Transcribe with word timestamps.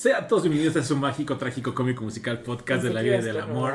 Sean 0.00 0.26
todos 0.26 0.44
bienvenidos 0.44 0.74
a 0.76 0.82
su 0.82 0.96
mágico, 0.96 1.36
trágico, 1.36 1.74
cómico, 1.74 2.02
musical 2.02 2.40
podcast 2.40 2.82
de 2.82 2.88
la 2.88 3.02
vida 3.02 3.16
y 3.16 3.22
del 3.22 3.38
amor. 3.38 3.74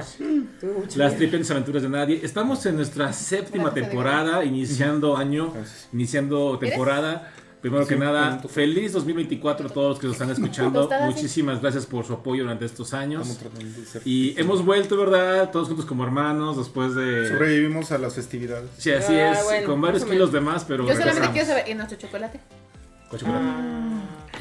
Las 0.95 1.15
tripientes 1.17 1.51
aventuras 1.51 1.83
de 1.83 1.89
nadie. 1.89 2.19
Estamos 2.23 2.65
en 2.65 2.77
nuestra 2.77 3.13
séptima 3.13 3.71
temporada, 3.75 4.43
iniciando 4.43 5.17
año, 5.17 5.53
iniciando 5.93 6.57
temporada. 6.57 7.31
Primero 7.61 7.85
que 7.85 7.95
nada, 7.95 8.39
feliz 8.49 8.93
2024 8.93 9.67
a 9.67 9.71
todos 9.71 9.89
los 9.89 9.99
que 9.99 10.07
nos 10.07 10.15
están 10.15 10.31
escuchando. 10.31 10.89
Muchísimas 11.01 11.61
gracias 11.61 11.85
por 11.85 12.03
su 12.07 12.13
apoyo 12.13 12.41
durante 12.41 12.65
estos 12.65 12.95
años. 12.95 13.39
Y 14.03 14.33
hemos 14.41 14.65
vuelto, 14.65 14.97
¿verdad? 14.97 15.51
Todos 15.51 15.67
juntos 15.67 15.85
como 15.85 16.03
hermanos 16.05 16.57
después 16.57 16.95
de... 16.95 17.29
Sobrevivimos 17.29 17.91
a 17.91 17.99
las 17.99 18.15
festividades. 18.15 18.71
Sí, 18.79 18.89
así 18.89 19.13
Ah, 19.13 19.33
es. 19.59 19.63
con 19.67 19.79
varios 19.79 20.03
kilos 20.03 20.31
de 20.31 20.41
más, 20.41 20.65
pero 20.65 20.87
Yo 20.87 20.95
solamente 20.95 21.29
quiero 21.33 21.47
saber, 21.47 21.69
¿y 21.69 21.75
nuestro 21.75 21.99
chocolate? 21.99 22.39
¿Con 23.11 23.19
chocolate? 23.19 23.45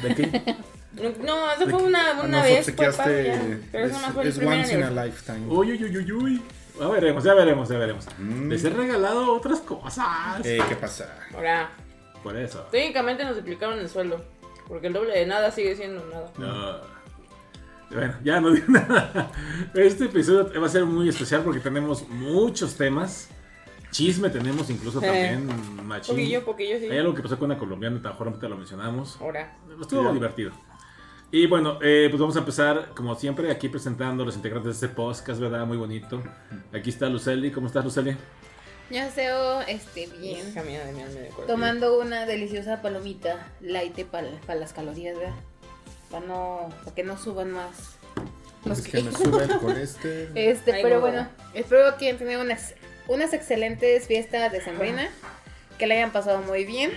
¿De 0.01 0.15
qué? 0.15 0.55
No, 0.95 1.51
eso 1.51 1.69
fue 1.69 1.83
una, 1.83 2.11
una 2.21 2.27
Nos 2.27 2.43
vez. 2.43 2.71
Padre, 2.71 3.25
ya. 3.27 3.57
Pero 3.71 3.85
eso 3.87 3.99
no 4.01 4.13
fue 4.13 4.23
el 4.23 4.29
es 4.29 4.37
primer 4.37 4.59
once 4.59 4.73
in 4.73 4.83
a 4.83 5.05
lifetime. 5.05 5.47
Uy, 5.47 5.71
uy, 5.73 5.83
uy, 5.83 5.97
uy, 5.97 6.11
uy. 6.11 6.41
Ya 6.79 6.87
veremos, 6.89 7.23
ya 7.23 7.33
veremos, 7.33 7.69
ya 7.69 7.77
veremos. 7.77 8.07
Mm. 8.17 8.49
Les 8.49 8.63
he 8.63 8.69
regalado 8.69 9.33
otras 9.33 9.59
cosas. 9.61 10.45
Eh, 10.45 10.59
¿Qué 10.67 10.75
pasa? 10.75 11.17
Ahora, 11.33 11.69
Por 12.23 12.35
eso. 12.37 12.59
técnicamente 12.71 13.23
nos 13.23 13.35
duplicaron 13.37 13.79
el 13.79 13.89
sueldo. 13.89 14.23
Porque 14.67 14.87
el 14.87 14.93
doble 14.93 15.13
de 15.17 15.25
nada 15.25 15.51
sigue 15.51 15.75
siendo 15.75 16.03
nada. 16.07 16.31
No. 16.37 16.95
Bueno, 17.95 18.15
ya 18.23 18.41
no 18.41 18.51
digo 18.51 18.65
nada. 18.69 19.31
Este 19.73 20.05
episodio 20.05 20.59
va 20.59 20.65
a 20.65 20.69
ser 20.69 20.85
muy 20.85 21.07
especial 21.07 21.43
porque 21.43 21.59
tenemos 21.59 22.07
muchos 22.09 22.75
temas. 22.75 23.29
Chisme 23.91 24.29
tenemos 24.29 24.69
incluso 24.69 24.99
Eh. 25.01 25.05
también, 25.05 25.85
machín. 25.87 26.15
Poquillo, 26.15 26.43
poquillo, 26.43 26.79
sí. 26.79 26.89
Hay 26.89 26.97
algo 26.97 27.13
que 27.13 27.21
pasó 27.21 27.37
con 27.37 27.49
una 27.51 27.57
colombiana, 27.59 28.01
a 28.03 28.23
lo 28.49 28.57
mencionamos. 28.57 29.17
Ahora. 29.21 29.55
Estuvo 29.79 30.03
Ya. 30.03 30.11
divertido. 30.11 30.51
Y 31.35 31.47
bueno, 31.47 31.79
eh, 31.81 32.07
pues 32.09 32.17
vamos 32.17 32.37
a 32.37 32.39
empezar, 32.39 32.91
como 32.95 33.13
siempre, 33.13 33.51
aquí 33.51 33.67
presentando 33.67 34.23
a 34.23 34.25
los 34.25 34.37
integrantes 34.37 34.79
de 34.79 34.85
este 34.85 34.95
podcast, 34.95 35.37
¿verdad? 35.37 35.65
Muy 35.65 35.75
bonito. 35.75 36.23
Aquí 36.71 36.89
está 36.89 37.09
Luceli. 37.09 37.51
¿Cómo 37.51 37.67
estás, 37.67 37.83
Luceli? 37.83 38.15
Yo 38.89 39.03
deseo, 39.03 39.59
este, 39.63 40.07
bien. 40.17 40.47
Hija 40.47 40.63
mía 40.63 40.85
de 40.85 40.93
corazón. 40.93 41.45
Tomando 41.45 41.99
una 41.99 42.25
deliciosa 42.25 42.81
palomita 42.81 43.51
light 43.59 44.05
para 44.05 44.29
las 44.57 44.71
calorías, 44.71 45.17
¿verdad? 45.17 45.35
Para 46.09 46.25
no, 46.25 46.69
para 46.85 46.95
que 46.95 47.03
no 47.03 47.17
suban 47.17 47.51
más. 47.51 47.97
los 48.63 48.79
Es 48.79 48.87
que 48.87 49.03
me. 49.03 49.09
Este, 50.35 50.71
Ay, 50.71 50.83
pero 50.83 50.95
no. 50.95 51.01
bueno, 51.01 51.27
espero 51.53 51.97
que 51.97 52.05
hayan 52.05 52.17
tenido 52.17 52.39
unas, 52.39 52.75
unas 53.09 53.33
excelentes 53.33 54.07
fiestas 54.07 54.53
de 54.53 54.61
sembrina, 54.61 55.09
que 55.77 55.85
le 55.85 55.95
hayan 55.95 56.13
pasado 56.13 56.41
muy 56.43 56.63
bien, 56.63 56.91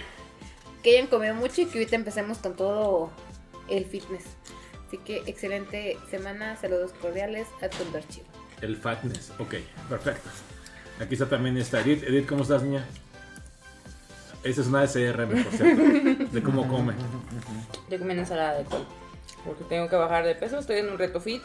que 0.85 0.97
hayan 0.97 1.09
comido 1.09 1.35
mucho 1.35 1.63
y 1.63 1.67
que 1.67 1.79
ahorita 1.79 1.97
empecemos 1.97 2.39
con 2.39 2.55
todo 2.55 3.11
el 3.69 3.85
fitness. 3.85 4.25
Así 4.87 4.99
que 4.99 5.23
excelente 5.27 5.99
semana, 6.11 6.57
saludos 6.57 6.93
cordiales 7.01 7.47
a 7.63 7.69
tu 7.69 7.97
archivo. 7.97 8.27
El 8.61 8.77
fatness. 8.77 9.33
Ok, 9.39 9.57
perfecto. 9.89 10.31
Aquí 11.01 11.15
está 11.15 11.29
también 11.29 11.57
esta 11.57 11.81
Edith. 11.81 12.03
Edith, 12.05 12.29
¿cómo 12.29 12.43
estás, 12.43 12.63
niña? 12.63 12.85
Esa 14.43 14.61
es 14.63 14.67
una 14.67 14.87
SRM, 14.87 15.43
por 15.43 15.53
cierto. 15.53 16.25
De 16.33 16.43
cómo 16.43 16.67
come. 16.67 16.95
Yo 17.91 17.99
comí 17.99 18.13
una 18.13 18.23
ensalada 18.23 18.59
de 18.59 18.65
col. 18.65 18.87
Porque 19.45 19.65
tengo 19.65 19.89
que 19.89 19.97
bajar 19.97 20.25
de 20.25 20.35
peso. 20.35 20.59
Estoy 20.59 20.79
en 20.79 20.89
un 20.89 20.99
reto 20.99 21.21
fit. 21.21 21.43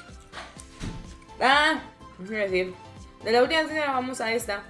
Ah, 1.39 1.81
a 2.19 2.31
decir. 2.31 2.73
De 3.23 3.31
la 3.31 3.41
última 3.41 3.63
vez 3.63 3.71
grabamos 3.71 4.21
a 4.21 4.33
esta, 4.33 4.63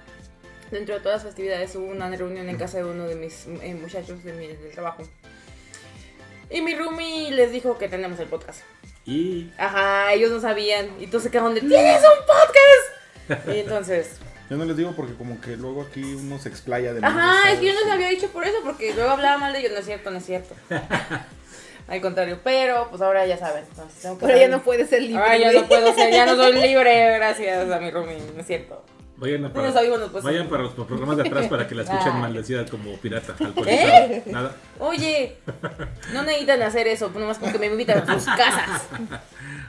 dentro 0.70 0.94
de 0.94 1.00
todas 1.00 1.16
las 1.16 1.24
festividades, 1.24 1.74
hubo 1.74 1.86
una 1.86 2.08
reunión 2.10 2.48
en 2.48 2.56
casa 2.56 2.78
de 2.78 2.84
uno 2.84 3.04
de 3.04 3.16
mis 3.16 3.46
eh, 3.46 3.74
muchachos 3.74 4.22
de 4.22 4.32
mi, 4.32 4.46
del 4.46 4.70
trabajo. 4.70 5.02
Y 6.54 6.62
mi 6.62 6.72
roomie 6.76 7.32
les 7.32 7.50
dijo 7.50 7.76
que 7.78 7.88
tenemos 7.88 8.20
el 8.20 8.28
podcast. 8.28 8.60
Y 9.04 9.50
Ajá, 9.58 10.12
ellos 10.12 10.30
no 10.30 10.40
sabían. 10.40 10.88
Y 11.00 11.04
entonces 11.04 11.24
se 11.24 11.30
quedaron 11.32 11.52
de 11.52 11.60
¡Tienes 11.60 12.00
un 12.00 12.24
podcast! 12.24 13.48
Y 13.56 13.58
entonces. 13.58 14.18
Yo 14.48 14.56
no 14.56 14.64
les 14.64 14.76
digo 14.76 14.92
porque 14.92 15.14
como 15.14 15.40
que 15.40 15.56
luego 15.56 15.82
aquí 15.82 16.14
uno 16.14 16.38
se 16.38 16.48
explaya 16.48 16.92
de 16.92 17.04
Ajá, 17.04 17.50
es 17.50 17.58
que 17.58 17.66
yo 17.66 17.74
no 17.74 17.80
les 17.80 17.90
había 17.90 18.08
dicho 18.08 18.28
por 18.28 18.44
eso, 18.44 18.58
porque 18.62 18.94
luego 18.94 19.10
hablaba 19.10 19.36
mal 19.38 19.52
de 19.52 19.60
ellos. 19.60 19.72
No 19.72 19.78
es 19.78 19.86
cierto, 19.86 20.12
no 20.12 20.18
es 20.18 20.26
cierto. 20.26 20.54
Al 21.88 22.00
contrario, 22.00 22.38
pero 22.44 22.86
pues 22.88 23.02
ahora 23.02 23.26
ya 23.26 23.36
saben. 23.36 23.64
Entonces 23.68 24.00
tengo 24.00 24.16
que 24.16 24.26
Pero 24.26 24.38
ya 24.38 24.46
no 24.48 24.62
puede 24.62 24.86
ser 24.86 25.02
libre. 25.02 25.20
Ahora 25.20 25.36
ya 25.36 25.52
no 25.52 25.66
puedo 25.66 25.92
ser, 25.92 26.12
ya 26.12 26.24
no 26.24 26.36
soy 26.36 26.52
libre 26.62 27.14
gracias 27.16 27.68
a 27.68 27.80
mi 27.80 27.90
roomie, 27.90 28.18
no 28.32 28.40
es 28.40 28.46
cierto. 28.46 28.84
Vayan, 29.16 29.44
a 29.44 29.48
No 29.48 29.60
audífonos, 29.78 30.10
pues. 30.10 30.24
vayan 30.24 30.48
para 30.48 30.62
los 30.64 30.72
programas 30.72 31.16
de 31.16 31.22
atrás 31.22 31.46
para 31.48 31.66
que 31.68 31.74
la 31.74 31.82
escuchen 31.84 32.20
maldecida 32.20 32.64
como 32.66 32.96
pirata. 32.98 33.34
alcoholizada. 33.44 34.22
Nada. 34.26 34.56
Oye, 34.78 35.36
no 36.12 36.22
necesitan 36.22 36.62
hacer 36.62 36.86
eso, 36.88 37.08
pues 37.08 37.20
nomás 37.20 37.38
como 37.38 37.52
que 37.52 37.58
me 37.58 37.66
invitan 37.66 37.98
a 38.08 38.14
sus 38.14 38.24
casas. 38.26 38.82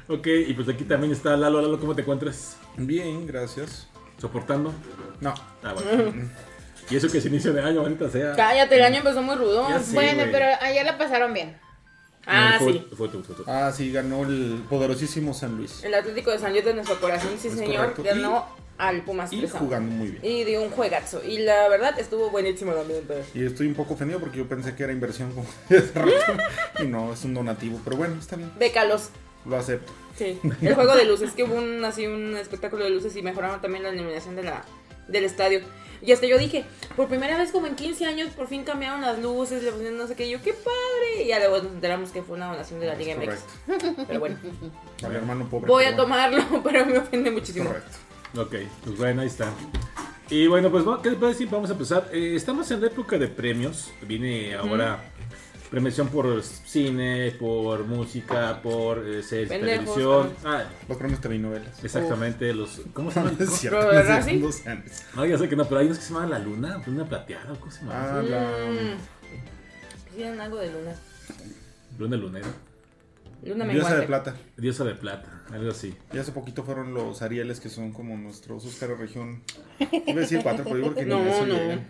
Ok, 0.07 0.28
y 0.28 0.53
pues 0.53 0.69
aquí 0.69 0.84
también 0.84 1.11
está 1.11 1.35
Lalo. 1.35 1.59
Lalo, 1.61 1.79
¿cómo 1.79 1.95
te 1.95 2.01
encuentras? 2.03 2.57
Bien, 2.78 3.25
gracias. 3.25 3.88
¿Soportando? 4.22 4.72
No. 5.19 5.34
Ah, 5.63 5.73
bueno. 5.73 6.29
y 6.91 6.95
eso 6.95 7.09
que 7.09 7.17
es 7.17 7.25
inicio 7.25 7.51
de 7.53 7.61
año, 7.61 7.79
ahorita 7.81 8.07
sea. 8.11 8.34
Cállate, 8.35 8.75
el 8.75 8.84
año 8.84 8.97
empezó 8.97 9.23
muy 9.23 9.35
rudo. 9.35 9.67
Sé. 9.79 9.95
Bueno, 9.95 10.25
pero 10.31 10.45
allá 10.61 10.84
la 10.84 11.00
pasaron 11.00 11.34
bien. 11.34 11.57
Ah, 12.28 12.51
No, 12.59 12.59
fue- 12.66 12.73
sí. 12.73 12.88
Fue 12.95 13.09
fue. 13.09 13.45
Ah, 13.47 13.72
sí, 13.75 13.91
ganó 13.91 14.22
el 14.23 14.63
poderosísimo 14.69 15.34
San 15.34 15.57
Luis. 15.57 15.84
El 15.84 15.95
Atlético 15.95 16.29
de 16.29 16.38
San 16.38 16.51
Luis 16.51 16.63
de 16.63 16.75
nuestro 16.75 17.00
corazón, 17.01 17.31
sí 17.39 17.47
Es 17.47 17.55
señor, 17.55 17.94
correcto. 17.95 18.03
ganó 18.03 18.45
al 18.78 19.03
Pumas 19.03 19.31
Y 19.31 19.40
Trezano. 19.40 19.59
jugando 19.66 19.96
muy 19.96 20.09
bien. 20.09 20.25
Y 20.25 20.44
dio 20.44 20.62
un 20.62 20.69
juegazo. 20.69 21.24
Y 21.24 21.40
la 21.40 21.68
verdad 21.69 21.97
estuvo 22.00 22.30
buenísimo 22.30 22.74
el 22.74 22.80
ambiente. 22.80 23.24
Y 23.34 23.46
estoy 23.46 23.68
un 23.68 23.74
poco 23.75 23.94
ofendido 23.94 24.19
porque 24.19 24.38
yo 24.40 24.47
pensé 24.47 24.75
que 24.75 24.84
era 24.84 24.91
inversión 24.94 25.31
como. 25.31 25.47
Y 26.84 26.88
no, 26.88 27.14
es 27.14 27.24
un 27.24 27.34
donativo. 27.34 27.80
Pero 27.84 27.97
bueno, 27.97 28.16
está 28.19 28.35
bien. 28.35 28.52
Bécalos. 28.59 29.09
Lo 29.46 29.58
acepto. 29.58 29.91
Sí. 30.18 30.40
El 30.62 30.74
juego 30.75 30.96
de 30.96 31.06
luces, 31.06 31.31
que 31.31 31.44
hubo 31.44 31.56
un, 31.56 31.84
así 31.85 32.08
un 32.08 32.35
espectáculo 32.35 32.84
de 32.84 32.90
luces 32.90 33.16
y 33.16 33.22
mejoraron 33.22 33.62
también 33.62 33.84
la 33.84 33.94
iluminación 33.94 34.35
de 34.35 34.44
la, 34.44 34.64
del 35.08 35.24
estadio. 35.24 35.62
Y 36.02 36.12
hasta 36.12 36.28
yo 36.28 36.38
dije, 36.38 36.66
por 36.96 37.08
primera 37.08 37.38
vez 37.38 37.52
como 37.52 37.68
en 37.68 37.75
15 37.75 38.06
años, 38.06 38.30
por 38.31 38.47
fin 38.47 38.64
cambiaron 38.64 39.02
las 39.02 39.18
luces, 39.19 39.64
le 39.64 39.72
pusieron 39.72 39.97
no 39.97 40.06
sé 40.08 40.16
qué, 40.16 40.28
y 40.28 40.31
yo, 40.31 40.41
qué 40.41 40.53
padre. 40.53 41.24
Y 41.24 41.28
ya 41.28 41.40
luego 41.40 41.58
nos 41.64 41.72
enteramos 41.72 42.12
que 42.12 42.22
fue 42.22 42.35
una 42.35 42.47
donación 42.52 42.80
de 42.80 42.88
la 42.88 42.96
Liga 42.96 43.16
MX. 43.16 43.40
Pero 44.08 44.19
bueno, 44.19 44.38
Al 45.03 45.16
hermano 45.16 45.47
pobre. 45.50 45.68
voy 45.68 45.85
a 45.85 45.96
tomarlo, 45.96 46.44
pero 46.64 46.85
me 46.85 46.97
ofende 46.97 47.31
muchísimo. 47.31 47.68
Correcto. 47.69 47.97
Ok, 48.38 48.56
pues 48.84 48.97
bueno, 48.97 49.22
ahí 49.22 49.28
está. 49.28 49.51
Y 50.29 50.47
bueno, 50.47 50.72
pues 50.72 50.84
¿qué 51.03 51.09
les 51.12 51.19
puedo 51.19 51.31
decir? 51.31 51.47
Vamos 51.50 51.69
a 51.69 51.73
empezar. 51.73 52.09
Eh, 52.12 52.34
estamos 52.35 52.69
en 52.72 52.81
la 52.81 52.88
época 52.88 53.18
de 53.18 53.28
premios. 53.28 53.91
Viene 54.07 54.56
ahora 54.56 55.00
premiación 55.69 56.07
por 56.07 56.41
cine, 56.44 57.31
por 57.40 57.85
música, 57.85 58.62
por 58.62 59.00
eh, 59.00 59.22
series, 59.23 59.50
de 59.50 59.57
Pendejos, 59.59 59.96
televisión. 59.96 60.34
Ah, 60.46 60.63
Los 60.88 60.97
premios 60.97 61.19
telenovelas. 61.22 61.84
exactamente, 61.84 62.53
los... 62.53 62.81
¿Cómo 62.94 63.12
se 63.12 63.19
llaman? 63.19 63.35
Es 63.40 63.50
cierto, 63.51 63.79
Pero, 63.79 63.91
no 63.91 63.97
¿verdad, 63.97 64.23
sé 64.23 64.29
sí? 64.31 64.46
No, 65.16 65.25
ya 65.25 65.38
sé 65.38 65.50
que 65.50 65.56
no, 65.56 65.66
pero 65.66 65.79
hay 65.81 65.88
unos 65.88 65.97
que 66.00 66.06
se 66.06 66.13
llaman 66.13 66.29
La 66.29 66.40
Luna, 66.40 66.81
Luna 66.85 67.06
Plateada, 67.06 67.53
¿cómo 67.59 67.72
se 67.72 67.81
llama? 67.81 67.94
Ah, 67.94 68.22
la... 68.22 68.40
Mm. 68.69 70.13
Hicieron 70.13 70.40
algo 70.40 70.57
de 70.57 70.72
luna. 70.72 70.96
Luna 72.00 72.16
Lunera. 72.17 72.47
Luna 73.44 73.66
Diosa 73.66 73.73
menguante. 73.73 74.00
de 74.00 74.07
plata. 74.07 74.35
Diosa 74.56 74.84
de 74.85 74.96
Plata, 74.96 75.34
algo 75.51 75.72
así. 75.72 75.95
Y 76.13 76.17
hace 76.17 76.31
poquito 76.31 76.63
fueron 76.63 76.94
los 76.94 77.22
Arieles 77.22 77.59
que 77.59 77.69
son 77.69 77.91
como 77.91 78.17
nuestros 78.17 78.66
Oscar 78.66 78.89
de 78.89 78.95
región. 78.95 79.44
Iba 79.79 80.17
a 80.17 80.22
decir 80.22 80.39
cuatro, 80.44 80.63
pero 80.66 80.78
yo 80.78 80.94
creo 80.94 80.95
que 80.95 81.06
ni 81.06 81.09
No, 81.16 81.17
a 81.19 81.29
eso 81.29 81.45
no. 81.45 81.53
llegan. 81.53 81.88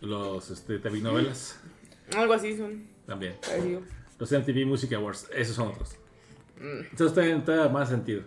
Los 0.00 0.50
este, 0.50 0.78
telenovelas 0.78 1.56
Algo 2.16 2.32
así 2.34 2.56
son. 2.56 2.86
también. 3.06 3.36
parecido. 3.40 3.82
Los 4.18 4.30
MTV 4.32 4.66
Music 4.66 4.92
Awards, 4.94 5.28
esos 5.34 5.56
son 5.56 5.68
otros. 5.68 5.96
Mm. 6.58 6.80
Entonces 6.90 7.06
está, 7.08 7.24
está 7.26 7.68
más 7.68 7.88
sentido. 7.88 8.22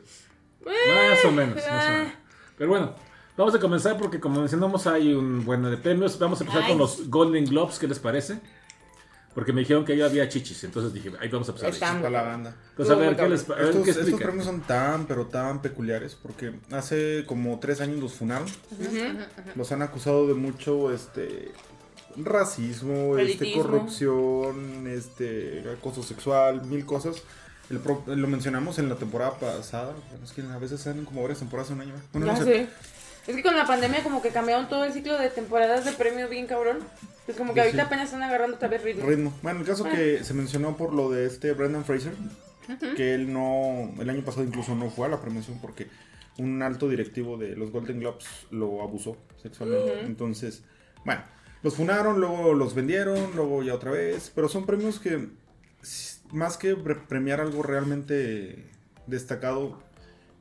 Más 0.65 1.25
o 1.25 1.31
menos, 1.31 1.55
más 1.55 1.85
o 1.87 1.91
menos. 1.91 2.13
Pero 2.57 2.69
bueno, 2.69 2.95
vamos 3.37 3.53
a 3.55 3.59
comenzar 3.59 3.97
porque 3.97 4.19
como 4.19 4.39
mencionamos 4.39 4.87
hay 4.87 5.13
un 5.13 5.45
buen 5.45 5.61
de 5.63 5.77
premios. 5.77 6.17
Vamos 6.19 6.39
a 6.41 6.43
empezar 6.43 6.63
Ay. 6.63 6.69
con 6.69 6.79
los 6.79 7.09
Golden 7.09 7.45
Globes, 7.45 7.77
¿qué 7.79 7.87
les 7.87 7.99
parece? 7.99 8.39
Porque 9.35 9.51
me 9.53 9.59
dijeron 9.59 9.83
que 9.85 9.91
ahí 9.93 10.01
había 10.01 10.27
chichis, 10.29 10.63
entonces 10.63 10.93
dije, 10.93 11.11
ahí 11.19 11.27
vamos 11.27 11.47
a 11.49 11.51
empezar. 11.51 11.69
Está. 11.69 11.93
Para 11.97 12.09
la 12.09 12.21
banda. 12.23 12.55
Entonces 12.71 12.95
a 12.95 12.97
ver, 12.97 13.15
¿qué 13.17 13.29
les 13.29 13.49
a 13.49 13.53
ver, 13.55 13.65
Estos, 13.65 13.83
¿qué 13.83 13.91
estos 13.91 14.21
premios 14.21 14.45
son 14.45 14.61
tan, 14.61 15.05
pero 15.07 15.25
tan 15.27 15.61
peculiares 15.61 16.15
porque 16.15 16.53
hace 16.71 17.25
como 17.27 17.59
tres 17.59 17.81
años 17.81 17.99
los 17.99 18.13
funaron. 18.13 18.47
Los 19.55 19.71
han 19.73 19.81
acusado 19.81 20.25
de 20.25 20.33
mucho, 20.35 20.91
este, 20.93 21.51
racismo, 22.15 23.17
este, 23.17 23.51
corrupción, 23.53 24.87
este, 24.87 25.63
acoso 25.77 26.01
sexual, 26.03 26.65
mil 26.65 26.85
cosas. 26.85 27.17
El 27.69 27.79
pro- 27.79 28.03
lo 28.07 28.27
mencionamos 28.27 28.77
en 28.79 28.89
la 28.89 28.95
temporada 28.95 29.33
pasada. 29.39 29.93
Bueno, 30.11 30.23
es 30.23 30.31
que 30.31 30.41
a 30.43 30.57
veces 30.59 30.81
salen 30.81 31.03
como 31.03 31.21
varias 31.23 31.39
temporadas 31.39 31.71
en 31.71 31.77
un 31.77 31.81
año. 31.81 31.95
¿eh? 31.95 32.01
Bueno, 32.13 32.27
Ya 32.27 32.33
no 32.39 32.45
sé. 32.45 32.67
Es 33.27 33.35
que 33.35 33.41
con 33.41 33.55
la 33.55 33.65
pandemia 33.65 34.03
como 34.03 34.21
que 34.21 34.29
cambiaron 34.29 34.69
todo 34.69 34.83
el 34.83 34.93
ciclo 34.93 35.17
de 35.17 35.29
temporadas 35.29 35.85
de 35.85 35.91
premios 35.93 36.29
bien 36.29 36.47
cabrón. 36.47 36.79
Es 37.27 37.35
como 37.35 37.53
que 37.53 37.61
ahorita 37.61 37.81
sí. 37.81 37.85
apenas 37.87 38.05
están 38.05 38.21
agarrando 38.21 38.55
otra 38.55 38.67
vez 38.67 38.83
ritmo. 38.83 39.07
Ritmo. 39.07 39.33
Bueno, 39.41 39.61
el 39.61 39.65
caso 39.65 39.83
que 39.83 40.23
se 40.23 40.33
mencionó 40.33 40.77
por 40.77 40.93
lo 40.93 41.09
de 41.09 41.25
este 41.25 41.53
Brendan 41.53 41.83
Fraser, 41.83 42.13
que 42.95 43.15
él 43.15 43.33
no, 43.33 43.91
el 43.99 44.09
año 44.09 44.23
pasado 44.23 44.43
incluso 44.43 44.75
no 44.75 44.89
fue 44.89 45.07
a 45.07 45.09
la 45.09 45.21
premiación 45.21 45.59
porque 45.59 45.87
un 46.37 46.61
alto 46.61 46.87
directivo 46.87 47.37
de 47.37 47.55
los 47.55 47.71
Golden 47.71 47.99
Globes 47.99 48.25
lo 48.51 48.81
abusó 48.83 49.17
sexualmente. 49.41 50.01
Entonces, 50.01 50.63
bueno, 51.03 51.23
los 51.63 51.75
funaron, 51.75 52.19
luego 52.19 52.53
los 52.53 52.75
vendieron, 52.75 53.35
luego 53.35 53.63
ya 53.63 53.73
otra 53.73 53.91
vez, 53.91 54.31
pero 54.35 54.49
son 54.49 54.65
premios 54.65 54.99
que 54.99 55.29
más 56.31 56.57
que 56.57 56.75
premiar 56.75 57.41
algo 57.41 57.63
realmente 57.63 58.65
destacado, 59.07 59.79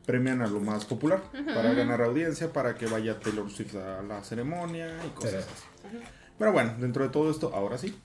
premian 0.05 0.43
a 0.43 0.47
lo 0.47 0.61
más 0.61 0.85
popular 0.85 1.23
para 1.55 1.73
ganar 1.73 2.03
audiencia, 2.03 2.53
para 2.53 2.75
que 2.75 2.85
vaya 2.87 3.19
Taylor 3.19 3.51
Swift 3.51 3.75
a 3.77 4.03
la 4.03 4.23
ceremonia 4.23 4.95
y 5.07 5.09
cosas 5.11 5.47
así. 5.47 5.65
Pero 6.39 6.53
bueno, 6.53 6.75
dentro 6.79 7.05
de 7.05 7.11
todo 7.11 7.31
esto, 7.31 7.53
ahora 7.55 7.79
sí. 7.79 7.99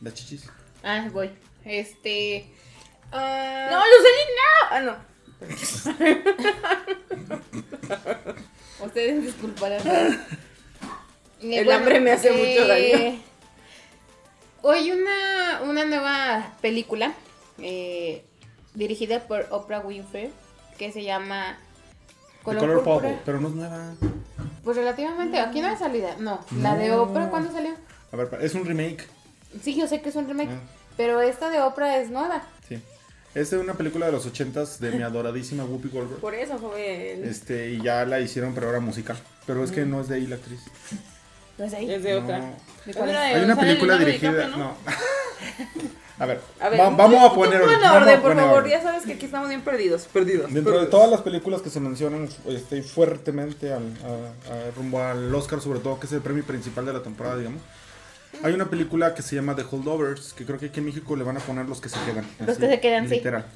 Las 0.00 0.14
chichis. 0.14 0.50
Ah, 0.82 1.08
voy. 1.12 1.30
Este. 1.64 2.50
Uh... 3.12 3.70
¡No, 3.70 3.80
Lucelina! 3.86 4.48
Ah, 4.70 4.80
no. 4.80 4.96
Ustedes 8.84 9.24
disculparán. 9.24 9.82
El 11.42 11.70
hambre 11.70 12.00
me 12.00 12.12
hace 12.12 12.32
mucho 12.32 12.66
daño. 12.66 12.82
Eh, 12.82 13.18
hoy 14.62 14.90
una, 14.90 15.60
una 15.62 15.84
nueva 15.84 16.56
película 16.60 17.14
eh, 17.58 18.24
dirigida 18.74 19.26
por 19.26 19.46
Oprah 19.50 19.80
Winfrey 19.80 20.32
que 20.80 20.90
se 20.90 21.04
llama 21.04 21.58
Color, 22.42 22.82
Color 22.82 23.16
pero 23.26 23.38
no 23.38 23.48
es 23.48 23.54
nueva. 23.54 23.92
Pues 24.64 24.78
relativamente, 24.78 25.38
aquí 25.38 25.60
no 25.60 25.68
hay 25.68 25.76
salida. 25.76 26.16
No, 26.18 26.40
la 26.58 26.74
de 26.74 26.90
Oprah, 26.92 27.28
¿cuándo 27.28 27.52
salió? 27.52 27.72
A 28.10 28.16
ver, 28.16 28.38
es 28.40 28.54
un 28.54 28.64
remake. 28.64 29.06
Sí, 29.62 29.74
yo 29.74 29.86
sé 29.86 30.00
que 30.00 30.08
es 30.08 30.16
un 30.16 30.26
remake, 30.26 30.48
ah. 30.48 30.60
pero 30.96 31.20
esta 31.20 31.50
de 31.50 31.60
Oprah 31.60 31.98
es 31.98 32.08
nueva. 32.08 32.44
Sí. 32.66 32.82
Es 33.34 33.50
de 33.50 33.58
una 33.58 33.74
película 33.74 34.06
de 34.06 34.12
los 34.12 34.24
ochentas 34.24 34.80
de 34.80 34.92
mi 34.92 35.02
adoradísima 35.02 35.66
Whoopi 35.66 35.90
Goldberg. 35.90 36.20
Por 36.22 36.34
eso 36.34 36.56
fue 36.56 37.28
Este, 37.28 37.72
y 37.72 37.82
ya 37.82 38.06
la 38.06 38.18
hicieron, 38.20 38.54
pero 38.54 38.68
ahora 38.68 38.80
musical. 38.80 39.18
Pero 39.46 39.62
es 39.62 39.72
que 39.72 39.84
no 39.84 40.00
es 40.00 40.08
de 40.08 40.14
ahí 40.14 40.26
la 40.26 40.36
actriz. 40.36 40.62
¿No 41.58 41.66
es 41.66 41.72
de 41.72 41.76
ahí? 41.76 41.92
Es 41.92 42.02
de 42.02 42.14
otra. 42.16 42.54
Hay 42.86 43.44
una 43.44 43.56
película 43.56 43.98
dirigida... 43.98 44.48
no. 44.48 44.74
A 46.20 46.26
ver, 46.26 46.38
vamos 46.76 47.32
a 47.32 47.34
poner 47.34 47.62
en 47.62 47.82
orden, 47.82 48.20
por 48.20 48.36
favor. 48.36 48.68
Ya 48.68 48.82
sabes 48.82 49.04
que 49.04 49.14
aquí 49.14 49.24
estamos 49.24 49.48
bien 49.48 49.62
perdidos. 49.62 50.02
Perdidos. 50.12 50.52
Dentro 50.52 50.78
de 50.78 50.86
todas 50.86 51.10
las 51.10 51.22
películas 51.22 51.62
que 51.62 51.70
se 51.70 51.80
mencionan 51.80 52.28
estoy 52.46 52.82
fuertemente 52.82 53.72
al, 53.72 53.82
rumbo 54.76 55.00
al 55.02 55.34
Oscar, 55.34 55.62
sobre 55.62 55.80
todo, 55.80 55.98
que 55.98 56.06
es 56.06 56.12
el 56.12 56.20
premio 56.20 56.44
principal 56.44 56.84
de 56.84 56.92
la 56.92 57.02
temporada, 57.02 57.38
digamos. 57.38 57.62
Hay 58.42 58.52
una 58.52 58.68
película 58.68 59.14
que 59.14 59.22
se 59.22 59.34
llama 59.34 59.56
The 59.56 59.64
Holdovers, 59.68 60.34
que 60.34 60.44
creo 60.44 60.58
que 60.58 60.66
aquí 60.66 60.80
en 60.80 60.86
México 60.86 61.16
le 61.16 61.24
van 61.24 61.38
a 61.38 61.40
poner 61.40 61.66
los 61.66 61.80
que 61.80 61.88
se 61.88 61.98
quedan. 62.04 62.26
Los 62.46 62.58
que 62.58 62.68
se 62.68 62.80
quedan, 62.80 63.08
literal. 63.08 63.46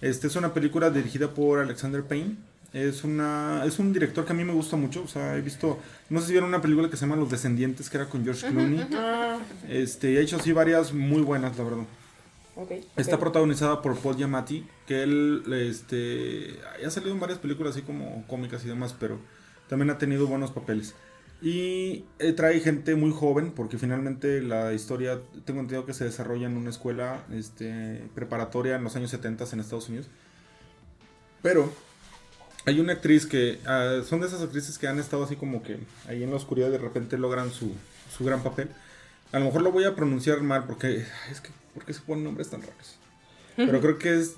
Este 0.00 0.26
es 0.26 0.36
una 0.36 0.54
película 0.54 0.88
dirigida 0.88 1.28
por 1.28 1.58
Alexander 1.58 2.02
Payne. 2.02 2.36
Es 2.72 3.04
una 3.04 3.62
es 3.66 3.78
un 3.78 3.92
director 3.92 4.24
que 4.24 4.32
a 4.32 4.36
mí 4.36 4.44
me 4.44 4.52
gusta 4.52 4.76
mucho, 4.76 5.02
o 5.02 5.08
sea, 5.08 5.36
he 5.36 5.40
visto, 5.40 5.78
no 6.10 6.20
sé 6.20 6.26
si 6.26 6.32
vieron 6.32 6.48
una 6.48 6.60
película 6.60 6.90
que 6.90 6.96
se 6.96 7.06
llama 7.06 7.16
Los 7.16 7.30
Descendientes, 7.30 7.88
que 7.88 7.96
era 7.96 8.06
con 8.06 8.24
George 8.24 8.46
Clooney. 8.48 8.86
Ah. 8.94 9.38
Este, 9.68 10.12
y 10.12 10.16
ha 10.16 10.20
hecho 10.20 10.36
así 10.36 10.52
varias 10.52 10.92
muy 10.92 11.22
buenas, 11.22 11.56
la 11.56 11.64
verdad. 11.64 11.84
Está 12.96 13.18
protagonizada 13.18 13.82
por 13.82 13.98
Paul 13.98 14.16
Giamatti, 14.16 14.66
que 14.86 15.02
él 15.02 15.42
este, 15.52 16.58
ha 16.84 16.90
salido 16.90 17.12
en 17.12 17.20
varias 17.20 17.38
películas 17.38 17.74
así 17.74 17.82
como 17.82 18.26
cómicas 18.26 18.64
y 18.64 18.68
demás, 18.68 18.94
pero 18.98 19.18
también 19.68 19.90
ha 19.90 19.98
tenido 19.98 20.26
buenos 20.26 20.52
papeles. 20.52 20.94
Y 21.42 22.06
eh, 22.18 22.32
trae 22.32 22.60
gente 22.60 22.94
muy 22.94 23.12
joven, 23.12 23.52
porque 23.52 23.76
finalmente 23.76 24.40
la 24.40 24.72
historia, 24.72 25.20
tengo 25.44 25.60
entendido 25.60 25.84
que 25.84 25.92
se 25.92 26.04
desarrolla 26.04 26.46
en 26.46 26.56
una 26.56 26.70
escuela 26.70 27.24
este, 27.30 28.08
preparatoria 28.14 28.76
en 28.76 28.84
los 28.84 28.96
años 28.96 29.10
70 29.10 29.44
en 29.52 29.60
Estados 29.60 29.88
Unidos. 29.90 30.08
Pero 31.42 31.70
hay 32.64 32.80
una 32.80 32.94
actriz 32.94 33.26
que, 33.26 33.60
ah, 33.66 34.00
son 34.02 34.20
de 34.20 34.28
esas 34.28 34.40
actrices 34.40 34.78
que 34.78 34.88
han 34.88 34.98
estado 34.98 35.24
así 35.24 35.36
como 35.36 35.62
que 35.62 35.78
ahí 36.08 36.22
en 36.22 36.30
la 36.30 36.36
oscuridad 36.36 36.70
de 36.70 36.78
repente 36.78 37.18
logran 37.18 37.50
su, 37.50 37.72
su 38.16 38.24
gran 38.24 38.42
papel. 38.42 38.70
A 39.32 39.38
lo 39.38 39.44
mejor 39.44 39.60
lo 39.60 39.72
voy 39.72 39.84
a 39.84 39.94
pronunciar 39.94 40.40
mal 40.40 40.64
porque 40.64 41.04
es 41.30 41.42
que 41.42 41.50
¿Por 41.76 41.84
qué 41.84 41.92
se 41.92 42.00
ponen 42.00 42.24
nombres 42.24 42.48
tan 42.48 42.62
raros? 42.62 42.96
Pero 43.54 43.82
creo 43.82 43.98
que 43.98 44.18
es 44.18 44.32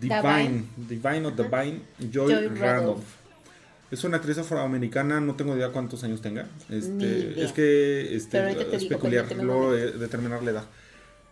Divine, 0.00 0.64
Divine 0.76 1.26
o 1.26 1.30
Divine 1.32 1.80
Joy, 2.12 2.48
Randolph. 2.48 3.02
Es 3.90 4.04
una 4.04 4.18
actriz 4.18 4.38
afroamericana, 4.38 5.20
no 5.20 5.34
tengo 5.34 5.56
idea 5.56 5.70
cuántos 5.70 6.04
años 6.04 6.22
tenga. 6.22 6.46
Este, 6.70 7.42
es 7.42 7.50
que 7.50 8.14
este, 8.14 8.76
es 8.76 8.84
peculiar 8.84 9.26
luego 9.34 9.72
de 9.72 9.90
determinar 9.90 10.44
la 10.44 10.52
edad. 10.52 10.64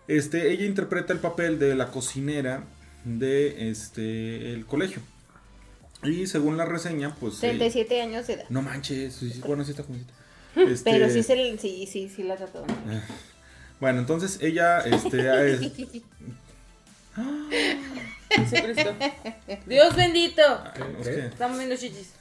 Este, 0.09 0.51
ella 0.53 0.67
interpreta 0.67 1.13
el 1.13 1.21
papel 1.21 1.61
de 1.61 1.77
la 1.77 1.93
cocinera 1.93 2.65
de 3.05 3.71
este 3.71 4.53
el 4.53 4.67
colegio. 4.67 5.01
Y 6.03 6.27
según 6.27 6.57
la 6.57 6.65
reseña, 6.65 7.15
pues. 7.15 7.39
37 7.39 8.03
años 8.03 8.27
de 8.27 8.35
edad. 8.35 8.47
No 8.49 8.63
manches, 8.63 9.41
bueno, 9.47 9.63
sí 9.65 9.71
está 9.71 9.85
jovencita. 9.85 10.13
Pero 10.85 11.09
sí, 11.09 11.23
se, 11.23 11.59
sí, 11.59 11.87
sí, 11.87 12.09
sí 12.09 12.23
la 12.25 12.37
trató. 12.37 12.65
Ah. 13.83 13.87
Bueno, 13.87 13.99
entonces 13.99 14.39
ella, 14.41 14.79
este, 14.81 15.53
es... 15.53 15.61
Dios 19.67 19.97
bendito. 19.97 20.43
Estamos 21.05 21.59
viendo 21.59 21.75
chichis. 21.77 22.13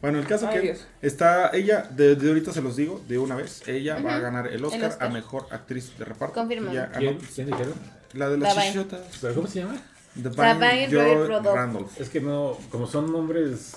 Bueno, 0.00 0.20
el 0.20 0.26
caso 0.26 0.48
que 0.48 0.78
está 1.02 1.50
ella, 1.52 1.82
de, 1.90 2.12
ahorita 2.12 2.52
se 2.52 2.62
los 2.62 2.76
digo, 2.76 3.02
de 3.08 3.18
una 3.18 3.34
vez, 3.34 3.66
ella 3.66 3.98
va 3.98 4.14
a 4.14 4.18
ganar 4.20 4.46
el 4.46 4.64
Oscar, 4.64 4.96
a 5.00 5.08
Mejor 5.08 5.46
Actriz 5.50 5.98
de 5.98 6.04
Reparto. 6.04 6.34
Confirmado. 6.34 6.88
¿Quién, 6.96 7.18
¿Quién? 7.18 7.50
La 8.14 8.28
de 8.28 8.38
las 8.38 8.56
chichotas. 8.56 9.00
¿Pero 9.20 9.34
cómo 9.34 9.48
se 9.48 9.60
llama? 9.60 9.76
Divine 10.14 10.88
Joy 10.88 11.26
Randolph. 11.42 12.00
Es 12.00 12.08
que 12.08 12.20
no, 12.20 12.56
como 12.70 12.86
son 12.86 13.12
nombres 13.12 13.76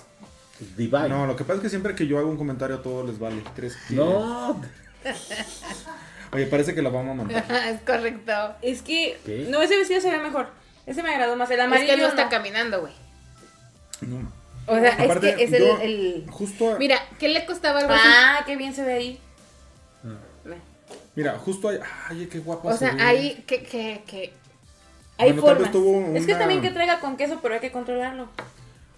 Divine. 0.78 1.10
No, 1.10 1.26
lo 1.26 1.36
que 1.36 1.44
pasa 1.44 1.58
es 1.58 1.64
que 1.64 1.70
siempre 1.70 1.96
que 1.96 2.08
yo 2.08 2.20
hago 2.20 2.30
un 2.30 2.38
comentario 2.38 2.76
a 2.76 2.82
todos 2.82 3.08
les 3.08 3.20
vale. 3.20 3.44
Tres 3.56 3.76
no. 3.90 4.62
Oye, 6.34 6.48
parece 6.48 6.74
que 6.74 6.82
lo 6.82 6.92
vamos 6.92 7.12
a 7.12 7.14
montar. 7.16 7.46
es 7.70 7.82
correcto. 7.82 8.56
Es 8.62 8.82
que. 8.82 9.48
No, 9.50 9.62
ese 9.62 9.78
vestido 9.78 10.02
se 10.02 10.10
ve 10.10 10.20
mejor. 10.20 10.48
Ese 10.86 11.04
me 11.04 11.10
agradó 11.12 11.36
más. 11.36 11.50
El 11.52 11.62
amarillo. 11.62 11.92
Es 11.92 11.96
que 11.96 12.02
no 12.02 12.08
está 12.08 12.30
caminando, 12.30 12.82
güey. 12.82 12.94
No. 14.02 14.32
O 14.66 14.76
sea, 14.76 14.92
es 14.92 15.20
que 15.20 15.44
es 15.44 15.54
el, 15.54 16.26
Justo. 16.30 16.78
Mira, 16.80 16.98
¿qué 17.20 17.28
le 17.28 17.46
costaba 17.46 17.80
algo 17.80 17.94
Ah, 17.96 18.44
qué 18.46 18.56
bien 18.56 18.74
se 18.74 18.84
ve 18.84 18.94
ahí. 18.94 19.20
Ah. 20.04 20.56
Mira, 21.16 21.38
justo 21.38 21.70
ahí. 21.70 21.80
Ay, 22.10 22.28
qué 22.28 22.40
guapo. 22.40 22.70
O 22.70 22.78
sea, 22.78 22.96
ahí. 23.00 23.44
Que, 23.46 23.64
que, 23.64 24.04
que... 24.08 24.34
Hay 25.18 25.34
formas. 25.34 25.70
Es 26.16 26.26
que 26.26 26.36
también 26.36 26.62
que 26.62 26.72
traiga 26.72 27.00
con 27.00 27.18
queso, 27.18 27.40
pero 27.42 27.56
hay 27.56 27.60
que 27.60 27.72
controlarlo. 27.72 28.30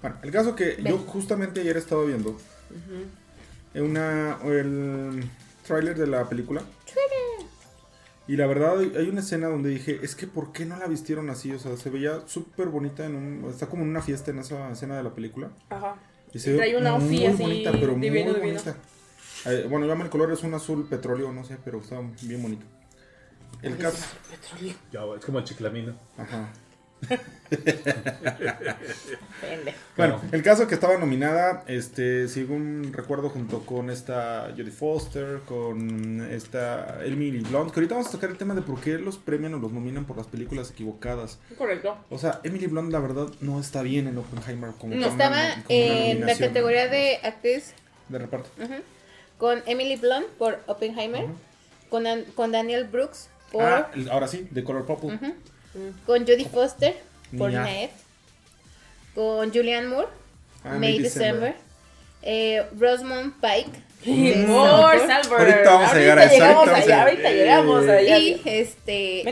Bueno, 0.01 0.17
el 0.23 0.31
caso 0.31 0.55
que 0.55 0.77
yo 0.81 0.97
justamente 0.99 1.61
ayer 1.61 1.77
estaba 1.77 2.03
viendo. 2.05 2.39
en 3.73 3.83
Una. 3.83 4.37
El 4.45 5.29
tráiler 5.67 5.97
de 5.97 6.07
la 6.07 6.29
película. 6.29 6.61
Y 8.27 8.37
la 8.37 8.47
verdad 8.47 8.79
hay 8.79 9.07
una 9.07 9.19
escena 9.19 9.47
donde 9.47 9.69
dije, 9.69 9.99
es 10.01 10.15
que 10.15 10.25
¿por 10.25 10.51
qué 10.51 10.65
no 10.65 10.77
la 10.77 10.87
vistieron 10.87 11.29
así? 11.29 11.51
O 11.51 11.59
sea, 11.59 11.77
se 11.77 11.89
veía 11.89 12.21
súper 12.25 12.69
bonita 12.69 13.05
en 13.05 13.15
un... 13.15 13.49
Está 13.49 13.67
como 13.67 13.83
en 13.83 13.89
una 13.89 14.01
fiesta 14.01 14.31
en 14.31 14.39
esa 14.39 14.71
escena 14.71 14.97
de 14.97 15.03
la 15.03 15.13
película. 15.13 15.51
Ajá. 15.69 15.95
Y 16.33 16.39
se 16.39 16.53
ve 16.53 16.79
muy 16.99 17.27
bonita, 17.29 17.71
pero 17.71 17.95
muy 17.95 18.09
bonita. 18.09 18.75
Eh, 19.45 19.67
bueno, 19.69 19.85
llama 19.85 20.03
el 20.03 20.09
color 20.09 20.31
es 20.31 20.41
un 20.41 20.55
azul 20.55 20.87
petróleo, 20.89 21.31
no 21.31 21.43
sé, 21.43 21.57
pero 21.63 21.79
está 21.79 22.01
bien 22.23 22.41
bonito. 22.41 22.65
El 23.61 23.77
caso... 23.77 24.03
Ya, 24.91 25.01
es 25.17 25.23
como 25.23 25.37
el 25.39 25.45
chiclamino. 25.45 25.93
Ajá 26.17 26.49
bueno, 29.97 30.21
el 30.31 30.43
caso 30.43 30.67
que 30.67 30.75
estaba 30.75 30.97
nominada, 30.97 31.63
este, 31.67 32.27
según 32.27 32.91
recuerdo, 32.93 33.29
junto 33.29 33.65
con 33.65 33.89
esta 33.89 34.51
Jodie 34.55 34.71
Foster, 34.71 35.39
con 35.45 36.21
esta 36.31 37.03
Emily 37.05 37.39
Blunt, 37.39 37.71
que 37.71 37.79
ahorita 37.79 37.95
vamos 37.95 38.09
a 38.09 38.11
tocar 38.11 38.29
el 38.29 38.37
tema 38.37 38.53
de 38.55 38.61
por 38.61 38.81
qué 38.81 38.97
los 38.97 39.17
premian 39.17 39.53
o 39.53 39.57
los 39.59 39.71
nominan 39.71 40.05
por 40.05 40.17
las 40.17 40.27
películas 40.27 40.71
equivocadas. 40.71 41.39
Correcto. 41.57 41.97
O 42.09 42.17
sea, 42.17 42.39
Emily 42.43 42.67
Blunt, 42.67 42.91
la 42.91 42.99
verdad, 42.99 43.27
no 43.41 43.59
está 43.59 43.81
bien 43.81 44.07
en 44.07 44.17
Oppenheimer. 44.17 44.71
Como 44.79 44.95
no 44.95 45.07
estaba 45.07 45.41
en 45.69 46.25
la 46.25 46.37
categoría 46.37 46.87
de 46.87 47.19
actriz. 47.23 47.73
De 48.09 48.19
reparto. 48.19 48.49
Con 49.37 49.61
Emily 49.65 49.97
Blunt 49.97 50.27
por 50.37 50.59
Oppenheimer. 50.67 51.25
con, 51.89 52.05
con 52.35 52.51
Daniel 52.51 52.85
Brooks 52.85 53.29
por... 53.51 53.63
Ah, 53.63 53.91
ahora 54.11 54.27
sí, 54.27 54.47
de 54.51 54.63
Color 54.63 54.85
Purple. 54.85 55.19
Con 56.05 56.21
Jodie 56.25 56.47
Foster 56.49 56.95
por 57.37 57.51
Ned. 57.51 57.89
Con 59.13 59.51
Julianne 59.53 59.87
Moore. 59.87 60.07
Ah, 60.63 60.75
May 60.75 60.99
December. 60.99 61.55
Eh, 62.21 62.65
Rosamund 62.77 63.33
Pike. 63.39 63.85
Moore, 64.47 64.99
Salvador. 64.99 65.41
Ahorita 65.41 65.69
vamos 65.71 65.91
a 65.91 65.95
llegar 65.95 66.19
a 66.19 66.25
eso. 66.25 66.43
Ahorita, 66.45 67.31
llegamos 67.31 67.87
allá. 67.87 68.17
Y 68.17 68.41
este. 68.45 69.23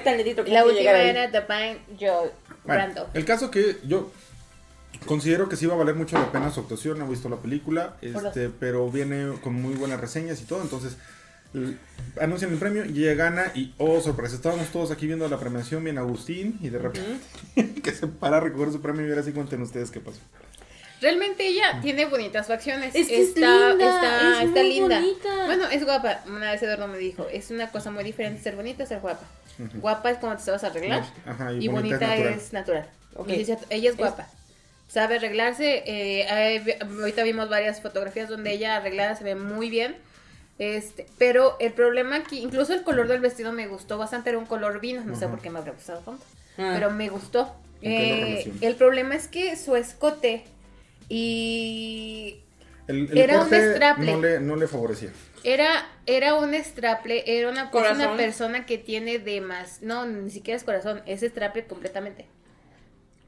La 0.48 0.66
última 0.66 0.92
era 0.92 1.32
The 1.32 1.42
Pine 1.42 1.80
Joe 2.00 2.44
bueno, 2.66 3.08
El 3.14 3.26
caso 3.26 3.52
que 3.52 3.78
yo 3.86 4.12
considero 5.06 5.50
que 5.50 5.56
sí 5.56 5.66
va 5.66 5.74
a 5.74 5.78
valer 5.78 5.96
mucho 5.96 6.18
la 6.18 6.32
pena 6.32 6.52
su 6.52 6.62
actuación. 6.62 7.00
No 7.00 7.06
he 7.06 7.10
visto 7.10 7.30
la 7.30 7.38
película, 7.38 7.98
este, 8.02 8.50
pero 8.50 8.90
viene 8.90 9.34
con 9.42 9.54
muy 9.54 9.76
buenas 9.76 10.00
reseñas 10.00 10.42
y 10.42 10.46
todo. 10.46 10.62
Entonces, 10.62 10.98
anuncian 12.20 12.52
el 12.52 12.58
premio 12.58 12.86
y 12.86 13.04
ella 13.04 13.16
gana 13.16 13.52
y 13.56 13.74
oh 13.78 14.02
sorpresa, 14.02 14.36
estábamos 14.36 14.68
todos 14.68 14.92
aquí 14.92 15.08
viendo 15.08 15.28
la 15.28 15.40
premiación 15.40 15.84
bien 15.84 15.98
Agustín 15.98 16.58
y 16.62 16.70
de 16.70 16.80
repente 16.80 17.20
que 17.84 17.92
se 17.92 18.08
para 18.08 18.38
a 18.38 18.40
recoger 18.40 18.72
su 18.72 18.82
premio 18.82 19.06
y 19.06 19.10
ahora 19.10 19.24
sí 19.24 19.32
cuenten 19.32 19.62
ustedes 19.62 19.92
qué 19.92 20.00
pasó. 20.00 20.20
Realmente 21.02 21.46
ella 21.46 21.80
tiene 21.82 22.06
bonitas 22.06 22.48
facciones. 22.48 22.96
Es 22.96 23.08
que 23.10 23.22
es 23.22 23.30
está, 23.30 23.70
linda, 23.70 23.86
está, 23.96 24.42
es 24.42 24.48
está 24.48 24.60
muy 24.62 24.70
linda. 24.70 25.00
bonita. 25.02 25.46
Bueno, 25.46 25.66
es 25.70 25.84
guapa. 25.84 26.22
Una 26.28 26.52
vez 26.52 26.64
Eduardo 26.64 26.88
me 26.88 26.98
dijo, 26.98 27.28
es 27.30 27.52
una 27.52 27.70
cosa 27.72 27.92
muy 27.92 28.06
diferente 28.06 28.42
ser 28.42 28.56
bonita, 28.56 28.86
ser 28.86 29.02
guapa. 29.02 29.26
Guapa 29.76 30.12
es 30.12 30.18
cuando 30.18 30.42
te 30.42 30.50
vas 30.50 30.64
a 30.64 30.68
arreglar. 30.68 31.04
Ajá, 31.26 31.52
y, 31.54 31.66
y 31.66 31.68
bonita 31.68 32.08
bonita 32.08 32.30
es 32.30 32.54
natural. 32.54 32.88
dice, 33.28 33.58
ella 33.70 33.90
es 33.90 33.98
guapa. 33.98 34.30
Sabe 34.88 35.18
arreglarse. 35.18 35.84
eh, 35.86 36.80
ahorita 37.02 37.24
vimos 37.24 37.50
varias 37.50 37.82
fotografías 37.82 38.30
donde 38.30 38.54
ella 38.54 38.78
arreglada 38.78 39.16
se 39.16 39.26
ve 39.26 39.36
muy 39.36 39.70
bien. 39.70 39.98
Este, 40.60 41.08
pero 41.18 41.58
el 41.60 41.74
problema 41.74 42.18
aquí, 42.18 42.40
incluso 42.40 42.74
el 42.74 42.84
color 42.84 43.08
del 43.08 43.20
vestido 43.22 43.52
me 43.52 43.68
gustó 43.68 43.98
bastante, 43.98 44.30
era 44.30 44.38
un 44.40 44.46
color 44.46 44.80
vino, 44.80 45.04
no 45.04 45.16
sé 45.16 45.28
por 45.28 45.40
qué 45.42 45.50
me 45.50 45.58
habría 45.60 45.74
gustado 45.74 46.00
tanto, 46.02 46.24
Ah. 46.58 46.72
pero 46.76 46.92
me 46.92 47.10
gustó. 47.10 47.54
Eh, 47.82 48.52
el 48.62 48.76
problema 48.76 49.16
es 49.16 49.28
que 49.28 49.56
su 49.58 49.76
escote 49.76 50.46
y 51.10 52.40
El, 52.88 53.10
el 53.12 53.18
Era 53.18 53.36
un 53.36 53.40
corte 53.42 53.74
straple. 53.76 54.12
no 54.12 54.22
le, 54.22 54.40
no 54.40 54.56
le 54.56 54.68
favorecía. 54.68 55.10
era, 55.44 55.88
era 56.06 56.36
un 56.36 56.54
straple, 56.54 57.24
era 57.26 57.50
una, 57.50 57.64
es 57.66 57.70
Corazón. 57.70 57.98
una 58.02 58.16
persona 58.18 58.66
que 58.66 58.78
tiene 58.78 59.20
de 59.20 59.42
más, 59.42 59.82
no, 59.82 60.06
ni 60.06 60.30
siquiera 60.30 60.58
es 60.58 60.64
corazón, 60.64 61.02
es 61.06 61.22
straple 61.22 61.66
completamente. 61.66 62.26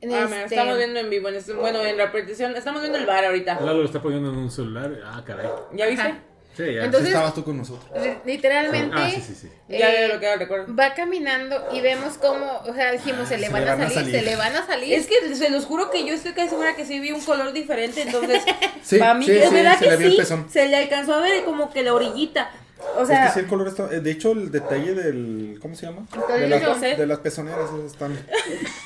Ah, 0.04 0.08
mira, 0.08 0.24
Este, 0.44 0.56
estamos 0.56 0.78
viendo 0.78 1.00
en 1.00 1.10
vivo, 1.10 1.30
en 1.30 1.36
este- 1.36 1.54
bueno, 1.54 1.82
en 1.84 1.98
la 1.98 2.06
repetición. 2.08 2.56
Estamos 2.56 2.82
viendo 2.82 2.98
el 3.00 3.06
bar 3.08 3.26
ahorita. 3.26 3.60
Lalo 3.62 3.80
lo 3.80 3.86
está 3.86 4.02
poniendo 4.02 4.30
en 4.30 4.36
un 4.38 4.52
celular. 4.52 4.92
Ah, 5.04 5.24
caray. 5.26 5.48
¿Ya 5.74 5.88
viste? 5.88 6.02
Ajá. 6.04 6.20
Sí, 6.56 6.64
ya. 6.74 6.86
Entonces- 6.86 7.10
estabas 7.10 7.34
tú 7.34 7.44
con 7.44 7.58
nosotros. 7.58 7.86
li- 8.02 8.34
Literalmente 8.34 8.96
Ah, 8.98 9.10
sí, 9.14 9.22
sí, 9.22 9.36
sí. 9.36 9.50
Ya 9.70 9.92
eh, 9.94 9.98
veo 10.00 10.14
lo 10.14 10.20
que 10.20 10.28
ahora 10.28 10.40
recuerdo. 10.40 10.76
va 10.76 10.94
caminando 10.94 11.66
y 11.74 11.82
vemos 11.82 12.14
cómo, 12.18 12.60
o 12.66 12.74
sea, 12.74 12.92
dijimos, 12.92 13.28
se 13.28 13.38
le 13.38 13.48
Se 13.48 13.54
van, 13.54 13.66
le 13.66 13.72
a 13.72 13.76
van 13.76 13.82
a 13.86 13.90
salir, 13.90 14.00
salir. 14.06 14.16
se 14.16 14.22
le 14.26 14.36
van 14.38 14.56
a 14.56 14.66
salir. 14.66 14.94
Es 14.94 15.08
que 15.08 15.36
se 15.36 15.50
los 15.50 15.66
juro 15.66 15.90
que 15.92 16.06
yo 16.06 16.14
estoy 16.14 16.34
casi 16.34 16.50
segura 16.50 16.76
que 16.76 16.86
sí 16.86 17.00
vi 17.00 17.12
un 17.12 17.22
color 17.22 17.52
diferente, 17.54 18.02
entonces 18.04 18.42
Sí, 18.84 18.98
para 19.00 19.14
mí 19.16 19.26
sí, 19.26 19.32
es 19.32 19.50
sí, 19.50 19.54
verdad 19.56 19.78
se 19.80 19.90
que 19.90 20.10
sí, 20.12 20.18
pezón. 20.18 20.46
se 20.50 20.68
le 20.68 20.76
alcanzó 20.78 21.16
a 21.16 21.22
ver 21.22 21.44
como 21.44 21.72
que 21.72 21.84
la 21.84 21.94
orillita. 21.94 22.50
O 22.98 23.06
sea, 23.06 23.26
es 23.26 23.28
que 23.30 23.34
sí, 23.34 23.40
el 23.40 23.48
color 23.48 23.68
está. 23.68 23.90
eh, 23.92 24.00
De 24.00 24.12
hecho, 24.12 24.32
el 24.34 24.52
detalle 24.52 24.94
del. 24.94 25.58
¿Cómo 25.62 25.76
se 25.76 25.88
llama? 25.88 26.06
De 26.38 26.48
las, 26.48 26.82
de 26.82 27.08
las 27.08 27.20
pezoneras. 27.20 27.70
Están, 27.86 28.16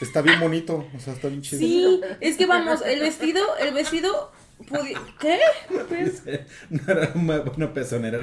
está 0.01 0.21
bien 0.21 0.39
bonito. 0.39 0.85
O 0.95 0.99
sea, 0.99 1.13
está 1.13 1.27
bien 1.27 1.41
chido. 1.41 1.59
sí, 1.59 2.01
es 2.21 2.37
que 2.37 2.45
vamos, 2.45 2.81
el 2.85 2.99
vestido, 3.01 3.43
el 3.57 3.73
vestido 3.73 4.31
pudi- 4.59 4.97
¿Qué? 5.19 5.39
No 6.69 6.81
era 6.91 7.11
una 7.15 7.39
buena 7.39 7.73
pezonera. 7.73 8.19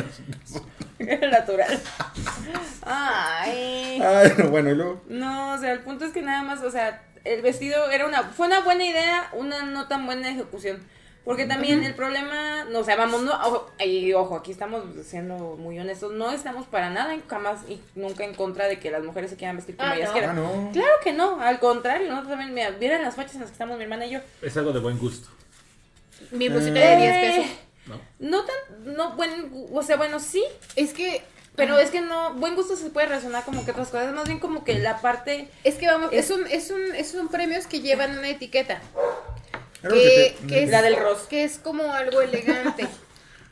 Era 0.98 1.30
natural. 1.30 1.80
Ay. 2.82 4.00
Ay, 4.02 4.32
no, 4.38 4.48
bueno, 4.50 4.70
y 4.70 4.74
luego. 4.74 5.02
No, 5.08 5.54
o 5.54 5.58
sea, 5.58 5.72
el 5.72 5.80
punto 5.80 6.04
es 6.04 6.12
que 6.12 6.22
nada 6.22 6.42
más, 6.42 6.62
o 6.62 6.70
sea, 6.70 7.02
el 7.24 7.42
vestido 7.42 7.90
era 7.90 8.06
una, 8.06 8.22
fue 8.24 8.46
una 8.46 8.60
buena 8.60 8.84
idea, 8.84 9.28
una 9.32 9.64
no 9.64 9.88
tan 9.88 10.06
buena 10.06 10.30
ejecución. 10.30 10.80
Porque 11.24 11.44
también 11.44 11.82
el 11.82 11.96
problema, 11.96 12.66
no, 12.70 12.78
o 12.78 12.84
sea, 12.84 12.94
vamos, 12.94 13.22
no, 13.24 13.32
ojo, 13.32 13.68
y 13.84 14.12
ojo, 14.12 14.36
aquí 14.36 14.52
estamos 14.52 14.84
siendo 15.04 15.56
muy 15.58 15.76
honestos, 15.76 16.12
no 16.12 16.30
estamos 16.30 16.66
para 16.68 16.88
nada, 16.88 17.14
en- 17.14 17.26
jamás 17.26 17.62
y 17.68 17.80
nunca 17.96 18.22
en 18.24 18.32
contra 18.32 18.68
de 18.68 18.78
que 18.78 18.92
las 18.92 19.02
mujeres 19.02 19.30
se 19.30 19.36
quieran 19.36 19.56
vestir 19.56 19.76
como 19.76 19.90
Ah, 19.90 19.96
ellas 19.96 20.10
no. 20.10 20.14
Ah, 20.14 20.14
quieran. 20.14 20.36
no. 20.36 20.70
Claro 20.72 20.92
que 21.02 21.12
no, 21.12 21.40
al 21.40 21.58
contrario, 21.58 22.06
nosotros 22.08 22.30
también, 22.30 22.54
mira, 22.54 22.70
vieran 22.78 23.02
las 23.02 23.16
fachas 23.16 23.34
en 23.34 23.40
las 23.40 23.50
que 23.50 23.54
estamos 23.54 23.76
mi 23.76 23.82
hermana 23.82 24.06
y 24.06 24.10
yo. 24.12 24.20
Es 24.40 24.56
algo 24.56 24.72
de 24.72 24.78
buen 24.78 24.98
gusto. 25.00 25.28
Mi 26.30 26.48
blusita 26.48 26.80
Eh. 26.80 26.96
de 26.96 27.02
10 27.02 27.36
pesos. 27.46 27.56
¿no? 27.86 28.00
No 28.18 28.44
tan, 28.44 28.94
no, 28.96 29.14
buen, 29.16 29.68
o 29.72 29.82
sea, 29.82 29.96
bueno, 29.96 30.18
sí, 30.20 30.42
Es 30.74 30.92
que, 30.92 31.22
pero 31.54 31.78
es 31.78 31.90
que 31.90 32.00
no, 32.00 32.34
buen 32.34 32.54
gusto 32.56 32.76
se 32.76 32.90
puede 32.90 33.06
relacionar 33.06 33.44
como 33.44 33.64
que 33.64 33.70
otras 33.70 33.88
cosas, 33.88 34.12
más 34.12 34.26
bien 34.26 34.40
como 34.40 34.64
que 34.64 34.74
la 34.74 35.00
parte, 35.00 35.48
es 35.64 35.76
que 35.76 35.86
vamos, 35.86 36.10
Es- 36.12 36.26
es 36.26 36.30
un, 36.32 36.46
es 36.48 36.70
un, 36.70 36.94
es 36.94 37.14
un 37.14 37.28
premios 37.28 37.66
que 37.66 37.80
llevan 37.80 38.18
una 38.18 38.28
etiqueta. 38.28 38.80
Era 39.82 39.90
lo 39.90 39.94
que, 39.94 40.00
que 40.02 40.36
te- 40.40 40.46
que 40.48 40.62
es, 40.64 40.70
La 40.70 40.82
del 40.82 40.96
Ross. 40.96 41.22
que 41.28 41.44
es 41.44 41.58
como 41.58 41.92
algo 41.92 42.20
elegante. 42.20 42.86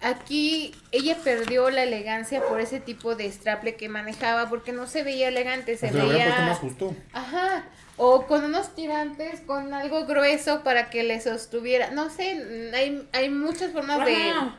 Aquí 0.04 0.74
ella 0.92 1.16
perdió 1.24 1.70
la 1.70 1.82
elegancia 1.82 2.42
por 2.42 2.60
ese 2.60 2.78
tipo 2.78 3.14
de 3.14 3.30
straple 3.32 3.74
que 3.76 3.88
manejaba 3.88 4.50
porque 4.50 4.70
no 4.72 4.86
se 4.86 5.02
veía 5.02 5.28
elegante, 5.28 5.78
se 5.78 5.88
Se 5.88 5.94
le 5.94 6.00
puesto 6.00 6.12
veía 6.18 6.40
más 6.46 6.58
justo. 6.58 6.94
Ajá. 7.14 7.64
O 7.96 8.26
con 8.26 8.44
unos 8.44 8.74
tirantes, 8.74 9.40
con 9.40 9.72
algo 9.72 10.04
grueso 10.04 10.62
para 10.62 10.90
que 10.90 11.04
le 11.04 11.20
sostuviera. 11.20 11.90
No 11.90 12.10
sé, 12.10 12.70
hay, 12.74 13.08
hay 13.12 13.30
muchas 13.30 13.72
formas 13.72 14.04
de, 14.04 14.14
Ajá. 14.30 14.56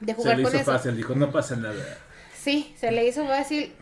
de 0.00 0.12
Se 0.12 0.14
jugar 0.14 0.36
le 0.36 0.42
con 0.42 0.52
hizo 0.52 0.62
eso. 0.62 0.72
fácil. 0.72 0.96
Dijo, 0.96 1.14
no 1.14 1.32
pasa 1.32 1.56
nada. 1.56 1.98
Sí, 2.38 2.74
se 2.78 2.92
le 2.92 3.06
hizo 3.06 3.26
fácil. 3.26 3.72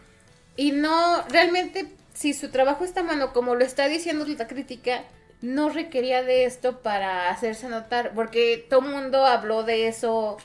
Y 0.56 0.70
no, 0.72 1.22
realmente, 1.30 1.86
si 2.14 2.32
su 2.32 2.50
trabajo 2.50 2.84
está 2.84 3.02
malo, 3.02 3.32
como 3.32 3.54
lo 3.56 3.64
está 3.64 3.88
diciendo 3.88 4.24
la 4.26 4.46
crítica, 4.46 5.02
no 5.40 5.68
requería 5.70 6.22
de 6.22 6.44
esto 6.44 6.80
para 6.82 7.28
hacerse 7.30 7.68
notar, 7.68 8.12
porque 8.14 8.64
todo 8.70 8.80
el 8.86 8.92
mundo 8.94 9.26
habló 9.26 9.64
de 9.64 9.88
eso. 9.88 10.36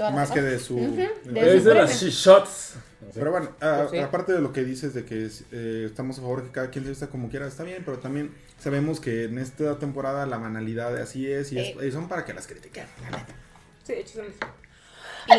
Toda 0.00 0.10
Más 0.12 0.30
que 0.30 0.40
de 0.40 0.58
su. 0.58 0.76
Ujú, 0.76 0.96
de- 0.96 1.10
de 1.32 1.56
Es 1.56 1.64
de 1.64 1.74
las 1.74 2.02
shots. 2.02 2.74
Pero 3.14 3.30
bueno, 3.32 3.50
a- 3.60 3.78
Pues 3.80 3.90
sí. 3.90 3.98
aparte 3.98 4.32
de 4.32 4.40
lo 4.40 4.52
que 4.52 4.62
dices 4.64 4.94
de 4.94 5.04
que 5.04 5.28
eh, 5.52 5.84
estamos 5.86 6.18
a 6.18 6.22
favor 6.22 6.40
de 6.42 6.46
que 6.48 6.52
cada 6.52 6.70
quien 6.70 6.84
se 6.84 6.90
vista 6.90 7.06
como 7.08 7.28
quiera, 7.28 7.46
está 7.46 7.64
bien, 7.64 7.82
pero 7.84 7.98
también 7.98 8.34
sabemos 8.58 9.00
que 9.00 9.24
en 9.24 9.38
esta 9.38 9.78
temporada 9.78 10.26
la 10.26 10.36
banalidad 10.38 10.96
así 10.96 11.30
es 11.30 11.52
y, 11.52 11.58
es- 11.58 11.66
Sí. 11.78 11.86
y 11.86 11.90
son 11.92 12.08
para 12.08 12.24
que 12.24 12.32
las 12.34 12.46
critiquen. 12.46 12.84
la 13.02 13.18
neta. 13.18 13.34
Sí, 13.84 13.92
de 13.94 14.00
hecho, 14.00 14.14
son- 14.14 14.26
Y 15.28 15.32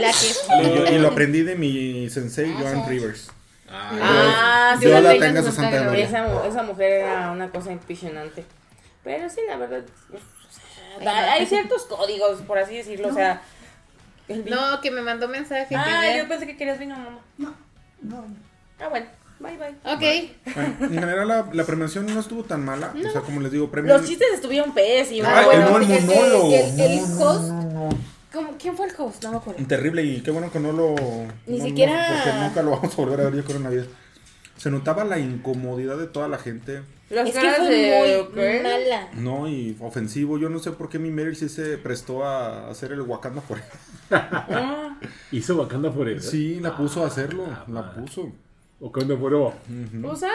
Y, 0.67 0.75
yo- 0.75 0.85
y 0.85 0.99
lo 0.99 1.07
aprendí 1.13 1.41
de 1.43 1.55
mi 1.55 2.09
sensei, 2.09 2.53
Joan 2.53 2.87
Rivers. 2.87 3.29
Ah, 3.69 4.75
sí, 4.79 4.85
Dios 4.85 4.93
la 4.95 5.01
la 5.01 5.09
tenga 5.13 5.25
tenga 5.27 5.39
en 5.39 5.45
su 5.45 5.51
santa. 5.53 5.97
Esa, 5.97 6.47
esa 6.47 6.63
mujer 6.63 6.91
era 6.91 7.31
una 7.31 7.49
cosa 7.51 7.71
impresionante. 7.71 8.43
Pero 9.03 9.29
sí, 9.29 9.39
la 9.47 9.57
verdad. 9.57 9.83
pues, 10.09 10.21
o 10.97 11.01
sea, 11.01 11.33
hay 11.33 11.45
ciertos 11.45 11.83
códigos, 11.85 12.41
por 12.41 12.57
así 12.59 12.75
decirlo. 12.77 13.07
O 13.09 13.13
sea. 13.13 13.41
El 14.27 14.43
vino- 14.43 14.71
No, 14.71 14.81
que 14.81 14.91
me 14.91 15.01
mandó 15.01 15.27
mensaje. 15.27 15.67
que 15.69 15.75
ah, 15.75 15.99
vea- 16.01 16.17
yo 16.23 16.27
pensé 16.27 16.45
que 16.47 16.57
querías 16.57 16.79
vino, 16.79 16.95
mamá. 16.97 17.19
No, 17.37 17.53
no. 18.01 18.25
Ah, 18.79 18.87
bueno. 18.89 19.05
Bye, 19.39 19.57
bye. 19.57 19.69
Ok. 19.91 20.53
Bueno, 20.55 20.75
en 20.81 20.99
general 20.99 21.27
la, 21.27 21.49
la 21.51 21.63
premiación 21.65 22.05
no 22.13 22.19
estuvo 22.19 22.43
tan 22.43 22.63
mala. 22.63 22.93
O 22.95 23.11
sea, 23.11 23.21
como 23.21 23.41
les 23.41 23.51
digo, 23.51 23.71
premio. 23.71 23.97
Los 23.97 24.05
chistes 24.07 24.27
estuvieron 24.35 24.71
pésimos. 24.73 25.27
Ah, 25.33 25.43
bueno, 25.45 25.69
no, 25.71 25.77
el 25.77 25.83
el- 25.83 25.91
el- 25.91 26.05
monólogo. 26.05 26.53
el- 26.53 26.79
el 26.79 27.01
No, 27.01 27.07
no, 27.07 27.25
host- 27.25 27.47
no, 27.47 27.61
no, 27.63 27.89
no. 27.89 27.89
¿Cómo- 28.31 28.51
¿Quién 28.59 28.77
fue 28.77 28.85
el 28.87 28.93
host? 28.97 29.23
No 29.23 29.31
me 29.31 29.37
acuerdo. 29.37 29.65
Terrible 29.65 30.03
y 30.03 30.21
qué 30.21 30.29
bueno 30.31 30.51
que 30.51 30.59
no 30.59 30.71
lo. 30.71 30.93
Ni 31.47 31.57
no- 31.57 31.57
no, 31.57 31.65
siquiera- 31.65 32.07
porque 32.23 32.37
nunca 32.39 32.61
lo 32.61 32.71
vamos 32.71 32.93
a 32.93 32.95
volver 32.97 33.19
a 33.19 33.23
ver, 33.25 33.35
yo 33.35 33.43
creo, 33.43 33.57
en 33.57 33.63
la 33.63 33.69
vida. 33.71 33.83
Se 34.61 34.69
notaba 34.69 35.03
la 35.05 35.17
incomodidad 35.17 35.97
de 35.97 36.05
toda 36.05 36.27
la 36.27 36.37
gente. 36.37 36.81
Las 37.09 37.27
es 37.29 37.33
que 37.33 37.41
caras 37.41 37.57
fue 37.57 37.69
de. 37.69 38.23
muy 38.23 38.33
¿qué? 38.35 38.61
mala. 38.61 39.09
No, 39.15 39.47
y 39.49 39.75
ofensivo. 39.79 40.37
Yo 40.37 40.49
no 40.49 40.59
sé 40.59 40.71
por 40.71 40.87
qué 40.87 40.99
mi 40.99 41.09
Meryl 41.09 41.35
sí 41.35 41.49
se 41.49 41.79
prestó 41.79 42.23
a 42.23 42.69
hacer 42.69 42.91
el 42.91 43.01
Wakanda 43.01 43.41
por 43.41 43.57
Ah, 44.11 44.99
Hizo 45.31 45.55
Wakanda 45.57 45.91
él. 46.09 46.21
Sí, 46.21 46.59
la 46.59 46.77
puso 46.77 47.03
a 47.03 47.07
hacerlo. 47.07 47.45
Ah, 47.49 47.65
La 47.67 47.91
puso. 47.93 48.31
Wakanda 48.79 49.15
por 49.15 49.33
Pues 50.01 50.19
sabe 50.19 50.33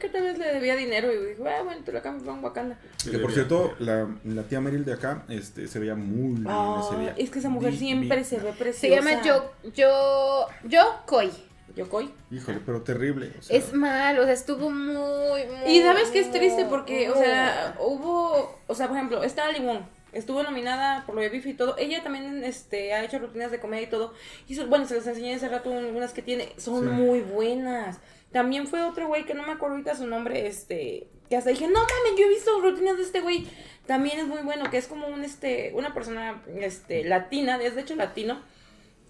que 0.00 0.08
tal 0.08 0.22
vez 0.22 0.38
le 0.38 0.46
debía 0.54 0.74
dinero 0.76 1.12
y 1.12 1.30
dijo, 1.30 1.44
ah, 1.46 1.62
bueno, 1.64 1.80
te 1.84 1.92
lo 1.92 2.02
cambio 2.02 2.24
por 2.26 2.34
un 2.34 2.44
Wakanda. 2.44 2.78
Que 3.08 3.18
por 3.18 3.32
cierto, 3.32 3.74
la, 3.78 4.08
la 4.24 4.42
tía 4.42 4.60
Meryl 4.60 4.84
de 4.84 4.94
acá 4.94 5.22
este, 5.28 5.66
se 5.68 5.78
veía 5.78 5.94
muy 5.94 6.34
linda. 6.34 6.50
Ah, 6.52 6.86
se 6.90 6.96
veía 6.96 7.14
es 7.16 7.30
que 7.30 7.38
esa 7.38 7.48
mujer 7.48 7.72
di- 7.72 7.78
siempre 7.78 8.24
se 8.24 8.38
ve 8.38 8.52
preciosa. 8.52 8.80
Se 8.80 8.88
llama 9.10 9.22
Yo, 9.24 9.52
Yo, 9.74 10.46
Yo 10.68 10.82
Koi. 11.06 11.30
Yokoi. 11.76 12.10
Híjole, 12.30 12.60
pero 12.64 12.82
terrible. 12.82 13.32
o 13.38 13.42
sea, 13.42 13.56
Es 13.56 13.72
mal, 13.72 14.18
o 14.18 14.24
sea, 14.24 14.32
estuvo 14.32 14.70
muy, 14.70 15.44
muy. 15.46 15.70
Y 15.70 15.82
sabes 15.82 16.10
que 16.10 16.20
es 16.20 16.30
triste 16.30 16.64
porque, 16.68 17.10
o 17.10 17.14
muy- 17.14 17.24
sea, 17.24 17.76
hubo, 17.80 18.58
o 18.66 18.74
sea, 18.74 18.88
por 18.88 18.96
ejemplo, 18.96 19.22
esta 19.22 19.44
Ali 19.46 19.60
Wong 19.60 19.80
estuvo 20.12 20.42
nominada 20.42 21.04
por 21.06 21.14
lo 21.14 21.20
de 21.20 21.28
Biff 21.28 21.46
y 21.46 21.54
todo. 21.54 21.76
Ella 21.78 22.02
también 22.02 22.42
este, 22.44 22.94
ha 22.94 23.04
hecho 23.04 23.18
rutinas 23.18 23.50
de 23.50 23.60
comedia 23.60 23.86
y 23.86 23.90
todo. 23.90 24.14
Y 24.48 24.54
eso- 24.54 24.66
bueno, 24.66 24.86
se 24.86 24.96
las 24.96 25.06
enseñé 25.06 25.34
hace 25.34 25.48
rato 25.48 25.72
algunas 25.72 26.12
que 26.12 26.22
tiene. 26.22 26.48
Son 26.56 26.82
Sí. 26.82 26.88
muy 26.88 27.20
buenas. 27.20 27.98
También 28.32 28.66
fue 28.66 28.82
otro 28.82 29.06
güey 29.06 29.24
que 29.24 29.34
no 29.34 29.42
me 29.44 29.52
acuerdo 29.52 29.76
ahorita 29.76 29.94
su 29.96 30.06
nombre, 30.06 30.46
este, 30.46 31.08
que 31.30 31.36
hasta 31.36 31.50
dije, 31.50 31.66
no 31.66 31.74
mames, 31.80 32.18
yo 32.18 32.24
he 32.24 32.28
visto 32.28 32.60
rutinas 32.60 32.96
de 32.96 33.02
este 33.02 33.20
güey. 33.20 33.46
También 33.86 34.18
es 34.18 34.26
muy 34.26 34.42
bueno, 34.42 34.68
que 34.70 34.76
es 34.78 34.86
como 34.86 35.06
un, 35.08 35.24
este, 35.24 35.72
una 35.74 35.94
persona, 35.94 36.42
este, 36.58 37.04
latina, 37.04 37.58
es 37.62 37.74
de 37.74 37.80
hecho 37.82 37.94
latino. 37.96 38.42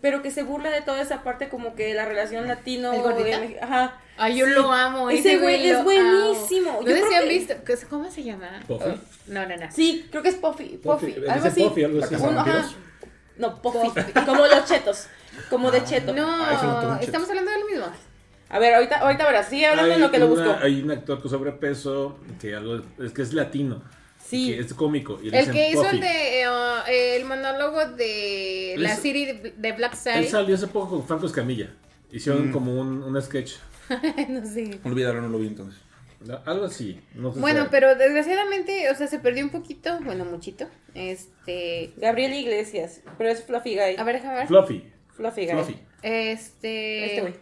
Pero 0.01 0.23
que 0.23 0.31
se 0.31 0.45
burla 0.45 0.71
de 0.71 0.81
toda 0.81 1.03
esa 1.03 1.23
parte 1.25 1.49
como 1.49 1.75
que 1.75 1.93
la 1.95 2.05
relación 2.05 2.47
latino. 2.47 2.93
¿El 2.93 3.03
gordita? 3.03 3.41
de- 3.41 3.59
ajá. 3.61 4.01
Ay, 4.17 4.37
yo 4.37 4.47
Sí. 4.47 4.53
lo 4.53 4.73
amo. 4.73 5.11
Ese 5.11 5.39
güey 5.39 5.67
es 5.67 5.79
lo 5.79 5.85
buenísimo. 5.85 6.71
amo. 6.71 6.81
Yo 6.83 6.89
No 6.89 6.95
sé 6.95 7.01
creo 7.01 7.09
si 7.09 7.15
han 7.15 7.23
que- 7.25 7.29
visto. 7.29 7.55
que- 7.65 7.77
¿Cómo 7.89 8.11
se 8.11 8.23
llama? 8.23 8.49
¿Puffy? 8.67 8.91
No, 9.27 9.47
no, 9.47 9.57
no. 9.57 9.71
Sí, 9.73 10.07
creo 10.11 10.23
que 10.23 10.29
es 10.31 10.37
Puffy. 10.37 10.79
Puffy. 10.83 11.13
Puffy, 11.13 11.15
algo 11.29 11.35
dice 11.35 11.49
así. 11.49 11.63
Puffy, 11.65 11.85
algo 11.85 12.05
así. 12.05 12.15
de. 12.15 12.63
No, 13.39 13.61
Puffy. 13.63 13.91
Como 14.27 14.47
los 14.47 14.65
chetos. 14.67 15.07
Como 15.51 15.71
de 15.71 15.85
cheto. 15.85 16.13
No, 16.13 16.27
Ah, 16.45 16.53
eso 16.55 16.67
no 16.67 16.93
un 16.97 16.99
estamos 17.01 17.29
hablando 17.29 17.51
de 17.51 17.59
lo 17.61 17.67
mismo. 17.67 17.87
A 18.51 18.59
ver, 18.59 18.75
ahorita, 18.75 18.99
ahorita 19.01 19.25
verás. 19.27 19.49
Sigue 19.49 19.67
hablando 19.67 19.95
en 19.95 20.01
lo 20.01 20.11
que 20.11 20.19
lo 20.19 20.27
una- 20.29 20.45
busco. 20.47 20.65
hay 20.65 20.81
un 20.83 20.91
actor 20.91 21.21
con 21.21 21.31
sobrepeso 21.31 22.19
que 22.41 22.55
algo 22.55 22.81
es 23.03 23.13
que 23.13 23.23
es 23.23 23.33
latino. 23.35 23.83
Sí. 24.29 24.53
que 24.53 24.61
es 24.61 24.75
cómico. 24.75 25.19
Y 25.23 25.31
le 25.31 25.39
El 25.39 25.47
dicen 25.47 25.55
que 25.55 25.71
hizo 25.71 25.83
Puffy. 25.83 25.97
el 25.97 26.01
de 26.03 26.43
eh, 26.43 27.17
el 27.17 27.25
monólogo 27.25 27.87
de 27.97 28.75
la 28.79 28.93
Es- 28.93 28.99
serie 29.01 29.35
de, 29.57 29.73
Black 29.73 29.93
Él 29.93 29.99
Sari. 29.99 30.27
salió 30.27 30.55
hace 30.55 30.67
poco 30.67 30.91
con 30.91 31.07
Franco 31.07 31.27
Escamilla. 31.27 31.71
Hicieron 32.13 32.49
Mm. 32.49 32.53
como 32.53 32.81
un, 32.81 33.03
un 33.03 33.23
sketch. 33.23 33.53
no 34.29 34.45
sé. 34.47 34.79
Olvídalo, 34.85 35.21
no 35.23 35.29
lo 35.29 35.39
vi 35.39 35.47
entonces. 35.49 35.81
Algo 36.47 36.65
así. 36.65 37.01
No 37.15 37.33
sé 37.33 37.39
Bueno, 37.41 37.63
si- 37.65 37.69
pero 37.71 37.95
desgraciadamente, 37.95 38.91
o 38.91 38.95
sea, 38.95 39.07
se 39.07 39.19
perdió 39.21 39.45
un 39.45 39.51
poquito, 39.51 39.99
bueno, 40.03 40.25
muchito. 40.25 40.67
Este. 40.95 41.93
Gabriel 41.97 42.35
Iglesias, 42.35 43.03
pero 43.17 43.31
es 43.31 43.45
Fluffy 43.45 43.75
Guy. 43.77 43.97
A 43.99 44.05
ver, 44.05 44.17
déjame 44.17 44.35
ver. 44.37 44.47
Fluffy. 44.49 44.85
Fluffy 45.15 45.47
Guy. 45.47 45.53
Fluffy. 45.55 45.77
Este. 46.03 47.05
Este 47.07 47.21
güey. 47.21 47.35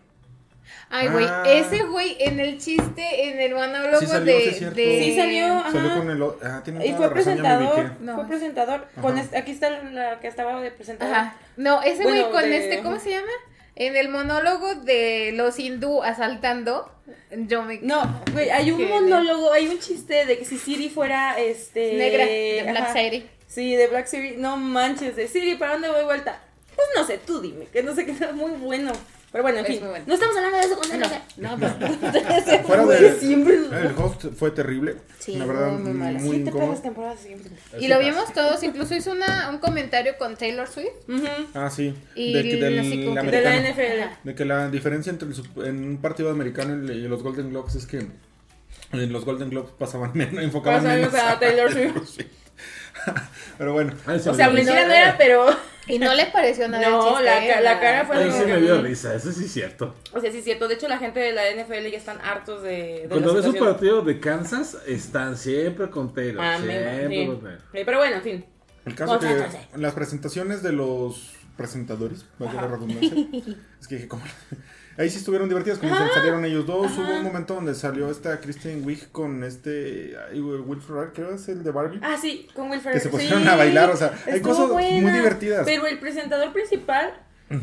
Ay, 0.91 1.09
güey, 1.09 1.27
Ah. 1.29 1.43
ese 1.47 1.83
güey 1.85 2.17
en 2.21 2.39
el 2.41 2.59
chiste, 2.59 3.29
en 3.31 3.41
el 3.41 3.55
monólogo 3.55 3.99
Sí 4.01 4.07
salió, 4.07 4.37
de, 4.37 4.53
sí 4.53 4.65
de- 4.65 5.03
Sí 5.03 5.17
salió. 5.17 5.47
Ajá. 5.47 5.73
Salió 5.73 5.97
con 5.97 6.11
el. 6.11 6.23
Ah, 6.43 6.61
tiene 6.65 6.87
Y 6.87 6.93
fue 6.93 7.11
presentador. 7.13 7.93
No. 8.01 8.15
Fue 8.17 8.27
presentador. 8.29 8.87
Con 9.01 9.19
este- 9.19 9.37
aquí 9.37 9.51
está 9.53 9.71
la 9.71 10.21
que 10.21 10.29
estaba 10.29 10.61
de 10.61 10.71
presentador. 10.71 11.15
Ajá. 11.15 11.37
No, 11.57 11.83
ese 11.83 12.03
Bueno, 12.05 12.29
güey 12.29 12.33
con 12.33 12.51
de- 12.51 12.57
este, 12.59 12.83
¿cómo 12.83 12.99
se 13.01 13.11
llama? 13.11 13.33
En 13.75 13.95
el 13.97 14.09
monólogo 14.09 14.75
de 14.77 15.33
los 15.35 15.59
hindú 15.59 16.03
asaltando, 16.03 16.91
yo 17.31 17.63
me... 17.63 17.79
No, 17.83 18.23
güey, 18.33 18.49
hay 18.49 18.71
un 18.71 18.89
monólogo, 18.89 19.53
hay 19.53 19.69
un 19.69 19.79
chiste 19.79 20.25
de 20.25 20.39
que 20.39 20.45
si 20.47 20.57
Siri 20.57 20.89
fuera 20.89 21.39
este 21.39 21.93
Negra, 21.95 22.25
de 22.25 22.63
Black 22.71 22.85
ajá. 22.85 22.93
Siri. 22.95 23.29
Sí, 23.47 23.77
de 23.77 23.87
Black 23.89 24.07
Siri. 24.07 24.37
No 24.39 24.57
manches, 24.57 25.15
de 25.17 25.29
Siri, 25.29 25.57
¿para 25.57 25.73
dónde 25.73 25.91
voy 25.91 26.05
vuelta? 26.05 26.41
Pues 26.75 26.89
no 26.97 27.05
sé, 27.05 27.19
tú 27.19 27.41
dime, 27.43 27.67
que 27.67 27.83
no 27.83 27.95
sé 27.95 28.07
qué 28.07 28.13
es 28.13 28.33
muy 28.35 28.53
bueno. 28.53 28.93
Pero 29.37 29.43
bueno, 29.43 29.59
en 29.59 29.67
Es 29.67 29.71
fin. 29.79 29.87
bueno. 29.87 30.03
No 30.09 30.15
estamos 30.15 30.35
hablando 30.35 30.57
de 30.57 30.65
eso 30.65 30.79
con 30.79 30.99
No, 31.37 31.57
no, 31.59 31.67
Ese 32.39 32.59
Fuera 32.63 32.87
de- 32.87 33.19
siempre. 33.21 33.55
El 33.55 33.95
host 33.99 34.25
fue 34.35 34.51
terrible. 34.51 34.97
Sí, 35.19 35.37
la 35.37 35.45
verdad, 35.45 35.73
muy, 35.73 35.93
muy 35.93 36.37
incómodo. 36.37 36.75
Y 37.79 37.89
lo 37.89 37.99
vimos 37.99 38.33
todos, 38.33 38.63
incluso 38.63 38.95
hizo 38.95 39.13
una, 39.13 39.51
un 39.51 39.59
comentario 39.59 40.17
con 40.17 40.37
Taylor 40.37 40.67
Swift. 40.67 40.89
Ah, 41.53 41.69
sí. 41.69 41.95
Y 42.15 42.33
de, 42.33 42.43
que- 42.45 42.57
del 42.57 42.61
De 43.31 43.43
la. 43.43 43.57
NFL. 43.61 44.25
De 44.25 44.35
que 44.35 44.45
la 44.47 44.71
diferencia 44.71 45.11
entre 45.11 45.29
el 45.29 45.67
en 45.67 45.85
un 45.87 45.97
partido 45.99 46.31
americano 46.31 46.91
y 46.91 47.03
los 47.07 47.23
Golden 47.23 47.51
Globes 47.51 47.75
es 47.75 47.85
que 47.85 48.07
en 48.93 49.13
los 49.13 49.27
Golden 49.27 49.51
Globes 49.51 49.73
pasaban 49.79 50.13
menos, 50.15 50.43
enfocaban 50.43 50.83
menos 50.83 51.13
a 51.13 51.39
Taylor 51.39 51.71
Swift. 51.71 52.23
Pero 53.59 53.73
bueno, 53.73 53.93
Ay, 54.07 54.21
se 54.21 54.31
O 54.31 54.35
sea, 54.35 54.51
mentira 54.51 54.87
no 54.87 54.93
era, 54.95 55.17
pero. 55.19 55.47
Y 55.89 56.01
no 56.01 56.13
le 56.15 56.27
pareció 56.27 56.67
nada 56.67 56.91
No, 56.91 57.21
la 57.21 57.35
ca- 57.37 57.61
¿eh? 57.61 57.63
la 57.63 57.79
cara 57.79 58.05
fue 58.05 58.19
de- 58.19 58.33
sí 58.33 58.45
me 58.45 58.57
dio 58.61 58.83
risa, 58.83 59.15
eso 59.15 59.31
sí 59.31 59.45
es 59.45 59.53
cierto. 59.53 59.95
O 60.13 60.21
sea, 60.21 60.33
sí 60.33 60.39
es 60.39 60.45
cierto. 60.45 60.67
De 60.67 60.75
hecho, 60.75 60.89
la 60.89 60.99
gente 60.99 61.21
de 61.21 61.31
la 61.31 61.43
NFL 61.49 61.89
ya 61.93 61.97
están 61.97 62.21
hartos 62.23 62.65
de. 62.65 63.03
de 63.03 63.07
Cuando 63.09 63.29
la 63.33 63.35
ves 63.41 63.47
un 63.47 63.55
partido 63.55 64.03
de 64.03 64.19
Kansas, 64.19 64.79
están 64.89 65.37
siempre 65.37 65.89
con 65.89 66.13
Taylor. 66.13 66.45
Amén, 66.45 66.69
siempre 67.09 67.09
sí. 67.21 67.27
con 67.29 67.41
Taylor. 67.41 67.61
Sí, 67.73 67.79
Pero 67.85 67.99
bueno, 67.99 68.17
en 68.17 68.23
fin. 68.23 68.45
el 68.85 68.95
caso 68.97 69.21
que 69.21 69.47
las 69.77 69.95
presentaciones 69.95 70.61
de 70.65 70.73
los 70.73 71.35
presentadores, 71.57 72.25
valga 72.41 72.63
la 72.63 72.67
redundancia, 72.69 73.25
es 73.81 73.87
que 73.87 74.09
como 74.09 74.25
ahí 74.97 75.11
sí 75.11 75.19
estuvieron 75.19 75.49
divertidas, 75.49 75.79
como 75.79 75.95
salieron 75.95 76.45
ellos 76.45 76.67
dos, 76.67 76.93
hubo 76.99 77.17
un 77.17 77.23
momento 77.23 77.55
donde 77.55 77.75
salió 77.75 78.11
esta 78.11 78.41
Kristen 78.41 78.85
Wiig 78.85 79.11
con 79.11 79.45
este 79.45 80.17
ay, 80.31 80.41
Will 80.41 80.81
Ferrell, 80.81 81.13
creo 81.13 81.35
es 81.35 81.49
el 81.49 81.63
de 81.63 81.71
Barbie. 81.71 82.01
Ah, 82.03 82.17
sí, 82.21 82.49
con 82.55 82.71
Will 82.71 82.79
Que 82.79 82.85
Ferrell. 82.85 83.03
se 83.03 83.09
pusieron 83.09 83.43
Sí, 83.43 83.49
a 83.49 83.57
bailar, 83.57 83.91
o 83.91 83.97
sea, 83.97 84.13
hay 84.27 84.41
cosas 84.41 84.69
muy 84.69 85.11
divertidas. 85.11 85.65
Pero 85.65 85.87
el 85.87 85.99
presentador 85.99 86.53
principal, 86.53 87.15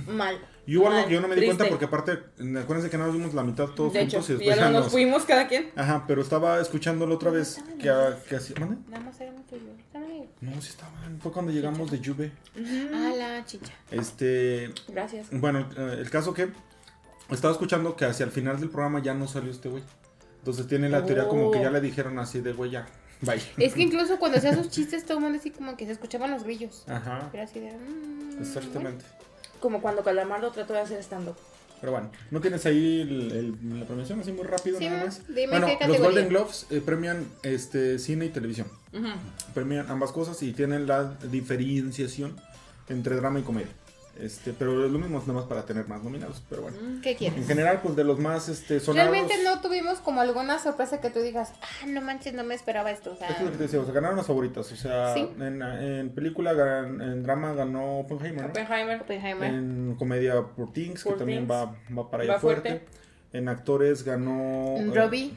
mal. 0.08 0.40
Y 0.66 0.78
hubo 0.78 0.88
algo 0.88 1.06
que 1.08 1.14
yo 1.14 1.20
no 1.20 1.28
me 1.28 1.36
di 1.36 1.46
cuenta 1.46 1.68
porque 1.68 1.86
aparte, 1.86 2.12
acuérdense 2.58 2.90
que 2.90 2.98
no 2.98 3.08
nos 3.08 3.14
vimos 3.14 3.34
la 3.34 3.44
mitad 3.44 3.68
todos 3.68 3.92
De 3.92 4.02
hecho, 4.02 4.20
juntos 4.22 4.30
y 4.30 4.34
después 4.34 4.56
no 4.56 4.64
ya 4.64 4.72
nos 4.72 4.84
nos... 4.84 4.92
fuimos 4.94 5.24
cada 5.26 5.48
quien. 5.48 5.72
Ajá, 5.76 6.06
pero 6.08 6.22
estaba 6.22 6.62
escuchándolo 6.62 7.16
otra 7.16 7.32
vez 7.32 7.62
que, 7.82 7.90
ah, 7.90 8.18
que 8.30 8.38
hacía... 8.38 8.56
¿Mande? 8.62 8.78
Nada 8.90 9.04
más 9.04 9.20
era 9.20 9.34
mucho 9.34 9.58
yo. 9.58 9.74
Estaba 9.78 10.06
ahí. 10.06 10.30
No, 10.40 10.62
sí 10.62 10.70
estaban. 10.70 11.20
Fue 11.20 11.34
cuando 11.34 11.52
llegamos 11.52 11.92
de 11.92 11.98
Juve. 11.98 12.32
Ah, 12.94 13.12
la 13.18 13.46
chicha. 13.46 13.74
Este... 13.92 14.72
Gracias. 14.88 15.28
Bueno, 15.32 15.68
eh, 15.76 15.98
el 16.00 16.10
caso 16.10 16.34
que 16.34 16.50
estaba 17.30 17.52
escuchando 17.52 17.96
que 17.96 18.06
hacia 18.06 18.26
el 18.26 18.32
final 18.32 18.60
del 18.60 18.70
programa 18.70 19.02
ya 19.02 19.14
no 19.14 19.28
salió 19.28 19.52
este 19.52 19.70
güey. 19.70 19.84
Entonces 20.40 20.68
tiene 20.68 20.90
la 20.90 21.06
teoría 21.06 21.28
como 21.28 21.52
que 21.52 21.62
ya 21.62 21.70
le 21.72 21.80
dijeron 21.82 22.20
así 22.20 22.42
de 22.42 22.52
güey 22.54 22.72
ya, 22.72 22.86
bye. 23.22 23.42
Es 23.58 23.74
que 23.74 23.82
incluso 23.84 24.20
cuando 24.20 24.38
hacía 24.38 24.54
sus 24.56 24.70
chistes, 24.70 25.06
todo 25.06 25.18
el 25.20 25.24
mundo 25.24 25.40
así 25.40 25.52
como 25.52 25.78
que 25.78 25.86
se 25.86 25.94
escuchaban 25.94 26.32
los 26.32 26.44
grillos. 26.44 26.84
Ajá, 26.88 27.30
Era 27.34 27.44
así 27.44 27.60
de... 27.60 27.72
mm, 27.72 28.42
exactamente. 28.42 29.06
Como 29.60 29.82
cuando 29.82 30.04
Calamardo 30.04 30.52
trató 30.52 30.74
de 30.74 30.80
hacer 30.82 31.00
stand-up. 31.00 31.36
Pero 31.80 31.92
bueno, 31.94 32.12
¿no 32.32 32.40
tienes 32.40 32.66
ahí 32.66 33.02
el- 33.02 33.32
el- 33.62 33.80
la 33.80 33.86
premiación 33.86 34.20
así 34.22 34.32
muy 34.32 34.46
rápido 34.46 34.78
Sí, 34.80 34.88
nada 34.88 35.06
más? 35.06 35.22
dime 35.28 35.48
bueno, 35.60 35.68
qué 35.80 35.88
los. 35.88 36.00
Golden 36.00 36.30
Globes 36.30 36.66
eh, 36.70 36.82
premian 36.86 37.26
este 37.44 38.00
cine 38.00 38.26
y 38.26 38.30
televisión. 38.30 38.68
Premian 39.54 39.90
ambas 39.90 40.12
cosas 40.12 40.42
y 40.44 40.54
tienen 40.54 40.88
la 40.88 41.14
diferenciación 41.30 42.36
entre 42.90 43.16
drama 43.16 43.40
y 43.40 43.44
comedia. 43.44 43.68
Este, 44.20 44.54
pero 44.54 44.86
es 44.86 44.92
lo 44.92 45.00
mismo, 45.00 45.20
nada 45.22 45.34
más 45.34 45.46
para 45.46 45.66
tener 45.66 45.88
más 45.88 46.04
nominados, 46.04 46.44
pero 46.48 46.62
bueno. 46.62 46.78
¿Qué 47.02 47.12
En 47.12 47.18
quieres? 47.18 47.48
general, 47.48 47.80
pues 47.82 47.96
de 47.96 48.04
los 48.04 48.20
más 48.20 48.48
este, 48.48 48.80
sonados. 48.80 49.12
Realmente 49.12 49.44
no 49.44 49.60
tuvimos 49.60 49.98
como 50.00 50.22
alguna 50.22 50.60
sorpresa 50.60 51.02
que 51.02 51.10
tú 51.10 51.20
digas, 51.20 51.52
ah, 51.64 51.88
no 51.88 52.00
manches, 52.00 52.34
no 52.34 52.44
me 52.44 52.54
esperaba 52.54 52.92
esto. 52.92 53.14
O 53.14 53.16
sea, 53.16 53.30
Es 53.30 53.42
lo 53.42 53.50
que 53.52 53.58
te 53.58 53.64
decía, 53.64 53.80
o 53.80 53.86
sea, 53.86 53.94
ganaron 53.94 54.16
las 54.16 54.28
favoritas. 54.28 54.72
O 54.72 54.76
sea, 54.76 55.16
Sí. 55.16 55.28
en, 55.40 55.62
en 55.64 56.10
película, 56.12 56.54
gan- 56.54 57.02
en 57.02 57.24
drama 57.24 57.54
ganó 57.54 58.02
Oppenheimer. 58.02 58.44
¿no? 58.44 58.50
Oppenheimer. 58.50 59.02
Oppenheimer. 59.02 59.50
En 59.52 59.96
comedia 59.98 60.42
por 60.44 60.72
Things, 60.72 61.04
que 61.04 61.14
también 61.14 61.48
va, 61.50 61.76
va 61.98 62.12
para 62.12 62.24
allá 62.24 62.34
Va 62.34 62.40
fuerte. 62.40 62.70
fuerte. 62.70 62.88
En 63.34 63.50
actores 63.50 64.04
ganó. 64.04 64.76
eh, 64.78 64.92
Robbie. 64.94 65.34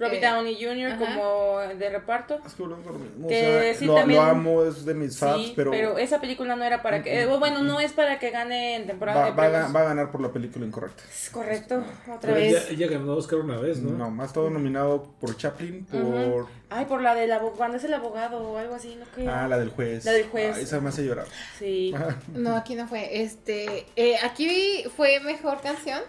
Robbie 0.00 0.16
Eh, 0.18 0.20
Downey 0.22 0.54
Jr. 0.64 0.92
ajá. 0.92 1.14
como 1.14 1.58
de 1.58 1.90
reparto. 1.90 2.40
Es 2.46 2.54
que 2.54 2.62
volvemos 2.62 2.86
a 2.86 2.90
lo 2.92 2.98
mismo. 2.98 3.26
O 3.26 3.28
Que 3.28 3.40
sea, 3.40 3.74
sí, 3.74 3.84
lo, 3.84 3.94
también- 3.94 4.20
lo 4.20 4.26
amo, 4.26 4.64
es 4.64 4.84
de 4.86 4.94
mis 4.94 5.18
faps, 5.18 5.36
sí, 5.42 5.52
pero, 5.54 5.70
pero... 5.70 5.98
esa 5.98 6.20
película 6.20 6.56
no 6.56 6.64
era 6.64 6.82
para 6.82 7.02
que. 7.02 7.20
eh, 7.22 7.26
bueno, 7.26 7.62
no 7.62 7.78
es 7.80 7.92
para 7.92 8.18
que 8.18 8.30
gane 8.30 8.76
en 8.76 8.86
temporada 8.86 9.20
va, 9.20 9.24
de 9.26 9.30
va 9.32 9.44
a 9.46 9.50
premios. 9.50 9.76
va 9.76 9.80
a 9.80 9.84
ganar 9.84 10.10
por 10.10 10.20
la 10.22 10.32
película 10.32 10.64
incorrecta. 10.66 11.02
Es 11.12 11.30
correcto, 11.30 11.84
otra 12.04 12.18
Pero 12.20 12.34
vez. 12.34 12.48
ella, 12.70 12.86
ella 12.86 12.98
ganó 12.98 13.12
Oscar 13.14 13.40
una 13.40 13.58
vez, 13.58 13.78
¿no? 13.80 13.90
No, 14.10 14.22
ha 14.22 14.26
estado 14.26 14.48
nominado 14.50 15.14
por 15.20 15.36
Chaplin, 15.36 15.84
por. 15.84 16.00
Ujú. 16.02 16.48
Ay, 16.70 16.86
por 16.86 17.02
la 17.02 17.14
del 17.14 17.32
abogado. 17.32 17.56
Cuando 17.58 17.76
es 17.76 17.84
el 17.84 17.92
abogado 17.92 18.38
o 18.38 18.56
algo 18.56 18.76
así, 18.76 18.96
¿no? 18.96 19.04
¿Qué? 19.14 19.28
Ah, 19.28 19.46
la 19.48 19.58
del 19.58 19.70
juez. 19.70 20.04
La 20.04 20.12
del 20.12 20.26
juez. 20.28 20.54
Ah, 20.56 20.60
esa 20.60 20.80
me 20.80 20.88
hace 20.88 21.04
llorar. 21.04 21.26
Sí. 21.58 21.92
No, 22.32 22.56
aquí 22.56 22.74
no 22.74 22.86
fue. 22.88 23.20
Este, 23.22 23.86
eh, 23.96 24.16
aquí 24.22 24.84
fue 24.96 25.20
mejor 25.20 25.60
canción. 25.60 26.00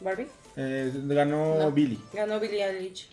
Barbie. 0.00 0.26
Eh, 0.56 0.92
ganó 0.94 1.58
No. 1.58 1.72
Billy. 1.72 1.98
Ganó 2.12 2.40
Billie 2.40 2.64
Eilish. 2.64 3.08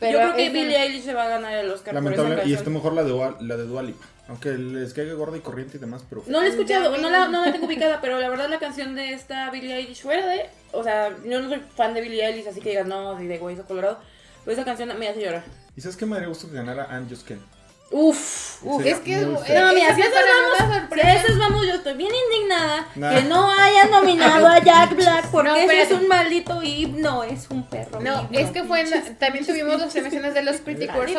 Pero 0.00 0.12
Yo 0.12 0.18
creo 0.18 0.36
que 0.36 0.50
Billie 0.50 0.76
Eilish 0.80 1.02
se 1.02 1.14
va 1.14 1.24
a 1.24 1.28
ganar 1.28 1.52
el 1.54 1.70
Oscar 1.70 1.94
por 1.94 2.12
esa 2.12 2.22
Lamentable. 2.22 2.50
Y 2.50 2.54
está 2.54 2.70
mejor 2.70 2.92
la 2.92 3.02
de, 3.02 3.34
la 3.40 3.56
de 3.56 3.64
Dua 3.66 3.82
Lipa. 3.82 4.04
Aunque 4.28 4.50
les 4.50 4.92
caiga 4.92 5.14
gorda 5.14 5.36
y 5.38 5.40
corriente 5.40 5.78
y 5.78 5.80
demás, 5.80 6.04
pero. 6.08 6.22
No 6.26 6.40
la 6.40 6.46
he 6.46 6.50
escuchado, 6.50 6.96
no 6.98 7.10
la, 7.10 7.28
no 7.28 7.44
la 7.44 7.52
tengo 7.52 7.66
ubicada, 7.68 8.00
pero 8.00 8.20
la 8.20 8.28
verdad 8.28 8.48
la 8.48 8.58
canción 8.58 8.94
de 8.94 9.12
esta 9.12 9.50
Billie 9.50 9.74
Eilish 9.74 10.02
fuera 10.02 10.26
de... 10.26 10.50
O 10.72 10.84
sea, 10.84 11.16
yo 11.24 11.40
no 11.40 11.48
soy 11.48 11.60
fan 11.74 11.94
de 11.94 12.02
Billie 12.02 12.24
Eilish, 12.26 12.46
así 12.46 12.60
que 12.60 12.70
digas, 12.70 12.86
no, 12.86 13.18
ni 13.18 13.26
de 13.26 13.38
Hueso 13.38 13.64
Colorado. 13.64 13.98
Pero 14.44 14.52
esa 14.52 14.64
canción 14.64 14.96
me 14.98 15.08
hace 15.08 15.20
llorar. 15.22 15.44
¿Y 15.76 15.80
sabes 15.80 15.96
qué 15.96 16.06
me 16.06 16.14
daría 16.14 16.28
gusto 16.28 16.48
que 16.48 16.54
ganara 16.54 16.88
I'm 16.90 17.08
Just 17.08 17.26
Ken? 17.26 17.40
Uf, 17.90 18.62
uf. 18.64 18.84
Es 18.84 18.98
que 18.98 19.14
eh. 19.14 19.20
No, 19.24 19.72
mira, 19.72 19.94
si 19.94 20.02
esas 20.02 20.12
vamos, 20.12 20.58
si 20.74 20.78
sorpresa. 20.80 21.08
a 21.08 21.14
esas 21.14 21.38
vamos, 21.38 21.66
yo 21.66 21.74
estoy 21.74 21.94
bien 21.96 22.10
indignada 22.14 22.86
Nah. 22.96 23.14
que 23.14 23.22
no 23.22 23.50
hayan 23.50 23.90
nominado 23.90 24.46
a 24.46 24.58
Jack 24.62 24.94
Black 24.96 25.28
porque 25.30 25.48
No, 25.48 25.56
ese 25.56 25.82
es 25.82 25.90
un 25.92 26.06
maldito 26.06 26.62
himno, 26.62 27.24
es 27.24 27.48
un 27.50 27.66
perro. 27.66 28.00
No, 28.00 28.24
himno. 28.24 28.38
es 28.38 28.50
que 28.50 28.64
fue 28.64 28.80
en 28.82 29.16
también 29.18 29.46
tuvimos 29.46 29.80
las 29.80 29.92
premiaciones 29.92 30.34
de 30.34 30.42
los 30.42 30.56
Critics 30.58 30.92
Awards 30.92 31.12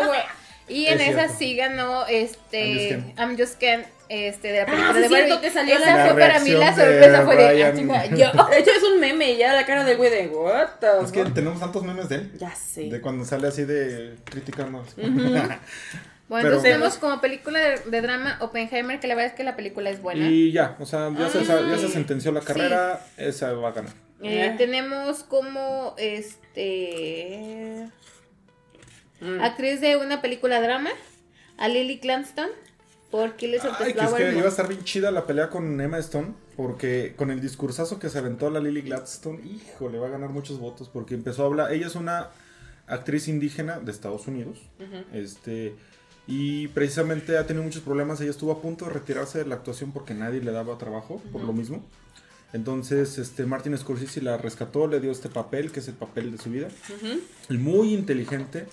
y 0.67 0.86
en 0.86 1.01
Es 1.01 1.10
esa 1.17 1.29
sí 1.36 1.55
ganó 1.55 2.05
este 2.05 3.13
I'm 3.17 3.36
Just 3.36 3.58
Ken 3.58 3.84
este 4.08 4.51
de 4.51 4.58
la 4.60 4.63
Ah, 4.63 4.65
película 4.67 4.93
sí, 4.93 5.01
de 5.01 5.08
cierto, 5.10 5.41
que 5.41 5.51
salió 5.51 5.75
esa 5.77 5.95
la- 5.95 6.05
fue 6.05 6.19
para 6.19 6.39
mí 6.39 6.49
la 6.51 6.71
de 6.71 6.84
sorpresa 6.84 7.25
fue 7.25 7.36
de 7.36 7.63
ah, 7.63 8.05
yo. 8.10 8.43
De 8.49 8.60
hecho 8.60 8.71
es 8.71 8.84
un 8.84 8.99
meme, 8.99 9.38
ya 9.38 9.53
la 9.53 9.65
cara 9.65 9.84
del 9.84 9.97
güey 9.97 10.10
de 10.12 10.27
what 10.27 10.67
the 10.79 10.88
Es 11.03 11.12
que 11.12 11.25
tenemos 11.25 11.60
tantos 11.60 11.82
memes 11.84 12.10
de 12.10 12.15
él. 12.17 12.32
Ya 12.38 12.53
sé. 12.55 12.84
De 12.89 13.01
cuando 13.01 13.25
sale 13.25 13.47
así 13.47 13.63
de 13.65 14.15
criticando. 14.25 14.84
Bueno, 16.29 16.43
Pero- 16.43 16.55
entonces 16.57 16.71
tenemos 16.71 16.97
como 16.97 17.19
película 17.21 17.59
de, 17.59 17.79
de 17.89 18.01
drama 18.01 18.37
Oppenheimer 18.39 18.99
que 18.99 19.07
la 19.07 19.15
verdad 19.15 19.31
es 19.31 19.35
que 19.37 19.43
la 19.43 19.55
película 19.55 19.89
es 19.89 20.01
buena. 20.01 20.29
y 20.29 20.51
ya, 20.51 20.77
o 20.79 20.85
sea, 20.85 21.11
ya, 21.17 21.27
se, 21.29 21.43
ya 21.43 21.77
se 21.77 21.85
Ah, 21.87 21.89
sentenció 21.89 22.31
la 22.31 22.41
carrera, 22.41 23.05
esa 23.17 23.51
va 23.53 23.69
a 23.69 23.71
ganar. 23.71 23.93
Eh, 24.21 24.51
Ah. 24.53 24.57
tenemos 24.57 25.23
como 25.23 25.95
este 25.97 27.87
Mm. 29.21 29.41
actriz 29.41 29.81
de 29.81 29.97
una 29.97 30.21
película 30.21 30.61
drama 30.61 30.91
a 31.57 31.67
Lily 31.67 31.99
Clanston 31.99 32.49
por 33.11 33.35
Killers 33.35 33.65
of 33.65 33.77
the 33.77 33.83
Ay, 33.85 33.93
que 33.93 33.99
es 33.99 34.05
Flower 34.07 34.29
que 34.31 34.37
iba 34.37 34.45
a 34.45 34.49
estar 34.49 34.67
bien 34.67 34.83
chida 34.83 35.11
la 35.11 35.25
pelea 35.25 35.49
con 35.49 35.81
Emma 35.81 35.97
Stone, 35.97 36.33
porque 36.55 37.15
con 37.17 37.31
el 37.31 37.41
discursazo 37.41 37.97
que 37.99 38.07
se 38.09 38.19
aventó 38.19 38.49
la 38.49 38.59
Lily 38.59 38.81
Gladstone, 38.83 39.41
híjole, 39.45 39.97
va 39.97 40.07
a 40.07 40.11
ganar 40.11 40.29
muchos 40.29 40.59
votos, 40.59 40.89
porque 40.89 41.15
empezó 41.15 41.43
a 41.43 41.47
hablar, 41.47 41.73
ella 41.73 41.87
es 41.87 41.95
una 41.95 42.29
actriz 42.87 43.27
indígena 43.27 43.79
de 43.79 43.91
Estados 43.91 44.27
Unidos, 44.27 44.59
este, 45.11 45.75
y 46.31 46.67
precisamente 46.67 47.39
ha 47.39 47.47
tenido 47.47 47.63
muchos 47.63 47.81
problemas, 47.81 48.21
ella 48.21 48.29
estuvo 48.29 48.51
a 48.51 48.61
punto 48.61 48.85
de 48.85 48.91
retirarse 48.91 49.39
de 49.39 49.45
la 49.45 49.55
actuación 49.55 49.91
porque 49.91 50.13
nadie 50.13 50.39
le 50.41 50.51
daba 50.51 50.77
trabajo, 50.77 51.19
por 51.31 51.41
lo 51.41 51.53
mismo. 51.53 51.83
Entonces, 52.53 53.17
este, 53.17 53.47
Martin 53.47 53.75
Scorsese 53.75 54.21
la 54.21 54.37
rescató, 54.37 54.85
le 54.85 54.99
dio 54.99 55.11
este 55.11 55.27
papel, 55.27 55.71
que 55.71 55.79
es 55.79 55.87
el 55.87 55.95
papel 55.95 56.31
de 56.31 56.37
su 56.37 56.51
vida. 56.51 56.67
Y 57.49 57.57
muy 57.57 57.95
inteligente. 57.95 58.67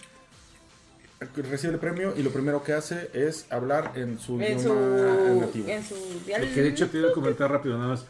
Recibe 1.34 1.72
el 1.72 1.78
premio 1.78 2.12
y 2.14 2.22
lo 2.22 2.28
primero 2.28 2.62
que 2.62 2.74
hace 2.74 3.08
es 3.14 3.46
hablar 3.50 3.92
en 3.94 4.18
su 4.18 4.38
En 4.38 4.58
idioma 4.58 5.16
su, 5.24 5.40
nativo. 5.40 5.68
en 5.68 5.82
su 5.82 5.94
Que 6.26 6.60
de 6.60 6.68
hecho 6.68 6.90
te 6.90 6.98
iba 6.98 7.08
a 7.08 7.12
comentar 7.12 7.50
rápido 7.50 7.78
nada 7.78 7.88
más. 7.88 8.04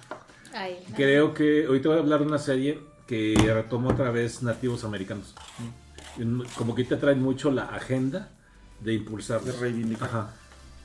Ay, 0.54 0.76
Creo 0.96 1.35
que 1.35 1.66
ahorita 1.66 1.90
voy 1.90 1.98
a 1.98 2.00
hablar 2.00 2.18
de 2.18 2.26
una 2.26 2.40
serie 2.40 2.80
que 3.06 3.37
retomó 3.54 3.90
otra 3.90 4.11
vez 4.11 4.42
nativos 4.42 4.82
americanos. 4.82 5.37
como 6.59 6.74
que 6.74 6.82
te 6.82 6.96
traen 6.96 7.22
mucho 7.22 7.52
la 7.52 7.66
agenda 7.66 8.32
de 8.87 8.94
impulsar. 8.94 9.42
De 9.42 9.53
reivindicar. 9.53 10.09
Ajá. 10.09 10.31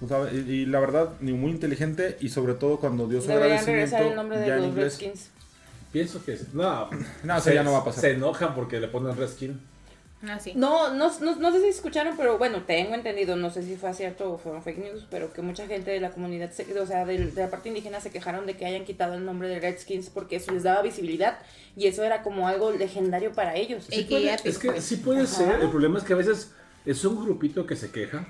O 0.04 0.08
sea, 0.08 0.28
y, 0.34 0.38
y 0.38 0.66
la 0.66 0.80
verdad, 0.80 1.12
ni 1.22 1.32
muy 1.32 1.52
inteligente 1.52 2.18
y 2.20 2.30
sobre 2.30 2.56
todo 2.56 2.78
cuando 2.80 3.08
dio 3.08 3.22
su 3.22 3.28
Deberían 3.28 3.64
regresar 3.66 4.02
el 4.02 4.08
agradecimiento 4.08 4.16
nombre 4.16 4.40
de 4.40 4.48
ya 4.48 4.56
en 4.56 4.62
los 4.62 4.70
inglés. 4.70 4.86
Redskins. 5.00 5.30
Pienso 5.92 6.24
que 6.26 6.40
no, 6.54 6.90
No, 7.24 7.38
eso 7.38 7.52
ya 7.54 7.64
no 7.64 7.72
va 7.74 7.80
a 7.80 7.86
pasar. 7.86 8.02
Se 8.02 8.12
enojan 8.12 8.56
porque 8.56 8.80
le 8.80 8.88
ponen 8.88 9.16
reskin. 9.16 9.62
Ah, 10.28 10.40
sí. 10.40 10.54
No, 10.56 10.94
no, 10.94 11.12
no, 11.20 11.36
no 11.36 11.52
sé 11.52 11.62
si 11.62 11.68
escucharon, 11.68 12.16
pero 12.16 12.38
bueno, 12.38 12.62
tengo 12.64 12.94
entendido, 12.94 13.36
no 13.36 13.50
sé 13.50 13.64
si 13.64 13.76
fue 13.76 13.92
cierto 13.94 14.34
o 14.34 14.38
fueron 14.38 14.62
fake 14.62 14.78
news, 14.78 15.08
pero 15.10 15.34
que 15.34 15.42
mucha 15.42 15.66
gente 15.66 15.90
de 15.90 16.00
la 16.00 16.12
comunidad, 16.12 16.52
se- 16.52 16.80
o 16.80 16.86
sea, 16.86 17.06
del- 17.06 17.34
de, 17.34 17.42
la 17.42 17.50
parte 17.50 17.70
indígena 17.70 18.00
se 18.02 18.12
quejaron 18.12 18.46
de 18.46 18.56
que 18.56 18.66
hayan 18.68 18.86
quitado 18.86 19.16
el 19.16 19.26
nombre 19.26 19.48
de 19.50 19.60
Redskins 19.60 20.10
porque 20.12 20.36
eso 20.36 20.52
les 20.52 20.62
daba 20.64 20.84
visibilidad 20.84 21.40
y 21.76 21.88
eso 21.88 22.04
era 22.04 22.22
como 22.22 22.48
algo 22.48 22.72
legendario 22.72 23.32
para 23.34 23.56
ellos. 23.56 23.86
Sí. 23.90 24.04
Puede- 24.10 24.32
es 24.44 24.58
que 24.60 24.80
sí 24.82 24.98
puede 24.98 25.22
Ajá. 25.22 25.28
ser. 25.28 25.60
El 25.62 25.70
problema 25.72 25.98
es 25.98 26.04
que 26.04 26.14
a 26.14 26.18
veces 26.18 26.52
es 26.86 27.04
un 27.06 27.24
grupito 27.24 27.66
que 27.66 27.76
se 27.76 27.92
queja. 27.92 28.26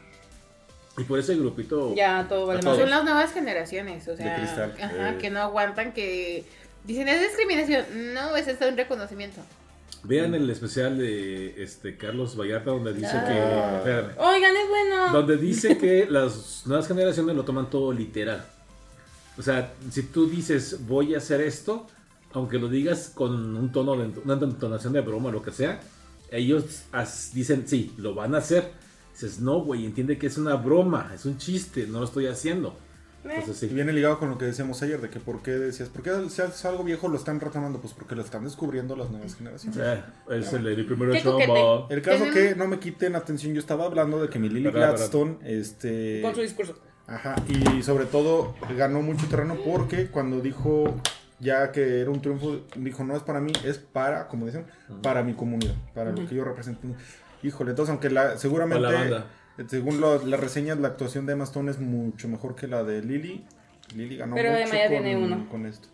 Y 0.98 1.04
por 1.06 1.20
ese 1.20 1.36
grupito. 1.36 1.96
Ya 1.96 2.26
todo 2.28 2.48
vale 2.48 2.62
más. 2.62 2.78
Son 2.78 2.90
las 2.90 3.04
nuevas 3.06 3.32
generaciones, 3.32 4.06
o 4.10 4.16
sea, 4.18 4.34
De 4.34 4.40
cristal. 4.42 4.76
ajá, 4.82 5.10
Eh. 5.12 5.18
que 5.20 5.30
no 5.30 5.40
aguantan 5.40 5.94
que 5.94 6.44
dicen 6.84 7.08
es 7.08 7.22
discriminación, 7.22 7.86
no, 8.14 8.36
es 8.36 8.48
esto 8.48 8.68
un 8.68 8.76
reconocimiento. 8.76 9.40
Vean 10.04 10.34
el 10.36 10.50
especial 10.50 10.98
de 10.98 11.62
este 11.64 11.96
Carlos 11.96 12.36
Vallarta 12.38 12.72
donde 12.72 12.94
dice 12.94 13.12
Ah. 13.14 13.26
que. 13.26 13.78
espérame. 13.78 14.18
Oigan, 14.18 14.56
es 14.58 14.68
bueno. 14.68 15.14
Donde 15.14 15.38
dice 15.50 15.78
que 15.78 16.08
las 16.10 16.64
nuevas 16.66 16.88
generaciones 16.88 17.36
lo 17.36 17.46
toman 17.46 17.70
todo 17.70 17.94
literal. 17.94 18.44
O 19.38 19.42
sea, 19.42 19.72
si 19.92 20.04
tú 20.04 20.30
dices 20.30 20.86
voy 20.88 21.16
a 21.16 21.20
hacer 21.20 21.40
esto, 21.40 21.88
aunque 22.34 22.58
lo 22.60 22.68
digas 22.68 23.12
con 23.16 23.56
un 23.56 23.72
tono 23.72 23.96
de 23.96 24.12
una 24.26 24.34
entonación 24.34 24.92
de 24.92 25.00
broma 25.02 25.32
lo 25.32 25.42
que 25.42 25.52
sea, 25.52 25.80
ellos 26.32 26.84
as- 26.92 27.32
dicen 27.34 27.68
sí, 27.68 27.94
lo 27.98 28.16
van 28.16 28.34
a 28.36 28.40
hacer. 28.40 28.72
Dices, 29.14 29.40
no, 29.40 29.60
güey, 29.64 29.86
entiende 29.86 30.18
que 30.18 30.26
es 30.28 30.38
una 30.38 30.56
broma, 30.56 31.12
es 31.14 31.26
un 31.26 31.38
chiste, 31.38 31.86
no 31.86 32.00
lo 32.00 32.06
estoy 32.06 32.26
haciendo. 32.28 32.76
Entonces 33.24 33.70
Y 33.70 33.76
viene 33.76 33.94
ligado 33.94 34.18
con 34.18 34.32
lo 34.32 34.38
que 34.40 34.46
decíamos 34.46 34.82
ayer, 34.82 35.00
de 35.00 35.12
que 35.12 35.20
por 35.20 35.44
qué 35.44 35.52
decías, 35.52 35.90
¿por 35.90 36.02
qué 36.02 36.10
si 36.30 36.42
es 36.42 36.66
algo 36.66 36.84
viejo 36.84 37.08
lo 37.08 37.18
están 37.18 37.40
retomando? 37.40 37.80
Pues 37.80 37.94
porque 37.94 38.16
lo 38.16 38.24
están 38.24 38.44
descubriendo 38.46 38.96
las 38.96 39.12
nuevas 39.12 39.36
generaciones. 39.36 39.78
Eh, 39.80 40.02
es 40.32 40.52
el, 40.54 40.66
el 40.66 40.86
primero 40.88 41.14
coquete. 41.24 41.94
El 41.94 42.02
caso 42.02 42.24
Tenemos- 42.24 42.34
que 42.34 42.56
no 42.56 42.68
me 42.68 42.80
quiten 42.80 43.16
atención, 43.16 43.54
yo 43.54 43.60
estaba 43.60 43.86
hablando 43.86 44.20
de 44.20 44.28
que 44.30 44.40
mi 44.40 44.50
Lily. 44.50 44.72
Gladstone, 44.72 45.38
este... 45.44 46.22
Con 46.24 46.34
su 46.34 46.42
discurso. 46.42 46.74
Ajá, 47.06 47.36
y 47.48 47.84
sobre 47.84 48.06
todo 48.06 48.56
ganó 48.76 49.02
mucho 49.04 49.28
terreno 49.28 49.56
porque 49.64 50.08
cuando 50.08 50.40
dijo 50.40 50.96
ya 51.42 51.72
que 51.72 52.00
era 52.02 52.10
un 52.10 52.22
triunfo, 52.22 52.62
dijo, 52.78 53.04
no 53.04 53.16
es 53.18 53.24
para 53.24 53.42
mí, 53.42 53.52
es 53.66 53.78
para, 53.80 54.28
como 54.28 54.46
dicen, 54.46 54.66
para 55.04 55.24
mi 55.24 55.34
comunidad, 55.34 55.74
para 55.94 56.12
lo 56.12 56.26
que 56.28 56.36
yo 56.36 56.44
represento. 56.46 56.88
Híjole, 57.44 57.72
entonces 57.72 57.90
aunque 57.90 58.10
la, 58.10 58.38
seguramente, 58.38 58.82
la 58.84 58.92
banda. 58.92 59.26
según 59.68 60.00
lo- 60.00 60.24
las 60.26 60.40
reseñas, 60.40 60.78
la 60.80 60.90
actuación 60.90 61.26
de 61.26 61.34
Emma 61.34 61.44
Stone 61.44 61.72
es 61.72 61.80
mucho 61.80 62.28
mejor 62.30 62.56
que 62.56 62.68
la 62.68 62.84
de 62.84 63.02
Lily. 63.02 63.46
Lily 63.96 64.18
ganó 64.18 64.36
Pero 64.36 64.52
mucho 64.52 64.64
con, 64.70 64.88
tiene 64.90 65.18
uno. 65.18 65.50
con 65.50 65.66
esto. 65.66 65.88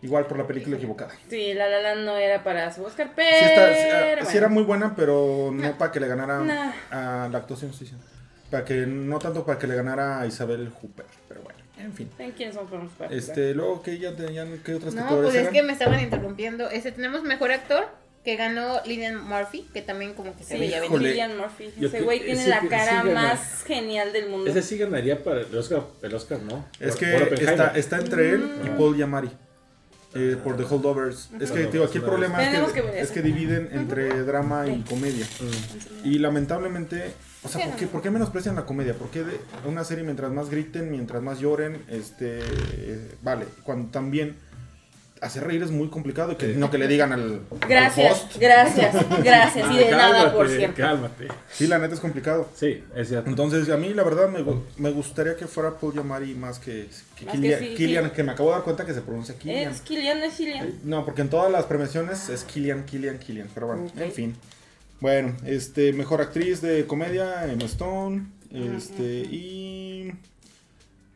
Igual 0.00 0.26
por 0.26 0.38
la 0.38 0.46
película 0.46 0.76
equivocada. 0.76 1.12
Sí, 1.28 1.52
La 1.54 1.68
La 1.68 1.80
Land 1.80 2.04
no 2.04 2.16
era 2.16 2.42
para 2.42 2.72
su 2.72 2.82
Oscar, 2.84 3.08
Sí, 3.08 3.12
pero... 3.16 3.46
está- 3.46 4.24
sí, 4.24 4.28
ah, 4.34 4.38
era 4.38 4.48
muy 4.48 4.62
buena, 4.64 4.94
pero 4.96 5.50
no 5.52 5.76
para 5.78 5.92
que 5.92 6.00
le 6.00 6.08
ganara 6.08 6.40
Nah. 6.40 6.72
a 6.90 7.28
la 7.28 7.38
actuación, 7.38 7.72
sí, 7.72 7.86
sí. 7.86 7.94
Para 8.50 8.64
que, 8.64 8.86
no 8.86 9.18
tanto 9.18 9.46
para 9.46 9.58
que 9.58 9.66
le 9.66 9.74
ganara 9.76 10.20
a 10.20 10.26
Isabel 10.26 10.70
Hooper, 10.70 11.06
en 11.84 11.92
fin. 11.92 12.08
¿Saben 12.16 12.32
quiénes 12.32 12.54
son 12.54 12.66
para- 12.98 13.12
Este, 13.14 13.54
luego 13.54 13.82
que 13.82 13.98
ya 13.98 14.14
tenían, 14.14 14.58
¿qué 14.64 14.74
otras 14.74 14.94
No, 14.94 15.06
pues 15.08 15.34
es 15.34 15.48
que 15.48 15.62
me 15.62 15.72
estaban 15.72 16.00
interrumpiendo. 16.00 16.68
Este 16.70 16.92
tenemos 16.92 17.22
mejor 17.22 17.50
actor 17.52 17.86
que 18.24 18.36
ganó 18.36 18.80
Lilian 18.86 19.20
Murphy, 19.22 19.66
que 19.74 19.82
también 19.82 20.14
como 20.14 20.36
que 20.36 20.44
se 20.44 20.54
Sí, 20.54 20.60
veía 20.60 20.76
Híjole. 20.84 20.90
venir. 21.08 21.10
Cillian 21.10 21.36
Murphy. 21.38 21.72
Yo 21.78 21.88
Ese 21.88 22.02
güey 22.02 22.20
tiene 22.20 22.40
ese 22.40 22.50
la 22.50 22.60
cara 22.68 23.02
más 23.02 23.64
genial 23.64 24.12
del 24.12 24.28
mundo. 24.28 24.48
Ese 24.48 24.62
sí 24.62 24.78
ganaría 24.78 25.22
para 25.24 25.40
el 25.40 25.56
Oscar, 25.58 25.82
el 26.02 26.14
Oscar 26.14 26.40
¿no? 26.42 26.64
Es 26.78 26.90
Por- 26.96 26.98
que 27.00 27.12
por 27.26 27.32
está, 27.42 27.72
está 27.76 27.98
entre 27.98 28.30
él 28.30 28.48
y 28.64 28.68
Paul 28.78 28.96
Yamari. 28.96 29.30
eh, 30.14 30.36
por 30.44 30.58
The 30.58 30.64
Holdovers. 30.64 31.30
Es 31.40 31.50
que, 31.50 31.64
tío, 31.68 31.84
aquí 31.84 31.96
el 31.96 32.04
problema 32.04 32.44
es 32.44 32.66
que, 32.68 32.72
que 32.74 32.80
ver 32.82 32.96
es 32.96 33.04
eso. 33.04 33.14
que 33.14 33.22
dividen 33.22 33.70
entre 33.72 34.22
drama 34.24 34.66
y 34.68 34.82
comedia. 34.82 35.26
Y 36.04 36.18
lamentablemente, 36.18 37.12
o 37.44 37.48
sea, 37.48 37.66
¿por 37.66 37.76
qué, 37.76 37.86
por 37.86 38.02
qué 38.02 38.10
menosprecian 38.10 38.54
la 38.54 38.64
comedia? 38.64 38.94
¿Por 38.94 39.08
qué 39.10 39.24
de 39.24 39.38
una 39.66 39.84
serie 39.84 40.04
mientras 40.04 40.30
más 40.30 40.48
griten, 40.48 40.90
mientras 40.90 41.22
más 41.22 41.40
lloren, 41.40 41.84
este, 41.88 42.38
eh, 42.40 43.14
vale, 43.22 43.46
cuando 43.64 43.90
también 43.90 44.36
hacer 45.22 45.44
reír 45.44 45.62
es 45.62 45.70
muy 45.70 45.88
complicado 45.88 46.32
y 46.32 46.34
que 46.34 46.48
no 46.54 46.68
que 46.68 46.78
le 46.78 46.88
digan 46.88 47.12
al, 47.12 47.42
al 47.48 47.68
Gracias, 47.68 48.12
host. 48.24 48.36
gracias, 48.40 48.94
gracias. 49.22 49.70
Y 49.70 49.78
de 49.78 49.90
nada, 49.92 50.32
por 50.32 50.48
cierto. 50.48 50.76
Cálmate. 50.76 51.28
Sí, 51.52 51.68
la 51.68 51.78
neta 51.78 51.94
es 51.94 52.00
complicado. 52.00 52.48
Sí, 52.56 52.82
es 52.96 53.08
cierto. 53.08 53.30
Entonces, 53.30 53.70
a 53.70 53.76
mí 53.76 53.94
la 53.94 54.02
verdad 54.02 54.28
me, 54.28 54.44
me 54.78 54.90
gustaría 54.90 55.36
que 55.36 55.46
fuera 55.46 55.78
Paul 55.78 55.94
Yamari 55.94 56.34
más 56.34 56.58
que, 56.58 56.88
que 57.16 57.24
Más 57.26 57.34
que 57.34 57.40
Killian, 57.40 57.60
sí, 57.60 57.74
Killian, 57.76 58.04
sí. 58.06 58.10
que 58.16 58.22
me 58.24 58.32
acabo 58.32 58.48
de 58.48 58.54
dar 58.56 58.64
cuenta 58.64 58.84
que 58.84 58.94
se 58.94 59.00
pronuncia 59.00 59.36
Killian. 59.36 59.72
Es 59.72 59.80
Killian, 59.80 60.22
es 60.24 60.34
Killian. 60.34 60.72
No, 60.82 61.04
porque 61.04 61.22
en 61.22 61.28
todas 61.30 61.52
las 61.52 61.66
premiaciones 61.66 62.28
es 62.28 62.42
Killian, 62.42 62.84
Killian, 62.84 63.18
Killian. 63.18 63.48
Pero 63.54 63.68
bueno, 63.68 63.86
en 63.96 64.12
fin. 64.12 64.36
Bueno, 65.02 65.34
este, 65.44 65.92
mejor 65.92 66.20
actriz 66.20 66.60
de 66.60 66.86
comedia, 66.86 67.50
Emma 67.52 67.64
Stone. 67.64 68.24
Este, 68.52 69.02
y. 69.02 70.12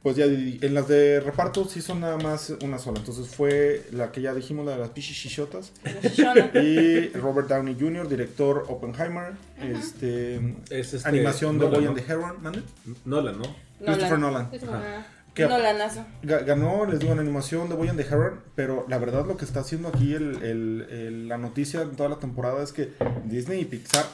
Pues 0.03 0.17
ya 0.17 0.25
en 0.25 0.75
las 0.75 0.89
de 0.89 1.21
reparto 1.21 1.65
sí 1.67 1.81
son 1.81 2.01
nada 2.01 2.17
más 2.17 2.53
una 2.65 2.81
sola. 2.81 2.99
Entonces 2.99 3.29
fue 3.29 3.87
la 3.93 4.11
que 4.11 4.23
ya 4.23 4.35
dijimos, 4.35 4.67
la 4.67 4.73
de 4.73 4.79
las 4.79 4.89
pichichichotas. 4.91 5.71
Shona. 6.03 6.51
Y 6.61 7.11
Robert 7.11 7.49
Downey 7.49 7.77
Jr., 7.79 8.09
director 8.09 8.65
Oppenheimer. 8.69 9.35
Este. 9.63 10.57
Es 10.69 10.93
este, 10.93 11.09
animación 11.09 11.57
de 11.57 11.67
Nolan, 11.67 11.81
Boy 11.81 11.85
¿no? 11.85 11.91
and 11.91 12.01
the 12.01 12.13
Heron. 12.13 12.43
¿mande? 12.43 12.63
Nolan, 13.05 13.39
¿no? 13.39 13.57
Christopher 13.85 14.19
Nolan. 14.19 14.51
Ajá. 14.69 15.07
Que- 15.37 15.47
Nolanazo. 15.47 16.05
Ga- 16.23 16.45
Ganó, 16.45 16.87
les 16.87 16.99
digo, 16.99 17.13
en 17.13 17.19
animación 17.21 17.69
de 17.69 17.75
Boy 17.77 17.89
and 17.91 18.01
the 18.01 18.07
Heron, 18.09 18.41
pero 18.55 18.87
la 18.89 18.97
verdad 18.99 19.27
lo 19.27 19.37
que 19.37 19.45
está 19.45 19.61
haciendo 19.61 19.89
aquí 19.89 20.15
el, 20.15 20.43
el- 20.43 20.87
el- 20.91 21.29
la 21.29 21.37
noticia 21.39 21.81
de 21.85 21.95
toda 21.95 22.09
la 22.09 22.17
temporada 22.17 22.63
es 22.65 22.73
que 22.73 22.93
Disney 23.25 23.61
y 23.61 23.65
Pixar, 23.67 24.07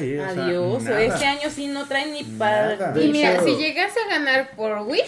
eh, 0.00 0.20
o 0.20 0.34
sea, 0.34 0.44
Adiós. 0.46 0.82
este 0.86 1.24
año 1.24 1.48
sí 1.50 1.68
no 1.68 1.86
traen 1.86 2.12
ni 2.12 2.24
para. 2.24 2.92
De 2.92 3.04
Y 3.04 3.12
mira, 3.12 3.34
hecho- 3.34 3.44
si 3.44 3.56
llegase 3.56 3.98
a 4.06 4.10
ganar 4.18 4.50
por 4.56 4.82
Wish, 4.82 5.02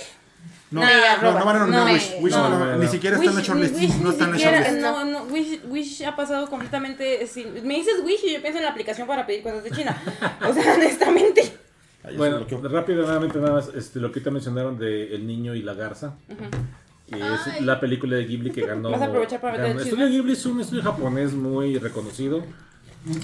No, 0.70 0.82
no, 0.82 0.86
no 0.86 1.66
no, 1.66 1.84
Wish, 1.86 2.14
Wish 2.20 2.32
no, 2.34 2.48
no, 2.50 2.58
no, 2.58 2.76
ni 2.76 2.84
no. 2.84 2.90
siquiera 2.90 3.16
está 3.16 3.30
en 3.30 3.34
la 3.36 3.40
Wish- 3.40 3.46
shortlist, 3.48 3.74
Wish 3.76 3.94
no 3.96 4.10
está 4.10 4.24
en 4.26 4.30
la 4.32 4.36
shortlist. 4.38 4.70
No, 4.80 5.04
no, 5.06 5.22
Wish, 5.24 5.60
Wish 5.68 6.02
ha 6.04 6.14
pasado 6.14 6.48
completamente. 6.48 7.26
sin- 7.26 7.66
me 7.66 7.74
dices 7.74 7.94
Wish 8.04 8.20
y 8.24 8.34
yo 8.34 8.40
pienso 8.42 8.58
en 8.58 8.64
la 8.64 8.70
aplicación 8.70 9.06
para 9.08 9.26
pedir 9.26 9.42
cosas 9.42 9.64
de 9.64 9.70
China. 9.72 10.00
O 10.48 10.52
sea, 10.52 10.74
honestamente. 10.74 11.52
Ahí 12.04 12.16
Bueno, 12.16 12.46
rápidamente 12.62 13.38
nada 13.38 13.54
más, 13.54 13.70
este, 13.74 13.98
lo 14.00 14.12
que 14.12 14.20
te 14.20 14.30
mencionaron 14.30 14.78
de 14.78 15.14
El 15.14 15.26
Niño 15.26 15.54
y 15.54 15.62
la 15.62 15.74
Garza. 15.74 16.14
Que 17.08 17.16
es 17.16 17.46
Ay. 17.46 17.64
la 17.64 17.80
película 17.80 18.16
de 18.16 18.24
Ghibli 18.26 18.50
que 18.50 18.66
ganó. 18.66 18.90
Vas 18.90 19.00
a 19.02 19.06
aprovechar 19.06 19.40
para 19.40 19.54
meter 19.54 19.68
ganó- 19.68 19.80
el 19.80 19.86
estudio 19.86 20.08
Ghibli 20.08 20.32
es 20.32 20.46
un 20.46 20.60
estudio 20.60 20.82
japonés 20.82 21.32
muy 21.32 21.78
reconocido. 21.78 22.42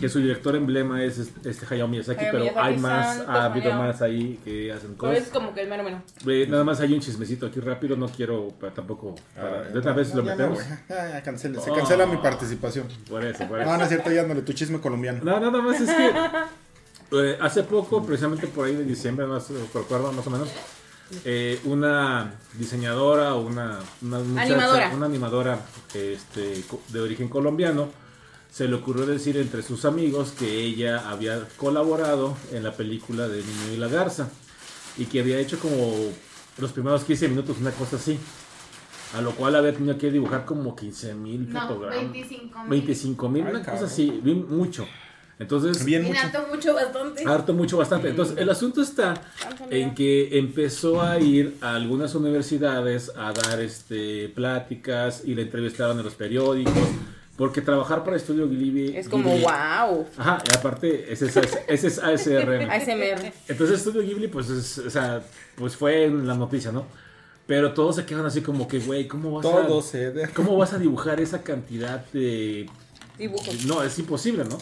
Que 0.00 0.08
su 0.08 0.20
director 0.20 0.54
emblema 0.56 1.02
es 1.02 1.18
este 1.18 1.50
este 1.50 1.66
Hayao 1.74 1.88
Miyazaki, 1.88 2.20
Hayao 2.20 2.32
pero 2.32 2.44
Miyazaki, 2.44 2.66
hay 2.74 2.78
más, 2.78 3.16
santo 3.16 3.30
ha 3.32 3.44
habido 3.44 3.66
Hayao. 3.66 3.82
más 3.82 4.02
ahí 4.02 4.38
que 4.44 4.72
hacen 4.72 4.94
Pero 4.98 5.12
es 5.12 5.18
cosas. 5.24 5.32
como 5.34 5.52
que 5.52 5.60
el 5.62 5.68
mero 5.68 5.82
menos. 5.82 6.02
Eh, 6.26 6.46
nada 6.48 6.64
más 6.64 6.80
hay 6.80 6.94
un 6.94 7.00
chismecito 7.00 7.44
aquí 7.46 7.60
rápido, 7.60 7.94
no 7.96 8.08
quiero 8.08 8.48
para 8.58 8.72
tampoco. 8.72 9.16
para- 9.34 9.60
Ah, 9.60 9.62
de 9.64 9.78
otra 9.78 9.92
vez 9.92 10.10
no, 10.14 10.22
lo 10.22 10.24
metemos. 10.24 10.60
Ya, 10.88 11.10
ya, 11.10 11.22
cancele, 11.22 11.60
se 11.60 11.70
Oh. 11.70 11.74
cancela 11.74 12.06
mi 12.06 12.16
participación. 12.18 12.86
Por 13.10 13.24
eso, 13.24 13.46
por 13.48 13.60
eso. 13.60 13.70
No, 13.70 13.76
no 13.76 13.82
es 13.82 13.88
cierto, 13.88 14.10
ya 14.12 14.22
no 14.22 14.32
le 14.34 14.42
tu 14.42 14.52
chisme 14.54 14.80
colombiano. 14.80 15.20
No, 15.22 15.38
nada 15.40 15.60
más 15.60 15.78
es 15.80 15.90
que 15.90 16.10
eh, 17.22 17.38
hace 17.40 17.62
poco, 17.64 18.04
precisamente 18.04 18.46
por 18.46 18.66
ahí 18.66 18.74
de 18.74 18.84
diciembre, 18.84 19.26
más, 19.26 19.48
recuerdo 19.72 20.12
más 20.12 20.26
o 20.26 20.30
menos, 20.30 20.48
eh, 21.24 21.60
una 21.64 22.34
diseñadora 22.54 23.34
o 23.34 23.42
una, 23.42 23.78
una 24.02 24.18
muchacha- 24.20 24.42
Animadora. 24.54 24.90
una 24.94 25.06
animadora 25.06 25.60
este, 25.92 26.62
co- 26.68 26.80
de 26.88 27.00
origen 27.00 27.28
colombiano, 27.28 27.88
se 28.50 28.68
le 28.68 28.74
ocurrió 28.76 29.04
decir 29.04 29.36
entre 29.36 29.62
sus 29.62 29.84
amigos 29.84 30.32
que 30.38 30.48
ella 30.62 31.10
había 31.10 31.46
colaborado 31.56 32.36
en 32.52 32.62
la 32.62 32.72
película 32.72 33.28
de 33.28 33.38
Niño 33.42 33.72
y 33.74 33.76
la 33.76 33.88
Garza 33.88 34.28
y 34.96 35.06
que 35.06 35.20
había 35.20 35.38
hecho 35.40 35.58
como 35.58 35.92
los 36.58 36.72
primeros 36.72 37.02
15 37.04 37.28
minutos, 37.28 37.56
una 37.60 37.72
cosa 37.72 37.96
así. 37.96 38.18
A 39.14 39.20
lo 39.20 39.32
cual 39.32 39.54
había 39.54 39.72
tenido 39.72 39.96
que 39.98 40.10
dibujar 40.10 40.44
como 40.44 40.74
15 40.74 41.14
mil 41.14 41.52
no, 41.52 41.60
fotogramas. 41.60 42.00
25 42.12 42.58
mil. 42.60 42.68
25 42.70 43.28
mil, 43.28 43.44
Ay, 43.46 43.50
una 43.54 43.64
cosa 43.64 43.84
así, 43.84 44.10
mucho. 44.48 44.86
Entonces, 45.38 45.84
Bien 45.84 46.04
mucho. 46.04 46.20
harto 46.20 46.46
mucho, 46.50 46.74
bastante. 46.74 47.24
harto 47.26 47.52
mucho 47.54 47.76
bastante. 47.76 48.08
Entonces, 48.10 48.36
el 48.38 48.48
asunto 48.50 48.82
está 48.82 49.14
en 49.70 49.94
que 49.94 50.38
empezó 50.38 51.02
a 51.02 51.18
ir 51.18 51.56
a 51.60 51.74
algunas 51.74 52.14
universidades 52.14 53.10
a 53.16 53.32
dar 53.32 53.60
este 53.60 54.28
pláticas 54.28 55.22
y 55.24 55.34
le 55.34 55.42
entrevistaron 55.42 55.98
en 55.98 56.04
los 56.04 56.14
periódicos. 56.14 56.72
Porque 57.36 57.60
trabajar 57.60 58.04
para 58.04 58.16
Estudio 58.16 58.48
Ghibli... 58.48 58.96
Es 58.96 59.08
como 59.08 59.34
Ghibli- 59.36 59.42
wow. 59.88 60.06
Ajá, 60.18 60.38
y 60.48 60.56
aparte, 60.56 61.12
ese 61.12 61.26
es, 61.26 61.36
ese 61.66 61.86
es 61.88 61.98
ASRM. 61.98 62.70
ASMR. 62.70 63.32
Entonces 63.48 63.78
Estudio 63.78 64.02
Ghibli, 64.02 64.28
pues, 64.28 64.48
es- 64.50 64.78
o 64.78 64.88
sea, 64.88 65.20
pues 65.56 65.74
fue 65.74 66.04
en 66.04 66.28
la 66.28 66.34
noticia, 66.34 66.70
¿no? 66.70 66.86
Pero 67.46 67.74
todos 67.74 67.96
se 67.96 68.06
quedan 68.06 68.24
así 68.24 68.40
como 68.40 68.68
que, 68.68 68.78
güey, 68.78 69.08
¿cómo 69.08 69.32
vas 69.32 69.42
Todo 69.42 69.58
a... 69.80 70.28
¿Cómo 70.32 70.56
vas 70.56 70.74
a 70.74 70.78
dibujar 70.78 71.20
esa 71.20 71.42
cantidad 71.42 72.04
de 72.12 72.70
Dibujos. 73.18 73.64
no, 73.66 73.82
es 73.82 73.98
imposible, 73.98 74.44
¿no? 74.44 74.56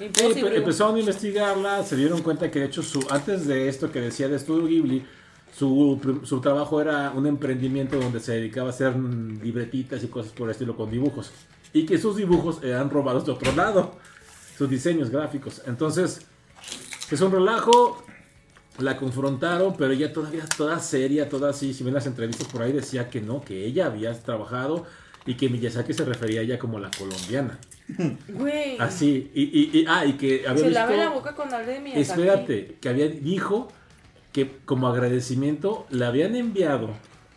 Imposible. 0.00 0.56
empezaron 0.56 0.96
a 0.96 1.00
investigarla, 1.00 1.84
se 1.84 1.96
dieron 1.96 2.22
cuenta 2.22 2.50
que 2.50 2.60
de 2.60 2.66
hecho 2.66 2.82
su, 2.82 3.06
antes 3.10 3.46
de 3.46 3.68
esto 3.68 3.92
que 3.92 4.00
decía 4.00 4.28
de 4.28 4.36
Estudio 4.36 4.66
Ghibli, 4.66 5.04
su, 5.56 6.20
su 6.24 6.40
trabajo 6.40 6.80
era 6.80 7.12
un 7.14 7.26
emprendimiento 7.26 7.98
donde 7.98 8.20
se 8.20 8.32
dedicaba 8.32 8.68
a 8.68 8.70
hacer 8.70 8.96
libretitas 8.96 10.02
y 10.02 10.08
cosas 10.08 10.32
por 10.32 10.48
el 10.48 10.52
estilo 10.52 10.76
con 10.76 10.90
dibujos. 10.90 11.30
Y 11.72 11.86
que 11.86 11.98
sus 11.98 12.16
dibujos 12.16 12.62
eran 12.62 12.90
robados 12.90 13.26
de 13.26 13.32
otro 13.32 13.52
lado, 13.52 13.96
sus 14.56 14.70
diseños 14.70 15.10
gráficos. 15.10 15.62
Entonces, 15.66 16.22
es 17.10 17.20
un 17.20 17.32
relajo, 17.32 18.02
la 18.78 18.96
confrontaron, 18.96 19.76
pero 19.76 19.92
ella 19.92 20.12
todavía 20.12 20.46
toda 20.56 20.78
seria, 20.78 21.28
toda 21.28 21.50
así, 21.50 21.74
si 21.74 21.84
ven 21.84 21.94
las 21.94 22.06
entrevistas 22.06 22.48
por 22.48 22.62
ahí 22.62 22.72
decía 22.72 23.10
que 23.10 23.20
no, 23.20 23.42
que 23.42 23.66
ella 23.66 23.86
había 23.86 24.12
trabajado 24.14 24.86
y 25.26 25.34
que 25.34 25.48
Miyazaki 25.48 25.92
se 25.92 26.04
refería 26.04 26.40
a 26.40 26.42
ella 26.44 26.58
como 26.58 26.78
la 26.78 26.90
colombiana. 26.90 27.58
Güey. 28.28 28.76
Así, 28.78 29.30
y, 29.34 29.42
y, 29.42 29.80
y- 29.80 29.84
ah, 29.88 30.04
y 30.06 30.14
que 30.14 30.46
había 30.46 30.58
Se 30.62 30.68
visto... 30.68 30.70
lave 30.80 30.96
la 30.96 31.08
boca 31.10 31.34
con 31.34 31.52
hable 31.52 31.72
de 31.74 31.80
Miyazaki. 31.80 32.00
Espérate, 32.20 32.76
que 32.80 32.88
había 32.88 33.08
dijo 33.08 33.68
que 34.32 34.50
como 34.64 34.88
agradecimiento 34.88 35.86
le 35.90 36.04
habían 36.04 36.36
enviado 36.36 36.90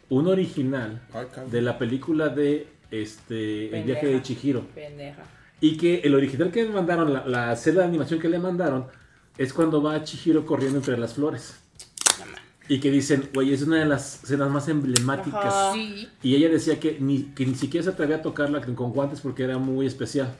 un 0.09 0.27
original 0.27 1.01
de 1.49 1.61
la 1.61 1.77
película 1.77 2.29
de 2.29 2.67
este 2.91 3.75
El 3.75 3.83
viaje 3.83 4.05
de. 4.07 4.21
Chihiro 4.21 4.61
Pendeja. 4.75 5.23
y 5.59 5.77
que 5.77 6.01
el 6.01 6.13
original 6.13 6.51
que 6.51 6.63
le 6.63 6.69
mandaron, 6.69 7.11
la, 7.11 7.25
la 7.25 7.55
celda 7.55 7.81
de 7.81 7.87
animación 7.87 8.19
que 8.19 8.29
le 8.29 8.37
mandaron 8.37 8.85
es 9.37 9.51
cuando 9.53 9.81
va 9.81 10.03
Chihiro 10.03 10.45
corriendo 10.45 10.77
entre 10.77 10.97
las 10.97 11.15
flores. 11.15 11.62
Y 12.67 12.79
que 12.79 12.89
dicen, 12.89 13.29
güey, 13.33 13.53
es 13.53 13.61
una 13.63 13.77
de 13.77 13.85
las 13.85 14.23
escenas 14.23 14.49
más 14.49 14.69
emblemáticas. 14.69 15.53
Ajá. 15.53 15.73
Sí. 15.73 16.07
Y 16.21 16.35
ella 16.35 16.49
decía 16.49 16.79
que 16.79 16.97
ni, 16.99 17.23
que 17.23 17.45
ni 17.45 17.55
siquiera 17.55 17.83
se 17.83 17.89
atrevía 17.89 18.17
a 18.17 18.21
tocarla 18.21 18.61
con 18.61 18.91
guantes 18.91 19.21
porque 19.21 19.43
era 19.43 19.57
muy 19.57 19.85
especial. 19.85 20.33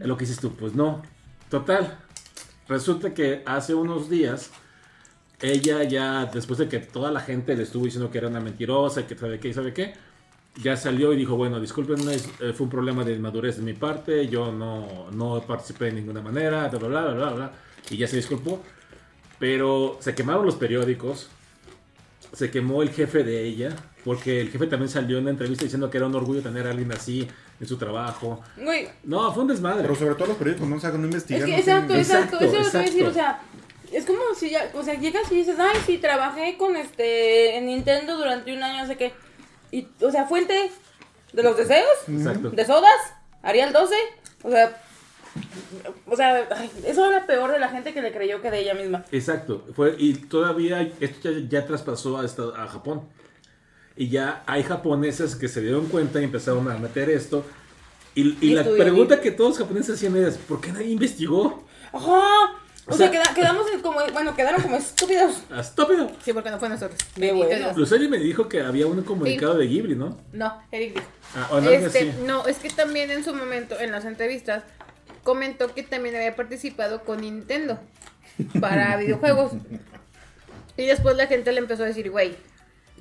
Es 0.00 0.06
lo 0.06 0.16
que 0.16 0.24
dices 0.24 0.40
tú, 0.40 0.52
pues 0.52 0.74
no. 0.74 1.02
Total. 1.50 1.98
Resulta 2.68 3.14
que 3.14 3.42
hace 3.46 3.74
unos 3.74 4.10
días, 4.10 4.50
ella 5.40 5.82
ya, 5.84 6.26
después 6.26 6.58
de 6.58 6.68
que 6.68 6.78
toda 6.78 7.10
la 7.10 7.20
gente 7.20 7.54
le 7.54 7.62
estuvo 7.62 7.84
diciendo 7.84 8.10
que 8.10 8.18
era 8.18 8.28
una 8.28 8.40
mentirosa, 8.40 9.06
que 9.06 9.16
sabe 9.16 9.38
qué 9.38 9.48
y 9.48 9.54
sabe 9.54 9.72
qué, 9.72 9.94
ya 10.62 10.76
salió 10.76 11.12
y 11.12 11.16
dijo, 11.16 11.36
bueno, 11.36 11.60
discúlpenme, 11.60 12.14
eh, 12.14 12.52
fue 12.54 12.64
un 12.64 12.70
problema 12.70 13.04
de 13.04 13.14
inmadurez 13.14 13.58
de 13.58 13.62
mi 13.62 13.74
parte, 13.74 14.26
yo 14.28 14.50
no, 14.52 15.10
no 15.12 15.40
participé 15.42 15.86
de 15.86 15.92
ninguna 15.92 16.22
manera, 16.22 16.68
bla, 16.68 16.78
bla, 16.78 16.88
bla, 16.88 17.14
bla, 17.14 17.30
bla, 17.30 17.52
y 17.90 17.96
ya 17.96 18.06
se 18.06 18.16
disculpó. 18.16 18.62
Pero 19.38 19.98
se 20.00 20.14
quemaron 20.14 20.46
los 20.46 20.56
periódicos, 20.56 21.28
se 22.36 22.50
quemó 22.50 22.82
el 22.82 22.90
jefe 22.90 23.24
de 23.24 23.44
ella, 23.44 23.70
porque 24.04 24.42
el 24.42 24.50
jefe 24.50 24.66
también 24.66 24.90
salió 24.90 25.16
en 25.16 25.22
una 25.22 25.30
entrevista 25.30 25.64
diciendo 25.64 25.88
que 25.90 25.96
era 25.96 26.06
un 26.06 26.14
orgullo 26.14 26.42
tener 26.42 26.66
a 26.66 26.70
alguien 26.70 26.92
así 26.92 27.26
en 27.58 27.66
su 27.66 27.78
trabajo. 27.78 28.42
Güey, 28.58 28.88
No, 29.04 29.32
fue 29.32 29.42
un 29.44 29.48
desmadre. 29.48 29.80
Pero 29.82 29.94
sobre 29.96 30.14
todo 30.16 30.26
los 30.28 30.36
periódicos 30.36 30.68
no 30.68 30.78
saben, 30.78 31.00
no 31.00 31.08
es 31.08 31.14
investigan. 31.14 31.46
que 31.46 31.52
no 31.52 31.58
exacto, 31.58 31.94
exacto, 31.94 32.36
Exacto, 32.36 32.44
eso 32.44 32.58
es 32.58 32.66
lo 32.66 32.70
que 32.70 32.76
voy 32.76 32.86
a 32.86 32.90
decir, 32.90 33.06
o 33.06 33.12
sea, 33.14 33.40
es 33.90 34.04
como 34.04 34.20
si 34.38 34.50
ya, 34.50 34.70
o 34.74 34.82
sea, 34.82 34.94
llegas 34.94 35.32
y 35.32 35.36
dices, 35.36 35.56
ay, 35.58 35.78
sí, 35.86 35.96
trabajé 35.96 36.58
con 36.58 36.76
este, 36.76 37.56
en 37.56 37.66
Nintendo 37.66 38.18
durante 38.18 38.52
un 38.54 38.62
año, 38.62 38.82
no 38.82 38.86
sé 38.86 38.96
qué, 38.96 39.12
y, 39.72 39.88
o 40.02 40.10
sea, 40.10 40.26
fuente 40.26 40.70
de 41.32 41.42
los 41.42 41.56
deseos, 41.56 41.88
Exacto. 42.06 42.50
de 42.50 42.64
sodas, 42.66 42.90
Arial 43.42 43.72
12, 43.72 43.94
o 44.42 44.50
sea, 44.50 44.82
o 46.06 46.16
sea, 46.16 46.46
ay, 46.56 46.70
eso 46.86 47.06
era 47.10 47.26
peor 47.26 47.52
de 47.52 47.58
la 47.58 47.68
gente 47.68 47.92
que 47.92 48.02
le 48.02 48.12
creyó 48.12 48.40
que 48.42 48.50
de 48.50 48.60
ella 48.60 48.74
misma. 48.74 49.04
Exacto. 49.12 49.66
Fue, 49.74 49.94
y 49.98 50.14
todavía 50.14 50.82
esto 51.00 51.30
ya, 51.30 51.48
ya 51.48 51.66
traspasó 51.66 52.18
a, 52.18 52.24
esta- 52.24 52.62
a 52.62 52.66
Japón. 52.68 53.02
Y 53.96 54.08
ya 54.08 54.42
hay 54.46 54.62
japoneses 54.62 55.36
que 55.36 55.48
se 55.48 55.60
dieron 55.62 55.86
cuenta 55.86 56.20
y 56.20 56.24
empezaron 56.24 56.70
a 56.70 56.76
meter 56.78 57.08
esto. 57.10 57.44
Y, 58.14 58.36
y 58.46 58.54
la 58.54 58.62
pregunta 58.64 59.20
que 59.20 59.30
todos 59.30 59.50
los 59.50 59.58
japoneses 59.58 59.96
hacían 59.96 60.16
es, 60.16 60.36
¿por 60.36 60.60
qué 60.60 60.72
nadie 60.72 60.88
investigó? 60.90 61.64
Ajá. 61.92 62.20
O, 62.88 62.94
O 62.94 62.96
sea, 62.96 63.10
sea- 63.10 63.10
queda- 63.10 63.34
quedamos 63.34 63.66
como, 63.82 63.98
bueno, 64.12 64.36
quedaron 64.36 64.62
como 64.62 64.76
estúpidos. 64.76 65.42
¡Estúpido! 65.58 66.10
Sí, 66.24 66.32
porque 66.32 66.50
no 66.50 66.58
fue 66.58 66.68
nosotros. 66.68 66.98
Bendito 67.16 67.46
bueno. 67.48 68.08
Me 68.10 68.18
dijo 68.18 68.48
que 68.48 68.60
había 68.60 68.86
un 68.86 69.02
comunicado 69.02 69.54
de 69.56 69.66
Ghibli, 69.66 69.96
¿no? 69.96 70.16
No, 70.32 70.62
Eric 70.70 70.94
dijo. 70.94 71.06
Ah, 71.34 71.48
o 71.50 71.60
no, 71.60 71.68
Este, 71.70 71.98
así. 72.10 72.12
no, 72.26 72.46
es 72.46 72.58
que 72.58 72.70
también 72.70 73.10
en 73.10 73.24
su 73.24 73.34
momento, 73.34 73.78
en 73.80 73.90
las 73.92 74.04
entrevistas, 74.04 74.62
comentó 75.26 75.74
que 75.74 75.82
también 75.82 76.14
había 76.14 76.36
participado 76.36 77.02
con 77.02 77.20
Nintendo 77.20 77.80
para 78.60 78.96
videojuegos. 78.98 79.52
Y 80.76 80.86
después 80.86 81.16
la 81.16 81.26
gente 81.26 81.50
le 81.50 81.58
empezó 81.58 81.82
a 81.82 81.86
decir, 81.86 82.10
güey, 82.12 82.36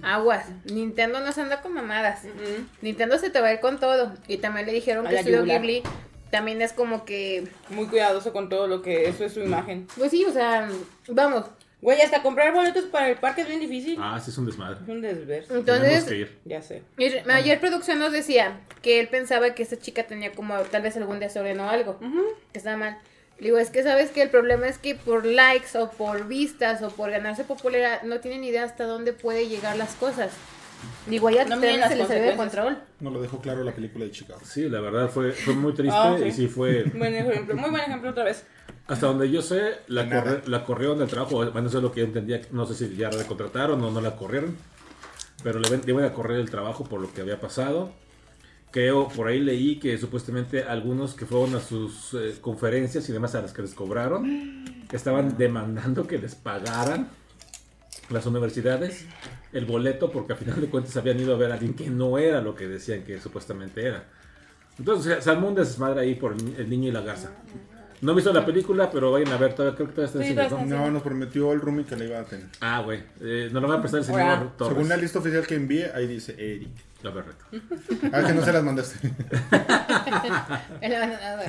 aguas, 0.02 0.48
Nintendo 0.66 1.20
no 1.20 1.32
se 1.32 1.42
anda 1.42 1.62
con 1.62 1.74
mamadas. 1.74 2.24
Nintendo 2.82 3.20
se 3.20 3.30
te 3.30 3.40
va 3.40 3.50
a 3.50 3.54
ir 3.54 3.60
con 3.60 3.80
todo. 3.80 4.12
Y 4.28 4.38
también 4.38 4.66
le 4.66 4.74
dijeron 4.74 5.06
A 5.06 5.12
que 5.12 5.20
Studio. 5.20 5.44
Ghibli 5.44 5.84
también 6.32 6.64
es 6.64 6.74
como 6.74 7.06
que, 7.06 7.48
Muy 7.70 7.86
cuidadoso 7.86 8.34
con 8.34 8.50
todo 8.50 8.66
lo 8.66 8.82
que 8.82 9.08
eso 9.08 9.24
es 9.24 9.34
su 9.34 9.42
imagen. 9.42 9.88
pues 9.96 10.10
sí, 10.10 10.26
o 10.26 10.32
sea, 10.32 10.68
vamos. 11.08 11.46
Güey, 11.86 12.02
hasta 12.02 12.24
comprar 12.24 12.52
boletos 12.52 12.86
para 12.86 13.10
el 13.10 13.18
parque 13.18 13.42
es 13.42 13.48
bien 13.48 13.60
difícil. 13.60 14.00
Ah, 14.02 14.20
sí 14.20 14.32
es 14.32 14.38
un 14.40 14.48
desmadre. 14.48 14.80
Es 14.82 14.90
un 14.90 15.02
desver. 15.02 15.44
Tenemos 15.46 15.70
Entonces, 15.70 16.04
que 16.06 16.16
ir. 16.16 16.40
Ya 16.44 16.60
sé. 16.64 16.82
Y 16.98 17.14
Ayer 17.30 17.60
producción 17.60 18.00
nos 18.00 18.12
decía 18.12 18.60
que 18.82 19.00
él 19.00 19.08
pensaba 19.08 19.54
que 19.54 19.62
esta 19.62 19.78
chica 19.78 20.02
tenía 20.08 20.32
como 20.32 20.58
tal 20.62 20.82
vez 20.82 20.98
algún 20.98 21.20
desorden 21.20 21.60
o 21.60 21.70
algo, 21.70 22.00
que 22.52 22.58
estaba 22.58 22.76
mal. 22.76 22.98
Le 23.38 23.46
digo, 23.46 23.60
es 23.60 23.70
que 23.70 23.84
sabes 23.84 24.10
que 24.10 24.24
el 24.24 24.32
problema 24.32 24.68
es 24.68 24.80
que 24.80 24.96
por 24.96 25.28
likes 25.28 25.78
o 25.78 25.92
por 25.92 26.28
vistas 26.28 26.82
o 26.82 26.90
por 26.90 27.12
ganarse 27.12 27.44
popularidad 27.44 28.02
no 28.02 28.20
tienen 28.20 28.44
idea 28.44 28.64
hasta 28.64 28.86
dónde 28.86 29.14
puede 29.14 29.48
llegar 29.48 29.78
las 29.78 29.94
cosas. 29.94 30.32
Digo, 31.06 31.30
ya 31.30 31.46
No 31.46 31.62
se 31.62 31.96
le 31.96 32.08
salió 32.08 32.24
de 32.24 32.36
control. 32.36 32.80
No 33.00 33.12
lo 33.12 33.22
dejó 33.22 33.40
claro 33.42 33.64
la 33.64 33.74
película 33.74 34.06
de 34.06 34.12
Chicago. 34.12 34.40
Sí, 34.44 34.70
la 34.70 34.82
verdad 34.82 35.08
fue, 35.10 35.34
fue 35.34 35.54
muy 35.54 35.76
triste 35.76 35.96
Ah, 35.96 36.16
sí. 36.18 36.26
y 36.26 36.32
sí 36.32 36.48
fue... 36.48 36.84
Buen 36.96 37.14
ejemplo, 37.14 37.56
muy 37.56 37.70
buen 37.70 37.84
ejemplo 37.84 38.10
otra 38.10 38.24
vez. 38.24 38.44
Hasta 38.88 39.08
donde 39.08 39.32
yo 39.32 39.42
sé, 39.42 39.78
la, 39.88 40.08
corre- 40.10 40.48
la 40.48 40.64
corrieron 40.64 41.00
del 41.00 41.08
trabajo. 41.08 41.38
Bueno, 41.52 41.68
eso 41.68 41.78
es 41.78 41.84
lo 41.84 41.92
que 41.92 42.02
yo 42.02 42.06
entendía. 42.06 42.42
No 42.52 42.66
sé 42.66 42.76
si 42.76 42.96
ya 42.96 43.10
la 43.12 43.24
contrataron 43.26 43.82
o 43.84 43.90
no 43.92 44.00
la 44.02 44.16
corrieron. 44.16 44.56
Pero 45.44 45.60
le, 45.60 45.70
le 45.70 45.84
iban 45.92 46.04
a 46.06 46.14
correr 46.14 46.40
el 46.40 46.50
trabajo 46.50 46.84
por 46.84 47.02
lo 47.02 47.12
que 47.14 47.22
había 47.22 47.40
pasado. 47.40 47.92
Creo, 48.72 49.08
por 49.08 49.28
ahí 49.28 49.40
leí 49.40 49.80
que 49.80 49.98
supuestamente 49.98 50.64
algunos 50.64 51.14
que 51.14 51.26
fueron 51.26 51.56
a 51.56 51.62
sus 51.62 52.14
eh, 52.14 52.36
conferencias 52.42 53.08
y 53.10 53.14
demás 53.14 53.34
a 53.36 53.42
las 53.42 53.54
que 53.54 53.62
les 53.62 53.74
cobraron, 53.74 54.66
estaban 54.92 55.38
demandando 55.38 56.06
que 56.08 56.18
les 56.18 56.36
pagaran 56.36 57.08
las 58.10 58.26
universidades 58.26 59.06
el 59.54 59.66
boleto 59.66 60.12
porque 60.12 60.34
a 60.34 60.36
final 60.36 60.60
de 60.62 60.68
cuentas 60.68 60.96
habían 60.98 61.20
ido 61.20 61.34
a 61.34 61.38
ver 61.38 61.52
a 61.52 61.56
alguien 61.56 61.74
que 61.74 61.90
no 61.90 62.18
era 62.18 62.42
lo 62.42 62.54
que 62.54 62.68
decían 62.68 63.04
que 63.04 63.20
supuestamente 63.20 63.86
era. 63.88 64.04
Entonces, 64.78 65.26
un 65.28 65.56
desmadre 65.56 66.02
ahí 66.02 66.16
por 66.16 66.34
el 66.34 66.70
niño 66.70 66.90
y 66.90 66.92
la 66.92 67.02
garza. 67.02 67.32
No 68.06 68.12
he 68.12 68.16
visto 68.16 68.32
la 68.32 68.46
película, 68.46 68.92
pero 68.92 69.12
vayan 69.12 69.34
a 69.34 69.38
ver, 69.38 69.56
todavía, 69.56 69.76
creo 69.76 69.88
que 69.88 69.96
todavía 69.96 70.14
está 70.14 70.24
en 70.24 70.30
Sí, 70.30 70.50
todavía 70.50 70.76
¿no? 70.78 70.92
nos 70.92 71.02
prometió 71.02 71.52
el 71.54 71.60
roomie 71.60 71.86
que 71.86 71.96
le 71.96 72.06
iba 72.06 72.20
a 72.20 72.24
tener. 72.24 72.46
Ah, 72.62 72.82
güey, 72.82 73.02
eh, 73.20 73.50
nos 73.52 73.64
lo 73.64 73.68
va 73.68 73.76
a 73.76 73.80
prestar 73.80 74.02
el 74.02 74.06
señor. 74.06 74.52
Torres. 74.58 74.76
Según 74.76 74.90
la 74.90 74.98
lista 74.98 75.18
oficial 75.18 75.48
que 75.48 75.56
envié, 75.56 75.92
ahí 75.92 76.06
dice 76.06 76.36
Eric. 76.38 76.70
La 77.02 77.12
correcto. 77.12 77.46
Ah, 78.14 78.24
que 78.24 78.34
no 78.34 78.46
se 78.46 78.54
las 78.54 78.64
mandaste. 78.64 79.10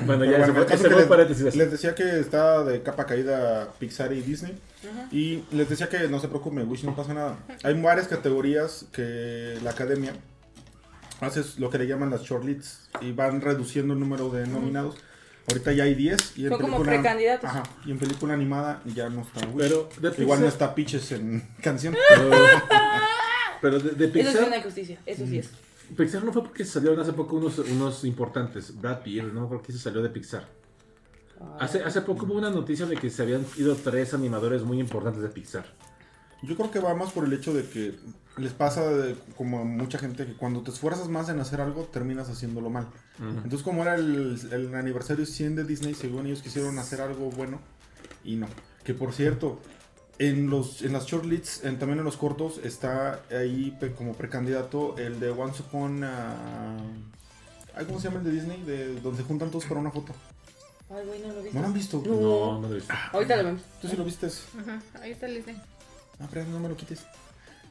Bueno, 0.05 0.19
Pero 0.19 0.25
ya, 0.25 0.37
bueno, 0.37 0.59
el 0.61 0.65
caso 0.65 0.85
ese 0.85 0.89
que 0.89 0.95
les, 0.95 1.05
paréntesis. 1.05 1.55
les 1.55 1.71
decía 1.71 1.93
que 1.93 2.19
está 2.19 2.63
de 2.63 2.81
capa 2.81 3.05
caída 3.05 3.67
Pixar 3.79 4.11
y 4.13 4.21
Disney. 4.21 4.57
Y 5.11 5.43
les 5.51 5.69
decía 5.69 5.89
que 5.89 6.07
no 6.07 6.19
se 6.19 6.27
preocupen, 6.27 6.67
Wish 6.67 6.83
no 6.85 6.95
pasa 6.95 7.13
nada. 7.13 7.37
Hay 7.63 7.79
varias 7.79 8.07
categorías 8.07 8.85
que 8.91 9.59
la 9.63 9.71
academia 9.71 10.13
hace 11.21 11.43
lo 11.59 11.69
que 11.69 11.77
le 11.77 11.87
llaman 11.87 12.09
las 12.09 12.21
short 12.23 12.45
leads 12.45 12.89
y 13.01 13.11
van 13.11 13.41
reduciendo 13.41 13.93
el 13.93 13.99
número 13.99 14.29
de 14.29 14.47
nominados. 14.47 14.95
Ahorita 15.47 15.71
ya 15.71 15.85
hay 15.85 15.95
10 15.95 16.37
y 16.37 16.43
en 16.43 16.49
Son 16.49 16.59
como 16.59 16.73
película 16.77 16.91
precandidatos. 17.01 17.49
Ajá, 17.49 17.63
y 17.85 17.91
en 17.91 17.99
película 17.99 18.33
animada 18.33 18.81
ya 18.85 19.09
no 19.09 19.21
está 19.21 19.47
Wish. 19.47 19.55
Pero 19.57 19.89
de 20.01 20.21
Igual 20.23 20.41
no 20.41 20.45
Pixar- 20.45 20.49
está 20.49 20.75
Peaches 20.75 21.11
en 21.13 21.47
canción. 21.61 21.95
Pero, 22.09 22.29
pero 23.61 23.79
de, 23.79 23.91
de 23.91 24.05
Eso 24.05 24.13
sí 24.13 24.19
es 24.19 24.25
una 24.35 24.41
Pixar, 24.43 24.57
injusticia, 24.59 24.99
eso 25.05 25.25
sí 25.25 25.39
es. 25.39 25.49
Pixar 25.95 26.23
no 26.25 26.33
fue 26.33 26.43
porque 26.43 26.65
salieron 26.65 26.99
hace 26.99 27.13
poco 27.13 27.37
unos, 27.37 27.59
unos 27.59 28.03
importantes. 28.03 28.77
Brad 28.77 29.01
Pitt, 29.03 29.23
no 29.23 29.39
me 29.39 29.45
acuerdo 29.45 29.63
quién 29.63 29.77
se 29.77 29.83
salió 29.85 30.01
de 30.03 30.09
Pixar. 30.09 30.45
Hace, 31.59 31.81
hace 31.83 32.01
poco 32.01 32.25
hubo 32.25 32.33
una 32.33 32.49
noticia 32.49 32.85
de 32.85 32.97
que 32.97 33.09
se 33.09 33.21
habían 33.21 33.45
ido 33.57 33.75
tres 33.75 34.13
animadores 34.13 34.63
muy 34.63 34.79
importantes 34.81 35.21
de 35.21 35.29
Pixar. 35.29 35.65
Yo 36.43 36.55
creo 36.57 36.71
que 36.71 36.79
va 36.79 36.93
más 36.93 37.11
por 37.13 37.23
el 37.25 37.31
hecho 37.31 37.53
de 37.53 37.63
que 37.69 37.95
les 38.37 38.53
pasa 38.53 38.87
de- 38.89 39.15
como 39.35 39.59
a 39.59 39.63
mucha 39.63 39.97
gente 39.97 40.25
que 40.25 40.33
cuando 40.33 40.61
te 40.61 40.71
esfuerzas 40.71 41.07
más 41.09 41.29
en 41.29 41.39
hacer 41.39 41.59
algo 41.61 41.83
terminas 41.85 42.29
haciéndolo 42.29 42.69
mal. 42.69 42.87
Entonces 43.19 43.63
como 43.63 43.81
era 43.81 43.95
el, 43.95 44.39
el 44.51 44.73
aniversario 44.75 45.25
100 45.25 45.55
de 45.55 45.63
Disney, 45.63 45.93
según 45.95 46.25
ellos 46.27 46.41
quisieron 46.41 46.77
hacer 46.79 47.01
algo 47.01 47.29
bueno 47.31 47.59
y 48.23 48.35
no. 48.35 48.47
Que 48.83 48.93
por 48.93 49.13
cierto, 49.13 49.59
en 50.19 50.49
los 50.49 50.81
en 50.81 50.93
las 50.93 51.05
short 51.05 51.25
leads, 51.25 51.63
en- 51.63 51.77
también 51.79 51.99
en 51.99 52.05
los 52.05 52.17
cortos, 52.17 52.59
está 52.63 53.21
ahí 53.31 53.75
pe- 53.79 53.93
como 53.93 54.13
precandidato 54.13 54.97
el 54.97 55.19
de 55.19 55.29
Once 55.31 55.61
Upon 55.63 56.03
a... 56.03 56.77
¿Cómo 57.85 57.99
se 57.99 58.07
llama 58.07 58.19
el 58.19 58.25
de 58.25 58.31
Disney? 58.31 58.63
De 58.63 58.99
donde 59.01 59.21
se 59.21 59.27
juntan 59.27 59.49
todos 59.51 59.65
para 59.65 59.79
una 59.79 59.91
foto. 59.91 60.13
Ay, 60.89 61.05
güey, 61.05 61.19
no 61.21 61.27
lo 61.27 61.35
viste. 61.41 61.53
¿No 61.53 61.61
lo 61.61 61.67
han 61.67 61.73
visto? 61.73 62.03
No, 62.05 62.61
no 62.61 62.67
lo 62.67 62.71
he 62.73 62.75
visto. 62.77 62.93
Ahorita 63.13 63.35
lo 63.37 63.43
vemos. 63.43 63.61
Tú 63.81 63.87
sí 63.87 63.95
lo 63.97 64.03
viste. 64.05 64.27
Ajá, 64.27 64.81
ahí 65.01 65.11
está 65.11 65.25
el 65.27 65.35
Disney. 65.35 65.61
Ah, 66.19 66.27
pero 66.31 66.45
no 66.47 66.59
me 66.59 66.69
lo 66.69 66.75
quites. 66.77 67.01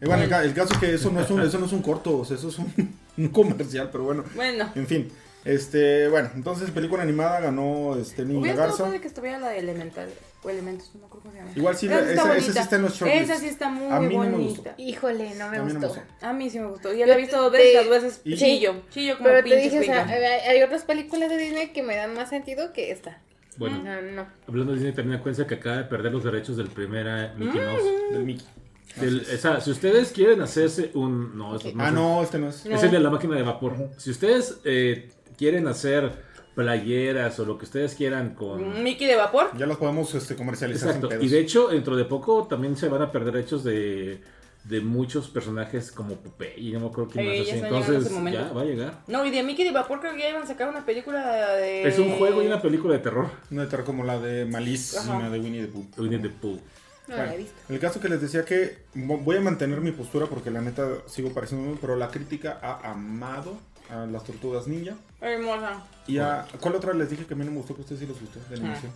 Eh, 0.00 0.06
bueno, 0.06 0.22
el, 0.24 0.28
ca- 0.28 0.44
el 0.44 0.52
caso 0.54 0.74
es 0.74 0.80
que 0.80 0.94
eso 0.94 1.10
no 1.10 1.20
es 1.20 1.30
un, 1.30 1.40
eso 1.42 1.58
no 1.58 1.66
es 1.66 1.72
un 1.72 1.82
corto, 1.82 2.18
o 2.18 2.24
sea, 2.24 2.36
eso 2.36 2.48
es 2.48 2.58
un, 2.58 2.72
un 3.16 3.28
comercial, 3.28 3.88
pero 3.90 4.04
bueno. 4.04 4.24
Bueno, 4.34 4.70
En 4.74 4.86
fin, 4.86 5.08
Este, 5.44 6.08
bueno, 6.08 6.30
entonces 6.34 6.70
película 6.70 7.02
animada 7.02 7.40
ganó 7.40 7.96
este 7.96 8.22
estado 8.22 8.42
Garza. 8.56 8.84
padre 8.84 9.00
que 9.00 9.06
estuviera 9.08 9.38
la 9.38 9.50
de 9.50 9.58
Elemental 9.60 10.08
o 10.42 10.50
Elementos, 10.50 10.90
no 10.94 11.00
me 11.00 11.06
acuerdo 11.06 11.22
cómo 11.22 11.32
se 11.32 11.38
llama. 11.40 11.52
Igual 11.56 11.76
sí, 11.76 11.86
Esa 11.86 11.98
esa, 12.00 12.10
está 12.10 12.12
esa 12.22 12.28
bonita. 12.34 12.52
sí 12.52 12.58
está 12.58 12.76
en 12.76 12.82
los 12.82 12.94
shortlists. 12.94 13.30
Esa 13.30 13.40
sí 13.40 13.46
está 13.46 13.68
muy 13.68 13.92
A 13.92 14.00
mí 14.00 14.14
no 14.16 14.22
me 14.24 14.30
gustó. 14.30 14.62
bonita. 14.62 14.74
Híjole, 14.76 15.34
no 15.36 15.48
me 15.48 15.56
A 15.56 15.62
mí 15.62 15.72
no 15.72 15.80
me 15.80 15.86
gustó. 15.86 15.88
gustó. 16.02 16.26
A 16.26 16.32
mí 16.32 16.50
sí 16.50 16.58
me 16.58 16.66
gustó. 16.66 16.92
Ya 16.92 17.06
la 17.06 17.14
he 17.14 17.18
visto 17.18 17.40
dos 17.40 17.52
veces, 17.52 17.74
las 17.74 17.88
veces 17.88 18.20
¿Y? 18.24 18.36
chillo. 18.36 18.74
Chillo 18.90 19.16
como 19.18 19.28
Pero 19.30 19.38
te 19.38 19.50
pinche 19.50 19.62
dije, 19.64 19.80
o 19.80 19.82
sea, 19.84 20.06
hay 20.50 20.62
otras 20.62 20.82
películas 20.82 21.30
de 21.30 21.36
Disney 21.38 21.68
que 21.72 21.82
me 21.82 21.96
dan 21.96 22.14
más 22.14 22.28
sentido 22.30 22.72
que 22.72 22.90
esta. 22.90 23.20
Bueno, 23.56 23.78
No, 23.82 24.02
no. 24.02 24.26
hablando 24.46 24.72
de 24.72 24.78
Disney, 24.78 24.94
también 24.94 25.18
acuérdense 25.20 25.46
que 25.48 25.54
acaba 25.54 25.76
de 25.78 25.84
perder 25.84 26.12
los 26.12 26.22
derechos 26.24 26.56
del 26.58 26.68
primer 26.68 27.06
eh, 27.08 27.30
Mickey 27.38 27.60
Mouse. 27.60 27.82
Del 28.12 28.24
Mickey. 28.24 28.46
Del- 28.94 29.20
o 29.20 29.36
sea, 29.38 29.60
si 29.60 29.70
ustedes 29.70 30.12
quieren 30.12 30.40
hacerse 30.40 30.90
un... 30.94 31.36
No, 31.36 31.56
eso 31.56 31.70
no 31.74 31.82
Ah, 31.84 31.88
es- 31.88 31.92
no, 31.94 32.22
este 32.22 32.38
no 32.38 32.48
es. 32.48 32.64
Es 32.64 32.82
el 32.82 32.90
de 32.90 33.00
la 33.00 33.10
máquina 33.10 33.36
de 33.36 33.42
vapor. 33.42 33.74
Si 33.98 34.10
ustedes 34.10 34.58
eh, 34.64 35.10
quieren 35.36 35.66
hacer 35.68 36.24
playeras 36.54 37.38
o 37.38 37.44
lo 37.44 37.58
que 37.58 37.64
ustedes 37.66 37.94
quieran 37.94 38.34
con... 38.34 38.82
Mickey 38.82 39.06
de 39.06 39.16
vapor. 39.16 39.50
Ya 39.58 39.66
los 39.66 39.76
podemos 39.76 40.14
este, 40.14 40.34
comercializar 40.36 40.88
Exacto. 40.96 41.10
sin 41.10 41.22
Y 41.22 41.28
de 41.28 41.40
hecho, 41.40 41.68
dentro 41.68 41.96
de 41.96 42.04
poco 42.06 42.46
también 42.48 42.76
se 42.76 42.88
van 42.88 43.02
a 43.02 43.12
perder 43.12 43.34
derechos 43.34 43.62
de, 43.62 44.22
de 44.64 44.80
muchos 44.80 45.28
personajes 45.28 45.92
como 45.92 46.14
Popeye, 46.16 46.72
no 46.72 46.80
me 46.80 46.86
acuerdo 46.86 47.10
quién 47.10 47.26
Eh, 47.26 47.38
más 47.40 47.48
así. 47.48 47.58
Entonces, 47.58 48.10
momento. 48.10 48.40
ya 48.40 48.52
va 48.54 48.62
a 48.62 48.64
llegar. 48.64 49.02
No, 49.06 49.26
y 49.26 49.30
de 49.30 49.42
Mickey 49.42 49.66
de 49.66 49.72
vapor 49.72 50.00
creo 50.00 50.14
que 50.14 50.20
ya 50.20 50.30
iban 50.30 50.44
a 50.44 50.46
sacar 50.46 50.70
una 50.70 50.86
película 50.86 51.52
de. 51.56 51.86
Es 51.86 51.98
un 51.98 52.12
juego 52.12 52.42
y 52.42 52.46
una 52.46 52.62
película 52.62 52.94
de 52.94 53.00
terror. 53.00 53.28
No 53.50 53.60
de 53.60 53.66
terror 53.66 53.84
como 53.84 54.04
la 54.04 54.18
de 54.18 54.46
Malice 54.46 54.96
y 54.96 55.00
Ajá. 55.00 55.18
la 55.20 55.28
de 55.30 55.38
Winnie 55.40 55.66
the 55.66 55.68
Pooh. 55.72 55.84
Winnie 55.98 56.18
the 56.20 56.30
Pooh. 56.30 56.58
No 57.08 57.14
Bueno, 57.14 57.24
la 57.30 57.34
he 57.34 57.38
visto. 57.38 57.54
el 57.68 57.78
caso 57.78 58.00
que 58.00 58.08
les 58.08 58.20
decía 58.20 58.44
que 58.44 58.78
vo- 58.94 59.22
voy 59.22 59.36
a 59.36 59.40
mantener 59.40 59.80
mi 59.80 59.92
postura 59.92 60.26
porque 60.26 60.50
la 60.50 60.60
neta 60.60 60.86
sigo 61.06 61.32
pareciendo, 61.32 61.78
pero 61.80 61.94
la 61.96 62.08
crítica 62.08 62.58
ha 62.62 62.90
amado 62.90 63.56
a 63.90 64.06
las 64.06 64.24
tortugas 64.24 64.66
ninja. 64.66 64.94
Hermosa. 65.20 65.84
Y 66.08 66.18
a. 66.18 66.46
¿Cuál 66.60 66.74
otra 66.74 66.92
les 66.94 67.08
dije 67.10 67.24
que 67.24 67.34
a 67.34 67.36
mí 67.36 67.44
no 67.44 67.52
me 67.52 67.58
gustó? 67.58 67.74
Que 67.74 67.80
a 67.80 67.84
ustedes 67.84 68.00
sí 68.00 68.06
les 68.06 68.20
gustó 68.20 68.40
de 68.50 68.56
animación. 68.56 68.90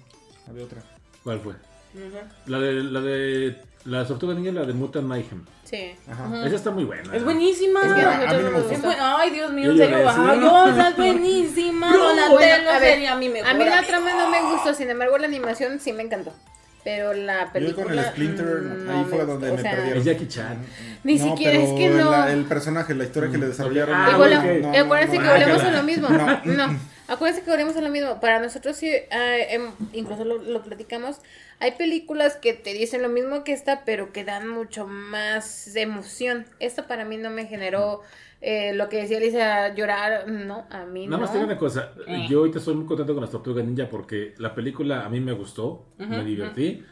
Había 0.49 0.65
otra. 0.65 0.83
¿Cuál 1.23 1.41
fue? 1.41 1.53
No 1.95 2.11
sé. 2.11 2.23
La 2.47 2.59
de 2.59 2.73
la 2.83 3.01
de 3.01 3.57
la 3.85 4.07
tortuga 4.07 4.35
niña, 4.35 4.53
la 4.53 4.65
de 4.65 4.73
Mutant 4.73 5.07
Mayhem. 5.07 5.45
Sí. 5.65 5.93
Ajá. 6.11 6.45
Esa 6.47 6.57
está 6.57 6.71
muy 6.73 6.85
buena. 6.85 7.15
Es 7.15 7.23
buenísima. 7.25 7.81
Es 7.83 7.93
que 7.95 8.01
a- 8.03 8.31
a 8.31 8.35
mí 8.35 8.43
no 8.43 8.51
me 8.51 8.59
Es 8.59 8.65
gustó. 8.69 8.87
buen- 8.89 8.99
Ay, 9.01 9.31
Dios 9.31 9.53
mío, 9.53 9.67
Yo 9.67 9.71
en 9.73 9.79
serio. 9.79 10.11
es 10.11 10.97
buenísima. 10.97 11.93
Donatello, 11.97 12.33
Bueno, 12.35 12.71
a 12.71 12.79
ver, 12.81 12.93
sería 12.95 13.15
mi 13.17 13.29
mejor 13.29 13.51
A 13.51 13.55
mí 13.55 13.65
la 13.65 13.83
trama 13.83 14.13
no 14.15 14.29
me 14.31 14.43
gustó, 14.53 14.75
sin 14.75 14.91
embargo 14.91 15.17
la 15.19 15.27
animación 15.27 15.79
sí 15.81 15.93
me 15.93 16.03
encantó. 16.03 16.33
Pero 16.83 17.13
la 17.13 17.45
Yo 17.47 17.53
película. 17.53 17.87
con 17.87 17.99
el 17.99 18.05
Splinter, 18.07 18.47
mm, 18.47 18.91
ahí 18.91 18.97
no 18.97 19.05
fue 19.05 19.19
me 19.19 19.25
donde 19.27 19.49
gustó, 19.51 19.55
me 19.55 19.61
o 19.61 19.63
sea, 19.63 19.71
perdieron. 19.73 19.99
Es 19.99 20.05
Jackie 20.05 20.29
Chan. 20.29 20.59
Ni 21.05 21.17
No, 21.19 21.25
siquiera 21.29 21.53
pero 21.59 21.63
es 21.65 21.79
que 21.79 21.91
no. 21.91 22.11
la- 22.11 22.33
el 22.33 22.45
personaje, 22.45 22.95
la 22.95 23.05
historia 23.05 23.31
que 23.31 23.39
le 23.39 23.47
desarrollaron. 23.49 23.95
Ah, 23.95 24.09
no, 24.13 24.19
volvemos- 24.19 24.63
no, 24.63 24.79
acuérdense 24.79 25.17
no, 25.19 25.23
que 25.23 25.29
no. 25.29 25.33
volvemos 25.35 25.63
Ah, 25.63 25.69
a 25.69 25.71
lo 25.73 25.83
mismo. 25.83 26.09
No. 26.45 26.79
Acuérdense 27.11 27.43
que 27.45 27.51
volvemos 27.51 27.77
a 27.77 27.81
lo 27.81 27.91
mismo. 27.91 28.21
Para 28.21 28.41
nosotros 28.41 28.77
sí, 28.77 28.89
em, 29.11 29.71
incluso 29.93 30.25
lo, 30.25 30.39
lo 30.39 30.63
platicamos. 30.63 31.19
Hay 31.59 31.73
películas 31.73 32.37
que 32.37 32.55
te 32.55 32.73
dicen 32.73 33.03
lo 33.03 33.09
mismo 33.09 33.45
que 33.45 33.53
esta, 33.53 33.85
pero 33.85 34.13
que 34.13 34.25
dan 34.25 34.49
mucho 34.49 34.87
más 34.87 35.75
emoción. 35.77 36.47
Esta 36.61 36.87
para 36.87 37.05
mí 37.05 37.17
no 37.17 37.31
me 37.31 37.47
generó 37.47 38.01
eh, 38.41 38.73
lo 38.75 38.89
que 38.89 38.99
decía 39.03 39.19
Lisa, 39.21 39.75
llorar. 39.75 40.29
No, 40.29 40.67
a 40.71 40.85
mí 40.87 41.07
Nada 41.07 41.17
no. 41.19 41.23
más 41.25 41.33
te 41.33 41.39
digo 41.39 41.51
una 41.51 41.59
cosa. 41.59 41.93
Eh. 42.07 42.27
Yo 42.31 42.39
ahorita 42.39 42.59
estoy 42.59 42.75
muy 42.75 42.87
contento 42.87 43.13
con 43.13 43.23
las 43.23 43.31
tortugas 43.31 43.65
ninja 43.65 43.89
porque 43.91 44.35
la 44.39 44.55
película 44.55 45.05
a 45.05 45.09
mí 45.09 45.21
me 45.21 45.33
gustó, 45.33 45.87
me 45.99 46.25
divertí. 46.25 46.85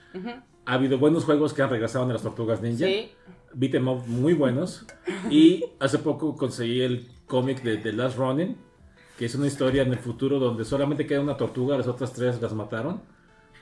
Ha 0.67 0.75
habido 0.75 0.99
buenos 0.99 1.25
juegos 1.25 1.55
que 1.55 1.63
han 1.63 1.71
regresado 1.71 2.07
de 2.07 2.13
las 2.13 2.23
tortugas 2.23 2.61
ninja. 2.61 2.85
Sí. 2.85 3.13
Beat 3.55 3.75
'em 3.77 3.89
up 3.89 4.03
muy 4.07 4.35
buenos. 4.35 4.85
Y 5.31 5.65
hace 5.81 5.99
poco 5.99 6.37
conseguí 6.37 6.83
el 6.83 7.09
cómic 7.27 7.63
de 7.63 7.79
The 7.79 7.93
Last 7.93 8.19
Running, 8.19 8.59
que 9.19 9.25
es 9.27 9.35
una 9.35 9.47
historia 9.47 9.83
en 9.83 9.93
el 9.93 9.99
futuro 9.99 10.39
donde 10.39 10.65
solamente 10.65 11.07
queda 11.07 11.21
una 11.21 11.37
tortuga, 11.37 11.77
las 11.77 11.89
otras 11.89 12.13
tres 12.13 12.41
las 12.41 12.53
mataron. 12.55 13.01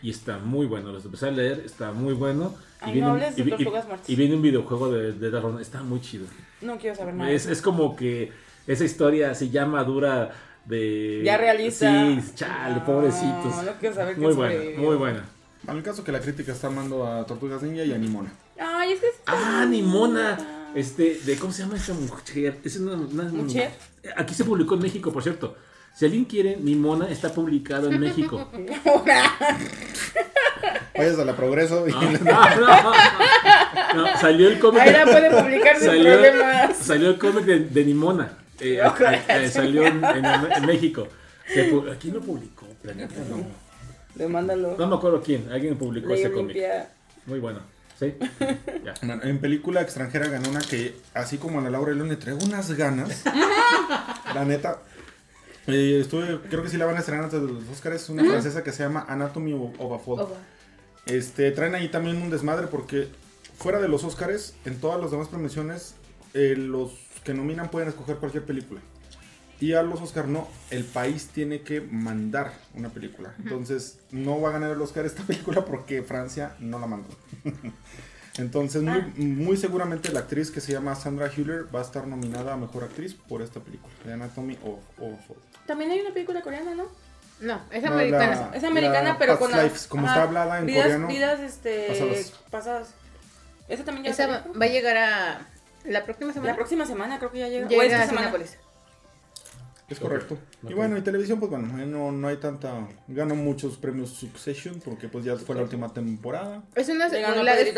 Y 0.03 0.11
está 0.11 0.39
muy 0.39 0.67
bueno, 0.67 0.93
los 0.93 1.05
empecé 1.07 1.29
a 1.29 1.31
leer, 1.31 1.63
está 1.65 1.91
muy 1.93 2.13
bueno. 2.13 2.55
Y 2.83 2.85
Ay, 2.85 2.93
viene, 2.93 3.09
no 3.09 3.15
un- 3.15 3.21
y 3.21 3.25
y- 3.41 4.13
y 4.13 4.17
viene 4.17 4.35
un 4.37 4.43
videojuego 4.43 4.93
de, 4.93 5.13
de 5.13 5.63
está 5.63 5.83
muy 5.83 6.01
chido. 6.03 6.27
No 6.61 6.77
quiero 6.77 6.95
saber 6.95 7.15
nada. 7.15 7.31
Es, 7.31 7.47
es 7.47 7.63
como 7.63 7.97
que 7.97 8.31
esa 8.67 8.85
historia 8.85 9.31
así 9.31 9.49
ya 9.51 9.65
madura 9.65 10.33
de... 10.67 11.23
Ya 11.25 11.39
realista. 11.39 11.89
Sí, 11.91 12.33
chale, 12.35 12.75
No, 12.77 12.85
pobrecitos. 12.85 13.65
no 13.65 13.73
quiero 13.81 13.95
saber 13.95 14.19
muy 14.19 14.29
qué 14.29 14.35
buena, 14.35 14.81
muy 14.81 14.97
buena. 14.97 15.25
Bueno, 15.63 15.79
el 15.79 15.85
caso 15.85 16.05
que 16.05 16.13
la 16.13 16.21
crítica 16.21 16.53
está 16.53 16.67
amando 16.67 17.07
a 17.07 17.25
Tortugas 17.25 17.63
Ninja 17.63 17.83
y 17.85 17.93
a 17.93 17.99
Nimona. 17.99 18.31
Ay, 18.61 18.93
es 18.93 19.01
que 19.01 19.07
es 19.07 19.15
Ah, 19.27 19.67
Nimona. 19.69 20.39
Este, 20.75 21.19
de 21.25 21.37
¿cómo 21.39 21.53
se 21.53 21.63
llama 21.63 21.77
esta 21.77 21.95
mujer? 21.95 22.59
Es 22.63 22.77
una, 22.77 22.93
una- 22.93 23.25
¿Mujer? 23.25 23.71
Aquí 24.17 24.35
se 24.35 24.45
publicó 24.45 24.75
en 24.75 24.83
México, 24.83 25.13
por 25.13 25.23
cierto. 25.23 25.57
Si 25.95 26.05
alguien 26.05 26.25
quiere, 26.27 26.57
Nimona 26.57 27.09
está 27.11 27.33
publicado 27.33 27.91
en 27.91 27.99
México. 28.01 28.51
Vayas 30.97 31.19
a 31.19 31.25
la 31.25 31.37
progreso 31.37 31.87
y 31.89 31.93
Ah, 31.93 32.55
no, 33.95 34.03
no, 34.03 34.05
no, 34.13 34.19
salió 34.19 34.49
el 34.49 34.59
cómic. 34.59 34.81
Ahí 34.83 34.93
la 34.93 35.05
puede 35.05 35.31
publicar 35.31 35.77
sin 35.79 35.87
salió, 35.87 36.13
problemas. 36.21 36.77
salió 36.77 37.09
el 37.11 37.19
cómic 37.19 37.45
de, 37.45 37.59
de 37.61 37.85
Nimona. 37.85 38.33
Eh, 38.61 38.81
Ok. 38.87 39.01
eh, 39.03 39.21
eh, 39.29 39.49
salió 39.49 39.87
en, 39.87 40.03
en- 40.05 40.25
en 40.25 40.67
México. 40.67 41.07
Se 41.47 41.71
¿Quién 42.01 42.15
lo 42.15 42.21
publicó? 42.21 42.67
Planeta, 42.83 43.15
no. 43.29 43.45
Demándalo. 44.15 44.77
No 44.79 44.87
me 44.87 44.97
acuerdo 44.97 45.21
quién. 45.23 45.49
Alguien 45.53 45.77
publicó 45.77 46.09
Ley 46.09 46.23
ese 46.23 46.33
cómic. 46.33 46.57
Muy 47.27 47.39
bueno. 47.41 47.61
¿Sí? 47.99 48.15
Ya. 48.85 48.95
Bueno, 49.03 49.23
en 49.25 49.41
película 49.41 49.81
extranjera 49.81 50.29
ganó 50.29 50.49
una 50.49 50.61
que, 50.61 50.95
así 51.13 51.39
como 51.39 51.59
a 51.59 51.63
la 51.63 51.71
Laura 51.71 51.93
León 51.93 52.09
le 52.09 52.17
traigo 52.17 52.39
unas 52.45 52.71
ganas. 52.73 53.25
la 54.35 54.45
neta. 54.45 54.79
eh, 55.67 55.99
estuve, 56.01 56.41
creo 56.49 56.63
que 56.63 56.69
sí 56.69 56.77
la 56.77 56.87
van 56.87 56.97
a 56.97 57.01
estrenar 57.01 57.25
antes 57.25 57.41
de 57.41 57.49
los 57.49 57.69
Oscars. 57.69 57.97
Es 58.03 58.09
una 58.09 58.25
francesa 58.25 58.63
que 58.63 58.71
se 58.71 58.85
llama 58.85 59.05
Anatomy 59.09 59.55
of, 59.55 59.93
a 59.93 59.99
Fall. 59.99 60.29
Este, 61.07 61.51
traen 61.51 61.75
ahí 61.75 61.89
también 61.89 62.23
un 62.23 62.31
desmadre 62.31 62.69
porque 62.69 63.09
fuera 63.59 63.81
de 63.81 63.89
los 63.89 64.05
Oscars, 64.05 64.55
en 64.65 64.79
todas 64.79 65.01
las 65.01 65.11
demás 65.11 65.29
premiaciones, 65.29 65.95
eh, 66.35 66.55
los 66.57 66.93
que 67.25 67.35
nominan 67.35 67.71
pueden 67.71 67.89
escoger 67.89 68.17
cualquier 68.17 68.45
película. 68.45 68.81
Y 69.59 69.73
a 69.73 69.83
los 69.83 70.01
Oscar 70.03 70.29
no, 70.29 70.47
el 70.71 70.85
país 70.85 71.29
tiene 71.29 71.63
que 71.63 71.81
mandar 71.81 72.53
una 72.75 72.91
película. 72.91 73.35
Entonces, 73.39 73.99
no 74.11 74.41
va 74.41 74.51
a 74.51 74.53
ganar 74.53 74.71
el 74.71 74.81
Oscar 74.83 75.07
esta 75.07 75.23
película 75.27 75.65
porque 75.65 76.03
Francia 76.03 76.55
no 76.61 76.79
la 76.79 76.87
mandó. 76.87 77.09
Entonces, 78.39 78.83
muy, 78.83 79.01
muy 79.17 79.57
seguramente 79.57 80.13
la 80.13 80.21
actriz 80.21 80.51
que 80.51 80.61
se 80.61 80.73
llama 80.73 80.95
Sandra 80.95 81.31
Hüller 81.35 81.75
va 81.75 81.79
a 81.79 81.83
estar 81.83 82.07
nominada 82.07 82.53
a 82.53 82.57
Mejor 82.59 82.85
Actriz 82.85 83.15
por 83.15 83.41
esta 83.41 83.61
película, 83.61 83.93
The 84.05 84.13
Anatomy 84.13 84.59
of, 84.63 84.79
of 85.01 85.27
Fall. 85.27 85.39
También 85.67 85.91
hay 85.91 86.01
una 86.01 86.11
película 86.13 86.43
coreana, 86.43 86.75
¿no? 86.75 86.85
No, 87.41 87.61
es 87.71 87.83
No, 87.83 87.93
americana. 87.93 88.49
la- 88.51 88.57
Es 88.57 88.65
americana, 88.65 89.13
la 89.15 89.19
pero 89.19 89.39
Past 89.39 89.51
con 89.53 89.59
Lives, 89.63 89.87
como 89.87 90.07
ajá, 90.07 90.15
está 90.17 90.23
hablada 90.29 90.59
en 90.59 90.67
vidas, 90.67 90.83
coreano. 90.83 91.09
Vidas 91.09 91.41
este, 91.41 91.87
pasadas. 91.89 92.33
pasadas. 92.51 92.89
Esa 93.69 93.85
también 93.85 94.05
ya 94.05 94.11
Esa 94.11 94.27
va 94.53 94.65
a 94.65 94.69
llegar 94.69 94.97
a. 94.99 95.49
La 95.85 96.05
próxima 96.05 96.33
semana. 96.33 96.53
La 96.53 96.57
próxima 96.57 96.85
semana 96.87 97.19
creo 97.19 97.33
que 97.33 97.39
ya 97.39 97.49
llega. 97.49 97.67
o 97.67 97.71
llega 97.71 97.85
esta 97.85 98.03
a 98.03 98.07
semana. 98.07 98.27
Cinépolis. 98.29 98.59
Es 99.89 100.01
correcto. 100.01 100.37
Y 100.69 100.75
bueno, 100.75 100.97
y 100.99 101.03
televisión, 101.03 101.39
pues 101.39 101.51
bueno, 101.51 101.81
eh, 101.81 101.87
no, 101.87 102.11
no 102.11 102.27
hay 102.27 102.39
tanta. 102.39 102.89
Ganó 103.07 103.37
muchos 103.37 103.77
premios 103.77 104.11
Succession 104.11 104.81
porque 104.85 105.09
pues 105.09 105.25
ya 105.25 105.37
fue 105.37 105.55
la 105.55 105.63
última 105.63 105.93
temporada. 105.93 106.65
Es 106.75 106.89
una 106.89 107.09
la 107.09 107.57
de 107.57 107.69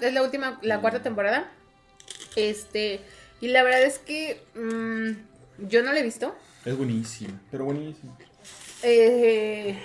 es 0.00 0.12
la 0.12 0.22
última, 0.22 0.58
la 0.62 0.80
cuarta 0.80 1.02
temporada. 1.02 1.52
Este, 2.34 3.00
y 3.40 3.48
la 3.48 3.62
verdad 3.62 3.82
es 3.82 3.98
que 4.00 4.42
mm, 4.56 5.66
yo 5.68 5.82
no 5.84 5.92
la 5.92 6.00
he 6.00 6.02
visto. 6.02 6.34
Es 6.64 6.76
buenísima, 6.76 7.40
pero 7.50 7.64
buenísima. 7.64 8.16
Eh, 8.82 9.78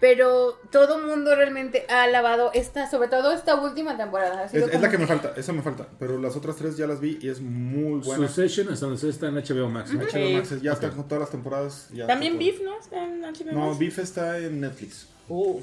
pero 0.00 0.58
todo 0.70 0.98
mundo 0.98 1.34
realmente 1.34 1.84
ha 1.90 2.04
alabado 2.04 2.50
esta, 2.54 2.90
sobre 2.90 3.08
todo 3.08 3.32
esta 3.32 3.54
última 3.54 3.98
temporada. 3.98 4.46
Es, 4.46 4.80
la 4.80 4.90
que 4.90 4.96
me 4.96 5.06
falta, 5.06 5.34
esa 5.36 5.52
me 5.52 5.60
falta. 5.60 5.86
Pero 5.98 6.18
las 6.18 6.34
otras 6.36 6.56
tres 6.56 6.78
ya 6.78 6.86
las 6.86 7.00
vi 7.00 7.18
y 7.20 7.28
es 7.28 7.40
muy 7.40 8.00
buena. 8.00 8.26
Succession 8.26 8.72
es 8.72 8.80
donde 8.80 9.08
está 9.08 9.28
en 9.28 9.34
HBO 9.34 9.68
Max. 9.68 9.92
¿no? 9.92 10.00
HBO 10.00 10.30
Max, 10.30 10.62
ya 10.62 10.72
está 10.72 10.90
con 10.90 11.06
todas 11.06 11.20
las 11.20 11.30
temporadas. 11.30 11.88
ya 11.92 12.06
También. 12.06 12.38
Beef, 12.38 12.62
¿no? 12.62 12.78
Está 12.78 13.04
en 13.04 13.20
HBO 13.20 13.52
No, 13.52 13.66
Max. 13.66 13.78
Beef 13.78 13.98
está 13.98 14.38
en 14.38 14.60
Netflix. 14.60 15.06
Uh, 15.28 15.60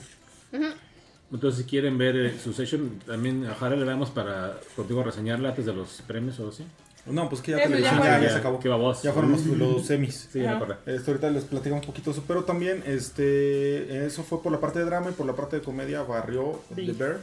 Entonces, 1.32 1.64
si 1.64 1.70
quieren 1.70 1.98
ver 1.98 2.16
eh, 2.16 2.40
Succession, 2.40 3.00
también 3.06 3.44
a 3.48 3.56
Jara 3.56 3.76
le 3.76 3.86
damos 3.86 4.12
para 4.12 4.60
contigo 4.76 5.02
reseñarla 5.04 5.50
antes 5.50 5.66
de 5.66 5.74
los 5.74 6.02
premios 6.06 6.40
o 6.40 6.50
así. 6.50 6.64
No, 7.10 7.30
pues 7.30 7.42
que 7.42 7.52
ya 7.52 7.58
Eso 7.58 7.64
ya 7.70 7.70
televisión 7.76 7.98
fue. 8.00 8.08
ya, 8.08 8.18
ya 8.20 8.24
Ya, 8.28 8.30
se 8.34 8.38
acabó. 8.40 8.60
qué 8.60 8.70
baboso. 8.70 9.02
Ya 9.04 9.14
fueron 9.14 9.32
los, 9.32 9.46
los 9.46 9.86
semis. 9.86 10.30
Sí, 10.32 10.40
me 10.40 10.48
ahorita 11.12 11.30
les 11.30 11.44
platicamos 11.46 11.86
un 11.86 11.92
poquito 11.92 12.12
eso, 12.12 12.24
pero 12.28 12.44
también 12.44 12.84
este 12.86 14.06
eso 14.06 14.24
fue 14.24 14.42
por 14.42 14.52
la 14.52 14.60
parte 14.60 14.80
de 14.80 14.86
drama 14.86 15.10
y 15.10 15.14
por 15.14 15.26
la 15.26 15.34
parte 15.36 15.58
de 15.58 15.62
comedia 15.62 16.02
barrió 16.04 16.62
The. 16.76 16.92
Bear. 16.94 17.18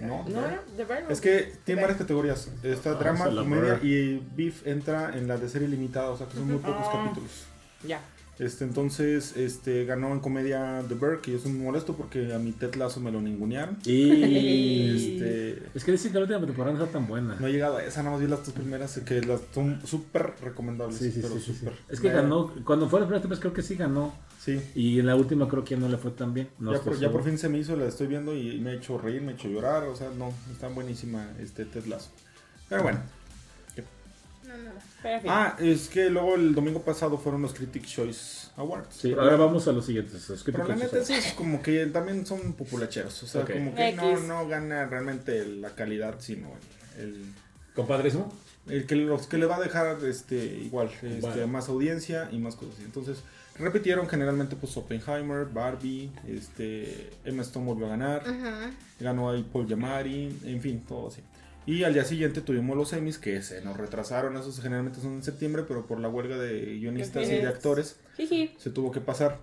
No, 0.00 0.24
¿No 0.28 0.40
Bear. 0.40 0.62
¿De 0.76 0.84
Bear? 0.84 1.04
Es 1.10 1.20
que 1.20 1.52
tiene 1.64 1.80
varias 1.82 1.98
categorías. 1.98 2.48
Está 2.62 2.90
Ah, 2.90 2.94
drama, 2.94 3.24
comedia 3.26 3.80
y 3.82 4.22
Beef 4.36 4.66
entra 4.66 5.16
en 5.16 5.26
la 5.28 5.36
de 5.36 5.48
serie 5.48 5.66
limitada, 5.68 6.10
o 6.10 6.16
sea 6.16 6.26
que 6.28 6.34
son 6.34 6.46
muy 6.46 6.58
pocos 6.58 6.86
Ah. 6.88 7.02
capítulos. 7.04 7.30
Ya. 7.86 8.00
Este, 8.38 8.64
entonces, 8.64 9.36
este, 9.36 9.84
ganó 9.84 10.12
en 10.12 10.20
comedia 10.20 10.82
The 10.88 10.96
que 11.22 11.32
yo 11.32 11.38
soy 11.38 11.52
muy 11.52 11.66
molesto 11.66 11.94
porque 11.94 12.34
a 12.34 12.38
mi 12.38 12.52
Ted 12.52 12.74
Lasso 12.74 13.00
me 13.00 13.12
lo 13.12 13.20
ningunearon. 13.20 13.78
Y. 13.84 15.14
Este, 15.14 15.62
Es 15.74 15.84
que 15.84 15.92
dicen 15.92 16.12
que 16.12 16.18
la 16.18 16.22
última 16.22 16.40
temporada 16.40 16.76
no 16.76 16.84
está 16.84 16.98
tan 16.98 17.06
buena. 17.06 17.36
no 17.38 17.46
he 17.46 17.52
llegado 17.52 17.76
a 17.76 17.84
esa, 17.84 18.02
nada 18.02 18.12
más 18.16 18.20
vi 18.20 18.28
las 18.28 18.44
dos 18.44 18.54
primeras, 18.54 18.98
que 19.00 19.20
las 19.20 19.40
son 19.52 19.80
súper 19.86 20.34
recomendables. 20.42 20.98
Sí, 20.98 21.12
sí, 21.12 21.20
pero 21.22 21.38
sí. 21.38 21.54
Es 21.88 22.00
que 22.00 22.08
Eh, 22.08 22.12
ganó, 22.12 22.52
cuando 22.64 22.88
fue 22.88 23.00
la 23.00 23.06
primera 23.06 23.26
vez 23.26 23.38
creo 23.38 23.52
que 23.52 23.62
sí 23.62 23.76
ganó. 23.76 24.14
Sí, 24.40 24.60
Y 24.74 24.98
en 24.98 25.06
la 25.06 25.16
última 25.16 25.48
creo 25.48 25.64
que 25.64 25.74
ya 25.74 25.80
no 25.80 25.88
le 25.88 25.96
fue 25.96 26.10
tan 26.10 26.34
bien. 26.34 26.48
No 26.58 26.72
ya, 26.72 26.80
por, 26.80 26.98
ya 26.98 27.10
por 27.10 27.24
fin 27.24 27.38
se 27.38 27.48
me 27.48 27.58
hizo, 27.58 27.76
la 27.76 27.86
estoy 27.86 28.08
viendo 28.08 28.36
y 28.36 28.60
me 28.60 28.70
ha 28.70 28.74
hecho 28.74 28.98
reír, 28.98 29.22
me 29.22 29.32
ha 29.32 29.34
hecho 29.34 29.48
llorar, 29.48 29.84
o 29.84 29.96
sea, 29.96 30.10
no, 30.10 30.32
está 30.52 30.68
buenísima 30.68 31.30
este 31.40 31.64
Ted 31.64 31.86
Lasso. 31.86 32.10
Pero 32.68 32.82
bueno. 32.82 33.00
Ah, 35.28 35.56
es 35.60 35.88
que 35.88 36.08
luego 36.10 36.34
el 36.34 36.54
domingo 36.54 36.80
pasado 36.82 37.18
fueron 37.18 37.42
los 37.42 37.52
Critics 37.54 37.88
Choice 37.90 38.48
Awards. 38.56 38.94
Sí, 38.96 39.12
ahora 39.12 39.36
vamos 39.36 39.66
a 39.68 39.72
los 39.72 39.86
siguientes. 39.86 40.28
los 40.28 40.42
Pero 40.44 40.66
la 40.66 40.76
neta 40.76 40.98
es 40.98 41.32
como 41.34 41.60
que 41.62 41.86
también 41.86 42.24
son 42.26 42.54
populacheros. 42.54 43.22
O 43.22 43.26
sea, 43.26 43.42
Ok. 43.42 43.52
como 43.52 43.74
que 43.74 43.92
no, 43.92 44.10
X. 44.10 44.24
no 44.26 44.48
gana 44.48 44.86
realmente 44.86 45.44
la 45.46 45.70
calidad, 45.74 46.16
sino 46.20 46.48
el, 46.98 47.24
Compadrísimo. 47.74 48.32
el 48.68 48.86
que 48.86 48.96
los 48.96 49.26
que 49.26 49.38
le 49.38 49.46
va 49.46 49.56
a 49.56 49.60
dejar 49.60 49.98
este 50.04 50.36
igual 50.44 50.88
este, 51.02 51.20
Vale. 51.20 51.46
más 51.46 51.68
audiencia 51.68 52.28
y 52.32 52.38
más 52.38 52.54
cosas. 52.56 52.74
así. 52.76 52.84
Entonces, 52.84 53.18
repitieron 53.58 54.08
generalmente 54.08 54.56
pues 54.56 54.76
Oppenheimer, 54.76 55.46
Barbie, 55.46 56.10
este 56.26 57.10
Emma 57.24 57.42
Stone 57.42 57.66
volvió 57.66 57.86
a 57.86 57.90
ganar, 57.90 58.22
Ujú. 58.22 58.74
ganó 59.00 59.30
ahí 59.30 59.44
Paul 59.52 59.66
Giamatti, 59.66 60.38
en 60.44 60.60
fin, 60.60 60.84
todo 60.86 61.08
así. 61.08 61.20
Y 61.66 61.82
al 61.84 61.94
día 61.94 62.04
siguiente 62.04 62.42
tuvimos 62.42 62.76
los 62.76 62.92
Emmys 62.92 63.18
que 63.18 63.40
se 63.42 63.62
nos 63.62 63.76
retrasaron, 63.76 64.36
esos 64.36 64.60
generalmente 64.60 65.00
son 65.00 65.14
en 65.14 65.22
septiembre, 65.22 65.64
pero 65.66 65.86
por 65.86 65.98
la 65.98 66.08
huelga 66.08 66.36
de 66.36 66.78
guionistas 66.78 67.26
y 67.28 67.36
de 67.36 67.46
actores 67.46 67.98
Jiji. 68.16 68.54
se 68.58 68.70
tuvo 68.70 68.90
que 68.92 69.00
pasar. 69.00 69.40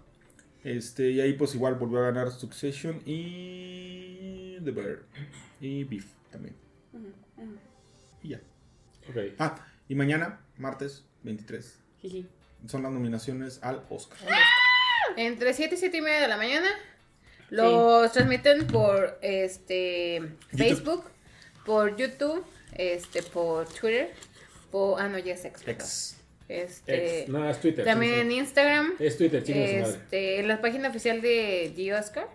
Este, 0.63 1.09
y 1.09 1.19
ahí 1.22 1.34
pues 1.34 1.55
igual 1.55 1.76
volvió 1.76 1.99
a 1.99 2.03
ganar 2.03 2.32
Succession 2.32 3.01
y 3.05 4.57
The 4.63 4.72
Bear 4.72 4.99
y 5.59 5.84
Beef 5.86 6.05
también. 6.32 6.55
Y 8.22 8.30
ya. 8.30 8.41
Ok. 9.09 9.17
Ah, 9.39 9.65
y 9.89 9.95
mañana, 9.95 10.41
martes 10.57 11.03
23, 11.24 11.80
Jiji. 12.01 12.28
son 12.67 12.84
las 12.84 12.91
nominaciones 12.91 13.59
al 13.63 13.84
Oscar. 13.89 14.19
Entre 15.17 15.53
7 15.53 15.74
y 15.74 15.78
7 15.78 15.97
y 15.97 16.01
media 16.01 16.22
de 16.22 16.28
la 16.28 16.38
mañana. 16.38 16.67
Los 17.49 18.11
transmiten 18.13 18.67
por 18.67 19.17
este 19.22 20.36
Facebook, 20.55 21.03
por 21.66 21.95
YouTube, 21.97 22.43
este, 22.74 23.24
por 23.24 23.68
Twitter, 23.68 24.12
por 24.72 24.99
ah 25.01 25.07
no 25.09 25.18
ya 25.20 25.34
es 25.34 25.45
X. 25.45 26.18
Este, 26.47 27.22
Ex. 27.22 27.30
No, 27.30 27.49
es 27.49 27.59
Twitter. 27.62 27.86
también 27.86 28.14
en 28.16 28.30
sí, 28.30 28.38
Instagram, 28.38 28.93
sí. 28.97 29.05
Es 29.05 29.18
Twitter, 29.18 29.41
madre. 29.41 29.80
este, 29.82 30.39
en 30.39 30.47
la 30.47 30.59
página 30.62 30.89
oficial 30.89 31.22
de 31.22 31.74
G 31.76 31.97
Oscar, 31.97 32.28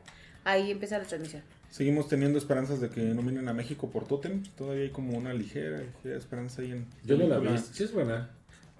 ahí 0.45 0.71
empieza 0.71 0.99
la 0.99 1.05
transmisión. 1.05 1.43
Seguimos 1.71 2.09
teniendo 2.09 2.39
esperanzas 2.39 2.81
de 2.81 2.89
que 2.89 3.01
nominen 3.03 3.49
a 3.49 3.53
México 3.53 3.91
por 3.91 4.07
Totem. 4.09 4.43
Todavía 4.57 4.85
hay 4.85 4.91
como 4.91 5.19
una 5.19 5.35
ligera, 5.35 5.79
ligera 5.81 6.17
esperanza 6.17 6.63
ahí 6.63 6.73
en. 6.73 6.87
Yo 7.05 7.19
no 7.19 7.27
la 7.29 7.39
vi. 7.39 7.59
Sí, 7.59 7.85
es 7.85 7.93
buena. 7.93 8.31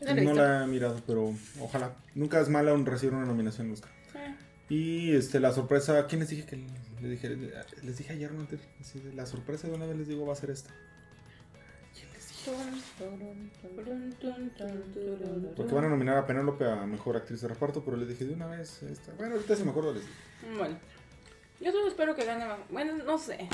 No 0.01 0.07
la 0.07 0.13
he 0.13 0.15
No 0.15 0.21
visto. 0.31 0.35
la 0.37 0.65
he 0.65 0.67
mirado, 0.67 1.03
pero 1.07 1.35
ojalá. 1.61 1.95
Nunca 2.15 2.41
es 2.41 2.49
mala 2.49 2.73
un 2.73 2.87
recibir 2.87 3.15
una 3.15 3.27
nominación 3.27 3.71
Oscar. 3.71 3.91
Y 4.71 5.15
este, 5.15 5.39
la 5.41 5.53
sorpresa, 5.53 6.07
¿quién 6.07 6.21
les 6.21 6.31
dije 6.31 6.45
que 6.47 6.57
les 7.01 7.11
dije? 7.11 7.29
Les 7.83 7.97
dije 7.99 8.13
ayer, 8.13 8.33
no 8.33 8.47
la 9.15 9.27
sorpresa 9.27 9.69
de 9.69 9.75
una 9.75 9.87
vez 9.87 9.97
les 9.97 10.09
digo 10.09 10.27
va 10.27 10.33
a 10.33 10.37
ser 10.37 10.51
esta. 10.51 10.71
¿Quién 11.95 12.13
les 12.13 12.29
dije? 12.29 12.51
Porque 15.57 15.75
van 15.75 15.85
a 15.85 15.89
nominar 15.89 16.17
a 16.19 16.27
Penélope 16.27 16.65
a 16.65 16.77
mejor 16.87 17.17
actriz 17.17 17.41
de 17.41 17.49
reparto, 17.49 17.85
pero 17.85 17.97
les 17.97 18.09
dije 18.09 18.25
de 18.25 18.35
una 18.35 18.47
vez 18.47 18.83
esta. 18.83 19.13
Bueno, 19.15 19.35
ahorita 19.35 19.57
se 19.57 19.65
me 19.65 19.71
acuerdo 19.71 19.95
les 19.95 20.03
digo. 20.03 20.59
Bueno. 20.59 20.79
Yo 21.59 21.73
solo 21.73 21.89
espero 21.89 22.15
que 22.15 22.25
gane. 22.27 22.45
más- 22.45 22.59
Bueno, 22.69 23.03
no 23.05 23.19
sé. 23.19 23.49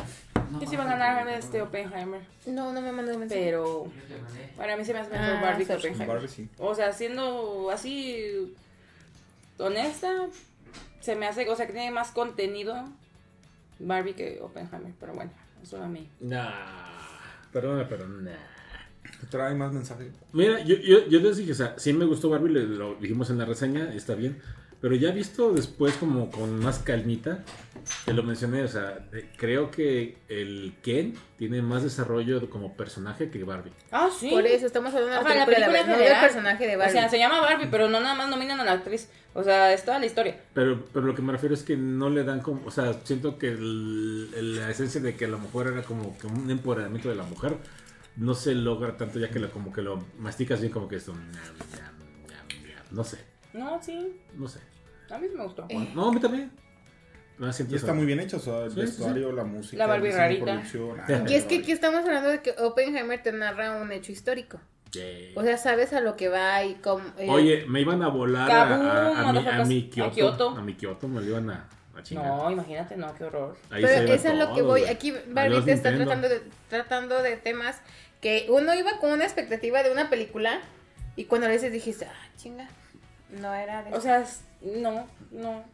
Yo 0.61 0.66
sí 0.68 0.74
va 0.76 0.82
a 0.84 0.97
ganar 0.99 1.28
este 1.28 1.62
Oppenheimer. 1.62 2.20
No, 2.47 2.72
no 2.72 2.80
me 2.82 2.90
mandó 2.90 3.16
mensaje. 3.16 3.40
Pero 3.45 3.86
para 4.57 4.76
mí 4.76 4.84
se 4.84 4.93
me 4.93 4.99
hace 4.99 5.11
mejor 5.12 5.26
Ah, 5.36 5.40
Barbie 5.40 5.66
que. 5.66 5.74
Oppenheimer. 5.74 6.09
Barbie 6.09 6.28
sí. 6.28 6.49
O 6.59 6.74
sea, 6.74 6.93
siendo 6.93 7.70
así 7.70 8.55
honesta, 9.59 10.26
se 11.01 11.14
me 11.14 11.26
hace, 11.26 11.49
o 11.49 11.55
sea, 11.55 11.66
que 11.68 11.72
tiene 11.72 11.93
más 11.93 12.11
contenido 12.11 12.74
Barbie 13.79 14.14
que 14.14 14.39
Oppenheimer. 14.41 14.93
Pero 14.99 15.14
bueno, 15.14 15.31
eso 15.62 15.83
a 15.83 15.89
mí. 15.89 16.09
Nah. 16.20 16.51
Perdóname, 17.53 17.85
pero 17.87 18.09
nah. 18.09 18.31
Trae 19.31 19.55
más 19.55 19.73
mensaje. 19.73 20.11
Mira, 20.33 20.61
yo, 20.64 20.77
yo, 20.77 21.07
yo 21.09 21.20
les 21.20 21.37
dije, 21.37 21.53
o 21.53 21.55
sea, 21.55 21.75
sí 21.77 21.93
me 21.93 22.05
gustó 22.05 22.31
Barbie, 22.31 22.51
le- 22.53 22.66
lo 22.66 22.95
dijimos 22.97 23.29
en 23.31 23.39
la 23.39 23.45
reseña, 23.45 23.93
está 23.95 24.14
bien. 24.14 24.41
Pero 24.83 24.97
ya 24.97 25.12
visto 25.12 25.53
después 25.53 25.95
como 25.95 26.28
con 26.30 26.59
más 26.59 26.80
calmita, 26.80 27.45
te 28.05 28.12
lo 28.12 28.24
mencioné, 28.24 28.62
o 28.64 28.68
sea, 28.68 29.09
creo 29.37 29.70
que 29.70 30.16
el 30.28 30.74
Ken 30.83 31.14
tiene 31.39 31.62
más 31.62 31.85
desarrollo 31.85 32.51
como 32.51 32.76
personaje 32.76 33.30
que 33.30 33.45
Barbie. 33.45 33.70
Ah, 33.93 34.11
sí. 34.14 34.28
Por 34.30 34.45
eso 34.45 34.66
estamos 34.66 34.93
hablando 34.93 35.12
de 35.14 35.20
Ajá, 35.20 35.28
la 35.28 35.35
la 35.37 35.47
película, 35.47 35.66
película 35.68 35.83
de, 35.83 35.87
no 35.89 35.95
general. 35.99 36.20
del 36.20 36.28
personaje 36.30 36.66
de 36.66 36.74
O 36.74 36.78
Barbie. 36.80 36.93
sea, 36.93 37.09
se 37.09 37.18
llama 37.18 37.41
Barbie, 37.41 37.68
pero 37.70 37.89
no 37.89 38.01
nada 38.01 38.16
más 38.16 38.28
nominan 38.28 38.59
a 38.59 38.64
la 38.64 38.72
actriz. 38.72 39.09
O 39.35 39.45
sea, 39.45 39.72
es 39.72 39.85
toda 39.85 40.01
la 40.01 40.07
historia. 40.07 40.41
Pero, 40.53 40.85
pero 40.93 41.07
lo 41.07 41.14
que 41.14 41.22
me 41.22 41.30
refiero 41.33 41.55
es 41.55 41.62
que 41.62 41.76
no 41.76 42.11
le 42.11 42.24
dan 42.24 42.41
como, 42.41 42.66
o 42.66 42.70
sea, 42.72 42.93
siento 43.05 43.39
que 43.39 43.49
el- 43.49 44.30
el- 44.37 44.57
la 44.57 44.68
esencia 44.68 45.01
de 45.01 45.14
que 45.14 45.28
la 45.28 45.37
mujer 45.37 45.68
era 45.68 45.83
como 45.85 46.18
que 46.18 46.26
un 46.26 46.51
empoderamiento 46.51 47.09
de 47.09 47.14
la 47.14 47.22
mujer 47.22 47.57
no 48.16 48.35
se 48.35 48.55
logra 48.57 48.97
tanto 48.97 49.20
ya 49.20 49.30
que 49.30 49.39
lo, 49.39 49.49
como 49.53 49.72
que 49.72 49.80
lo 49.80 50.05
masticas 50.18 50.61
bien 50.61 50.72
como 50.72 50.89
que 50.89 50.97
esto, 50.97 51.14
no 52.91 53.05
sé, 53.05 53.18
No, 53.55 53.80
sí. 53.83 54.20
no 54.35 54.49
sé. 54.49 54.59
A 55.12 55.18
mí 55.18 55.28
sí 55.28 55.34
me 55.36 55.44
gustó. 55.44 55.66
No, 55.94 56.08
a 56.08 56.12
mí 56.12 56.20
también. 56.20 56.50
No, 57.38 57.52
siento 57.52 57.74
Y 57.74 57.78
está 57.78 57.92
muy 57.92 58.06
bien 58.06 58.20
hecho, 58.20 58.36
o 58.36 58.40
sea, 58.40 58.64
el 58.64 58.70
Sí, 58.70 58.76
sí, 58.76 58.80
vestuario, 58.82 59.32
la 59.32 59.44
música, 59.44 59.86
La 59.86 59.96
rarita. 59.98 60.44
producción, 60.44 61.00
ah, 61.00 61.04
Y 61.08 61.12
la 61.30 61.36
es 61.36 61.44
que 61.44 61.58
aquí 61.58 61.72
estamos 61.72 62.00
hablando 62.04 62.28
de 62.28 62.40
que 62.40 62.50
Oppenheimer 62.58 63.22
te 63.22 63.32
narra 63.32 63.80
un 63.80 63.90
hecho 63.90 64.12
histórico. 64.12 64.60
Yeah. 64.92 65.30
O 65.36 65.42
sea, 65.42 65.56
sabes 65.56 65.92
a 65.94 66.00
lo 66.00 66.16
que 66.16 66.28
va 66.28 66.62
y 66.64 66.74
cómo... 66.74 67.02
eh, 67.18 67.26
Oye, 67.30 67.64
me 67.66 67.80
iban 67.80 68.02
a 68.02 68.08
volar 68.08 68.50
a, 68.50 68.62
a- 68.62 69.28
a 69.30 69.32
mi, 69.32 69.38
a 69.48 69.64
mi 69.64 69.90
A 70.02 70.10
Kioto, 70.10 70.50
a 70.50 70.60
mi 70.60 70.74
Kioto, 70.74 71.08
me 71.08 71.20
lo 71.22 71.26
iban 71.26 71.48
a, 71.50 71.68
a 71.96 72.02
chingar. 72.02 72.26
No, 72.26 72.50
imagínate, 72.50 72.96
no, 72.96 73.14
qué 73.14 73.24
horror. 73.24 73.56
Ahí 73.70 73.82
Pero 73.82 74.12
es 74.12 74.24
lo 74.34 74.54
que 74.54 74.60
voy. 74.62 74.84
Aquí 74.84 75.14
Barbie 75.28 75.62
te 75.62 75.72
está 75.72 75.94
tratando 75.96 76.28
de, 76.28 76.42
tratando 76.68 77.22
de 77.22 77.36
temas 77.38 77.80
que 78.20 78.46
uno 78.50 78.74
iba 78.74 78.98
con 79.00 79.12
una 79.12 79.24
expectativa 79.24 79.82
de 79.82 79.90
una 79.90 80.10
película 80.10 80.60
y 81.16 81.24
cuando 81.24 81.46
a 81.46 81.50
veces 81.50 81.72
dijiste, 81.72 82.04
ah, 82.04 82.28
chinga, 82.36 82.68
no 83.30 83.52
era 83.54 83.82
de 83.82 83.94
O 83.94 84.00
sea, 84.00 84.24
no, 84.64 85.06
no, 85.30 85.64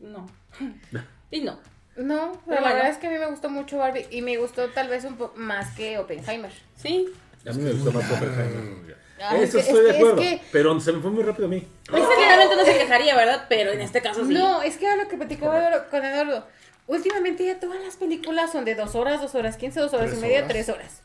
no. 0.00 0.26
y 1.30 1.40
no. 1.40 1.58
No, 1.96 2.32
Pero 2.46 2.60
la 2.60 2.68
bueno. 2.68 2.74
verdad 2.76 2.90
es 2.90 2.98
que 2.98 3.08
a 3.08 3.10
mí 3.10 3.18
me 3.18 3.26
gustó 3.26 3.50
mucho 3.50 3.76
Barbie 3.78 4.06
y 4.10 4.22
me 4.22 4.36
gustó 4.38 4.68
tal 4.70 4.88
vez 4.88 5.04
un 5.04 5.16
poco 5.16 5.36
más 5.36 5.74
que 5.76 5.98
Oppenheimer. 5.98 6.52
Sí. 6.76 7.08
A 7.46 7.52
mí 7.52 7.62
me 7.62 7.72
gustó 7.72 7.92
más 7.92 8.10
Oppenheimer. 8.10 8.96
Eso 9.34 9.42
es 9.42 9.50
que- 9.52 9.58
estoy 9.60 9.78
es 9.80 9.84
de 9.84 9.90
que- 9.92 9.96
acuerdo. 9.98 10.22
es 10.22 10.28
que- 10.40 10.42
Pero 10.52 10.80
se 10.80 10.92
me 10.92 11.00
fue 11.00 11.10
muy 11.10 11.22
rápido 11.22 11.46
a 11.46 11.50
mí. 11.50 11.66
Pues 11.90 12.02
generalmente 12.08 12.56
no 12.56 12.64
se 12.64 12.78
quejaría, 12.78 13.14
¿verdad? 13.16 13.44
Pero 13.50 13.72
en 13.72 13.80
este 13.82 14.00
caso 14.00 14.24
sí. 14.24 14.32
No, 14.32 14.62
es 14.62 14.78
que 14.78 14.86
era 14.86 14.96
lo 14.96 15.08
que 15.08 15.16
platicaba 15.18 15.86
con 15.90 16.02
Eduardo. 16.04 16.46
Últimamente 16.86 17.44
ya 17.44 17.60
todas 17.60 17.82
las 17.84 17.96
películas 17.96 18.50
son 18.50 18.64
de 18.64 18.74
dos 18.76 18.94
horas, 18.94 19.20
dos 19.20 19.34
horas 19.34 19.56
quince, 19.58 19.78
dos 19.80 19.92
horas 19.92 20.14
y 20.14 20.16
media, 20.16 20.38
horas. 20.38 20.48
tres 20.48 20.68
horas. 20.70 21.02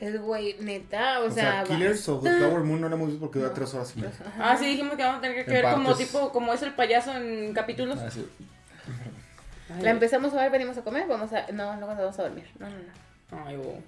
Es 0.00 0.20
güey, 0.20 0.56
neta, 0.60 1.20
o, 1.20 1.26
O 1.26 1.30
sea, 1.30 1.64
sea, 1.66 1.76
Killers 1.76 2.08
of 2.08 2.22
the. 2.22 2.30
Flower 2.36 2.60
Moon 2.62 2.80
no 2.80 2.88
la 2.88 2.94
hemos 2.94 3.08
visto 3.08 3.20
porque 3.20 3.40
dura 3.40 3.52
tres 3.52 3.74
horas 3.74 3.92
y 3.96 4.00
media. 4.00 4.14
Ah, 4.38 4.56
sí, 4.56 4.66
dijimos 4.66 4.96
que 4.96 5.02
vamos 5.02 5.18
a 5.18 5.20
tener 5.22 5.44
que 5.44 5.50
En 5.56 5.62
ver 5.62 5.72
como 5.74 5.94
tipo, 5.96 6.32
como 6.32 6.52
es 6.54 6.62
el 6.62 6.72
payaso 6.74 7.16
en 7.16 7.52
capítulos. 7.52 7.98
Ah, 8.00 8.10
sí. 8.10 8.24
Ay, 9.74 9.82
La 9.82 9.90
empezamos 9.90 10.32
a 10.34 10.36
ver, 10.36 10.50
venimos 10.52 10.78
a 10.78 10.82
comer, 10.82 11.06
vamos 11.08 11.32
a... 11.32 11.50
No, 11.52 11.74
luego 11.76 11.88
nos 11.94 11.98
vamos 11.98 12.18
a 12.18 12.22
dormir. 12.22 12.44
No, 12.58 12.68
no, 12.70 12.76
no. 12.76 13.44
Ay, 13.46 13.56
wow. 13.56 13.82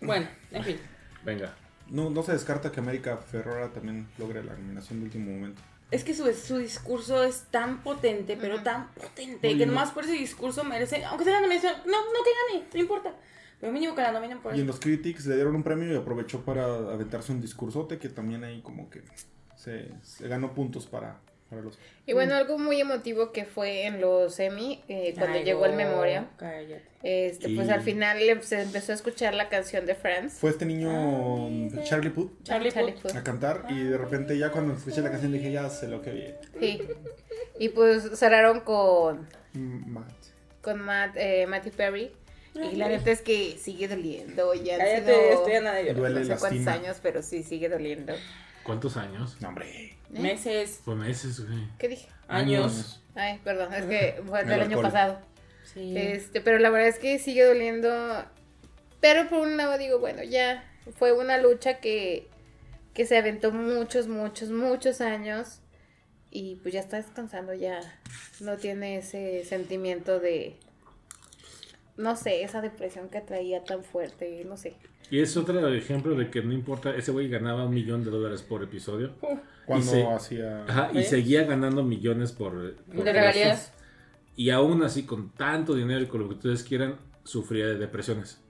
Bueno, 0.00 0.28
en 0.52 0.64
fin. 0.64 0.80
Venga. 1.24 1.54
No, 1.88 2.10
no 2.10 2.22
se 2.22 2.32
descarta 2.32 2.70
que 2.70 2.80
América 2.80 3.16
Ferrara 3.16 3.68
también 3.68 4.06
logre 4.18 4.44
la 4.44 4.52
nominación 4.52 5.00
de 5.00 5.06
último 5.06 5.32
momento. 5.32 5.60
Es 5.90 6.04
que 6.04 6.14
su, 6.14 6.30
su 6.34 6.58
discurso 6.58 7.24
es 7.24 7.44
tan 7.50 7.82
potente, 7.82 8.36
pero 8.38 8.62
tan 8.62 8.88
potente, 8.92 9.48
Muy 9.48 9.58
que 9.58 9.66
no. 9.66 9.72
nomás 9.72 9.90
por 9.90 10.04
ese 10.04 10.12
discurso 10.12 10.62
merece, 10.62 11.02
aunque 11.04 11.24
sea 11.24 11.34
la 11.34 11.40
nominación, 11.40 11.72
no, 11.86 11.92
no 12.04 12.18
que 12.22 12.58
gane, 12.58 12.66
no 12.74 12.80
importa. 12.80 13.12
Pero 13.60 13.72
mínimo 13.72 13.94
que 13.94 14.02
la 14.02 14.12
nominen 14.12 14.38
por 14.40 14.52
Y 14.54 14.58
en 14.60 14.64
eso. 14.64 14.72
los 14.72 14.80
Critics 14.80 15.26
le 15.26 15.34
dieron 15.34 15.54
un 15.56 15.62
premio 15.62 15.92
y 15.92 15.96
aprovechó 15.96 16.42
para 16.44 16.64
aventarse 16.64 17.32
un 17.32 17.40
discursote 17.40 17.98
que 17.98 18.08
también 18.08 18.44
ahí 18.44 18.60
como 18.62 18.88
que 18.88 19.02
se, 19.56 19.88
se 20.02 20.28
ganó 20.28 20.54
puntos 20.54 20.86
para, 20.86 21.18
para 21.50 21.62
los... 21.62 21.76
Y 22.06 22.12
bueno, 22.12 22.34
algo 22.36 22.56
muy 22.58 22.80
emotivo 22.80 23.32
que 23.32 23.44
fue 23.44 23.86
en 23.86 24.00
los 24.00 24.38
Emmy, 24.38 24.82
eh, 24.88 25.12
cuando 25.18 25.38
Ay, 25.38 25.44
llegó 25.44 25.64
el 25.66 25.72
no, 25.72 25.76
Memoria, 25.78 26.28
Cállate. 26.36 26.82
este, 27.02 27.48
pues 27.54 27.66
Y- 27.66 27.70
al 27.70 27.82
final 27.82 28.18
se 28.42 28.62
empezó 28.62 28.92
a 28.92 28.94
escuchar 28.94 29.34
la 29.34 29.48
canción 29.48 29.84
de 29.86 29.96
Friends. 29.96 30.34
Fue 30.34 30.50
este 30.50 30.64
niño 30.64 31.46
Ay, 31.48 31.70
sí. 31.70 31.78
Charlie 31.82 32.10
Puth 32.10 32.30
Charlie 32.44 32.70
Puth. 32.70 33.02
Puth. 33.02 33.16
a 33.16 33.24
cantar 33.24 33.66
y 33.70 33.82
de 33.82 33.98
repente 33.98 34.38
ya 34.38 34.52
cuando 34.52 34.74
escuché 34.74 35.00
la 35.02 35.10
canción 35.10 35.32
dije 35.32 35.50
ya 35.50 35.68
sé 35.68 35.88
lo 35.88 36.00
que 36.00 36.12
viene. 36.12 36.34
Sí. 36.60 36.80
Y 37.58 37.70
pues 37.70 38.04
cerraron 38.18 38.60
con, 38.60 39.26
Mm, 39.54 39.90
Matt. 39.90 40.12
con 40.62 40.80
Matt, 40.80 41.16
eh, 41.16 41.44
Matthew 41.48 41.72
Perry. 41.72 42.12
Y 42.72 42.76
la 42.76 42.88
neta 42.88 43.10
es 43.10 43.22
que 43.22 43.56
sigue 43.58 43.88
doliendo. 43.88 44.54
Ya 44.54 44.74
han 44.74 44.80
Cállate, 44.80 45.04
sido 45.04 45.32
estoy 45.38 45.52
a 45.54 45.60
nada 45.60 45.76
de 45.76 45.82
llorar. 45.84 45.96
Duele, 45.96 46.20
no 46.20 46.24
sé 46.26 46.28
cuántos 46.40 46.64
lastima. 46.64 46.72
años, 46.72 46.96
pero 47.02 47.22
sí 47.22 47.42
sigue 47.42 47.68
doliendo. 47.68 48.14
¿Cuántos 48.64 48.96
años? 48.96 49.36
No, 49.40 49.48
hombre. 49.48 49.96
Meses, 50.10 50.80
Fue 50.84 50.94
meses, 50.94 51.46
güey. 51.46 51.60
¿Qué 51.78 51.88
dije? 51.88 52.08
años. 52.28 53.02
Ay, 53.14 53.40
perdón, 53.44 53.72
es 53.74 53.84
que 53.86 54.20
fue 54.26 54.40
El 54.40 54.48
del 54.48 54.60
año 54.62 54.82
pasado. 54.82 55.20
Sí. 55.64 55.94
Este, 55.96 56.40
pero 56.40 56.58
la 56.58 56.70
verdad 56.70 56.88
es 56.88 56.98
que 56.98 57.18
sigue 57.18 57.44
doliendo. 57.44 58.24
Pero 59.00 59.28
por 59.28 59.40
un 59.40 59.56
lado 59.56 59.78
digo, 59.78 59.98
bueno, 59.98 60.22
ya 60.22 60.64
fue 60.96 61.12
una 61.12 61.38
lucha 61.38 61.78
que, 61.80 62.28
que 62.94 63.06
se 63.06 63.16
aventó 63.16 63.52
muchos, 63.52 64.08
muchos, 64.08 64.50
muchos 64.50 65.00
años. 65.00 65.60
Y 66.30 66.56
pues 66.56 66.74
ya 66.74 66.80
está 66.80 66.98
descansando, 66.98 67.54
ya 67.54 67.80
no 68.40 68.56
tiene 68.58 68.98
ese 68.98 69.44
sentimiento 69.44 70.20
de, 70.20 70.56
no 71.98 72.16
sé, 72.16 72.42
esa 72.42 72.62
depresión 72.62 73.08
que 73.10 73.20
traía 73.20 73.62
tan 73.64 73.82
fuerte, 73.82 74.42
no 74.48 74.56
sé. 74.56 74.76
Y 75.10 75.20
es 75.20 75.36
otro 75.36 75.68
ejemplo 75.68 76.14
de 76.14 76.30
que 76.30 76.42
no 76.42 76.52
importa, 76.52 76.94
ese 76.96 77.10
güey 77.12 77.28
ganaba 77.28 77.64
un 77.66 77.74
millón 77.74 78.04
de 78.04 78.10
dólares 78.10 78.42
por 78.42 78.62
episodio. 78.62 79.12
Cuando 79.66 79.84
Y 79.84 79.88
se- 79.88 80.06
hacía. 80.06 80.64
Ajá, 80.64 80.90
y 80.94 81.02
seguía 81.02 81.44
ganando 81.44 81.82
millones 81.82 82.32
por... 82.32 82.74
por 82.74 83.04
De 83.04 83.12
regalías. 83.12 83.72
Y 84.36 84.50
aún 84.50 84.82
así, 84.82 85.02
con 85.04 85.30
tanto 85.30 85.74
dinero 85.74 86.00
y 86.00 86.06
con 86.06 86.20
lo 86.22 86.28
que 86.28 86.34
ustedes 86.36 86.62
quieran, 86.62 86.96
sufría 87.24 87.66
de 87.66 87.76
depresiones. 87.76 88.40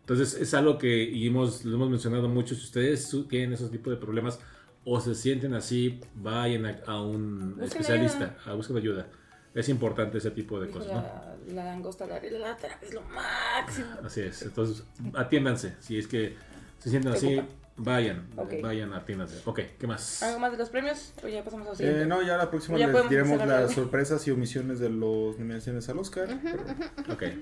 Entonces, 0.00 0.34
es 0.34 0.52
algo 0.52 0.76
que 0.76 1.02
y 1.04 1.26
hemos, 1.26 1.64
lo 1.64 1.76
hemos 1.76 1.88
mencionado 1.88 2.28
mucho. 2.28 2.54
Si 2.54 2.62
ustedes 2.62 3.10
tienen 3.28 3.54
esos 3.54 3.70
tipos 3.70 3.90
de 3.90 3.96
problemas 3.98 4.38
o 4.84 5.00
se 5.00 5.14
sienten 5.14 5.54
así, 5.54 6.00
vayan 6.14 6.66
a, 6.66 6.78
a 6.86 7.00
un 7.02 7.50
Busquen 7.56 7.64
especialista, 7.64 8.36
a 8.44 8.52
buscar 8.52 8.76
ayuda. 8.76 9.06
Es 9.54 9.68
importante 9.70 10.18
ese 10.18 10.30
tipo 10.30 10.60
de 10.60 10.68
cosas, 10.68 10.92
¿no? 10.92 11.33
La, 11.48 11.54
la 11.54 11.64
langosta 11.64 12.06
la, 12.06 12.14
la 12.20 12.56
terapia 12.56 12.88
es 12.88 12.94
lo 12.94 13.02
máximo. 13.02 13.86
Así 14.04 14.20
es. 14.22 14.42
Entonces, 14.42 14.84
atiéndanse. 15.14 15.74
Si 15.80 15.98
es 15.98 16.06
que 16.06 16.36
se 16.78 16.90
sienten 16.90 17.12
Te 17.12 17.18
así, 17.18 17.38
ocupa. 17.38 17.52
vayan. 17.76 18.26
Ok. 18.36 18.54
Vayan, 18.62 18.92
atiéndanse. 18.92 19.40
Ok, 19.44 19.60
¿qué 19.78 19.86
más? 19.86 20.22
¿Algo 20.22 20.38
más 20.38 20.52
de 20.52 20.58
los 20.58 20.68
premios? 20.70 21.12
¿O 21.22 21.28
ya 21.28 21.42
pasamos 21.44 21.66
a 21.66 21.70
lo 21.70 21.76
siguiente? 21.76 22.02
Eh, 22.02 22.06
no, 22.06 22.22
ya 22.22 22.36
la 22.36 22.50
próxima 22.50 22.78
Ya 22.78 22.86
les 22.88 23.08
diremos 23.08 23.38
las 23.46 23.68
de- 23.68 23.74
sorpresas 23.74 24.26
y 24.26 24.30
omisiones 24.30 24.78
de 24.80 24.90
los 24.90 25.38
nominaciones 25.38 25.88
al 25.88 25.98
Oscar. 25.98 26.28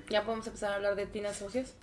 Ya 0.09 0.23
podemos 0.23 0.47
empezar 0.47 0.71
a 0.71 0.75
hablar 0.75 0.95
de 0.95 1.05
Tina 1.07 1.33
Socios. 1.33 1.73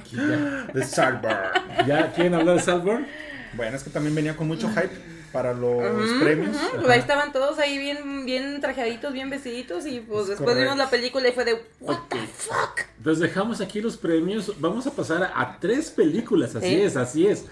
Aquí 0.00 0.16
ya. 0.16 0.66
De 0.72 0.82
Salvar. 0.84 1.86
¿Ya 1.86 2.12
quieren 2.12 2.34
hablar 2.34 2.56
de 2.56 2.62
Salborn? 2.62 3.06
Bueno, 3.54 3.76
es 3.76 3.84
que 3.84 3.90
también 3.90 4.14
venía 4.14 4.34
con 4.36 4.48
mucho 4.48 4.68
hype 4.70 4.88
para 5.32 5.54
los 5.54 5.82
premios. 6.20 6.56
ahí 6.88 6.98
estaban 6.98 7.32
todos 7.32 7.58
ahí 7.58 7.78
bien, 7.78 8.24
bien 8.26 8.60
trajeaditos, 8.60 9.12
bien 9.12 9.30
vestiditos 9.30 9.86
y 9.86 10.00
pues 10.00 10.22
Es 10.22 10.28
después 10.28 10.38
correcto. 10.50 10.62
vimos 10.62 10.76
la 10.78 10.90
película 10.90 11.28
y 11.28 11.32
fue 11.32 11.44
de 11.44 11.54
what 11.80 11.98
the 12.10 12.18
fuck. 12.36 12.80
Entonces 12.98 13.20
dejamos 13.22 13.60
aquí 13.60 13.80
los 13.80 13.96
premios. 13.96 14.52
Vamos 14.60 14.86
a 14.86 14.90
pasar 14.92 15.22
a, 15.22 15.40
a 15.40 15.58
tres 15.58 15.90
películas. 15.90 16.54
Así 16.54 16.66
Sí. 16.68 16.80
es, 16.82 16.96
así 16.96 17.26
es. 17.26 17.46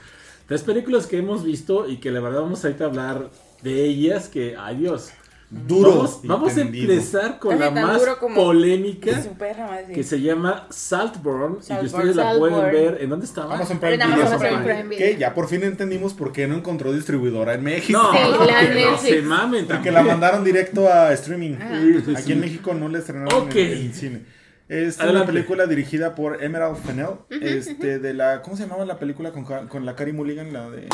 Tres 0.47 0.62
películas 0.62 1.07
que 1.07 1.18
hemos 1.18 1.45
visto 1.45 1.89
y 1.89 1.99
que 1.99 2.11
la 2.11 2.20
verdad 2.20 2.43
vamos 2.43 2.64
ahorita 2.64 2.85
a 2.85 2.87
hablar 2.89 3.31
de 3.62 3.85
ellas. 3.85 4.28
Que, 4.28 4.57
adiós. 4.57 5.11
Duro. 5.51 6.09
Vamos, 6.22 6.57
a 6.57 6.61
empezar 6.61 7.40
con 7.40 7.59
la 7.59 7.72
más 7.72 8.01
polémica. 8.36 9.20
Su 9.20 9.30
perra 9.30 9.66
madre. 9.66 9.92
Que 9.92 10.05
se 10.05 10.20
llama 10.20 10.68
Saltburn. 10.70 11.55
Y 11.55 11.57
que 11.59 11.62
Saltburn. 11.64 11.86
ustedes 11.86 12.16
la 12.16 12.38
pueden 12.38 12.72
ver. 12.72 12.98
¿En 13.01 13.11
dónde 13.11 13.26
estaba? 13.26 13.57
Amazon 13.57 13.80
Prime 13.80 13.94
En 13.94 14.01
Video. 14.01 14.14
Amazon 14.26 14.38
Prime 14.38 14.59
Prime 14.62 14.82
Video. 14.84 14.98
Que 14.98 15.16
ya 15.18 15.34
por 15.34 15.48
fin 15.48 15.64
entendimos 15.64 16.14
por 16.14 16.30
qué 16.32 16.46
no 16.46 16.55
encontró 16.55 16.92
distribuidora 16.92 17.55
en 17.55 17.64
México. 17.64 18.01
No, 18.01 18.12
Sí, 18.12 18.46
la 18.46 18.61
que 18.61 18.84
no 18.84 18.98
se 18.98 19.22
mamen 19.22 19.66
Porque 19.66 19.90
la 19.90 20.03
mandaron 20.05 20.44
directo 20.44 20.86
a 20.86 21.12
streaming. 21.14 21.57
Sí, 21.57 22.03
sí, 22.07 22.14
Aquí 22.16 22.32
en 22.32 22.40
México 22.40 22.72
no 22.74 22.88
la 22.88 22.98
estrenaron 22.98 23.34
Ok. 23.48 23.57
en, 23.57 23.72
en 23.72 23.94
cine. 23.94 24.22
Es 24.68 25.01
una 25.01 25.26
película 25.26 25.66
dirigida 25.66 26.14
por 26.14 26.44
Emerald 26.44 26.76
Fennell. 26.76 27.09
este, 27.28 27.98
de 27.98 28.14
la. 28.14 28.40
¿Cómo 28.42 28.57
se 28.57 28.62
llamaba 28.62 28.84
la 28.84 29.01
película 29.01 29.32
con, 29.32 29.44
con 29.44 29.84
la 29.84 29.96
Carey 29.96 30.12
Mulligan? 30.12 30.53
La 30.53 30.70
de. 30.70 30.86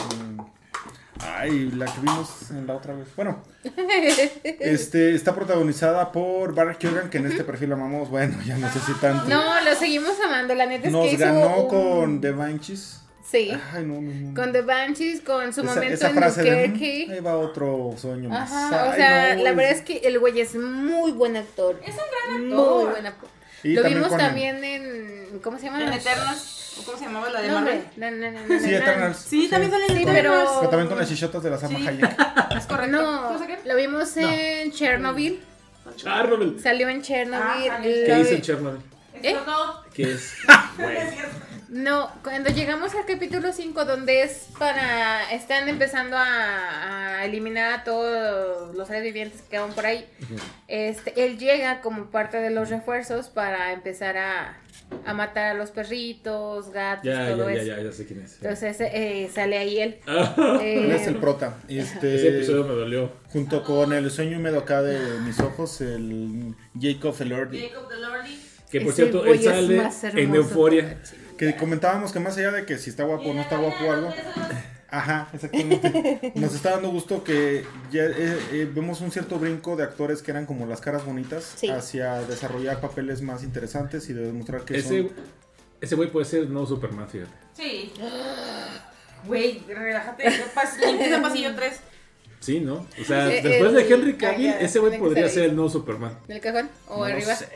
Ay, 1.24 1.70
la 1.74 1.86
que 1.86 2.00
vimos 2.00 2.50
en 2.50 2.66
la 2.66 2.74
otra 2.74 2.94
vez. 2.94 3.08
Bueno, 3.16 3.42
este 4.60 5.14
está 5.14 5.34
protagonizada 5.34 6.12
por 6.12 6.54
Barry 6.54 6.76
Keoghan, 6.76 7.10
que 7.10 7.18
en 7.18 7.26
este 7.26 7.44
perfil 7.44 7.72
amamos. 7.72 8.10
Bueno, 8.10 8.36
ya 8.44 8.56
no 8.58 8.70
sé 8.72 8.80
si 8.80 8.92
tanto. 8.94 9.24
No, 9.28 9.60
lo 9.62 9.74
seguimos 9.74 10.14
amando, 10.24 10.54
la 10.54 10.66
neta 10.66 10.86
es 10.86 10.92
Nos 10.92 11.06
que 11.06 11.14
hizo 11.14 11.24
ganó 11.24 11.62
un- 11.62 11.68
con 11.68 12.20
The 12.20 12.32
Banshees. 12.32 13.00
Sí, 13.28 13.50
Ay, 13.72 13.84
no, 13.84 14.00
no, 14.00 14.12
no. 14.12 14.34
con 14.40 14.52
The 14.52 14.62
Banshees, 14.62 15.20
con 15.20 15.52
su 15.52 15.62
esa, 15.62 15.74
momento 15.74 15.94
esa 15.94 16.10
en 16.10 16.14
frase 16.14 16.42
de. 16.44 16.68
"Mm, 16.68 17.10
Ahí 17.12 17.20
va 17.20 17.36
otro 17.36 17.94
sueño 17.98 18.28
más. 18.28 18.52
Ajá, 18.52 18.90
o 18.90 18.94
sea, 18.94 19.34
no, 19.34 19.42
la 19.42 19.52
verdad 19.52 19.72
es 19.72 19.82
que 19.82 19.98
el 19.98 20.18
güey 20.20 20.38
es 20.40 20.54
muy 20.54 21.10
buen 21.10 21.36
actor. 21.36 21.80
Es 21.84 21.94
un 21.94 22.00
gran 22.36 22.48
Muy 22.48 22.52
actor. 22.52 22.90
buen 22.92 23.06
actor. 23.06 23.28
Y 23.64 23.72
Lo 23.74 23.82
también 23.82 24.02
vimos 24.04 24.16
también 24.18 24.64
en. 24.64 25.40
¿Cómo 25.42 25.58
se 25.58 25.64
llama? 25.64 25.82
En 25.84 25.92
Eternos. 25.92 26.52
¿O 26.78 26.82
¿Cómo 26.84 26.98
se 26.98 27.04
llamaba 27.04 27.30
la 27.30 27.40
de 27.42 27.48
Marvel? 27.50 27.74
hombre, 27.74 28.10
no, 28.10 28.10
no, 28.10 28.30
no, 28.30 28.40
no, 28.40 28.46
Sí, 28.60 28.66
no, 28.66 28.70
no. 28.70 28.76
Eternals. 28.76 29.16
Sí, 29.18 29.48
también 29.48 29.72
sale 29.72 29.86
Sí, 29.86 29.92
Eternals. 30.02 30.16
pero- 30.20 30.56
Pero 30.60 30.70
también 30.70 30.88
con 30.88 30.98
las 30.98 31.08
chichotas 31.08 31.42
de 31.42 31.50
la 31.50 31.58
Sama 31.58 31.78
Sí. 31.78 31.86
Hayek. 31.88 32.16
Es 32.56 32.66
correcto. 32.66 32.96
No, 33.02 33.38
lo 33.64 33.76
vimos 33.76 34.16
en 34.16 34.72
Chernobyl. 34.72 35.40
Chernobyl. 35.96 36.60
Salió 36.60 36.88
en 36.88 37.02
Chernobyl. 37.02 37.70
Ah, 37.70 37.76
lo 37.78 37.82
¿Qué 37.82 38.14
dice 38.16 38.30
vi- 38.30 38.34
en 38.36 38.42
Chernobyl? 38.42 38.80
¿Eh? 39.22 39.36
¿Qué 39.94 40.12
es? 40.12 40.34
No, 41.68 42.10
cuando 42.22 42.50
llegamos 42.50 42.94
al 42.94 43.04
capítulo 43.06 43.52
5, 43.52 43.84
donde 43.84 44.22
es 44.22 44.46
para. 44.56 45.30
Están 45.32 45.68
empezando 45.68 46.16
a, 46.16 47.18
a 47.18 47.24
eliminar 47.24 47.72
a 47.80 47.84
todos 47.84 48.74
los 48.76 48.86
seres 48.86 49.02
vivientes 49.02 49.42
que 49.42 49.48
quedan 49.48 49.72
por 49.72 49.84
ahí. 49.84 50.06
Este, 50.68 51.24
él 51.24 51.38
llega 51.38 51.80
como 51.80 52.06
parte 52.06 52.36
de 52.38 52.50
los 52.50 52.70
refuerzos 52.70 53.28
para 53.28 53.72
empezar 53.72 54.16
a, 54.16 54.56
a 55.04 55.14
matar 55.14 55.52
a 55.52 55.54
los 55.54 55.70
perritos, 55.70 56.70
gatos, 56.70 57.04
Ya, 57.04 57.28
todo 57.30 57.48
ya, 57.50 57.56
ya, 57.56 57.62
eso. 57.62 57.76
ya, 57.76 57.82
ya 57.82 57.92
sé 57.92 58.06
quién 58.06 58.20
es. 58.20 58.34
Entonces 58.40 58.76
eh, 58.80 59.30
sale 59.32 59.58
ahí 59.58 59.78
él. 59.78 59.98
Ah, 60.06 60.58
Eh, 60.62 60.84
Él 60.84 60.90
es 60.92 61.06
el 61.06 61.16
prota. 61.16 61.56
Este, 61.68 62.14
ese 62.16 62.28
episodio 62.36 62.64
me 62.64 62.74
dolió. 62.74 63.12
Junto 63.28 63.62
con 63.62 63.92
el 63.92 64.10
sueño 64.10 64.38
húmedo 64.38 64.58
acá 64.60 64.82
de 64.82 65.20
mis 65.20 65.38
ojos, 65.40 65.80
el 65.80 66.54
Jacob 66.80 67.14
Elordi. 67.20 67.68
Jacob 67.68 67.88
de 67.88 67.96
Lordy. 68.00 68.40
Que 68.70 68.80
por 68.80 68.92
Ese 68.92 69.02
cierto, 69.02 69.24
él 69.26 69.40
sale 69.40 70.22
en. 70.22 70.34
Euforia. 70.34 70.98
Que 71.38 71.54
comentábamos 71.56 72.12
que 72.12 72.18
más 72.18 72.36
allá 72.38 72.50
de 72.50 72.64
que 72.64 72.78
si 72.78 72.90
está 72.90 73.04
guapo 73.04 73.28
o 73.30 73.34
no 73.34 73.42
está 73.42 73.58
guapo 73.58 73.84
o 73.84 73.92
algo. 73.92 74.12
Ajá, 74.96 75.28
exactamente. 75.34 76.32
Nos 76.36 76.54
está 76.54 76.70
dando 76.70 76.90
gusto 76.90 77.22
que 77.22 77.64
ya 77.92 78.04
eh, 78.04 78.38
eh, 78.52 78.70
vemos 78.72 79.00
un 79.02 79.10
cierto 79.10 79.38
brinco 79.38 79.76
de 79.76 79.82
actores 79.84 80.22
que 80.22 80.30
eran 80.30 80.46
como 80.46 80.64
las 80.66 80.80
caras 80.80 81.04
bonitas 81.04 81.44
Sí. 81.56 81.68
hacia 81.68 82.20
desarrollar 82.22 82.80
papeles 82.80 83.20
más 83.20 83.42
interesantes 83.42 84.08
y 84.08 84.14
de 84.14 84.26
demostrar 84.26 84.62
que 84.64 84.78
Ese, 84.78 85.02
son... 85.02 85.10
ese 85.80 85.94
güey 85.96 86.10
puede 86.10 86.24
ser 86.24 86.48
no 86.48 86.64
Superman, 86.66 87.08
fíjate. 87.10 87.32
Sí. 87.54 87.92
Güey, 89.26 89.62
relájate. 89.68 90.24
Empieza 90.88 91.20
pasillo 91.22 91.54
3. 91.54 91.80
Sí, 92.40 92.60
¿no? 92.60 92.86
O 93.00 93.04
sea, 93.04 93.28
Sí, 93.28 93.34
después 93.42 93.70
el- 93.70 93.74
de 93.74 93.94
Henry 93.94 94.16
Cavill, 94.16 94.54
ese 94.60 94.78
güey 94.78 94.98
podría 94.98 95.28
ser 95.28 95.44
el 95.44 95.56
no 95.56 95.68
Superman, 95.68 96.18
¿En 96.28 96.36
el 96.36 96.40
cajón? 96.40 96.70
¿O 96.88 96.98
No 96.98 97.04
arriba? 97.04 97.34
sé. 97.34 97.48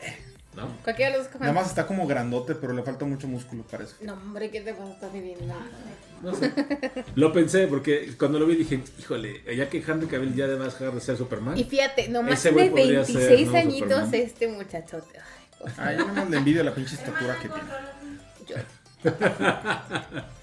¿No? 0.61 0.77
Cualquiera 0.85 1.13
de 1.13 1.19
los 1.19 1.31
dos 1.31 1.41
Nada 1.41 1.53
más 1.53 1.69
está 1.69 1.87
como 1.87 2.07
grandote, 2.07 2.55
pero 2.55 2.73
le 2.73 2.83
falta 2.83 3.05
mucho 3.05 3.27
músculo, 3.27 3.65
parece. 3.65 3.95
No, 4.05 4.15
hombre, 4.15 4.51
¿qué 4.51 4.61
te 4.61 4.73
pasa? 4.75 4.93
Estás 4.93 5.13
viviendo. 5.13 5.55
No 6.23 6.35
sé. 6.35 6.53
Lo 7.15 7.33
pensé 7.33 7.67
porque 7.67 8.15
cuando 8.19 8.39
lo 8.39 8.47
vi 8.47 8.57
dije, 8.57 8.83
híjole, 8.99 9.43
ya 9.57 9.69
que 9.69 9.79
Henry 9.79 10.07
Cavill 10.07 10.35
ya 10.35 10.47
debe 10.47 10.65
dejar 10.65 10.93
de 10.93 11.01
ser 11.01 11.17
Superman. 11.17 11.57
Y 11.59 11.65
fíjate, 11.65 12.09
nomás 12.09 12.43
tiene 12.43 12.69
podría 12.69 13.05
ser, 13.05 13.17
26 13.17 13.49
¿no? 13.49 13.59
añitos 13.59 13.89
Superman. 13.89 14.15
este 14.15 14.49
muchachote. 14.49 15.19
Ay. 15.19 15.77
Ay, 15.79 15.97
yo 15.99 16.07
nada 16.07 16.21
más 16.21 16.31
le 16.31 16.37
envidio 16.39 16.63
la 16.63 16.75
pinche 16.75 16.95
estatura 16.95 17.37
que 17.41 17.49
tiene. 17.49 18.65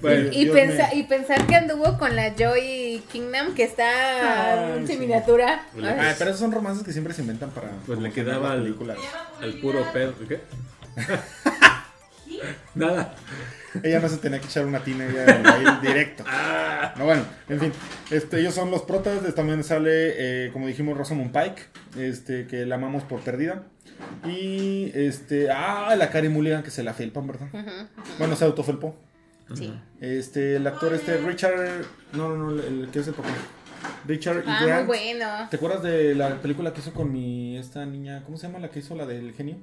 Bueno, 0.00 0.30
Y, 0.32 0.46
pensa- 0.46 0.88
me- 0.92 0.98
y 0.98 1.02
pensar 1.04 1.46
que 1.46 1.54
anduvo 1.54 1.98
con 1.98 2.16
la 2.16 2.34
Joy 2.34 3.02
Kingdom, 3.12 3.54
que 3.54 3.64
está 3.64 4.76
en 4.76 4.86
sí. 4.86 4.96
miniatura. 4.96 5.66
Ay, 5.76 6.14
pero 6.18 6.30
esos 6.30 6.40
son 6.40 6.52
romances 6.52 6.84
que 6.84 6.92
siempre 6.92 7.12
se 7.14 7.20
inventan 7.22 7.50
para... 7.50 7.68
Pues 7.86 7.98
le 7.98 8.10
quedaba 8.10 8.54
las 8.56 8.98
al- 9.40 9.54
puro 9.60 9.84
pedo. 9.92 10.14
¿Qué? 10.28 10.40
Nada. 12.74 13.14
Ella 13.82 14.00
no 14.00 14.08
se 14.08 14.18
tenía 14.18 14.38
que 14.40 14.46
echar 14.46 14.66
una 14.66 14.82
tina, 14.84 15.06
ella 15.06 15.78
directo. 15.82 16.24
No, 16.96 17.04
bueno, 17.06 17.24
en 17.48 17.60
fin, 17.60 17.72
este, 18.10 18.40
ellos 18.40 18.54
son 18.54 18.70
los 18.70 18.82
protas, 18.82 19.34
también 19.34 19.64
sale, 19.64 20.46
eh, 20.46 20.50
como 20.52 20.66
dijimos, 20.66 20.96
Rosamund 20.96 21.32
Pike, 21.32 21.62
este, 21.98 22.46
que 22.46 22.66
la 22.66 22.74
amamos 22.74 23.02
por 23.04 23.20
perdida. 23.20 23.62
Y, 24.26 24.90
este, 24.94 25.50
ah, 25.50 25.94
la 25.96 26.10
Carey 26.10 26.28
Mulligan 26.28 26.62
que 26.62 26.70
se 26.70 26.82
la 26.82 26.92
felpan, 26.92 27.26
¿verdad? 27.26 27.46
Bueno, 28.18 28.36
se 28.36 28.44
autofelpó. 28.44 28.94
Sí. 29.56 29.72
Este, 30.00 30.56
el 30.56 30.66
actor 30.66 30.92
este, 30.94 31.16
Richard, 31.18 31.84
no, 32.12 32.28
no, 32.36 32.36
no, 32.36 32.50
el, 32.62 32.82
el 32.84 32.88
que 32.90 33.00
es 33.00 33.08
el 33.08 33.14
papá. 33.14 33.28
Richard. 34.06 34.42
Ah, 34.46 34.58
muy 34.60 34.68
Grant. 34.68 34.86
bueno. 34.86 35.48
¿Te 35.50 35.56
acuerdas 35.56 35.82
de 35.82 36.14
la 36.14 36.40
película 36.40 36.72
que 36.72 36.80
hizo 36.80 36.92
con 36.92 37.12
mi, 37.12 37.56
esta 37.58 37.84
niña, 37.86 38.22
¿cómo 38.24 38.36
se 38.36 38.46
llama 38.46 38.58
la 38.58 38.70
que 38.70 38.78
hizo 38.80 38.94
la 38.96 39.06
del 39.06 39.32
genio? 39.32 39.56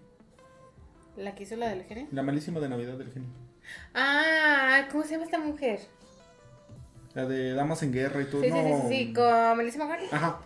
¿La 1.17 1.35
que 1.35 1.43
hizo 1.43 1.55
la 1.57 1.69
del 1.69 1.83
genio? 1.83 2.07
La 2.11 2.23
malísima 2.23 2.59
de 2.59 2.69
Navidad 2.69 2.93
del 2.97 3.11
genio. 3.11 3.29
Ah, 3.93 4.87
¿cómo 4.91 5.03
se 5.03 5.11
llama 5.11 5.25
esta 5.25 5.37
mujer? 5.39 5.79
La 7.13 7.25
de 7.25 7.53
Damas 7.53 7.83
en 7.83 7.91
Guerra 7.91 8.21
y 8.21 8.25
todo. 8.25 8.41
Sí, 8.41 8.49
sí, 8.49 8.55
sí, 8.57 8.73
sí, 8.81 8.87
sí, 9.07 9.13
con 9.13 9.57
Melissa 9.57 9.79
McCarthy. 9.79 10.05
Ajá. 10.11 10.39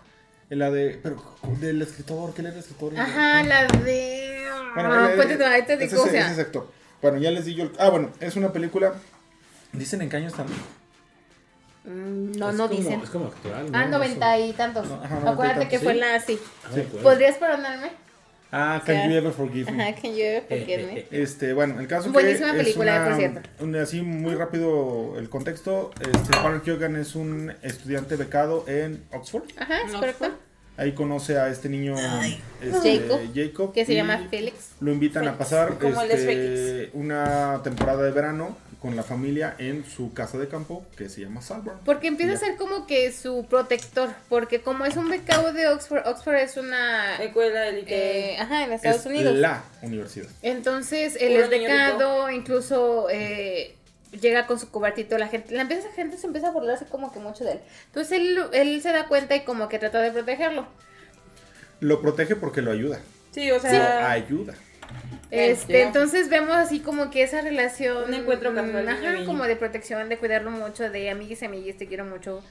La 0.50 0.70
de. 0.72 1.00
Pero 1.02 1.24
del 1.60 1.82
escritor, 1.82 2.34
¿qué 2.34 2.42
era 2.42 2.52
el 2.52 2.58
escritor? 2.60 2.94
Ajá, 2.98 3.40
Ah. 3.40 3.44
la 3.44 3.68
de. 3.68 4.44
Bueno, 4.76 4.90
Ah, 4.94 5.10
eh, 5.12 5.16
cuéntame, 5.16 5.46
ahorita 5.46 5.78
te 5.78 5.86
ese, 5.86 5.96
ese- 5.96 6.18
es 6.20 6.40
actor. 6.40 6.70
Bueno, 7.02 7.18
ya 7.18 7.32
les 7.32 7.46
di 7.46 7.56
yo. 7.56 7.64
el- 7.66 7.72
Ah, 7.80 7.90
bueno, 7.90 8.12
es 8.20 8.36
una 8.36 8.52
película. 8.52 8.94
Dicen 9.74 10.02
en 10.02 10.10
qué 10.10 10.18
año 10.18 10.28
están. 10.28 10.46
Mm, 11.86 12.32
No, 12.38 12.50
Es 12.50 12.56
no 12.56 12.68
como- 12.68 12.80
dicen. 12.80 13.02
Es 13.02 13.10
como 13.10 13.26
actual. 13.26 13.70
Ah, 13.74 13.86
¿no? 13.86 13.98
noventa 13.98 14.40
y 14.40 14.54
tantos. 14.54 14.88
No, 14.88 14.96
ajá, 14.96 15.08
noventa 15.16 15.30
y 15.30 15.34
Acuérdate 15.34 15.60
que 15.68 15.78
tantos, 15.78 15.84
fue 15.84 15.94
sí. 15.94 16.00
la 16.00 16.16
así. 16.16 16.40
Ah, 16.64 16.70
me 16.76 16.82
acuerdo. 16.82 17.04
¿Podrías 17.04 17.38
perdonarme? 17.38 18.04
Ah, 18.56 18.84
Can 18.86 18.96
sea, 18.96 19.08
You 19.10 19.16
Ever 19.16 19.34
Forgive 19.34 19.72
Me. 19.72 19.84
Ajá, 19.90 19.96
can 20.02 20.12
you 20.14 20.22
ever 20.24 20.44
forgive 20.48 20.74
Eh, 20.84 20.86
me? 20.86 21.00
eh, 21.00 21.08
Este, 21.24 21.54
bueno, 21.54 21.80
el 21.80 21.88
caso 21.88 22.12
Buenísima 22.12 22.52
que 22.52 22.60
película, 22.60 22.94
es 22.96 23.00
una, 23.02 23.10
por 23.10 23.18
cierto. 23.18 23.50
un- 23.64 23.76
así 23.78 24.02
muy 24.04 24.36
rápido 24.36 25.16
el 25.18 25.28
contexto. 25.30 25.92
Este, 26.00 26.38
Barry 26.38 26.62
Keoghan 26.62 26.96
es 26.96 27.16
un 27.16 27.52
estudiante 27.64 28.16
becado 28.16 28.64
en 28.68 29.04
Oxford. 29.12 29.44
Ajá, 29.58 29.82
es 29.88 29.92
correcto. 29.94 30.32
Ahí 30.76 30.94
conoce 30.94 31.38
a 31.38 31.50
este 31.50 31.70
niño 31.70 31.96
este, 32.62 33.00
Jacob, 33.00 33.20
Jacob, 33.36 33.74
Que 33.74 33.86
se 33.86 33.94
llama 33.94 34.28
Félix. 34.30 34.72
Lo 34.80 34.92
invitan 34.92 35.28
a 35.28 35.38
pasar 35.38 35.78
este, 36.10 36.90
una 36.94 37.62
temporada 37.64 38.02
de 38.04 38.12
verano 38.12 38.58
con 38.80 38.96
la 38.98 39.04
familia 39.04 39.56
en 39.60 39.86
su 39.86 40.14
casa 40.14 40.38
de 40.38 40.48
campo 40.50 40.84
que 40.98 41.08
se 41.08 41.22
llama 41.22 41.42
Salburn. 41.42 41.78
Porque 41.86 42.08
empieza 42.08 42.34
Ya. 42.34 42.38
a 42.38 42.40
ser 42.42 42.56
como 42.58 42.86
que 42.86 43.14
su 43.14 43.46
protector. 43.50 44.10
Porque 44.28 44.62
como 44.62 44.86
es 44.86 44.98
un 44.98 45.10
becado 45.10 45.54
de 45.54 45.68
Oxford, 45.68 46.06
Oxford 46.06 46.36
es 46.36 46.58
una. 46.58 47.16
Escuela 47.18 47.68
élite. 47.70 48.34
eh, 48.34 48.38
ajá, 48.40 48.66
en 48.66 48.74
Estados 48.74 49.02
es 49.02 49.06
Unidos. 49.06 49.36
la 49.38 49.64
universidad. 49.84 50.28
Entonces, 50.42 51.16
él 51.22 51.34
es 51.34 51.50
becado, 51.50 52.30
incluso 52.30 53.08
eh, 53.10 53.76
llega 54.20 54.48
con 54.48 54.60
su 54.60 54.70
cubertito, 54.70 55.18
la 55.18 55.28
gente, 55.28 55.54
la 55.54 55.62
empieza, 55.62 55.88
la 55.88 55.94
gente 55.94 56.18
se 56.18 56.28
empieza 56.28 56.48
a 56.48 56.52
burlarse 56.52 56.86
como 56.86 57.12
que 57.12 57.20
mucho 57.20 57.44
de 57.44 57.54
él. 57.54 57.60
Entonces 57.88 58.20
él, 58.20 58.40
él 58.54 58.82
se 58.82 58.92
da 58.92 59.08
cuenta 59.08 59.36
y 59.36 59.42
como 59.42 59.70
que 59.70 59.80
trata 59.80 60.02
de 60.02 60.12
protegerlo. 60.12 60.68
Lo 61.80 62.02
protege 62.02 62.36
porque 62.36 62.62
lo 62.62 62.72
ayuda. 62.72 63.00
Sí, 63.32 63.50
o 63.52 63.56
Lo 63.56 63.60
sea. 63.60 64.12
ayuda. 64.12 64.54
Este, 65.32 65.82
entonces 65.82 66.30
vemos 66.30 66.56
así 66.56 66.80
como 66.80 67.10
que 67.10 67.24
esa 67.24 67.42
relación, 67.42 68.04
Un 68.10 68.14
encuentro 68.14 68.54
casual, 68.54 68.86
mm, 68.86 68.90
ajá, 68.90 69.26
como 69.26 69.46
de 69.46 69.56
protección, 69.56 70.08
de 70.08 70.18
cuidarlo 70.18 70.52
mucho, 70.52 70.90
de 70.90 71.10
amiguis 71.10 71.42
y 71.42 71.46
amiguis, 71.46 71.78
te 71.78 71.88
quiero 71.88 72.06
mucho. 72.06 72.44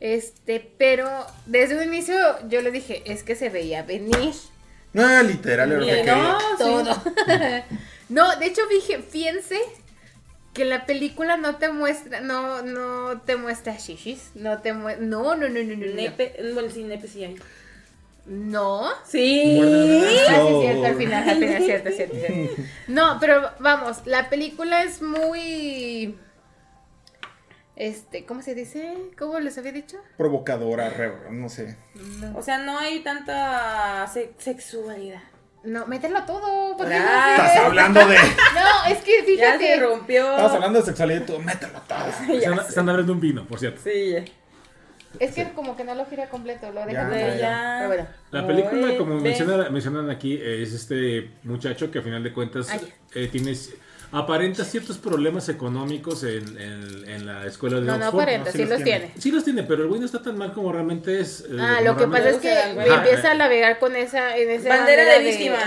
Este, 0.00 0.60
pero 0.78 1.08
desde 1.46 1.76
un 1.76 1.82
inicio 1.84 2.14
yo 2.48 2.60
le 2.60 2.70
dije, 2.70 3.02
es 3.06 3.22
que 3.22 3.34
se 3.34 3.48
veía 3.48 3.82
venir 3.82 4.32
No, 4.92 5.22
literal, 5.22 5.72
era 5.72 5.80
lo 5.80 5.86
que. 5.86 6.04
¿no? 6.04 6.40
Sí. 6.40 6.46
todo. 6.58 7.02
no, 8.10 8.36
de 8.36 8.46
hecho 8.46 8.62
dije, 8.66 8.98
fíjense 8.98 9.58
que 10.58 10.64
la 10.66 10.84
película 10.84 11.36
no 11.38 11.56
te 11.56 11.70
muestra, 11.72 12.20
no, 12.20 12.60
no 12.62 13.20
te 13.22 13.36
muestra 13.36 13.76
shishis, 13.78 14.32
no 14.34 14.58
te 14.60 14.72
muestra, 14.74 15.04
no, 15.06 15.34
no, 15.36 15.48
no, 15.48 15.62
no, 15.62 15.76
no, 15.76 15.86
no. 15.86 15.94
Nepe, 15.94 16.34
bueno, 16.52 16.68
sí, 16.68 16.82
nepe 16.84 17.08
sí 17.08 17.24
hay. 17.24 17.36
No. 18.26 18.88
Sí. 19.06 19.58
Ah, 19.62 20.44
sí, 20.46 20.52
No. 20.52 20.60
cierto, 20.60 20.84
al 20.86 20.96
final, 20.96 21.28
al 21.28 21.38
final, 21.38 21.62
cierto, 21.62 21.90
cierto, 21.92 22.14
cierto. 22.16 22.62
No, 22.88 23.16
pero 23.20 23.50
vamos, 23.60 24.02
la 24.04 24.28
película 24.28 24.82
es 24.82 25.00
muy. 25.00 26.14
Este, 27.76 28.26
¿cómo 28.26 28.42
se 28.42 28.54
dice? 28.54 28.92
¿Cómo 29.16 29.38
les 29.38 29.56
había 29.56 29.70
dicho? 29.72 29.98
Provocadora, 30.16 30.90
re- 30.90 31.30
no 31.30 31.48
sé. 31.48 31.76
O 32.34 32.42
sea, 32.42 32.58
no 32.58 32.76
hay 32.78 33.00
tanta 33.00 34.06
se- 34.12 34.32
sexualidad. 34.38 35.22
No, 35.64 35.86
mételo 35.86 36.22
todo. 36.24 36.76
porque 36.76 36.94
Ah. 36.94 37.34
no 37.36 37.42
sé. 37.44 37.48
Estás 37.48 37.64
hablando 37.66 38.06
de. 38.06 38.16
No, 38.54 38.92
es 38.92 38.98
que 38.98 39.12
Ya 39.36 39.52
se 39.52 39.58
fíjate. 39.58 39.80
rompió. 39.80 40.36
Estás 40.36 40.52
hablando 40.54 40.78
de 40.80 40.84
sexualidad 40.86 41.20
y 41.22 41.24
tú, 41.26 41.38
mételo 41.40 41.80
todo. 41.86 41.98
Están, 42.34 42.58
están 42.60 42.88
abriendo 42.88 43.12
un 43.12 43.20
vino, 43.20 43.44
por 43.44 43.58
cierto. 43.58 43.80
Sí, 43.82 44.10
ya. 44.12 44.24
Es 45.18 45.34
que 45.34 45.50
como 45.54 45.74
que 45.76 45.84
no 45.84 45.94
lo 45.94 46.04
gira 46.06 46.28
completo, 46.28 46.70
lo 46.70 46.84
deja 46.86 47.08
Ya, 47.10 47.18
ya, 47.18 47.36
ya. 47.36 47.74
Pero 47.78 47.88
bueno. 47.88 48.06
La 48.30 48.46
película, 48.46 48.96
como 48.98 49.14
mencionan, 49.20 49.72
mencionan 49.72 50.10
aquí, 50.10 50.38
es 50.40 50.72
este 50.74 51.30
muchacho 51.44 51.90
que 51.90 51.98
a 51.98 52.02
final 52.02 52.22
de 52.22 52.32
cuentas 52.32 52.68
eh, 53.14 53.26
tiene 53.28 53.56
aparenta 54.10 54.64
ciertos 54.64 54.96
problemas 54.98 55.48
económicos 55.48 56.24
en, 56.24 56.56
en- 56.58 57.08
en 57.08 57.26
la 57.26 57.46
escuela 57.46 57.78
de 57.80 57.86
No, 57.86 57.98
no 57.98 58.06
Oxford. 58.06 58.20
aparenta, 58.22 58.46
no, 58.46 58.52
sí 58.52 58.58
sí 58.58 58.64
los 58.68 58.82
tiene. 58.82 59.00
tiene. 59.00 59.14
Sí 59.18 59.30
los 59.30 59.44
tiene, 59.44 59.62
pero 59.64 59.82
el 59.82 59.88
güey 59.88 60.00
no 60.00 60.06
está 60.06 60.22
tan 60.22 60.38
mal 60.38 60.52
como 60.52 60.72
realmente 60.72 61.20
es. 61.20 61.40
eh, 61.42 61.56
Ah, 61.60 61.80
lo 61.82 61.96
que 61.96 62.06
pasa 62.06 62.30
es 62.30 62.36
que 62.38 62.52
empieza 62.70 63.32
a 63.32 63.34
navegar 63.34 63.78
con 63.78 63.94
esa, 63.96 64.36
en 64.36 64.50
esa 64.50 64.68
Bandera 64.70 65.04
de 65.04 65.18
víctima. 65.24 65.58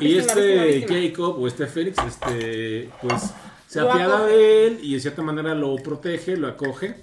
Y 0.00 0.18
este 0.18 0.34
víctima, 0.40 0.64
víctima. 0.64 1.00
Jacob 1.02 1.40
o 1.42 1.46
este 1.46 1.66
Félix, 1.66 1.98
este, 2.06 2.90
pues 3.00 3.22
se 3.68 3.80
Lo 3.80 3.92
apiada 3.92 4.16
acoge. 4.18 4.32
de 4.36 4.66
él 4.66 4.78
y 4.82 4.94
de 4.94 5.00
cierta 5.00 5.22
manera 5.22 5.54
lo 5.54 5.76
protege, 5.76 6.36
lo 6.36 6.48
acoge. 6.48 6.96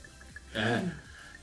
Ah, 0.55 0.81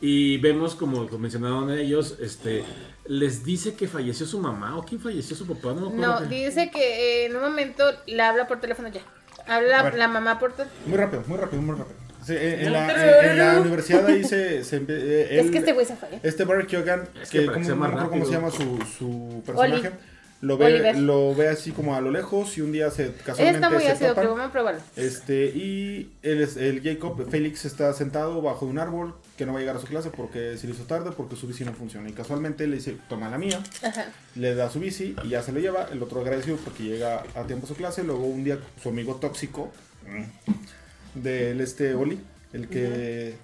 y 0.00 0.38
vemos, 0.38 0.74
como 0.74 1.04
lo 1.04 1.18
mencionaron 1.18 1.70
ellos, 1.70 2.16
este, 2.20 2.64
les 3.06 3.44
dice 3.44 3.74
que 3.76 3.86
falleció 3.86 4.26
su 4.26 4.40
mamá 4.40 4.76
o 4.76 4.82
quién 4.84 5.00
falleció 5.00 5.36
su 5.36 5.46
papá, 5.46 5.72
no 5.78 5.90
me 5.90 5.96
No, 6.04 6.18
que- 6.18 6.26
dice 6.26 6.70
que 6.72 7.22
eh, 7.22 7.26
en 7.26 7.36
un 7.36 7.42
momento 7.42 7.84
le 8.06 8.20
habla 8.22 8.48
por 8.48 8.60
teléfono 8.60 8.88
ya. 8.88 9.00
Habla 9.46 9.68
la, 9.68 9.82
ver. 9.82 9.94
la 9.94 10.08
mamá 10.08 10.38
por 10.38 10.52
teléfono. 10.52 10.80
Muy 10.86 10.96
rápido, 10.98 11.22
muy 11.26 11.36
rápido, 11.38 11.62
muy 11.62 11.76
rápido. 11.76 11.96
Sí, 12.24 12.34
en, 12.38 12.72
la, 12.72 12.90
en- 13.24 13.30
en 13.30 13.38
la 13.38 13.60
universidad 13.60 14.06
ahí 14.06 14.22
se. 14.22 14.62
se 14.64 14.76
eh, 14.88 15.28
Es 15.40 15.50
que 15.50 15.58
este 15.58 15.72
güey 15.72 15.84
se 15.86 15.96
fue. 15.96 16.08
Este 16.22 16.44
Barry 16.44 16.66
Keoghan, 16.66 17.08
Es 17.20 17.30
que 17.30 17.40
que, 17.40 17.46
como, 17.46 17.58
no 17.68 17.76
más 17.76 17.88
me 17.90 17.94
acuerdo 17.96 18.10
cómo 18.10 18.24
se 18.26 18.32
llama 18.32 18.50
su, 18.52 18.78
su 18.96 19.42
personaje, 19.44 19.88
Oli. 19.88 19.96
lo 20.42 20.56
ve, 20.56 20.66
Oliver. 20.66 20.96
lo 20.98 21.34
ve 21.34 21.48
así 21.48 21.72
como 21.72 21.96
a 21.96 22.00
lo 22.00 22.12
lejos 22.12 22.56
y 22.58 22.60
un 22.60 22.70
día 22.70 22.90
se 22.92 23.06
Él 23.06 23.14
casualmente 23.24 23.56
está 23.58 23.70
muy 23.70 23.82
se 23.82 23.90
ácido, 23.90 24.10
topan. 24.10 24.22
pero 24.22 24.34
vamos 24.36 24.48
a 24.48 24.52
probarlo. 24.52 24.80
Este, 24.94 25.46
y 25.46 26.12
él 26.22 26.42
es, 26.42 26.56
el 26.56 26.80
Jacob, 26.82 27.28
Félix 27.28 27.64
está 27.64 27.92
sentado 27.92 28.40
bajo 28.40 28.66
un 28.66 28.78
árbol 28.78 29.14
que 29.42 29.46
no 29.46 29.52
va 29.54 29.58
a 29.58 29.62
llegar 29.62 29.76
a 29.76 29.80
su 29.80 29.86
clase 29.88 30.10
porque 30.10 30.56
se 30.56 30.68
le 30.68 30.72
hizo 30.72 30.84
tarde 30.84 31.10
porque 31.16 31.34
su 31.34 31.48
bici 31.48 31.64
no 31.64 31.72
funciona. 31.72 32.08
Y 32.08 32.12
casualmente 32.12 32.66
le 32.68 32.76
dice, 32.76 32.96
toma 33.08 33.28
la 33.28 33.38
mía, 33.38 33.60
Ajá. 33.82 34.06
le 34.36 34.54
da 34.54 34.70
su 34.70 34.78
bici 34.78 35.16
y 35.24 35.30
ya 35.30 35.42
se 35.42 35.50
lo 35.50 35.58
lleva. 35.58 35.88
El 35.90 36.00
otro 36.02 36.20
agradecido 36.20 36.56
porque 36.58 36.84
llega 36.84 37.24
a 37.34 37.42
tiempo 37.44 37.66
a 37.66 37.68
su 37.68 37.74
clase. 37.74 38.04
Luego 38.04 38.24
un 38.24 38.44
día 38.44 38.58
su 38.80 38.90
amigo 38.90 39.16
tóxico 39.16 39.72
mm, 40.06 41.20
del 41.20 41.60
este 41.60 41.94
Oli, 41.94 42.20
el 42.52 42.68
que... 42.68 43.34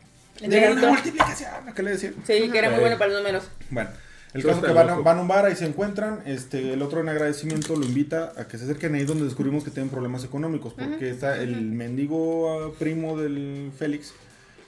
El 0.40 0.51
de 0.51 0.74
la 0.74 0.88
multiplicación, 0.88 1.51
¿qué 1.74 1.82
le 1.82 1.90
decía? 1.90 2.12
Sí, 2.24 2.49
que 2.51 2.59
era 2.59 2.70
muy 2.70 2.78
bueno 2.78 2.96
para 2.96 3.11
los 3.11 3.20
números. 3.20 3.44
Bueno, 3.70 3.90
el 4.34 4.42
Sí, 4.42 4.46
caso 4.46 4.62
que 4.62 4.72
van 4.72 4.88
a, 4.88 4.90
loco. 4.92 5.03
van 5.03 5.18
a 5.18 5.20
un 5.22 5.26
bar, 5.26 5.46
ahí 5.46 5.57
se 5.57 5.66
encuentran, 5.66 6.20
este, 6.26 6.74
el 6.74 6.82
otro 6.82 7.01
en 7.01 7.09
agradecimiento 7.09 7.74
lo 7.74 7.84
invita 7.84 8.32
a 8.36 8.46
que 8.46 8.57
se 8.57 8.62
acerquen 8.64 8.94
ahí 8.94 9.05
donde 9.05 9.24
descubrimos 9.24 9.64
que 9.64 9.70
tienen 9.72 9.90
problemas 9.90 10.22
económicos, 10.22 10.74
porque 10.74 11.11
está 11.11 11.42
el 11.42 11.61
mendigo 11.72 12.68
ah, 12.68 12.72
primo 12.78 13.18
del 13.18 13.72
Félix, 13.76 14.12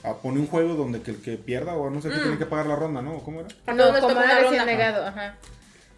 ah, 0.05 0.15
pone 0.23 0.41
un 0.41 0.47
juego 0.47 0.75
donde 0.75 1.01
que 1.03 1.11
el 1.13 1.23
que 1.23 1.37
pierda 1.37 1.75
o 1.75 1.91
no 1.91 2.01
sé 2.03 2.09
qué 2.11 2.17
tiene 2.19 2.39
que 2.39 2.47
pagar 2.47 2.67
la 2.67 2.77
ronda, 2.77 3.03
¿no? 3.03 3.19
¿Cómo 3.21 3.41
era? 3.41 3.49
A 3.67 3.73
No, 3.75 3.93
les 3.93 4.01
como 4.01 4.21
era 4.21 4.41
recién 4.41 4.67
negado, 4.67 5.07
ajá. 5.07 5.35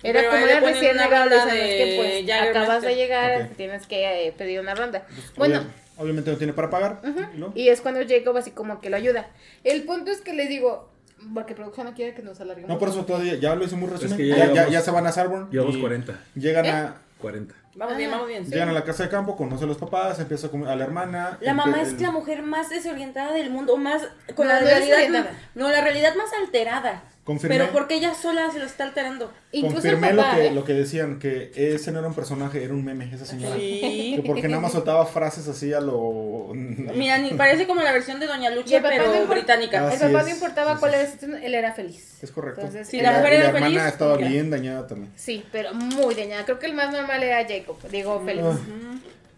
Era 0.04 0.20
Pero 0.20 0.32
como 0.32 0.46
era 0.46 0.60
recién 0.60 0.96
negado, 0.96 1.30
ronda 1.30 1.44
dicen, 1.46 1.60
es 1.60 1.76
que 1.76 1.84
de 1.84 2.24
pues 2.24 2.48
acabas 2.50 2.82
de 2.82 2.94
llegar, 2.96 3.42
Ok. 3.42 3.56
tienes 3.56 3.86
que 3.86 4.26
eh, 4.28 4.32
pedir 4.32 4.58
una 4.60 4.74
ronda. 4.74 5.06
Obvia- 5.08 5.32
Bueno, 5.36 5.64
obviamente 5.96 6.30
no 6.32 6.36
tiene 6.38 6.52
para 6.52 6.70
pagar, 6.70 7.00
¿no? 7.36 7.52
y 7.54 7.68
es 7.68 7.80
cuando 7.80 8.00
Jacob 8.06 8.36
así 8.36 8.50
como 8.50 8.80
que 8.80 8.90
lo 8.90 8.96
ayuda. 8.96 9.28
El 9.62 9.84
punto 9.84 10.10
es 10.10 10.20
que 10.20 10.32
les 10.32 10.48
digo, 10.48 10.90
porque 11.34 11.54
producción 11.54 11.86
no 11.86 11.94
quiere 11.94 12.14
que 12.14 12.22
nos 12.22 12.40
alarguemos. 12.40 12.68
No, 12.68 12.78
por 12.80 12.88
eso 12.88 13.04
todavía, 13.04 13.36
ya 13.36 13.54
lo 13.54 13.64
hice 13.64 13.76
muy 13.76 13.88
resumen, 13.88 14.16
que 14.16 14.26
ya, 14.26 14.36
ya 14.36 14.44
ya, 14.46 14.52
llevamos- 14.52 14.72
ya 14.72 14.80
se 14.80 14.90
van 14.90 15.06
a 15.06 15.12
Sarborn. 15.12 15.50
Llevamos 15.52 15.76
y 15.76 15.80
40. 15.80 16.18
Llegan 16.34 16.66
¿Eh? 16.66 16.70
a... 16.70 16.94
40. 17.20 17.54
Vamos 17.74 17.96
bien, 17.96 18.10
Ah, 18.10 18.12
vamos 18.14 18.28
bien. 18.28 18.44
Llegan 18.44 18.68
a 18.68 18.72
la 18.72 18.84
casa 18.84 19.04
de 19.04 19.08
campo, 19.08 19.34
conoce 19.34 19.64
a 19.64 19.66
los 19.66 19.78
papás, 19.78 20.18
empieza 20.20 20.48
a 20.48 20.72
a 20.72 20.76
la 20.76 20.84
hermana. 20.84 21.38
La 21.40 21.54
mamá 21.54 21.80
es 21.80 21.98
la 22.00 22.10
mujer 22.10 22.42
más 22.42 22.68
desorientada 22.68 23.32
del 23.32 23.50
mundo, 23.50 23.76
más 23.78 24.02
con 24.34 24.46
No, 24.46 24.52
la 24.52 24.60
no 24.60 24.66
realidad, 24.66 25.30
no, 25.54 25.70
la 25.70 25.80
realidad 25.80 26.14
más 26.14 26.32
alterada. 26.34 27.02
Confirmé. 27.24 27.56
Pero 27.56 27.70
porque 27.72 27.94
ella 27.94 28.14
sola 28.14 28.50
se 28.50 28.58
lo 28.58 28.64
está 28.64 28.82
alterando. 28.82 29.32
El 29.52 29.62
Confirmé 29.62 30.12
papá, 30.12 30.30
lo, 30.32 30.36
que, 30.36 30.46
¿eh? 30.46 30.50
lo 30.50 30.64
que 30.64 30.72
decían, 30.72 31.20
que 31.20 31.52
ese 31.54 31.92
no 31.92 32.00
era 32.00 32.08
un 32.08 32.14
personaje, 32.14 32.64
era 32.64 32.74
un 32.74 32.84
meme, 32.84 33.08
esa 33.14 33.24
señora. 33.24 33.54
Sí. 33.54 34.14
Que 34.16 34.22
porque 34.26 34.48
nada 34.48 34.60
más 34.60 34.72
soltaba 34.72 35.06
frases 35.06 35.46
así 35.46 35.72
a 35.72 35.80
lo... 35.80 36.50
Mira, 36.52 37.18
ni 37.18 37.30
parece 37.34 37.68
como 37.68 37.80
la 37.80 37.92
versión 37.92 38.18
de 38.18 38.26
Doña 38.26 38.50
Lucha, 38.50 38.78
el 38.78 38.82
papá 38.82 38.94
pero 38.96 39.06
no 39.08 39.14
importa- 39.20 39.34
británica. 39.34 39.92
El 39.92 40.00
papá 40.00 40.20
es, 40.22 40.26
no 40.26 40.30
importaba 40.34 40.78
cuál 40.80 40.94
era 40.94 41.02
la 41.04 41.10
situación, 41.10 41.40
él 41.44 41.54
era 41.54 41.72
feliz. 41.74 42.18
Es 42.22 42.32
correcto. 42.32 42.60
Entonces, 42.62 42.88
Sí, 42.88 42.96
Y 42.98 43.02
la 43.02 43.12
mujer 43.12 43.32
y 43.32 43.36
era 43.36 43.46
hermana 43.50 43.66
feliz, 43.66 43.82
estaba 43.84 44.16
mira. 44.16 44.28
bien 44.28 44.50
dañada 44.50 44.86
también. 44.88 45.12
Sí, 45.14 45.44
pero 45.52 45.74
muy 45.74 46.16
dañada. 46.16 46.44
Creo 46.44 46.58
que 46.58 46.66
el 46.66 46.74
más 46.74 46.92
normal 46.92 47.22
era 47.22 47.46
Jacob, 47.46 47.76
digo 47.88 48.20
Félix. 48.24 48.46
Ah. 48.48 48.58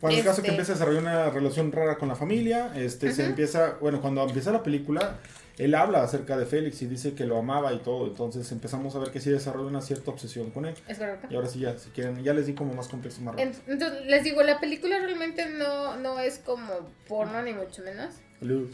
Bueno, 0.01 0.17
el 0.19 0.25
caso 0.25 0.37
Este- 0.37 0.43
que 0.43 0.49
empieza 0.53 0.73
a 0.73 0.75
desarrollar 0.77 1.03
una 1.03 1.29
relación 1.31 1.71
rara 1.71 1.97
con 1.99 2.09
la 2.09 2.17
familia, 2.17 2.73
este, 2.77 3.13
se 3.13 3.27
empieza, 3.27 3.75
bueno, 3.81 4.01
cuando 4.01 4.23
empieza 4.23 4.51
la 4.53 4.63
película, 4.63 5.17
él 5.59 5.75
habla 5.75 6.03
acerca 6.03 6.37
de 6.37 6.47
Félix 6.47 6.83
y 6.83 6.87
dice 6.87 7.15
que 7.15 7.25
lo 7.27 7.39
amaba 7.39 7.73
y 7.73 7.79
todo, 7.79 8.07
entonces 8.09 8.51
empezamos 8.53 8.95
a 8.97 8.99
ver 8.99 9.11
que 9.11 9.21
sí 9.21 9.31
desarrolla 9.31 9.69
una 9.69 9.81
cierta 9.81 10.11
obsesión 10.11 10.51
con 10.51 10.65
él. 10.67 10.75
Es 10.89 10.99
correcto. 10.99 11.29
Y 11.31 11.35
ahora 11.37 11.49
sí 11.49 11.61
ya, 11.61 11.79
si 11.79 11.91
quieren, 11.91 12.23
ya 12.25 12.35
les 12.35 12.47
di 12.47 12.55
como 12.55 12.75
más 12.75 12.89
contexto 12.89 13.21
más 13.23 13.35
rápido. 13.37 13.51
En- 13.67 13.73
Entonces, 13.73 14.07
les 14.07 14.25
digo, 14.25 14.43
la 14.43 14.59
película 14.61 14.99
realmente 14.99 15.47
no, 15.51 15.97
no 15.97 16.19
es 16.19 16.39
como 16.39 16.67
porno, 17.09 17.41
ni 17.43 17.53
mucho 17.53 17.83
menos. 17.83 18.15
A 18.43 18.45
mí, 18.47 18.69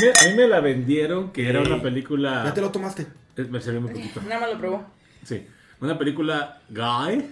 me, 0.00 0.08
a 0.10 0.30
mí 0.30 0.36
me 0.36 0.48
la 0.48 0.60
vendieron 0.60 1.32
que 1.32 1.48
era 1.48 1.60
una 1.60 1.80
película. 1.80 2.42
Ya 2.44 2.54
te 2.54 2.60
lo 2.60 2.70
tomaste. 2.72 3.06
Eh, 3.36 3.44
Me 3.50 3.60
salió 3.60 3.80
muy 3.80 3.92
poquito. 3.92 4.20
Nada 4.22 4.40
más 4.40 4.50
lo 4.52 4.58
probó. 4.58 4.86
Sí. 5.24 5.46
Una 5.80 5.98
película 5.98 6.62
guy. 6.70 7.24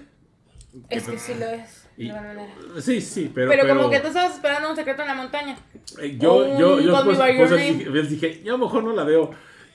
Es 0.90 1.04
que 1.08 1.18
sí 1.18 1.34
lo 1.34 1.46
es. 1.46 1.83
Y- 1.96 2.04
de 2.08 2.10
alguna 2.10 2.28
manera. 2.34 2.54
Sí, 2.80 3.00
sí, 3.00 3.30
pero. 3.34 3.50
Pero, 3.50 3.68
como 3.68 3.88
que 3.90 4.00
tú 4.00 4.08
estabas 4.08 4.34
esperando 4.34 4.68
un 4.70 4.76
secreto 4.76 5.02
en 5.02 5.08
la 5.08 5.14
montaña. 5.14 5.56
eh, 6.00 6.16
yo, 6.18 6.34
un 6.36 6.58
yo, 6.58 6.80
yo 6.80 6.92
después 7.04 7.18
Name. 7.18 7.72
dije, 7.74 8.02
dije, 8.02 8.42
yo 8.44 8.54
a 8.54 8.58
lo 8.58 8.64
mejor 8.66 8.82
no 8.84 8.92
la 8.92 9.04
veo. 9.04 9.30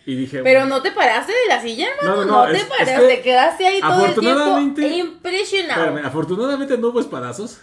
Y 0.06 0.16
dije, 0.16 0.42
Pero 0.44 0.66
no 0.66 0.82
te 0.82 0.92
paraste 0.92 1.32
de 1.32 1.48
la 1.48 1.62
silla, 1.62 1.88
hermano. 2.00 2.16
No, 2.16 2.26
No, 2.26 2.32
no, 2.32 2.46
no, 2.46 2.52
te 2.52 2.58
es- 2.58 2.64
es 2.64 2.70
paraste. 2.70 2.96
que 3.08 3.16
te 3.16 3.22
quedaste 3.22 3.68
ahí 3.68 3.80
todo 3.82 4.06
el 4.06 4.16
tiempo 4.16 4.60
impresionado. 4.60 5.84
espérame, 5.86 6.06
afortunadamente 6.08 6.78
no 6.78 6.88
hubo 6.88 7.00
espadazos. 7.00 7.60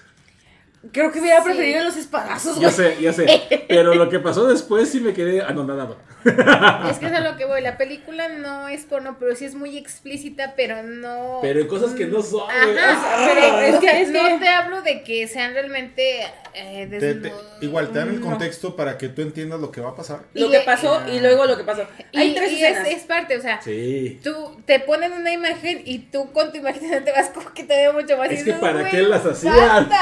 Creo 0.92 1.12
que 1.12 1.20
hubiera 1.20 1.38
Sí. 1.38 1.44
preferido 1.44 1.84
los 1.84 1.96
espadazos, 1.96 2.58
Ya 2.60 2.70
sé, 2.70 2.96
ya 3.00 3.12
sé. 3.12 3.26
Pero 3.68 3.94
lo 3.94 4.08
que 4.08 4.18
pasó 4.20 4.46
después 4.46 4.88
sí 4.90 5.00
me 5.00 5.12
quedé 5.12 5.42
anonadado. 5.42 5.96
Es 6.90 6.98
que 6.98 7.06
es 7.06 7.12
a 7.12 7.20
lo 7.20 7.36
que 7.36 7.44
voy. 7.44 7.60
La 7.62 7.76
película 7.78 8.28
no 8.28 8.68
es 8.68 8.84
porno, 8.84 9.16
pero 9.20 9.36
sí 9.36 9.44
es 9.44 9.54
muy 9.54 9.76
explícita, 9.78 10.54
pero 10.56 10.82
no. 10.82 11.38
Pero 11.40 11.60
hay 11.60 11.66
cosas 11.68 11.92
que 11.92 12.06
no 12.06 12.20
son. 12.22 12.50
Ajá, 12.50 13.28
pero 13.34 13.58
es 13.60 13.76
que- 13.76 14.02
es 14.02 14.10
no 14.10 14.38
te 14.40 14.48
hablo 14.48 14.82
de 14.82 15.02
que 15.04 15.28
sean 15.28 15.52
realmente 15.54 16.22
eh, 16.58 16.86
Te- 16.90 17.64
igual 17.64 17.90
te 17.92 17.98
dan 17.98 18.08
el 18.08 18.20
No. 18.20 18.26
contexto 18.26 18.74
para 18.76 18.96
que 18.98 19.08
tú 19.08 19.22
entiendas 19.22 19.60
lo 19.60 19.70
que 19.70 19.80
va 19.82 19.90
a 19.90 19.94
pasar. 19.94 20.20
Lo 20.34 20.46
Y- 20.46 20.50
que 20.50 20.60
pasó 20.60 21.02
y 21.12 21.20
luego 21.20 21.44
lo 21.44 21.56
que 21.56 21.64
pasó. 21.64 21.84
Y, 22.12 22.18
Hay 22.18 22.34
tres 22.34 22.50
y 22.52 22.64
es, 22.64 22.70
escenas. 22.72 22.88
es 22.88 23.02
parte, 23.04 23.36
o 23.36 23.40
sea, 23.42 23.60
Sí. 23.62 24.18
tú 24.24 24.56
te 24.64 24.80
ponen 24.80 25.12
una 25.12 25.32
imagen 25.32 25.82
y 25.84 25.98
tú 25.98 26.32
con 26.32 26.50
tu 26.52 26.58
imaginación 26.58 27.04
te 27.04 27.12
vas 27.12 27.28
como 27.28 27.52
que 27.52 27.62
te 27.64 27.76
veo 27.76 27.92
mucho 27.92 28.16
más. 28.16 28.30
y 28.30 28.34
Es 28.34 28.40
que 28.40 28.44
dices, 28.46 28.60
para 28.60 28.80
"Güey, 28.80 28.90
qué 28.90 29.02
las 29.02 29.24
hacían". 29.26 29.54
basta". 29.54 30.00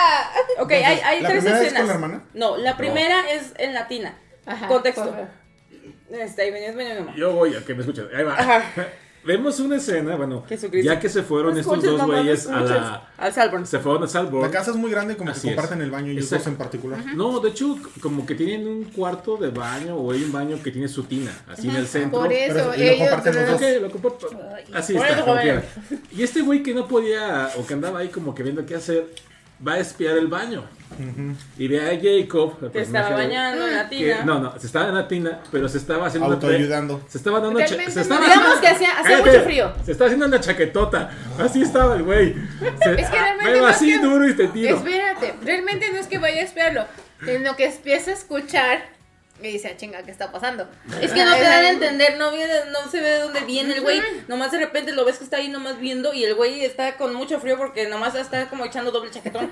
Ok, 0.61 0.72
hay, 0.83 1.01
hay 1.01 1.20
¿la 1.20 1.29
tres 1.29 1.45
primera 1.45 1.62
es 1.66 1.72
con 1.75 1.87
la 1.87 1.93
hermana? 1.95 2.25
No, 2.35 2.57
la 2.57 2.77
primera 2.77 3.31
es 3.31 3.53
en 3.59 3.75
latina. 3.75 4.18
Ajá, 4.47 4.66
Contexto. 4.68 5.05
por. 5.11 5.45
Este, 6.18 6.43
ahí 6.43 6.51
venías 6.51 6.75
nomás. 6.99 7.16
Yo 7.16 7.33
voy 7.33 7.55
a 7.55 7.64
que 7.64 7.75
me 7.75 7.81
escuchen. 7.81 8.07
Ahí 8.14 8.25
va. 8.25 8.35
Ajá. 8.39 8.62
Vemos 9.27 9.59
una 9.59 9.77
escena, 9.77 10.16
bueno, 10.16 10.45
ya 10.83 11.01
que 11.01 11.09
se 11.09 11.22
fueron 11.22 11.55
No 11.55 11.61
estos 11.61 11.79
escuches, 11.79 11.93
dos 11.93 12.01
no 12.07 12.07
güeyes 12.09 12.47
a 12.47 12.53
escuches. 12.57 12.70
la. 12.77 13.09
Al 13.16 13.33
Salborn. 13.33 13.66
Se 13.66 13.79
fueron 13.79 14.03
a 14.03 14.07
Salborn. 14.07 14.43
La 14.45 14.51
casa 14.51 14.72
es 14.72 14.77
muy 14.77 14.91
grande 14.91 15.16
como 15.16 15.31
Así 15.31 15.41
que 15.41 15.49
es. 15.49 15.55
comparten 15.55 15.81
el 15.81 15.91
baño 15.91 16.11
ellos 16.12 16.25
Exacto. 16.25 16.45
dos 16.45 16.53
en 16.53 16.59
particular. 16.59 16.99
No, 17.16 17.41
de 17.41 17.49
hecho, 17.49 17.79
como 18.03 18.27
que 18.27 18.35
tienen 18.35 18.68
un 18.68 18.85
cuarto 18.85 19.39
de 19.39 19.49
baño 19.49 19.97
o 19.97 20.12
hay 20.12 20.22
un 20.25 20.31
baño 20.31 20.62
que 20.62 20.70
tiene 20.70 20.89
su 20.89 21.05
tina, 21.05 21.33
así 21.49 21.70
en 21.70 21.77
el 21.77 21.87
centro. 21.87 22.20
Por 22.20 22.31
eso, 22.35 22.55
Pero- 22.55 22.75
y 22.75 22.79
lo 22.81 22.85
ellos. 22.85 22.99
comparten 23.09 23.35
los 23.35 23.47
dos. 23.47 23.55
Ok, 23.57 23.62
lo 23.81 23.91
comparto. 23.91 24.29
Así 24.75 24.93
Por 24.93 25.07
está, 25.07 25.16
eso, 25.16 25.25
como. 25.25 25.41
Y 26.12 26.22
este 26.22 26.43
güey 26.43 26.62
que 26.62 26.75
no 26.75 26.87
podía, 26.87 27.49
o 27.57 27.66
que 27.66 27.72
andaba 27.72 28.01
ahí 28.01 28.09
como 28.09 28.35
que 28.35 28.43
viendo 28.43 28.66
qué 28.66 28.75
hacer, 28.75 29.07
va 29.66 29.74
a 29.74 29.78
espiar 29.78 30.16
el 30.16 30.26
baño. 30.28 30.64
Y 31.59 31.66
ve 31.66 31.80
a 31.80 31.98
Jacob, 32.00 32.70
Que 32.70 32.82
estaba 32.82 33.11
bañando 33.11 33.66
en 33.66 33.74
la 33.74 33.88
que- 33.88 33.96
tina. 33.96 34.22
no, 34.24 34.38
no, 34.38 34.59
se 34.61 34.66
estaba 34.66 34.88
en 34.90 34.94
la 34.94 35.09
tina, 35.09 35.40
pero 35.50 35.68
se 35.68 35.78
estaba 35.78 36.07
haciendo 36.07 36.30
Autoayudando. 36.32 37.02
Se 37.09 37.18
estaba 37.18 37.40
dando 37.40 37.59
se 37.59 37.64
estaba 38.00 38.20
Digamos 38.20 38.46
haciendo- 38.46 38.61
que 38.61 38.66
hacía- 38.68 38.90
hacía 39.00 39.02
Cállate. 39.16 39.30
mucho 39.30 39.42
frío. 39.44 39.72
Se 39.84 39.92
estaba 39.92 40.07
haciendo 40.07 40.26
una 40.26 40.40
chaquetota. 40.40 41.11
Así 41.38 41.62
estaba 41.62 41.96
el 41.96 42.05
güey. 42.05 42.34
Se- 42.34 42.92
Es 43.00 43.09
que 43.11 43.16
realmente 43.18 43.44
Pero 43.44 43.61
no 43.62 43.68
es 43.68 43.76
así 43.76 43.86
que- 43.92 43.98
duro 43.98 44.28
y 44.28 44.36
te 44.36 44.46
tiro. 44.48 44.76
Espérate, 44.76 45.34
realmente 45.42 45.90
no 45.92 45.98
es 45.98 46.07
que 46.07 46.18
vaya 46.18 46.40
a 46.42 46.44
esperarlo, 46.44 46.84
sino 47.24 47.57
que 47.57 47.66
empieza 47.66 48.11
a 48.12 48.14
escuchar 48.14 48.93
y 49.43 49.49
dice, 49.53 49.68
"Ah, 49.68 49.76
chinga, 49.76 50.03
¿qué 50.03 50.11
está 50.11 50.30
pasando? 50.30 50.66
Es 51.01 51.12
que 51.12 51.24
no 51.24 51.35
te 51.35 51.43
dan 51.43 51.64
a 51.64 51.70
entender, 51.70 52.16
no 52.18 52.30
viene, 52.30 52.53
no 52.72 52.89
se 52.91 53.01
ve 53.01 53.09
de 53.11 53.18
dónde 53.20 53.41
viene 53.41 53.74
el 53.74 53.80
güey. 53.82 54.01
Nomás 54.28 54.53
de 54.53 54.59
repente 54.59 54.93
lo 54.93 55.05
ves 55.05 55.18
que 55.18 55.24
está 55.24 55.39
ahí 55.39 55.49
nomás 55.49 55.78
viendo 55.78 56.14
y 56.14 56.24
el 56.24 56.35
güey 56.35 56.64
está 56.64 56.97
con 56.97 57.14
mucho 57.14 57.41
frío 57.41 57.59
porque 57.59 57.89
nomás 57.89 58.14
está 58.14 58.49
como 58.49 58.64
echando 58.64 58.91
doble 58.91 59.11
chaquetón. 59.11 59.51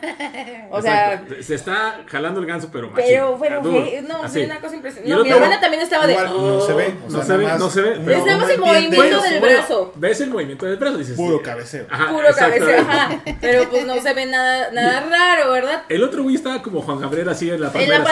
O 0.70 0.80
sea, 0.80 1.22
se 1.40 1.54
está 1.54 2.00
jalando 2.06 2.40
el 2.40 2.46
ganso, 2.46 2.70
pero 2.72 2.88
machín. 2.90 3.06
pero, 3.08 3.38
pero, 3.40 3.60
güey, 3.62 4.00
no, 4.02 4.28
fue 4.28 4.44
una 4.44 4.60
cosa 4.60 4.76
impresionante. 4.76 5.14
No, 5.14 5.24
mi 5.24 5.30
hermana 5.30 5.60
también 5.60 5.82
estaba 5.82 6.06
de. 6.06 6.12
Igual 6.14 6.32
no 6.32 6.60
se 6.60 6.72
ve. 6.74 6.94
No 7.08 7.10
sea, 7.10 7.24
se 7.24 7.36
ve, 7.36 7.44
no 7.58 7.70
se 7.70 7.82
ve. 7.82 7.90
Es 8.16 8.24
nada 8.24 8.38
más 8.38 8.50
el 8.50 8.60
movimiento 8.60 9.20
del 9.22 9.40
Bueno, 9.40 9.56
brazo. 9.56 9.92
Ves 9.96 10.20
el 10.20 10.30
movimiento 10.30 10.66
del 10.66 10.76
brazo, 10.76 10.98
dices. 10.98 11.16
Puro 11.16 11.42
cabeceo. 11.42 11.86
Ajá, 11.90 12.08
Puro 12.10 12.28
cabeceo, 12.34 12.80
ajá. 12.80 13.20
Pero 13.40 13.68
pues 13.68 13.84
no 13.84 14.00
se 14.00 14.14
ve 14.14 14.26
nada, 14.26 14.70
nada 14.70 15.00
raro, 15.10 15.50
¿verdad? 15.50 15.82
El 15.88 16.02
otro 16.04 16.22
güey 16.22 16.36
estaba 16.36 16.62
como 16.62 16.82
Juan 16.82 17.00
Gabriel 17.00 17.28
así 17.28 17.50
en 17.50 17.60
la 17.60 17.72
palmera. 17.72 18.04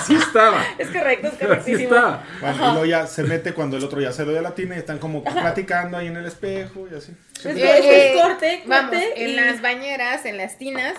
Así, 0.00 0.14
así 0.14 0.22
estaba. 0.26 0.64
Es 0.78 0.88
correcto, 0.88 1.26
es 1.28 1.34
Así 1.34 1.44
correctísimo. 1.44 1.94
estaba. 1.94 2.24
Bueno, 2.40 2.56
y 2.56 2.70
luego 2.72 2.84
ya 2.86 3.06
se 3.06 3.22
mete 3.22 3.52
cuando 3.54 3.76
el 3.76 3.84
otro 3.84 4.00
ya 4.00 4.12
se 4.12 4.24
lo 4.24 4.32
de 4.32 4.42
la 4.42 4.54
tina 4.54 4.76
y 4.76 4.78
están 4.78 4.98
como 4.98 5.22
platicando 5.22 5.96
ahí 5.96 6.06
en 6.08 6.16
el 6.16 6.26
espejo 6.26 6.86
y 6.90 6.96
así. 6.96 7.12
Es, 7.38 7.46
Eh, 7.46 8.12
es 8.14 8.20
corte, 8.20 8.62
corte. 8.62 8.62
Vamos, 8.66 8.94
y 9.16 9.22
en 9.22 9.36
las 9.36 9.60
bañeras, 9.62 10.24
en 10.26 10.36
las 10.36 10.58
tinas, 10.58 10.94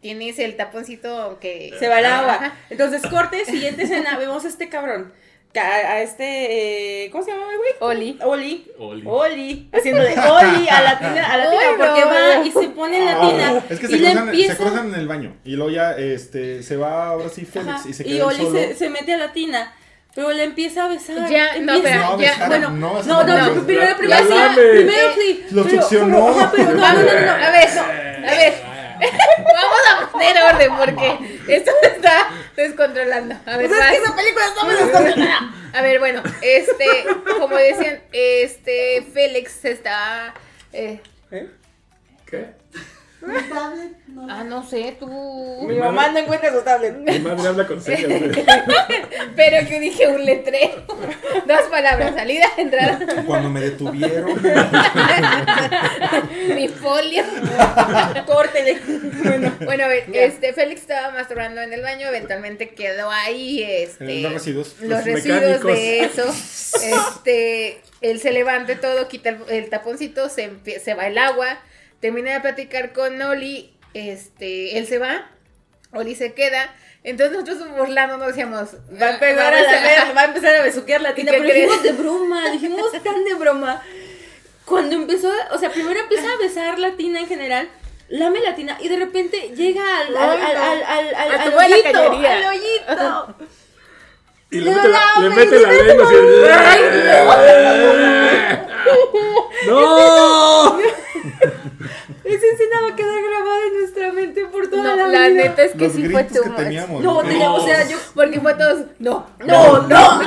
tienes 0.00 0.38
el 0.38 0.56
taponcito 0.56 1.38
que... 1.40 1.74
se 1.78 1.88
va 1.88 1.98
el 2.00 2.06
agua. 2.06 2.34
Ajá. 2.34 2.54
Entonces, 2.70 3.02
corte, 3.02 3.44
siguiente 3.44 3.84
escena, 3.84 4.16
vemos 4.18 4.44
a 4.44 4.48
este 4.48 4.68
cabrón. 4.68 5.12
A, 5.60 5.92
a 5.92 6.02
este, 6.02 7.04
eh, 7.04 7.10
¿cómo 7.10 7.24
se 7.24 7.30
llama 7.30 7.44
el 7.50 7.56
güey? 7.58 7.72
Oli. 7.80 8.18
Oli. 8.22 8.66
Oli. 8.78 9.02
Oli. 9.06 9.68
Haciéndole 9.72 10.10
Oli 10.18 10.68
a 10.68 10.82
la 10.82 10.98
tina, 10.98 11.32
a 11.32 11.36
la 11.38 11.50
tina, 11.50 11.62
Ay, 11.62 11.74
porque 11.78 12.00
no. 12.00 12.06
va 12.06 12.44
y 12.46 12.50
se 12.52 12.68
pone 12.70 12.98
en 12.98 13.04
la 13.06 13.20
tina. 13.20 13.48
Ah, 13.56 13.62
Es 13.70 13.80
que 13.80 13.86
se 13.88 13.96
y 13.96 13.98
le 14.00 14.10
cruzan, 14.10 14.28
empieza. 14.28 14.52
se 14.56 14.62
cruzan 14.62 14.88
en 14.88 14.94
el 15.00 15.08
baño. 15.08 15.36
Y 15.44 15.56
luego 15.56 15.70
ya 15.70 15.92
este, 15.92 16.62
se 16.62 16.76
va 16.76 17.08
ahora 17.08 17.28
sí 17.28 17.44
Félix 17.44 17.70
Ajá, 17.80 17.88
y 17.88 17.92
se 17.92 18.04
queda 18.04 18.26
Oli 18.26 18.36
solo. 18.36 18.50
se, 18.58 18.74
se 18.74 18.90
mete 18.90 19.14
a 19.14 19.18
la 19.18 19.32
tina. 19.32 19.72
Pero 20.14 20.32
le 20.32 20.44
empieza 20.44 20.86
a 20.86 20.88
besar. 20.88 21.28
Ya, 21.30 21.58
no, 21.60 21.74
empieza- 21.74 21.82
pero 21.82 22.00
No, 22.16 22.20
ya, 22.20 22.30
besar, 22.30 22.48
bueno, 22.48 22.70
no, 22.70 23.02
No, 23.02 23.22
no, 23.24 23.24
no, 23.36 23.54
no, 23.54 23.62
primero, 23.66 23.90
la- 23.90 23.96
primero, 23.98 24.28
lame. 24.30 24.56
primero 24.56 25.08
sí. 25.14 25.44
Lo 25.50 25.64
pero- 25.64 25.82
succionó. 25.82 26.16
pero- 26.16 26.28
ajá, 26.40 26.52
pero 26.56 26.70
no, 26.70 26.76
no, 26.76 26.92
no, 26.94 27.02
no, 27.02 27.02
no, 27.02 27.32
a 27.32 27.50
ver, 27.50 27.68
a 27.78 28.30
ver, 28.30 28.54
vamos 28.98 29.78
a 29.90 30.10
poner 30.12 30.36
orden 30.42 30.76
porque 30.76 31.40
esto 31.48 31.70
se 31.82 31.86
está 31.88 32.28
descontrolando. 32.56 33.34
A 33.46 33.56
ver, 33.56 33.68
Pues 33.68 33.80
es 33.80 33.86
que 33.86 34.00
vas. 34.00 34.04
esa 34.08 34.16
película 34.16 34.44
está 34.46 34.64
muy 34.64 34.74
descontrolada. 34.74 35.54
A 35.74 35.82
ver, 35.82 35.98
bueno, 35.98 36.22
este, 36.42 36.86
como 37.38 37.56
decían, 37.56 38.00
este, 38.12 39.06
Félix 39.12 39.52
se 39.52 39.72
está, 39.72 40.32
eh, 40.72 41.00
¿Qué? 42.26 42.50
ah, 44.30 44.44
no 44.44 44.62
sé, 44.68 44.96
tú, 44.98 45.06
Mi 45.66 45.74
mamá 45.76 46.08
no 46.08 46.18
encuentra 46.18 46.52
su 46.52 46.62
tablet. 46.62 46.96
Mi 46.96 47.18
madre 47.18 47.48
habla 47.48 47.66
con 47.66 47.80
señas. 47.80 48.06
pero 49.36 49.68
yo 49.68 49.80
dije 49.80 50.08
un 50.08 50.24
letrero, 50.24 50.84
dos 51.46 51.60
palabras, 51.70 52.14
salida, 52.14 52.46
entrada, 52.56 52.98
Cuando 53.26 53.50
me 53.50 53.60
detuvieron. 53.60 54.40
mi 56.54 56.68
folio. 56.68 57.24
Córtele. 58.26 58.78
Bueno, 59.24 59.52
Bueno, 59.64 59.84
a 59.84 59.88
ver, 59.88 60.10
Ya. 60.12 60.22
este, 60.22 60.52
Félix 60.52 60.82
estaba 60.82 61.10
masturbando 61.10 61.60
en 61.60 61.72
el 61.72 61.82
baño, 61.82 62.08
eventualmente 62.08 62.70
quedó 62.70 63.10
ahí, 63.10 63.62
este... 63.62 64.04
En 64.18 64.22
los 64.22 64.32
residuos. 64.32 64.76
Los 64.80 64.88
Los 64.90 65.04
residuos 65.04 65.40
mecánicos. 65.40 65.72
de 65.72 66.00
eso. 66.04 66.24
Este, 66.82 67.80
él 68.00 68.20
se 68.20 68.32
levanta 68.32 68.80
todo, 68.80 69.08
quita 69.08 69.30
el, 69.30 69.38
el 69.48 69.68
taponcito, 69.70 70.28
se, 70.28 70.50
se 70.82 70.94
va 70.94 71.06
el 71.06 71.18
agua, 71.18 71.58
termina 72.06 72.34
de 72.34 72.40
platicar 72.40 72.92
con 72.92 73.20
Oli, 73.20 73.74
este, 73.92 74.78
él 74.78 74.86
se 74.86 74.98
va, 74.98 75.28
Oli 75.90 76.14
se 76.14 76.34
queda, 76.34 76.72
entonces 77.02 77.36
nosotros 77.36 77.68
burlando 77.76 78.16
nos 78.16 78.28
decíamos, 78.28 78.76
va 79.02 79.06
a 79.06 79.14
empezar 79.14 79.52
a, 79.52 80.12
va 80.12 80.20
a 80.20 80.24
empezar 80.26 80.54
a 80.54 80.62
besuquear 80.62 81.00
la 81.00 81.16
tina, 81.16 81.32
pero 81.32 81.42
dijimos 81.42 81.82
de 81.82 81.90
broma, 81.90 82.48
dijimos 82.50 82.92
tan 83.02 83.24
de 83.24 83.34
broma. 83.34 83.82
Cuando 84.64 84.94
empezó, 84.94 85.32
o 85.50 85.58
sea, 85.58 85.70
primero 85.70 85.98
empieza 85.98 86.32
a 86.32 86.36
besar 86.36 86.78
la 86.78 86.92
tina 86.92 87.18
en 87.18 87.26
general, 87.26 87.68
lame 88.08 88.38
la 88.38 88.54
tina 88.54 88.78
y 88.80 88.86
de 88.88 88.98
repente 88.98 89.52
llega 89.56 89.82
al, 89.98 90.16
al, 90.16 90.30
al, 90.30 90.56
al, 90.84 91.14
al, 91.16 91.40
al, 91.40 91.54
hoyito, 91.54 91.98
al 91.98 92.44
hoyito. 92.44 93.36
Y 94.52 94.60
le 94.60 94.70
mete 94.70 94.88
la, 94.88 95.00
le 95.22 95.28
mames, 95.28 95.50
mete 95.50 95.60
la 95.60 95.72
neta, 95.72 95.94
lengua. 97.04 98.32
¡No! 99.66 100.78
Esa 102.24 102.46
escena 102.46 102.80
va 102.82 102.88
a 102.88 102.96
quedar 102.96 103.22
grabada 103.22 103.66
en 103.68 103.74
nuestra 103.80 104.12
mente 104.12 104.46
por 104.46 104.68
toda 104.68 104.82
No, 104.96 104.96
la, 104.96 105.06
la 105.08 105.28
vida. 105.28 105.42
neta 105.44 105.62
es 105.64 105.72
que 105.72 105.84
Los 105.84 105.92
sí 105.92 106.08
fue 106.08 106.24
tu 106.24 106.42
que 106.42 106.50
teníamos. 106.50 107.02
No, 107.02 107.22
¿no? 107.22 107.28
tenía- 107.28 107.50
o 107.52 107.64
sea, 107.64 107.86
yo... 107.88 107.96
Porque 108.14 108.40
fue 108.40 108.54
todos, 108.54 108.80
no, 108.98 109.26
No, 109.44 109.78
no, 109.82 110.22
no. 110.22 110.22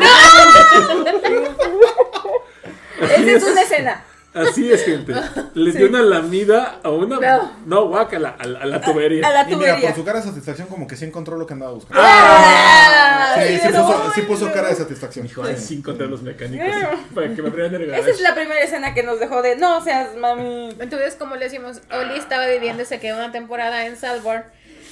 Esa 3.01 3.31
es 3.31 3.43
una 3.43 3.61
escena. 3.61 4.03
Así 4.33 4.71
es, 4.71 4.83
gente. 4.85 5.13
Le 5.55 5.71
dio 5.71 5.87
una 5.87 6.01
lamida 6.01 6.79
a 6.83 6.89
una. 6.89 7.19
No. 7.19 7.51
No, 7.65 7.85
guácala, 7.87 8.35
a, 8.37 8.45
la- 8.45 8.59
a 8.59 8.65
la 8.65 8.81
tubería. 8.81 9.27
A 9.27 9.31
la 9.31 9.41
Y 9.41 9.55
mira, 9.55 9.57
tubería. 9.57 9.87
por 9.89 9.95
su 9.97 10.05
cara 10.05 10.19
de 10.19 10.25
satisfacción, 10.27 10.67
como 10.67 10.85
que 10.87 10.95
sí 10.95 11.05
encontró 11.05 11.35
lo 11.37 11.47
que 11.47 11.53
andaba 11.53 11.71
buscando. 11.73 12.01
¡Ah! 12.05 13.35
Sí, 13.45 13.57
sí 13.59 13.67
puso, 13.69 14.11
sí 14.15 14.21
puso 14.23 14.51
cara 14.51 14.69
de 14.69 14.75
satisfacción. 14.75 15.25
Hijo, 15.25 15.43
ay, 15.43 15.55
sí 15.57 15.75
encontré 15.75 16.05
a 16.05 16.09
los 16.09 16.21
mecánicos. 16.21 16.67
sí, 16.67 17.13
para 17.15 17.33
que 17.33 17.41
me 17.41 17.49
aprendan 17.49 17.81
el 17.81 17.93
Esa 17.93 18.09
es 18.09 18.21
la 18.21 18.35
primera 18.35 18.61
escena 18.61 18.93
que 18.93 19.03
nos 19.03 19.19
dejó 19.19 19.41
de 19.41 19.55
no 19.55 19.83
seas 19.83 20.15
mami. 20.15 20.75
Entonces, 20.79 21.15
como 21.15 21.35
le 21.35 21.45
decimos, 21.45 21.81
Oli 21.91 22.17
estaba 22.19 22.45
viviendo, 22.47 22.85
se 22.85 22.99
quedó 22.99 23.17
una 23.17 23.31
temporada 23.31 23.85
en 23.85 23.97
Salborn. 23.97 24.43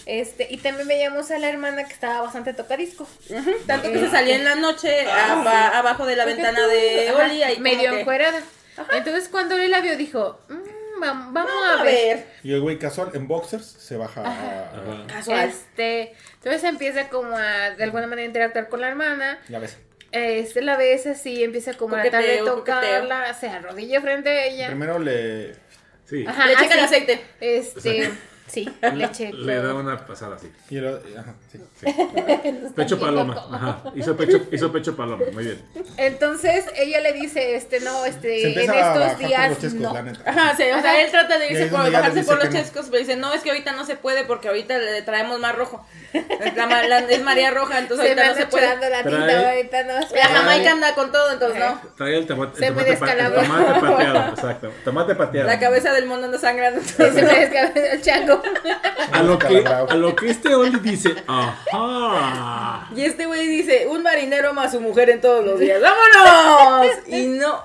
Este, 0.05 0.47
y 0.49 0.57
también 0.57 0.87
veíamos 0.87 1.29
a 1.31 1.37
la 1.37 1.49
hermana 1.49 1.83
que 1.83 1.91
estaba 1.93 2.21
bastante 2.21 2.53
tocadisco. 2.53 3.05
Tanto 3.65 3.91
que 3.91 3.99
se 3.99 4.09
salía 4.09 4.35
en 4.37 4.45
la 4.45 4.55
noche 4.55 5.05
aba- 5.05 5.77
abajo 5.77 6.05
de 6.05 6.15
la 6.15 6.23
ventana 6.25 6.65
de 6.65 7.11
Oli 7.11 7.43
ahí 7.43 7.59
medio 7.59 7.91
que, 7.91 7.97
Entonces, 8.91 9.29
cuando 9.29 9.55
Oli 9.55 9.67
la 9.67 9.81
vio, 9.81 9.97
dijo: 9.97 10.39
"Mm, 10.49 10.53
vam- 11.01 11.31
Vamos, 11.31 11.33
Vamos 11.33 11.79
a 11.79 11.83
ver. 11.83 12.25
Y 12.43 12.53
el 12.53 12.61
güey 12.61 12.77
casual 12.79 13.11
en 13.13 13.27
boxers 13.27 13.65
se 13.65 13.97
baja 13.97 14.21
Ajá. 14.21 15.05
Casual. 15.07 15.49
Este, 15.49 16.13
entonces 16.35 16.63
empieza 16.63 17.09
como 17.09 17.35
a 17.37 17.71
de 17.71 17.83
alguna 17.83 18.07
manera 18.07 18.25
interactuar 18.27 18.69
con 18.69 18.81
la 18.81 18.89
hermana. 18.89 19.39
Ya 19.49 19.59
ves. 19.59 19.77
Este 20.11 20.61
la 20.61 20.77
ves 20.77 21.05
así, 21.05 21.43
empieza 21.43 21.73
como 21.73 21.95
a 21.95 22.01
tratar 22.01 22.23
de 22.23 22.39
Coqueteo, 22.39 22.55
tocarla, 22.55 23.33
se 23.33 23.49
arrodilla 23.49 23.99
frente 24.01 24.29
a 24.29 24.45
ella. 24.45 24.67
Primero 24.67 24.99
le. 24.99 25.53
Sí. 26.05 26.25
Ajá, 26.25 26.47
Le 26.47 26.55
checa 26.55 26.73
el 26.75 26.79
aceite. 26.79 27.21
Este, 27.41 28.09
Sí, 28.47 28.67
leche. 28.93 29.33
Le 29.33 29.55
da 29.61 29.73
una 29.73 29.97
pasada 30.05 30.35
así. 30.37 30.51
Y 30.69 30.77
ajá, 30.79 31.35
sí. 31.51 31.59
Pecho 32.75 32.99
paloma. 32.99 33.45
Ajá. 33.51 33.83
Hizo 33.95 34.15
pecho, 34.15 34.41
hizo 34.51 34.71
pecho 34.71 34.95
paloma. 34.95 35.23
Muy 35.33 35.43
bien. 35.43 35.61
Entonces 35.97 36.65
ella 36.75 37.01
le 37.01 37.13
dice, 37.13 37.55
este, 37.55 37.79
no, 37.81 38.03
Se 38.03 38.09
este, 38.09 38.63
en 38.63 38.71
estos 38.73 39.17
días 39.19 39.59
chescos, 39.59 39.73
no. 39.81 39.89
Ajá, 40.25 40.55
sí, 40.55 40.63
o 40.63 40.81
sea, 40.81 41.01
él 41.01 41.11
trata 41.11 41.37
de 41.37 41.51
irse 41.51 41.67
por 41.67 41.91
bajarse 41.91 42.23
por 42.23 42.35
los 42.37 42.47
que 42.47 42.53
no. 42.57 42.59
chescos, 42.61 42.85
pero 42.89 42.99
dice, 42.99 43.15
no, 43.17 43.33
es 43.33 43.41
que 43.41 43.49
ahorita 43.49 43.73
no 43.73 43.85
se 43.85 43.95
puede 43.95 44.23
porque 44.23 44.47
ahorita 44.47 44.77
le 44.77 45.01
traemos 45.01 45.39
más 45.39 45.55
rojo. 45.55 45.85
La 46.55 46.65
la- 46.87 46.99
es 46.99 47.21
María 47.23 47.51
Roja, 47.51 47.79
entonces 47.79 48.05
Se 48.07 48.11
ahorita 48.13 48.29
no 48.29 48.35
se 48.37 48.47
puede. 48.47 48.89
la 48.89 49.03
Pero 49.03 49.17
tinta, 49.17 49.49
ahorita 49.49 49.83
no. 49.83 49.93
La 50.15 50.25
Jamaica 50.25 50.71
anda 50.71 50.95
con 50.95 51.11
todo, 51.11 51.31
entonces 51.33 51.59
no. 51.59 51.81
Trae 51.97 52.17
el 52.17 52.25
tomate, 52.25 52.57
Se 52.59 52.67
el 52.67 52.75
me 52.75 52.83
tomate, 52.83 52.97
pa- 52.97 53.11
el 53.11 53.17
descalabró. 53.17 53.41
tomate 53.41 53.79
pateado. 53.87 54.29
Exacto. 54.33 54.71
Tomate 54.85 55.15
pateado. 55.15 55.47
La 55.47 55.59
cabeza 55.59 55.91
del 55.93 56.05
mundo 56.05 56.25
anda 56.25 56.39
sangrando. 56.39 56.81
Se 56.83 57.11
me 57.11 57.21
descabezó 57.21 57.79
el 57.93 58.01
chango. 58.01 58.36
A 59.11 59.23
lo, 59.23 59.39
que, 59.39 59.63
a 59.65 59.95
lo 59.95 60.15
que 60.15 60.29
este 60.29 60.53
Oli 60.53 60.79
dice, 60.79 61.15
ajá. 61.27 62.87
Y 62.95 63.03
este 63.05 63.25
güey 63.25 63.47
dice, 63.47 63.87
un 63.89 64.03
marinero 64.03 64.53
más 64.53 64.71
su 64.71 64.81
mujer 64.81 65.09
en 65.09 65.21
todos 65.21 65.43
los 65.45 65.59
días. 65.59 65.81
¡Vámonos! 65.81 66.87
Y 67.07 67.27
no. 67.27 67.63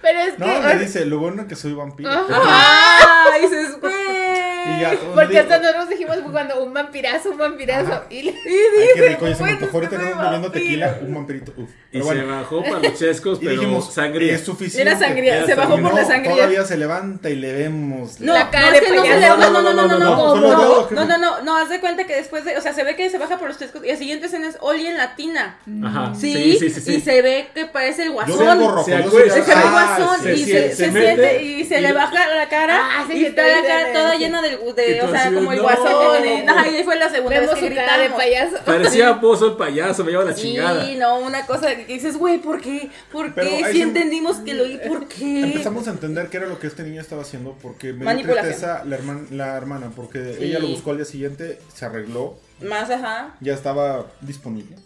Pero 0.00 0.20
es 0.20 0.38
No, 0.38 0.46
que... 0.46 0.60
me 0.60 0.76
dice, 0.76 1.04
lo 1.06 1.18
bueno 1.18 1.46
que 1.48 1.56
soy 1.56 1.72
vampiro. 1.72 2.10
¡Ah! 2.12 3.26
dices, 3.40 3.80
güey. 3.80 3.92
Y 3.92 4.80
ya, 4.80 4.94
todo 4.96 5.12
Porque 5.14 5.28
digo, 5.30 5.40
hasta 5.40 5.58
nosotros 5.58 5.88
dijimos 5.88 6.16
cuando 6.30 6.62
un 6.62 6.72
vampirazo, 6.72 7.30
un 7.30 7.38
vampirazo. 7.38 7.92
Ajá. 7.92 8.04
Y 8.10 8.22
le- 8.22 8.30
Ay, 8.30 8.86
qué 8.94 9.08
rico, 9.08 9.26
y 9.28 9.34
se 9.34 9.42
me 9.42 9.50
antojó 9.50 9.82
es 9.82 9.92
ahorita 9.92 9.96
bebiendo 10.24 10.50
tequila, 10.52 10.98
un 11.02 11.14
vampirito. 11.14 11.52
Uf. 11.56 11.68
Y 11.68 11.98
Pero 11.98 12.04
se 12.04 12.14
bueno, 12.14 12.36
bajó 12.36 12.62
para 12.62 12.78
los 12.78 12.94
chescos, 12.94 13.38
y 13.42 13.46
pero 13.46 13.60
dijimos, 13.60 13.92
sangría. 13.92 14.34
es 14.34 14.44
suficiente. 14.44 14.88
Era 14.88 14.98
sangría, 14.98 15.44
se 15.46 15.54
bajó 15.56 15.78
por 15.80 15.92
la 15.94 16.04
sangría. 16.04 16.34
Todavía 16.36 16.64
se 16.64 16.76
levanta 16.76 17.28
y 17.28 17.34
le 17.36 17.52
vemos. 17.52 18.20
No, 18.20 18.32
La 18.34 18.50
cara 18.50 18.66
no, 18.66 18.72
de 18.72 18.78
es 18.78 18.88
no 18.88 19.02
le- 19.02 19.20
no, 19.20 19.36
no, 19.36 19.50
no, 19.50 19.62
no, 19.74 19.88
no, 19.88 19.98
no, 19.98 20.11
no, 20.16 20.36
no, 20.36 20.90
no, 20.90 21.04
no, 21.06 21.18
no, 21.18 21.40
no, 21.42 21.56
haz 21.56 21.68
de 21.68 21.80
cuenta 21.80 22.04
que 22.06 22.14
después 22.16 22.44
de, 22.44 22.56
o 22.56 22.60
sea, 22.60 22.72
se 22.72 22.84
ve 22.84 22.96
que 22.96 23.08
se 23.10 23.18
baja 23.18 23.38
por 23.38 23.48
los 23.48 23.58
chescos 23.58 23.84
y 23.84 23.88
la 23.88 23.96
siguiente 23.96 24.26
escena 24.26 24.48
es 24.48 24.56
Oli 24.60 24.86
en 24.86 24.96
la 24.96 25.14
tina. 25.16 25.58
Ajá. 25.84 26.14
Sí, 26.14 26.32
Sí, 26.32 26.58
sí, 26.58 26.70
sí. 26.70 26.80
sí. 26.80 26.94
y 26.96 27.00
se 27.00 27.22
ve 27.22 27.48
que 27.54 27.66
parece 27.66 28.02
el 28.04 28.12
guasón. 28.12 28.58
rojo. 28.60 28.84
Se 28.84 28.90
ve 28.96 29.02
el 29.02 29.42
Ah, 29.54 29.96
guasón 29.98 30.32
y 30.34 30.44
se, 30.44 30.68
se 30.70 30.76
se 30.76 30.90
mete 30.90 31.06
siente 31.14 31.42
y 31.42 31.64
se 31.64 31.78
y- 31.78 31.82
le 31.82 31.92
baja 31.92 32.28
la 32.34 32.48
cara 32.48 32.80
Ah, 32.82 33.04
sí, 33.10 33.18
y 33.18 33.24
está 33.26 33.42
la 33.46 33.62
cara 33.66 33.92
toda 33.92 34.14
llena 34.16 34.42
del, 34.42 34.58
Y 34.66 34.72
de, 34.72 35.02
o 35.02 35.10
sea, 35.10 35.32
como 35.32 35.52
el 35.52 35.58
"No". 35.58 35.62
guasón 35.64 36.26
y, 36.26 36.48
ajá, 36.48 36.68
y 36.68 36.76
ahí 36.76 36.84
fue 36.84 36.96
la 36.96 37.08
segunda 37.10 37.40
vez 37.40 37.50
que 37.50 37.70
de 37.70 38.10
payaso. 38.10 38.56
Parecía 38.64 39.20
Pozo 39.20 39.46
el 39.46 39.56
payaso, 39.56 40.04
me 40.04 40.10
lleva 40.10 40.24
la 40.24 40.34
chingada. 40.34 40.84
Sí, 40.84 40.96
no, 40.96 41.18
una 41.20 41.46
cosa 41.46 41.74
que 41.76 41.84
dices, 41.86 42.16
güey, 42.16 42.38
¿por 42.38 42.60
qué? 42.60 42.90
¿Por 43.10 43.34
qué? 43.34 43.64
Si 43.72 43.82
entendimos 43.82 44.38
que 44.38 44.54
lo 44.54 44.64
¿por 44.88 45.06
qué? 45.08 45.40
Empezamos 45.42 45.86
a 45.86 45.90
entender 45.90 46.28
qué 46.28 46.38
era 46.38 46.46
lo 46.46 46.58
que 46.58 46.66
este 46.66 46.82
niño 46.82 47.00
estaba 47.00 47.22
haciendo 47.22 47.56
porque 47.62 47.92
me 47.92 48.14
dio 48.16 48.26
tristeza 48.32 48.82
la, 48.84 48.96
herman- 48.98 49.28
la 49.30 49.56
hermana 49.56 49.90
porque 50.02 50.34
Sí. 50.38 50.44
ella 50.44 50.58
lo 50.58 50.68
buscó 50.68 50.90
al 50.90 50.96
día 50.98 51.06
siguiente, 51.06 51.58
se 51.74 51.84
arregló, 51.86 52.38
Más, 52.60 52.90
ajá. 52.90 53.34
ya 53.40 53.54
estaba 53.54 54.06
disponible 54.20 54.76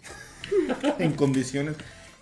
en 0.99 1.13
condiciones 1.15 1.77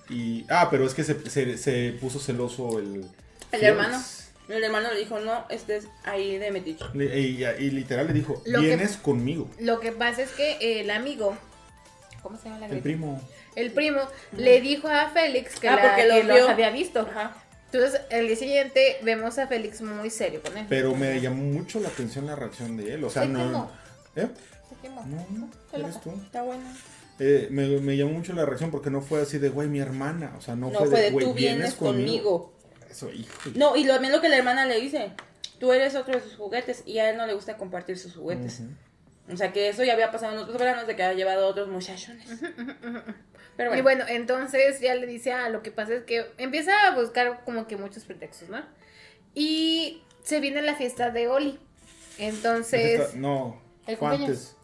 y 0.09 0.45
ah, 0.51 0.68
pero 0.70 0.86
es 0.86 0.95
que 0.95 1.05
se, 1.05 1.28
se, 1.30 1.57
se 1.59 1.97
puso 2.01 2.18
celoso 2.20 2.78
el 2.78 3.05
El 3.53 3.64
hermano. 3.64 4.01
El 4.47 4.62
hermano 4.62 4.92
le 4.92 4.99
dijo, 4.99 5.18
no, 5.20 5.47
estés 5.49 5.86
ahí 6.05 6.36
de 6.36 6.51
metiche. 6.51 6.84
Y, 6.95 7.42
y 7.45 7.70
literal 7.70 8.07
le 8.09 8.12
dijo, 8.12 8.42
Lo 8.45 8.61
que- 8.61 8.66
vienes 8.66 8.99
conmigo. 8.99 9.49
Lo 9.59 9.80
que 9.80 9.90
pasa 9.90 10.20
es 10.20 10.32
que 10.32 10.80
el 10.82 10.90
amigo, 10.90 11.34
¿cómo 12.22 12.36
se 12.36 12.45
llama 12.51 12.59
la 12.59 12.66
El 12.66 12.72
grita? 12.72 12.82
primo. 12.84 13.22
El 13.57 13.70
primo 13.70 14.01
le 14.36 14.61
dijo 14.61 14.86
a 14.88 15.09
Félix 15.11 15.59
que, 15.59 15.68
Ah, 15.68 15.76
la- 15.76 15.82
porque 15.82 16.07
lo 16.09 16.14
que 16.16 16.22
vio. 16.24 16.34
los 16.40 16.49
había 16.51 16.68
visto. 16.70 17.01
Ajá. 17.01 17.34
Entonces, 17.75 18.01
el 18.11 18.29
día 18.29 18.37
siguiente 18.37 18.99
vemos 19.03 19.37
a 19.39 19.49
Félix 19.49 19.81
muy 19.81 20.09
serio 20.09 20.41
con 20.43 20.57
él. 20.57 20.66
Pero 20.68 20.95
me 20.95 21.20
llamó 21.20 21.43
mucho 21.43 21.81
la 21.81 21.89
atención 21.89 22.27
la 22.27 22.37
reacción 22.37 22.77
de 22.77 22.95
él. 22.95 23.05
O 23.05 23.11
sea, 23.11 23.22
Se 23.22 23.29
no. 23.29 23.41
quemó. 23.41 23.70
¿Eh? 24.14 24.29
Se 24.68 24.81
quemó. 24.81 25.05
No, 25.05 25.27
no, 25.31 25.51
eres 25.72 26.01
tú. 26.01 26.12
Está 26.25 26.43
bueno. 26.43 26.62
Eh, 27.18 27.49
me, 27.51 27.66
me 27.81 27.97
llamó 27.97 28.12
mucho 28.12 28.33
la 28.33 28.45
reacción 28.47 28.70
porque 28.70 28.91
no 28.91 29.01
fue 29.01 29.22
así 29.22 29.39
de, 29.39 29.49
güey, 29.49 29.68
mi 29.68 29.81
hermana. 29.81 30.35
O 30.39 30.41
sea, 30.41 30.55
no, 30.55 30.70
No, 30.70 30.85
fue 30.85 31.01
de 31.01 31.11
güey, 31.11 31.27
tú 31.27 31.35
vienes 31.35 31.75
conmigo. 31.75 32.55
Eso, 32.89 33.11
hijo. 33.11 33.51
No, 33.57 33.75
y 33.75 33.83
lo, 33.83 33.95
también 33.95 34.12
lo 34.12 34.20
que 34.20 34.29
la 34.29 34.37
hermana 34.37 34.66
le 34.66 34.81
dice, 34.81 35.11
tú 35.59 35.72
eres 35.72 35.97
otro 35.97 36.14
de 36.14 36.20
sus 36.20 36.37
juguetes 36.37 36.85
y 36.87 36.99
a 36.99 37.11
él 37.11 37.16
no 37.16 37.27
le 37.27 37.35
gusta 37.35 37.57
compartir 37.57 37.99
sus 37.99 38.14
juguetes. 38.14 38.62
O 39.33 39.37
sea 39.37 39.53
que 39.53 39.68
eso 39.68 39.83
ya 39.83 39.95
había 39.95 40.12
pasado 40.12 40.35
en 40.35 40.39
otros 40.39 40.59
veranos 40.59 40.87
de 40.87 40.95
que 40.95 41.03
había 41.03 41.16
llevado 41.16 41.47
a 41.47 41.49
otros 41.49 41.68
muchachones. 41.68 42.29
Pero 43.57 43.71
bueno, 43.71 43.81
Y 43.81 43.83
bueno, 43.83 44.05
entonces 44.09 44.81
ya 44.81 44.95
le 44.95 45.07
dice, 45.07 45.33
ah, 45.33 45.49
lo 45.49 45.63
que 45.63 45.71
pasa 45.71 45.95
es 45.95 46.03
que 46.05 46.27
empieza 46.39 46.73
a 46.89 46.95
buscar 46.95 47.43
como 47.45 47.67
que 47.67 47.77
muchos 47.77 48.05
pretextos, 48.05 48.49
¿no? 48.49 48.63
Y 49.35 50.03
se 50.23 50.41
viene 50.41 50.63
la 50.63 50.75
fiesta 50.75 51.11
de 51.11 51.29
Oli. 51.29 51.59
Entonces, 52.19 53.15
no. 53.15 53.61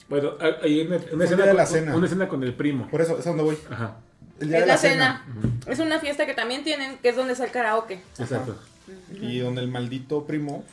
Bueno, 0.09 0.32
hay 0.62 0.80
una, 0.80 0.99
una 1.12 1.24
escena 1.24 1.47
de 1.47 1.55
la 1.55 1.64
con, 1.64 1.72
cena. 1.72 1.97
una 1.97 2.07
escena 2.07 2.28
con 2.28 2.43
el 2.43 2.55
primo. 2.55 2.88
Por 2.88 3.01
eso, 3.01 3.18
es 3.18 3.26
a 3.26 3.30
donde 3.30 3.45
voy. 3.45 3.59
Ajá, 3.70 3.99
El 4.41 4.49
día 4.49 4.59
es 4.59 4.64
de 4.64 4.68
la 4.68 4.76
cena. 4.76 5.26
Es 5.66 5.78
una 5.78 6.01
fiesta 6.01 6.26
que 6.26 6.34
también 6.34 6.64
tienen, 6.64 6.99
que 6.99 7.11
es 7.11 7.16
donde 7.16 7.34
está 7.34 7.45
el 7.45 7.53
karaoke. 7.53 8.01
exacto. 8.18 8.59
Y 9.12 9.38
donde 9.38 9.61
el 9.61 9.68
maldito 9.68 10.26
primo 10.26 10.64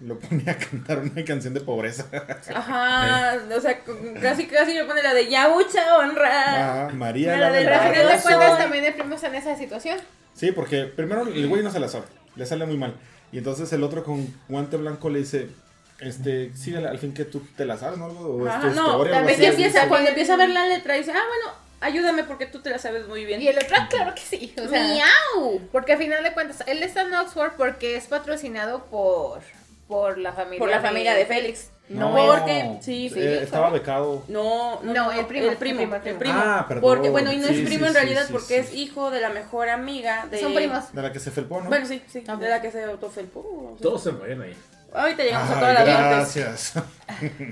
lo 0.00 0.18
ponía 0.18 0.52
a 0.52 0.58
cantar 0.58 0.98
una 0.98 1.24
canción 1.24 1.54
de 1.54 1.60
pobreza. 1.60 2.06
Ajá, 2.54 3.38
o 3.56 3.60
sea, 3.60 3.80
casi 4.20 4.46
casi 4.46 4.74
le 4.74 4.84
pone 4.84 5.02
la 5.02 5.14
de 5.14 5.28
ya 5.28 5.48
mucha 5.48 5.98
honra. 5.98 6.86
Ah, 6.86 6.90
María 6.92 7.36
la 7.36 7.50
del 7.50 7.64
de 7.64 7.70
la 7.70 7.80
final 7.80 8.08
de 8.08 8.22
cuentas 8.22 8.58
también 8.58 8.84
el 8.84 8.94
primo 8.94 9.14
está 9.14 9.28
en 9.28 9.36
esa 9.36 9.56
situación. 9.56 9.98
Sí, 10.34 10.52
porque 10.52 10.84
primero 10.84 11.22
el 11.22 11.48
güey 11.48 11.62
no 11.62 11.70
se 11.70 11.80
la 11.80 11.88
sabe, 11.88 12.04
le 12.34 12.44
sale 12.44 12.66
muy 12.66 12.76
mal. 12.76 12.94
Y 13.32 13.38
entonces 13.38 13.72
el 13.72 13.82
otro 13.82 14.04
con 14.04 14.26
guante 14.48 14.76
blanco 14.76 15.08
le 15.08 15.20
dice, 15.20 15.48
este, 16.00 16.54
síguela, 16.54 16.90
al 16.90 16.98
fin 16.98 17.14
que 17.14 17.24
tú 17.24 17.42
te 17.56 17.64
la 17.64 17.76
sabes, 17.76 17.98
¿no? 17.98 18.06
O 18.06 18.46
es 18.46 18.60
tu 18.60 18.66
no, 18.68 18.70
historia, 18.70 19.20
empieza, 19.20 19.50
dice. 19.52 19.88
cuando 19.88 20.10
empieza 20.10 20.34
a 20.34 20.36
ver 20.36 20.50
la 20.50 20.66
letra, 20.66 20.94
dice, 20.94 21.12
ah, 21.12 21.24
bueno, 21.26 21.56
ayúdame 21.80 22.24
porque 22.24 22.46
tú 22.46 22.60
te 22.60 22.70
la 22.70 22.78
sabes 22.78 23.08
muy 23.08 23.24
bien. 23.24 23.40
Y 23.40 23.48
el 23.48 23.56
otro, 23.56 23.76
claro 23.88 24.14
que 24.14 24.20
sí. 24.20 24.54
O 24.62 24.68
sea, 24.68 24.82
¡Miau! 24.82 25.60
porque 25.72 25.94
a 25.94 25.96
final 25.96 26.22
de 26.22 26.32
cuentas, 26.32 26.62
él 26.66 26.82
está 26.82 27.02
en 27.02 27.14
Oxford 27.14 27.52
porque 27.56 27.96
es 27.96 28.06
patrocinado 28.06 28.84
por, 28.84 29.40
por 29.88 30.18
la 30.18 30.32
familia. 30.32 30.58
Por 30.58 30.68
la 30.68 30.80
familia 30.80 31.14
de 31.14 31.26
Félix. 31.26 31.70
No, 31.88 32.12
porque, 32.12 32.78
sí, 32.80 33.08
sí. 33.08 33.20
eh, 33.20 33.42
estaba 33.44 33.70
becado. 33.70 34.24
No, 34.26 34.80
no, 34.82 34.92
No, 34.92 35.04
no, 35.04 35.12
el 35.12 35.24
primo, 35.26 35.48
el 35.50 35.56
primo, 35.56 35.80
el 35.82 35.86
primo, 35.88 36.02
el 36.04 36.08
el 36.08 36.16
primo. 36.18 36.34
Ah, 36.36 36.64
perdón. 36.66 36.82
Porque, 36.82 37.10
bueno, 37.10 37.32
y 37.32 37.36
no 37.36 37.46
Sí, 37.46 37.60
es 37.60 37.68
primo 37.68 37.84
sí, 37.84 37.86
en 37.86 37.92
sí, 37.92 37.94
realidad 37.94 38.24
sí, 38.26 38.32
porque 38.32 38.62
sí. 38.64 38.68
es 38.70 38.74
hijo 38.74 39.10
de 39.12 39.20
la 39.20 39.28
mejor 39.30 39.68
amiga 39.68 40.26
de... 40.28 40.40
Son 40.40 40.52
primos. 40.52 40.92
De 40.92 41.00
la 41.02 41.12
que 41.12 41.20
se 41.20 41.30
felpó, 41.30 41.60
¿no? 41.60 41.68
Bueno, 41.68 41.86
sí, 41.86 42.02
sí, 42.08 42.24
Ah, 42.26 42.34
de 42.34 42.48
la 42.48 42.60
que 42.60 42.72
se 42.72 42.82
autofelpó. 42.82 43.76
Todos 43.80 44.02
se 44.02 44.10
mueren 44.10 44.42
ahí. 44.42 44.56
Ahorita 44.92 45.22
llegamos 45.22 45.50
a 45.50 45.58
Ay, 45.68 45.74
las 45.74 45.84
partes. 45.84 46.34
gracias. 46.34 46.72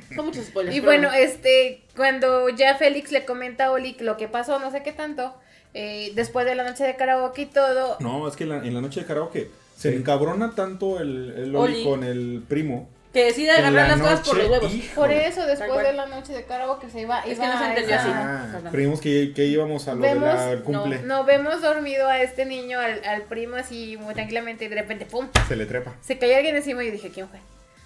Son 0.16 0.26
muchos 0.26 0.46
spoilers. 0.46 0.76
Y 0.76 0.80
pero 0.80 0.90
bueno, 0.92 1.12
este, 1.12 1.84
cuando 1.96 2.48
ya 2.48 2.74
Félix 2.76 3.12
le 3.12 3.24
comenta 3.24 3.66
a 3.66 3.70
Oli 3.70 3.96
lo 4.00 4.16
que 4.16 4.26
pasó, 4.26 4.58
no 4.58 4.72
sé 4.72 4.82
qué 4.82 4.92
tanto, 4.92 5.34
eh, 5.74 6.10
después 6.14 6.44
de 6.46 6.54
la 6.56 6.64
noche 6.64 6.82
de 6.84 6.96
karaoke 6.96 7.42
y 7.42 7.46
todo, 7.46 7.98
No, 8.00 8.26
es 8.26 8.34
que 8.34 8.44
en 8.44 8.50
la, 8.50 8.56
en 8.58 8.74
la 8.74 8.80
noche 8.80 9.00
de 9.00 9.06
karaoke 9.06 9.50
se 9.76 9.94
encabrona 9.94 10.54
tanto 10.54 11.00
el, 11.00 11.34
el 11.36 11.56
Oli, 11.56 11.74
Oli. 11.74 11.84
con 11.84 12.04
el 12.04 12.42
primo. 12.48 12.88
Que 13.12 13.26
decide 13.26 13.46
que 13.46 13.52
agarrar 13.52 13.72
la 13.72 13.88
las 13.96 14.00
cosas 14.00 14.20
por 14.28 14.36
los 14.38 14.50
huevos. 14.50 14.74
híjole. 14.74 14.94
por 14.96 15.12
eso 15.12 15.46
después 15.46 15.82
de 15.86 15.92
la 15.92 16.06
noche 16.06 16.32
de 16.32 16.44
karaoke 16.46 16.90
se 16.90 17.02
iba, 17.02 17.20
Es 17.20 17.36
iba 17.38 17.44
que 17.46 17.52
no 17.52 17.58
se 17.60 17.68
entendió 17.68 17.94
así. 17.96 18.08
Ah, 18.12 18.60
creímos 18.72 19.00
que, 19.00 19.32
que 19.36 19.44
íbamos 19.46 19.86
a 19.86 19.94
lo 19.94 20.00
Vemos- 20.00 20.46
del 20.50 20.62
cumple. 20.64 21.02
No 21.02 21.22
vemos 21.24 21.62
dormido 21.62 22.08
a 22.08 22.20
este 22.20 22.44
niño, 22.44 22.80
al, 22.80 23.04
al 23.04 23.22
primo 23.22 23.54
así 23.54 23.96
muy 23.98 24.14
tranquilamente 24.14 24.64
y 24.64 24.68
de 24.68 24.74
repente, 24.74 25.06
¡pum! 25.06 25.28
Se 25.46 25.54
le 25.54 25.64
trepa. 25.66 25.94
Se 26.02 26.18
cayó 26.18 26.34
alguien 26.36 26.56
encima 26.56 26.82
y 26.82 26.86
yo 26.88 26.92
dije, 26.92 27.10
¿quién 27.10 27.28
fue? 27.28 27.38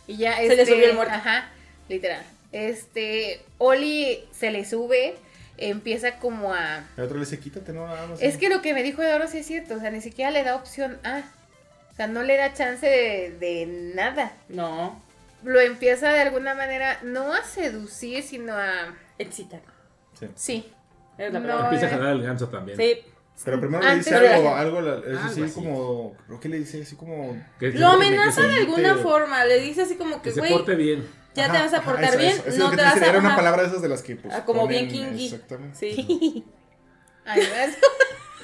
Y 0.07 0.17
ya 0.17 0.35
Se 0.37 0.45
este, 0.45 0.57
le 0.57 0.65
subió 0.67 0.89
el 0.89 0.95
muerto. 0.95 1.13
Ajá, 1.13 1.51
literal. 1.91 2.23
Este, 2.53 3.43
Oli 3.59 4.25
se 4.33 4.51
le 4.51 4.65
sube, 4.65 5.15
empieza 5.59 6.19
como 6.21 6.55
a... 6.55 6.87
El 6.97 7.05
otro 7.05 7.19
le 7.19 7.27
dice, 7.27 7.39
quítate, 7.39 7.75
no, 7.75 7.87
nada 7.87 8.07
más. 8.07 8.23
Es 8.23 8.39
que 8.39 8.49
lo 8.49 8.63
que 8.63 8.73
me 8.73 8.83
dijo 8.83 9.03
Eduardo 9.03 9.29
sí 9.29 9.37
es 9.39 9.47
cierto, 9.47 9.75
o 9.75 9.79
sea, 9.79 9.91
ni 9.91 10.01
siquiera 10.01 10.31
le 10.31 10.43
da 10.43 10.57
opción 10.57 10.99
A. 11.05 11.23
O 11.99 12.01
sea, 12.01 12.07
no 12.07 12.23
le 12.23 12.37
da 12.37 12.53
chance 12.55 12.87
de, 12.87 13.37
de 13.41 13.67
nada. 13.95 14.33
No, 14.49 15.03
Lo 15.43 15.59
empieza 15.61 16.13
de 16.13 16.21
alguna 16.21 16.55
manera, 16.55 17.01
no 17.03 17.35
a 17.35 17.43
seducir, 17.43 18.23
sino 18.23 18.53
a... 18.55 18.95
excita. 19.19 19.61
Sí. 20.15 20.29
Sí. 20.37 20.73
Es 21.17 21.33
la 21.33 21.41
No, 21.41 21.47
palabra. 21.49 21.65
Empieza 21.71 21.87
a 21.87 21.89
eh. 21.89 21.93
jalar 21.93 22.13
el 22.13 22.23
ganso 22.23 22.49
también. 22.51 22.79
Sí. 22.79 22.99
Pero 23.45 23.59
primero 23.59 23.85
Antes 23.85 24.13
le 24.13 24.21
dice 24.21 24.33
algo, 24.35 24.55
algo, 24.55 24.97
es 25.05 25.19
así 25.19 25.43
así. 25.43 25.53
como, 25.55 26.17
creo 26.27 26.39
que 26.39 26.49
le 26.49 26.59
dice 26.59 26.83
así 26.83 26.95
como... 26.95 27.37
Que- 27.59 27.73
Lo 27.73 27.89
amenaza 27.89 28.43
de 28.43 28.55
alguna 28.59 28.95
forma. 28.97 29.45
Le 29.45 29.59
dice 29.61 29.83
así 29.83 29.97
como 29.97 30.17
Que 30.23 30.29
que, 30.29 30.33
se 30.35 30.41
güey, 30.41 30.53
porte 30.53 30.77
bien. 30.77 31.05
ya 31.35 31.47
Ajá, 31.47 31.53
te 31.53 31.59
vas 31.63 31.73
a 31.73 31.77
ajá, 31.79 31.85
portar 31.85 32.11
eso, 32.11 32.19
bien. 32.19 32.31
eso, 32.31 32.41
eso 32.43 32.49
es 32.51 32.59
no 32.59 32.71
te 32.71 32.77
te 32.77 32.83
vas 32.83 33.03
a. 33.03 33.07
Era 33.09 33.19
una 33.19 33.35
palabra 33.35 33.63
de 33.63 33.69
esas 33.71 33.83
de 33.83 33.89
las 33.89 34.03
que 34.03 34.15
pues, 34.15 34.33
Ah, 34.33 34.45
como 34.45 34.69
bien 34.69 34.87
kinky. 34.89 35.25
Exactamente. 35.27 35.77
Sí. 35.79 36.45
Ay, 37.25 37.41
¿ves? 37.41 37.77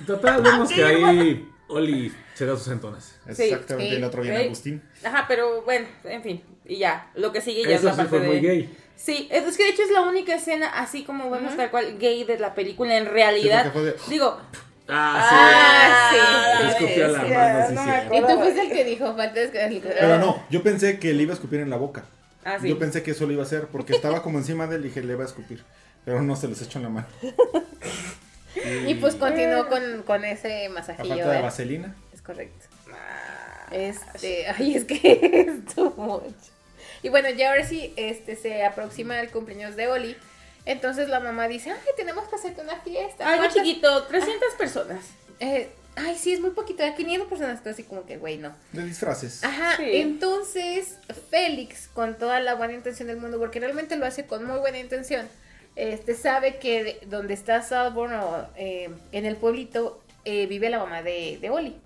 Total, 0.06 0.42
vemos 0.42 0.70
que 0.72 0.84
ahí 0.84 1.48
Oli 1.74 2.12
se 2.34 2.46
da 2.46 2.56
sus 2.56 2.68
entones. 2.68 3.16
Exactamente, 3.26 3.90
Sí, 3.90 3.96
el 3.96 4.04
otro 4.04 4.22
viene 4.22 4.38
ok. 4.38 4.44
Agustín. 4.46 4.82
Ajá, 5.04 5.24
pero 5.28 5.62
bueno, 5.62 5.86
en 6.04 6.22
fin. 6.22 6.42
Y 6.64 6.76
ya. 6.78 7.10
Lo 7.14 7.32
que 7.32 7.40
sigue 7.40 7.62
ya 7.62 7.76
es 7.76 7.82
la 7.84 7.92
sí 7.92 7.96
parte 7.98 8.10
fue 8.10 8.20
de. 8.20 8.26
muy 8.28 8.40
gay. 8.40 8.78
Sí, 8.96 9.28
es 9.30 9.44
es 9.44 9.56
que 9.56 9.64
de 9.64 9.70
hecho 9.70 9.82
es 9.82 9.90
la 9.90 10.02
única 10.02 10.34
escena 10.34 10.68
así 10.78 11.02
como 11.04 11.30
vemos 11.30 11.56
tal 11.56 11.70
cual 11.70 11.98
gay 11.98 12.24
de 12.24 12.38
la 12.38 12.54
película 12.54 12.96
en 12.96 13.04
Sí, 13.04 13.10
realidad. 13.10 13.72
de- 13.72 13.96
Digo, 14.08 14.38
Ah, 14.86 15.18
Ah, 15.30 16.10
sí. 16.10 16.16
la 16.18 16.60
Le 16.60 16.68
escupió 16.68 17.08
la 17.08 17.22
mano, 17.22 17.68
sí, 17.68 17.74
no 17.74 17.82
sí. 17.84 18.16
Y 18.16 18.20
tú 18.20 18.38
fuiste 18.42 18.60
el 18.60 18.68
que 18.70 18.84
dijo, 18.84 19.16
falta 19.16 19.40
es 19.40 19.50
que... 19.50 19.80
Pero 19.98 20.18
no, 20.18 20.44
yo 20.50 20.62
pensé 20.62 20.98
que 20.98 21.14
le 21.14 21.22
iba 21.22 21.32
a 21.32 21.34
escupir 21.34 21.60
en 21.60 21.70
la 21.70 21.76
boca. 21.76 22.04
Ah, 22.44 22.58
sí. 22.60 22.68
Yo 22.68 22.78
pensé 22.78 23.02
que 23.02 23.12
eso 23.12 23.24
lo 23.26 23.32
iba 23.32 23.42
a 23.42 23.46
hacer 23.46 23.68
porque 23.68 23.94
estaba 23.94 24.22
como 24.22 24.36
encima 24.38 24.66
de 24.66 24.76
él 24.76 24.82
y 24.82 24.88
dije, 24.88 25.02
le 25.02 25.14
va 25.16 25.22
a 25.24 25.26
escupir. 25.26 25.64
Pero 26.04 26.20
no 26.20 26.36
se 26.36 26.48
los 26.48 26.60
echo 26.60 26.78
en 26.78 26.82
la 26.82 26.90
mano. 26.90 27.06
Y 28.86 28.94
pues 28.94 29.14
continuó 29.16 29.68
con, 29.68 30.02
con 30.04 30.24
ese 30.24 30.68
masajillo. 30.68 31.08
falta 31.16 31.30
de 31.32 31.38
¿eh? 31.38 31.42
vaselina. 31.42 31.94
Es 32.12 32.22
correcto. 32.22 32.66
Ah, 32.92 33.66
Este, 33.72 34.46
ay, 34.48 34.76
es 34.76 34.84
que 34.84 35.00
es 35.66 35.74
too 35.74 35.92
much. 35.96 36.34
Y 37.02 37.08
bueno, 37.08 37.28
ya 37.30 37.50
ahora 37.50 37.66
sí, 37.66 37.92
este, 37.96 38.36
se 38.36 38.64
aproxima 38.64 39.20
el 39.20 39.30
cumpleaños 39.30 39.76
de 39.76 39.88
Oli. 39.88 40.16
Entonces 40.66 41.08
la 41.08 41.20
mamá 41.20 41.48
dice, 41.48 41.70
ay, 41.70 41.78
tenemos 41.96 42.26
que 42.28 42.36
hacerte 42.36 42.62
una 42.62 42.76
fiesta. 42.80 43.26
Algo 43.28 43.42
¿Cuántas- 43.44 43.62
chiquito, 43.62 44.04
300 44.04 44.54
personas. 44.56 45.04
Eh, 45.40 45.68
ay, 45.96 46.16
sí, 46.16 46.32
es 46.32 46.40
muy 46.40 46.50
poquito, 46.50 46.82
de 46.82 46.94
500 46.94 47.28
personas, 47.28 47.66
así 47.66 47.82
como 47.82 48.06
que, 48.06 48.16
güey, 48.16 48.38
no. 48.38 48.54
De 48.72 48.84
disfraces. 48.84 49.44
Ajá, 49.44 49.76
Sí. 49.76 49.84
entonces 49.96 50.96
Félix, 51.30 51.88
con 51.88 52.16
toda 52.16 52.40
la 52.40 52.54
buena 52.54 52.72
intención 52.72 53.08
del 53.08 53.18
mundo, 53.18 53.38
porque 53.38 53.60
realmente 53.60 53.96
lo 53.96 54.06
hace 54.06 54.26
con 54.26 54.44
muy 54.46 54.58
buena 54.60 54.78
intención, 54.78 55.28
este 55.76 56.14
sabe 56.14 56.56
que 56.58 56.84
de- 56.84 57.00
donde 57.06 57.34
está 57.34 57.62
Salborn 57.62 58.14
o 58.14 58.46
eh, 58.56 58.90
en 59.12 59.24
el 59.26 59.36
pueblito 59.36 60.00
eh, 60.24 60.46
vive 60.46 60.70
la 60.70 60.78
mamá 60.78 61.02
de, 61.02 61.38
de 61.40 61.50
Oli. 61.50 61.76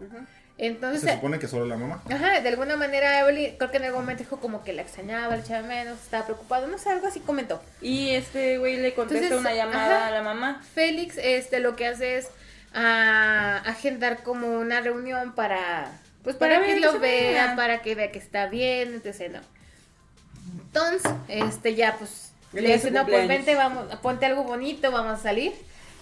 Entonces, 0.60 1.02
Se 1.02 1.14
supone 1.14 1.38
que 1.38 1.46
solo 1.46 1.66
la 1.66 1.76
mamá. 1.76 2.02
ajá, 2.10 2.40
de 2.40 2.48
alguna 2.48 2.76
manera 2.76 3.24
Oli 3.26 3.54
creo 3.58 3.70
que 3.70 3.76
en 3.76 3.84
algún 3.84 4.00
momento 4.00 4.24
dijo 4.24 4.40
como 4.40 4.64
que 4.64 4.72
la 4.72 4.82
extrañaba, 4.82 5.36
le 5.36 5.42
echaba 5.42 5.66
menos, 5.66 5.98
estaba 6.02 6.24
preocupado, 6.24 6.66
no 6.66 6.78
sé, 6.78 6.90
algo 6.90 7.06
así 7.06 7.20
comentó. 7.20 7.62
Y 7.80 8.10
este 8.10 8.58
güey 8.58 8.76
le 8.76 8.92
contesta 8.92 9.24
Entonces, 9.24 9.40
una 9.40 9.54
llamada 9.54 9.96
ajá. 9.98 10.06
a 10.08 10.10
la 10.10 10.22
mamá. 10.22 10.62
Félix 10.74 11.16
este 11.16 11.60
lo 11.60 11.76
que 11.76 11.86
hace 11.86 12.18
es 12.18 12.28
ah, 12.74 13.62
agendar 13.66 14.22
como 14.24 14.58
una 14.58 14.80
reunión 14.80 15.32
para 15.34 15.92
pues 16.24 16.34
para, 16.34 16.56
Para 16.56 16.66
que 16.66 16.80
lo 16.80 16.98
vea, 16.98 17.54
para 17.56 17.80
que 17.80 17.94
vea 17.94 18.10
que 18.10 18.18
está 18.18 18.46
bien, 18.48 19.00
etc. 19.04 19.34
¿no? 19.34 19.40
Entonces, 20.66 21.10
este 21.28 21.74
ya 21.76 21.94
pues 21.96 22.10
El 22.10 22.27
le 22.52 22.72
dice, 22.72 22.90
no, 22.90 23.06
pues 23.06 23.28
vente, 23.28 23.54
vamos, 23.54 23.86
ponte 24.02 24.26
algo 24.26 24.44
bonito, 24.44 24.90
vamos 24.90 25.18
a 25.18 25.22
salir. 25.22 25.52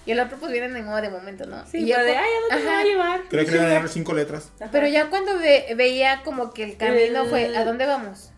Y 0.06 0.12
el 0.12 0.20
otro 0.20 0.36
pues 0.38 0.52
viene 0.52 0.66
en 0.66 0.84
modo 0.84 1.00
de 1.02 1.10
momento, 1.10 1.46
¿no? 1.46 1.66
Sí, 1.66 1.78
Y 1.78 1.92
pero 1.92 2.04
de, 2.04 2.16
ay, 2.16 2.28
¿a 2.50 2.54
dónde 2.54 2.68
Ajá. 2.70 2.78
a 2.80 2.84
llevar? 2.84 3.20
Creo 3.28 3.44
que 3.44 3.50
le 3.50 3.56
iban 3.56 3.70
a 3.70 3.74
dar 3.74 3.88
cinco 3.88 4.14
letras. 4.14 4.52
Ajá. 4.60 4.68
Pero 4.70 4.86
ya 4.86 5.10
cuando 5.10 5.36
ve- 5.38 5.74
veía 5.76 6.22
como 6.24 6.52
que 6.52 6.62
el 6.62 6.76
camino 6.76 7.22
El- 7.22 7.28
fue, 7.28 7.56
¿a 7.56 7.64
dónde 7.64 7.86
vamos? 7.86 8.30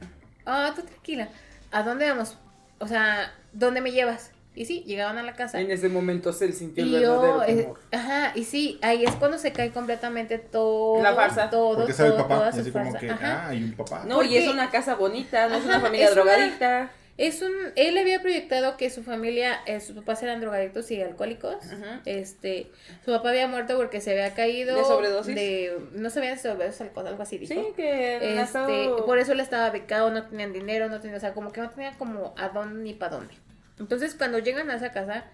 Ah, 0.46 0.72
tú 0.74 0.80
tranquila. 0.82 1.28
¿A 1.70 1.82
dónde 1.82 2.09
vamos? 2.09 2.38
O 2.78 2.88
sea, 2.88 3.34
¿dónde 3.52 3.82
me 3.82 3.92
llevas? 3.92 4.30
Y 4.54 4.64
sí, 4.64 4.82
llegaban 4.86 5.18
a 5.18 5.22
la 5.22 5.34
casa. 5.34 5.61
En 5.61 5.70
ese 5.70 5.90
momento 5.90 6.32
se 6.32 6.50
sintió 6.52 6.82
el 6.84 6.90
yo, 6.90 7.20
verdadero 7.20 7.42
eh, 7.44 7.62
temor. 7.64 7.80
ajá, 7.92 8.32
y 8.34 8.44
sí, 8.44 8.78
ahí 8.82 9.04
es 9.04 9.14
cuando 9.16 9.36
se 9.38 9.52
cae 9.52 9.70
completamente 9.70 10.38
todo. 10.38 11.02
La 11.02 11.14
farsa. 11.14 11.50
Todo, 11.50 11.76
Porque 11.76 11.92
sale 11.92 12.09
el 12.09 12.14
todo, 12.16 12.22
papá. 12.28 12.34
toda 12.50 12.56
Y 12.56 12.61
así 12.61 12.70
como 12.72 12.94
que, 12.94 13.11
Ajá. 13.11 13.42
ah, 13.44 13.48
hay 13.50 13.62
un 13.62 13.72
papá. 13.74 14.04
No, 14.06 14.22
y 14.22 14.36
es 14.38 14.44
porque- 14.46 14.59
una 14.59 14.70
casa 14.70 14.94
bonita, 14.94 15.48
no 15.48 15.54
es 15.56 15.61
Ajá, 15.61 15.68
una 15.68 15.80
familia 15.80 16.06
es 16.06 16.12
una-. 16.16 16.90
Es 17.19 17.43
un, 17.43 17.53
él 17.75 17.99
había 17.99 18.23
proyectado 18.23 18.77
que 18.77 18.89
su 18.91 19.03
familia, 19.03 19.59
eh, 19.66 19.81
sus 19.81 19.97
papás 19.97 20.23
eran 20.23 20.41
drogadictos 20.41 20.89
y 20.93 21.03
alcohólicos. 21.03 21.57
Ajá. 21.66 22.01
Este, 22.07 22.71
su 23.05 23.11
papá 23.11 23.31
había 23.31 23.49
muerto 23.49 23.77
porque 23.77 24.01
se 24.01 24.12
había 24.12 24.35
caído 24.35 24.77
¿De 24.77 24.85
sobredosis? 24.85 25.35
de- 25.35 25.79
no 25.95 26.11
se 26.11 26.21
había 26.21 26.31
de 26.31 26.39
sobredosis 26.39 26.81
alcohol, 26.81 27.09
algo 27.09 27.23
así 27.25 27.37
dijo. 27.39 27.53
Sí, 27.53 27.66
que 27.75 28.41
Este, 28.41 28.89
por 29.05 29.19
eso 29.19 29.33
él 29.33 29.41
estaba 29.41 29.69
becado, 29.71 30.11
no 30.12 30.27
tenían 30.29 30.53
dinero, 30.53 30.89
no 30.89 31.01
tenía, 31.01 31.16
o 31.16 31.21
sea, 31.21 31.35
como 31.35 31.51
que 31.53 31.61
no 31.61 31.71
tenía 31.71 31.93
como 31.99 32.35
a 32.39 32.51
dónde 32.51 32.83
ni 32.85 32.95
para 32.95 33.16
dónde. 33.16 33.35
Entonces, 33.81 34.14
cuando 34.14 34.39
llegan 34.39 34.71
a 34.71 34.77
esa 34.77 34.93
casa, 34.93 35.25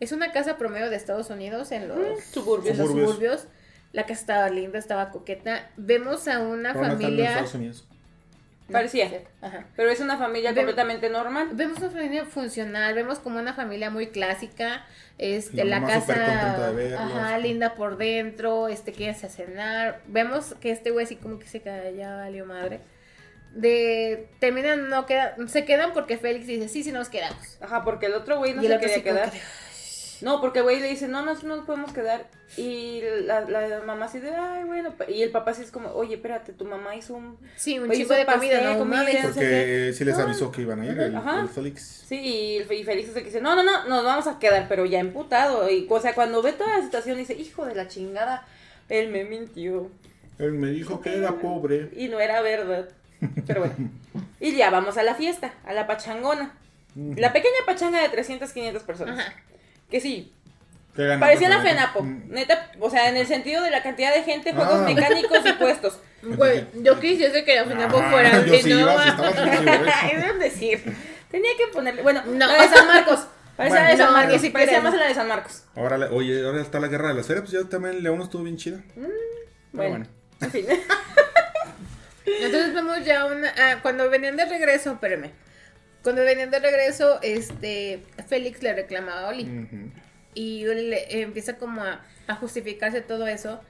es 0.00 0.12
una 0.12 0.32
casa 0.32 0.56
promedio 0.56 0.88
de 0.88 0.96
Estados 0.96 1.28
Unidos 1.30 1.72
en 1.72 1.88
los 1.88 2.24
suburbios. 2.24 2.72
en 2.72 2.78
los 2.78 2.86
Suburbios. 2.88 3.10
suburbios. 3.10 3.46
La 3.92 4.02
casa 4.06 4.20
estaba 4.20 4.48
linda, 4.48 4.78
estaba 4.78 5.10
coqueta. 5.10 5.70
Vemos 5.76 6.26
a 6.26 6.40
una 6.40 6.72
Pero 6.72 6.86
no 6.86 6.92
están 6.92 6.92
en 6.92 6.98
familia. 7.02 7.28
Estados 7.30 7.54
Unidos. 7.54 7.86
Parecía. 8.72 9.10
Ajá. 9.42 9.66
Pero 9.76 9.90
es 9.90 10.00
una 10.00 10.16
familia 10.16 10.50
Ve- 10.52 10.56
completamente 10.56 11.10
normal. 11.10 11.48
Vemos 11.52 11.78
una 11.78 11.90
familia 11.90 12.24
funcional, 12.24 12.94
vemos 12.94 13.18
como 13.18 13.38
una 13.38 13.52
familia 13.52 13.90
muy 13.90 14.06
clásica, 14.06 14.86
este, 15.18 15.64
La 15.64 15.80
la, 15.80 15.86
casa, 15.86 16.70
verlos. 16.72 16.98
ajá, 17.00 17.38
linda 17.38 17.74
por 17.74 17.98
dentro, 17.98 18.68
este, 18.68 18.92
que 18.92 19.10
a 19.10 19.14
cenar, 19.14 20.00
vemos 20.06 20.54
que 20.60 20.70
este 20.70 20.90
güey 20.90 21.04
así 21.04 21.16
como 21.16 21.38
que 21.38 21.46
se 21.46 21.60
queda, 21.60 21.90
ya 21.90 22.16
valió 22.16 22.46
madre, 22.46 22.80
de, 23.54 24.28
terminan, 24.40 24.88
no 24.88 25.06
quedan, 25.06 25.48
se 25.48 25.64
quedan 25.64 25.92
porque 25.92 26.16
Félix 26.18 26.46
dice, 26.46 26.68
sí, 26.68 26.82
sí 26.82 26.90
nos 26.90 27.08
quedamos, 27.08 27.58
Ajá, 27.60 27.84
porque 27.84 28.06
el 28.06 28.14
otro 28.14 28.38
güey 28.38 28.54
no 28.54 28.62
y 28.64 28.66
se 28.66 28.78
quería 28.80 29.02
quedar. 29.02 29.30
que, 29.30 29.38
No, 30.22 30.40
porque 30.40 30.60
güey 30.60 30.80
le 30.80 30.88
dice, 30.88 31.08
no, 31.08 31.24
no, 31.24 31.34
no 31.34 31.56
nos 31.56 31.66
podemos 31.66 31.92
quedar. 31.92 32.26
Y 32.56 33.00
la, 33.24 33.40
la 33.42 33.80
mamá 33.84 34.06
así 34.06 34.20
de, 34.20 34.30
ay, 34.30 34.64
bueno. 34.64 34.94
Y 35.08 35.22
el 35.22 35.30
papá 35.30 35.50
así 35.52 35.62
es 35.62 35.70
como, 35.70 35.88
oye, 35.90 36.14
espérate, 36.16 36.52
tu 36.52 36.64
mamá 36.64 36.94
hizo 36.94 37.14
un. 37.14 37.38
sí, 37.56 37.78
un 37.78 37.90
chico 37.90 38.14
de 38.14 38.24
comida, 38.24 38.52
pastel, 38.60 38.64
no 38.64 38.78
comida, 38.78 39.02
no 39.02 39.06
sé 39.06 39.22
Porque 39.34 39.92
sí 39.96 40.04
les 40.04 40.16
No. 40.18 40.24
avisó 40.24 40.52
que 40.52 40.62
iban 40.62 40.80
a 40.80 40.86
ir, 40.86 40.98
el, 40.98 41.16
Ajá. 41.16 41.40
el 41.40 41.48
Félix. 41.48 42.04
Sí, 42.06 42.16
y, 42.16 42.56
y 42.72 42.84
Félix 42.84 43.08
es 43.10 43.16
el 43.16 43.22
que 43.22 43.28
dice, 43.30 43.40
no, 43.40 43.56
no, 43.56 43.62
no, 43.62 43.84
nos 43.88 44.04
vamos 44.04 44.26
a 44.26 44.38
quedar, 44.38 44.66
pero 44.68 44.84
ya 44.86 45.00
emputado. 45.00 45.68
Y, 45.70 45.86
o 45.90 46.00
sea, 46.00 46.14
cuando 46.14 46.42
ve 46.42 46.52
toda 46.52 46.78
la 46.78 46.84
situación, 46.84 47.16
dice, 47.18 47.34
hijo 47.34 47.64
de 47.64 47.74
la 47.74 47.88
chingada, 47.88 48.46
él 48.88 49.08
me 49.10 49.24
mintió. 49.24 49.90
Él 50.38 50.52
me 50.52 50.68
dijo 50.68 51.00
que 51.00 51.16
era 51.16 51.32
pobre. 51.36 51.90
Y 51.96 52.08
no 52.08 52.20
era 52.20 52.40
verdad. 52.42 52.88
Pero 53.46 53.60
bueno. 53.60 53.90
Y 54.40 54.54
ya 54.56 54.70
vamos 54.70 54.96
a 54.98 55.02
la 55.02 55.14
fiesta, 55.14 55.54
a 55.64 55.72
la 55.72 55.86
pachangona. 55.86 56.52
La 56.94 57.32
pequeña 57.32 57.54
pachanga 57.66 58.00
de 58.02 58.08
300, 58.10 58.52
500 58.52 58.82
personas. 58.84 59.18
Ajá. 59.18 59.34
Que 59.94 60.00
sí, 60.00 60.32
¿Qué 60.96 61.06
ganó 61.06 61.20
parecía 61.20 61.48
la? 61.48 61.62
FENAPO. 61.62 62.02
Mm. 62.02 62.30
Neta, 62.30 62.72
o 62.80 62.90
sea, 62.90 63.08
en 63.08 63.16
el 63.16 63.28
sentido 63.28 63.62
de 63.62 63.70
la 63.70 63.80
cantidad 63.84 64.12
de 64.12 64.24
gente, 64.24 64.52
juegos 64.52 64.80
Ah. 64.80 64.84
mecánicos 64.92 65.38
y 65.46 65.52
puestos. 65.52 66.00
Güey, 66.22 66.66
yo 66.82 66.98
quisiese 66.98 67.44
que 67.44 67.54
la 67.54 67.64
FENAPO 67.64 67.98
Ah, 67.98 68.10
fuera, 68.10 68.44
yo 68.44 68.54
y 68.54 68.60
sí 68.62 68.70
no, 68.70 68.80
iba, 68.80 69.04
sí 69.04 70.16
deben 70.16 70.38
decir. 70.40 70.96
Tenía 71.30 71.50
que 71.56 71.68
ponerle. 71.72 72.02
Bueno, 72.02 72.22
No. 72.26 72.46
la 72.48 72.60
de 72.60 72.68
San 72.68 72.88
Marcos. 72.88 73.20
Parecía 73.56 73.78
Bueno. 73.82 73.84
la 73.84 73.90
de 73.92 73.96
San 73.98 74.06
No, 74.06 74.12
Marcos. 74.14 74.32
siquiera 74.40 74.52
parecía 74.52 74.80
más 74.80 74.94
la 74.94 75.06
de 75.06 75.14
San 75.14 75.28
Marcos. 75.28 75.62
Ahora, 75.76 75.96
le- 75.96 76.06
oye, 76.06 76.44
ahora 76.44 76.60
está 76.60 76.80
la 76.80 76.88
guerra 76.88 77.08
de 77.10 77.14
las 77.14 77.26
ferias, 77.28 77.48
pues 77.48 77.62
ya 77.62 77.68
también 77.70 78.02
León 78.02 78.20
estuvo 78.20 78.42
bien 78.42 78.56
chida. 78.56 78.80
Pero 78.96 79.08
Bueno, 79.74 79.90
bueno. 79.90 80.06
en 80.40 80.50
fin. 80.50 80.66
Entonces 82.26 82.74
vemos 82.74 83.04
ya 83.04 83.26
una. 83.26 83.48
ah, 83.56 83.78
cuando 83.80 84.10
venían 84.10 84.36
de 84.36 84.44
regreso, 84.46 84.90
espérame. 84.92 85.30
Cuando 86.04 86.22
venían 86.22 86.50
de 86.50 86.58
regreso, 86.58 87.18
este. 87.22 88.04
Félix 88.28 88.62
le 88.62 88.74
reclamaba 88.74 89.22
a 89.22 89.28
Oli. 89.28 89.90
Y 90.34 90.66
Oli 90.66 90.88
le 90.88 91.22
empieza 91.22 91.56
como 91.56 91.82
a, 91.82 92.04
a 92.28 92.34
justificarse 92.36 93.00
todo 93.00 93.26
eso. 93.26 93.60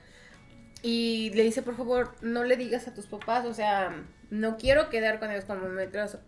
Y 0.82 1.30
le 1.34 1.44
dice, 1.44 1.62
por 1.62 1.76
favor, 1.76 2.16
no 2.22 2.42
le 2.42 2.56
digas 2.56 2.88
a 2.88 2.92
tus 2.92 3.06
papás. 3.06 3.46
O 3.46 3.54
sea, 3.54 3.94
no 4.30 4.56
quiero 4.56 4.90
quedar 4.90 5.20
con 5.20 5.30
ellos 5.30 5.44
como 5.44 5.68
me 5.68 5.86
trazo. 5.86 6.18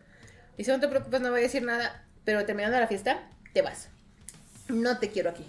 Dice, 0.57 0.71
no 0.71 0.79
te 0.79 0.87
preocupes, 0.87 1.21
no 1.21 1.31
voy 1.31 1.41
a 1.41 1.43
decir 1.43 1.65
nada. 1.65 2.05
Pero 2.25 2.47
terminando 2.47 2.79
la 2.79 2.87
fiesta, 2.87 3.29
te 3.53 3.63
vas. 3.63 3.89
No 4.69 4.99
te 4.99 5.11
quiero 5.11 5.31
aquí. 5.31 5.45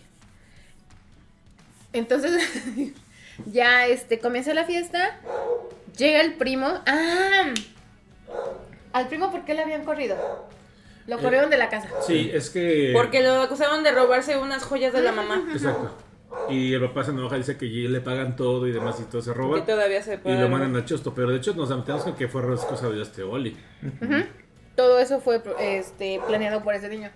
Entonces, 1.93 2.31
ya 3.45 3.85
este, 3.85 4.17
comienza 4.19 4.55
la 4.55 4.65
fiesta. 4.65 5.19
Llega 5.95 6.19
el 6.21 6.33
primo. 6.33 6.81
¡Ah! 6.87 7.53
Al 8.97 9.07
primo, 9.07 9.31
¿por 9.31 9.45
qué 9.45 9.53
le 9.53 9.61
habían 9.61 9.85
corrido? 9.85 10.15
Lo 11.05 11.19
corrieron 11.19 11.49
de 11.49 11.57
la 11.57 11.69
casa. 11.69 11.87
Sí, 12.05 12.31
es 12.33 12.49
que. 12.49 12.91
Porque 12.93 13.21
lo 13.21 13.41
acusaron 13.41 13.83
de 13.83 13.91
robarse 13.91 14.37
unas 14.37 14.63
joyas 14.63 14.91
de 14.91 15.01
la 15.03 15.11
mamá. 15.11 15.47
Exacto. 15.53 15.91
Y 16.49 16.73
el 16.73 16.81
papá 16.81 17.03
se 17.03 17.11
enoja, 17.11 17.35
dice 17.37 17.57
que 17.57 17.65
le 17.65 18.01
pagan 18.01 18.35
todo 18.35 18.67
y 18.67 18.71
demás 18.71 18.99
y 18.99 19.03
todo 19.03 19.21
se 19.21 19.33
roba. 19.33 19.57
Que 19.57 19.71
todavía 19.71 20.01
se 20.01 20.15
Y 20.15 20.17
puede. 20.17 20.41
lo 20.41 20.49
mandan 20.49 20.75
al 20.75 20.85
chosto. 20.85 21.13
Pero 21.13 21.29
de 21.29 21.37
hecho 21.37 21.53
nos 21.53 21.69
metemos 21.69 22.03
con 22.03 22.15
que 22.15 22.27
fue 22.27 22.41
cosa 22.41 22.89
de 22.89 23.01
este 23.01 23.23
Oli. 23.23 23.55
Todo 24.75 24.99
eso 24.99 25.19
fue 25.19 25.41
este, 25.59 26.19
planeado 26.27 26.63
por 26.63 26.73
ese 26.73 26.89
niño. 26.89 27.09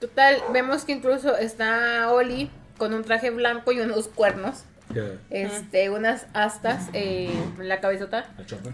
Total, 0.00 0.36
vemos 0.52 0.84
que 0.84 0.92
incluso 0.92 1.36
está 1.36 2.12
Oli 2.12 2.50
con 2.78 2.94
un 2.94 3.02
traje 3.04 3.30
blanco 3.30 3.72
y 3.72 3.80
unos 3.80 4.08
cuernos. 4.08 4.64
Ya. 4.92 5.18
Este, 5.30 5.90
unas 5.90 6.26
astas 6.34 6.88
eh, 6.92 7.32
en 7.58 7.68
la 7.68 7.80
cabezota. 7.80 8.28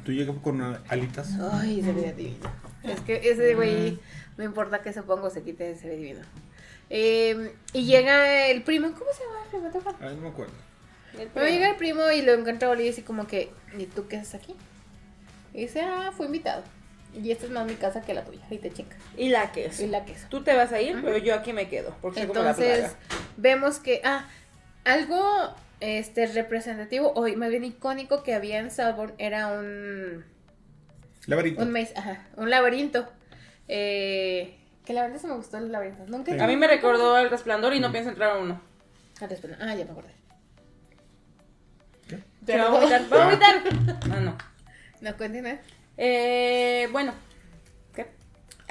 Tú 0.05 0.13
llegas 0.13 0.37
con 0.43 0.61
uh, 0.61 0.77
alitas. 0.89 1.35
Ay, 1.53 1.83
se 1.83 1.93
ve 1.93 2.13
divino. 2.13 2.51
Es 2.83 3.01
que 3.01 3.21
ese 3.31 3.55
güey, 3.55 3.99
no 4.37 4.45
importa 4.45 4.83
que 4.83 4.93
se 4.93 5.03
ponga 5.03 5.25
o 5.25 5.31
se 5.31 5.43
quite, 5.43 5.77
se 5.77 5.89
ve 5.89 5.97
divino. 5.97 6.21
Eh, 6.89 7.55
y 7.73 7.85
llega 7.85 8.49
el 8.49 8.63
primo, 8.63 8.91
¿cómo 8.93 9.11
se 9.13 9.23
llama 9.25 9.67
el 9.67 9.71
primo? 9.71 9.97
Ay, 10.01 10.17
no 10.17 10.23
me 10.23 10.29
acuerdo. 10.29 10.55
Pero 11.35 11.47
llega 11.47 11.71
el 11.71 11.77
primo 11.77 12.11
y 12.11 12.23
lo 12.23 12.33
encuentra 12.33 12.69
a 12.69 12.71
Oli 12.73 12.89
así 12.89 13.03
como 13.03 13.27
que, 13.27 13.51
¿y 13.79 13.87
tú 13.87 14.09
qué 14.09 14.17
haces 14.17 14.35
aquí? 14.35 14.55
Y 15.53 15.63
dice, 15.63 15.83
ah, 15.83 16.13
fui 16.17 16.27
invitado. 16.27 16.63
Y 17.15 17.31
esta 17.31 17.47
es 17.47 17.51
más 17.51 17.67
mi 17.67 17.75
casa 17.75 18.03
que 18.03 18.15
la 18.15 18.25
tuya. 18.25 18.45
Y 18.51 18.59
te 18.59 18.71
chingas. 18.71 18.99
Y 19.17 19.29
la 19.31 19.51
queso. 19.51 19.85
Y 19.85 19.89
la 19.89 20.05
queso. 20.05 20.27
Tú 20.31 20.43
te 20.43 20.55
vas 20.55 20.73
a 20.73 20.81
ir, 20.81 21.01
pero 21.03 21.19
yo 21.19 21.35
aquí 21.35 21.53
me 21.53 21.69
quedo. 21.69 21.95
Porque 22.01 22.21
soy 22.21 22.29
como 22.29 22.43
la 22.43 22.51
Entonces, 22.51 22.97
vemos 23.37 23.81
que, 23.81 24.01
ah, 24.05 24.29
algo 24.85 25.55
este 25.81 26.27
representativo, 26.27 27.13
o 27.13 27.27
más 27.37 27.51
bien 27.51 27.65
icónico 27.65 28.23
que 28.23 28.35
había 28.35 28.59
en 28.59 28.71
Salborn 28.71 29.15
era 29.19 29.49
un, 29.49 30.25
Laberinto. 31.27 31.63
un 31.63 31.73
maze, 31.73 31.93
ajá, 31.97 32.27
un 32.37 32.51
laberinto. 32.51 33.09
Eh, 33.69 34.57
que 34.85 34.93
la 34.93 35.03
verdad 35.03 35.19
se 35.19 35.27
me 35.27 35.35
gustó 35.35 35.59
el 35.59 35.71
laberinto. 35.71 36.05
Nunca. 36.07 36.33
A 36.43 36.47
mí 36.47 36.57
me 36.57 36.67
recordó 36.67 37.19
el 37.19 37.31
resplandor 37.31 37.75
y 37.75 37.81
no 37.81 37.93
pienso 37.93 38.11
entrar 38.11 38.37
a 38.37 38.39
uno. 38.39 38.61
Ah. 39.21 39.29
Ah, 39.61 39.75
ya 39.75 39.85
me 39.85 39.91
acordé. 39.91 40.15
Se 42.47 42.57
va 42.57 42.65
a 42.65 42.71
vomitar. 42.71 43.03
¡Va 43.13 43.23
a 43.23 43.25
vomitar! 43.27 43.63
Ah, 44.11 44.21
no. 44.21 44.37
No, 45.01 45.17
continúa. 45.17 45.59
Eh, 45.97 46.89
bueno. 46.91 47.13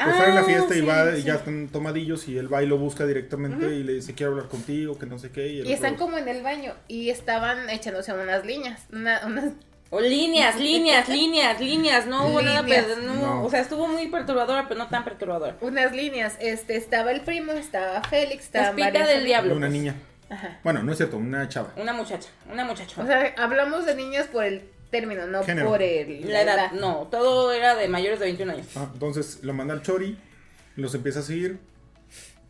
Pues 0.04 0.16
están 0.16 0.30
en 0.30 0.36
la 0.36 0.42
Ah, 0.42 0.46
fiesta 0.46 0.76
y 0.76 0.80
sí, 0.80 0.86
va, 0.86 1.18
y 1.18 1.24
ya 1.24 1.36
están 1.36 1.68
tomadillos 1.68 2.28
y 2.28 2.38
él 2.38 2.52
va 2.54 2.64
y 2.64 2.68
lo 2.68 2.78
busca 2.78 3.06
directamente 3.06 3.66
y 3.76 3.84
le 3.84 3.94
dice 3.94 4.14
quiero 4.14 4.32
hablar 4.34 4.48
contigo, 4.48 4.98
que 4.98 5.06
no 5.06 5.20
sé 5.20 5.32
qué. 5.32 5.48
Y, 5.48 5.72
están 5.74 5.94
otro- 5.96 6.06
como 6.06 6.18
en 6.18 6.28
el 6.28 6.42
baño 6.44 6.74
y 6.88 7.10
estaban 7.10 7.70
echándose 7.70 8.14
unas 8.14 8.46
líneas, 8.46 8.82
una- 8.94 9.22
unas 9.26 9.46
O 9.92 10.00
líneas, 10.00 10.56
líneas, 10.60 11.10
líneas, 11.10 11.60
líneas. 11.60 12.06
No 12.06 12.28
hubo 12.28 12.42
nada, 12.44 12.62
Líneas. 12.62 12.86
no, 13.04 13.14
No. 13.16 13.44
O 13.44 13.50
sea, 13.50 13.60
estuvo 13.62 13.88
muy 13.88 14.08
perturbadora, 14.08 14.68
pero 14.68 14.78
no 14.78 14.88
tan 14.88 15.04
perturbadora. 15.04 15.58
unas 15.62 15.94
líneas. 15.96 16.38
Este 16.40 16.76
estaba 16.76 17.12
el 17.12 17.22
primo, 17.22 17.54
estaba 17.54 18.02
Félix, 18.04 18.44
estaba 18.46 18.70
Espita 18.70 19.08
del 19.08 19.26
diablo. 19.26 19.56
una 19.56 19.66
pues. 19.68 19.80
niña. 19.80 19.96
Ajá. 20.30 20.60
Bueno, 20.64 20.84
no 20.84 20.92
es 20.92 20.98
cierto, 20.98 21.18
una 21.18 21.50
chava. 21.50 21.74
Una 21.76 21.92
muchacha, 21.94 22.30
una 22.52 22.64
muchacha. 22.66 23.02
O 23.02 23.06
sea, 23.08 23.34
hablamos 23.38 23.88
de 23.88 23.96
niños 23.96 24.28
por 24.28 24.44
el 24.46 24.62
término, 24.90 25.28
no 25.28 25.44
Género. 25.44 25.68
por 25.70 25.82
el 25.82 26.30
la 26.32 26.42
edad, 26.42 26.72
no, 26.72 27.08
todo 27.12 27.52
era 27.52 27.76
de 27.76 27.88
mayores 27.88 28.20
de 28.20 28.26
21 28.26 28.54
años. 28.54 28.68
Ah, 28.76 28.90
entonces 28.94 29.40
lo 29.44 29.54
manda 29.54 29.74
al 29.74 29.82
Chori, 29.82 30.18
los 30.76 30.94
empieza 30.96 31.20
a 31.20 31.24
seguir. 31.24 31.60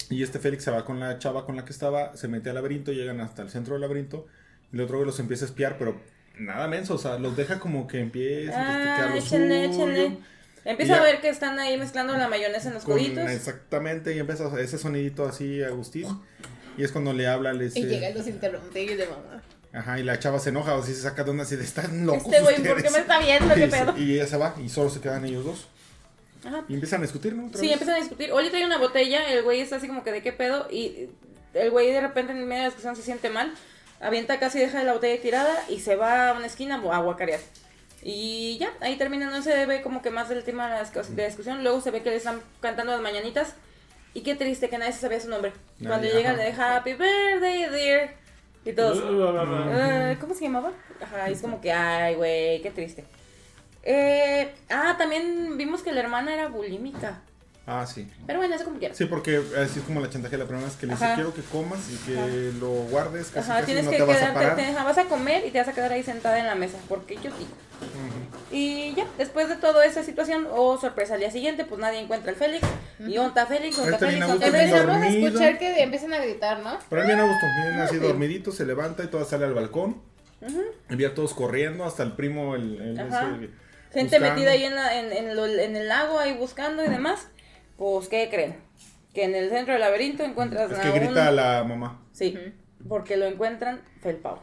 Y 0.09 0.23
este 0.23 0.39
Félix 0.39 0.63
se 0.63 0.71
va 0.71 0.85
con 0.85 0.99
la 0.99 1.19
chava 1.19 1.45
con 1.45 1.55
la 1.55 1.65
que 1.65 1.71
estaba, 1.71 2.15
se 2.17 2.27
mete 2.27 2.49
al 2.49 2.55
laberinto, 2.55 2.91
llegan 2.91 3.21
hasta 3.21 3.41
el 3.43 3.49
centro 3.49 3.73
del 3.75 3.81
laberinto. 3.81 4.25
Y 4.71 4.75
el 4.77 4.81
otro 4.81 5.03
los 5.05 5.19
empieza 5.19 5.45
a 5.45 5.47
espiar, 5.49 5.77
pero 5.77 5.99
nada 6.39 6.67
menso, 6.67 6.95
o 6.95 6.97
sea, 6.97 7.19
los 7.19 7.35
deja 7.37 7.59
como 7.59 7.87
que 7.87 7.99
empiecen 7.99 8.53
a 8.55 9.05
Ah, 9.05 9.09
lo 9.09 9.15
échenle, 9.15 9.67
suyo. 9.67 9.83
échenle. 9.87 10.17
Empieza 10.65 10.97
a 10.97 11.03
ver 11.03 11.21
que 11.21 11.29
están 11.29 11.57
ahí 11.59 11.77
mezclando 11.77 12.15
la 12.17 12.27
mayonesa 12.27 12.67
en 12.69 12.73
los 12.75 12.83
coditos. 12.83 13.29
exactamente, 13.29 14.15
y 14.15 14.19
empieza 14.19 14.49
ese 14.59 14.77
sonidito 14.77 15.25
así, 15.27 15.63
Agustín. 15.63 16.07
Y 16.77 16.83
es 16.83 16.91
cuando 16.91 17.13
le 17.13 17.27
habla, 17.27 17.53
le 17.53 17.65
dice. 17.65 17.79
Y 17.79 17.85
llegan 17.85 18.13
los 18.13 18.27
interrumpidos 18.27 18.97
de 18.97 19.05
mamá. 19.07 19.43
Ajá, 19.71 19.99
y 19.99 20.03
la 20.03 20.17
chava 20.19 20.39
se 20.39 20.49
enoja, 20.49 20.75
o 20.75 20.83
si 20.83 20.93
se 20.95 21.01
saca 21.01 21.23
de 21.23 21.29
onda 21.31 21.43
así 21.43 21.55
de 21.55 21.63
están 21.63 22.05
locos. 22.05 22.23
Este 22.25 22.41
güey, 22.41 22.55
¿por 22.55 22.65
ustedes?" 22.77 22.83
qué 22.83 22.89
me 22.89 22.97
está 22.99 23.19
viendo? 23.19 23.53
¿Qué 23.55 23.65
Y, 23.67 23.69
pedo? 23.69 23.97
y 23.97 24.13
ella 24.15 24.27
se 24.27 24.37
va 24.37 24.55
y 24.63 24.69
solo 24.69 24.89
se 24.89 24.99
quedan 24.99 25.25
ellos 25.25 25.45
dos. 25.45 25.67
Ajá. 26.45 26.63
Y 26.67 26.73
empiezan 26.73 26.99
a 27.01 27.03
discutir, 27.03 27.33
¿no? 27.35 27.49
Sí, 27.53 27.61
vez. 27.63 27.73
empiezan 27.73 27.95
a 27.95 27.99
discutir. 27.99 28.31
Oli 28.31 28.49
trae 28.49 28.65
una 28.65 28.77
botella, 28.77 29.29
el 29.31 29.43
güey 29.43 29.59
está 29.61 29.75
así 29.75 29.87
como 29.87 30.03
que 30.03 30.11
de 30.11 30.21
qué 30.23 30.31
pedo. 30.31 30.67
Y 30.71 31.09
el 31.53 31.69
güey 31.69 31.91
de 31.91 32.01
repente 32.01 32.31
en 32.31 32.39
medio 32.47 32.55
de 32.55 32.59
la 32.59 32.65
discusión 32.65 32.95
se 32.95 33.01
siente 33.03 33.29
mal. 33.29 33.53
Avienta 34.01 34.39
casi, 34.39 34.57
deja 34.59 34.81
la 34.83 34.93
botella 34.93 35.21
tirada 35.21 35.53
y 35.67 35.81
se 35.81 35.95
va 35.97 36.29
a 36.29 36.33
una 36.33 36.45
esquina 36.45 36.75
a 36.75 36.99
guacarear. 36.99 37.41
Y 38.01 38.57
ya, 38.57 38.71
ahí 38.79 38.97
termina, 38.97 39.29
no 39.29 39.41
se 39.43 39.65
ve 39.65 39.81
como 39.81 40.01
que 40.01 40.09
más 40.09 40.29
del 40.29 40.43
tema 40.45 40.69
de 40.69 40.81
la 40.81 40.89
de 40.89 41.15
la 41.21 41.27
discusión. 41.27 41.63
Luego 41.63 41.81
se 41.81 41.91
ve 41.91 42.01
que 42.01 42.09
le 42.09 42.15
están 42.15 42.41
cantando 42.61 42.93
las 42.93 43.01
mañanitas. 43.01 43.53
Y 44.13 44.21
qué 44.21 44.33
triste 44.35 44.69
que 44.69 44.77
nadie 44.77 44.93
se 44.93 45.01
sabía 45.01 45.19
su 45.19 45.27
nombre. 45.29 45.51
Nadie, 45.79 45.87
Cuando 45.89 46.07
llega 46.07 46.29
ajá. 46.31 46.37
le 46.39 46.43
deja 46.45 46.75
Happy 46.77 46.93
Birthday, 46.93 47.69
dear. 47.69 48.13
Y 48.65 48.73
todos. 48.73 49.01
"Ah, 49.03 50.15
¿Cómo 50.19 50.33
se 50.33 50.43
llamaba? 50.45 50.71
Ajá, 51.01 51.29
es 51.29 51.41
como 51.41 51.61
que, 51.61 51.71
ay, 51.71 52.15
güey, 52.15 52.61
qué 52.61 52.71
triste. 52.71 53.05
Eh, 53.83 54.53
ah, 54.69 54.95
también 54.97 55.57
vimos 55.57 55.81
que 55.81 55.91
la 55.91 56.01
hermana 56.01 56.33
era 56.33 56.47
bulímica. 56.49 57.21
Ah, 57.65 57.85
sí. 57.85 58.07
Pero 58.25 58.39
bueno, 58.39 58.55
eso 58.55 58.65
como 58.65 58.79
quieras. 58.79 58.97
Sí, 58.97 59.05
porque 59.05 59.37
así 59.57 59.79
es 59.79 59.85
como 59.85 59.99
la 60.01 60.09
chantaje 60.09 60.31
de 60.35 60.39
la 60.43 60.47
primera 60.47 60.65
vez 60.67 60.75
que 60.75 60.87
le 60.87 60.93
dice, 60.93 61.05
Ajá. 61.05 61.15
quiero 61.15 61.33
que 61.33 61.41
comas 61.43 61.79
y 61.91 61.95
que 61.97 62.51
lo 62.59 62.69
guardes, 62.69 63.27
casi, 63.27 63.39
Ajá, 63.49 63.53
casi 63.59 63.65
tienes 63.67 63.85
no 63.85 63.91
que 63.91 63.97
te 63.97 64.03
vas 64.03 64.17
a 64.17 64.19
quedarte, 64.19 64.33
parar. 64.39 64.55
te 64.55 64.61
deja- 64.63 64.83
vas 64.83 64.97
a 64.97 65.03
comer 65.05 65.45
y 65.45 65.51
te 65.51 65.59
vas 65.59 65.67
a 65.67 65.73
quedar 65.73 65.91
ahí 65.91 66.01
sentada 66.03 66.39
en 66.39 66.47
la 66.47 66.55
mesa, 66.55 66.77
porque 66.89 67.15
yo 67.15 67.31
digo. 67.37 67.51
Y 68.51 68.93
ya, 68.95 69.05
después 69.17 69.47
de 69.47 69.55
toda 69.57 69.85
esa 69.85 70.03
situación, 70.03 70.47
oh 70.51 70.77
sorpresa, 70.79 71.13
al 71.13 71.19
día 71.19 71.29
siguiente, 71.31 71.65
pues 71.65 71.79
nadie 71.79 71.99
encuentra 71.99 72.31
al 72.31 72.35
Félix. 72.37 72.65
Y 72.99 73.17
onta 73.17 73.45
Félix, 73.45 73.77
onta 73.77 73.91
Este 73.93 74.05
Félix, 74.07 74.25
onta 74.27 74.45
Félix. 74.47 74.63
Empezamos 74.73 75.01
a 75.03 75.07
escuchar 75.07 75.57
que 75.59 75.83
empiezan 75.83 76.13
a 76.13 76.17
gritar, 76.19 76.59
¿no? 76.61 76.77
Pero 76.89 77.01
él 77.01 77.07
bien 77.07 77.19
a 77.19 77.23
gusto, 77.23 77.45
viene 77.63 77.81
así 77.81 77.95
Sí. 77.95 78.01
dormidito, 78.01 78.51
se 78.51 78.65
levanta 78.65 79.03
y 79.03 79.07
todo 79.07 79.23
sale 79.25 79.45
al 79.45 79.53
balcón. 79.53 80.01
Vi 80.89 81.05
a 81.05 81.13
todos 81.13 81.33
corriendo, 81.33 81.83
hasta 81.85 82.01
el 82.03 82.13
primo, 82.13 82.55
el, 82.55 82.81
el 82.81 82.99
Ajá. 82.99 83.29
ese, 83.37 83.49
Gente 83.93 84.17
buscando. 84.17 84.29
metida 84.35 84.51
ahí 84.51 84.63
en, 84.63 84.75
la- 84.75 84.99
en, 84.99 85.11
en 85.11 85.35
lo- 85.35 85.45
en 85.45 85.75
el 85.75 85.87
lago, 85.87 86.17
ahí 86.19 86.33
buscando 86.33 86.83
y 86.83 86.89
demás. 86.89 87.27
Pues, 87.77 88.07
¿qué 88.07 88.29
creen? 88.29 88.55
Que 89.13 89.23
en 89.25 89.35
el 89.35 89.49
centro 89.49 89.73
del 89.73 89.81
laberinto 89.81 90.23
encuentras 90.23 90.71
Es 90.71 90.79
a 90.79 90.81
que 90.81 90.89
un- 90.89 90.95
grita 90.95 91.27
a 91.27 91.31
la 91.31 91.63
mamá. 91.63 92.01
Sí, 92.13 92.37
porque 92.87 93.17
lo 93.17 93.25
encuentran 93.25 93.81
felpado. 94.01 94.41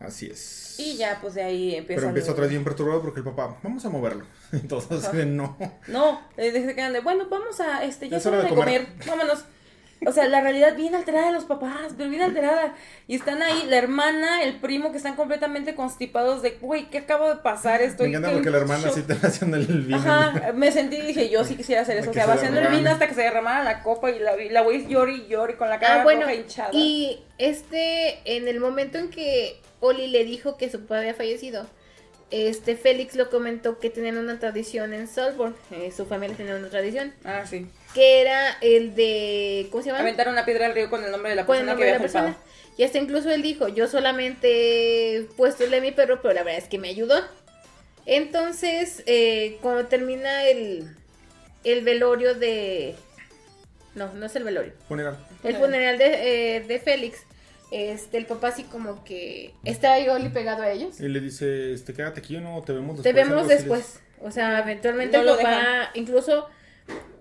Así 0.00 0.26
es. 0.26 0.76
Y 0.78 0.96
ya, 0.96 1.18
pues 1.20 1.34
de 1.34 1.42
ahí 1.42 1.74
empieza. 1.74 2.00
Pero 2.00 2.08
empieza 2.08 2.32
otra 2.32 2.42
vez 2.42 2.50
bien 2.50 2.64
perturbado 2.64 3.02
porque 3.02 3.20
el 3.20 3.24
papá, 3.24 3.58
vamos 3.62 3.84
a 3.84 3.90
moverlo. 3.90 4.24
Entonces, 4.52 5.26
no. 5.26 5.56
No, 5.88 6.20
eh, 6.38 6.50
se 6.52 6.74
quedan 6.74 6.94
de, 6.94 7.00
bueno, 7.00 7.26
vamos 7.30 7.60
a, 7.60 7.84
este, 7.84 8.08
ya 8.08 8.16
Es 8.16 8.26
hora 8.26 8.42
de 8.42 8.48
comer. 8.48 8.86
comer. 8.86 9.06
vámonos. 9.06 9.44
O 10.06 10.12
sea, 10.12 10.26
la 10.28 10.40
realidad 10.40 10.76
bien 10.76 10.94
alterada 10.94 11.26
de 11.26 11.32
los 11.32 11.44
papás, 11.44 11.92
pero 11.96 12.08
bien 12.08 12.22
alterada. 12.22 12.74
Y 13.06 13.16
están 13.16 13.42
ahí 13.42 13.64
la 13.68 13.76
hermana, 13.76 14.42
el 14.42 14.56
primo, 14.56 14.92
que 14.92 14.96
están 14.96 15.14
completamente 15.14 15.74
constipados 15.74 16.40
de, 16.40 16.52
güey, 16.52 16.88
¿qué 16.88 16.98
acabo 16.98 17.28
de 17.28 17.36
pasar? 17.36 17.82
Estoy 17.82 18.08
Me 18.08 18.16
encanta 18.16 18.30
en 18.30 18.34
porque 18.36 18.50
la 18.50 18.58
hermana 18.58 18.82
shock". 18.84 18.94
sí 18.94 19.02
te 19.02 19.12
haciendo 19.26 19.58
el 19.58 19.66
vino. 19.82 19.98
Ajá, 19.98 20.52
me 20.54 20.72
sentí 20.72 20.96
y 20.96 21.02
dije, 21.08 21.28
yo 21.28 21.44
sí 21.44 21.54
quisiera 21.54 21.82
hacer 21.82 21.98
eso. 21.98 22.10
O 22.10 22.14
sea, 22.14 22.24
se 22.24 22.28
vaciando 22.30 22.60
el 22.60 22.68
vino 22.68 22.90
hasta 22.90 23.08
que 23.08 23.14
se 23.14 23.20
derramara 23.22 23.62
la 23.62 23.82
copa 23.82 24.10
y 24.10 24.18
la, 24.18 24.40
y 24.42 24.48
la 24.48 24.62
güey 24.62 24.86
llori 24.88 25.24
y 25.26 25.28
llori 25.28 25.54
con 25.54 25.68
la 25.68 25.78
cara 25.78 26.00
Ah, 26.00 26.04
bueno, 26.04 26.22
roja 26.22 26.34
hinchada. 26.34 26.70
y 26.72 27.22
este, 27.36 28.20
en 28.36 28.48
el 28.48 28.58
momento 28.60 28.96
en 28.96 29.10
que 29.10 29.60
Oli 29.80 30.06
le 30.06 30.24
dijo 30.24 30.56
que 30.56 30.70
su 30.70 30.80
papá 30.80 30.98
había 31.00 31.12
fallecido, 31.14 31.66
este 32.30 32.76
Félix 32.76 33.16
lo 33.16 33.28
comentó 33.28 33.78
que 33.78 33.90
tenían 33.90 34.16
una 34.16 34.38
tradición 34.38 34.94
en 34.94 35.08
Salzburg, 35.08 35.54
eh, 35.72 35.92
su 35.94 36.06
familia 36.06 36.36
tenía 36.36 36.54
una 36.54 36.68
tradición, 36.68 37.12
Ah, 37.24 37.42
sí. 37.44 37.66
Que 37.94 38.20
era 38.20 38.56
el 38.60 38.94
de, 38.94 39.68
¿cómo 39.70 39.82
se 39.82 39.88
llama? 39.90 40.00
Aventar 40.00 40.28
una 40.28 40.44
piedra 40.44 40.66
al 40.66 40.74
río 40.74 40.88
con 40.90 41.02
el 41.04 41.10
nombre 41.10 41.30
de 41.30 41.36
la 41.36 41.46
Con 41.46 41.56
el 41.56 41.62
persona 41.64 41.72
nombre 41.72 41.86
que 41.86 41.90
de 41.90 41.96
había 41.96 42.06
la 42.06 42.12
persona. 42.12 42.34
felpado. 42.34 42.50
Y 42.76 42.84
hasta 42.84 42.98
incluso 42.98 43.30
él 43.30 43.42
dijo, 43.42 43.68
yo 43.68 43.88
solamente 43.88 45.16
he 45.16 45.22
puesto 45.36 45.64
el 45.64 45.70
de 45.70 45.80
mi 45.80 45.90
perro, 45.90 46.20
pero 46.22 46.32
la 46.34 46.42
verdad 46.44 46.62
es 46.62 46.68
que 46.68 46.78
me 46.78 46.88
ayudó. 46.88 47.20
Entonces, 48.06 49.02
eh, 49.06 49.58
cuando 49.60 49.86
termina 49.86 50.44
el, 50.44 50.88
el 51.64 51.84
velorio 51.84 52.34
de... 52.34 52.94
No, 53.94 54.12
no 54.14 54.26
es 54.26 54.36
el 54.36 54.44
velorio. 54.44 54.72
Funeral. 54.88 55.18
El 55.42 55.56
funeral 55.56 55.98
de, 55.98 56.56
eh, 56.56 56.60
de 56.60 56.78
Félix, 56.78 57.18
este, 57.72 58.18
el 58.18 58.26
papá 58.26 58.48
así 58.48 58.62
como 58.64 59.04
que 59.04 59.52
estaba 59.64 59.94
ahí 59.94 60.08
Oli 60.08 60.28
pegado 60.28 60.62
a 60.62 60.70
ellos. 60.70 60.98
Y 61.00 61.08
le 61.08 61.20
dice, 61.20 61.72
este, 61.74 61.92
quédate 61.92 62.20
aquí 62.20 62.36
o 62.36 62.40
no, 62.40 62.62
te 62.62 62.72
vemos 62.72 62.96
después. 62.96 63.02
Te 63.02 63.12
vemos 63.12 63.48
después. 63.48 64.00
O 64.22 64.30
sea, 64.30 64.60
eventualmente 64.60 65.16
No 65.16 65.22
el 65.22 65.26
lo 65.28 65.36
papá, 65.36 65.90
incluso 65.94 66.48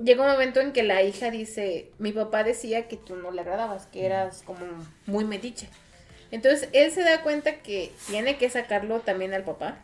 llega 0.03 0.23
un 0.23 0.31
momento 0.31 0.59
en 0.61 0.71
que 0.71 0.83
la 0.83 1.03
hija 1.03 1.29
dice, 1.29 1.91
mi 1.99 2.11
papá 2.11 2.43
decía 2.43 2.87
que 2.87 2.97
tú 2.97 3.15
no 3.15 3.31
le 3.31 3.41
agradabas, 3.41 3.85
que 3.87 4.05
eras 4.05 4.41
como 4.43 4.65
muy 5.05 5.25
metiche. 5.25 5.69
Entonces 6.31 6.69
él 6.73 6.91
se 6.91 7.03
da 7.03 7.21
cuenta 7.21 7.57
que 7.57 7.91
tiene 8.07 8.37
que 8.37 8.49
sacarlo 8.49 8.99
también 9.01 9.33
al 9.33 9.43
papá, 9.43 9.79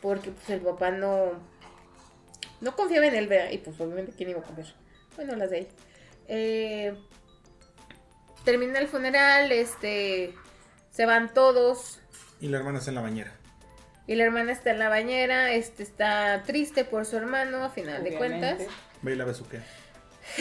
porque 0.00 0.30
pues 0.30 0.50
el 0.50 0.60
papá 0.60 0.90
no, 0.90 1.32
no 2.60 2.76
confiaba 2.76 3.06
en 3.06 3.14
él, 3.14 3.26
¿verdad? 3.26 3.50
Y 3.50 3.58
pues 3.58 3.78
obviamente 3.80 4.12
quién 4.16 4.30
iba 4.30 4.40
a 4.40 4.44
confiar. 4.44 4.68
Bueno, 5.16 5.36
las 5.36 5.50
de 5.50 5.58
él. 5.58 5.68
Eh, 6.28 6.94
termina 8.44 8.78
el 8.78 8.88
funeral, 8.88 9.50
este, 9.52 10.34
se 10.90 11.06
van 11.06 11.32
todos. 11.32 12.00
Y 12.40 12.48
la 12.48 12.58
hermana 12.58 12.78
está 12.78 12.90
en 12.90 12.96
la 12.96 13.02
bañera. 13.02 13.32
Y 14.06 14.16
la 14.16 14.24
hermana 14.24 14.52
está 14.52 14.70
en 14.70 14.78
la 14.78 14.90
bañera, 14.90 15.52
este 15.52 15.82
está 15.82 16.42
triste 16.44 16.84
por 16.84 17.06
su 17.06 17.16
hermano, 17.16 17.64
a 17.64 17.70
final 17.70 18.04
de 18.04 18.16
cuentas. 18.16 18.58
Ve 19.04 19.12
y 19.12 19.16
la 19.16 19.24
besuquea. 19.24 19.62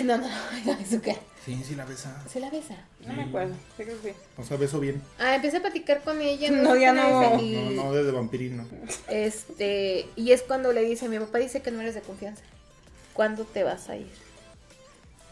No, 0.03 0.17
no, 0.17 0.27
no, 0.65 0.71
¿eso 0.81 1.01
qué? 1.01 1.17
Sí, 1.43 1.61
sí 1.67 1.75
la 1.75 1.83
besa. 1.83 2.23
Se 2.31 2.39
la 2.39 2.49
besa. 2.49 2.77
No 3.05 3.13
me 3.13 3.23
acuerdo. 3.23 3.53
Sí, 3.75 3.83
creo 3.83 4.01
que 4.01 4.11
sí. 4.11 4.15
O 4.37 4.43
sea, 4.45 4.55
beso 4.55 4.79
bien. 4.79 5.01
Ah, 5.19 5.35
empecé 5.35 5.57
a 5.57 5.61
platicar 5.61 6.01
con 6.01 6.21
ella. 6.21 6.49
No, 6.49 6.73
ya 6.77 6.93
no. 6.93 7.37
Y, 7.39 7.75
No, 7.75 7.83
no, 7.83 7.93
de, 7.93 8.05
de 8.05 8.11
vampirino. 8.11 8.65
Este, 9.09 10.07
y 10.15 10.31
es 10.31 10.41
cuando 10.41 10.71
le 10.71 10.83
dice, 10.83 11.09
mi 11.09 11.19
papá 11.19 11.39
dice 11.39 11.61
que 11.61 11.69
no 11.69 11.81
eres 11.81 11.95
de 11.95 12.01
confianza. 12.01 12.41
¿Cuándo 13.13 13.43
te 13.43 13.63
vas 13.63 13.89
a 13.89 13.97
ir? 13.97 14.09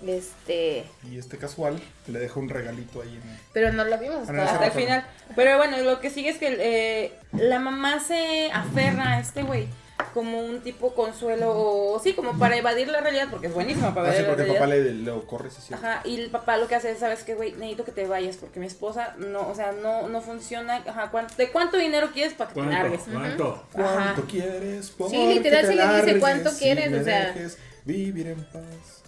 Este, 0.06 0.84
Y 1.10 1.18
este 1.18 1.38
casual 1.38 1.82
le 2.08 2.20
deja 2.20 2.40
un 2.40 2.50
regalito 2.50 3.02
ahí 3.02 3.16
en... 3.16 3.40
pero 3.54 3.72
no 3.72 3.86
lo 3.86 3.98
vimos 4.00 4.28
Ah, 4.28 4.34
no, 4.34 4.42
hasta, 4.42 4.54
Hasta 4.56 4.66
el 4.66 4.72
final. 4.72 5.06
Pero 5.36 5.58
bueno, 5.58 5.78
lo 5.78 6.02
que 6.02 6.10
sigue 6.10 6.30
es 6.30 6.38
que 6.38 6.58
eh, 6.60 7.14
la 7.32 7.60
mamá 7.60 8.00
se 8.00 8.52
aferra 8.52 9.14
a 9.14 9.20
este 9.20 9.44
güey 9.44 9.68
como 10.14 10.40
un 10.40 10.62
tipo 10.62 10.94
consuelo, 10.96 11.52
o 11.56 12.00
sí, 12.00 12.14
como 12.14 12.38
para 12.38 12.56
evadir 12.58 12.88
la 12.90 13.02
realidad, 13.02 13.28
porque 13.30 13.48
es 13.48 13.54
buenísimo 13.54 13.94
para 13.94 14.10
Ah, 14.10 14.14
sí, 14.14 14.20
evadir 14.20 14.28
la 14.30 14.36
porque 14.36 14.52
el 14.52 14.58
papá 14.58 14.68
le, 14.68 14.94
le 14.94 15.26
corre, 15.28 15.50
sí, 15.52 15.62
sí. 15.68 15.74
Ajá, 15.74 16.02
y 16.06 16.20
el 16.20 16.30
papá 16.30 16.58
lo 16.58 16.68
que 16.68 16.76
hace 16.76 16.92
es, 16.92 17.00
¿sabes 17.00 17.24
qué, 17.24 17.36
güey? 17.36 17.52
Necesito 17.54 17.86
que 17.86 17.92
te 17.92 18.06
vayas 18.08 18.38
porque 18.38 18.60
mi 18.60 18.66
esposa 18.68 19.16
no, 19.18 19.48
o 19.48 19.56
sea, 19.56 19.72
no, 19.72 20.08
no 20.10 20.22
funciona. 20.22 20.84
Ajá, 20.88 21.10
¿cuánto, 21.12 21.36
¿de 21.36 21.52
cuánto 21.52 21.78
dinero 21.78 22.10
quieres 22.14 22.34
para 22.34 22.52
que 22.54 22.62
te 22.62 22.68
largues? 22.68 23.02
¿Cuánto? 23.12 23.66
Ajá. 23.74 23.94
¿Cuánto 23.94 24.24
quieres? 24.26 24.94
Sí, 25.10 25.28
literal, 25.34 25.62
te 25.66 25.68
sí 25.72 25.76
le 25.76 25.88
dice 26.06 26.20
cuánto 26.20 26.52
quieres, 26.58 26.94
o 26.94 27.04
sea. 27.04 27.32
dejes 27.34 27.58
vivir 27.86 28.28
en 28.28 28.44
paz. 28.46 29.04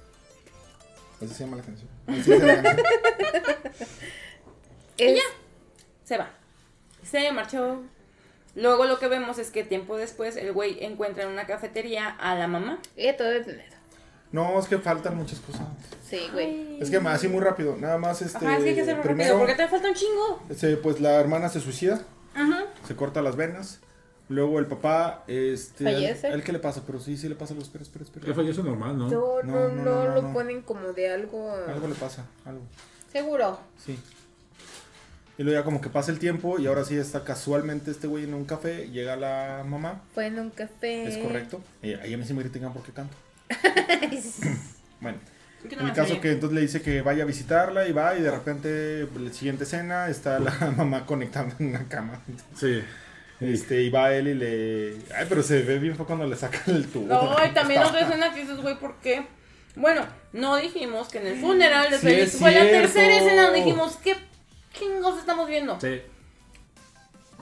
Así 1.21 1.33
se 1.33 1.43
llama 1.45 1.57
la 1.57 1.63
canción. 1.63 1.89
Así 2.07 2.23
se 2.23 2.39
llama 2.39 2.53
la 2.53 2.63
canción. 2.63 2.85
Es- 4.97 5.21
Se 6.03 6.17
va. 6.17 6.29
Se 7.03 7.31
marchó. 7.31 7.81
Luego 8.55 8.85
lo 8.85 8.99
que 8.99 9.07
vemos 9.07 9.39
es 9.39 9.49
que 9.49 9.63
tiempo 9.63 9.97
después 9.97 10.35
el 10.35 10.51
güey 10.53 10.83
encuentra 10.83 11.23
en 11.23 11.29
una 11.29 11.45
cafetería 11.47 12.09
a 12.09 12.35
la 12.35 12.47
mamá. 12.47 12.79
Ella 12.95 13.17
todo 13.17 13.31
es 13.31 13.45
dinero. 13.47 13.73
No, 14.31 14.59
es 14.59 14.67
que 14.67 14.77
faltan 14.79 15.15
muchas 15.15 15.39
cosas. 15.39 15.61
Sí, 16.07 16.27
güey. 16.33 16.81
Es 16.81 16.89
que 16.89 16.97
así 16.97 17.27
muy 17.27 17.41
rápido. 17.41 17.75
Nada 17.77 17.97
más 17.97 18.21
este. 18.21 18.37
Ajá, 18.45 18.57
es 18.57 18.63
que 18.63 18.69
hay 18.69 18.75
que 18.75 18.81
hacerlo 18.81 19.03
rápido 19.03 19.15
primero, 19.15 19.37
porque 19.37 19.55
te 19.55 19.67
falta 19.67 19.87
un 19.87 19.93
chingo. 19.93 20.43
este, 20.49 20.75
pues 20.77 20.99
la 20.99 21.19
hermana 21.19 21.49
se 21.49 21.59
suicida. 21.59 22.01
Ajá. 22.35 22.65
Se 22.87 22.95
corta 22.95 23.21
las 23.21 23.35
venas. 23.35 23.79
Luego 24.29 24.57
el 24.57 24.65
papá, 24.65 25.23
este. 25.27 25.83
¿Fallece? 25.83 26.27
¿A 26.27 26.33
él 26.33 26.43
qué 26.43 26.51
le 26.51 26.59
pasa? 26.59 26.81
Pero 26.85 26.99
sí, 26.99 27.17
sí 27.17 27.29
le 27.29 27.35
pasa. 27.35 27.53
Espera, 27.53 27.83
espera, 27.83 28.05
espera. 28.05 28.25
Que 28.25 28.33
fallece 28.33 28.63
normal, 28.63 28.97
¿no? 28.97 29.07
No, 29.09 29.43
no, 29.43 29.43
No, 29.43 29.69
no, 29.69 29.83
no, 29.83 29.83
no, 30.05 30.15
lo 30.15 30.21
no. 30.23 30.33
ponen 30.33 30.61
como 30.63 30.93
de 30.93 31.11
algo. 31.11 31.51
Algo 31.67 31.87
le 31.87 31.95
pasa, 31.95 32.25
algo. 32.45 32.61
Seguro. 33.11 33.59
Sí. 33.77 33.99
Y 35.37 35.43
luego 35.43 35.59
ya 35.59 35.63
como 35.63 35.81
que 35.81 35.89
pasa 35.89 36.11
el 36.11 36.19
tiempo 36.19 36.59
y 36.59 36.67
ahora 36.67 36.85
sí 36.85 36.95
está 36.95 37.23
casualmente 37.23 37.89
este 37.89 38.05
güey 38.07 38.25
en 38.25 38.33
un 38.35 38.45
café, 38.45 38.89
llega 38.89 39.15
la 39.15 39.63
mamá, 39.67 40.03
Fue 40.13 40.27
en 40.27 40.37
un 40.39 40.51
café. 40.51 41.07
es 41.07 41.17
correcto. 41.17 41.61
Y 41.81 41.93
ahí 41.93 42.13
a 42.13 42.17
mí 42.17 42.23
sí 42.25 42.33
me 42.33 42.41
critican 42.43 42.73
porque 42.73 42.91
canto. 42.91 43.15
Bueno, 45.01 45.17
¿Qué 45.67 45.75
en 45.75 45.81
no 45.81 45.87
el 45.87 45.93
caso 45.93 46.21
que 46.21 46.31
entonces 46.31 46.55
le 46.55 46.61
dice 46.61 46.81
que 46.81 47.01
vaya 47.01 47.23
a 47.23 47.25
visitarla 47.25 47.87
y 47.87 47.91
va 47.91 48.15
y 48.17 48.21
de 48.21 48.31
repente 48.31 49.07
la 49.19 49.33
siguiente 49.33 49.63
escena 49.65 50.07
está 50.07 50.39
la 50.39 50.51
mamá 50.77 51.05
conectada 51.05 51.53
en 51.59 51.67
una 51.67 51.87
cama. 51.89 52.21
Sí. 52.55 52.81
Este, 53.41 53.81
y 53.81 53.89
va 53.89 54.13
él 54.13 54.29
y 54.29 54.33
le... 54.35 54.93
Ay, 55.13 55.25
pero 55.27 55.43
se 55.43 55.61
ve 55.63 55.79
bien 55.79 55.95
fue 55.97 56.05
cuando 56.05 56.25
le 56.25 56.35
saca 56.37 56.61
el 56.67 56.87
tubo. 56.87 57.07
No, 57.07 57.35
y 57.45 57.49
también 57.53 57.83
otra 57.83 58.01
escena 58.01 58.33
que 58.33 58.41
dices, 58.41 58.57
güey, 58.61 58.79
¿por 58.79 58.95
qué? 59.01 59.25
Bueno, 59.75 60.05
no 60.31 60.55
dijimos 60.55 61.09
que 61.09 61.17
en 61.17 61.27
el 61.27 61.39
funeral 61.41 61.89
de 61.89 61.97
Sí, 61.97 62.05
Félix 62.05 62.37
fue 62.37 62.51
la 62.51 62.61
tercera 62.61 63.13
escena 63.17 63.43
donde 63.43 63.59
dijimos, 63.59 63.97
¿qué 64.03 64.15
chingos 64.73 65.17
estamos 65.19 65.47
viendo? 65.47 65.79
Sí. 65.79 66.01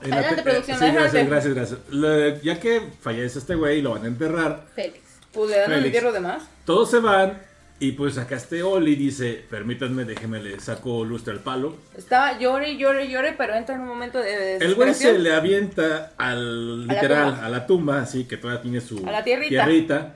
En 0.02 0.10
la 0.10 0.16
Adelante, 0.16 0.36
te- 0.42 0.50
producción, 0.50 0.78
sí, 0.78 0.84
gracias, 0.86 1.14
adelante. 1.14 1.30
gracias, 1.30 1.54
gracias. 1.54 1.80
Le- 1.90 2.40
ya 2.42 2.58
que 2.58 2.82
fallece 3.00 3.38
este 3.38 3.54
güey 3.54 3.78
y 3.78 3.82
lo 3.82 3.90
van 3.92 4.04
a 4.04 4.08
enterrar, 4.08 4.66
Félix. 4.74 4.98
Pues 5.32 5.50
le 5.50 5.58
dan 5.58 5.66
Félix. 5.68 5.86
entierro 5.86 6.12
de 6.12 6.20
más. 6.20 6.42
todos 6.64 6.90
se 6.90 6.98
van 6.98 7.40
y 7.78 7.92
pues 7.92 8.18
acá 8.18 8.36
este 8.36 8.62
Oli 8.62 8.94
dice, 8.96 9.44
permítanme, 9.48 10.04
déjeme, 10.04 10.42
le 10.42 10.58
saco 10.60 11.04
lustre 11.04 11.32
al 11.32 11.40
palo. 11.40 11.76
Estaba 11.96 12.38
llore, 12.38 12.76
llore, 12.76 13.08
llore, 13.08 13.32
pero 13.36 13.54
entra 13.54 13.74
en 13.76 13.80
un 13.82 13.88
momento 13.88 14.18
de 14.18 14.56
El 14.56 14.74
güey 14.74 14.92
se 14.94 15.12
desesperación. 15.12 15.22
le 15.22 15.32
avienta 15.34 16.12
al 16.18 16.38
A 16.38 16.86
la 16.86 16.94
literal 16.94 17.40
a 17.42 17.48
la 17.48 17.66
tumba, 17.66 18.00
así 18.00 18.24
que 18.24 18.36
todavía 18.36 18.62
tiene 18.62 18.80
su 18.80 19.04
A 19.06 19.10
la 19.12 19.24
tierrita. 19.24 19.48
tierrita, 19.64 20.14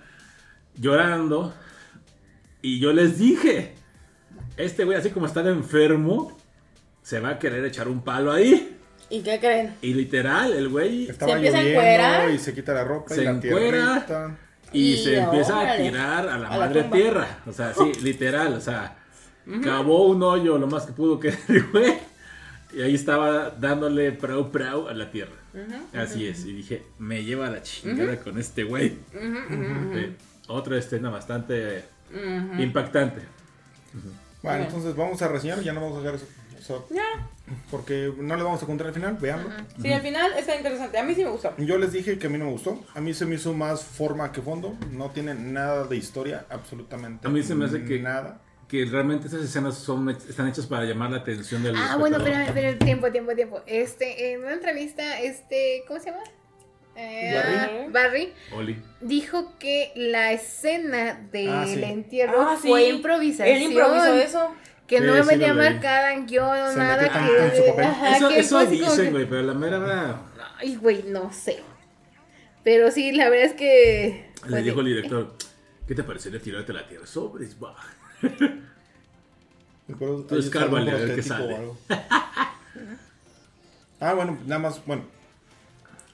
llorando. 0.78 1.54
Y 2.62 2.78
yo 2.80 2.92
les 2.92 3.18
dije, 3.18 3.74
este 4.56 4.84
güey 4.84 4.98
así 4.98 5.10
como 5.10 5.26
está 5.26 5.42
de 5.42 5.50
enfermo, 5.52 6.35
se 7.06 7.20
va 7.20 7.28
a 7.30 7.38
querer 7.38 7.64
echar 7.64 7.86
un 7.86 8.02
palo 8.02 8.32
ahí. 8.32 8.76
¿Y 9.10 9.22
qué 9.22 9.38
creen? 9.38 9.76
Y 9.80 9.94
literal, 9.94 10.52
el 10.52 10.68
güey 10.68 11.08
Estaba 11.08 11.30
Se 11.30 11.36
empieza 11.36 11.58
a 11.58 11.60
lloviendo 11.60 11.80
encuerar. 11.80 12.30
y 12.30 12.38
se 12.40 12.52
quita 12.52 12.74
la 12.74 12.82
ropa 12.82 13.14
Se 13.14 13.20
y 13.20 13.24
la 13.24 13.30
encuera. 13.30 14.36
y, 14.72 14.92
Y 14.94 15.04
se 15.04 15.18
empieza 15.18 15.60
a 15.72 15.76
tirar 15.76 16.28
a 16.28 16.36
la 16.36 16.48
a 16.48 16.58
madre 16.58 16.82
tierra. 16.82 17.28
O 17.46 17.52
sea, 17.52 17.72
sí, 17.74 17.92
literal, 18.02 18.54
o 18.54 18.60
sea, 18.60 18.96
cavó 19.62 20.08
un 20.08 20.20
hoyo 20.24 20.58
lo 20.58 20.66
más 20.66 20.86
que 20.86 20.94
pudo 20.94 21.20
que 21.20 21.28
el 21.48 21.62
güey. 21.70 21.94
Y 22.74 22.82
ahí 22.82 22.96
estaba 22.96 23.50
dándole 23.50 24.10
prau 24.10 24.50
prau 24.50 24.88
a 24.88 24.92
la 24.92 25.08
tierra. 25.08 25.36
Así 25.94 26.26
es. 26.26 26.44
Y 26.44 26.54
dije, 26.54 26.86
me 26.98 27.22
lleva 27.22 27.48
la 27.50 27.62
chingada 27.62 28.16
con 28.18 28.36
este 28.36 28.64
güey. 28.64 28.96
Sí, 29.12 30.16
Otra 30.48 30.76
escena 30.76 31.10
bastante 31.10 31.84
impactante. 32.58 33.20
Bueno, 34.42 34.64
entonces 34.64 34.96
vamos 34.96 35.22
a 35.22 35.28
reseñar, 35.28 35.60
ya 35.60 35.72
no 35.72 35.80
vamos 35.80 35.98
a 35.98 36.00
dejar 36.00 36.16
eso. 36.16 36.26
Ya. 36.90 37.02
porque 37.70 38.12
no 38.18 38.36
le 38.36 38.42
vamos 38.42 38.62
a 38.62 38.66
contar 38.66 38.88
el 38.88 38.92
final, 38.94 39.16
veanlo. 39.20 39.50
Sí, 39.80 39.92
al 39.92 40.02
final 40.02 40.32
está 40.36 40.56
interesante. 40.56 40.98
A 40.98 41.02
mí 41.04 41.14
sí 41.14 41.24
me 41.24 41.30
gustó. 41.30 41.54
Yo 41.58 41.78
les 41.78 41.92
dije 41.92 42.18
que 42.18 42.26
a 42.26 42.30
mí 42.30 42.38
no 42.38 42.46
me 42.46 42.50
gustó. 42.52 42.84
A 42.94 43.00
mí 43.00 43.14
se 43.14 43.24
me 43.26 43.36
hizo 43.36 43.52
más 43.54 43.84
forma 43.84 44.32
que 44.32 44.42
fondo. 44.42 44.76
No 44.90 45.10
tiene 45.10 45.34
nada 45.34 45.84
de 45.84 45.96
historia, 45.96 46.46
absolutamente 46.50 47.26
A 47.26 47.30
mí 47.30 47.42
se 47.42 47.54
me 47.54 47.64
hace 47.66 47.84
que- 47.84 48.00
nada. 48.00 48.40
Que 48.68 48.84
realmente 48.84 49.28
esas 49.28 49.42
escenas 49.44 49.76
son, 49.78 50.10
están 50.10 50.48
hechas 50.48 50.66
para 50.66 50.84
llamar 50.84 51.12
la 51.12 51.18
atención 51.18 51.62
del 51.62 51.76
Ah, 51.76 51.96
bueno, 52.00 52.16
espérame, 52.16 52.46
espérame, 52.48 52.78
tiempo, 52.80 53.12
tiempo, 53.12 53.34
tiempo. 53.36 53.62
Este, 53.64 54.32
en 54.32 54.40
una 54.40 54.54
entrevista, 54.54 55.20
este, 55.20 55.84
¿cómo 55.86 56.00
se 56.00 56.10
llama? 56.10 56.24
Eh, 56.96 57.88
Barry. 57.92 57.92
Barry 57.92 58.32
Oli. 58.56 58.82
dijo 59.00 59.52
que 59.58 59.92
la 59.94 60.32
escena 60.32 61.14
del 61.30 61.50
Ah, 61.50 61.64
sí. 61.66 61.80
entierro 61.84 62.40
Ah, 62.40 62.56
sí. 62.60 62.68
fue 62.68 62.88
improvisación. 62.88 63.54
Él 63.56 63.62
improvisó 63.64 64.14
eso. 64.14 64.54
Que 64.86 64.98
Sí, 64.98 65.04
no 65.04 65.14
sí 65.22 65.28
venía 65.28 65.52
marcada 65.54 66.12
en 66.12 66.26
guion 66.26 66.44
o 66.46 66.72
nada 66.76 66.96
metió 67.02 67.08
que. 67.12 67.18
tanto 67.18 67.36
en 67.42 67.56
su 67.56 67.66
papel. 67.70 67.84
Ajá, 67.86 68.16
Eso, 68.16 68.28
que 68.28 68.38
eso 68.38 68.66
dicen, 68.66 69.04
que- 69.06 69.10
güey, 69.10 69.26
pero 69.28 69.42
la 69.42 69.54
mera 69.54 69.78
verdad. 69.78 70.16
Ay, 70.58 70.76
güey, 70.76 71.02
no 71.04 71.32
sé. 71.32 71.60
Pero 72.62 72.90
sí, 72.90 73.12
la 73.12 73.28
verdad 73.28 73.46
es 73.46 73.52
que. 73.54 74.30
Le 74.44 74.48
fue 74.50 74.62
dijo 74.62 74.80
el 74.80 74.86
director, 74.86 75.34
¿qué 75.88 75.94
te 75.94 76.02
parecería 76.04 76.40
tirarte 76.40 76.72
a 76.72 76.76
la 76.76 76.88
tierra? 76.88 77.06
Sobres, 77.06 77.56
va. 77.62 77.74
Tú 79.86 79.94
a 80.92 80.94
ver 80.94 81.14
qué 81.14 81.20
o 81.20 81.22
sale. 81.22 81.56
ah, 84.00 84.14
bueno, 84.14 84.38
nada 84.46 84.58
más, 84.60 84.84
bueno. 84.84 85.04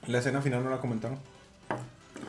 La 0.07 0.19
escena 0.19 0.41
final 0.41 0.63
no 0.63 0.69
la 0.69 0.77
comentaron. 0.79 1.17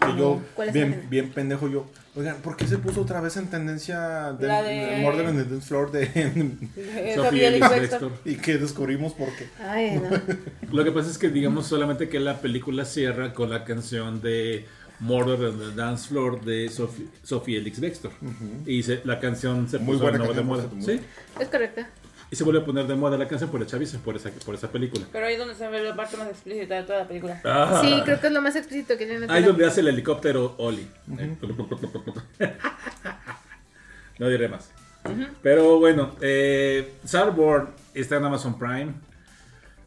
Que 0.00 0.16
yo, 0.18 0.40
¿Cuál 0.54 0.68
es 0.68 0.74
la 0.74 0.80
bien, 0.80 0.92
escena? 0.94 1.10
bien 1.10 1.32
pendejo 1.32 1.68
yo. 1.68 1.86
Oigan, 2.16 2.36
¿por 2.42 2.56
qué 2.56 2.66
se 2.68 2.78
puso 2.78 3.00
otra 3.00 3.20
vez 3.20 3.36
en 3.36 3.48
tendencia 3.48 4.32
de, 4.34 4.46
La 4.46 4.62
de- 4.62 4.98
Murder 5.02 5.26
on 5.26 5.36
the 5.36 5.44
Dance 5.44 5.66
Floor 5.66 5.90
de, 5.90 6.02
Eh, 6.04 7.12
Sofía 7.16 7.50
Sofía. 7.50 7.68
Bextor. 7.68 8.12
y 8.24 8.36
que 8.36 8.56
descubrimos 8.56 9.14
por 9.14 9.28
qué? 9.34 9.48
Ay, 9.60 10.00
no. 10.00 10.10
Lo 10.72 10.84
que 10.84 10.92
pasa 10.92 11.10
es 11.10 11.18
que 11.18 11.28
digamos 11.28 11.66
solamente 11.66 12.08
que 12.08 12.20
la 12.20 12.40
película 12.40 12.84
cierra 12.84 13.34
con 13.34 13.50
la 13.50 13.64
canción 13.64 14.20
de 14.22 14.64
Murder 15.00 15.48
on 15.48 15.58
the 15.58 15.74
Dance 15.74 16.08
Floor 16.08 16.44
de 16.44 16.68
Sophie, 16.68 17.08
Sophie 17.24 17.58
Elix 17.58 17.80
Bextor. 17.80 18.12
Y 18.64 18.84
se- 18.84 19.00
la 19.04 19.18
canción 19.18 19.68
se 19.68 19.78
Muy 19.78 19.94
puso 19.96 20.04
buena 20.08 20.24
de 20.24 20.34
de 20.34 20.42
moda. 20.42 20.68
Sí. 20.80 20.92
muy 20.92 21.00
Es 21.40 21.48
correcta. 21.48 21.88
Y 22.30 22.36
se 22.36 22.44
vuelve 22.44 22.60
a 22.60 22.64
poner 22.64 22.86
de 22.86 22.94
moda 22.94 23.16
la 23.16 23.28
canción 23.28 23.50
por 23.50 23.60
el 23.60 23.66
chaviza, 23.66 23.98
por 23.98 24.16
esa, 24.16 24.30
por 24.44 24.54
esa 24.54 24.70
película. 24.70 25.04
Pero 25.12 25.26
ahí 25.26 25.34
es 25.34 25.38
donde 25.38 25.54
se 25.54 25.68
ve 25.68 25.82
la 25.82 25.94
parte 25.94 26.16
más 26.16 26.28
explícita 26.28 26.76
de 26.76 26.82
toda 26.82 27.00
la 27.00 27.08
película. 27.08 27.40
Ah. 27.44 27.80
Sí, 27.82 28.00
creo 28.04 28.20
que 28.20 28.26
es 28.28 28.32
lo 28.32 28.42
más 28.42 28.56
explícito 28.56 28.96
que 28.96 29.06
tiene. 29.06 29.26
Ahí 29.28 29.44
donde 29.44 29.66
hace 29.66 29.80
el 29.80 29.88
helicóptero 29.88 30.54
Oli. 30.58 30.88
no 34.18 34.28
diré 34.28 34.48
más. 34.48 34.70
Pero 35.42 35.78
bueno, 35.78 36.16
eh, 36.20 36.94
Starboard 37.06 37.68
está 37.92 38.16
en 38.16 38.24
Amazon 38.24 38.58
Prime. 38.58 38.94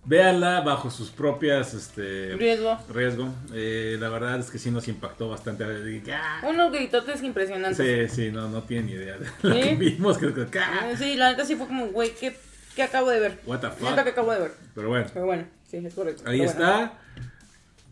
Véanla 0.07 0.61
bajo 0.61 0.89
sus 0.89 1.09
propias 1.09 1.73
este, 1.73 2.33
Riesgo. 2.37 2.77
riesgo. 2.93 3.27
Eh, 3.53 3.97
la 3.99 4.07
verdad 4.07 4.39
es 4.39 4.49
que 4.49 4.57
sí 4.57 4.71
nos 4.71 4.87
impactó 4.87 5.27
bastante. 5.29 5.65
Ah. 6.13 6.39
Unos 6.47 6.71
gritotes 6.71 7.21
impresionantes. 7.23 8.09
Sí, 8.09 8.15
sí, 8.15 8.31
no, 8.31 8.47
no 8.47 8.63
tienen 8.63 8.85
ni 8.85 8.93
idea 8.93 9.17
de 9.17 9.27
lo 9.43 9.53
¿Sí? 9.53 9.61
que 9.61 9.75
vimos. 9.75 10.17
Que, 10.17 10.59
ah, 10.59 10.91
Sí, 10.97 11.15
la 11.17 11.31
neta 11.31 11.43
sí 11.43 11.57
fue 11.57 11.67
como, 11.67 11.87
güey, 11.87 12.15
¿qué, 12.15 12.37
¿qué 12.75 12.83
acabo 12.83 13.09
de 13.09 13.19
ver? 13.19 13.39
What 13.45 13.59
the 13.59 13.67
Neta 13.67 13.77
que 13.79 13.85
fuck. 14.03 14.07
acabo 14.07 14.31
de 14.31 14.39
ver. 14.39 14.51
Pero 14.73 14.87
bueno, 14.87 15.07
Pero 15.13 15.25
bueno, 15.25 15.43
sí, 15.69 15.77
es 15.85 15.93
correcto. 15.93 16.23
ahí 16.25 16.39
Pero 16.39 16.53
bueno. 16.53 16.69
está. 16.71 16.93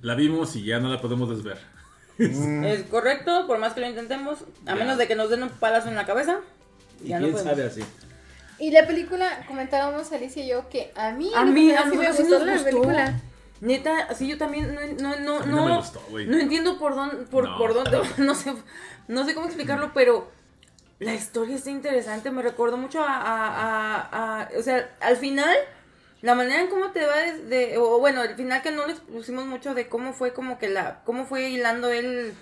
La 0.01 0.15
vimos 0.15 0.55
y 0.55 0.63
ya 0.63 0.79
no 0.79 0.89
la 0.89 1.01
podemos 1.01 1.29
desver. 1.29 1.57
Es 2.17 2.83
correcto, 2.83 3.45
por 3.45 3.57
más 3.59 3.73
que 3.73 3.81
lo 3.81 3.87
intentemos, 3.89 4.39
a 4.65 4.69
Ya. 4.69 4.75
menos 4.75 4.97
de 4.97 5.05
que 5.07 5.15
nos 5.15 5.29
den 5.29 5.43
un 5.43 5.49
palazo 5.49 5.89
en 5.89 5.95
la 5.95 6.05
cabeza. 6.05 6.39
Y 7.03 7.09
Ya 7.09 7.19
quién 7.19 7.37
sabe 7.37 7.65
así. 7.65 7.81
Y 8.59 8.71
la 8.71 8.87
película, 8.87 9.45
comentábamos 9.47 10.11
Alicia 10.11 10.43
y 10.43 10.47
yo 10.47 10.69
que 10.69 10.91
a 10.95 11.11
mí, 11.11 11.31
A 11.35 11.43
mí, 11.45 11.71
a 11.71 11.89
sí 11.89 11.97
me 11.97 12.07
gustó 12.11 12.39
la 12.45 12.53
gustó. 12.53 12.65
película. 12.69 13.19
Neta, 13.61 14.13
sí, 14.13 14.27
yo 14.27 14.37
también 14.37 14.75
no, 14.75 14.81
no, 14.81 15.15
no, 15.19 15.39
mí 15.45 15.51
no 15.51 15.55
no, 15.57 15.65
me 15.65 15.77
gustó, 15.77 16.01
güey. 16.09 16.25
no 16.27 16.37
entiendo 16.37 16.77
por 16.77 16.95
dónde, 16.95 17.17
por, 17.25 17.45
No. 17.45 17.57
por 17.57 17.73
dónde, 17.73 17.99
no 18.17 18.35
sé, 18.35 18.53
no 19.07 19.25
sé 19.25 19.33
cómo 19.33 19.45
explicarlo, 19.47 19.91
pero 19.93 20.29
la 20.99 21.13
historia 21.13 21.55
está 21.55 21.69
interesante, 21.71 22.31
me 22.31 22.41
recordó 22.41 22.77
mucho 22.77 23.01
a, 23.01 23.07
a, 23.15 24.01
a- 24.01 24.41
a- 24.41 24.49
o 24.57 24.61
sea, 24.61 24.93
al 24.99 25.15
final, 25.17 25.55
la 26.21 26.35
manera 26.35 26.61
en 26.61 26.67
cómo 26.67 26.91
te 26.91 27.05
va 27.05 27.15
desde, 27.17 27.77
o 27.77 27.99
bueno, 27.99 28.21
al 28.21 28.35
final 28.35 28.61
que 28.61 28.71
no 28.71 28.85
le 28.87 28.95
pusimos 28.95 29.45
mucho 29.45 29.73
de 29.73 29.87
cómo 29.87 30.13
fue 30.13 30.33
como 30.33 30.57
que 30.59 30.69
la, 30.69 31.01
cómo 31.05 31.25
fue 31.25 31.49
hilando 31.49 31.89
él 31.91 32.33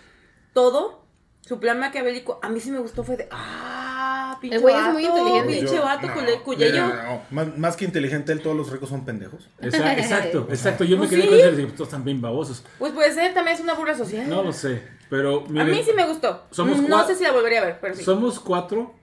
todo, 0.54 1.04
su 1.42 1.60
plan 1.60 1.80
maquiavélico, 1.80 2.40
a 2.42 2.50
mí 2.50 2.60
sí 2.60 2.72
me 2.72 2.80
gustó, 2.80 3.04
fue 3.04 3.18
de, 3.18 3.28
ah, 3.32 3.93
pinche 4.40 4.56
El 4.58 4.62
güey 4.62 4.76
es 4.76 4.94
muy 4.94 5.04
vato, 5.06 5.18
inteligente. 5.18 5.54
pinche 5.60 5.76
Yo- 5.76 5.84
vato, 5.84 6.08
no, 6.08 6.16
mira, 6.58 6.70
yo- 6.70 6.88
no, 6.88 7.22
Más, 7.32 7.58
más 7.58 7.76
que 7.78 7.86
inteligente, 7.86 8.32
él, 8.32 8.42
todos 8.42 8.56
los 8.56 8.72
ricos 8.72 8.90
son 8.90 9.06
pendejos. 9.06 9.50
Exacto, 9.62 10.02
exacto, 10.02 10.48
exacto. 10.50 10.84
Yo 10.84 10.98
me 10.98 11.08
Pues 11.08 11.10
quedé 11.12 11.22
sí. 11.24 11.28
con 11.30 11.38
eso 11.40 11.50
y 11.50 11.56
dije, 11.56 11.72
todos 11.74 11.88
están 11.90 12.04
bien 12.04 12.22
babosos. 12.22 12.64
Pues 12.80 12.92
puede 12.94 13.12
ser, 13.14 13.34
también 13.34 13.56
es 13.58 13.62
una 13.64 13.74
burla 13.74 13.96
social. 13.98 14.30
No 14.30 14.44
lo 14.44 14.54
sé, 14.54 14.82
pero 15.10 15.46
A 15.46 15.50
miren, 15.50 15.72
mí 15.72 15.82
sí 15.84 15.92
me 15.96 16.06
gustó. 16.08 16.44
somos 16.52 16.82
no 16.82 17.06
sé 17.08 17.16
si 17.16 17.24
la 17.24 17.32
volvería 17.32 17.62
a 17.62 17.66
ver, 17.66 17.78
pero 17.82 17.96
sí. 17.96 18.04
somos 18.04 18.40
cuatro 18.40 18.94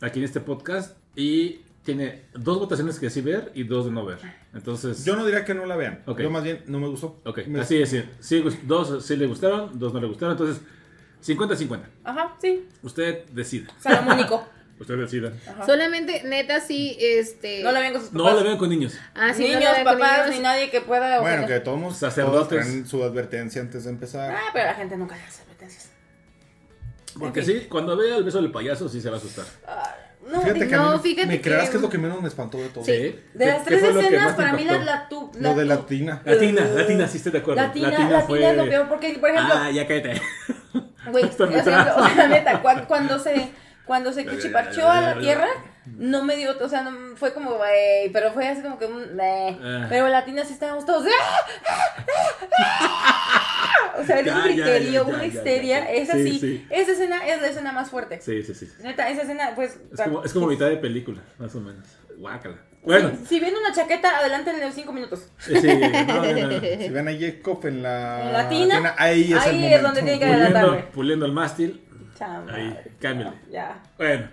aquí 0.00 0.18
en 0.18 0.24
este 0.24 0.40
podcast 0.40 0.96
y 1.14 1.60
tiene 1.82 2.24
dos 2.34 2.58
votaciones 2.58 2.98
que 2.98 3.08
sí 3.10 3.20
ver 3.20 3.52
y 3.54 3.62
dos 3.62 3.84
de 3.84 3.92
no 3.92 4.04
ver. 4.04 4.18
Entonces, 4.52 5.04
Yo 5.04 5.14
no 5.14 5.24
diría 5.24 5.44
que 5.44 5.54
no 5.54 5.66
la 5.66 5.76
vean. 5.76 6.02
Ok. 6.06 6.20
Yo 6.20 6.30
más 6.30 6.42
bien 6.42 6.64
no 6.66 6.80
me 6.80 6.88
gustó. 6.88 7.20
ok, 7.24 7.46
Me- 7.46 7.60
así 7.60 7.80
es. 7.80 7.94
sí. 8.20 8.44
Dos 8.64 9.04
sí 9.06 9.16
le 9.16 9.26
gustaron, 9.26 9.78
dos 9.78 9.92
no 9.94 10.00
le 10.00 10.08
gustaron. 10.08 10.32
Entonces, 10.32 10.60
50-50. 11.24 11.80
Ajá, 12.04 12.34
sí. 12.40 12.66
Usted 12.82 13.24
decida. 13.30 13.68
Salomónico. 13.78 14.44
Usted 14.78 14.96
decida. 14.98 15.32
Ajá. 15.48 15.64
Solamente, 15.64 16.22
neta, 16.24 16.60
sí, 16.60 16.96
este. 17.00 17.62
No 17.62 17.72
la 17.72 17.80
ven 17.80 17.92
con 17.94 18.02
sus 18.02 18.12
No 18.12 18.24
papás. 18.24 18.36
la 18.38 18.42
vean 18.44 18.58
con 18.58 18.68
niños. 18.68 18.94
Ah, 19.14 19.32
sí, 19.34 19.42
no 19.44 19.58
Niños, 19.58 19.72
la 19.72 19.84
con 19.84 19.98
papás, 19.98 20.18
niños. 20.26 20.36
ni 20.36 20.42
nadie 20.42 20.70
que 20.70 20.80
pueda. 20.82 21.20
Bueno, 21.20 21.36
ofender. 21.38 21.58
que 21.60 21.64
todos, 21.64 21.96
Sacerdotes. 21.96 22.48
traen 22.60 22.86
su 22.86 23.02
advertencia 23.02 23.62
antes 23.62 23.84
de 23.84 23.90
empezar. 23.90 24.30
Ah, 24.32 24.50
pero 24.52 24.66
la 24.66 24.74
gente 24.74 24.96
nunca 24.96 25.16
le 25.16 25.22
hace 25.22 25.42
advertencias. 25.42 25.90
Porque 27.18 27.40
En 27.40 27.46
fin. 27.46 27.58
sí, 27.62 27.66
cuando 27.68 27.96
vea 27.96 28.16
el 28.16 28.24
beso 28.24 28.42
del 28.42 28.50
payaso 28.52 28.88
sí 28.90 29.00
se 29.00 29.08
va 29.08 29.16
a 29.16 29.18
asustar. 29.18 29.46
Ah, 29.66 29.94
No, 30.28 30.40
Fíjate 30.40 30.58
que 30.58 30.64
mí 30.66 30.72
no, 30.72 30.90
no- 30.90 30.98
fíjate 31.00 31.26
me 31.28 31.40
creerás 31.40 31.66
que- 31.66 31.70
que 31.70 31.76
es 31.76 31.82
lo 31.82 31.88
que 31.88 31.98
menos 31.98 32.20
me 32.20 32.26
espantó 32.26 32.58
de 32.58 32.68
todo. 32.70 32.84
Sí. 32.84 32.92
de 32.92 33.22
¿Qué- 33.38 33.46
las 33.46 33.64
tres 33.64 33.80
escenas, 33.82 34.34
para 34.34 34.52
mí 34.54 34.64
la, 34.64 34.72
impactó? 34.78 34.84
la, 34.84 35.08
tu, 35.08 35.30
Lo 35.40 35.48
de 35.54 35.62
tu- 35.62 35.68
Latina. 35.68 36.20
Latina, 36.24 36.62
Latina, 36.74 37.06
sí 37.08 37.18
estoy 37.18 37.30
de 37.32 37.38
acuerdo. 37.38 37.62
Latina, 37.62 37.90
Latina, 37.90 38.08
Latina 38.10 38.26
fue... 38.26 38.50
es 38.50 38.56
lo 38.56 38.64
peor, 38.68 38.88
porque, 38.88 39.16
por 39.20 39.30
ejemplo, 39.30 39.54
Ah, 39.56 39.70
ya 39.70 39.86
cállate. 39.86 40.20
Güey, 41.12 41.24
o 41.28 41.32
sea, 41.32 41.46
o 41.96 42.08
sea, 42.08 42.26
neta, 42.28 42.60
cuando, 42.60 42.88
cuando 42.88 43.18
se 43.20 43.50
cuando 43.86 44.12
se 44.12 44.26
cuchiparchó 44.26 44.88
a 44.88 45.00
la 45.00 45.18
tierra, 45.18 45.46
no 45.86 46.24
me 46.24 46.36
dio, 46.36 46.56
o 46.60 46.68
sea, 46.68 46.82
no, 46.82 47.16
fue 47.16 47.32
como, 47.32 47.54
güey, 47.54 48.10
pero 48.12 48.32
fue 48.32 48.48
así 48.48 48.60
como 48.62 48.78
que 48.78 48.86
un, 48.86 49.14
meh. 49.14 49.56
Ah. 49.62 49.86
pero 49.88 50.08
latina 50.08 50.44
sí 50.44 50.52
estábamos 50.52 50.84
todos, 50.84 51.06
¡ah! 52.58 53.96
o 54.00 54.04
sea, 54.04 54.18
era 54.18 54.36
un 54.36 54.44
griterío, 54.44 55.06
una 55.06 55.24
histeria, 55.24 55.80
ya. 55.80 55.90
esa 55.92 56.14
Sí, 56.14 56.66
esa 56.70 56.92
escena 56.92 57.26
es 57.26 57.40
la 57.40 57.48
escena 57.48 57.72
más 57.72 57.90
fuerte. 57.90 58.20
Sí, 58.20 58.42
sí, 58.42 58.54
sí. 58.54 58.68
Neta, 58.82 59.08
esa 59.08 59.22
escena, 59.22 59.52
pues, 59.54 59.78
Es 59.92 60.00
como, 60.00 60.24
es 60.24 60.32
como 60.32 60.46
mitad 60.48 60.68
de 60.68 60.76
película, 60.76 61.22
más 61.38 61.54
o 61.54 61.60
menos. 61.60 61.86
Guácala. 62.18 62.56
Bueno, 62.82 63.10
si, 63.22 63.26
si 63.26 63.40
viene 63.40 63.58
una 63.58 63.72
chaqueta, 63.72 64.18
adelante 64.18 64.50
en 64.50 64.60
los 64.60 64.72
cinco 64.74 64.92
minutos. 64.92 65.28
sí, 65.38 65.52
no, 65.54 65.60
no, 65.60 66.48
no. 66.48 66.60
Si 66.78 66.88
ven 66.88 67.08
a 67.08 67.12
Jacob 67.18 67.66
en 67.66 67.82
la 67.82 68.26
En 68.26 68.32
Latina, 68.32 68.94
ahí 68.96 69.32
es 69.32 69.40
ahí 69.40 69.64
el 69.66 69.72
es 69.72 69.82
momento. 69.82 69.82
donde 69.82 70.02
tiene 70.02 70.18
que 70.20 70.26
Puliendo, 70.26 70.44
adelantarme. 70.58 70.92
puliendo 70.92 71.26
el 71.26 71.32
mástil. 71.32 71.82
Ahí, 72.20 72.76
cámbiale. 73.00 73.36
Ya. 73.50 73.82
Bueno, 73.98 74.28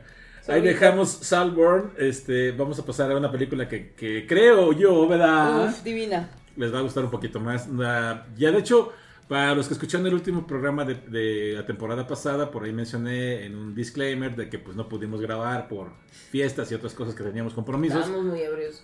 ahí 0.47 0.61
dejamos 0.61 1.10
Salborn. 1.10 1.93
Este, 1.97 2.51
vamos 2.51 2.80
a 2.80 2.85
pasar 2.85 3.11
a 3.11 3.18
una 3.18 3.31
película 3.31 3.68
que, 3.68 3.93
que 3.93 4.26
creo 4.27 4.72
yo, 4.73 5.07
¿verdad? 5.07 5.65
Uf, 5.69 5.84
divina. 5.84 6.30
Les 6.55 6.73
va 6.73 6.80
a 6.80 6.81
gustar 6.81 7.03
un 7.03 7.11
poquito 7.11 7.39
más. 7.39 7.68
La- 7.69 8.26
ya 8.35 8.51
de 8.51 8.60
hecho, 8.60 8.91
para 9.27 9.55
los 9.55 9.68
que 9.68 9.73
escucharon 9.73 10.05
el 10.05 10.14
último 10.14 10.45
programa 10.45 10.85
de, 10.85 10.95
de 10.95 11.53
la 11.55 11.65
temporada 11.65 12.05
pasada, 12.05 12.51
por 12.51 12.64
ahí 12.65 12.73
mencioné 12.73 13.45
en 13.45 13.55
un 13.55 13.73
disclaimer 13.73 14.35
de 14.35 14.49
que 14.49 14.60
pues 14.60 14.76
no 14.76 14.88
pudimos 14.88 15.22
grabar 15.22 15.68
por 15.68 15.93
fiestas 16.30 16.72
y 16.72 16.76
otras 16.76 16.93
cosas 16.93 17.15
que 17.15 17.23
teníamos 17.23 17.53
compromisos. 17.53 18.01
Estamos 18.01 18.26
muy 18.26 18.41
ebrios. 18.41 18.84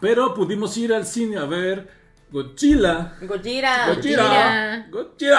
Pero 0.00 0.32
pudimos 0.34 0.76
ir 0.78 0.94
al 0.94 1.04
cine 1.04 1.36
a 1.36 1.44
ver 1.44 1.88
Godzilla. 2.32 3.16
Gojira. 3.20 3.88
Godzilla. 3.88 4.86
Godzilla. 4.90 5.36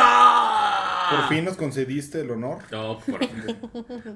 Por 1.12 1.30
fin 1.30 1.46
nos 1.46 1.58
concediste 1.58 2.22
el 2.22 2.32
honor. 2.32 2.60
No, 2.72 3.00
por 3.00 3.20
fin. 3.20 3.58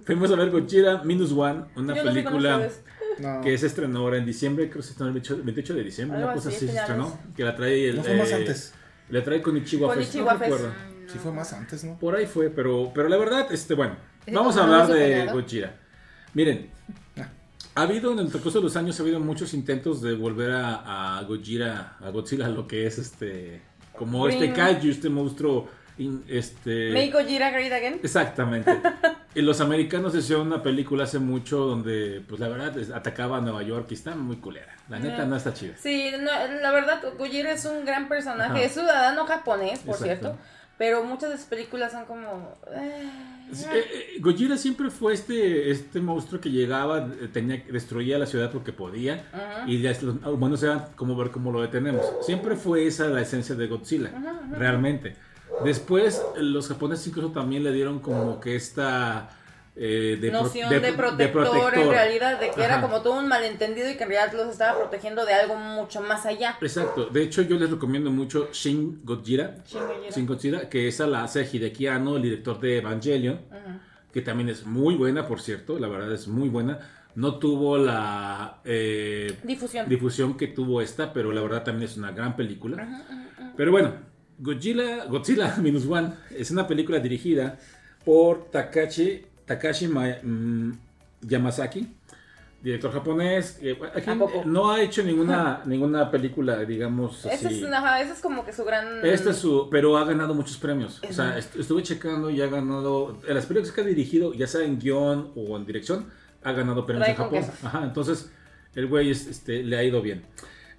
Fuimos 0.05 0.31
a 0.31 0.35
ver 0.35 0.49
Godzilla 0.51 1.03
Minus 1.03 1.31
One, 1.31 1.65
una 1.75 1.95
Yo 1.95 2.03
no 2.03 2.11
película. 2.11 2.69
No. 3.17 3.39
que 3.41 3.57
se 3.57 3.67
estrenó 3.67 3.99
ahora 3.99 4.17
en 4.17 4.25
diciembre, 4.25 4.69
creo 4.69 4.81
que 4.81 4.87
se 4.87 4.91
estrenó 4.91 5.07
el 5.07 5.13
28 5.13 5.43
28 5.45 5.73
de 5.73 5.83
diciembre, 5.83 6.17
Algo 6.17 6.27
una 6.27 6.35
cosa 6.35 6.49
así, 6.49 6.65
así 6.65 6.67
se 6.67 6.77
estrenó, 6.79 7.17
que 7.35 7.43
la 7.45 7.55
trae 7.55 7.89
el... 7.89 7.95
No 7.95 8.03
fue 8.03 8.17
más 8.17 8.29
eh, 8.31 8.35
antes. 8.35 8.73
La 9.09 9.23
trae 9.23 9.41
con 9.41 9.55
Ichiwa 9.55 9.87
Con 9.87 9.97
Fest, 9.97 10.15
no 10.15 10.19
Ichiwa 10.21 10.37
Fest. 10.37 10.51
recuerdo. 10.51 10.73
Sí 11.07 11.17
fue 11.19 11.31
más 11.31 11.53
antes, 11.53 11.83
¿no? 11.85 11.97
Por 11.97 12.15
ahí 12.15 12.25
fue, 12.25 12.49
pero, 12.49 12.91
pero 12.93 13.07
la 13.07 13.15
verdad, 13.17 13.47
este, 13.51 13.73
bueno, 13.73 13.95
¿Ese 14.25 14.35
vamos 14.35 14.57
a 14.57 14.63
hablar 14.63 14.87
de? 14.87 15.27
Godzilla. 15.31 15.75
Miren, 16.33 16.69
ha 17.75 17.81
habido 17.81 18.11
en 18.11 18.19
el 18.19 18.27
transcurso 18.29 18.59
de 18.59 18.63
los 18.65 18.75
años, 18.75 18.99
ha 18.99 19.03
habido 19.03 19.19
muchos 19.19 19.53
intentos 19.53 20.01
de 20.01 20.13
volver 20.15 20.51
a, 20.51 21.17
a 21.17 21.23
Godzilla, 21.23 21.95
a 22.01 22.09
Godzilla, 22.09 22.49
lo 22.49 22.67
que 22.67 22.85
es 22.87 22.97
este, 22.97 23.61
como 23.97 24.27
este 24.27 24.51
kaiju, 24.51 24.89
este 24.89 25.09
monstruo, 25.09 25.69
este... 26.27 26.91
Make 26.91 27.11
Gojira 27.11 27.51
great 27.51 27.71
again. 27.71 27.99
Exactamente. 28.03 28.71
y 29.35 29.41
los 29.41 29.61
americanos 29.61 30.13
hicieron 30.15 30.47
una 30.47 30.61
película 30.61 31.05
hace 31.05 31.19
mucho 31.19 31.59
donde, 31.59 32.21
pues 32.27 32.39
la 32.41 32.47
verdad, 32.49 32.75
atacaba 32.93 33.37
a 33.37 33.41
Nueva 33.41 33.63
York 33.63 33.87
y 33.91 33.93
está 33.93 34.15
muy 34.15 34.37
culera. 34.37 34.75
La 34.89 34.99
neta 34.99 35.19
No. 35.23 35.27
no 35.31 35.35
está 35.37 35.53
chida. 35.53 35.73
Sí, 35.77 36.11
no, 36.19 36.31
la 36.61 36.71
verdad, 36.71 37.01
Gojira 37.17 37.51
es 37.51 37.65
un 37.65 37.85
gran 37.85 38.07
personaje. 38.07 38.51
Ajá. 38.51 38.61
Es 38.61 38.73
ciudadano 38.73 39.25
japonés, 39.25 39.79
por 39.79 39.95
Exacto. 39.95 40.03
cierto. 40.03 40.37
Pero 40.77 41.05
muchas 41.05 41.29
de 41.29 41.37
sus 41.37 41.45
películas 41.45 41.91
son 41.93 42.05
como. 42.05 42.57
eh, 42.73 43.09
Sí, 43.53 43.63
eh, 43.71 43.77
eh, 43.93 44.19
Gojira 44.21 44.57
siempre 44.57 44.89
fue 44.89 45.13
este, 45.13 45.69
este 45.69 46.01
monstruo 46.01 46.41
que 46.41 46.49
llegaba, 46.49 47.07
eh, 47.21 47.29
tenía, 47.31 47.63
destruía 47.71 48.17
la 48.17 48.25
ciudad 48.25 48.51
porque 48.51 48.73
podía 48.73 49.23
Ajá. 49.31 49.63
y 49.67 49.79
ya 49.81 49.91
los 50.01 50.15
humanos 50.25 50.63
eran 50.63 50.87
como 50.95 51.15
ver 51.15 51.29
cómo 51.29 51.51
lo 51.51 51.61
detenemos. 51.61 52.03
Siempre 52.23 52.55
fue 52.55 52.87
esa 52.87 53.05
la 53.07 53.21
esencia 53.21 53.53
de 53.53 53.67
Godzilla, 53.67 54.11
realmente. 54.51 55.15
Después 55.63 56.21
los 56.37 56.67
japoneses 56.67 57.07
incluso 57.07 57.31
también 57.31 57.63
le 57.63 57.71
dieron 57.71 57.99
como 57.99 58.39
que 58.39 58.55
esta 58.55 59.29
eh, 59.77 60.17
de, 60.21 60.29
pro- 60.29 60.43
noción 60.43 60.69
de, 60.69 60.93
protector, 60.93 61.73
en 61.77 61.89
realidad, 61.89 62.39
de 62.39 62.51
que 62.51 62.63
era 62.63 62.75
Ajá. 62.77 62.81
como 62.83 63.01
todo 63.01 63.19
un 63.19 63.27
malentendido 63.27 63.89
y 63.89 63.95
que 63.95 64.03
en 64.03 64.09
realidad 64.09 64.33
los 64.37 64.49
estaba 64.49 64.77
protegiendo 64.77 65.25
de 65.25 65.33
algo 65.33 65.55
mucho 65.55 66.01
más 66.01 66.25
allá. 66.25 66.57
Exacto. 66.61 67.05
De 67.07 67.23
hecho, 67.23 67.41
yo 67.41 67.57
les 67.57 67.69
recomiendo 67.69 68.09
mucho 68.11 68.49
Shin 68.53 69.01
Godzilla. 69.03 69.55
Shin 69.65 69.81
Gojira. 69.81 70.09
Shin 70.11 70.25
Godzilla, 70.27 70.69
que 70.69 70.87
esa 70.87 71.07
la 71.07 71.23
hace 71.23 71.47
Hideki 71.51 71.87
Anno, 71.87 72.15
el 72.17 72.21
director 72.23 72.59
de 72.59 72.77
Evangelion, 72.77 73.41
Ajá. 73.51 73.79
que 74.13 74.21
también 74.21 74.49
es 74.49 74.65
muy 74.65 74.95
buena, 74.95 75.27
por 75.27 75.41
cierto, 75.41 75.77
la 75.79 75.87
verdad 75.87 76.11
es 76.13 76.27
muy 76.27 76.49
buena. 76.49 76.79
No 77.15 77.39
tuvo 77.39 77.77
la 77.77 78.59
eh, 78.65 79.37
Difusión. 79.43 79.87
difusión 79.87 80.35
que 80.37 80.47
tuvo 80.47 80.81
esta, 80.81 81.13
pero 81.13 81.31
la 81.31 81.41
verdad 81.41 81.63
también 81.63 81.89
es 81.89 81.95
una 81.97 82.11
gran 82.11 82.35
película. 82.35 83.05
Pero 83.55 83.71
bueno, 83.71 83.93
Godzilla, 84.39 85.05
Godzilla 85.05 85.55
Minus 85.61 85.85
One 85.87 86.11
es 86.31 86.51
una 86.51 86.67
película 86.67 86.99
dirigida 86.99 87.57
por 88.03 88.49
Takashi, 88.51 89.23
Takashi 89.45 89.87
Ma- 89.87 90.17
mm, 90.21 90.71
Yamazaki, 91.21 91.87
director 92.61 92.91
japonés. 92.91 93.53
que, 93.53 93.77
aquí 93.95 94.09
no 94.45 94.71
ha 94.71 94.81
hecho 94.81 95.03
ninguna, 95.03 95.61
ninguna 95.65 96.09
película, 96.11 96.57
digamos 96.65 97.25
así. 97.25 97.63
es, 97.63 97.71
ajá, 97.71 98.01
es 98.01 98.19
como 98.21 98.45
que 98.45 98.51
su 98.53 98.63
gran. 98.63 99.05
Este 99.05 99.29
es 99.31 99.37
su, 99.37 99.67
pero 99.69 99.97
ha 99.97 100.03
ganado 100.05 100.33
muchos 100.33 100.57
premios. 100.57 101.01
O 101.09 101.13
sea, 101.13 101.37
est- 101.37 101.55
estuve 101.55 101.81
checando 101.83 102.29
y 102.29 102.41
ha 102.41 102.47
ganado, 102.47 103.19
en 103.27 103.35
las 103.35 103.45
películas 103.45 103.71
que 103.73 103.81
ha 103.81 103.85
dirigido, 103.85 104.33
ya 104.33 104.47
sea 104.47 104.63
en 104.65 104.79
guion 104.79 105.31
o 105.35 105.55
en 105.57 105.65
dirección, 105.65 106.07
ha 106.43 106.51
ganado 106.51 106.85
premios 106.85 107.07
en 107.07 107.15
Japón. 107.15 107.43
Ajá, 107.63 107.83
entonces 107.83 108.31
el 108.75 108.87
güey 108.87 109.09
es- 109.11 109.25
este, 109.27 109.63
le 109.63 109.77
ha 109.77 109.83
ido 109.83 110.01
bien. 110.01 110.23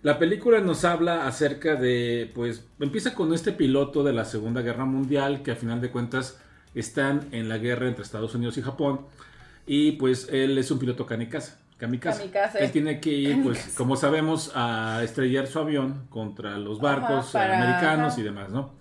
La 0.02 0.18
película 0.18 0.60
nos 0.60 0.84
habla 0.84 1.26
acerca 1.26 1.74
de, 1.74 2.30
pues, 2.34 2.64
empieza 2.78 3.14
con 3.14 3.32
este 3.32 3.52
piloto 3.52 4.04
de 4.04 4.12
la 4.12 4.24
Segunda 4.24 4.62
Guerra 4.62 4.84
Mundial 4.84 5.42
que 5.42 5.50
a 5.52 5.56
final 5.56 5.80
de 5.80 5.90
cuentas 5.90 6.38
están 6.74 7.26
en 7.32 7.48
la 7.48 7.58
guerra 7.58 7.88
entre 7.88 8.02
Estados 8.04 8.34
Unidos 8.34 8.56
y 8.58 8.62
Japón 8.62 9.00
y 9.66 9.92
pues 9.92 10.28
él 10.30 10.56
es 10.58 10.70
un 10.70 10.78
piloto 10.78 11.06
kamikaze. 11.06 11.54
Kamikaze. 11.78 12.18
Kamikaze. 12.20 12.64
Él 12.64 12.70
tiene 12.70 13.00
que 13.00 13.10
ir, 13.10 13.42
pues, 13.42 13.74
como 13.76 13.96
sabemos, 13.96 14.52
a 14.54 15.00
estrellar 15.02 15.46
su 15.46 15.58
avión 15.58 16.06
contra 16.08 16.56
los 16.58 16.80
barcos 16.80 17.34
Ajá, 17.34 17.46
para- 17.48 17.56
americanos 17.62 18.12
ajá. 18.12 18.20
y 18.20 18.24
demás, 18.24 18.50
¿no? 18.50 18.74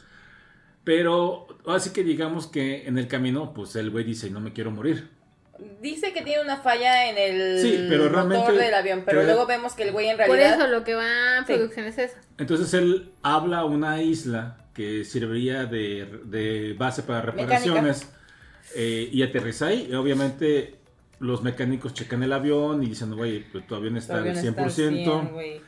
Pero 0.84 1.48
así 1.66 1.90
que 1.90 2.04
digamos 2.04 2.46
que 2.48 2.88
en 2.88 2.98
el 2.98 3.08
camino, 3.08 3.54
pues 3.54 3.76
el 3.76 3.90
güey 3.90 4.04
dice, 4.04 4.30
no 4.30 4.40
me 4.40 4.54
quiero 4.54 4.70
morir. 4.72 5.10
Dice 5.82 6.12
que 6.12 6.22
tiene 6.22 6.42
una 6.42 6.58
falla 6.58 7.10
en 7.10 7.18
el 7.18 7.60
Sí, 7.62 7.86
pero 7.90 8.10
motor 8.26 8.56
del 8.56 8.74
avión, 8.74 9.04
pero 9.06 9.24
luego 9.24 9.46
vemos 9.46 9.74
que 9.74 9.84
el 9.84 9.92
güey 9.92 10.08
en 10.10 10.18
Por 10.18 10.28
realidad. 10.28 10.56
eso 10.60 10.68
lo 10.68 10.84
que 10.84 10.96
va 10.96 11.38
a 11.40 11.46
Sí. 11.46 11.54
producción 11.54 11.86
es 11.86 11.98
eso. 11.98 12.16
Entonces 12.38 12.74
él 12.74 13.12
habla 13.24 13.60
a 13.60 13.66
una 13.66 14.02
isla 14.02 14.58
que 14.74 15.06
serviría 15.06 15.66
de, 15.66 16.20
de 16.26 16.74
base 16.78 17.04
para 17.04 17.22
reparaciones 17.22 18.10
eh, 18.76 19.08
y 19.12 19.24
aterriza 19.24 19.68
ahí. 19.68 19.88
Y 19.90 19.94
obviamente 19.96 20.76
los 21.20 21.42
mecánicos 21.44 21.94
checan 21.94 22.22
el 22.24 22.34
avión 22.34 22.84
y 22.84 22.88
dicen, 22.88 23.16
güey, 23.16 23.44
pues, 23.50 23.66
tu 23.66 23.76
avión 23.76 23.96
está 23.96 24.18
al 24.18 24.26
no 24.26 24.34
100%. 24.34 24.42
está 24.50 24.64
al 24.64 24.72
100, 24.72 25.32
güey. 25.32 25.62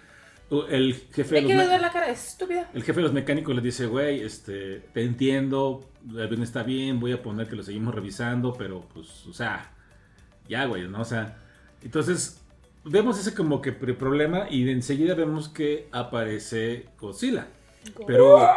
el 0.69 0.93
jefe 1.13 1.35
de 1.35 1.41
¿Le 1.43 1.55
los 1.55 1.67
ver 1.69 1.79
la 1.79 1.91
cara 1.93 2.09
estúpida? 2.09 2.69
El 2.73 2.83
jefe 2.83 2.97
de 2.99 3.03
los 3.03 3.13
mecánicos 3.13 3.55
le 3.55 3.61
dice, 3.61 3.85
güey, 3.85 4.21
este, 4.21 4.81
te 4.93 5.03
entiendo, 5.03 5.89
el 6.11 6.21
avión 6.21 6.43
está 6.43 6.63
bien, 6.63 6.99
voy 6.99 7.13
a 7.13 7.21
poner 7.21 7.47
que 7.47 7.55
lo 7.55 7.63
seguimos 7.63 7.95
revisando, 7.95 8.53
pero 8.53 8.85
pues, 8.93 9.25
o 9.27 9.33
sea, 9.33 9.71
ya, 10.49 10.65
güey, 10.65 10.87
¿no? 10.87 11.01
O 11.01 11.05
sea, 11.05 11.37
entonces 11.81 12.41
vemos 12.83 13.19
ese 13.19 13.33
como 13.33 13.61
que 13.61 13.71
problema 13.71 14.47
y 14.49 14.63
de 14.63 14.71
enseguida 14.71 15.13
vemos 15.13 15.49
que 15.49 15.87
aparece 15.91 16.85
Godzilla, 16.99 17.47
pero 18.05 18.47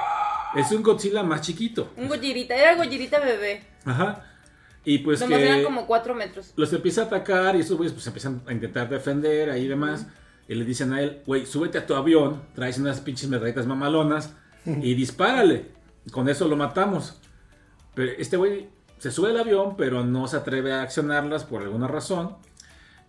es 0.55 0.71
un 0.73 0.83
Godzilla 0.83 1.23
más 1.23 1.43
chiquito. 1.43 1.93
Un 1.97 2.09
Gojirita, 2.09 2.55
era 2.55 2.77
Gojirita 2.77 3.21
bebé. 3.21 3.65
Ajá. 3.85 4.27
Y 4.85 4.99
pues 4.99 5.21
Nomás 5.21 5.39
que 5.39 5.47
eran 5.47 5.63
como 5.63 5.87
4 5.87 6.15
metros. 6.15 6.53
los 6.57 6.73
empieza 6.73 7.03
a 7.03 7.05
atacar 7.05 7.55
y 7.55 7.61
esos 7.61 7.77
güeyes 7.77 7.93
pues 7.93 8.07
empiezan 8.07 8.43
a 8.47 8.53
intentar 8.53 8.89
defender 8.89 9.51
ahí 9.51 9.65
y 9.65 9.69
demás. 9.69 10.07
Y 10.49 10.55
le 10.55 10.65
dicen 10.65 10.93
a 10.93 11.01
él, 11.01 11.23
güey, 11.27 11.47
súbete 11.47 11.79
a 11.79 11.87
tu 11.87 11.95
avión, 11.95 12.43
traes 12.55 12.79
unas 12.79 13.01
pinches 13.01 13.29
metralletas 13.29 13.67
mamalonas 13.67 14.35
y 14.65 14.95
dispárale. 14.95 15.67
Con 16.11 16.29
eso 16.29 16.49
lo 16.49 16.57
matamos. 16.57 17.21
Pero 17.95 18.13
este 18.19 18.37
güey 18.37 18.69
se 19.01 19.11
sube 19.11 19.31
al 19.31 19.39
avión, 19.41 19.77
pero 19.77 20.05
no 20.05 20.29
se 20.29 20.37
atreve 20.37 20.73
a 20.73 20.83
accionarlas 20.83 21.45
por 21.45 21.63
alguna 21.63 21.89
razón. 21.89 22.37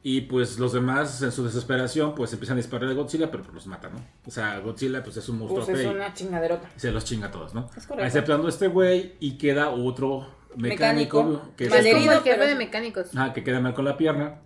Y 0.03 0.21
pues 0.21 0.57
los 0.57 0.73
demás, 0.73 1.21
en 1.21 1.31
su 1.31 1.43
desesperación, 1.45 2.15
pues 2.15 2.33
empiezan 2.33 2.55
a 2.55 2.57
disparar 2.57 2.89
a 2.89 2.93
Godzilla, 2.93 3.29
pero 3.29 3.43
pues 3.43 3.53
los 3.53 3.67
matan, 3.67 3.93
¿no? 3.93 3.99
O 4.25 4.31
sea, 4.31 4.57
Godzilla 4.59 5.03
pues 5.03 5.15
es 5.17 5.29
un 5.29 5.37
monstruo 5.37 5.63
Pues 5.63 5.79
es 5.79 5.85
una 5.85 6.11
chingaderota. 6.11 6.67
y 6.75 6.79
se 6.79 6.91
los 6.91 7.05
chinga 7.05 7.27
a 7.27 7.31
todos, 7.31 7.53
¿no? 7.53 7.69
Es 7.77 7.85
correcto. 7.85 8.07
Exceptuando 8.07 8.47
este 8.47 8.67
güey 8.67 9.13
y 9.19 9.37
queda 9.37 9.69
otro 9.69 10.25
mecánico, 10.55 11.23
Mecánico. 11.23 11.51
que 11.55 11.65
es 11.65 11.69
Es 11.69 11.75
Malherido, 11.77 11.99
como 12.05 12.11
el 12.13 12.23
jefe 12.23 12.35
pero- 12.37 12.49
de 12.49 12.55
mecánicos. 12.55 13.07
Ah, 13.15 13.31
que 13.31 13.43
queda 13.43 13.59
mal 13.59 13.75
con 13.75 13.85
la 13.85 13.95
pierna. 13.95 14.39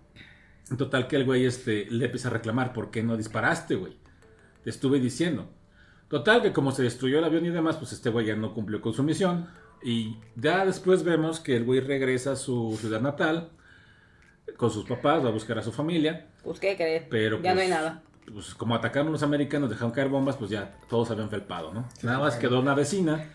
En 0.70 0.76
total 0.76 1.06
que 1.08 1.16
el 1.16 1.24
güey 1.24 1.46
este, 1.46 1.86
le 1.90 2.04
empieza 2.04 2.28
a 2.28 2.32
reclamar, 2.32 2.74
¿por 2.74 2.90
qué 2.90 3.02
no 3.02 3.16
disparaste, 3.16 3.76
güey? 3.76 3.96
Te 4.62 4.68
estuve 4.68 5.00
diciendo. 5.00 5.48
Total 6.08 6.42
que 6.42 6.52
como 6.52 6.70
se 6.70 6.82
destruyó 6.82 7.18
el 7.18 7.24
avión 7.24 7.46
y 7.46 7.50
demás, 7.50 7.76
pues 7.76 7.92
este 7.92 8.10
güey 8.10 8.26
ya 8.26 8.36
no 8.36 8.52
cumplió 8.52 8.80
con 8.82 8.92
su 8.92 9.02
misión. 9.02 9.48
Y 9.82 10.16
ya 10.36 10.64
después 10.64 11.04
vemos 11.04 11.38
que 11.40 11.56
el 11.56 11.64
güey 11.64 11.80
regresa 11.80 12.32
a 12.32 12.36
su 12.36 12.76
ciudad 12.80 13.00
natal. 13.00 13.50
con 14.56 14.70
sus 14.70 14.84
papás, 14.86 15.24
va 15.24 15.28
a 15.28 15.32
buscar 15.32 15.58
a 15.58 15.62
su 15.62 15.72
familia. 15.72 16.26
Pues 16.44 16.60
qué 16.60 16.76
creer. 16.76 17.08
Pero 17.10 17.42
ya 17.42 17.50
no 17.50 17.56
pues, 17.56 17.64
hay 17.64 17.70
nada. 17.70 18.02
Pues 18.32 18.54
como 18.54 18.74
atacaron 18.74 19.10
los 19.12 19.22
americanos, 19.22 19.68
dejaron 19.70 19.90
caer 19.92 20.08
bombas, 20.08 20.36
pues 20.36 20.50
ya 20.50 20.72
todos 20.88 21.10
habían 21.10 21.28
felpado, 21.30 21.72
¿no? 21.74 21.88
Nada 22.02 22.20
más 22.20 22.36
quedó 22.36 22.60
una 22.60 22.74
vecina. 22.74 23.32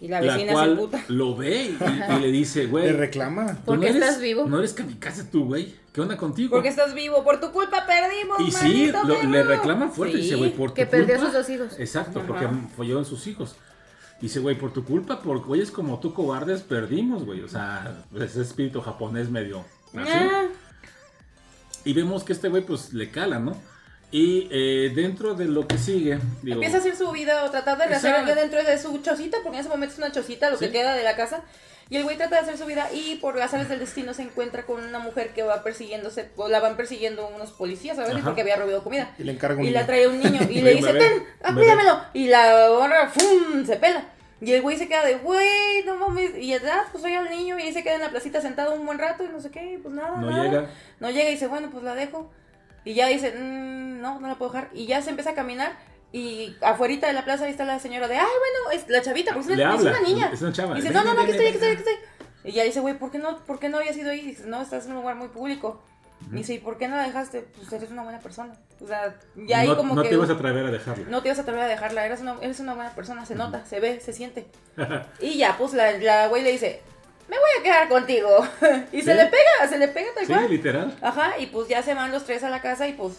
Y 0.00 0.08
la 0.08 0.20
La 0.20 0.34
vecina 0.34 0.52
cual 0.52 0.70
se 0.70 0.76
puta. 0.76 1.04
lo 1.08 1.34
ve 1.36 1.76
y, 1.78 2.12
y 2.16 2.20
le 2.20 2.30
dice, 2.30 2.66
güey. 2.66 2.84
Le 2.86 2.92
reclama. 2.92 3.54
¿tú 3.56 3.62
¿Por 3.64 3.76
no 3.76 3.82
qué 3.82 3.88
eres- 3.90 4.02
estás 4.02 4.20
vivo? 4.20 4.44
No 4.46 4.58
eres 4.58 4.74
kamikaze 4.74 5.24
tú, 5.24 5.46
güey. 5.46 5.74
¿Qué 5.92 6.00
onda 6.00 6.16
contigo? 6.16 6.50
Porque 6.50 6.68
estás 6.68 6.92
vivo, 6.94 7.24
por 7.24 7.40
tu 7.40 7.50
culpa 7.52 7.84
perdimos. 7.86 8.38
Y 8.40 8.50
sí, 8.50 8.92
lo- 8.92 9.04
le 9.22 9.38
perro. 9.38 9.48
reclama 9.48 9.88
fuerte. 9.88 10.16
Sí. 10.18 10.22
Dice, 10.24 10.36
güey, 10.36 10.50
por 10.52 10.70
tu 10.70 10.74
Que 10.74 10.86
perdió 10.86 11.16
a 11.16 11.20
sus 11.20 11.32
dos 11.32 11.48
hijos. 11.48 11.78
Exacto, 11.78 12.18
Ajá. 12.18 12.28
porque 12.28 12.46
folló 12.76 12.98
en 12.98 13.04
sus 13.06 13.26
hijos. 13.26 13.56
Dice, 14.24 14.40
güey, 14.40 14.56
por 14.56 14.72
tu 14.72 14.86
culpa, 14.86 15.20
por 15.20 15.44
güeyes 15.44 15.70
como 15.70 16.00
tú 16.00 16.14
cobardes, 16.14 16.62
perdimos, 16.62 17.26
güey. 17.26 17.42
O 17.42 17.48
sea, 17.48 18.04
ese 18.18 18.40
espíritu 18.40 18.80
japonés 18.80 19.28
medio 19.28 19.66
así. 19.92 20.10
Ah, 20.14 20.46
Y 21.84 21.92
vemos 21.92 22.24
que 22.24 22.32
este 22.32 22.48
güey, 22.48 22.62
pues, 22.64 22.94
le 22.94 23.10
cala, 23.10 23.38
¿no? 23.38 23.54
Y 24.10 24.48
eh, 24.50 24.92
dentro 24.94 25.34
de 25.34 25.44
lo 25.44 25.66
que 25.68 25.76
sigue, 25.76 26.18
digo, 26.42 26.54
Empieza 26.54 26.78
a 26.78 26.80
hacer 26.80 26.96
su 26.96 27.10
vida 27.12 27.44
o 27.44 27.50
tratar 27.50 27.76
de 27.76 27.86
rehacer 27.86 28.12
Exacto. 28.12 28.34
ya 28.34 28.40
dentro 28.40 28.64
de 28.64 28.78
su 28.78 28.96
chocita, 29.02 29.36
porque 29.42 29.58
en 29.58 29.60
ese 29.60 29.68
momento 29.68 29.92
es 29.92 29.98
una 29.98 30.10
chocita 30.10 30.48
lo 30.48 30.56
Sí. 30.56 30.64
que 30.64 30.72
queda 30.72 30.94
de 30.94 31.02
la 31.04 31.16
casa. 31.16 31.42
Y 31.90 31.96
el 31.96 32.04
güey 32.04 32.16
trata 32.16 32.36
de 32.36 32.40
hacer 32.40 32.56
su 32.56 32.64
vida 32.64 32.88
y 32.94 33.16
por 33.16 33.38
azares 33.38 33.68
del 33.68 33.78
destino 33.80 34.14
se 34.14 34.22
encuentra 34.22 34.64
con 34.64 34.82
una 34.82 35.00
mujer 35.00 35.34
que 35.34 35.42
va 35.42 35.62
persiguiéndose, 35.62 36.30
o 36.36 36.48
la 36.48 36.60
van 36.60 36.78
persiguiendo 36.78 37.28
unos 37.28 37.50
policías, 37.50 37.98
¿sabes? 37.98 38.14
Ajá. 38.14 38.24
Porque 38.24 38.40
había 38.40 38.56
robado 38.56 38.82
comida. 38.82 39.14
Y 39.18 39.24
le 39.24 39.32
encarga 39.32 39.60
un 39.60 39.66
Y 39.66 39.70
la 39.70 39.80
niño. 39.80 39.86
trae 39.86 40.06
un 40.08 40.18
niño 40.18 40.40
y 40.48 40.62
le 40.62 40.74
dice, 40.76 40.94
ten, 40.94 41.24
ah, 41.42 41.50
bebé". 41.50 41.60
cuídamelo. 41.60 42.00
Y 42.14 42.28
la 42.28 42.68
morra, 42.78 43.10
¡fum! 43.10 43.66
se 43.66 43.76
pela. 43.76 44.12
Y 44.44 44.52
el 44.52 44.62
güey 44.62 44.76
se 44.76 44.88
queda 44.88 45.04
de, 45.04 45.14
güey, 45.16 45.84
no 45.86 45.96
mames. 45.96 46.32
Y 46.36 46.48
ya, 46.48 46.60
pues 46.92 47.02
soy 47.02 47.14
al 47.14 47.30
niño 47.30 47.58
y 47.58 47.62
ahí 47.62 47.72
se 47.72 47.82
queda 47.82 47.94
en 47.94 48.00
la 48.02 48.10
placita 48.10 48.40
sentado 48.40 48.74
un 48.74 48.84
buen 48.84 48.98
rato 48.98 49.24
y 49.24 49.28
no 49.28 49.40
sé 49.40 49.50
qué, 49.50 49.78
pues 49.82 49.94
nada. 49.94 50.16
no 50.20 50.30
nada. 50.30 50.44
llega. 50.44 50.70
No 51.00 51.10
llega 51.10 51.28
y 51.30 51.32
dice, 51.32 51.46
bueno, 51.46 51.70
pues 51.70 51.82
la 51.84 51.94
dejo. 51.94 52.30
Y 52.84 52.94
ya 52.94 53.08
dice, 53.08 53.32
"Mm, 53.32 54.00
no, 54.02 54.20
no 54.20 54.28
la 54.28 54.34
puedo 54.34 54.52
dejar. 54.52 54.70
Y 54.74 54.86
ya 54.86 55.00
se 55.00 55.10
empieza 55.10 55.30
a 55.30 55.34
caminar. 55.34 55.72
Y 56.12 56.54
afuera 56.60 57.08
de 57.08 57.12
la 57.12 57.24
plaza 57.24 57.44
ahí 57.46 57.50
está 57.50 57.64
la 57.64 57.80
señora 57.80 58.06
de, 58.06 58.16
ay, 58.16 58.26
bueno, 58.26 58.70
es 58.80 58.88
la 58.88 59.02
chavita, 59.02 59.32
porque 59.34 59.52
es 59.52 59.58
una, 59.58 59.74
es 59.74 59.78
habla, 59.80 59.90
una 59.98 60.08
niña. 60.08 60.30
es 60.32 60.42
una 60.42 60.52
chava. 60.52 60.78
Y 60.78 60.82
dice, 60.82 60.92
no, 60.94 61.02
no, 61.02 61.14
no, 61.14 61.24
que 61.24 61.32
estoy, 61.32 61.46
que 61.46 61.52
estoy, 61.52 61.70
que 61.70 61.78
estoy. 61.78 61.94
Y 62.44 62.52
ya 62.52 62.62
dice, 62.62 62.80
güey, 62.80 62.96
¿por 62.98 63.10
qué 63.10 63.18
no, 63.18 63.38
por 63.44 63.58
qué 63.58 63.68
no 63.68 63.78
habías 63.78 63.96
ido 63.96 64.10
ahí? 64.10 64.20
Y 64.20 64.26
dice, 64.28 64.44
no, 64.46 64.60
estás 64.62 64.84
en 64.84 64.92
un 64.92 64.98
lugar 64.98 65.16
muy 65.16 65.28
público. 65.28 65.82
Y 66.32 66.36
dice, 66.36 66.54
¿y 66.54 66.58
por 66.58 66.78
qué 66.78 66.88
no 66.88 66.96
la 66.96 67.02
dejaste? 67.02 67.42
Pues 67.56 67.72
eres 67.72 67.90
una 67.90 68.02
buena 68.02 68.18
persona. 68.20 68.54
O 68.80 68.86
sea, 68.86 69.14
ya 69.36 69.60
ahí 69.60 69.68
no, 69.68 69.76
como 69.76 69.94
no 69.94 70.02
que... 70.02 70.08
te 70.08 70.14
ibas 70.14 70.30
a 70.30 70.32
atrever 70.34 70.66
a 70.66 70.70
dejarlo. 70.70 71.04
No 71.08 71.22
te 71.22 71.28
ibas 71.28 71.38
a 71.38 71.42
atrever 71.42 71.62
a 71.62 71.68
dejarla, 71.68 72.06
eres 72.06 72.20
una, 72.20 72.36
eres 72.40 72.60
una 72.60 72.74
buena 72.74 72.90
persona, 72.94 73.24
se 73.26 73.34
nota, 73.34 73.64
se 73.66 73.80
ve, 73.80 74.00
se 74.00 74.12
siente. 74.12 74.46
y 75.20 75.36
ya, 75.38 75.56
pues 75.58 75.74
la, 75.74 75.92
la 75.98 76.26
güey 76.28 76.42
le 76.42 76.52
dice, 76.52 76.80
me 77.28 77.36
voy 77.36 77.48
a 77.60 77.62
quedar 77.62 77.88
contigo. 77.88 78.28
y 78.92 79.02
se 79.02 79.12
Sí. 79.12 79.18
le 79.18 79.26
pega, 79.26 79.68
se 79.68 79.78
le 79.78 79.88
pega 79.88 80.08
tal 80.14 80.26
Sí, 80.26 80.32
cual. 80.32 80.50
literal. 80.50 80.96
Ajá, 81.02 81.38
y 81.38 81.46
pues 81.46 81.68
ya 81.68 81.82
se 81.82 81.94
van 81.94 82.10
los 82.10 82.24
tres 82.24 82.42
a 82.42 82.50
la 82.50 82.60
casa 82.62 82.88
y 82.88 82.94
pues 82.94 83.14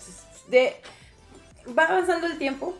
de 0.50 0.76
va 1.78 1.86
avanzando 1.86 2.28
el 2.28 2.38
tiempo. 2.38 2.76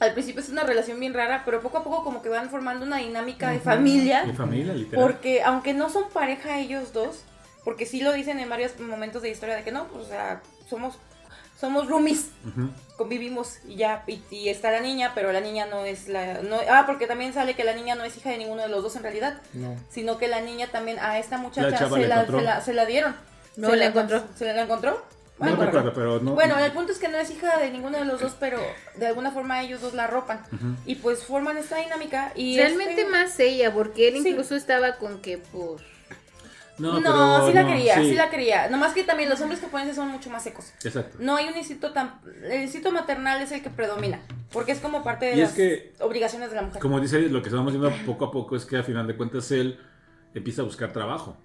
Al 0.00 0.12
principio 0.12 0.40
es 0.40 0.48
una 0.48 0.62
relación 0.62 1.00
bien 1.00 1.12
rara, 1.12 1.42
pero 1.44 1.60
poco 1.60 1.78
a 1.78 1.82
poco 1.82 2.04
como 2.04 2.22
que 2.22 2.28
van 2.28 2.50
formando 2.50 2.86
una 2.86 2.98
dinámica 2.98 3.50
de 3.50 3.58
familia. 3.58 4.24
Mi 4.24 4.32
familia, 4.32 4.72
literal. 4.72 5.04
Porque 5.04 5.42
aunque 5.42 5.74
no 5.74 5.90
son 5.90 6.08
pareja 6.10 6.58
ellos 6.60 6.92
dos, 6.92 7.24
porque 7.68 7.84
sí 7.84 8.00
lo 8.00 8.14
dicen 8.14 8.40
en 8.40 8.48
varios 8.48 8.80
momentos 8.80 9.20
de 9.20 9.28
historia 9.28 9.54
de 9.54 9.62
que 9.62 9.70
no, 9.72 9.88
pues, 9.88 10.06
o 10.06 10.08
sea, 10.08 10.40
somos 10.70 10.94
somos 11.60 11.86
roomies, 11.86 12.30
convivimos 12.96 13.58
y 13.66 13.76
ya 13.76 14.04
y, 14.06 14.22
y 14.30 14.48
está 14.48 14.70
la 14.70 14.80
niña, 14.80 15.12
pero 15.14 15.32
la 15.32 15.40
niña 15.40 15.66
no 15.66 15.84
es 15.84 16.08
la 16.08 16.40
no, 16.40 16.56
ah, 16.70 16.84
porque 16.86 17.06
también 17.06 17.34
sale 17.34 17.52
que 17.54 17.64
la 17.64 17.74
niña 17.74 17.94
no 17.94 18.04
es 18.04 18.16
hija 18.16 18.30
de 18.30 18.38
ninguno 18.38 18.62
de 18.62 18.68
los 18.70 18.82
dos 18.82 18.96
en 18.96 19.02
realidad, 19.02 19.42
No. 19.52 19.76
sino 19.90 20.16
que 20.16 20.28
la 20.28 20.40
niña 20.40 20.68
también 20.68 20.98
a 20.98 21.18
esta 21.18 21.36
muchacha 21.36 21.76
se 21.90 22.06
la 22.06 22.26
se, 22.26 22.40
la, 22.40 22.60
se 22.62 22.72
la 22.72 22.86
dieron. 22.86 23.14
No 23.56 23.68
se 23.70 23.76
la 23.76 23.84
encontró. 23.86 24.22
¿Se 24.36 24.50
la 24.50 24.62
encontró? 24.62 24.92
No 25.38 25.46
Bueno, 25.50 25.62
recuerdo, 25.66 25.92
pero 25.92 26.20
no. 26.20 26.32
bueno, 26.34 26.58
el 26.58 26.72
punto 26.72 26.92
es 26.92 26.98
que 26.98 27.08
no 27.08 27.18
es 27.18 27.30
hija 27.30 27.58
de 27.58 27.70
ninguno 27.70 27.98
de 27.98 28.04
los 28.06 28.20
dos, 28.20 28.34
pero 28.40 28.58
de 28.96 29.06
alguna 29.08 29.30
forma 29.30 29.60
ellos 29.62 29.80
dos 29.82 29.92
la 29.94 30.06
ropan. 30.06 30.42
Y 30.86 30.94
pues 30.96 31.22
forman 31.24 31.58
esta 31.58 31.76
dinámica 31.76 32.32
y... 32.34 32.56
Realmente 32.56 33.02
este- 33.02 33.10
más 33.12 33.38
ella, 33.38 33.72
porque 33.74 34.08
él 34.08 34.22
Sí. 34.22 34.30
incluso 34.30 34.56
estaba 34.56 34.96
con 34.96 35.20
que, 35.20 35.38
pues. 35.38 35.82
No, 36.78 36.96
pero 37.02 37.46
sí 37.48 37.52
la 37.52 37.62
no, 37.62 37.68
quería, 37.68 37.94
sí. 37.96 38.10
sí. 38.10 38.14
la 38.14 38.30
quería. 38.30 38.68
Nomás 38.68 38.92
que 38.92 39.04
también 39.04 39.28
los 39.28 39.40
hombres 39.40 39.60
japoneses 39.60 39.96
son 39.96 40.08
mucho 40.08 40.30
más 40.30 40.42
secos. 40.44 40.72
Exacto. 40.84 41.16
No 41.20 41.36
hay 41.36 41.48
un 41.48 41.56
instinto 41.56 41.92
tan... 41.92 42.20
El 42.44 42.62
instinto 42.62 42.92
maternal 42.92 43.42
es 43.42 43.50
el 43.52 43.62
que 43.62 43.70
predomina, 43.70 44.20
porque 44.52 44.72
es 44.72 44.78
como 44.80 45.02
parte 45.02 45.26
de 45.26 45.36
Y 45.36 45.40
es 45.40 45.48
las 45.48 45.52
que- 45.54 45.92
obligaciones 46.00 46.50
de 46.50 46.56
la 46.56 46.62
mujer. 46.62 46.80
Como 46.80 47.00
dice, 47.00 47.20
lo 47.22 47.42
que 47.42 47.48
estamos 47.48 47.72
viendo 47.72 47.90
poco 48.06 48.26
a 48.26 48.30
poco 48.30 48.54
es 48.56 48.64
que 48.64 48.76
a 48.76 48.82
final 48.82 49.06
de 49.06 49.16
cuentas 49.16 49.50
él 49.50 49.78
empieza 50.34 50.62
a 50.62 50.64
buscar 50.64 50.92
trabajo. 50.92 51.36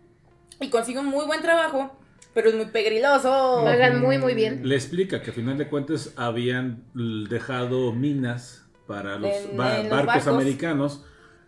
Y 0.61 0.69
consigue 0.69 0.99
un 0.99 1.07
muy 1.07 1.25
buen 1.25 1.41
trabajo, 1.41 1.97
pero 2.33 2.49
es 2.49 2.55
muy 2.55 2.67
pegriloso. 2.67 3.61
Pagan 3.65 4.01
muy, 4.01 4.17
muy 4.19 4.33
bien. 4.35 4.67
Le 4.67 4.75
explica 4.75 5.21
que 5.21 5.31
a 5.31 5.33
final 5.33 5.57
de 5.57 5.67
cuentas 5.67 6.11
habían 6.15 6.83
dejado 7.29 7.91
minas 7.93 8.65
para 8.87 9.17
los, 9.17 9.31
En- 9.31 9.57
ba- 9.57 9.77
en 9.79 9.89
los 9.89 9.91
barcos, 9.91 10.07
barcos. 10.25 10.27
americanos, 10.27 11.05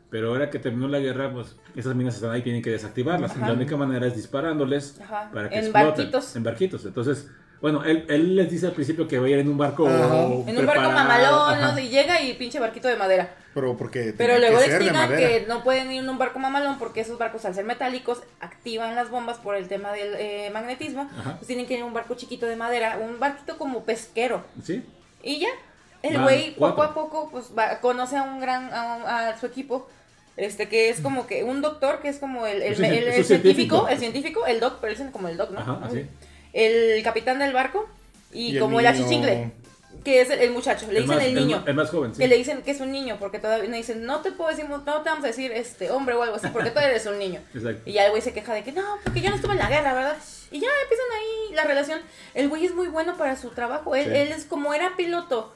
pero 0.09 0.29
ahora 0.29 0.49
que 0.49 0.59
terminó 0.59 0.87
la 0.87 0.99
guerra, 0.99 1.31
pues 1.31 1.55
esas 1.75 1.95
minas 1.95 2.15
están 2.15 2.31
ahí, 2.31 2.41
tienen 2.41 2.61
que 2.61 2.69
desactivarlas. 2.71 3.31
Ajá. 3.31 3.47
La 3.47 3.53
única 3.53 3.75
manera 3.75 4.07
es 4.07 4.15
disparándoles 4.15 4.99
Ajá, 5.01 5.29
para 5.33 5.49
que 5.49 5.55
en 5.55 5.65
exploten. 5.65 5.87
barquitos. 5.95 6.35
En 6.35 6.43
barquitos. 6.43 6.85
Entonces, 6.85 7.29
bueno, 7.61 7.83
él, 7.83 8.05
él 8.09 8.35
les 8.35 8.51
dice 8.51 8.67
al 8.67 8.73
principio 8.73 9.07
que 9.07 9.17
va 9.17 9.25
a 9.25 9.29
ir 9.29 9.39
en 9.39 9.49
un 9.49 9.57
barco. 9.57 9.89
En 9.89 10.57
un 10.57 10.65
barco 10.65 10.91
mamalón. 10.91 11.61
¿no? 11.61 11.79
y 11.79 11.89
llega 11.89 12.21
y 12.21 12.33
pinche 12.33 12.59
barquito 12.59 12.87
de 12.87 12.95
madera. 12.95 13.33
Pero 13.53 13.75
porque. 13.77 14.13
Pero 14.17 14.37
luego 14.37 14.59
que 14.59 15.45
no 15.47 15.63
pueden 15.63 15.91
ir 15.91 16.03
en 16.03 16.09
un 16.09 16.17
barco 16.17 16.37
mamalón 16.39 16.77
porque 16.77 17.01
esos 17.01 17.17
barcos 17.17 17.45
al 17.45 17.55
ser 17.55 17.65
metálicos 17.65 18.21
activan 18.39 18.95
las 18.95 19.09
bombas 19.09 19.37
por 19.37 19.55
el 19.55 19.67
tema 19.67 19.93
del 19.93 20.13
eh, 20.17 20.49
magnetismo. 20.53 21.09
Ajá. 21.17 21.37
Pues 21.37 21.47
tienen 21.47 21.65
que 21.65 21.73
ir 21.73 21.79
en 21.79 21.85
un 21.85 21.93
barco 21.93 22.15
chiquito 22.15 22.45
de 22.45 22.55
madera, 22.55 22.99
un 23.01 23.19
barquito 23.19 23.57
como 23.57 23.83
pesquero. 23.83 24.43
¿Sí? 24.61 24.83
Y 25.23 25.39
ya, 25.39 25.49
el 26.05 26.21
güey 26.21 26.55
poco 26.55 26.83
a 26.83 26.93
poco 26.93 27.29
pues 27.31 27.45
va- 27.57 27.79
conoce 27.81 28.17
a 28.17 28.23
un 28.23 28.39
gran, 28.39 28.69
a, 28.73 29.35
su 29.39 29.45
equipo. 29.45 29.87
Este 30.37 30.67
que 30.67 30.89
es 30.89 30.99
como 30.99 31.27
que 31.27 31.43
un 31.45 31.61
doctor 31.61 32.01
que 32.01 32.09
es 32.09 32.17
como 32.17 32.45
el, 32.45 32.61
científico, 32.75 33.23
científico. 33.23 33.87
el 33.87 33.97
científico, 33.99 34.45
el 34.45 34.59
doc, 34.59 34.79
pero 34.81 34.91
dicen 34.91 35.11
como 35.11 35.29
el 35.29 35.37
doc, 35.37 35.51
¿no? 35.51 35.59
Ajá, 35.61 35.79
así. 35.83 36.05
El 36.51 37.01
capitán 37.03 37.39
del 37.39 37.53
barco 37.53 37.87
y, 38.33 38.59
como 38.59 38.81
el 38.81 38.87
achichincle, 38.87 39.51
que 40.03 40.19
es 40.19 40.29
el, 40.29 40.39
el 40.39 40.51
muchacho, 40.51 40.87
le 40.91 40.97
El 40.99 41.03
dicen 41.03 41.17
más- 41.17 41.25
el 41.25 41.35
niño. 41.35 41.63
El, 41.65 41.73
más 41.73 41.89
joven, 41.89 42.13
sí. 42.13 42.19
Que 42.21 42.27
le 42.27 42.35
dicen 42.35 42.63
que 42.63 42.71
es 42.71 42.81
un 42.81 42.91
niño, 42.91 43.15
porque 43.17 43.39
todavía 43.39 43.69
me 43.69 43.77
dicen, 43.77 44.05
no 44.05 44.19
te 44.19 44.33
puedo 44.33 44.49
decir, 44.49 44.67
no 44.69 44.81
te 44.81 44.91
vamos 44.91 45.23
a 45.23 45.27
decir 45.27 45.53
este 45.53 45.89
hombre 45.89 46.15
o 46.15 46.21
algo 46.23 46.35
así, 46.35 46.47
porque 46.49 46.69
tú 46.71 46.79
eres 46.79 47.05
un 47.05 47.17
niño. 47.17 47.39
Exacto. 47.53 47.89
Y 47.89 47.93
ya 47.93 48.03
el 48.05 48.11
güey 48.11 48.21
se 48.21 48.33
queja 48.33 48.53
de 48.53 48.63
que 48.65 48.73
no, 48.73 48.83
porque 49.05 49.21
yo 49.21 49.29
no 49.29 49.37
estuve 49.37 49.53
en 49.53 49.59
la 49.59 49.69
guerra, 49.69 49.93
¿verdad? 49.93 50.17
Y 50.51 50.59
ya 50.59 50.67
empiezan 50.83 51.05
ahí 51.17 51.55
la 51.55 51.63
relación. 51.63 52.01
El 52.33 52.49
güey 52.49 52.65
es 52.65 52.75
muy 52.75 52.87
bueno 52.89 53.15
para 53.15 53.37
su 53.37 53.51
trabajo. 53.51 53.95
Él, 53.95 54.03
Sí. 54.05 54.11
él 54.17 54.31
es 54.33 54.43
como 54.43 54.73
era 54.73 54.97
piloto. 54.97 55.53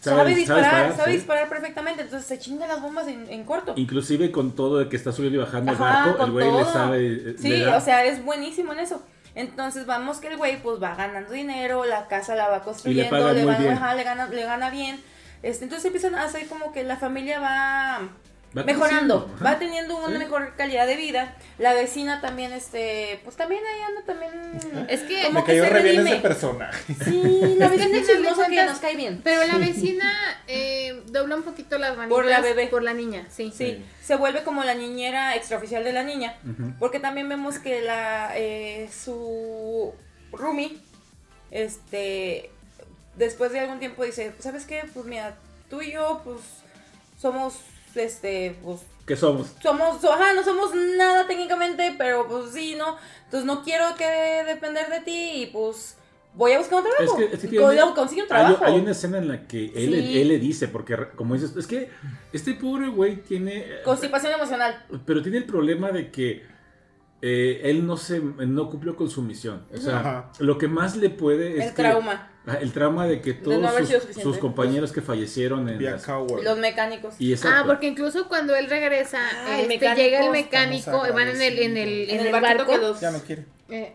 Sabe- 0.00 0.16
Sabe, 0.16 0.46
sabe 0.46 0.62
disparar, 0.62 0.96
sabe 0.96 1.10
sí. 1.10 1.16
disparar 1.16 1.48
perfectamente. 1.48 2.02
Entonces 2.02 2.26
se 2.28 2.38
chinga 2.38 2.66
las 2.66 2.80
bombas 2.80 3.08
en, 3.08 3.28
en 3.28 3.44
corto. 3.44 3.72
Inclusive 3.76 4.30
con 4.30 4.52
todo 4.54 4.78
de 4.78 4.88
que 4.88 4.96
está 4.96 5.10
subiendo 5.12 5.38
y 5.40 5.42
bajando 5.44 5.72
Ajá, 5.72 6.04
el 6.04 6.10
barco, 6.10 6.24
el 6.24 6.30
güey 6.32 6.52
le 6.52 6.64
sabe. 6.64 7.06
eh, 7.30 7.34
Sí, 7.38 7.48
le 7.48 7.66
o 7.68 7.80
sea, 7.80 8.04
es 8.04 8.24
buenísimo 8.24 8.72
en 8.72 8.78
eso. 8.80 9.02
Entonces 9.34 9.86
vamos 9.86 10.18
que 10.18 10.28
el 10.28 10.36
güey 10.36 10.60
pues 10.62 10.82
va 10.82 10.94
ganando 10.94 11.32
dinero, 11.32 11.84
la 11.84 12.06
casa 12.08 12.34
la 12.34 12.48
va 12.48 12.62
construyendo, 12.62 13.16
le, 13.32 13.44
muy 13.44 13.66
va- 13.66 13.72
ajá, 13.72 13.94
le 13.94 14.04
gana, 14.04 14.26
le 14.26 14.42
gana 14.44 14.70
bien. 14.70 15.00
Este, 15.42 15.64
entonces 15.64 15.84
empiezan 15.86 16.14
a 16.16 16.24
hacer 16.24 16.46
como 16.48 16.72
que 16.72 16.82
la 16.84 16.96
familia 16.96 17.38
va, 17.40 18.00
Va 18.56 18.64
mejorando, 18.64 19.26
creciendo, 19.26 19.44
va 19.44 19.58
teniendo 19.58 19.96
una 19.98 20.12
Sí. 20.14 20.18
mejor 20.18 20.54
calidad 20.56 20.86
de 20.86 20.96
vida. 20.96 21.36
La 21.58 21.74
vecina 21.74 22.20
también, 22.22 22.52
este, 22.52 23.20
pues 23.22 23.36
también 23.36 23.60
ahí 23.66 23.82
anda 23.82 24.02
también. 24.06 24.86
Es 24.88 25.02
que. 25.02 25.22
Como 25.24 25.40
Me 25.40 25.44
que 25.44 25.52
cayó 25.52 25.64
se 25.64 25.70
re 25.70 25.82
bien 25.82 25.96
redime. 25.96 26.10
ese 26.12 26.20
personaje. 26.22 26.94
Sí, 27.04 27.54
la 27.58 27.66
Es 27.66 27.72
que 27.72 27.76
vecina 27.78 27.98
chismosa 28.06 28.48
que 28.48 28.64
nos 28.64 28.78
cae 28.78 28.96
bien. 28.96 29.20
Pero 29.22 29.44
la 29.46 29.58
vecina 29.58 30.10
eh, 30.46 31.02
dobla 31.08 31.36
un 31.36 31.42
poquito 31.42 31.76
las 31.78 31.96
manitas. 31.96 32.16
Por 32.16 32.24
la 32.24 32.40
bebé. 32.40 32.68
Por 32.68 32.82
la 32.82 32.94
niña, 32.94 33.26
sí. 33.28 33.52
Sí, 33.54 33.84
se 34.02 34.16
vuelve 34.16 34.42
como 34.44 34.64
la 34.64 34.74
niñera 34.74 35.36
extraoficial 35.36 35.84
de 35.84 35.92
la 35.92 36.02
niña. 36.02 36.34
Porque 36.78 37.00
también 37.00 37.28
vemos 37.28 37.58
que 37.58 37.82
la 37.82 38.32
eh, 38.34 38.88
su 38.90 39.92
Rumi, 40.32 40.80
este, 41.50 42.50
después 43.16 43.52
de 43.52 43.60
algún 43.60 43.78
tiempo 43.78 44.04
dice, 44.04 44.32
¿sabes 44.38 44.64
qué? 44.64 44.84
Pues 44.94 45.06
mira, 45.06 45.36
tú 45.68 45.82
y 45.82 45.92
yo, 45.92 46.20
pues, 46.24 46.38
somos, 47.20 47.54
este, 47.96 48.56
pues, 48.62 48.80
¿Qué 49.06 49.16
somos? 49.16 49.54
somos, 49.62 50.00
so- 50.00 50.12
ajá, 50.12 50.34
no 50.34 50.42
somos 50.44 50.74
nada 50.74 51.26
técnicamente, 51.26 51.94
pero 51.96 52.26
pues 52.28 52.52
sí, 52.52 52.74
¿no? 52.76 52.96
Entonces 53.24 53.46
no 53.46 53.62
quiero 53.62 53.94
que 53.96 54.04
depender 54.46 54.88
de 54.90 55.00
ti 55.00 55.30
y 55.42 55.46
pues 55.46 55.96
voy 56.34 56.52
a 56.52 56.58
buscar 56.58 56.78
un 56.82 56.84
trabajo. 56.84 57.18
Es 57.18 57.26
que- 57.28 57.34
es 57.34 57.40
que 57.40 57.46
Y 57.46 57.50
tiene- 57.50 57.74
luego 57.74 57.94
consigue 57.94 58.22
un 58.22 58.28
trabajo. 58.28 58.64
hay 58.64 58.74
una 58.80 58.90
escena 58.92 59.18
en 59.18 59.28
la 59.28 59.46
que 59.46 59.66
él, 59.74 59.94
Sí. 59.94 60.20
él 60.20 60.28
le 60.28 60.38
dice, 60.38 60.68
porque 60.68 60.96
como 61.16 61.34
dices, 61.34 61.56
es 61.56 61.66
que 61.66 61.90
este 62.32 62.52
pobre 62.54 62.88
güey 62.88 63.16
tiene... 63.16 63.64
Constipación 63.84 64.32
emocional. 64.32 64.84
Pero 65.06 65.22
tiene 65.22 65.38
el 65.38 65.44
problema 65.44 65.90
de 65.90 66.10
que 66.10 66.44
eh, 67.20 67.60
él 67.64 67.86
no 67.86 67.96
se 67.96 68.20
no 68.20 68.70
cumplió 68.70 68.94
con 68.96 69.10
su 69.10 69.22
misión. 69.22 69.64
O 69.74 69.78
sea, 69.78 69.98
Ajá. 70.00 70.32
lo 70.38 70.56
que 70.58 70.68
más 70.68 70.96
le 70.96 71.10
puede 71.10 71.58
es 71.58 71.64
El 71.64 71.70
que- 71.74 71.82
trauma. 71.82 72.30
Ah, 72.46 72.56
el 72.62 72.72
trauma 72.72 73.06
de 73.06 73.20
que 73.20 73.34
todos 73.34 73.60
no 73.60 74.22
sus, 74.22 74.38
compañeros 74.38 74.90
que 74.92 75.02
fallecieron 75.02 75.68
en 75.68 75.84
las-. 75.84 76.06
Los 76.42 76.58
mecánicos. 76.58 77.14
y 77.18 77.34
Ah, 77.44 77.62
porque 77.66 77.88
incluso 77.88 78.26
cuando 78.26 78.56
él 78.56 78.70
regresa, 78.70 79.20
este, 79.56 79.68
mecánicos. 79.68 80.02
llega 80.02 80.24
el 80.24 80.30
mecánico, 80.30 80.92
van 81.12 81.28
en 81.28 81.42
el, 81.42 81.58
en 81.58 81.76
el, 81.76 82.08
en 82.10 82.20
En 82.20 82.26
el 82.26 82.32
barco. 82.32 82.74
los- 82.78 83.00
Ya 83.00 83.10
no 83.10 83.18
quiere. 83.20 83.44
eh, 83.68 83.92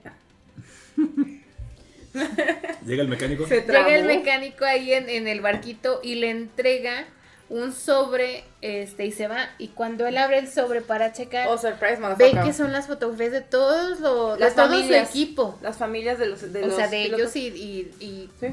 Llega 2.85 3.01
el 3.01 3.07
mecánico. 3.07 3.47
Se 3.47 3.61
Llega 3.61 3.95
el 3.95 4.05
mecánico 4.05 4.65
ahí 4.65 4.93
en, 4.93 5.09
en 5.09 5.27
el 5.27 5.41
barquito 5.41 5.99
y 6.03 6.15
le 6.15 6.29
entrega 6.29 7.07
un 7.53 7.71
sobre 7.71 8.43
este 8.61 9.05
y 9.05 9.11
se 9.11 9.27
va. 9.27 9.47
Y 9.59 9.69
cuando 9.69 10.07
él 10.07 10.17
abre 10.17 10.39
el 10.39 10.49
sobre 10.51 10.81
para 10.81 11.13
checar, 11.13 11.47
Oh, 11.47 11.57
surprise, 11.57 11.97
ve 12.17 12.31
que 12.43 12.51
son 12.51 12.71
las 12.71 12.88
fotografías 12.88 13.31
de 13.31 13.41
todos 13.41 13.99
los, 13.99 14.34
de 14.38 14.43
Las 14.45 14.55
todo 14.55 14.65
su 14.67 14.71
familias. 14.73 15.09
equipo. 15.09 15.57
Las 15.61 15.77
familias 15.77 16.17
de 16.17 16.25
los. 16.25 16.51
De 16.51 16.63
o 16.63 16.67
los 16.67 16.75
sea, 16.75 16.88
de 16.88 17.03
pilotos. 17.03 17.35
ellos 17.35 17.55
y, 17.55 17.61
y, 17.99 18.05
y 18.05 18.30
Sí. 18.39 18.47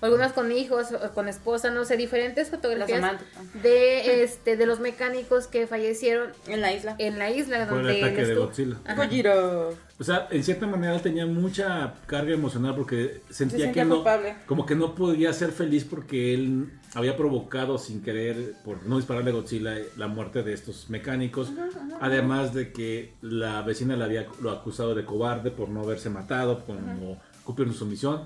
Algunas 0.00 0.32
con 0.32 0.52
hijos, 0.52 0.88
o 0.92 1.14
con 1.14 1.28
esposa, 1.28 1.70
no 1.70 1.84
sé, 1.84 1.96
diferentes 1.96 2.50
fotografías 2.50 3.20
de 3.62 4.22
este 4.22 4.56
de 4.56 4.66
los 4.66 4.80
mecánicos 4.80 5.46
que 5.46 5.66
fallecieron 5.66 6.30
En 6.46 6.60
la 6.60 6.72
isla. 6.72 6.94
en 6.98 7.18
la 7.18 7.30
isla 7.30 7.66
Por 7.68 7.78
el 7.78 7.84
donde 7.84 7.98
él 7.98 8.04
ataque 8.04 8.26
de. 8.26 8.34
Godzilla. 8.34 8.76
O 9.98 10.02
sea, 10.02 10.26
en 10.30 10.42
cierta 10.42 10.66
manera 10.66 10.98
tenía 11.00 11.24
mucha 11.24 11.94
carga 12.06 12.34
emocional 12.34 12.74
porque 12.74 13.20
sentía, 13.30 13.66
sentía 13.66 13.72
que 13.72 13.84
no, 13.88 13.96
culpable. 13.96 14.34
como 14.46 14.66
que 14.66 14.74
no 14.74 14.94
podía 14.94 15.32
ser 15.32 15.52
feliz 15.52 15.84
porque 15.84 16.34
él 16.34 16.72
había 16.94 17.16
provocado 17.16 17.78
sin 17.78 18.02
querer, 18.02 18.54
por 18.64 18.84
no 18.86 18.96
dispararle 18.96 19.30
a 19.30 19.34
Godzilla, 19.34 19.76
la 19.96 20.08
muerte 20.08 20.42
de 20.42 20.52
estos 20.52 20.90
mecánicos. 20.90 21.52
Además 22.00 22.52
de 22.54 22.72
que 22.72 23.14
la 23.20 23.62
vecina 23.62 23.96
le 23.96 24.04
había 24.04 24.26
lo 24.40 24.50
acusado 24.50 24.94
de 24.94 25.04
cobarde 25.04 25.50
por 25.50 25.68
no 25.68 25.82
haberse 25.82 26.10
matado, 26.10 26.64
por 26.64 26.76
no 26.76 27.18
cumplir 27.44 27.72
su 27.72 27.86
misión. 27.86 28.22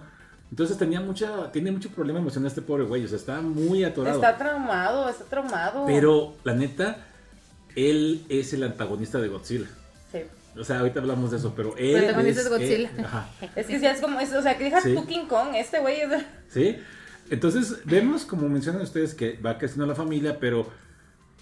Entonces 0.51 0.79
tenía 0.79 1.01
mucha, 1.01 1.53
tiene 1.53 1.71
mucho 1.71 1.91
problema 1.91 2.19
emocional 2.21 2.49
este 2.49 2.63
pobre 2.63 2.85
güey, 2.85 3.05
o 3.05 3.09
sea, 3.09 3.17
está 3.19 3.41
muy 3.41 3.85
atorado. 3.85 4.17
Está 4.17 4.37
traumado, 4.39 5.09
está 5.09 5.25
traumado. 5.25 5.85
Pero 5.87 6.35
la 6.45 6.55
neta, 6.55 7.05
él 7.77 8.25
es 8.29 8.53
el 8.55 8.63
antagonista 8.63 9.19
de 9.19 9.29
Godzilla. 9.29 9.67
Sí. 10.11 10.21
O 10.59 10.65
sea, 10.65 10.81
ahorita 10.81 11.01
hablamos 11.01 11.31
de 11.31 11.37
eso, 11.37 11.53
pero 11.55 11.77
él 11.77 11.99
Protagonista 11.99 12.41
es 12.41 12.47
es 12.47 12.53
Godzilla. 12.53 12.91
él- 12.97 13.05
ajá. 13.05 13.29
Es 13.57 13.67
que 13.67 13.79
ya 13.79 13.93
es 13.93 14.01
como. 14.01 14.19
Es, 14.21 14.33
o 14.33 14.43
sea, 14.43 14.57
que 14.57 14.65
deja 14.65 14.81
Sí. 14.81 14.95
tu 14.95 15.07
King 15.07 15.27
Kong. 15.29 15.55
Este 15.55 15.79
güey 15.81 16.01
es. 16.01 16.09
¿Sí? 16.53 16.77
Entonces, 17.31 17.81
vemos, 17.85 18.25
como 18.25 18.49
mencionan 18.49 18.81
ustedes, 18.83 19.15
que 19.15 19.37
va 19.45 19.59
creciendo 19.59 19.85
la 19.87 19.95
familia, 19.95 20.39
pero 20.41 20.67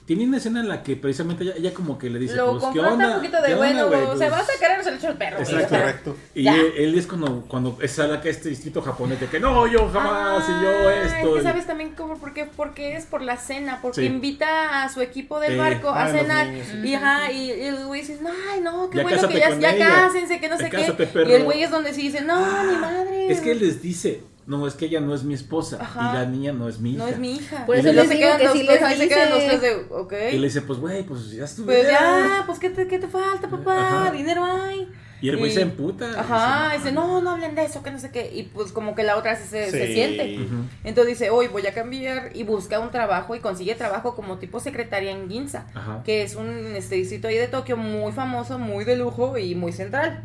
tiene 0.07 0.25
una 0.25 0.37
escena 0.37 0.61
en 0.61 0.69
la 0.69 0.83
que 0.85 0.95
precisamente 0.97 1.43
ella, 1.43 1.55
ella 1.59 1.75
como 1.75 1.99
que 1.99 2.09
le 2.09 2.19
dice, 2.21 2.37
Lo 2.37 2.53
pues, 2.61 2.73
¿qué 2.73 2.79
onda? 2.81 3.09
un 3.09 3.15
poquito 3.17 3.37
de 3.43 3.49
¿Qué 3.49 3.55
onda, 3.55 3.67
bueno, 3.67 3.87
güey? 3.89 4.03
o 4.03 4.17
sea, 4.17 4.29
Pues, 4.29 4.31
vas 4.31 4.49
a 4.49 4.59
querer 4.61 4.85
se 4.85 4.91
le 4.93 4.97
echó 4.99 5.09
el 5.09 5.17
perro. 5.17 5.37
güey, 5.39 5.53
Exacto. 5.55 5.77
Correcto. 5.77 6.17
Y 6.35 6.43
Ya. 6.45 6.55
él, 6.55 6.97
es 6.97 7.07
cuando, 7.09 7.45
cuando 7.49 7.77
sale 7.89 8.15
acá 8.15 8.29
este 8.29 8.49
distrito 8.51 8.81
japonés 8.83 9.19
de 9.21 9.27
que 9.27 9.41
no, 9.41 9.67
yo 9.67 9.89
jamás, 9.93 10.45
y 10.49 10.63
yo 10.63 10.69
Ah, 10.71 10.95
esto. 10.95 11.07
Es 11.07 11.33
que 11.35 11.41
y- 11.41 11.43
sabes 11.43 11.67
también 11.67 11.91
cómo, 11.97 12.17
por 12.19 12.33
qué, 12.33 12.45
porque 12.57 12.95
es 12.97 13.05
por 13.05 13.21
la 13.21 13.37
cena, 13.37 13.81
porque 13.83 14.03
Sí. 14.03 14.07
invita 14.07 14.85
a 14.85 14.89
su 14.89 15.01
equipo 15.01 15.41
del 15.41 15.59
barco 15.59 15.89
a 15.91 16.05
Ah, 16.05 16.09
los 16.09 16.21
cenar. 16.21 16.47
niños, 16.47 16.67
y, 16.85 16.95
ajá, 16.95 17.33
y, 17.33 17.51
y 17.51 17.63
el 17.63 17.87
güey 17.87 18.03
dice, 18.03 18.19
ay, 18.53 18.61
no, 18.61 18.89
qué 18.91 18.99
Ya 18.99 19.03
bueno 19.03 19.29
que 19.29 19.39
ya, 19.41 19.59
ya 19.59 19.77
cásense, 19.77 20.39
que 20.39 20.49
no 20.49 20.57
sé 20.57 20.69
cásate, 20.71 21.05
qué. 21.05 21.13
perro. 21.13 21.31
Y 21.31 21.33
el 21.33 21.43
güey 21.45 21.63
es 21.65 21.71
donde 21.73 21.93
sí 21.93 22.03
dice, 22.03 22.21
no, 22.21 22.39
ni 22.65 22.77
madre. 22.79 23.33
Es 23.33 23.41
que 23.41 23.51
él 23.51 23.59
les 23.59 23.83
dice, 23.83 24.21
no, 24.47 24.67
es 24.67 24.75
que 24.75 24.87
ella 24.87 25.01
no 25.01 25.15
es 25.15 25.25
mi 25.25 25.35
esposa 25.35 25.79
Ajá. 25.81 26.11
y 26.11 26.15
la 26.15 26.27
niña 26.27 26.53
no 26.53 26.69
es 26.69 26.79
mi 26.79 26.93
hija. 26.93 26.99
No 26.99 27.09
es 27.09 27.19
mi 27.19 27.35
hija. 27.37 27.67
Por 27.67 27.77
eso 27.77 27.89
se 27.89 27.93
digo 27.95 28.09
quedan 28.11 28.39
que 28.39 28.49
sí 28.49 28.65
tres, 28.67 28.81
les 28.81 28.83
ahí 28.83 28.99
se 28.99 29.09
quedan 29.09 29.31
los 29.31 29.39
dice. 29.41 29.59
tres 29.59 29.63
de, 29.63 29.95
ok. 29.95 30.13
Y 30.33 30.39
le 30.39 30.47
dice, 30.47 30.63
pues 30.63 30.79
güey, 30.79 31.03
pues 31.05 31.31
ya 31.33 31.45
estuve. 31.45 31.75
Pues 31.75 31.89
ya, 31.89 32.43
pues 32.47 32.59
¿qué 32.59 32.71
te, 32.71 32.87
qué 32.87 32.99
te 32.99 33.09
falta, 33.09 33.49
papá? 33.49 34.05
Ajá. 34.05 34.11
Dinero 34.13 34.45
hay. 34.45 34.89
Y 35.23 35.31
el 35.31 35.39
güey 35.39 35.51
se 35.51 35.63
emputa. 35.63 36.11
Ajá, 36.21 36.77
dice, 36.77 36.93
no, 36.93 37.23
no 37.23 37.31
hablen 37.31 37.55
de 37.55 37.65
eso, 37.65 37.83
que 37.83 37.91
no 37.91 37.99
sé 37.99 38.11
qué. 38.11 38.31
Y 38.35 38.43
pues 38.45 38.71
como 38.71 38.95
que 38.95 39.03
la 39.03 39.17
otra 39.17 39.35
sí 39.35 39.49
se, 39.49 39.71
se 39.71 39.87
Sí. 39.87 39.95
siente. 39.95 40.39
Entonces 40.85 41.19
dice, 41.19 41.31
hoy 41.31 41.49
voy 41.49 41.67
a 41.67 41.73
cambiar 41.73 42.31
y 42.35 42.43
busca 42.45 42.79
un 42.79 42.91
trabajo 42.91 43.35
y 43.35 43.41
consigue 43.41 43.75
trabajo 43.75 44.15
como 44.15 44.37
tipo 44.39 44.61
secretaria 44.61 45.11
en 45.13 45.29
Ginza, 45.31 45.67
Ajá. 45.75 46.03
que 46.05 46.23
es 46.23 46.37
un 46.37 46.77
este, 46.77 46.97
distrito 46.97 47.29
ahí 47.29 47.37
de 47.37 47.49
Tokio 47.49 47.79
muy 47.79 48.13
famoso, 48.13 48.59
muy 48.59 48.85
de 48.85 48.97
lujo 48.97 49.39
y 49.39 49.55
muy 49.55 49.73
central. 49.73 50.23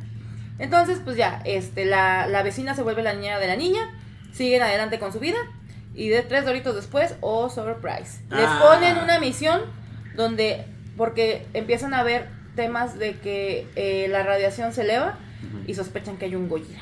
Entonces, 0.59 0.99
pues 1.03 1.15
ya, 1.17 1.41
este, 1.45 1.85
la, 1.85 2.27
la 2.27 2.43
vecina 2.43 2.75
se 2.75 2.83
vuelve 2.83 3.01
la 3.01 3.13
niña 3.13 3.39
de 3.39 3.47
la 3.47 3.55
niña, 3.55 3.79
siguen 4.33 4.61
adelante 4.61 4.99
con 4.99 5.11
su 5.13 5.19
vida 5.19 5.37
y 5.93 6.07
de 6.09 6.21
tres 6.21 6.45
doritos 6.45 6.75
después, 6.75 7.15
oh, 7.21 7.49
surprise. 7.49 8.21
Les 8.29 8.45
Ah. 8.47 8.59
ponen 8.61 8.97
una 8.97 9.19
misión 9.19 9.61
donde, 10.15 10.65
porque 10.97 11.45
empiezan 11.53 11.93
a 11.93 12.03
ver 12.03 12.27
temas 12.55 12.97
de 12.97 13.15
que 13.19 13.67
eh, 13.75 14.07
la 14.09 14.23
radiación 14.23 14.73
se 14.73 14.81
eleva 14.81 15.17
y 15.67 15.73
sospechan 15.73 16.17
que 16.17 16.25
hay 16.25 16.35
un 16.35 16.47
Gojira. 16.49 16.79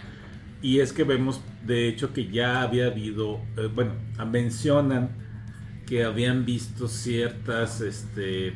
Y 0.62 0.80
es 0.82 0.92
que 0.92 1.04
vemos, 1.06 1.42
de 1.66 1.88
hecho, 1.88 2.12
que 2.14 2.28
ya 2.28 2.62
había 2.62 2.88
habido, 2.88 3.40
eh, 3.58 3.70
bueno, 3.74 3.94
mencionan 4.28 5.10
que 5.88 6.04
habían 6.04 6.46
visto 6.46 6.88
ciertas, 6.88 7.82
este, 7.82 8.54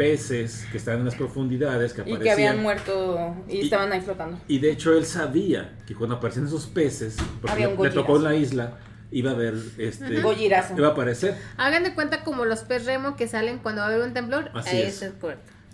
peces 0.00 0.66
que 0.72 0.78
estaban 0.78 1.00
en 1.00 1.06
las 1.06 1.14
profundidades, 1.14 1.92
que 1.92 2.00
Y 2.00 2.12
aparecían. 2.12 2.22
que 2.22 2.30
habían 2.30 2.62
muerto 2.62 3.34
y, 3.48 3.56
Y- 3.56 3.60
estaban 3.62 3.92
ahí 3.92 4.00
flotando. 4.00 4.38
Y 4.48 4.58
de 4.58 4.72
hecho 4.72 4.96
él 4.96 5.04
sabía 5.04 5.76
que 5.86 5.94
cuando 5.94 6.16
aparecían 6.16 6.46
esos 6.46 6.66
peces, 6.66 7.16
porque 7.40 7.52
Había 7.52 7.68
un 7.68 7.76
le, 7.82 7.88
le 7.90 7.94
tocó 7.94 8.16
en 8.16 8.24
la 8.24 8.34
isla, 8.34 8.78
iba 9.10 9.30
a 9.32 9.34
haber, 9.34 9.54
este, 9.78 10.20
Gojirazo. 10.22 10.74
iba 10.76 10.88
a 10.88 10.90
aparecer. 10.92 11.36
Hagan 11.56 11.84
de 11.84 11.94
cuenta 11.94 12.24
como 12.24 12.44
los 12.44 12.60
pez 12.60 12.86
remo 12.86 13.16
que 13.16 13.28
salen 13.28 13.58
cuando 13.58 13.82
va 13.82 13.88
a 13.88 13.90
haber 13.90 14.06
un 14.06 14.14
temblor. 14.14 14.50
Así 14.54 14.76
Ahí 14.76 14.82
es. 14.82 15.04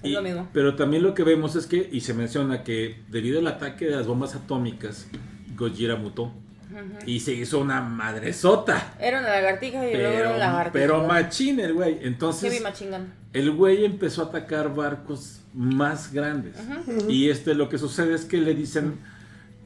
Y- 0.03 0.11
lo 0.12 0.23
mismo. 0.23 0.48
Pero 0.53 0.77
también 0.77 1.03
lo 1.03 1.15
que 1.15 1.23
vemos 1.23 1.57
es 1.57 1.66
que, 1.66 1.89
y 1.90 2.01
se 2.01 2.12
menciona 2.15 2.62
que 2.65 3.03
debido 3.09 3.39
al 3.39 3.47
ataque 3.47 3.86
de 3.86 3.93
las 3.97 4.07
bombas 4.07 4.35
atómicas, 4.35 5.07
Gojira 5.57 5.97
mutó 5.97 6.32
y 7.07 7.21
se 7.21 7.33
hizo 7.33 7.61
una 7.61 7.81
madresota. 7.81 8.95
Era 8.99 9.21
una 9.21 9.29
lagartija 9.31 9.89
y 9.89 9.95
luego 9.95 10.09
era 10.09 10.19
Pero, 10.19 10.33
un 10.33 10.39
lagartijo. 10.39 10.73
pero 10.73 11.07
machín 11.07 11.61
el 11.61 11.75
güey. 11.75 11.99
Entonces, 12.03 12.63
el 13.33 13.51
güey 13.53 13.85
empezó 13.85 14.23
a 14.23 14.27
atacar 14.27 14.75
barcos 14.75 15.41
más 15.55 16.13
grandes. 16.13 16.57
Y 17.09 17.31
este 17.31 17.55
lo 17.55 17.69
que 17.69 17.79
sucede 17.79 18.15
es 18.15 18.25
que 18.25 18.39
le 18.39 18.55
dicen, 18.55 18.99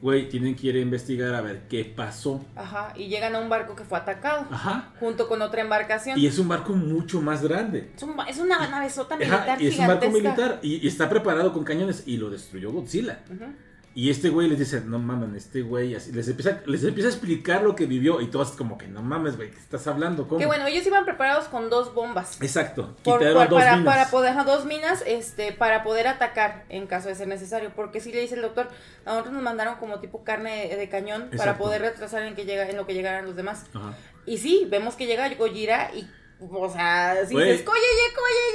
güey, 0.01 0.29
tienen 0.29 0.55
que 0.55 0.67
ir 0.67 0.75
a 0.75 0.79
investigar 0.79 1.33
a 1.35 1.41
ver 1.41 1.63
qué 1.69 1.83
pasó. 1.85 2.43
Ajá. 2.55 2.93
Y 2.95 3.07
llegan 3.07 3.35
a 3.35 3.39
un 3.39 3.49
barco 3.49 3.75
que 3.75 3.83
fue 3.83 3.97
atacado. 3.97 4.47
Ajá. 4.51 4.93
Junto 4.99 5.27
con 5.27 5.41
otra 5.41 5.61
embarcación. 5.61 6.17
Y 6.17 6.27
es 6.27 6.39
un 6.39 6.47
barco 6.47 6.73
mucho 6.73 7.21
más 7.21 7.43
grande. 7.43 7.91
Es, 7.95 8.03
un 8.03 8.15
es 8.27 8.37
una 8.39 8.67
navezota 8.67 9.15
militar 9.17 9.49
Ajá, 9.49 9.61
y 9.61 9.67
es 9.67 9.77
un 9.79 9.87
barco 9.87 10.09
militar 10.09 10.59
y, 10.61 10.75
y 10.77 10.87
está 10.87 11.09
preparado 11.09 11.53
con 11.53 11.63
cañones 11.63 12.03
y 12.05 12.17
lo 12.17 12.29
destruyó 12.29 12.71
Godzilla. 12.71 13.19
Ujú. 13.33 13.45
Y 13.93 14.09
este 14.09 14.29
güey 14.29 14.47
les 14.47 14.57
dice, 14.57 14.79
no 14.85 14.99
mames, 14.99 15.35
este 15.35 15.63
güey 15.63 15.95
así, 15.95 16.13
les 16.13 16.25
empieza, 16.29 16.61
les 16.65 16.81
empieza 16.85 17.09
a 17.09 17.11
explicar 17.11 17.61
lo 17.61 17.75
que 17.75 17.85
vivió 17.85 18.21
y 18.21 18.27
todos 18.27 18.51
como 18.51 18.77
que, 18.77 18.87
no 18.87 19.01
mames, 19.01 19.35
güey, 19.35 19.51
¿qué 19.51 19.57
estás 19.59 19.85
hablando? 19.87 20.29
¿Cómo? 20.29 20.39
Que 20.39 20.45
bueno, 20.45 20.65
ellos 20.67 20.87
iban 20.87 21.03
preparados 21.03 21.45
con 21.49 21.69
dos 21.69 21.93
bombas. 21.93 22.41
Exacto, 22.41 22.95
Por- 23.03 23.19
quitaron 23.19 23.37
por- 23.39 23.49
dos 23.49 23.59
para, 23.59 23.75
minas. 23.75 23.93
para 23.93 24.09
poder, 24.09 24.45
dos 24.45 24.65
minas, 24.65 25.03
este, 25.05 25.51
para 25.51 25.83
poder 25.83 26.07
atacar 26.07 26.63
en 26.69 26.87
caso 26.87 27.09
de 27.09 27.15
ser 27.15 27.27
necesario. 27.27 27.73
Porque 27.75 27.99
si 27.99 28.13
le 28.13 28.21
dice 28.21 28.35
el 28.35 28.41
doctor, 28.43 28.69
a 29.05 29.09
nosotros 29.09 29.33
nos 29.33 29.43
mandaron 29.43 29.75
como 29.75 29.99
tipo 29.99 30.23
carne 30.23 30.67
de, 30.69 30.77
de 30.77 30.87
cañón 30.87 31.29
para 31.35 31.57
poder 31.57 31.81
retrasar 31.81 32.21
en 32.23 32.33
que 32.35 32.45
llega, 32.45 32.69
en 32.69 32.77
lo 32.77 32.85
que 32.87 32.93
llegaran 32.93 33.25
los 33.25 33.35
demás. 33.35 33.65
Ajá. 33.73 33.93
Y 34.25 34.37
sí, 34.37 34.67
vemos 34.69 34.95
que 34.95 35.05
llega 35.05 35.27
Gojira 35.35 35.91
y, 35.93 36.07
o 36.49 36.69
sea, 36.71 37.17
si 37.27 37.33
Güey. 37.33 37.51
dices, 37.51 37.65
"Coyeye, 37.65 38.13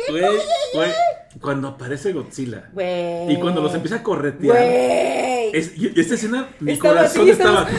coyeye, 0.08 0.26
Güey, 0.28 0.40
güey, 0.74 0.90
cuando 1.40 1.68
aparece 1.68 2.12
Godzilla 2.12 2.68
Güey. 2.72 3.32
y 3.32 3.36
cuando 3.40 3.60
los 3.62 3.74
empieza 3.74 3.96
a 3.96 4.02
corretear, 4.02 4.56
Güey. 4.56 5.50
es, 5.56 5.72
esta 5.96 6.14
escena, 6.14 6.48
mi 6.60 6.72
Estaba 6.72 6.94
corazón 6.96 7.22
así, 7.22 7.30
estaba... 7.30 7.68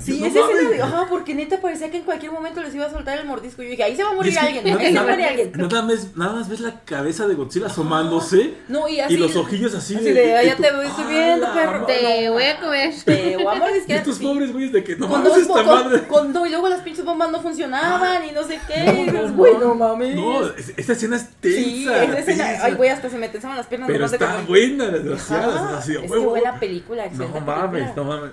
Sí, 0.00 0.20
No 0.20 0.26
esa 0.26 0.40
escena 0.40 0.70
de, 0.70 0.82
ajá, 0.82 1.06
porque 1.08 1.34
neta 1.34 1.60
parecía 1.60 1.90
que 1.90 1.98
en 1.98 2.02
cualquier 2.04 2.32
momento 2.32 2.62
les 2.62 2.74
iba 2.74 2.86
a 2.86 2.90
soltar 2.90 3.18
el 3.18 3.26
mordisco. 3.26 3.62
Yo 3.62 3.70
dije, 3.70 3.82
ahí 3.82 3.94
se 3.96 4.02
va 4.04 4.10
a 4.10 4.14
morir 4.14 4.32
es 4.32 4.38
que 4.38 4.46
alguien, 4.46 4.64
nada- 4.64 4.80
se 4.80 4.92
nada- 4.92 5.06
muere 5.06 5.24
alguien. 5.24 5.52
Nada 5.54 5.82
más, 5.82 6.16
nada 6.16 6.32
más 6.32 6.48
ves 6.48 6.60
la 6.60 6.80
cabeza 6.84 7.26
de 7.28 7.34
Godzilla 7.34 7.66
asomándose 7.66 8.54
No, 8.68 8.88
y 8.88 9.00
así. 9.00 9.14
y 9.14 9.16
los 9.18 9.36
ojillos 9.36 9.74
así, 9.74 9.96
así 9.96 10.10
de, 10.12 10.36
"Ah, 10.36 10.42
ya 10.42 10.56
tú, 10.56 10.62
te 10.62 10.72
voy- 10.72 10.86
estoy 10.86 11.04
viendo, 11.06 11.46
"Ah, 11.46 11.52
perro". 11.54 11.80
madre". 11.80 11.94
Te 11.98 12.30
voy 12.30 12.42
a 12.44 12.60
comer. 12.60 12.94
Te 13.04 13.36
voy 13.36 13.46
a 13.46 13.56
Y 13.56 13.58
mordisquear. 13.60 13.98
estos 14.00 14.18
pobres 14.18 14.52
güeyes 14.52 14.72
de 14.72 14.84
que 14.84 14.96
no 14.96 15.08
mames 15.08 15.36
esta 15.36 15.62
madre. 15.62 16.02
con- 16.06 16.30
y 16.30 16.50
luego 16.50 16.68
las 16.68 16.80
pinches 16.80 17.04
bombas 17.04 17.30
no 17.30 17.40
funcionaban 17.42 18.24
y 18.24 18.32
no 18.32 18.42
sé 18.44 18.58
qué. 18.66 18.84
Dices, 18.92 19.30
no, 19.30 19.32
güey, 19.34 20.14
no. 20.14 20.46
es- 20.50 20.72
esta 20.76 20.92
escena 20.92 21.16
es 21.16 21.28
tensa. 21.40 21.58
Sí, 21.58 21.84
esa 21.88 22.18
escena. 22.18 22.44
tensa. 22.48 22.64
Ay, 22.64 22.74
güey, 22.74 22.90
hasta 22.90 23.08
se 23.10 23.18
me 23.18 23.28
tensaban 23.28 23.56
las 23.56 23.66
piernas. 23.66 23.88
Pero 23.90 24.08
de 24.08 24.16
está 24.16 24.32
como- 24.34 24.46
buena, 24.48 24.86
desgraciada. 24.86 25.78
Así, 25.78 25.94
es 25.96 26.10
que 26.10 26.18
buena 26.18 26.58
película, 26.60 27.06
No 27.12 27.28
mames, 27.40 27.70
película. 27.82 27.92
no 27.96 28.04
mames. 28.04 28.30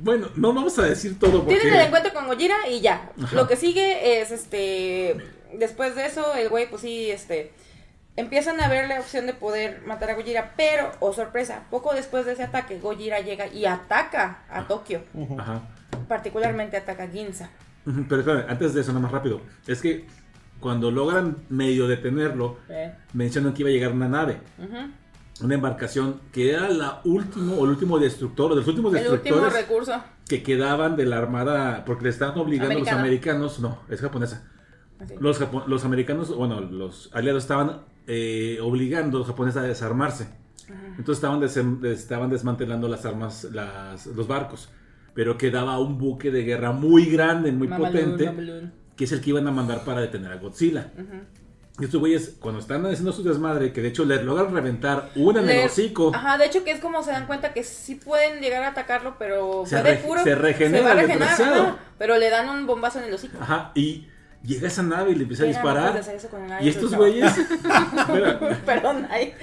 Bueno, 0.00 0.28
no 0.36 0.52
vamos 0.52 0.78
a 0.78 0.82
decir 0.82 1.18
todo 1.18 1.44
porque. 1.44 1.56
Tienen 1.60 1.80
el 1.80 1.86
encuentro 1.86 2.12
con 2.14 2.26
Gojira 2.28 2.54
y 2.70 2.80
ya. 2.80 3.10
Ajá. 3.22 3.34
Lo 3.34 3.48
que 3.48 3.56
sigue 3.56 4.20
es 4.20 4.30
este. 4.30 5.16
Después 5.54 5.94
de 5.96 6.06
eso, 6.06 6.34
el 6.34 6.48
güey, 6.48 6.68
pues 6.70 6.82
sí, 6.82 7.10
este. 7.10 7.52
Empiezan 8.16 8.60
a 8.60 8.68
ver 8.68 8.88
la 8.88 8.98
opción 8.98 9.26
de 9.26 9.32
poder 9.34 9.82
matar 9.86 10.10
a 10.10 10.14
Gojira, 10.14 10.52
pero, 10.56 10.90
oh 10.98 11.12
sorpresa, 11.12 11.62
poco 11.70 11.94
después 11.94 12.26
de 12.26 12.32
ese 12.32 12.42
ataque, 12.42 12.78
Gojira 12.80 13.20
llega 13.20 13.46
y 13.46 13.64
ataca 13.64 14.42
a 14.50 14.66
Tokio. 14.66 15.02
Ajá. 15.38 15.62
Particularmente 16.08 16.76
ataca 16.76 17.04
a 17.04 17.08
Ginza. 17.08 17.50
Pero 18.08 18.20
espérame, 18.20 18.44
antes 18.48 18.74
de 18.74 18.80
eso, 18.80 18.92
nada 18.92 19.02
más 19.02 19.12
rápido. 19.12 19.40
Es 19.66 19.80
que 19.80 20.06
cuando 20.60 20.90
logran 20.90 21.36
medio 21.48 21.86
detenerlo, 21.88 22.58
Eh, 22.68 22.92
mencionan 23.12 23.54
que 23.54 23.62
iba 23.62 23.70
a 23.70 23.72
llegar 23.72 23.92
una 23.92 24.08
nave, 24.08 24.40
una 25.40 25.54
embarcación 25.54 26.20
que 26.32 26.50
era 26.52 26.68
la 26.68 27.00
último 27.04 27.54
o 27.56 27.64
el 27.64 27.70
último 27.70 27.98
destructor, 27.98 28.50
o 28.52 28.54
de 28.54 28.60
los 28.60 28.68
últimos 28.68 28.92
El 28.94 29.08
último 29.12 29.36
recurso. 29.48 30.02
que 30.28 30.42
quedaban 30.42 30.96
de 30.96 31.06
la 31.06 31.18
armada, 31.18 31.84
porque 31.84 32.04
le 32.04 32.10
estaban 32.10 32.36
obligando 32.38 32.74
a 32.74 32.78
los 32.80 32.88
americanos, 33.00 33.60
no, 33.60 33.78
es 33.88 34.00
japonesa. 34.00 34.48
Así. 35.00 35.14
Los, 35.20 35.40
los 35.68 35.84
americanos, 35.84 36.34
bueno, 36.36 36.60
los 36.60 37.08
aliados 37.14 37.44
estaban 37.44 37.82
eh, 38.08 38.58
obligando 38.60 39.18
a 39.18 39.20
los 39.20 39.28
japoneses 39.28 39.62
a 39.62 39.64
desarmarse. 39.66 40.28
Entonces 40.98 41.14
estaban, 41.22 41.40
desem- 41.40 41.86
estaban 41.86 42.28
desmantelando 42.30 42.88
las 42.88 43.06
armas, 43.06 43.44
las, 43.52 44.06
los 44.06 44.26
barcos. 44.26 44.68
Pero 45.18 45.36
quedaba 45.36 45.80
un 45.80 45.98
buque 45.98 46.30
de 46.30 46.44
guerra 46.44 46.70
muy 46.70 47.06
grande, 47.06 47.50
muy 47.50 47.66
potente, 47.66 48.32
que 48.96 49.02
es 49.02 49.10
el 49.10 49.20
que 49.20 49.30
iban 49.30 49.48
a 49.48 49.50
mandar 49.50 49.82
para 49.82 50.00
detener 50.00 50.30
a 50.30 50.36
Godzilla. 50.36 50.92
Y 51.80 51.86
estos 51.86 51.98
güeyes, 51.98 52.36
cuando 52.38 52.60
están 52.60 52.86
haciendo 52.86 53.10
su 53.10 53.24
desmadre, 53.24 53.72
que 53.72 53.82
de 53.82 53.88
hecho 53.88 54.04
le 54.04 54.22
logran 54.22 54.54
reventar 54.54 55.10
una 55.16 55.40
en 55.42 55.50
el 55.50 55.66
hocico. 55.66 56.12
Ajá, 56.14 56.38
de 56.38 56.46
hecho 56.46 56.62
que 56.62 56.70
es 56.70 56.78
como 56.78 57.02
se 57.02 57.10
dan 57.10 57.26
cuenta 57.26 57.52
que 57.52 57.64
sí 57.64 57.96
pueden 57.96 58.40
llegar 58.40 58.62
a 58.62 58.68
atacarlo, 58.68 59.16
pero 59.18 59.64
Se 59.66 59.82
re- 59.82 59.96
puro. 59.96 60.22
se 60.22 60.36
regenera 60.36 60.84
va 60.84 60.90
a 60.92 60.94
regenerar, 60.94 61.28
ajá, 61.42 61.78
pero 61.98 62.16
le 62.16 62.30
dan 62.30 62.48
un 62.48 62.68
bombazo 62.68 63.00
en 63.00 63.06
el 63.06 63.14
hocico. 63.14 63.38
Ajá, 63.40 63.72
y 63.74 64.06
llega 64.44 64.68
esa 64.68 64.84
nave 64.84 65.10
y 65.10 65.14
le 65.16 65.22
empieza 65.22 65.42
a 65.42 65.46
Mira, 65.46 65.58
disparar. 65.58 66.00
y 66.60 66.68
estos 66.68 66.94
güeyes, 66.94 67.32
Perdón, 68.64 69.08
ay. 69.10 69.34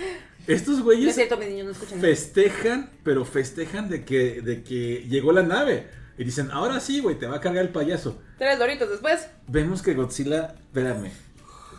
Estos 0.48 0.74
No 0.76 0.78
es 0.80 0.84
güeyes 0.84 1.16
cierto, 1.16 1.38
mis 1.38 1.50
niños 1.50 1.68
no 1.68 1.74
festejan, 2.00 2.90
pero 3.04 3.26
festejan 3.26 3.90
de 3.90 4.06
que, 4.06 4.42
de 4.42 4.64
que 4.64 5.06
llegó 5.10 5.32
la 5.32 5.44
nave. 5.44 5.88
Y 6.18 6.24
dicen, 6.24 6.50
ahora 6.52 6.80
sí, 6.80 7.00
güey, 7.02 7.20
te 7.20 7.28
va 7.28 7.38
a 7.38 7.42
cargar 7.42 7.64
el 7.66 7.72
payaso. 7.72 8.22
Tres 8.38 8.58
doritos 8.58 8.90
después, 8.90 9.28
Vemos 9.48 9.82
que 9.82 9.94
Godzilla, 9.94 10.56
espérame, 10.68 11.12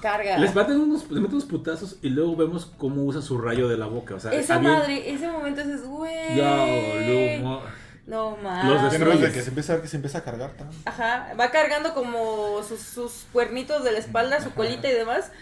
carga. 0.03 0.37
les 0.39 0.55
meten 0.55 0.79
unos, 0.79 1.03
les 1.11 1.21
meten 1.21 1.37
unos 1.37 1.45
putazos 1.47 1.97
y 2.03 2.11
luego 2.11 2.37
vemos 2.37 2.67
cómo 2.77 3.03
usa 3.05 3.23
su 3.23 3.39
rayo 3.39 3.67
de 3.69 3.79
la 3.79 3.87
boca. 3.87 4.15
O 4.15 4.21
sea, 4.21 4.33
Esa 4.33 4.57
había- 4.57 4.71
madre, 4.71 5.11
ese 5.11 5.27
momento 5.29 5.63
dices, 5.63 5.85
güey. 5.85 6.37
Ya, 6.37 7.41
no, 7.43 7.63
No 8.07 8.31
Los 8.33 8.43
mames. 8.43 8.89
Primero 8.91 9.11
destruyes. 9.11 9.21
desde 9.21 9.33
que 9.35 9.43
se 9.43 9.49
empieza 9.49 9.73
a 9.73 9.77
ver 9.77 9.83
que 9.83 9.89
se 9.89 9.97
empieza 9.97 10.19
a 10.19 10.23
cargar. 10.25 10.53
Ajá, 10.85 11.33
va 11.41 11.51
cargando 11.51 11.93
como 11.95 12.63
sus, 12.63 12.81
sus 12.81 13.25
cuernitos 13.33 13.83
de 13.85 13.93
la 13.93 13.99
espalda, 13.99 14.41
su 14.41 14.53
colita 14.53 14.89
y 14.89 14.93
demás. 14.93 15.33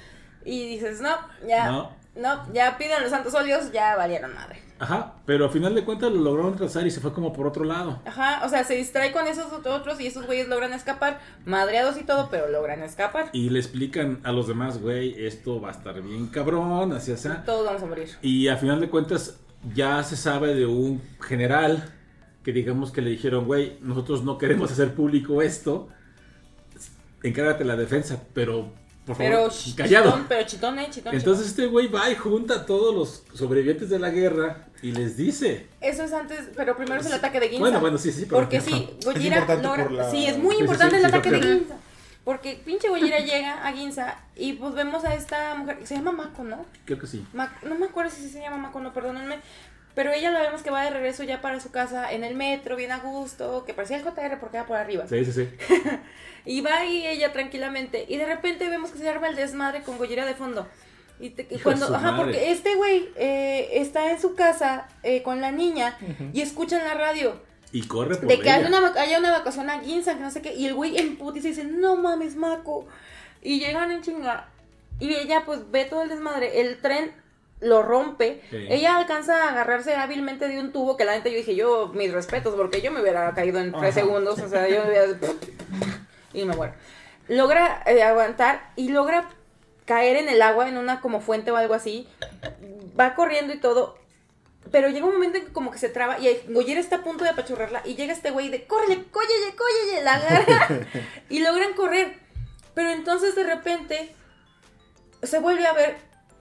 Y 0.47 0.67
dices, 0.69 1.01
no, 1.01 1.15
ya. 1.49 1.67
No. 1.71 2.04
No, 2.17 2.53
ya 2.53 2.79
piden 2.79 3.03
los 3.03 3.11
santos 3.11 3.35
óleos, 3.35 3.73
ya 3.73 3.97
valieron 3.97 4.35
madre. 4.35 4.61
Ajá, 4.79 5.15
pero 5.25 5.47
al 5.47 5.51
final 5.51 5.75
de 5.75 5.85
cuentas 5.85 6.13
lo 6.13 6.21
lograron 6.21 6.57
trazar 6.57 6.87
y 6.87 6.91
se 6.91 7.01
fue 7.01 7.13
como 7.13 7.33
por 7.33 7.47
otro 7.47 7.65
lado. 7.65 8.01
Ajá, 8.05 8.43
o 8.45 8.49
sea, 8.49 8.65
se 8.65 8.75
distrae 8.75 9.13
con 9.13 9.27
esos 9.27 9.53
otros 9.53 10.01
y 10.01 10.07
esos 10.07 10.27
güeyes 10.27 10.49
logran 10.49 10.73
escapar, 10.73 11.21
madreados 11.45 11.97
y 11.97 12.05
todo, 12.05 12.29
pero 12.31 12.49
logran 12.49 12.83
escapar. 12.83 13.31
Y 13.33 13.51
le 13.51 13.59
explican 13.59 14.21
a 14.25 14.33
los 14.33 14.49
demás, 14.49 14.81
güey, 14.81 15.25
esto 15.27 15.61
va 15.61 15.69
a 15.69 15.73
estar 15.73 16.01
bien 16.03 16.27
cabrón, 16.27 16.93
así, 16.93 17.13
así. 17.13 17.29
Todos 17.47 17.65
vamos 17.65 17.83
a 17.83 17.87
morir. 17.87 18.11
Y 18.21 18.49
a 18.49 18.57
final 18.57 18.81
de 18.81 18.91
cuentas 18.91 19.41
ya 19.75 20.03
se 20.03 20.17
sabe 20.17 20.55
de 20.55 20.67
un 20.67 21.01
general 21.21 21.93
que 22.43 22.53
digamos 22.53 22.93
que 22.93 23.01
le 23.01 23.11
dijeron, 23.11 23.47
güey, 23.47 23.79
nosotros 23.81 24.23
no 24.23 24.39
queremos 24.39 24.71
hacer 24.71 24.95
público 24.95 25.41
esto, 25.41 25.89
encárgate 27.23 27.65
la 27.65 27.75
defensa, 27.75 28.23
pero 28.35 28.71
por 29.07 29.17
favor, 29.17 29.31
Pero 29.33 29.49
ch- 29.51 29.75
callado. 29.75 30.05
chitón, 30.11 30.27
pero 30.29 30.47
chitón, 30.47 30.79
eh, 30.79 30.87
chitón. 30.91 31.15
Entonces 31.15 31.47
este 31.49 31.67
güey 31.67 31.89
va 31.89 32.11
y 32.11 32.15
junta 32.15 32.55
a 32.55 32.67
todos 32.67 32.95
los 32.95 33.23
sobrevivientes 33.39 33.91
de 33.91 33.99
la 33.99 34.11
guerra 34.11 34.67
y 34.83 34.93
les 34.93 35.17
dice, 35.17 35.67
chitón. 35.69 35.69
Eso 35.81 36.05
es 36.05 36.13
antes, 36.13 36.41
pero 36.57 36.77
primero 36.77 37.01
es 37.01 37.07
el 37.07 37.13
ataque 37.15 37.41
de 37.41 37.47
Ginza. 37.49 37.61
bueno, 37.61 37.81
bueno, 37.81 37.99
sí, 37.99 38.13
sí, 38.13 38.25
pero- 38.27 38.39
Porque 38.41 38.61
sí, 38.61 38.91
Gojira 39.05 39.39
importante 39.39 39.67
logra- 39.69 39.83
por 39.85 39.93
la- 39.93 40.11
Sí, 40.11 40.27
es 40.27 40.39
muy 40.39 40.53
Sí, 40.53 40.57
sí, 40.57 40.61
importante 40.63 40.97
sí, 40.99 41.05
el 41.05 41.11
sí, 41.11 41.17
ataque 41.17 41.31
de. 41.31 41.43
Ginza. 41.43 41.75
Porque 42.25 42.59
pinche 42.65 42.89
Gojira 42.89 43.19
llega 43.19 43.67
a 43.67 43.73
Ginza 43.73 44.17
y 44.35 44.55
pues 44.55 44.75
vemos 44.75 45.05
a 45.05 45.15
esta 45.15 45.55
mujer, 45.57 45.79
se 45.85 45.95
llama 45.97 46.13
Mako, 46.13 46.45
¿no? 46.45 46.65
creo 46.87 46.99
que 46.99 47.07
sí. 47.07 47.27
Ma- 47.35 47.53
no 47.63 47.75
me 47.75 47.85
acuerdo 47.85 48.11
si 48.11 48.29
se 48.31 48.41
llama 48.41 48.57
Mako, 48.57 48.81
no, 48.81 48.95
perdónenme. 48.95 49.41
Pero 49.95 50.11
ella 50.13 50.31
la 50.33 50.41
vemos 50.41 50.63
que 50.63 50.71
va 50.71 50.83
de 50.83 50.91
regreso 50.91 51.23
ya 51.23 51.41
para 51.41 51.61
su 51.61 51.71
casa 51.71 52.11
en 52.13 52.25
el 52.25 52.35
metro, 52.35 52.75
bien 52.75 52.91
a 52.91 52.99
gusto, 52.99 53.65
que 53.65 53.75
parecía 53.75 53.99
el 53.99 54.03
JR 54.03 54.39
porque 54.41 54.57
era 54.57 54.67
por 54.67 54.77
arriba. 54.77 55.05
Sí, 55.07 55.25
sí, 55.25 55.33
sí. 55.33 55.49
Y 56.47 56.61
va 56.61 56.77
ahí 56.79 57.07
ella 57.07 57.33
tranquilamente. 57.33 58.05
Y 58.09 58.17
de 58.17 58.27
repente 58.27 58.69
vemos 58.69 58.91
que 58.91 58.99
se 58.99 59.09
arma 59.09 59.29
el 59.29 59.37
desmadre 59.37 59.83
con 59.83 59.99
Gojira 59.99 60.27
de 60.27 60.35
fondo. 60.35 60.67
Y, 61.21 61.31
te- 61.31 61.47
cuando, 61.63 61.87
ajá, 61.95 62.11
madre. 62.13 62.25
porque 62.25 62.51
este 62.51 62.75
güey 62.75 63.09
eh, 63.17 63.69
está 63.75 64.11
en 64.11 64.21
su 64.21 64.35
casa 64.35 64.89
eh, 65.05 65.23
con 65.23 65.41
la 65.41 65.53
niña 65.53 65.97
y 66.33 66.41
escucha 66.41 66.77
en 66.79 66.85
la 66.85 66.95
radio 66.95 67.41
Y 67.73 67.87
corre 67.87 68.17
por 68.17 68.27
de 68.27 68.41
que 68.41 68.51
hay 68.51 68.65
ella. 68.65 68.69
una, 68.69 69.01
haya 69.01 69.19
una 69.21 69.31
vacación 69.31 69.71
a 69.71 69.81
Ginza, 69.81 70.15
que 70.15 70.21
no 70.21 70.31
sé 70.31 70.43
qué. 70.43 70.55
Y 70.55 70.67
el 70.67 70.75
güey 70.75 70.99
en 70.99 71.17
y 71.35 71.41
dice, 71.41 71.65
no 71.65 71.97
mames, 71.97 72.35
Maco. 72.37 72.87
Y 73.43 73.61
llegan 73.61 73.91
en 73.93 74.03
chinga. 74.03 74.49
Y 75.01 75.15
ella 75.15 75.45
pues 75.47 75.71
ve 75.71 75.85
todo 75.85 76.03
el 76.03 76.09
desmadre. 76.09 76.61
El 76.61 76.79
tren 76.81 77.13
lo 77.61 77.83
rompe. 77.83 78.43
Sí. 78.51 78.67
Ella 78.69 78.97
alcanza 78.99 79.45
a 79.45 79.51
agarrarse 79.51 79.95
hábilmente 79.95 80.49
de 80.49 80.59
un 80.59 80.73
tubo 80.73 80.97
que 80.97 81.05
la 81.05 81.13
neta 81.15 81.29
yo 81.31 81.37
dije, 81.37 81.55
yo, 81.55 81.93
mis 81.95 82.13
respetos, 82.13 82.55
porque 82.57 82.83
yo 82.83 82.91
me 82.91 83.01
hubiera 83.01 83.33
caído 83.35 83.61
en 83.61 83.71
tres 83.71 83.83
Ajá. 83.97 84.01
segundos. 84.01 84.39
O 84.41 84.49
sea, 84.49 84.69
yo 84.69 84.83
me 84.83 84.89
hubiera... 84.91 85.07
y 86.35 86.45
me 86.45 86.55
muero. 86.55 86.75
Logra 87.29 87.83
eh, 87.87 88.03
aguantar 88.03 88.71
y 88.77 88.89
logra 88.89 89.31
caer 89.87 90.17
en 90.17 90.29
el 90.29 90.43
agua, 90.43 90.69
en 90.69 90.77
una 90.77 91.01
como 91.01 91.21
fuente 91.21 91.51
o 91.51 91.57
algo 91.57 91.75
así. 91.75 92.09
Va 92.99 93.15
corriendo 93.15 93.55
y 93.55 93.59
todo. 93.59 93.99
Pero 94.71 94.89
llega 94.89 95.07
un 95.07 95.13
momento 95.13 95.39
en 95.39 95.47
que 95.47 95.53
como 95.53 95.71
que 95.71 95.79
se 95.79 95.89
traba 95.89 96.19
y 96.19 96.41
Goyer 96.49 96.79
está 96.79 96.97
a 96.97 97.03
punto 97.03 97.25
de 97.25 97.31
apachurrarla 97.31 97.83
y 97.85 97.95
llega 97.95 98.13
este 98.13 98.31
güey 98.31 98.49
de 98.49 98.67
córrele, 98.67 99.05
cóllele, 99.11 99.55
cóllele, 99.57 100.03
la 100.03 100.15
agarra 100.15 100.69
y 101.29 101.41
logran 101.41 101.75
correr. 101.75 102.19
Pero 102.75 102.91
entonces 102.91 103.35
de 103.35 103.45
repente 103.45 104.15
se 105.23 105.39
vuelve 105.39 105.67
a 105.67 105.73
ver 105.73 105.97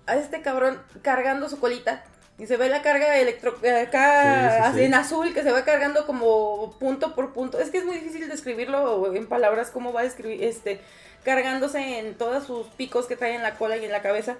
a 0.07 0.15
este 0.15 0.41
cabrón 0.41 0.81
cargando 1.01 1.49
su 1.49 1.59
colita 1.59 2.03
y 2.39 2.47
se 2.47 2.57
ve 2.57 2.67
la 2.69 2.81
carga 2.81 3.17
electro 3.17 3.51
acá 3.51 4.49
Sí, 4.49 4.55
sí, 4.57 4.63
así 4.63 4.77
sí. 4.79 4.83
en 4.85 4.93
azul 4.95 5.33
que 5.33 5.43
se 5.43 5.51
va 5.51 5.63
cargando 5.63 6.05
como 6.05 6.75
punto 6.79 7.13
por 7.15 7.33
punto. 7.33 7.59
Es 7.59 7.69
que 7.69 7.77
es 7.77 7.85
muy 7.85 7.97
difícil 7.97 8.27
describirlo 8.27 9.13
en 9.13 9.27
palabras 9.27 9.69
cómo 9.69 9.93
va 9.93 10.01
a 10.01 10.03
describir 10.03 10.43
este 10.43 10.81
cargándose 11.23 11.99
en 11.99 12.15
todos 12.15 12.45
sus 12.45 12.67
picos 12.67 13.05
que 13.05 13.15
trae 13.15 13.35
en 13.35 13.43
la 13.43 13.55
cola 13.55 13.77
y 13.77 13.85
en 13.85 13.91
la 13.91 14.01
cabeza. 14.01 14.35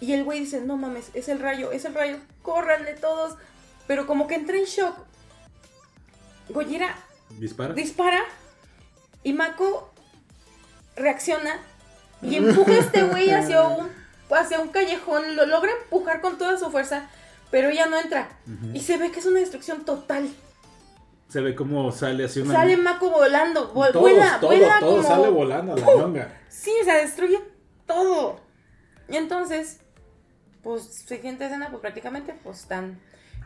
Y 0.00 0.12
el 0.12 0.22
güey 0.22 0.40
dice, 0.40 0.60
no 0.60 0.76
mames, 0.76 1.10
es 1.14 1.28
el 1.28 1.40
rayo, 1.40 1.72
es 1.72 1.84
el 1.84 1.94
rayo, 1.94 2.18
córranle 2.42 2.92
todos. 2.94 3.36
Pero 3.88 4.06
como 4.06 4.26
que 4.28 4.34
entra 4.36 4.56
en 4.56 4.64
shock. 4.64 4.96
Gojira 6.50 6.94
Dispara. 7.30 7.74
dispara 7.74 8.22
y 9.22 9.32
Mako 9.34 9.92
reacciona 10.96 11.60
y 12.22 12.36
empuja 12.36 12.72
a 12.72 12.78
este 12.78 13.02
güey 13.02 13.30
hacia 13.30 13.62
un, 13.68 13.88
hacia 14.30 14.60
un 14.60 14.68
callejón. 14.68 15.36
Lo 15.36 15.46
logra 15.46 15.70
empujar 15.82 16.20
con 16.20 16.38
toda 16.38 16.56
su 16.58 16.70
fuerza, 16.70 17.08
pero 17.50 17.68
ella 17.70 17.86
no 17.86 17.98
entra. 17.98 18.28
Y 18.74 18.80
se 18.80 18.96
ve 18.98 19.10
que 19.10 19.20
es 19.20 19.26
una 19.26 19.40
destrucción 19.40 19.84
total. 19.84 20.28
Se 21.28 21.40
ve 21.42 21.54
como 21.54 21.92
sale 21.92 22.24
así 22.24 22.40
una... 22.40 22.54
Sale 22.54 22.76
Mako 22.78 23.10
volando, 23.10 23.74
vol- 23.74 23.92
Todos, 23.92 24.00
vuela, 24.00 24.38
todo, 24.40 24.48
vuela 24.50 24.76
todo 24.80 24.96
como... 24.96 25.08
sale 25.08 25.28
volando 25.28 25.72
a 25.74 25.76
la 25.76 25.86
ñonga. 25.86 26.40
Sí, 26.48 26.72
o 26.80 26.84
sea, 26.84 26.94
destruye 26.96 27.38
todo. 27.86 28.40
Y 29.10 29.16
entonces, 29.16 29.80
pues, 30.62 30.84
siguiente 31.06 31.44
escena, 31.44 31.68
pues 31.68 31.82
prácticamente, 31.82 32.34
pues 32.42 32.60
están 32.60 32.98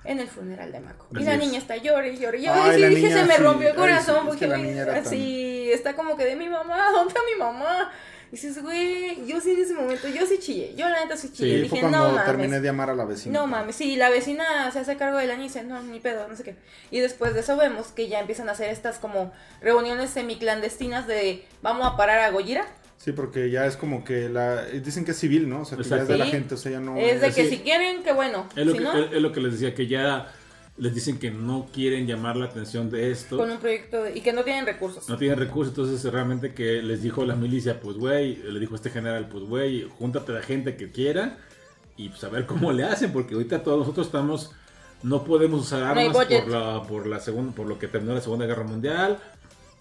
en 0.05 0.21
el 0.21 0.29
funeral 0.29 0.71
de 0.71 0.79
Mako. 0.79 1.09
Y 1.19 1.25
la 1.25 1.35
es. 1.35 1.41
niña 1.41 1.59
está 1.59 1.77
llore 1.77 2.13
y 2.13 2.19
llore. 2.19 2.41
Yo 2.41 2.53
Ay, 2.55 2.81
sí 2.81 2.87
dije, 2.87 3.03
niña 3.09 3.17
se 3.17 3.25
me 3.25 3.37
sí. 3.37 3.43
rompió 3.43 3.67
el 3.69 3.73
Ay, 3.75 3.79
corazón, 3.81 4.15
sí, 4.15 4.21
es 4.21 4.27
porque 4.27 4.49
que 4.49 4.85
tan- 4.85 4.97
así, 5.05 5.73
está 5.73 5.97
como 5.97 6.17
que 6.17 6.25
de 6.25 6.37
mi 6.37 6.49
mamá, 6.49 6.91
¿dónde 6.93 7.09
está 7.09 7.21
mi 7.33 7.37
mamá? 7.39 7.91
Y 8.33 8.37
dices, 8.37 8.63
güey, 8.63 9.27
yo 9.27 9.43
sí 9.43 9.51
en 9.51 9.61
ese 9.61 9.75
momento, 9.75 10.09
yo 10.09 10.25
sí 10.27 10.39
chillé. 10.41 10.75
Yo 10.75 10.89
la 10.89 11.03
neta 11.05 11.19
sí 11.19 11.31
chillé. 11.31 11.57
Sí, 11.57 11.63
dije, 11.65 11.69
fue 11.69 11.83
no 11.83 11.91
cuando 11.99 12.09
mames. 12.13 12.25
terminé 12.25 12.61
de 12.61 12.69
amar 12.71 12.89
a 12.89 12.95
la 12.95 13.05
vecina. 13.05 13.39
No 13.39 13.47
mames, 13.47 13.77
sí, 13.77 13.95
la 13.97 14.09
vecina 14.09 14.71
se 14.73 14.79
hace 14.79 14.97
cargo 14.97 15.19
de 15.19 15.27
la 15.27 15.35
niña 15.35 15.45
y 15.45 15.49
dice, 15.49 15.63
no, 15.65 15.83
ni 15.83 16.01
pedo, 16.01 16.27
no 16.27 16.35
sé 16.35 16.43
qué. 16.43 16.57
Y 16.91 17.01
después 17.01 17.35
de 17.35 17.41
eso 17.41 17.59
vemos 17.59 17.89
que 17.89 18.09
ya 18.09 18.21
empiezan 18.21 18.49
a 18.49 18.53
hacer 18.53 18.71
estas 18.71 18.99
como 18.99 19.33
reuniones 19.61 20.09
semiclandestinas 20.11 21.07
de 21.07 21.45
vamos 21.61 21.87
a 21.87 21.97
parar 21.99 22.21
a 22.21 22.31
Gojira. 22.31 22.67
Sí, 22.97 23.13
porque 23.13 23.51
ya 23.51 23.67
es 23.67 23.77
como 23.77 24.03
que 24.05 24.29
la... 24.31 24.65
Dicen 24.65 25.05
que 25.05 25.11
es 25.11 25.19
civil, 25.19 25.49
¿no? 25.51 25.63
O 25.63 25.65
sea, 25.67 25.77
que 25.77 25.85
ya 25.85 25.97
es 25.99 26.09
de 26.09 26.17
la 26.17 26.27
gente, 26.27 26.55
o 26.55 26.57
sea, 26.57 26.73
ya 26.73 26.81
no... 26.81 26.97
es 26.97 27.21
de 27.21 27.33
que 27.33 27.45
sí. 27.45 27.57
si 27.57 27.59
quieren, 27.59 28.03
que 28.03 28.13
bueno. 28.13 28.49
Es 28.57 28.65
lo, 28.65 28.73
si 28.73 28.79
que, 28.79 28.85
no, 28.85 28.97
es- 28.97 29.13
es 29.13 29.21
lo 29.21 29.33
que 29.33 29.41
les 29.41 29.53
decía, 29.53 29.75
que 29.75 29.89
ya 29.89 30.33
les 30.79 30.95
dicen 30.95 31.19
que 31.19 31.31
no 31.31 31.69
quieren 31.73 32.07
llamar 32.07 32.37
la 32.37 32.47
atención 32.47 32.91
de 32.91 33.11
esto. 33.11 33.37
con 33.37 33.51
un 33.51 33.59
proyecto 33.59 34.03
de- 34.03 34.17
y 34.17 34.21
que 34.23 34.33
no 34.33 34.43
tienen 34.43 34.65
recursos. 34.67 35.09
No 35.09 35.19
tienen 35.19 35.39
recursos, 35.39 35.73
entonces 35.77 36.11
realmente 36.13 36.55
que 36.55 36.83
les 36.83 37.03
dijo 37.03 37.25
la 37.27 37.35
milicia, 37.37 37.79
pues 37.81 37.97
güey, 37.99 38.37
le 38.37 38.59
dijo 38.59 38.75
este 38.75 38.91
general, 38.91 39.29
pues 39.29 39.45
güey, 39.45 39.89
júntate 39.99 40.33
a 40.33 40.37
la 40.37 40.43
gente 40.43 40.77
que 40.77 40.91
quiera 40.91 41.37
y 41.97 42.09
pues 42.09 42.25
a 42.25 42.29
ver 42.31 42.47
cómo 42.47 42.73
le 42.73 42.85
hacen, 42.85 43.13
porque 43.13 43.35
ahorita 43.35 43.63
todos 43.63 43.81
nosotros 43.81 44.07
estamos, 44.07 44.51
no 45.03 45.25
podemos 45.25 45.61
usar 45.61 45.81
No 45.81 45.87
armas 46.01 46.13
budget. 46.17 46.45
por 46.45 46.51
la, 46.53 46.83
por 46.85 47.07
la 47.07 47.21
segunda, 47.21 47.55
por 47.55 47.67
lo 47.67 47.79
que 47.79 47.87
terminó 47.89 48.15
la 48.15 48.21
Segunda 48.23 48.47
Guerra 48.47 48.65
Mundial 48.65 49.19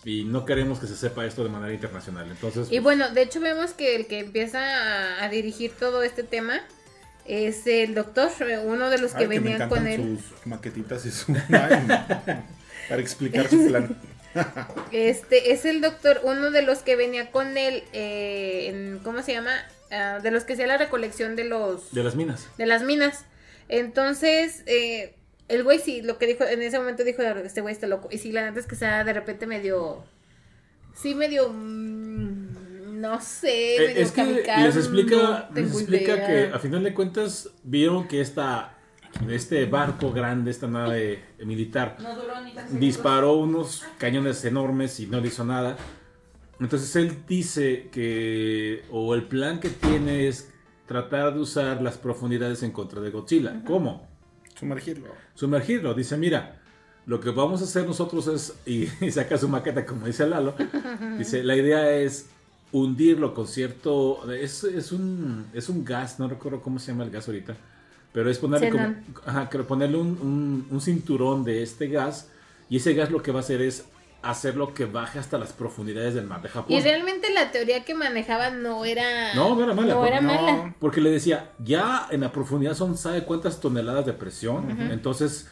y 0.04 0.26
no 0.26 0.46
queremos 0.46 0.80
que 0.80 0.88
se 0.88 0.96
sepa 0.98 1.26
esto 1.26 1.44
de 1.44 1.50
manera 1.52 1.74
internacional. 1.74 2.28
Entonces, 2.30 2.68
Y 2.68 2.82
pues, 2.82 2.84
bueno, 2.98 3.10
de 3.14 3.22
hecho 3.22 3.40
vemos 3.40 3.72
que 3.74 3.96
el 3.96 4.08
que 4.08 4.20
empieza 4.20 4.60
a, 4.60 5.24
a 5.24 5.30
dirigir 5.30 5.72
todo 5.80 6.04
este 6.04 6.24
tema 6.24 6.60
es 7.26 7.66
el 7.68 7.94
doctor, 7.96 8.30
uno 8.66 8.90
de 8.90 8.98
los 8.98 9.14
que 9.14 9.24
Ay, 9.24 9.28
me 9.28 9.40
venían 9.40 9.70
con 9.70 9.88
él. 9.88 10.20
sus 10.20 10.46
maquetitas 10.48 11.06
y 11.06 11.12
su... 11.12 11.34
Para 12.90 13.02
explicar 13.02 13.48
su 13.50 13.68
plan. 13.68 13.96
Este 14.92 15.52
es 15.52 15.66
el 15.66 15.82
doctor, 15.82 16.22
uno 16.24 16.52
de 16.52 16.62
los 16.62 16.80
que 16.80 16.96
venía 16.96 17.32
con 17.32 17.58
él, 17.58 17.84
eh, 17.94 18.68
en- 18.70 19.00
¿cómo 19.04 19.22
se 19.24 19.34
llama? 19.34 19.52
Ah, 19.92 20.20
de 20.24 20.32
los 20.32 20.46
que 20.46 20.54
hacía 20.54 20.68
la 20.68 20.78
recolección 20.78 21.36
de 21.36 21.44
los 21.44 21.94
de 21.94 22.02
las 22.02 22.16
minas. 22.16 22.48
de 22.58 22.66
las 22.66 22.82
minas. 22.84 23.26
Entonces, 23.68 24.64
eh, 24.68 25.16
el 25.50 25.64
güey 25.66 25.80
sí, 25.80 26.02
lo 26.02 26.18
que 26.18 26.28
dijo, 26.28 26.46
en 26.46 26.62
ese 26.62 26.78
momento 26.80 27.04
dijo, 27.04 27.22
este 27.24 27.60
güey 27.60 27.74
está 27.74 27.88
loco. 27.88 28.08
Y 28.10 28.20
sí, 28.20 28.32
la 28.32 28.46
neta 28.46 28.60
es 28.62 28.68
que 28.68 28.76
sea 28.78 29.04
de 29.04 29.12
repente 29.12 29.48
medio, 29.48 30.06
sí, 30.96 31.14
medio, 31.14 31.50
mm, 31.50 32.41
no 33.02 33.20
sé, 33.20 33.76
Eh, 33.78 34.02
es 34.02 34.12
que 34.12 34.24
les 34.24 34.76
explica, 34.78 35.50
no 35.50 35.56
les 35.56 35.74
explica 35.74 36.14
idea. 36.14 36.28
que 36.28 36.56
a 36.56 36.60
final 36.60 36.84
de 36.84 36.94
cuentas 36.94 37.50
vieron 37.64 38.08
que 38.08 38.22
esta 38.22 38.78
este 39.30 39.66
barco 39.66 40.14
grande, 40.14 40.52
esta 40.52 40.68
nave 40.68 41.22
militar, 41.46 41.98
No 42.02 42.16
duró 42.16 42.42
ni 42.42 42.54
tan 42.54 42.80
disparó 42.80 43.34
unos 43.34 43.84
cañones 43.98 44.44
enormes 44.46 45.00
y 45.02 45.08
no 45.08 45.20
le 45.20 45.28
hizo 45.28 45.44
nada. 45.44 45.76
Entonces 46.60 46.96
él 46.96 47.18
dice 47.28 47.90
que, 47.92 48.84
o 48.92 49.14
el 49.16 49.24
plan 49.24 49.60
que 49.60 49.70
tiene 49.70 50.28
es 50.28 50.50
tratar 50.86 51.34
de 51.34 51.40
usar 51.42 51.82
las 51.82 51.98
profundidades 51.98 52.64
en 52.64 52.72
contra 52.72 53.02
de 53.02 53.10
Godzilla. 53.10 53.62
¿Cómo? 53.66 54.08
Sumergirlo. 54.58 55.08
Sumergirlo. 55.34 55.94
Dice, 55.94 56.18
mira, 56.18 56.62
lo 57.06 57.20
que 57.20 57.32
vamos 57.32 57.62
a 57.62 57.64
hacer 57.66 57.86
nosotros 57.86 58.28
es, 58.28 58.54
y, 58.66 58.88
y 59.04 59.12
saca 59.12 59.38
su 59.38 59.50
maqueta 59.50 59.86
como 59.86 60.06
dice 60.06 60.28
Lalo, 60.28 60.54
dice, 61.18 61.44
la 61.44 61.56
idea 61.56 61.92
es 61.92 62.30
hundirlo 62.72 63.34
con 63.34 63.48
cierto, 63.48 64.32
es, 64.32 64.64
es, 64.64 64.92
un, 64.92 65.48
es 65.54 65.68
un 65.70 65.84
gas, 65.84 66.20
no 66.20 66.28
recuerdo 66.28 66.62
cómo 66.62 66.80
se 66.80 66.92
llama 66.92 67.04
el 67.04 67.12
gas 67.12 67.28
ahorita, 67.28 67.56
pero 68.14 68.30
es 68.30 68.38
ponerle, 68.40 68.70
como, 68.70 68.96
ajá, 69.26 69.50
ponerle 69.68 69.98
un, 69.98 70.08
un- 70.22 70.68
un 70.70 70.82
cinturón 70.82 71.44
de 71.44 71.64
este 71.64 71.88
gas 71.88 72.30
y 72.70 72.78
ese 72.78 72.94
gas 72.94 73.12
lo 73.12 73.22
que 73.22 73.32
va 73.32 73.40
a 73.40 73.42
hacer 73.42 73.62
es 73.62 73.86
hacerlo 74.24 74.74
que 74.76 74.86
baje 74.86 75.18
hasta 75.18 75.38
las 75.40 75.52
profundidades 75.52 76.14
del 76.14 76.28
mar 76.28 76.42
de 76.44 76.50
Japón. 76.50 76.72
Y 76.72 76.80
realmente 76.80 77.34
la 77.34 77.52
teoría 77.52 77.84
que 77.84 77.96
manejaban 77.96 78.62
no 78.62 78.86
era. 78.86 79.34
No, 79.34 79.56
no 79.56 79.64
era 79.64 79.74
mala, 79.74 79.94
No 79.96 80.00
porque- 80.02 80.12
era 80.14 80.22
No. 80.22 80.28
mala. 80.34 80.76
Porque 80.80 81.02
le 81.02 81.10
decía, 81.10 81.50
ya 81.58 82.08
en 82.12 82.22
la 82.22 82.32
profundidad 82.32 82.76
son, 82.76 82.98
¿sabe 82.98 83.24
cuántas 83.24 83.60
toneladas 83.60 84.06
de 84.06 84.14
presión? 84.14 84.80
Entonces, 84.92 85.48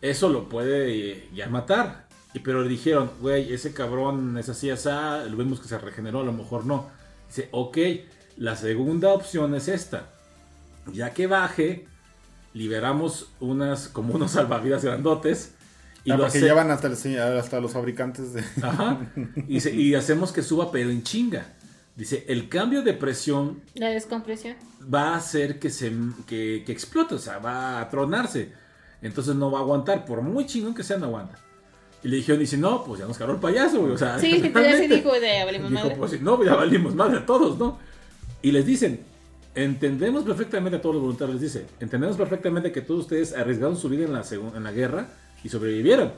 eso 0.00 0.30
lo 0.30 0.48
puede 0.48 1.10
eh, 1.10 1.28
ya 1.34 1.48
matar. 1.48 2.05
Y 2.36 2.40
pero 2.40 2.60
le 2.62 2.68
dijeron, 2.68 3.10
güey, 3.22 3.50
ese 3.54 3.72
cabrón 3.72 4.36
es 4.36 4.50
así, 4.50 4.68
así, 4.68 4.90
lo 5.30 5.38
vimos 5.38 5.58
que 5.58 5.68
se 5.68 5.78
regeneró, 5.78 6.20
a 6.20 6.24
lo 6.24 6.34
mejor 6.34 6.66
no. 6.66 6.90
Dice, 7.28 7.48
ok, 7.50 7.78
la 8.36 8.56
segunda 8.56 9.08
opción 9.14 9.54
es 9.54 9.68
esta. 9.68 10.10
Ya 10.92 11.14
que 11.14 11.26
baje, 11.26 11.86
liberamos 12.52 13.30
unas, 13.40 13.88
como 13.88 14.14
unos 14.14 14.30
salvavidas 14.32 14.84
grandotes. 14.84 15.52
Y 16.04 16.12
Y 16.12 16.16
lo 16.16 16.26
hace- 16.26 16.40
llevan 16.42 16.70
hasta, 16.70 16.88
el- 16.88 17.18
hasta 17.38 17.58
los 17.58 17.72
fabricantes 17.72 18.34
de... 18.34 18.44
Ajá. 18.62 18.98
Y, 19.48 19.60
se- 19.60 19.74
y 19.74 19.94
hacemos 19.94 20.30
que 20.30 20.42
suba, 20.42 20.70
pero 20.70 20.90
en 20.90 21.02
chinga. 21.02 21.46
Dice, 21.96 22.26
el 22.28 22.50
cambio 22.50 22.82
de 22.82 22.92
presión 22.92 23.62
La 23.72 23.88
descompresión. 23.88 24.56
va 24.92 25.14
a 25.14 25.16
hacer 25.16 25.58
que 25.58 25.70
se 25.70 25.90
que, 26.26 26.62
que 26.66 26.72
explote, 26.72 27.14
o 27.14 27.18
sea, 27.18 27.38
va 27.38 27.80
a 27.80 27.88
tronarse. 27.88 28.52
Entonces 29.00 29.34
no 29.36 29.50
va 29.50 29.60
a 29.60 29.62
aguantar, 29.62 30.04
por 30.04 30.20
muy 30.20 30.44
chingón 30.44 30.74
que 30.74 30.82
sea, 30.84 30.98
no 30.98 31.06
aguanta. 31.06 31.38
Y 32.06 32.08
le 32.08 32.18
dijeron, 32.18 32.38
dice, 32.38 32.56
no, 32.56 32.84
pues 32.84 33.00
ya 33.00 33.06
nos 33.06 33.18
cargó 33.18 33.32
el 33.34 33.40
payaso, 33.40 33.80
güey. 33.80 33.90
O 33.92 33.98
sea, 33.98 34.16
Sí, 34.16 34.40
sí, 34.40 34.52
ya 34.54 34.76
se 34.76 34.86
dijo 34.86 35.12
de 35.18 35.38
abrimos 35.40 35.70
Dijo, 35.70 35.82
madre. 35.82 35.96
pues 35.96 36.12
sí, 36.12 36.18
no, 36.22 36.40
ya 36.44 36.54
valimos 36.54 36.94
madre 36.94 37.18
a 37.18 37.26
todos, 37.26 37.58
¿no? 37.58 37.80
Y 38.42 38.52
les 38.52 38.64
dicen, 38.64 39.00
entendemos 39.56 40.22
perfectamente 40.22 40.76
a 40.76 40.80
todos 40.80 40.94
los 40.94 41.02
voluntarios, 41.02 41.40
les 41.40 41.52
dice, 41.52 41.66
entendemos 41.80 42.16
perfectamente 42.16 42.70
que 42.70 42.80
todos 42.80 43.00
ustedes 43.00 43.34
arriesgaron 43.34 43.76
su 43.76 43.88
vida 43.88 44.04
en 44.04 44.12
la, 44.12 44.22
en 44.54 44.62
la 44.62 44.70
guerra 44.70 45.08
y 45.42 45.48
sobrevivieron. 45.48 46.12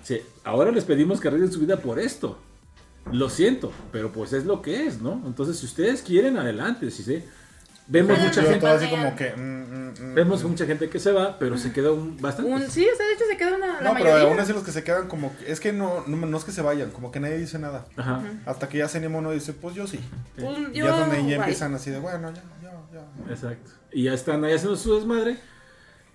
Dice, 0.00 0.24
ahora 0.42 0.72
les 0.72 0.82
pedimos 0.84 1.20
que 1.20 1.28
arriesguen 1.28 1.52
su 1.52 1.60
vida 1.60 1.76
por 1.76 2.00
esto. 2.00 2.36
Lo 3.12 3.30
siento, 3.30 3.70
pero 3.92 4.10
pues 4.10 4.32
es 4.32 4.44
lo 4.46 4.62
que 4.62 4.84
es, 4.84 5.00
¿no? 5.00 5.22
Entonces, 5.26 5.58
si 5.58 5.66
ustedes 5.66 6.02
quieren, 6.02 6.38
adelante, 6.38 6.90
¿sí? 6.90 7.04
sí? 7.04 7.22
Vemos 7.86 8.18
mucha 8.18 8.42
gente... 8.42 8.58
todo 8.60 8.70
así 8.70 8.88
como 8.88 9.14
que... 9.14 9.30
mm, 9.36 9.40
mm, 9.40 10.10
mm. 10.10 10.14
Vemos 10.14 10.42
mucha 10.44 10.64
gente 10.66 10.88
que 10.88 10.98
se 10.98 11.12
va, 11.12 11.38
pero 11.38 11.58
se 11.58 11.72
quedó 11.72 11.94
un, 11.94 12.16
bastante. 12.20 12.50
Un, 12.50 12.62
sí, 12.70 12.86
o 12.92 12.96
sea, 12.96 13.06
de 13.06 13.12
hecho 13.14 13.24
se 13.30 13.36
queda 13.36 13.56
una, 13.56 13.66
la 13.80 13.88
No, 13.90 13.92
pero 13.94 14.04
mayoría. 14.06 14.28
aún 14.28 14.40
así 14.40 14.52
los 14.52 14.62
que 14.62 14.72
se 14.72 14.82
quedan 14.84 15.06
como... 15.08 15.36
que- 15.36 15.52
Es 15.52 15.60
que 15.60 15.72
no, 15.72 16.02
no, 16.06 16.16
no 16.26 16.36
es 16.38 16.44
que 16.44 16.52
se 16.52 16.62
vayan, 16.62 16.90
como 16.90 17.12
que 17.12 17.20
nadie 17.20 17.36
dice 17.36 17.58
nada. 17.58 17.84
Ajá. 17.96 18.22
Hasta 18.46 18.68
que 18.68 18.78
ya 18.78 18.88
Zenimo 18.88 19.20
no 19.20 19.32
dice, 19.32 19.52
pues 19.52 19.74
yo 19.74 19.86
sí. 19.86 20.00
Pues, 20.36 20.58
Y 20.72 20.78
yo, 20.78 20.86
ya 20.86 20.92
es 20.94 20.98
donde 21.00 21.16
ya 21.18 21.22
bye. 21.24 21.34
empiezan 21.34 21.74
así 21.74 21.90
de, 21.90 21.98
bueno, 21.98 22.32
ya, 22.32 22.42
ya, 22.62 22.72
ya. 22.92 23.32
Exacto. 23.32 23.70
Y 23.92 24.04
ya 24.04 24.14
están 24.14 24.42
ahí 24.44 24.54
haciendo 24.54 24.76
su 24.76 24.94
desmadre. 24.94 25.36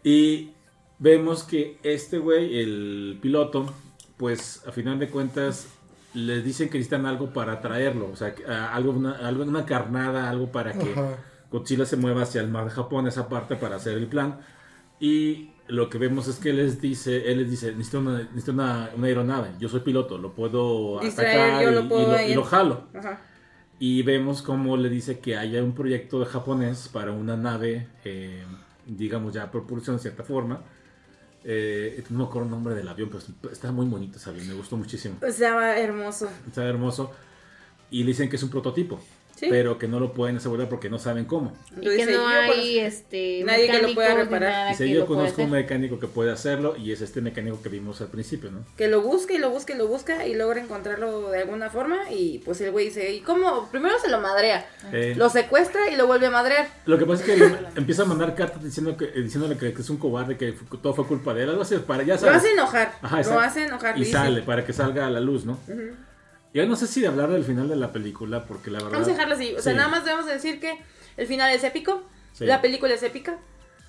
Y 0.03 0.53
vemos 0.97 1.43
que 1.43 1.77
este 1.83 2.17
güey, 2.17 2.59
el 2.59 3.19
piloto, 3.21 3.71
pues 4.17 4.63
a 4.67 4.71
final 4.71 4.97
de 4.99 5.09
cuentas 5.09 5.67
les 6.13 6.43
dicen 6.43 6.69
que 6.69 6.77
necesitan 6.79 7.05
algo 7.05 7.31
para 7.31 7.61
traerlo. 7.61 8.09
O 8.11 8.15
sea, 8.15 8.33
algo, 8.73 8.91
una, 8.91 9.11
algo, 9.27 9.43
una 9.43 9.65
carnada, 9.65 10.29
algo 10.29 10.51
para 10.51 10.73
que 10.73 10.91
Ajá. 10.91 11.15
Godzilla 11.51 11.85
se 11.85 11.97
mueva 11.97 12.23
hacia 12.23 12.41
el 12.41 12.49
mar 12.49 12.65
de 12.65 12.71
Japón, 12.71 13.07
esa 13.07 13.27
parte 13.30 13.55
para 13.55 13.77
hacer 13.77 13.97
el 13.97 14.07
plan. 14.07 14.39
Y 14.99 15.51
lo 15.67 15.89
que 15.89 15.97
vemos 15.97 16.27
es 16.27 16.38
que 16.38 16.51
les 16.53 16.81
dice, 16.81 17.31
él 17.31 17.39
les 17.39 17.49
dice, 17.49 17.71
necesito 17.71 17.99
una, 17.99 18.19
necesito 18.19 18.51
una, 18.51 18.89
una 18.95 19.07
aeronave. 19.07 19.51
Yo 19.59 19.69
soy 19.69 19.80
piloto, 19.81 20.17
lo 20.17 20.34
puedo 20.34 20.99
Distraer, 20.99 21.39
atacar 21.39 21.71
y, 21.71 21.76
lo 21.76 21.88
puedo 21.88 22.15
y 22.15 22.26
lo, 22.26 22.31
y 22.31 22.35
lo 22.35 22.43
jalo. 22.43 22.88
Ajá. 22.93 23.21
Y 23.80 24.03
vemos 24.03 24.41
cómo 24.41 24.76
le 24.76 24.89
dice 24.89 25.19
que 25.19 25.38
haya 25.38 25.63
un 25.63 25.73
proyecto 25.73 26.19
de 26.19 26.26
japonés 26.26 26.89
para 26.89 27.13
una 27.13 27.38
nave, 27.38 27.88
eh, 28.03 28.43
digamos 28.85 29.34
ya 29.34 29.49
propulsión 29.49 29.95
de 29.95 30.01
cierta 30.01 30.23
forma. 30.23 30.61
Eh, 31.45 32.03
no 32.09 32.19
me 32.19 32.23
acuerdo 32.26 32.43
el 32.47 32.51
nombre 32.51 32.76
del 32.76 32.89
avión, 32.89 33.09
pero 33.09 33.53
está 33.53 33.71
muy 33.71 33.85
bonito 33.85 34.17
ese 34.17 34.30
avión, 34.30 34.49
me 34.49 34.53
gustó 34.53 34.76
muchísimo. 34.76 35.15
Estaba 35.26 35.80
hermoso. 35.80 36.30
Está 36.45 36.65
hermoso. 36.65 37.11
Y 37.89 38.03
le 38.03 38.07
dicen 38.07 38.30
que 38.30 38.35
es 38.35 38.43
un 38.43 38.49
prototipo, 38.49 38.99
Sí. 39.39 39.47
pero 39.49 39.77
que 39.77 39.87
no 39.87 39.99
lo 39.99 40.11
pueden 40.13 40.37
asegurar 40.37 40.67
porque 40.69 40.89
no 40.89 40.99
saben 40.99 41.25
cómo. 41.25 41.53
Y 41.71 41.85
Lo 41.85 41.91
que 41.91 41.97
dice, 41.97 42.11
no 42.13 42.27
hay 42.27 42.49
conozco- 42.49 42.81
este 42.87 43.43
nadie 43.45 43.67
que 43.69 43.81
lo 43.81 43.93
pueda 43.93 44.15
reparar. 44.15 44.51
nada 44.51 44.69
Dice, 44.71 44.85
que 44.85 44.91
yo 44.91 44.99
lo 45.01 45.05
conozco 45.05 45.43
un 45.43 45.51
mecánico 45.51 45.99
que 45.99 46.07
puede 46.07 46.31
hacerlo 46.31 46.75
y 46.75 46.91
es 46.91 47.01
este 47.01 47.21
mecánico 47.21 47.61
que 47.61 47.69
vimos 47.69 48.01
al 48.01 48.07
principio, 48.07 48.51
¿no? 48.51 48.65
Que 48.75 48.87
lo 48.87 49.01
busque 49.01 49.35
y 49.35 49.37
lo 49.37 49.49
busque 49.49 49.73
y 49.73 49.77
lo 49.77 49.87
busca 49.87 50.27
y 50.27 50.35
logra 50.35 50.61
encontrarlo 50.61 51.29
de 51.31 51.39
alguna 51.39 51.69
forma. 51.69 52.11
Y 52.11 52.39
pues 52.39 52.59
el 52.61 52.71
güey 52.71 52.85
dice, 52.85 53.13
¿y 53.13 53.21
cómo? 53.21 53.69
Primero 53.71 53.97
se 53.99 54.09
lo 54.09 54.19
madrea. 54.19 54.65
Eh, 54.91 55.13
Lo 55.15 55.29
secuestra 55.29 55.89
y 55.89 55.95
lo 55.95 56.05
vuelve 56.07 56.25
a 56.27 56.31
madrear. 56.31 56.67
Lo 56.85 56.97
que 56.97 57.05
pasa 57.05 57.23
es 57.23 57.39
que 57.39 57.55
empieza 57.75 58.01
a 58.03 58.05
mandar 58.05 58.35
cartas 58.35 58.63
diciendo 58.63 58.97
que, 58.97 59.07
diciéndole 59.07 59.57
que, 59.57 59.73
que 59.73 59.81
es 59.81 59.89
un 59.89 59.97
cobarde, 59.97 60.35
que 60.37 60.53
todo 60.81 60.93
fue 60.93 61.07
culpa 61.07 61.33
de 61.33 61.43
él, 61.43 61.49
algo 61.49 61.61
así, 61.61 61.75
para 61.77 62.03
ya 62.03 62.15
Lo 62.15 62.19
sabes. 62.19 62.37
hace 62.37 62.51
enojar. 62.53 62.93
Ajá, 63.01 63.21
lo 63.23 63.39
hace 63.39 63.63
enojar. 63.63 63.95
Y 63.95 64.01
dice. 64.01 64.11
sale, 64.11 64.41
para 64.41 64.65
que 64.65 64.73
salga 64.73 65.07
a 65.07 65.09
la 65.09 65.19
luz, 65.19 65.45
¿no? 65.45 65.53
Ujú. 65.67 65.95
Ya 66.53 66.65
no 66.65 66.76
sé 66.76 66.88
si 66.88 67.01
de 67.01 67.07
hablar 67.07 67.30
del 67.30 67.43
final 67.43 67.67
de 67.67 67.76
la 67.76 67.91
película, 67.91 68.45
porque 68.45 68.71
la 68.71 68.80
verdad... 68.80 68.93
Vamos 68.93 69.07
a 69.07 69.11
dejarlo 69.11 69.35
así. 69.35 69.53
O 69.55 69.61
sea, 69.61 69.73
nada 69.73 69.88
más 69.88 70.03
debemos 70.03 70.26
decir 70.26 70.59
que 70.59 70.80
el 71.17 71.27
final 71.27 71.51
es 71.53 71.63
épico. 71.63 72.03
Sí. 72.34 72.45
La 72.45 72.61
película 72.61 72.93
es 72.93 73.03
épica. 73.03 73.38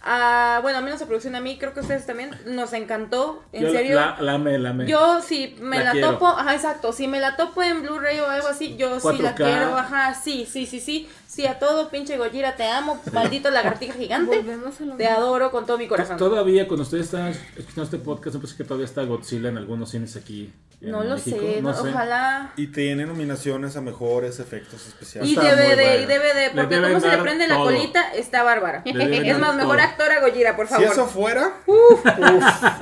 Ah, 0.03 0.61
bueno, 0.63 0.79
a 0.79 0.81
menos 0.81 0.99
la 1.01 1.07
producción 1.07 1.35
a 1.35 1.41
mí, 1.41 1.59
creo 1.59 1.75
que 1.75 1.81
a 1.81 1.83
ustedes 1.83 2.07
también. 2.07 2.31
Nos 2.47 2.73
encantó. 2.73 3.45
En 3.53 3.65
Yo 3.65 3.71
serio. 3.71 3.97
La, 3.97 4.17
la 4.21 4.35
amé, 4.35 4.59
la 4.59 4.71
amé. 4.71 4.87
Yo 4.87 5.21
si 5.21 5.57
me 5.61 5.85
La 5.85 5.99
topo, 6.01 6.27
ajá, 6.27 6.55
exacto, 6.55 6.93
si 6.93 7.07
me 7.07 7.21
la 7.21 7.37
topo 7.37 7.63
en 7.63 7.83
Blu-ray 7.83 8.19
o 8.21 8.27
algo 8.27 8.49
así, 8.49 8.77
yo 8.77 8.99
sí 8.99 9.19
la 9.19 9.35
4K. 9.35 9.37
quiero, 9.37 9.77
ajá, 9.77 10.15
sí, 10.15 10.47
sí, 10.51 10.67
sí, 10.67 10.81
sí, 10.81 11.09
sí 11.41 11.47
a 11.47 11.59
todo, 11.59 11.89
pinche 11.89 12.17
Gojira, 12.19 12.55
te 12.57 12.65
amo, 12.65 13.01
maldito 13.13 13.51
lagartija 13.51 13.95
gigante, 13.95 14.37
Volvemos 14.39 14.79
a 14.81 14.85
lo 14.85 14.97
te 14.97 15.05
mismo. 15.05 15.19
adoro 15.19 15.51
con 15.51 15.65
todo 15.67 15.79
mi 15.79 15.89
corazón. 15.89 16.17
Todavía, 16.19 16.69
cuando 16.69 16.83
ustedes 16.83 17.07
están 17.07 17.29
escuchando 17.29 17.85
este 17.85 17.99
podcast, 17.99 18.35
me 18.35 18.41
parece 18.43 18.57
que 18.59 18.65
todavía 18.65 18.85
está 18.87 19.03
Godzilla 19.05 19.49
en 19.49 19.57
algunos 19.57 19.91
cines 19.91 20.17
aquí. 20.17 20.53
en 20.83 20.91
No 20.91 21.03
lo 21.05 21.15
México, 21.17 21.37
sé, 21.39 21.61
no- 21.63 21.71
ojalá. 21.71 22.53
Y 22.57 22.67
tiene 22.69 23.05
nominaciones 23.07 23.77
a 23.77 23.81
mejores 23.81 24.39
efectos 24.41 24.87
especiales. 24.87 25.31
Y 25.31 25.35
Está 25.35 25.43
muy 25.45 25.51
DVD, 25.53 25.75
buena. 25.75 25.95
y 25.97 26.07
DVD, 26.07 26.51
porque 26.55 26.75
deben 26.75 26.89
como 26.91 27.01
se 27.01 27.07
le 27.09 27.13
dar 27.17 27.23
prende 27.23 27.49
la 27.49 27.55
todo. 27.57 27.65
colita, 27.65 28.13
está 28.15 28.43
bárbara. 28.43 28.83
Le 28.85 28.93
deben 28.93 29.25
Es 29.27 29.33
dar 29.33 29.41
más, 29.41 29.57
mejor 29.57 29.77
todo. 29.77 29.87
actor 29.87 30.13
a 30.13 30.21
Gojira, 30.21 30.57
por 30.57 30.67
Si 30.69 30.75
favor. 30.75 30.89
eso 30.91 31.07
fuera, 31.07 31.53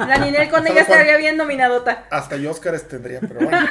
La 0.06 0.18
Ninel 0.18 0.48
con 0.48 0.60
ella 0.66 0.74
¿Sabes 0.74 0.86
cuál? 0.86 0.98
estaría 1.01 1.16
bien 1.16 1.36
nominadota. 1.36 2.05
hasta 2.10 2.36
yo 2.36 2.51
Oscars 2.51 2.86
tendría, 2.89 3.20
pero 3.20 3.40
bueno. 3.40 3.66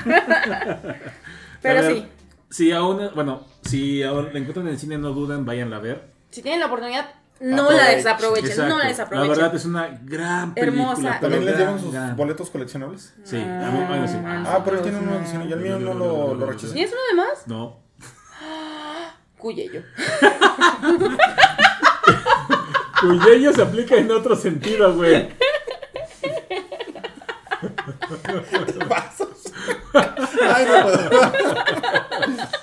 Pero 1.61 1.79
A 1.79 1.81
ver, 1.83 1.91
sí, 1.95 2.07
Si 2.49 2.71
aún, 2.71 3.09
bueno, 3.15 3.41
si 3.63 4.03
aún 4.03 4.25
la 4.31 4.39
encuentran 4.39 4.67
en 4.67 4.73
el 4.73 4.79
cine, 4.79 4.97
no 4.97 5.11
duden, 5.11 5.45
váyanla 5.45 5.77
a 5.77 5.79
ver. 5.79 6.09
si 6.29 6.41
tienen 6.41 6.59
la 6.61 6.67
oportunidad, 6.67 7.09
no 7.39 7.69
la 7.71 7.89
desaprovechen, 7.89 8.49
Exacto. 8.49 8.69
no 8.69 8.77
la 8.77 8.83
La 8.85 8.89
desaprovechen. 8.89 9.29
verdad 9.29 9.55
es 9.55 9.65
una 9.65 9.99
gran 10.03 10.53
película. 10.53 10.81
Hermosa. 10.93 11.19
¿También 11.19 11.45
les 11.45 11.57
llevan 11.57 11.79
sus 11.79 11.91
gran. 11.93 12.15
boletos 12.15 12.49
coleccionables? 12.49 13.13
Sí, 13.23 13.37
a 13.37 13.69
mí, 13.71 13.83
bueno, 13.87 14.07
sí. 14.07 14.17
Ah, 14.23 14.61
pero 14.63 14.77
él 14.77 14.83
tiene 14.83 14.99
uno 14.99 15.19
de 15.19 15.25
cine 15.27 15.45
y 15.47 15.51
el 15.53 15.59
mío 15.59 15.77
no 15.79 15.93
lo, 15.93 16.33
lo 16.35 16.45
rechazé. 16.45 16.73
¿Tienes 16.73 16.91
uno 16.91 17.01
de 17.23 17.27
más? 17.29 17.47
No. 17.47 17.79
Cuye 19.37 19.69
yo. 19.71 19.81
Cuyello 23.01 23.53
se 23.53 23.61
aplica 23.61 23.95
en 23.95 24.09
otro 24.11 24.35
sentido, 24.35 24.95
güey. 24.95 25.29
Vasos. 28.87 29.53
Ay, 29.93 30.65
no 30.65 30.83
puedo. 30.83 31.31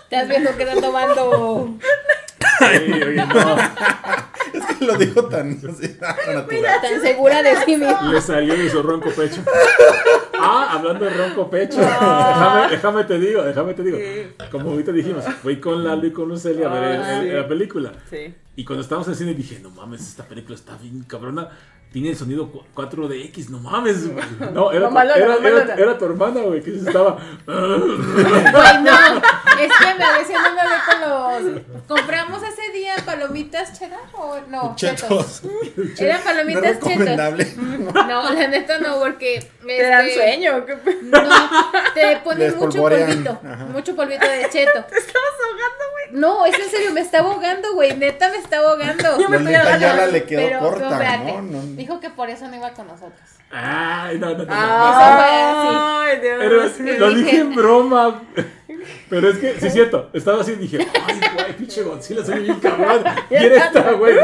Estás 0.05 0.29
viendo 0.29 0.57
que 0.57 0.62
están 0.62 0.81
tomando. 0.81 1.75
Sí, 2.59 2.93
oye, 2.93 3.27
no. 3.27 3.57
Es 4.53 4.65
que 4.79 4.85
lo 4.85 4.95
dijo 4.97 5.25
tan 5.29 5.61
así, 5.69 5.89
tan 5.99 6.16
natural. 6.35 6.81
Tan 6.81 7.01
segura 7.01 7.43
de 7.43 7.57
sí 7.65 7.77
misma. 7.77 8.03
Le 8.03 8.21
salió 8.21 8.55
de 8.55 8.71
su 8.71 8.83
ronco 8.83 9.11
pecho. 9.11 9.43
Ah, 10.40 10.69
hablando 10.73 11.05
de 11.05 11.11
ronco 11.11 11.48
pecho. 11.51 11.78
Déjame, 11.81 12.69
déjame 12.70 13.05
te 13.05 13.19
digo, 13.19 13.43
déjame 13.43 13.74
te 13.74 13.82
digo. 13.82 13.98
Como 14.51 14.70
ahorita 14.70 14.93
dijimos, 14.93 15.24
fui 15.43 15.61
con 15.61 15.82
Lalo 15.85 16.06
y 16.06 16.12
con 16.12 16.28
Luceli 16.28 16.62
a 16.62 16.69
ver 16.69 17.01
Ah, 17.01 17.20
el- 17.20 17.28
sí. 17.31 17.35
la 17.36 17.48
película. 17.48 17.93
Sí. 18.11 18.35
Y 18.56 18.65
cuando 18.65 18.82
estábamos 18.82 19.09
en 19.09 19.15
cine 19.16 19.35
dije, 19.35 19.59
no 19.61 19.70
mames, 19.70 20.01
esta 20.02 20.24
película 20.24 20.55
está 20.55 20.77
bien 20.77 21.02
cabrona. 21.05 21.48
Tiene 21.93 22.11
el 22.11 22.16
sonido 22.16 22.51
cu- 22.51 22.65
4DX, 22.74 23.51
no 23.51 23.59
mames. 23.61 24.11
No, 24.52 24.73
era, 24.73 24.86
Mamalona, 24.90 25.16
era, 25.16 25.74
era- 25.77 25.97
tu 25.98 26.05
hermana, 26.06 26.40
güey, 26.40 26.61
que 26.61 26.73
se 26.73 26.78
estaba... 26.89 27.16
Ay, 27.47 28.82
no. 28.82 29.16
Es 29.61 29.73
que 29.78 29.94
me 29.98 30.19
decía 30.19 30.39
no 30.43 30.55
me 30.55 30.62
ve 30.62 30.77
con 30.89 31.01
los. 31.55 31.62
¿Compramos 31.86 32.43
ese 32.43 32.64
día 32.95 33.05
palomitas 33.05 33.79
cheddar 33.79 34.01
o 34.12 34.39
no? 34.49 34.75
Chetos. 34.77 35.43
Eran 35.99 36.19
No 36.19 36.25
palomitas 36.25 36.62
chetos. 36.62 36.89
recomendable. 36.89 37.55
No, 37.57 38.33
la 38.33 38.49
neta 38.49 38.79
no, 38.79 38.99
porque. 38.99 39.51
¿Te 39.66 39.83
dan 39.83 40.07
este, 40.07 40.15
sueño? 40.15 40.66
¿Qué 40.66 40.75
pe- 40.77 40.99
No, 41.03 41.21
te 41.95 42.16
ponen 42.19 42.59
mucho 42.59 42.83
polvito. 42.83 43.41
Ajá. 43.45 43.65
Mucho 43.66 43.97
polvito 43.97 44.27
de 44.27 44.49
cheto. 44.51 44.85
Te 44.89 44.99
estabas 44.99 45.35
ahogando, 45.45 45.85
güey. 45.93 46.21
No, 46.21 46.47
es 46.47 46.59
en 46.59 46.71
serio, 46.71 46.93
me 46.93 47.01
está 47.01 47.21
ahogando, 47.21 47.75
güey. 47.75 47.97
Neta 47.97 48.29
me 48.31 48.37
está 48.37 48.59
ahogando. 48.59 49.19
Yo 49.19 49.29
me 49.29 49.37
estoy 49.39 49.53
neta 49.53 49.79
ya 49.79 49.91
ahogando. 49.91 49.97
la 49.97 50.07
le 50.12 50.25
quedó 50.25 50.41
Pero, 50.41 50.59
corta, 50.61 51.16
no. 51.19 51.25
¿no? 51.25 51.43
No, 51.43 51.62
no. 51.62 51.77
Dijo 51.77 52.01
que 52.01 52.11
por 52.11 52.29
eso 52.31 52.47
no 52.49 52.57
iba 52.57 52.71
con 52.73 52.87
nosotros. 52.87 53.21
Ay, 53.51 54.19
no, 54.19 54.31
no, 54.31 54.39
no. 54.39 54.45
no. 54.45 54.53
Ay, 54.55 56.21
Dios. 56.21 56.73
Pero 56.77 56.99
lo 56.99 57.15
dije 57.15 57.39
en 57.39 57.55
broma. 57.55 58.23
Pero 59.09 59.28
es 59.31 59.39
que, 59.39 59.61
sí 59.61 59.66
es 59.66 59.73
cierto, 59.73 60.11
estaba 60.12 60.40
así 60.40 60.52
y 60.52 60.56
dije, 60.56 60.78
ay, 61.06 61.20
güey, 61.35 61.56
pinche 61.56 61.82
Godzilla, 61.82 62.24
soy 62.24 62.40
bien 62.40 62.61
cabrón. 62.61 63.05
Y 63.31 63.35
era 63.35 63.65
esta, 63.66 63.93
güey. 63.93 64.16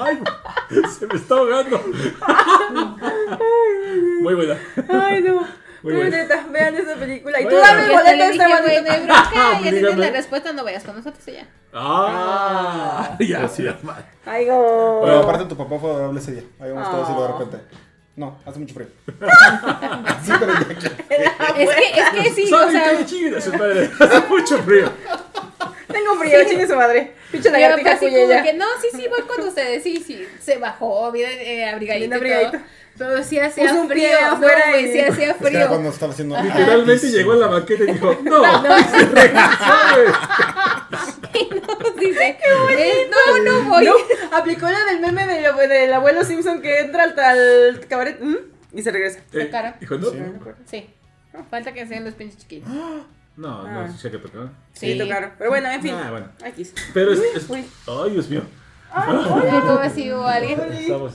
Ay, 0.00 0.18
se 0.98 1.06
me 1.06 1.14
está 1.14 1.34
ahogando. 1.34 1.80
Muy 4.20 4.34
buena. 4.34 4.56
Ay, 4.88 5.22
no. 5.22 5.46
Muy 5.80 5.94
neta, 6.10 6.44
vean 6.50 6.74
esa 6.74 6.96
película. 6.96 7.40
Y 7.40 7.48
tú 7.48 7.54
dame 7.54 7.82
Y 7.82 7.84
el 7.84 7.92
boleto 7.92 8.16
le 8.16 8.28
de 8.28 8.36
no 8.36 8.44
hay 8.44 8.62
bonita. 8.62 8.96
bronca, 8.98 9.60
ya 9.62 9.70
tienes 9.70 9.96
la 9.96 10.10
respuesta, 10.10 10.52
no 10.52 10.64
vayas 10.64 10.82
con 10.84 10.96
nosotros 10.96 11.26
y 11.28 11.32
ya. 11.34 11.46
Ah, 11.72 13.16
ya, 13.20 13.48
sí, 13.48 13.62
ya. 13.62 13.78
Ay, 14.26 14.46
go. 14.46 15.00
Bueno, 15.00 15.20
aparte 15.20 15.44
tu 15.44 15.56
papá 15.56 15.78
fue 15.78 15.90
adorable 15.90 16.18
ese 16.18 16.32
día. 16.32 16.42
Habíamos 16.58 16.82
estado 16.84 17.04
así 17.04 17.12
de 17.12 17.18
Oh. 17.20 17.38
repente. 17.38 17.64
No, 18.18 18.36
hace 18.44 18.58
mucho 18.58 18.74
frío. 18.74 18.88
sí, 19.06 20.32
pero 20.40 20.52
ya 20.52 20.66
que. 20.66 20.74
Es 21.62 21.70
que, 21.70 22.00
es 22.00 22.10
que 22.10 22.30
sí, 22.34 22.44
o 22.52 22.58
¿Saben 22.58 22.72
sea, 22.72 23.06
chingada 23.06 23.40
su 23.40 23.52
madre? 23.52 23.90
Hace 24.00 24.20
mucho 24.28 24.58
frío. 24.58 24.92
Tengo 25.86 26.16
frío, 26.16 26.44
chingue 26.48 26.66
su 26.66 26.74
madre. 26.74 27.12
Pinche 27.30 27.50
lagartija 27.50 27.96
cuya 27.98 28.42
que, 28.42 28.52
no, 28.54 28.66
sí, 28.80 28.88
sí, 28.92 29.06
voy 29.08 29.22
con 29.22 29.46
ustedes, 29.46 29.82
sí, 29.82 30.02
sí, 30.04 30.26
se 30.40 30.58
bajó, 30.58 31.12
bien 31.12 31.30
eh, 31.38 31.68
abrigadito 31.68 32.16
y 32.16 32.20
todo, 32.20 32.60
pero 32.98 33.22
sí 33.22 33.38
hacía 33.38 33.68
Puso 33.68 33.80
un 33.82 33.88
frío, 33.88 34.08
afuera 34.30 34.58
no, 34.66 34.72
güey, 34.72 34.88
y- 34.88 34.92
sí 34.92 35.00
hacía 35.00 35.08
Es 35.08 35.16
que 35.16 35.24
era 35.24 35.34
frío. 35.34 35.68
cuando 35.68 35.88
estaba 35.90 36.12
haciendo. 36.12 36.42
Literalmente 36.42 37.10
llegó 37.10 37.32
a 37.32 37.36
la 37.36 37.46
banqueta 37.46 37.84
y 37.84 37.92
dijo, 37.92 38.18
no, 38.24 38.62
no, 38.62 38.78
se 38.90 39.06
regresó, 39.06 39.74
güey. 39.94 40.08
Dice, 41.98 42.38
eh, 42.70 43.10
no, 43.10 43.42
no 43.44 43.68
voy. 43.70 43.84
No, 43.84 43.92
aplicó 44.36 44.66
la 44.68 44.84
del 44.86 45.00
meme 45.00 45.26
del, 45.26 45.68
del 45.68 45.92
abuelo 45.92 46.24
Simpson 46.24 46.60
que 46.62 46.80
entra 46.80 47.04
al, 47.04 47.18
al 47.18 47.86
cabaret 47.86 48.18
¿mm? 48.20 48.36
y 48.72 48.82
se 48.82 48.90
regresa. 48.90 49.20
Eh, 49.32 49.48
cara. 49.50 49.76
Dijo, 49.80 49.96
no. 49.96 50.10
Sí. 50.10 50.18
Sí, 50.66 50.90
falta 51.50 51.72
que 51.72 51.86
sean 51.86 52.04
los 52.04 52.14
pinches 52.14 52.38
chiquitos. 52.38 52.70
No, 53.38 53.62
Ah. 53.64 53.86
no, 53.86 53.96
sé 53.96 54.10
que 54.10 54.18
tocó. 54.18 54.50
Sí, 54.72 54.94
Sí. 54.94 54.98
tocaron. 54.98 55.30
Pero 55.38 55.50
bueno, 55.50 55.70
en 55.70 55.80
fin. 55.80 55.94
Ah, 55.94 56.10
bueno. 56.10 56.26
Aquí. 56.44 56.68
Pero 56.92 57.12
es, 57.12 57.20
es- 57.36 57.48
Uy. 57.48 57.64
Ay, 57.86 58.10
Dios 58.10 58.28
mío. 58.28 58.42
¿Cómo 58.92 59.78
así 59.80 60.12
hubo 60.12 60.26
alguien? 60.26 60.58
Estamos. 60.72 61.14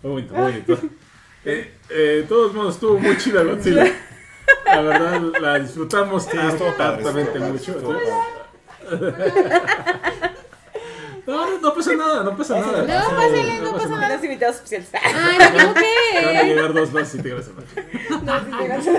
Muy 0.00 0.12
bonito, 0.12 0.34
muy 0.34 0.42
bonito. 0.52 0.78
Eh, 1.44 1.72
eh, 1.88 1.94
de 1.94 2.22
todos 2.24 2.52
modos, 2.52 2.74
estuvo 2.74 2.98
muy 2.98 3.16
chida 3.16 3.42
Godzilla. 3.42 3.86
La 4.66 4.80
verdad, 4.82 5.22
la 5.40 5.58
disfrutamos 5.58 6.26
hartamente 6.26 6.38
estuvo 6.38 6.76
padre, 6.76 7.04
mucho. 7.40 7.80
No, 11.30 11.50
no, 11.50 11.58
no 11.60 11.74
pasa 11.74 11.94
nada, 11.94 12.24
no 12.24 12.36
pasa 12.36 12.58
nada. 12.58 12.82
No, 12.82 13.16
pásale, 13.16 13.58
no 13.60 13.72
pasa 13.72 13.88
nada. 13.88 14.14
Los 14.16 14.24
invitados 14.24 14.56
especiales. 14.56 14.88
Ay, 14.92 15.38
no, 15.56 15.74
Van 15.74 16.36
a 16.36 16.42
llegar 16.42 16.72
dos 16.74 16.92
más 16.92 17.14
y 17.14 17.18
te 17.18 17.28
gracias. 17.30 17.56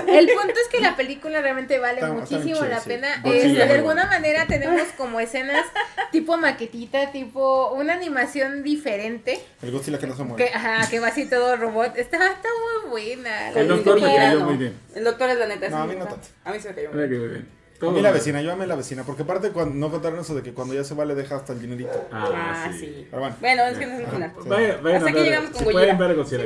El 0.06 0.26
punto 0.28 0.54
es 0.60 0.68
que 0.70 0.80
la 0.80 0.96
película 0.96 1.40
realmente 1.42 1.78
vale 1.78 2.00
Está- 2.00 2.06
está 2.22 2.36
muchísimo 2.36 2.64
la 2.66 2.80
pena. 2.80 3.20
Es- 3.24 3.52
de 3.54 3.62
alguna 3.62 4.06
manera 4.06 4.46
tenemos 4.46 4.82
como 4.96 5.20
escenas 5.20 5.66
tipo 6.10 6.36
maquetita, 6.36 7.12
tipo 7.12 7.72
una 7.72 7.94
animación 7.94 8.62
diferente. 8.62 9.44
El 9.62 9.70
Godzilla 9.70 9.98
que 9.98 10.06
no 10.06 10.16
se 10.16 10.22
mueve. 10.24 10.44
Que, 10.44 10.54
ajá, 10.54 10.88
que 10.88 11.00
va 11.00 11.08
así 11.08 11.26
todo 11.26 11.56
robot. 11.56 11.96
Está, 11.96 12.16
está 12.32 12.48
muy 12.82 12.90
buena. 12.90 13.50
El 13.50 13.68
doctor 13.68 14.00
me 14.00 14.16
cayó 14.16 14.40
muy 14.40 14.56
bien. 14.56 14.74
El 14.94 15.04
doctor 15.04 15.30
es 15.30 15.38
la 15.38 15.46
neta. 15.46 15.68
No, 15.68 15.78
a 15.82 15.86
mí 15.86 15.96
no 15.96 16.06
tanto. 16.06 16.28
A 16.44 16.52
mí 16.52 16.60
se 16.60 16.68
me 16.70 16.74
cayó. 16.74 16.90
Que 16.90 16.96
muy 16.96 17.28
bien. 17.28 17.61
A 17.82 17.84
Todo 17.84 17.96
mí 17.96 18.00
la 18.00 18.10
bien. 18.10 18.20
vecina, 18.20 18.40
yo 18.42 18.52
amé 18.52 18.64
la 18.68 18.76
vecina, 18.76 19.02
porque 19.02 19.22
aparte 19.22 19.50
cuando 19.50 19.74
no 19.74 19.90
contaron 19.90 20.20
eso 20.20 20.36
de 20.36 20.42
que 20.44 20.52
cuando 20.54 20.72
ya 20.72 20.84
se 20.84 20.94
va 20.94 21.04
le 21.04 21.16
deja 21.16 21.34
hasta 21.34 21.52
el 21.52 21.60
dinerito. 21.60 21.90
Ah, 22.12 22.28
Ah, 22.32 22.70
sí. 22.72 22.78
sí. 22.78 23.06
Pero 23.10 23.22
bueno. 23.22 23.36
Bueno, 23.40 23.62
es 23.64 23.78
que 23.78 23.86
no 23.86 23.92
es 23.94 24.00
el 24.00 24.06
final. 24.06 24.32
Vaya, 24.46 24.76
vayan 24.80 24.96
Hasta 24.98 25.06
a 25.06 25.10
aquí 25.10 25.18
ver, 25.18 25.24
llegamos 25.24 25.50
con 25.50 25.64
Godzilla. 25.64 25.72
pueden 25.72 25.98
ver 25.98 26.14
Godzilla. 26.16 26.44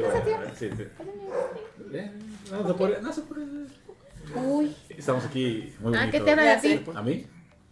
Sí, 0.59 0.71
sí. 0.75 0.85
Eh, 1.93 2.11
No 2.51 2.67
se 2.69 2.75
puede, 2.75 3.03
no 3.03 3.13
se 3.13 3.21
puede. 3.21 3.45
Uy. 4.35 4.77
Estamos 4.89 5.25
aquí 5.27 5.75
muy 5.81 5.95
Ah, 5.95 5.99
bonito. 5.99 6.11
¿qué 6.13 6.21
te 6.25 6.31
hablan 6.31 6.47
Ya 6.47 6.57
a 6.57 6.61
ti? 6.61 6.85
¿A 6.95 7.03
mí? 7.03 7.27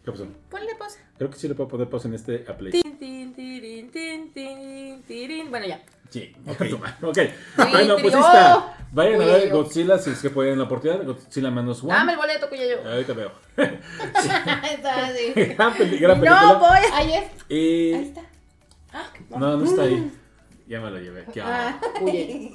¿Qué 0.05 0.11
pasó? 0.13 0.27
Ponle 0.51 0.75
pausa. 0.75 0.99
Creo 1.17 1.31
que 1.31 1.39
sí 1.39 1.49
le 1.49 1.55
puedo 1.55 1.69
poner 1.69 1.89
pausa 1.89 2.09
en 2.09 2.15
este 2.15 2.45
a 2.49 2.57
play. 2.57 2.73
Tin, 2.73 2.99
tin, 2.99 3.33
tirin, 3.35 3.91
tin, 3.91 4.33
tin, 4.33 5.03
tirin. 5.05 5.51
Bueno, 5.51 5.67
ya. 5.67 5.83
Sí, 6.11 6.35
ok. 6.47 6.61
Bueno, 7.71 7.97
pues 8.01 8.15
está. 8.15 8.77
Vayan 8.93 9.23
a 9.23 9.25
ver. 9.25 9.51
Godzilla 9.51 9.99
si 9.99 10.11
es 10.11 10.21
que 10.21 10.31
pueden 10.31 10.59
la 10.59 10.65
oportunidad. 10.65 11.05
Godzilla 11.05 11.51
menos 11.51 11.83
one. 11.83 11.93
Dame 11.95 12.13
el 12.13 12.19
boleto, 12.19 12.49
cuya 12.49 12.65
yo. 12.67 12.89
Ahorita 12.89 13.13
veo. 13.15 13.33
Está 13.57 15.07
así. 15.07 15.33
gran, 15.35 15.75
peli- 15.75 15.99
gran 15.99 16.21
película. 16.21 16.43
No, 16.43 16.59
voy. 16.61 16.79
Ahí 16.93 17.15
es. 17.15 17.25
Y... 17.49 17.95
Ahí 17.95 18.05
está. 18.09 18.23
No, 19.39 19.57
no 19.57 19.65
está 19.65 19.83
ahí. 19.83 20.13
Ya 20.67 20.81
me 20.81 20.91
lo 20.91 20.99
llevé. 20.99 21.25
¿Qué 21.33 21.41
hago? 21.41 21.51
Ah. 21.53 21.81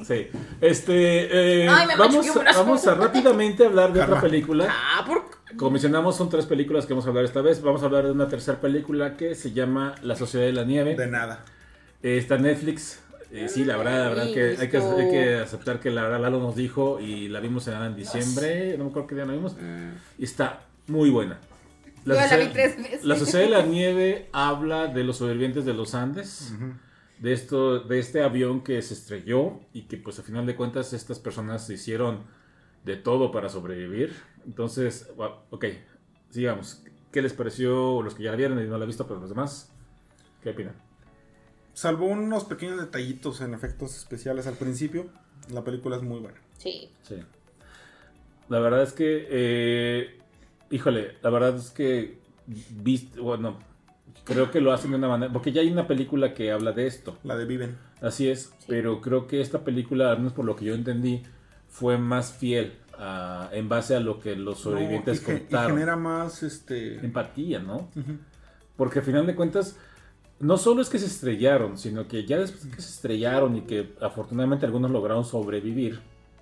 Sí. 0.08 0.30
Este, 0.62 1.64
eh, 1.66 1.70
Ay, 1.70 1.88
me 1.88 1.96
vamos, 1.96 2.26
vamos 2.56 2.88
a 2.88 2.96
rápidamente 2.96 3.66
hablar 3.66 3.92
de 3.94 4.02
otra 4.02 4.22
película. 4.22 4.68
Ah, 4.70 5.04
por. 5.06 5.39
Como 5.58 5.72
mencionamos, 5.72 6.16
son 6.16 6.30
tres 6.30 6.46
películas 6.46 6.86
que 6.86 6.94
vamos 6.94 7.06
a 7.06 7.10
hablar 7.10 7.26
esta 7.26 7.42
vez. 7.42 7.62
Vamos 7.62 7.82
a 7.82 7.86
hablar 7.86 8.06
de 8.06 8.12
una 8.12 8.28
tercera 8.28 8.62
película 8.62 9.18
que 9.18 9.34
se 9.36 9.52
llama 9.52 9.96
La 10.04 10.16
Sociedad 10.16 10.46
de 10.46 10.54
la 10.54 10.64
Nieve. 10.64 10.96
De 10.96 11.08
nada. 11.08 11.44
Eh, 12.04 12.18
está 12.18 12.36
en 12.36 12.44
Netflix. 12.44 13.02
Eh, 13.32 13.48
sí, 13.48 13.64
la 13.66 13.78
verdad, 13.78 14.04
la 14.04 14.10
verdad 14.10 14.34
que 14.34 14.58
hay, 14.60 14.70
que 14.70 14.78
Listo. 14.78 14.98
hay 14.98 15.10
que 15.12 15.36
aceptar 15.36 15.80
que 15.80 15.92
la 15.92 16.02
verdad 16.04 16.20
Lalo 16.22 16.40
nos 16.40 16.56
dijo 16.56 17.00
y 17.00 17.28
la 17.28 17.40
vimos 17.40 17.68
en, 17.68 17.76
en 17.76 17.96
diciembre, 17.96 18.76
no 18.78 18.86
me 18.86 18.90
acuerdo 18.90 19.08
qué 19.08 19.16
día 19.16 19.26
la 19.26 19.34
vimos, 19.34 19.56
y 20.18 20.24
está 20.24 20.62
muy 20.88 21.12
buena. 21.12 21.38
Yo 22.06 22.14
la 22.16 22.24
Sociedad- 22.24 22.48
vi 22.48 22.54
tres 22.54 22.78
veces. 22.78 23.04
la 23.06 23.16
Sociedad 23.16 23.46
de 23.46 23.52
la 23.52 23.62
Nieve 23.68 24.30
habla 24.32 24.88
de 24.88 25.04
los 25.04 25.18
sobrevivientes 25.18 25.64
de 25.66 25.76
los 25.76 25.94
Andes, 25.94 26.54
de, 27.20 27.34
esto, 27.34 27.80
de 27.82 28.00
este 28.00 28.24
avión 28.24 28.64
que 28.64 28.82
se 28.82 28.96
estrelló 28.96 29.60
y 29.74 29.84
que 29.84 29.98
pues 29.98 30.18
a 30.18 30.24
final 30.24 30.48
de 30.48 30.56
cuentas 30.56 30.92
estas 30.94 31.20
personas 31.20 31.70
hicieron 31.70 32.24
de 32.84 32.96
todo 32.96 33.32
para 33.32 33.50
sobrevivir. 33.50 34.16
Entonces, 34.46 35.12
wow, 35.16 35.32
ok, 35.50 35.66
sigamos. 36.30 36.84
¿Qué 37.12 37.22
les 37.22 37.34
pareció 37.34 38.02
los 38.02 38.14
que 38.14 38.24
ya 38.24 38.32
la 38.32 38.38
vieron 38.38 38.60
y 38.60 38.68
no 38.68 38.78
la 38.78 38.84
han 38.84 38.88
visto, 38.88 39.08
pero 39.08 39.20
los 39.20 39.30
demás? 39.30 39.72
¿Qué 40.44 40.52
opinan? 40.52 40.76
Salvo 41.74 42.06
unos 42.06 42.44
pequeños 42.46 42.80
detallitos 42.80 43.42
en 43.42 43.54
efectos 43.54 43.96
especiales 43.98 44.48
al 44.48 44.56
principio, 44.56 45.08
la 45.52 45.64
película 45.64 45.96
es 45.96 46.04
muy 46.04 46.20
buena. 46.20 46.38
Sí. 46.58 46.90
Sí. 47.04 47.16
La 48.50 48.60
verdad 48.60 48.84
es 48.84 48.94
que, 48.94 49.28
eh, 49.30 50.20
híjole, 50.70 51.18
la 51.22 51.30
verdad 51.30 51.56
es 51.56 51.72
que, 51.72 52.20
viste, 52.48 53.20
bueno, 53.20 53.60
creo 54.24 54.52
que 54.52 54.62
lo 54.62 54.72
hacen 54.72 54.92
de 54.92 54.98
una 54.98 55.08
manera, 55.08 55.32
porque 55.32 55.52
ya 55.52 55.62
hay 55.62 55.72
una 55.72 55.88
película 55.88 56.34
que 56.34 56.52
habla 56.52 56.72
de 56.72 56.88
esto, 56.88 57.18
La 57.24 57.36
de 57.36 57.46
Viven. 57.46 57.78
así 58.02 58.30
es, 58.30 58.54
pero 58.68 59.02
creo 59.02 59.28
que 59.28 59.42
esta 59.42 59.64
película, 59.64 60.12
al 60.12 60.18
menos 60.18 60.34
por 60.34 60.46
lo 60.46 60.56
que 60.56 60.66
yo 60.66 60.74
entendí, 60.74 61.24
fue 61.68 61.98
más 61.98 62.34
fiel 62.34 62.74
a- 63.00 63.50
en 63.54 63.70
base 63.70 63.96
a 63.96 64.00
lo 64.00 64.20
que 64.20 64.36
los 64.36 64.60
sobrevivientes 64.60 65.22
No, 65.22 65.24
y 65.24 65.26
ge- 65.26 65.38
y, 65.38 65.40
contaron. 65.46 65.72
genera 65.72 65.96
más 65.96 66.44
este. 66.44 66.96
Empatía, 67.04 67.60
¿no? 67.60 67.90
Ujú. 67.96 68.18
Porque 68.76 69.00
al 69.00 69.06
final 69.06 69.26
de 69.26 69.36
cuentas, 69.36 69.78
no 70.40 70.58
solo 70.58 70.82
es 70.82 70.90
que 70.90 71.00
se 71.00 71.06
estrellaron, 71.06 71.78
sino 71.78 72.08
que 72.08 72.26
ya 72.26 72.38
después 72.38 72.66
que 72.66 72.82
se 72.82 72.90
estrellaron 72.92 73.56
y 73.58 73.62
que 73.62 73.94
afortunadamente 74.02 74.66
algunos 74.66 74.92
lograron 74.92 75.26
sobrevivir 75.26 76.00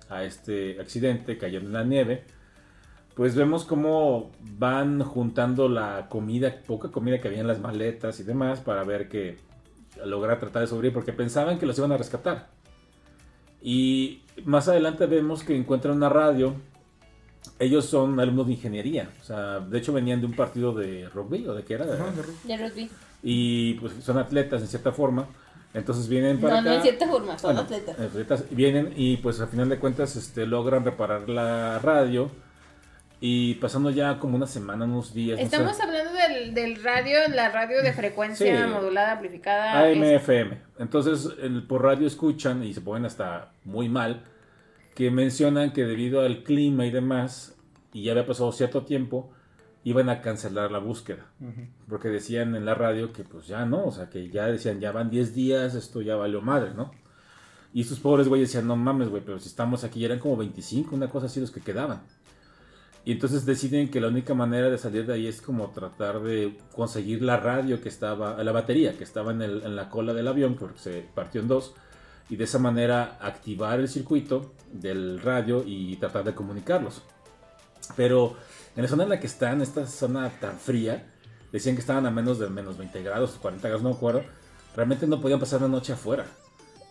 a 0.08 0.24
este 0.24 0.80
accidente 0.80 1.36
cayendo 1.38 1.68
en 1.68 1.72
la 1.74 1.84
nieve, 1.84 2.24
pues 3.14 3.34
vemos 3.34 3.64
cómo 3.64 4.30
van 4.58 5.02
juntando 5.02 5.68
la 5.68 6.06
comida, 6.08 6.54
poca 6.66 6.90
comida 6.90 7.20
que 7.20 7.28
había 7.28 7.40
en 7.40 7.48
las 7.48 7.60
maletas 7.60 8.20
y 8.20 8.22
demás, 8.22 8.60
para 8.60 8.84
ver 8.84 9.08
que 9.08 9.38
lograr 10.04 10.38
tratar 10.38 10.62
de 10.62 10.68
sobrevivir, 10.68 10.94
porque 10.94 11.12
pensaban 11.12 11.58
que 11.58 11.66
los 11.66 11.76
iban 11.78 11.90
a 11.92 11.96
rescatar. 11.96 12.48
Y 13.62 14.22
más 14.44 14.68
adelante 14.68 15.06
vemos 15.06 15.42
que 15.42 15.56
encuentran 15.56 15.96
una 15.96 16.08
radio. 16.08 16.54
Ellos 17.58 17.86
son 17.86 18.18
alumnos 18.20 18.46
de 18.46 18.52
ingeniería, 18.52 19.10
o 19.20 19.24
sea, 19.24 19.58
de 19.60 19.78
hecho 19.78 19.92
venían 19.92 20.20
de 20.20 20.26
un 20.26 20.34
partido 20.34 20.72
de 20.74 21.08
rugby 21.08 21.46
o 21.48 21.54
de 21.54 21.64
qué 21.64 21.74
era, 21.74 21.86
Ajá, 21.86 22.12
de 22.44 22.56
rugby. 22.56 22.88
Y 23.22 23.74
pues 23.74 23.94
son 24.02 24.18
atletas 24.18 24.60
en 24.62 24.68
cierta 24.68 24.92
forma. 24.92 25.26
Entonces 25.74 26.08
vienen 26.08 26.40
para 26.40 26.54
No, 26.54 26.60
acá. 26.60 26.68
no 26.70 26.76
en 26.76 26.82
cierta 26.82 27.08
forma, 27.08 27.38
son 27.38 27.48
Bueno, 27.54 27.60
atletas. 27.62 27.98
atletas 27.98 28.44
vienen 28.50 28.92
y 28.96 29.16
pues 29.18 29.40
al 29.40 29.48
final 29.48 29.68
de 29.68 29.78
cuentas 29.78 30.14
este, 30.16 30.46
logran 30.46 30.84
reparar 30.84 31.28
la 31.28 31.78
radio. 31.80 32.30
Y 33.20 33.54
pasando 33.54 33.90
ya 33.90 34.18
como 34.20 34.36
una 34.36 34.46
semana, 34.46 34.84
unos 34.84 35.12
días. 35.12 35.38
no 35.38 35.40
sé, 35.40 35.56
Estamos 35.56 35.80
hablando 35.80 36.12
del, 36.12 36.54
del 36.54 36.82
radio, 36.82 37.18
la 37.34 37.50
radio 37.50 37.82
de 37.82 37.92
frecuencia 37.92 38.64
Sí. 38.66 38.72
modulada, 38.72 39.12
amplificada. 39.12 39.88
es- 39.90 39.96
AMFM. 39.96 40.58
Entonces 40.78 41.28
el, 41.42 41.64
por 41.66 41.82
radio 41.82 42.06
escuchan 42.06 42.62
y 42.62 42.72
se 42.74 42.80
ponen 42.80 43.06
hasta 43.06 43.50
muy 43.64 43.88
mal. 43.88 44.22
Que 44.94 45.10
mencionan 45.10 45.72
que 45.72 45.84
debido 45.84 46.20
al 46.20 46.42
clima 46.44 46.86
y 46.86 46.90
demás, 46.90 47.56
y 47.92 48.02
ya 48.04 48.12
había 48.12 48.26
pasado 48.26 48.50
cierto 48.52 48.84
tiempo, 48.84 49.32
iban 49.84 50.08
a 50.10 50.20
cancelar 50.20 50.70
la 50.70 50.78
búsqueda. 50.78 51.26
Porque 51.88 52.08
decían 52.08 52.54
en 52.54 52.64
la 52.66 52.74
radio 52.74 53.12
que 53.12 53.22
pues 53.24 53.46
ya 53.46 53.64
no, 53.64 53.84
o 53.84 53.92
sea, 53.92 54.10
que 54.10 54.28
ya 54.28 54.46
decían, 54.46 54.80
ya 54.80 54.92
van 54.92 55.08
10 55.10 55.34
días, 55.34 55.74
esto 55.74 56.02
ya 56.02 56.14
valió 56.16 56.40
madre, 56.40 56.70
¿no? 56.74 56.90
Y 57.72 57.82
estos 57.82 58.00
pobres 58.00 58.28
güeyes 58.28 58.48
decían, 58.48 58.66
no 58.66 58.76
mames, 58.76 59.08
güey, 59.08 59.22
pero 59.24 59.38
si 59.38 59.48
estamos 59.48 59.84
aquí, 59.84 60.00
ya 60.00 60.06
eran 60.06 60.18
como 60.18 60.36
25, 60.36 60.94
una 60.96 61.08
cosa 61.08 61.26
así 61.26 61.38
los 61.40 61.50
que 61.50 61.60
quedaban. 61.60 62.00
Y 63.08 63.12
entonces 63.12 63.46
deciden 63.46 63.88
que 63.88 64.02
la 64.02 64.08
única 64.08 64.34
manera 64.34 64.68
de 64.68 64.76
salir 64.76 65.06
de 65.06 65.14
ahí 65.14 65.26
es 65.26 65.40
como 65.40 65.70
tratar 65.70 66.20
de 66.20 66.58
conseguir 66.74 67.22
la 67.22 67.38
radio 67.38 67.80
que 67.80 67.88
estaba, 67.88 68.44
la 68.44 68.52
batería 68.52 68.98
que 68.98 69.04
estaba 69.04 69.32
en, 69.32 69.40
el, 69.40 69.62
en 69.62 69.76
la 69.76 69.88
cola 69.88 70.12
del 70.12 70.28
avión, 70.28 70.56
porque 70.56 70.78
se 70.78 71.06
partió 71.14 71.40
en 71.40 71.48
dos, 71.48 71.72
y 72.28 72.36
de 72.36 72.44
esa 72.44 72.58
manera 72.58 73.16
activar 73.22 73.80
el 73.80 73.88
circuito 73.88 74.52
del 74.70 75.22
radio 75.22 75.64
y 75.64 75.96
tratar 75.96 76.22
de 76.22 76.34
comunicarlos. 76.34 77.00
Pero 77.96 78.36
en 78.76 78.82
la 78.82 78.88
zona 78.90 79.04
en 79.04 79.08
la 79.08 79.20
que 79.20 79.26
están, 79.26 79.62
esta 79.62 79.86
zona 79.86 80.28
tan 80.38 80.58
fría, 80.58 81.10
decían 81.50 81.76
que 81.76 81.80
estaban 81.80 82.04
a 82.04 82.10
menos 82.10 82.38
de 82.38 82.50
menos 82.50 82.76
20 82.76 83.02
grados, 83.02 83.38
40 83.40 83.68
grados, 83.68 83.82
no 83.82 83.88
me 83.88 83.96
acuerdo, 83.96 84.22
realmente 84.76 85.06
no 85.06 85.18
podían 85.18 85.40
pasar 85.40 85.60
una 85.60 85.68
noche 85.68 85.94
afuera 85.94 86.26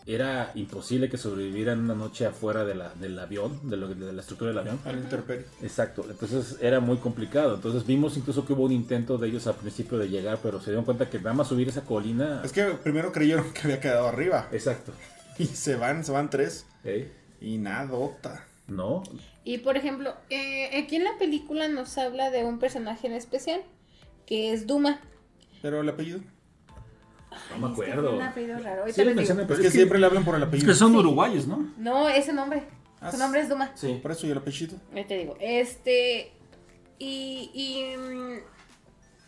era 0.08 0.52
imposible 0.54 1.10
que 1.10 1.18
sobrevivieran 1.18 1.80
una 1.80 1.94
noche 1.94 2.24
afuera 2.24 2.64
de 2.64 2.74
la, 2.74 2.94
del 2.94 3.18
avión, 3.18 3.68
de, 3.68 3.76
lo, 3.76 3.88
de 3.88 4.10
la 4.10 4.22
estructura 4.22 4.52
del 4.52 4.58
avión. 4.60 4.80
Al 4.86 4.96
interperio. 4.98 5.44
Exacto, 5.62 6.06
entonces 6.08 6.56
era 6.62 6.80
muy 6.80 6.96
complicado. 6.96 7.56
Entonces 7.56 7.86
vimos 7.86 8.16
incluso 8.16 8.46
que 8.46 8.54
hubo 8.54 8.64
un 8.64 8.72
intento 8.72 9.18
de 9.18 9.28
ellos 9.28 9.46
al 9.46 9.56
principio 9.56 9.98
de 9.98 10.08
llegar, 10.08 10.38
pero 10.42 10.60
se 10.60 10.70
dieron 10.70 10.86
cuenta 10.86 11.10
que 11.10 11.18
nada 11.18 11.34
más 11.34 11.48
subir 11.48 11.68
esa 11.68 11.82
colina... 11.82 12.40
Es 12.42 12.52
que 12.52 12.64
primero 12.64 13.12
creyeron 13.12 13.52
que 13.52 13.60
había 13.64 13.80
quedado 13.80 14.08
arriba. 14.08 14.48
Exacto. 14.50 14.92
Y 15.38 15.44
se 15.44 15.76
van, 15.76 16.04
se 16.04 16.10
van 16.10 16.30
tres. 16.30 16.66
Y 17.40 17.58
nada, 17.58 17.88
No. 18.66 19.04
Y 19.44 19.58
por 19.58 19.76
ejemplo, 19.76 20.16
eh, 20.30 20.82
aquí 20.82 20.96
en 20.96 21.04
la 21.04 21.16
película 21.16 21.68
nos 21.68 21.96
habla 21.96 22.30
de 22.30 22.44
un 22.44 22.58
personaje 22.58 23.06
en 23.06 23.12
especial, 23.12 23.60
que 24.26 24.52
es 24.52 24.66
Duma. 24.66 25.00
¿Pero 25.62 25.80
el 25.80 25.88
apellido? 25.88 26.20
No 27.50 27.66
me 27.68 27.72
acuerdo. 27.72 28.16
un 28.16 28.22
apellido 28.22 28.58
raro. 28.58 28.84
Sí, 28.86 29.02
es 29.02 29.58
que, 29.60 29.70
siempre 29.70 29.98
le 29.98 30.06
hablan 30.06 30.24
por 30.24 30.34
el 30.34 30.42
apellido. 30.42 30.70
Es 30.70 30.76
que 30.76 30.78
son 30.78 30.94
uruguayos, 30.96 31.46
¿no? 31.46 31.72
No, 31.76 32.08
ese 32.08 32.32
nombre. 32.32 32.64
Ah, 33.00 33.12
Su 33.12 33.18
nombre 33.18 33.40
es 33.40 33.48
Duma. 33.48 33.70
Sí. 33.74 33.98
Por 34.02 34.12
eso 34.12 34.26
y 34.26 34.30
el 34.30 34.38
apellido. 34.38 34.76
Ahí 34.94 35.04
te 35.04 35.18
digo. 35.18 35.36
Este. 35.40 36.32
Y, 36.98 37.50
y 37.54 37.96
mm, 37.96 38.38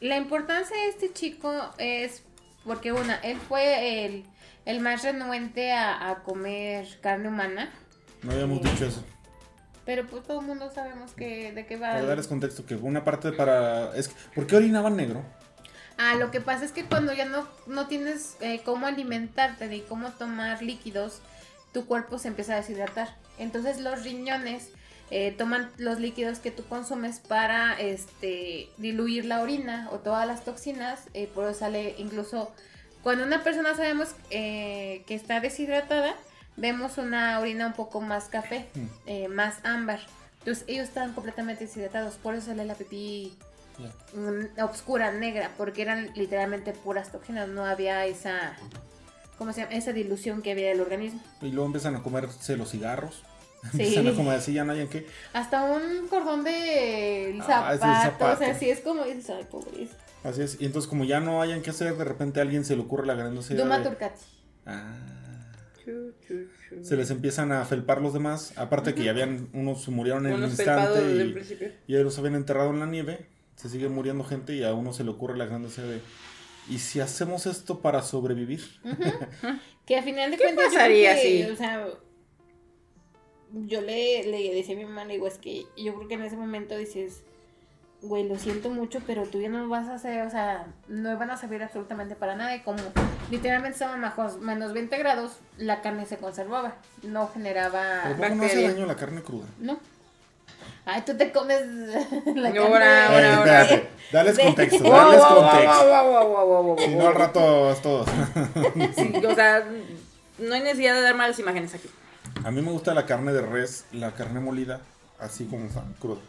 la 0.01 0.17
importancia 0.17 0.77
de 0.77 0.89
este 0.89 1.13
chico 1.13 1.53
es 1.79 2.25
porque 2.65 2.93
una, 2.93 3.17
él 3.17 3.39
fue 3.39 4.07
el, 4.07 4.25
el 4.65 4.81
más 4.81 5.03
renuente 5.03 5.73
a, 5.73 6.11
a, 6.11 6.23
comer 6.23 6.87
carne 7.01 7.29
humana. 7.29 7.71
No 8.23 8.33
habíamos 8.33 8.63
dicho 8.63 8.87
eso. 8.87 9.05
Pero 9.85 10.07
pues 10.07 10.25
todo 10.25 10.41
el 10.41 10.47
mundo 10.47 10.71
sabemos 10.73 11.13
que 11.13 11.53
de 11.53 11.67
qué 11.67 11.77
va. 11.77 11.89
Para 11.89 12.03
darles 12.03 12.27
contexto, 12.27 12.67
que 12.67 12.75
una 12.75 13.05
parte 13.05 13.33
para... 13.33 13.97
Es, 13.97 14.09
¿Por 14.35 14.47
qué 14.47 14.57
orinaban 14.57 14.97
negro? 14.97 15.23
Ah, 16.03 16.15
lo 16.15 16.31
que 16.31 16.41
pasa 16.41 16.65
es 16.65 16.73
que 16.73 16.87
cuando 16.87 17.13
ya 17.13 17.27
no, 17.27 17.47
no 17.67 17.87
tienes 17.87 18.37
eh, 18.41 18.63
cómo 18.65 18.87
alimentarte 18.87 19.67
ni 19.67 19.83
cómo 19.83 20.09
tomar 20.13 20.63
líquidos, 20.63 21.21
tu 21.75 21.85
cuerpo 21.85 22.19
se 22.19 22.29
empieza 22.29 22.55
a 22.55 22.57
deshidratar. 22.57 23.15
Entonces 23.39 23.81
los 23.81 24.03
riñones 24.03 24.71
eh, 25.11 25.35
toman 25.37 25.71
los 25.77 26.01
líquidos 26.01 26.39
que 26.39 26.51
tú 26.51 26.65
consumes 26.65 27.21
para 27.21 27.79
este, 27.79 28.71
diluir 28.79 29.27
la 29.27 29.43
orina 29.43 29.91
o 29.93 29.99
todas 29.99 30.27
las 30.27 30.43
toxinas. 30.43 31.03
Eh, 31.13 31.29
por 31.35 31.45
eso 31.45 31.59
sale 31.59 31.95
incluso 31.99 32.51
cuando 33.03 33.25
una 33.25 33.45
persona 33.45 33.75
sabemos 33.77 34.15
que 34.31 35.05
está 35.07 35.41
deshidratada, 35.41 36.15
vemos 36.57 36.97
una 36.97 37.39
orina 37.41 37.67
un 37.67 37.75
poco 37.75 38.01
más 38.01 38.31
café, 38.31 38.71
mm. 38.75 39.31
más 39.35 39.59
ámbar. 39.65 40.01
Entonces 40.39 40.65
ellos 40.67 40.89
están 40.89 41.13
completamente 41.13 41.67
deshidratados, 41.67 42.15
por 42.15 42.35
eso 42.35 42.47
sale 42.47 42.65
la 42.65 42.75
pipí 42.75 43.37
obscura, 44.63 45.13
negra, 45.13 45.51
porque 45.57 45.83
eran 45.83 46.11
literalmente 46.15 46.73
puras 46.73 47.13
toxinas, 47.13 47.49
no 47.49 47.65
había 47.65 48.07
esa, 48.07 48.57
¿cómo 49.39 49.53
se 49.53 49.63
llama? 49.63 49.75
Esa 49.75 49.93
dilución 49.93 50.43
que 50.43 50.53
había 50.53 50.69
del 50.69 50.81
organismo. 50.81 51.21
Y 51.43 51.51
luego 51.51 51.67
empiezan 51.67 51.97
a 51.97 52.03
comerse 52.03 52.57
los 52.57 52.71
cigarros. 52.71 53.23
Sí. 53.73 53.83
Empiezan 53.83 54.07
a 54.07 54.13
comer 54.15 54.35
así, 54.39 54.55
ya 54.55 54.65
no 54.65 54.73
hay 54.73 54.81
en 54.81 54.89
qué. 54.89 55.07
Hasta 55.35 55.65
un 55.65 56.09
cordón 56.09 56.45
de 56.45 57.39
ah, 57.43 57.77
zapatos, 57.79 58.49
así 58.49 58.71
es 58.71 58.81
como 58.81 59.05
dices, 59.05 59.29
ay, 59.29 59.91
Así 60.25 60.41
es, 60.41 60.59
y 60.59 60.65
entonces 60.65 60.89
como 60.89 61.05
ya 61.05 61.21
no 61.21 61.43
hayan 61.43 61.61
que 61.61 61.69
hacer, 61.69 61.95
de 61.95 62.05
repente 62.05 62.41
a 62.41 62.43
alguien 62.43 62.65
se 62.65 62.75
le 62.75 62.81
ocurre 62.81 63.07
la 63.07 63.15
gran 63.15 63.35
Duma 63.35 63.79
de... 63.79 63.85
Turcati. 63.85 64.25
Ah. 64.65 64.95
Se 66.83 66.97
les 66.97 67.11
empiezan 67.11 67.53
a 67.53 67.65
felpar 67.65 68.01
los 68.01 68.13
demás. 68.13 68.53
Aparte 68.57 68.95
que 68.95 69.05
ya 69.05 69.11
habían, 69.11 69.49
unos 69.53 69.89
murieron 69.89 70.27
en 70.27 70.35
el 70.35 70.45
instante 70.45 71.01
y, 71.87 71.93
y 71.93 71.97
ellos 71.97 72.19
habían 72.19 72.37
enterrado 72.37 72.71
en 72.71 72.81
la 72.81 72.87
nieve 72.87 73.27
se 73.61 73.69
sigue 73.69 73.91
muriendo 73.91 74.25
gente 74.25 74.55
y 74.55 74.65
a 74.65 74.73
uno 74.73 74.95
se 74.95 75.05
le 75.05 75.11
ocurre 75.11 75.37
la 75.37 75.45
gran 75.45 75.63
de 75.63 76.01
¿y 76.71 76.79
si 76.79 77.01
hacemos 77.01 77.45
esto 77.45 77.81
para 77.81 78.01
sobrevivir? 78.01 78.63
que 79.87 79.99
a 79.99 80.03
final 80.03 80.31
de 80.31 80.39
cuentas 80.39 80.73
pasaría 80.73 81.13
así? 81.13 81.43
O 81.43 81.57
sea, 81.57 81.87
yo 83.53 83.83
le, 83.83 84.25
le 84.25 84.55
decía 84.55 84.75
a 84.75 84.79
mi 84.79 84.87
mamá, 84.87 85.05
le 85.05 85.15
digo, 85.15 85.27
es 85.27 85.37
que 85.37 85.67
yo 85.77 85.95
creo 85.95 86.09
que 86.09 86.15
en 86.15 86.23
ese 86.23 86.39
momento 86.39 86.75
dices, 86.75 87.23
güey, 88.01 88.27
lo 88.27 88.39
siento 88.39 88.71
mucho, 88.71 89.01
pero 89.07 89.25
tú 89.25 89.43
ya 89.43 89.51
no 89.51 89.69
vas 89.69 89.89
a 89.89 89.97
hacer, 89.97 90.27
o 90.27 90.31
sea, 90.31 90.73
no 90.89 91.19
van 91.19 91.31
a 91.31 91.37
servir 91.37 91.63
absolutamente 91.63 92.15
para 92.15 92.37
nada. 92.37 92.57
Y 92.57 92.61
como 92.61 92.79
literalmente 93.31 93.75
estaban 93.75 94.01
bajos 94.01 94.39
menos 94.39 94.73
20 94.73 94.97
grados, 94.97 95.33
la 95.59 95.83
carne 95.83 96.07
se 96.07 96.17
conservaba, 96.17 96.77
no 97.03 97.29
generaba... 97.29 98.15
¿Pero 98.19 98.35
no 98.35 98.45
hace 98.45 98.63
daño 98.63 98.87
la 98.87 98.97
carne 98.97 99.21
cruda? 99.21 99.45
No. 99.59 99.79
Ay, 100.85 101.03
tú 101.07 101.17
te 101.17 101.31
comes 101.31 101.61
la 102.27 102.53
carne. 102.53 102.59
Ahora, 102.59 103.07
ahora, 103.07 103.37
ahora. 103.37 103.83
Dales 104.13 104.39
contexto, 104.39 104.91
dales 104.91 105.21
contexto. 105.21 106.77
Si 106.79 106.95
no, 106.97 107.09
al 107.09 107.15
rato 107.15 107.71
es 107.71 107.83
todo. 107.83 108.05
sí, 108.97 109.13
o 109.25 109.35
sea, 109.35 109.65
no 110.39 110.55
hay 110.55 110.61
necesidad 110.63 110.95
de 110.95 111.03
dar 111.03 111.15
malas 111.15 111.39
imágenes 111.39 111.75
aquí. 111.75 111.89
A 112.45 112.51
mí 112.51 112.61
me 112.63 112.73
gusta 112.73 112.95
la 112.95 113.07
carne 113.07 113.33
de 113.33 113.43
res, 113.43 113.85
la 113.93 114.13
carne 114.13 114.41
molida, 114.41 114.81
así 115.19 115.45
como 115.45 115.67
está, 115.67 115.85
cruda. 116.01 116.21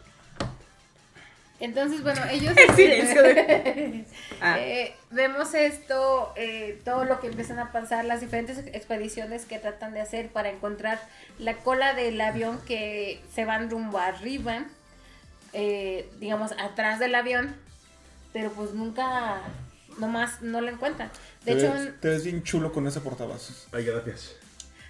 Entonces, 1.62 2.02
bueno, 2.02 2.22
ellos... 2.30 2.54
El 2.70 2.76
silencio 2.76 3.24
de... 3.24 4.06
Ah. 4.44 4.58
Eh, 4.60 4.96
vemos 5.12 5.54
esto, 5.54 6.34
eh, 6.36 6.82
todo 6.84 7.06
lo 7.06 7.20
que 7.20 7.28
empiezan 7.28 7.60
a 7.60 7.72
pasar, 7.72 8.06
las 8.06 8.22
diferentes 8.22 8.58
expediciones 8.58 9.46
que 9.46 9.60
tratan 9.60 9.94
de 9.94 10.02
hacer 10.02 10.30
para 10.30 10.50
encontrar 10.50 11.00
la 11.38 11.58
cola 11.58 11.94
del 11.94 12.20
avión 12.20 12.60
que 12.66 13.22
se 13.36 13.46
van 13.46 13.70
rumbo 13.70 14.00
arriba, 14.00 14.66
eh, 15.54 16.10
digamos, 16.20 16.54
atrás 16.54 16.98
del 16.98 17.14
avión, 17.14 17.56
pero 18.34 18.52
pues 18.52 18.72
nunca, 18.72 19.42
nomás 20.00 20.42
no 20.42 20.60
la 20.60 20.72
encuentran. 20.72 21.12
De 21.46 21.54
te 21.54 21.60
hecho, 21.60 21.72
ves, 21.72 22.02
te 22.02 22.10
ves 22.10 22.24
bien 22.24 22.42
chulo 22.42 22.74
con 22.74 22.88
ese 22.88 23.00
portavasos. 23.00 23.68
Ay, 23.72 23.86
gracias. 23.86 24.38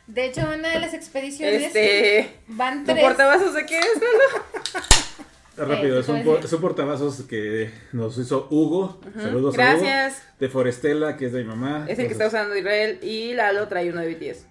De 0.07 0.27
hecho, 0.27 0.41
una 0.41 0.69
de 0.69 0.79
las 0.79 0.93
expediciones 0.93 1.63
este... 1.63 2.39
van 2.47 2.85
tres. 2.85 2.99
¿Tu 2.99 3.03
portavasos 3.03 3.53
de 3.53 3.65
qué 3.65 3.79
es, 3.79 3.85
no? 3.95 5.21
Rápido, 5.65 5.99
es 5.99 6.09
un, 6.09 6.61
portavasos 6.61 7.21
que 7.23 7.71
nos 7.91 8.17
hizo 8.17 8.47
Hugo. 8.49 8.99
Saludos 9.15 9.55
Gracias. 9.55 10.13
a 10.13 10.17
Hugo. 10.17 10.35
De 10.39 10.49
Forestela, 10.49 11.17
que 11.17 11.27
es 11.27 11.33
de 11.33 11.43
mi 11.43 11.49
mamá. 11.49 11.85
Es 11.87 11.99
el 11.99 12.07
que 12.07 12.13
está 12.13 12.27
usando 12.27 12.55
Israel. 12.55 12.99
Y 13.03 13.33
Lalo 13.33 13.67
trae 13.67 13.89
uno 13.89 14.01
de 14.01 14.15
BTS. 14.15 14.45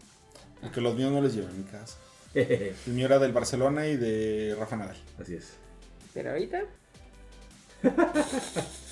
Aunque 0.63 0.81
los 0.81 0.95
míos 0.95 1.11
no 1.11 1.21
les 1.21 1.35
llevan 1.35 1.51
en 1.51 1.59
mi 1.59 1.65
casa. 1.65 1.99
el 2.35 2.93
mío 2.93 3.07
era 3.07 3.19
del 3.19 3.33
Barcelona 3.33 3.89
y 3.89 3.97
de 3.97 4.55
Rafa 4.59 4.77
Nadal. 4.77 4.97
Así 5.21 5.35
es. 5.35 5.55
Pero 6.15 6.31
ahorita. 6.31 6.63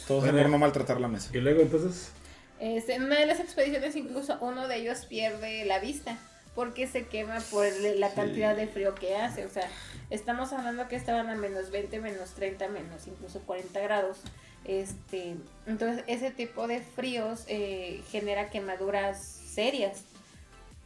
Todos 0.08 0.24
bueno, 0.24 0.42
por 0.42 0.50
no 0.50 0.58
maltratar 0.58 1.00
la 1.00 1.08
mesa. 1.08 1.30
Y 1.32 1.38
luego 1.38 1.60
entonces. 1.60 2.10
Este, 2.58 2.94
en 2.94 3.04
una 3.04 3.20
de 3.20 3.26
las 3.26 3.38
expediciones 3.38 3.94
incluso 3.94 4.36
uno 4.40 4.66
de 4.66 4.76
ellos 4.76 5.06
pierde 5.06 5.64
la 5.64 5.78
vista 5.78 6.18
porque 6.58 6.88
se 6.88 7.06
quema 7.06 7.38
por 7.52 7.68
la 7.98 8.12
cantidad 8.14 8.56
de 8.56 8.66
frío 8.66 8.92
que 8.96 9.14
hace. 9.14 9.46
O 9.46 9.48
sea, 9.48 9.70
estamos 10.10 10.52
hablando 10.52 10.88
que 10.88 10.96
estaban 10.96 11.30
a 11.30 11.36
menos 11.36 11.70
20, 11.70 12.00
menos 12.00 12.30
30, 12.34 12.66
menos 12.66 13.06
incluso 13.06 13.42
40 13.42 13.78
grados. 13.78 14.18
Este, 14.64 15.36
entonces, 15.68 16.02
ese 16.08 16.32
tipo 16.32 16.66
de 16.66 16.80
fríos 16.80 17.44
eh, 17.46 18.02
genera 18.10 18.50
quemaduras 18.50 19.22
serias. 19.22 20.02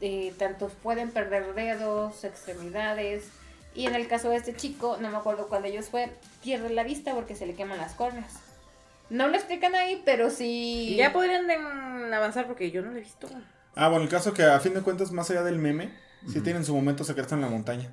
Eh, 0.02 0.34
tantos 0.36 0.72
pueden 0.82 1.10
perder 1.10 1.54
dedos, 1.54 2.22
extremidades. 2.24 3.30
Y 3.74 3.86
en 3.86 3.94
el 3.94 4.08
caso 4.08 4.28
de 4.28 4.36
este 4.36 4.54
chico, 4.54 4.98
no 5.00 5.08
me 5.08 5.16
acuerdo 5.16 5.48
cuál 5.48 5.62
de 5.62 5.70
ellos 5.70 5.86
fue, 5.86 6.10
pierde 6.42 6.68
la 6.68 6.84
vista 6.84 7.14
porque 7.14 7.34
se 7.34 7.46
le 7.46 7.54
queman 7.54 7.78
las 7.78 7.94
córneas. 7.94 8.34
No 9.08 9.26
lo 9.26 9.36
explican 9.36 9.74
ahí, 9.74 10.02
pero 10.04 10.28
sí. 10.28 10.96
Ya 10.98 11.14
podrían 11.14 11.50
avanzar 12.12 12.46
porque 12.46 12.70
yo 12.70 12.82
no 12.82 12.90
lo 12.90 12.98
he 12.98 13.00
visto. 13.00 13.26
Ah, 13.74 13.88
bueno, 13.88 14.04
el 14.04 14.10
caso 14.10 14.32
que 14.34 14.42
a 14.42 14.60
fin 14.60 14.74
de 14.74 14.82
cuentas, 14.82 15.12
más 15.12 15.30
allá 15.30 15.42
del 15.42 15.58
meme, 15.58 15.90
Sí, 16.30 16.40
tienen 16.40 16.64
su 16.64 16.74
momento 16.74 17.04
secreto 17.04 17.34
en 17.34 17.40
la 17.40 17.48
montaña. 17.48 17.90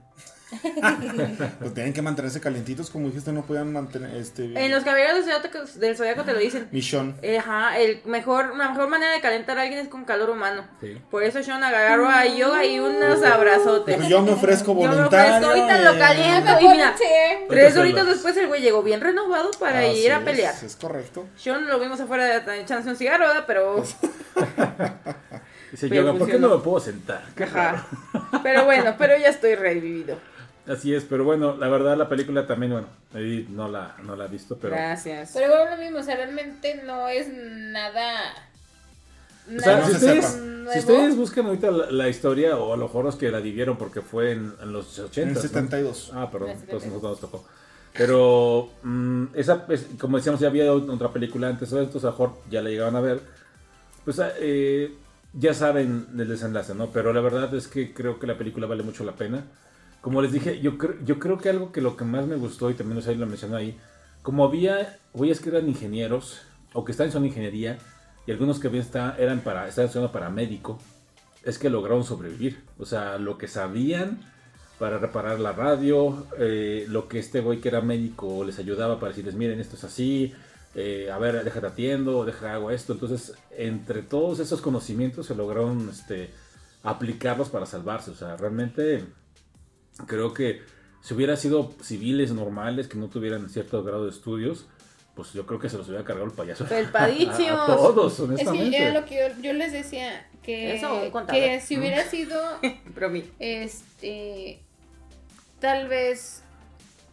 pues 1.60 1.76
tienen 1.76 1.94
que 1.94 2.02
mantenerse 2.02 2.42
calientitos, 2.42 2.90
como 2.90 3.08
dijiste, 3.08 3.32
no 3.32 3.44
puedan 3.44 3.72
mantener 3.72 4.16
este. 4.16 4.46
En 4.56 4.72
los 4.72 4.84
caballeros 4.84 5.24
del 5.26 5.36
Zodiaco, 5.36 5.80
del 5.80 5.96
Zodiaco 5.96 6.24
te 6.24 6.34
lo 6.34 6.40
dicen. 6.40 6.68
Mi 6.72 6.82
Sean. 6.82 7.16
Ajá, 7.38 7.78
el 7.78 8.02
mejor, 8.06 8.56
la 8.56 8.70
mejor 8.70 8.88
manera 8.88 9.12
de 9.12 9.22
calentar 9.22 9.60
a 9.60 9.62
alguien 9.64 9.80
es 9.80 9.88
con 9.90 10.06
calor 10.06 10.32
humano. 10.32 10.68
Sí. 10.82 11.00
Por 11.12 11.24
eso 11.24 11.44
Sean 11.44 11.64
agarró 11.64 12.10
a 12.10 12.26
Yoga 12.26 12.66
y 12.66 12.80
unos 12.80 13.24
abrazotes. 13.24 13.98
Dijo, 14.00 14.10
yo 14.10 14.22
me 14.24 14.32
ofrezco 14.32 14.74
Yo 14.74 14.90
me 14.90 14.96
voluntario. 14.96 15.36
ofrezco, 15.36 15.50
ahorita 15.52 15.82
lo 15.82 15.92
eh, 15.92 16.00
caliento 16.00 16.52
y 16.62 16.68
mira, 16.68 16.96
tres 17.48 17.78
horitas 17.78 18.08
después 18.08 18.36
el 18.38 18.48
güey 18.48 18.62
llegó 18.62 18.82
bien 18.82 19.02
renovado 19.02 19.52
para 19.60 19.86
ir 19.88 20.12
a 20.12 20.18
es, 20.18 20.24
pelear. 20.24 20.56
Es 20.64 20.76
correcto. 20.76 21.28
Sean 21.36 21.68
lo 21.68 21.80
vimos 21.80 22.00
afuera 22.00 22.38
echándose 22.56 22.90
un 22.90 22.96
cigarro, 22.96 23.28
¿verdad? 23.28 23.44
Pero, 23.46 23.84
Dice 25.72 25.88
Pero 25.90 26.04
Yoga, 26.06 26.18
¿por 26.20 26.28
qué 26.30 26.40
no 26.40 26.50
me 26.50 26.64
puedo 26.64 26.80
sentar? 26.80 27.24
Ajá. 27.42 27.86
Pero 28.44 28.66
bueno, 28.66 28.96
pero 28.98 29.18
ya 29.18 29.28
estoy 29.30 29.56
revivido. 29.56 30.18
Así 30.68 30.94
es, 30.94 31.04
pero 31.04 31.24
bueno, 31.24 31.56
la 31.58 31.68
verdad 31.68 31.98
la 31.98 32.08
película 32.10 32.46
también, 32.46 32.72
bueno, 32.74 32.88
ahí 33.14 33.48
no 33.50 33.68
la, 33.68 33.96
no 34.04 34.16
la 34.16 34.26
he 34.26 34.28
visto, 34.28 34.58
pero... 34.62 34.76
Gracias. 34.76 35.32
Pero 35.34 35.50
bueno, 35.50 35.72
lo 35.76 35.78
mismo, 35.82 36.00
o 36.00 36.04
sea, 36.04 36.16
realmente 36.16 36.82
no 36.86 37.08
es 37.08 37.28
nada. 37.28 38.34
O 39.56 39.60
sea, 39.60 39.78
no 39.78 39.86
si 39.88 39.92
se 39.94 39.98
ustedes, 39.98 40.26
si 40.74 40.80
ustedes 40.80 41.16
buscan 41.16 41.48
ahorita 41.48 41.72
la, 41.72 41.90
la 41.92 42.08
historia 42.08 42.56
o 42.56 42.72
a 42.74 42.78
lo 42.78 42.84
mejor 42.86 43.06
los 43.06 43.16
que 43.16 43.32
la 43.32 43.40
vivieron 43.40 43.78
porque 43.78 44.02
fue 44.02 44.34
en, 44.34 44.54
en 44.62 44.72
los 44.72 45.00
80. 45.00 45.22
En 45.22 45.36
el 45.36 45.42
72. 45.42 46.12
Ah, 46.14 46.30
perdón, 46.32 46.52
entonces 46.52 46.84
72. 46.84 46.94
nosotros 47.04 47.12
nos 47.22 47.32
tocó. 47.32 47.46
Pero 47.98 48.70
mm, 48.84 49.26
esa, 49.34 49.66
es- 49.70 49.88
como 50.00 50.18
decíamos, 50.18 50.40
ya 50.40 50.50
había 50.50 50.72
otra 50.72 51.10
película 51.12 51.48
antes 51.48 51.72
de 51.72 51.82
esto, 51.84 51.98
a 51.98 52.02
lo 52.04 52.12
mejor 52.12 52.34
ya 52.52 52.62
la 52.62 52.70
llegaban 52.70 52.96
a 52.96 53.02
ver. 53.02 53.22
Pues 54.06 54.22
eh, 54.40 54.94
ya 55.34 55.54
saben 55.54 56.08
el 56.18 56.28
desenlace, 56.28 56.74
¿no? 56.76 56.88
Pero 56.92 57.14
la 57.14 57.22
verdad 57.22 57.54
es 57.54 57.68
que 57.68 57.94
creo 57.94 58.20
que 58.20 58.28
la 58.28 58.38
película 58.38 58.68
vale 58.68 58.84
mucho 58.84 59.04
la 59.04 59.14
pena. 59.16 59.46
Como 60.02 60.22
les 60.22 60.32
dije, 60.32 60.60
yo, 60.62 60.78
cre- 60.78 61.04
yo 61.06 61.20
creo 61.20 61.38
que 61.38 61.50
algo 61.50 61.72
que 61.72 61.82
lo 61.82 61.98
que 61.98 62.06
más 62.06 62.26
me 62.26 62.36
gustó, 62.36 62.70
y 62.70 62.74
también 62.74 63.02
sea, 63.02 63.14
lo 63.14 63.26
mencionó 63.28 63.58
ahí, 63.58 63.78
como 64.22 64.46
había 64.46 64.98
güeyes 65.14 65.40
que 65.40 65.50
eran 65.50 65.68
ingenieros, 65.68 66.42
o 66.74 66.86
que 66.86 66.92
estaban 66.92 67.16
en 67.16 67.26
ingeniería, 67.26 67.78
y 68.26 68.32
algunos 68.32 68.60
que 68.60 68.70
bien 68.70 68.84
está, 68.84 69.16
eran 69.18 69.42
para, 69.42 69.68
estaban 69.68 69.88
estudiando 69.88 70.12
para 70.12 70.30
médico, 70.30 70.80
es 71.44 71.58
que 71.58 71.70
lograron 71.70 72.04
sobrevivir. 72.04 72.64
O 72.78 72.86
sea, 72.86 73.18
lo 73.18 73.38
que 73.38 73.48
sabían 73.48 74.20
para 74.78 74.98
reparar 74.98 75.40
la 75.40 75.52
radio, 75.52 76.26
eh, 76.38 76.86
lo 76.88 77.08
que 77.08 77.20
este 77.20 77.42
güey 77.42 77.60
que 77.60 77.70
era 77.70 77.82
médico 77.82 78.44
les 78.46 78.60
ayudaba 78.60 79.00
para 79.00 79.10
decirles, 79.10 79.36
miren, 79.36 79.60
esto 79.60 79.76
es 79.76 79.84
así, 79.84 80.34
eh, 80.76 81.10
a 81.12 81.18
ver, 81.18 81.44
déjate 81.44 81.68
atiendo, 81.68 82.26
deja 82.26 82.54
hago 82.54 82.72
esto. 82.72 82.94
Entonces, 82.94 83.34
entre 83.52 84.02
todos 84.02 84.40
esos 84.40 84.62
conocimientos 84.62 85.26
se 85.26 85.36
lograron 85.36 85.90
este, 85.90 86.30
aplicarlos 86.84 87.50
para 87.50 87.66
salvarse. 87.66 88.12
O 88.12 88.16
sea, 88.16 88.38
realmente 88.38 89.04
creo 90.08 90.34
que 90.34 90.62
si 91.02 91.14
hubiera 91.14 91.36
sido 91.36 91.74
civiles 91.82 92.32
normales 92.32 92.88
que 92.88 92.98
no 92.98 93.08
tuvieran 93.08 93.50
cierto 93.50 93.84
grado 93.84 94.06
de 94.06 94.12
estudios, 94.12 94.66
pues 95.16 95.34
yo 95.34 95.46
creo 95.46 95.60
que 95.60 95.70
se 95.70 95.78
los 95.78 95.88
hubiera 95.88 96.06
cargado 96.06 96.28
el 96.28 96.34
payaso. 96.34 96.66
Felpadísimos. 96.66 97.60
A, 97.70 97.74
a 97.74 97.76
todos, 97.76 98.14
Es 98.14 98.20
honestamente. 98.22 98.70
que 98.70 98.84
era 98.84 99.00
lo 99.00 99.06
que 99.06 99.16
yo, 99.16 99.42
yo 99.42 99.54
les 99.54 99.72
decía, 99.74 100.28
que, 100.44 100.76
Eso, 100.76 101.12
que 101.30 101.60
si 101.60 101.78
hubiera 101.78 102.04
sido, 102.06 102.42
este, 103.40 104.62
tal 105.60 105.88
vez, 105.88 106.44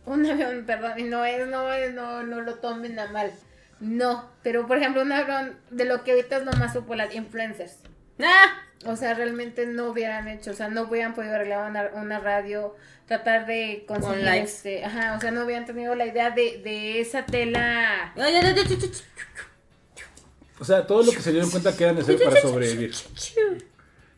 un 0.05 0.25
avión, 0.31 0.65
perdón, 0.67 0.99
y 0.99 1.03
no 1.05 1.25
es, 1.25 1.49
no 1.49 1.73
es, 1.73 1.95
no, 1.95 2.23
no 2.23 2.41
lo 2.43 2.55
tomen 2.57 2.99
a 2.99 3.11
mal, 3.11 3.33
no, 3.81 4.31
pero 4.43 4.67
por 4.67 4.79
ejemplo 4.79 5.03
un 5.03 5.13
avión, 5.13 5.59
de 5.71 5.85
lo 5.85 6.03
que 6.05 6.13
ahorita 6.13 6.39
es 6.39 6.45
lo 6.45 6.53
más 6.53 6.75
popular, 6.75 7.09
influencers, 7.15 7.79
¡Ah! 8.21 8.63
o 8.85 8.97
sea, 8.97 9.15
realmente 9.15 9.67
no 9.67 9.91
hubieran 9.91 10.29
hecho, 10.29 10.51
o 10.51 10.55
sea, 10.55 10.69
no 10.69 10.83
hubieran 10.83 11.15
podido 11.15 11.35
arreglar 11.35 11.71
una, 11.71 11.91
una 12.01 12.21
radio, 12.21 12.75
tratar 13.07 13.47
de 13.47 13.85
conseguir, 13.87 14.27
este, 14.29 14.85
ajá, 14.85 15.15
o 15.17 15.21
sea, 15.21 15.31
no 15.31 15.45
hubieran 15.45 15.65
tenido 15.65 15.95
la 15.95 16.07
idea 16.07 16.31
de, 16.31 16.61
de 16.63 17.01
esa 17.01 17.27
tela... 17.27 18.13
O 20.59 20.65
sea, 20.65 20.87
todo 20.87 21.03
lo 21.03 21.13
que 21.13 21.21
se 21.21 21.33
dieron 21.33 21.51
cuenta 21.51 21.77
que 21.77 21.85
era 21.85 21.93
necesario 21.93 22.25
para 22.25 22.41
sobrevivir. 22.41 22.95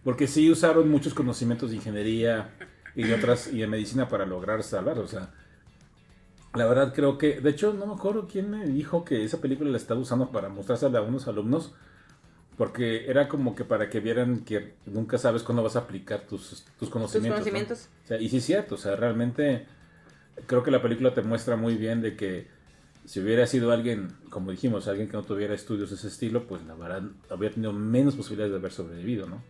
Porque 0.04 0.26
sí 0.26 0.50
usaron 0.50 0.88
muchos 0.88 1.12
conocimientos 1.12 1.70
de 1.70 1.76
ingeniería 1.76 2.50
y 2.94 3.02
de 3.04 3.14
otras 3.14 3.48
y 3.48 3.58
de 3.58 3.66
medicina 3.66 4.08
para 4.08 4.24
lograr 4.24 4.62
salvar. 4.62 4.98
O 5.00 5.08
sea, 5.08 5.30
la 6.54 6.66
verdad 6.66 6.94
creo 6.94 7.18
que, 7.18 7.40
de 7.40 7.50
hecho, 7.50 7.74
no 7.74 7.86
me 7.86 7.94
acuerdo 7.94 8.26
quién 8.26 8.50
me 8.50 8.66
dijo 8.66 9.04
que 9.04 9.24
esa 9.24 9.40
película 9.40 9.70
la 9.70 9.76
estaba 9.76 10.00
usando 10.00 10.30
para 10.30 10.48
mostrársela 10.48 10.98
a 10.98 11.02
unos 11.02 11.28
alumnos. 11.28 11.74
Porque 12.56 13.08
era 13.08 13.28
como 13.28 13.54
que 13.54 13.64
para 13.64 13.88
que 13.88 14.00
vieran 14.00 14.40
que 14.40 14.74
nunca 14.86 15.16
sabes 15.16 15.44
cuándo 15.44 15.62
vas 15.62 15.76
a 15.76 15.80
aplicar 15.80 16.22
tus, 16.22 16.48
tus 16.48 16.64
Tus 16.76 16.90
conocimientos. 16.90 17.38
¿no? 17.38 17.44
conocimientos. 17.44 17.88
O 18.04 18.08
sea, 18.08 18.20
y 18.20 18.28
sí 18.28 18.38
es 18.38 18.44
cierto, 18.44 18.74
o 18.74 18.78
sea, 18.78 18.96
realmente 18.96 19.66
creo 20.46 20.64
que 20.64 20.72
la 20.72 20.82
película 20.82 21.14
te 21.14 21.22
muestra 21.22 21.54
muy 21.56 21.76
bien 21.76 22.02
de 22.02 22.16
que 22.16 22.48
si 23.04 23.20
hubiera 23.20 23.46
sido 23.46 23.70
alguien, 23.70 24.08
como 24.28 24.50
dijimos, 24.50 24.88
alguien 24.88 25.08
que 25.08 25.16
no 25.16 25.22
tuviera 25.22 25.54
estudios 25.54 25.90
de 25.90 25.96
ese 25.96 26.08
estilo, 26.08 26.48
pues 26.48 26.64
la 26.64 26.74
verdad 26.74 27.02
habría 27.30 27.50
tenido 27.50 27.72
menos 27.72 28.16
posibilidades 28.16 28.50
de 28.52 28.58
haber 28.58 28.72
sobrevivido, 28.72 29.26
¿no? 29.28 29.42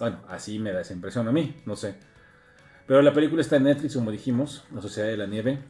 Bueno, 0.00 0.18
así 0.28 0.58
me 0.58 0.72
da 0.72 0.80
esa 0.80 0.92
impresión 0.92 1.28
a 1.28 1.32
mí, 1.32 1.54
no 1.66 1.76
sé. 1.76 1.94
Pero 2.86 3.00
la 3.00 3.12
película 3.12 3.42
está 3.42 3.56
en 3.56 3.64
Netflix, 3.64 3.94
como 3.94 4.10
dijimos, 4.10 4.64
La 4.74 4.82
Sociedad 4.82 5.08
de 5.08 5.16
la 5.16 5.26
Nieve. 5.26 5.60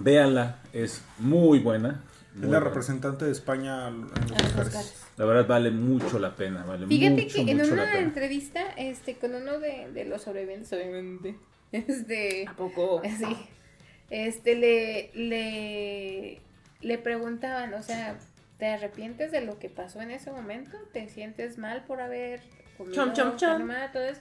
Véanla, 0.00 0.58
es 0.72 1.02
muy 1.18 1.58
buena. 1.58 2.02
muy 2.34 2.44
Es 2.46 2.50
la 2.50 2.58
buena. 2.58 2.60
representante 2.60 3.24
de 3.26 3.32
España 3.32 3.88
en 3.88 4.02
los 4.02 4.12
Oscars. 4.12 4.66
Oscars. 4.68 5.06
La 5.16 5.24
verdad 5.26 5.46
vale 5.46 5.70
mucho 5.70 6.18
la 6.18 6.34
pena, 6.34 6.64
vale 6.64 6.86
Fíjate 6.86 7.22
mucho, 7.24 7.34
que 7.44 7.50
en 7.50 7.58
mucho 7.58 7.72
una 7.74 7.98
entrevista, 7.98 8.62
este, 8.78 9.16
con 9.16 9.34
uno 9.34 9.58
de, 9.58 9.90
de 9.92 10.04
los 10.06 10.22
sobrevivientes, 10.22 10.72
obviamente, 10.72 11.36
este, 11.72 12.46
¿A 12.48 12.54
poco? 12.54 13.02
sí, 13.04 13.36
este, 14.08 14.54
le, 14.56 15.10
le, 15.14 16.40
le 16.80 16.98
preguntaban, 16.98 17.74
o 17.74 17.82
sea, 17.82 18.16
¿te 18.58 18.66
arrepientes 18.68 19.30
de 19.30 19.42
lo 19.42 19.58
que 19.58 19.68
pasó 19.68 20.00
en 20.00 20.10
ese 20.10 20.30
momento? 20.32 20.78
¿Te 20.92 21.08
sientes 21.08 21.58
mal 21.58 21.84
por 21.84 22.00
haber 22.00 22.40
comido 22.78 22.94
Chom, 23.12 23.36
chom, 23.36 23.36
todo 23.92 24.02
eso? 24.04 24.20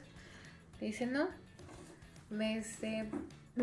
Le 0.81 0.87
dice, 0.87 1.05
no, 1.05 1.29
me, 2.29 2.57
este, 2.57 3.05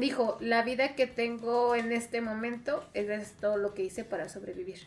dijo, 0.00 0.36
la 0.40 0.62
vida 0.62 0.94
que 0.94 1.06
tengo 1.06 1.74
en 1.74 1.92
este 1.92 2.20
momento 2.20 2.84
es 2.94 3.32
todo 3.32 3.56
lo 3.56 3.74
que 3.74 3.82
hice 3.84 4.04
para 4.04 4.28
sobrevivir. 4.28 4.86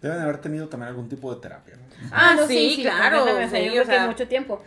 Deben 0.00 0.20
haber 0.20 0.40
tenido 0.40 0.68
también 0.68 0.88
algún 0.88 1.08
tipo 1.08 1.34
de 1.34 1.40
terapia. 1.40 1.76
¿no? 1.76 2.08
Ah, 2.12 2.36
sí, 2.48 2.78
claro. 2.82 3.26
sí, 3.50 3.64
yo 3.64 3.70
creo 3.70 3.82
o 3.82 3.86
sea, 3.86 4.00
que 4.02 4.06
mucho 4.06 4.28
tiempo. 4.28 4.62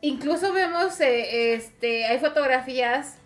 Incluso 0.00 0.52
vemos, 0.52 1.00
eh, 1.00 1.54
este, 1.54 2.06
hay 2.06 2.18
fotografías 2.18 3.16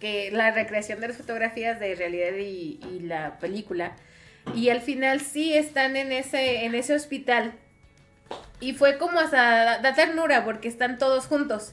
que 0.00 0.30
la 0.30 0.50
recreación 0.50 1.00
de 1.00 1.08
las 1.08 1.16
fotografías 1.16 1.80
de 1.80 1.94
realidad 1.94 2.36
y, 2.36 2.80
y 2.92 3.00
la 3.00 3.38
película 3.38 3.96
y 4.54 4.68
al 4.68 4.80
final 4.80 5.20
sí 5.20 5.54
están 5.54 5.96
en 5.96 6.12
ese 6.12 6.64
en 6.64 6.74
ese 6.74 6.94
hospital 6.94 7.54
y 8.60 8.74
fue 8.74 8.98
como 8.98 9.18
hasta 9.18 9.64
da, 9.64 9.78
da 9.78 9.94
ternura 9.94 10.44
porque 10.44 10.68
están 10.68 10.98
todos 10.98 11.26
juntos 11.26 11.72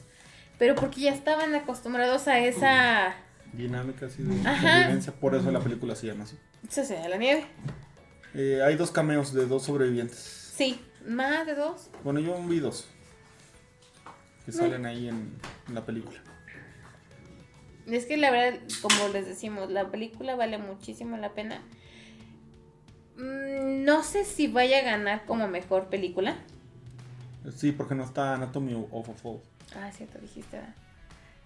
pero 0.58 0.74
porque 0.74 1.00
ya 1.02 1.12
estaban 1.12 1.54
acostumbrados 1.54 2.28
a 2.28 2.38
esa 2.38 3.14
Dinámica 3.52 4.06
así 4.06 4.22
de 4.22 4.48
Ajá. 4.48 4.78
convivencia, 4.80 5.12
por 5.12 5.34
eso 5.34 5.50
la 5.52 5.60
película 5.60 5.94
se 5.94 6.08
llama 6.08 6.24
así. 6.24 6.36
se 6.68 6.82
de 6.94 7.08
la 7.08 7.16
nieve 7.16 7.46
Eh, 8.34 8.60
hay 8.64 8.76
dos 8.76 8.90
cameos 8.90 9.32
de 9.32 9.46
dos 9.46 9.62
sobrevivientes. 9.64 10.18
sí 10.56 10.80
más 11.06 11.46
de 11.46 11.54
dos 11.54 11.90
Bueno, 12.02 12.20
yo 12.20 12.36
vi 12.44 12.58
dos. 12.60 12.86
Que 14.44 14.52
salen 14.52 14.84
ahí 14.86 15.08
en, 15.08 15.32
en 15.68 15.74
la 15.74 15.84
película. 15.86 16.18
Es 17.86 18.04
que 18.06 18.16
la 18.18 18.30
verdad, 18.30 18.60
como 18.82 19.08
les 19.08 19.26
decimos, 19.26 19.70
la 19.70 19.90
película 19.90 20.36
vale 20.36 20.58
muchísimo 20.58 21.16
la 21.16 21.32
pena. 21.32 21.62
Mm, 23.16 23.84
No 23.84 24.02
sé 24.02 24.24
si 24.24 24.46
vaya 24.48 24.78
a 24.78 24.82
ganar 24.82 25.24
como 25.26 25.48
mejor 25.48 25.88
película. 25.88 26.36
Sí, 27.56 27.72
porque 27.72 27.94
no 27.94 28.04
está 28.04 28.34
Anatomy 28.34 28.74
of 28.90 29.08
a 29.08 29.14
Fall. 29.14 29.40
Ah, 29.76 29.90
cierto, 29.92 30.18
dijiste. 30.18 30.56
¿verdad? 30.56 30.74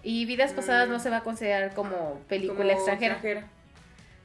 Y 0.03 0.25
Vidas 0.27 0.53
Pasadas 0.53 0.89
Mm. 0.89 0.93
no 0.93 1.01
se 1.01 1.11
va 1.11 1.19
a 1.19 1.23
considerar 1.25 1.75
como 1.75 2.21
película 2.29 2.59
como 2.59 2.71
extranjera. 2.71 3.19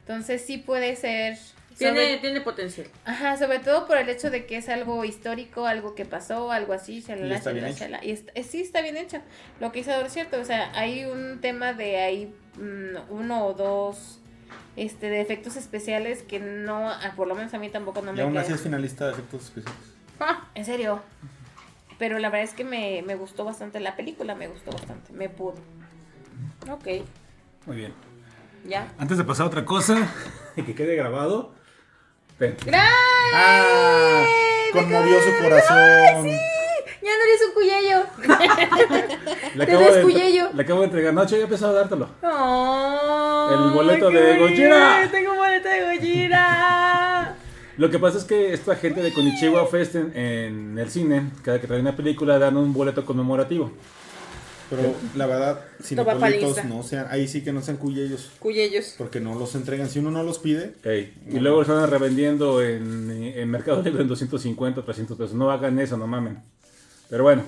Entonces 0.01 0.43
sí 0.45 0.57
puede 0.57 0.95
ser. 0.95 1.37
Tiene, 1.77 1.99
sobre- 2.01 2.17
tiene 2.19 2.41
potencial. 2.41 2.87
Ajá, 3.03 3.35
sobre 3.37 3.57
todo 3.57 3.87
por 3.87 3.97
el 3.97 4.07
hecho 4.07 4.29
de 4.29 4.45
que 4.45 4.57
es 4.57 4.69
algo 4.69 5.03
histórico, 5.05 5.65
algo 5.65 5.95
que 5.95 6.05
pasó, 6.05 6.51
algo 6.51 6.73
así, 6.73 7.01
shalala, 7.01 7.33
Y 7.33 7.37
está 7.37 7.51
bien 7.51 7.65
shalala, 7.65 7.71
hecho. 7.75 7.83
shalala. 7.85 8.05
Y 8.05 8.11
está- 8.11 8.31
eh, 8.35 8.43
sí 8.43 8.61
está 8.61 8.81
bien 8.81 8.95
hecho. 8.97 9.17
Lo 9.59 9.71
que 9.71 9.79
hizo 9.79 9.91
es 10.01 10.13
cierto, 10.13 10.39
o 10.39 10.45
sea, 10.45 10.71
hay 10.77 11.05
un 11.05 11.41
tema 11.41 11.73
de 11.73 11.97
ahí 12.01 12.35
mm, 12.57 13.11
uno 13.11 13.47
o 13.47 13.53
dos 13.55 14.19
este 14.75 15.09
de 15.09 15.21
efectos 15.21 15.55
especiales 15.55 16.21
que 16.21 16.39
no, 16.39 16.89
ah, 16.91 17.13
por 17.15 17.27
lo 17.27 17.33
menos 17.33 17.51
a 17.55 17.57
mí 17.57 17.69
tampoco 17.69 18.03
no 18.03 18.11
Y 18.11 18.15
me 18.17 18.21
aún 18.21 18.37
así 18.37 18.53
es 18.53 18.61
finalista 18.61 19.05
de 19.07 19.13
efectos 19.13 19.45
especiales. 19.45 19.79
Ah, 20.19 20.47
En 20.53 20.65
serio. 20.65 21.01
Pero 22.03 22.19
la 22.19 22.29
verdad 22.29 22.43
es 22.43 22.53
que 22.53 22.65
me, 22.65 23.01
me 23.07 23.15
gustó 23.15 23.45
bastante 23.45 23.79
la 23.79 23.95
película, 23.95 24.35
me 24.35 24.49
gustó 24.49 24.71
bastante, 24.71 25.13
me 25.13 25.29
pudo. 25.29 25.55
ok, 26.69 26.85
Muy 27.65 27.77
bien. 27.77 27.93
ya. 28.67 28.91
Antes 28.97 29.17
de 29.17 29.23
pasar 29.23 29.45
a 29.45 29.47
otra 29.47 29.63
cosa, 29.63 29.95
y 30.57 30.63
que 30.63 30.75
quede 30.75 30.97
grabado. 30.97 31.53
ven. 32.39 32.57
¡Ah! 32.73 34.21
Conmovió 34.73 35.17
su 35.21 35.41
corazón. 35.41 36.27
Ya 36.27 37.11
no 37.15 37.23
eres 37.23 37.41
un 37.47 37.53
cuyello. 37.53 38.05
Le 39.55 39.65
Te 39.65 39.71
acabo, 39.71 39.85
de, 39.85 39.95
descuyello. 39.95 40.49
le 40.53 40.61
acabo 40.63 40.79
de 40.81 40.85
entregar. 40.87 41.13
Nacho, 41.13 41.35
ya 41.35 41.41
he 41.41 41.43
empezado 41.45 41.71
a 41.71 41.79
dártelo. 41.79 42.09
Oh, 42.21 43.49
El 43.69 43.71
boleto 43.73 44.09
de. 44.09 44.39
Gojira. 44.39 45.07
Tengo 45.09 45.31
un 45.31 45.37
boleto 45.37 45.69
de 45.69 45.95
Gojira. 45.95 46.82
Lo 47.83 47.89
que 47.89 47.99
pasa 47.99 48.17
es 48.17 48.23
que 48.23 48.53
esta 48.53 48.77
gente 48.77 49.01
de 49.01 49.11
Konichiwa 49.11 49.67
Fest 49.67 49.95
en, 49.95 50.15
en 50.15 50.79
el 50.79 50.89
cine, 50.89 51.31
cada 51.41 51.59
que 51.59 51.67
trae 51.67 51.81
una 51.81 51.93
película, 51.93 52.39
dan 52.39 52.55
un 52.55 52.71
boleto 52.71 53.03
conmemorativo. 53.03 53.73
Pero 54.69 54.95
la 55.17 55.25
verdad, 55.25 55.55
pa' 55.59 55.83
cinepolitos 55.83 56.43
lista. 56.51 56.63
no 56.63 56.81
sean, 56.83 57.07
ahí 57.09 57.27
sí 57.27 57.43
que 57.43 57.51
no 57.51 57.61
sean 57.61 57.75
cuyellos, 57.75 58.31
Cuyellos. 58.39 58.95
porque 58.97 59.19
no 59.19 59.35
los 59.37 59.53
entregan. 59.55 59.89
Si 59.89 59.99
uno 59.99 60.11
no 60.11 60.23
los 60.23 60.39
pide, 60.39 60.75
Ey, 60.85 61.13
Y 61.29 61.39
luego 61.41 61.57
lo 61.57 61.61
están 61.63 61.91
revendiendo 61.91 62.61
en, 62.61 63.11
en 63.11 63.49
Mercado 63.51 63.81
Libre 63.81 64.03
en 64.03 64.07
250, 64.07 64.81
300 64.81 65.17
pesos. 65.17 65.33
No 65.33 65.51
hagan 65.51 65.77
eso, 65.77 65.97
no 65.97 66.07
mamen. 66.07 66.41
Pero 67.09 67.23
bueno, 67.23 67.43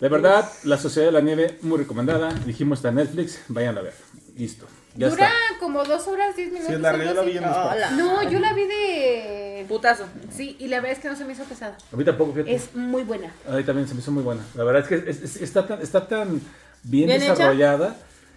de 0.00 0.08
verdad, 0.10 0.52
La 0.64 0.76
Sociedad 0.76 1.06
de 1.08 1.12
la 1.12 1.22
Nieve, 1.22 1.56
muy 1.62 1.78
recomendada. 1.78 2.30
Dijimos 2.44 2.80
está 2.80 2.90
en 2.90 2.96
Netflix, 2.96 3.40
vayan 3.48 3.78
a 3.78 3.80
ver. 3.80 3.94
Listo, 4.36 4.66
ya 4.96 5.08
Dura 5.08 5.24
está. 5.26 5.58
como 5.60 5.84
dos 5.84 6.06
horas, 6.08 6.34
diez 6.36 6.48
minutos. 6.48 6.68
si 6.68 6.74
es 6.74 6.80
larga, 6.80 7.04
yo 7.04 7.14
la 7.14 7.22
vi 7.22 7.36
en. 7.38 7.44
Hola. 7.44 7.90
No, 7.92 8.22
yo 8.30 8.38
la 8.40 8.52
vi 8.52 8.66
de... 8.66 9.64
Putazo. 9.68 10.04
Sí, 10.34 10.56
y 10.60 10.68
la 10.68 10.76
verdad 10.80 10.92
es 10.92 10.98
que 11.00 11.08
no 11.08 11.16
se 11.16 11.24
me 11.24 11.32
hizo 11.32 11.42
pesada. 11.44 11.76
A 11.92 11.96
mí 11.96 12.04
tampoco, 12.04 12.32
fíjate. 12.32 12.54
Es 12.54 12.74
muy 12.74 13.02
buena. 13.02 13.32
A 13.48 13.52
mí 13.52 13.64
también 13.64 13.88
se 13.88 13.94
me 13.94 14.00
hizo 14.00 14.12
muy 14.12 14.22
buena. 14.22 14.42
La 14.54 14.64
verdad 14.64 14.82
es 14.82 14.88
que 14.88 15.10
es- 15.10 15.22
es- 15.22 15.42
está, 15.42 15.66
tan, 15.66 15.80
está 15.82 16.06
tan 16.06 16.40
bien, 16.84 17.08
¿Bien 17.08 17.22
hecha? 17.22 17.50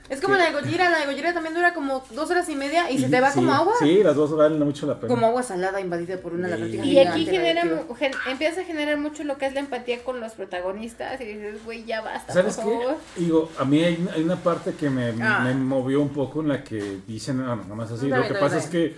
Es 0.09 0.21
como 0.21 0.35
la 0.35 0.45
de 0.45 0.51
Gojira. 0.53 0.89
La 0.89 0.99
de 0.99 1.05
Gojira 1.05 1.33
también 1.33 1.53
dura 1.53 1.73
como 1.73 2.03
dos 2.11 2.29
horas 2.31 2.49
y 2.49 2.55
media 2.55 2.89
y 2.89 2.97
se 2.99 3.09
te 3.09 3.21
va 3.21 3.29
Sí, 3.31 3.35
como 3.39 3.53
agua. 3.53 3.73
Sí, 3.79 4.01
las 4.03 4.15
dos 4.15 4.35
valen 4.35 4.59
mucho 4.59 4.85
la 4.87 4.99
pena. 4.99 5.07
Como 5.13 5.27
agua 5.27 5.43
salada 5.43 5.79
invadida 5.79 6.17
por 6.17 6.33
una 6.33 6.47
Sí. 6.47 6.51
lagartija. 6.53 6.83
Y 6.85 6.99
aquí 6.99 7.25
genera, 7.25 7.61
gen- 7.97 8.11
empieza 8.27 8.61
a 8.61 8.63
generar 8.63 8.97
mucho 8.97 9.23
lo 9.23 9.37
que 9.37 9.45
es 9.45 9.53
la 9.53 9.59
empatía 9.59 10.03
con 10.03 10.19
los 10.19 10.33
protagonistas 10.33 11.21
y 11.21 11.25
dices, 11.25 11.63
güey, 11.63 11.85
ya 11.85 12.01
basta, 12.01 12.33
¿Sabes 12.33 12.55
por 12.55 12.65
qué? 12.65 12.71
favor. 12.71 12.97
Digo, 13.15 13.51
a 13.57 13.65
mí 13.65 13.83
hay, 13.83 14.07
hay 14.15 14.23
una 14.23 14.37
parte 14.37 14.73
que 14.73 14.89
me, 14.89 15.09
Ah. 15.21 15.41
me 15.43 15.53
movió 15.53 16.01
un 16.01 16.09
poco 16.09 16.41
en 16.41 16.47
la 16.49 16.63
que 16.63 16.99
dicen, 17.07 17.39
ah, 17.41 17.55
no, 17.55 17.63
nada 17.63 17.75
más 17.75 17.91
así. 17.91 18.07
Lo 18.07 18.27
que 18.27 18.33
pasa 18.33 18.57
es 18.57 18.67
que 18.67 18.95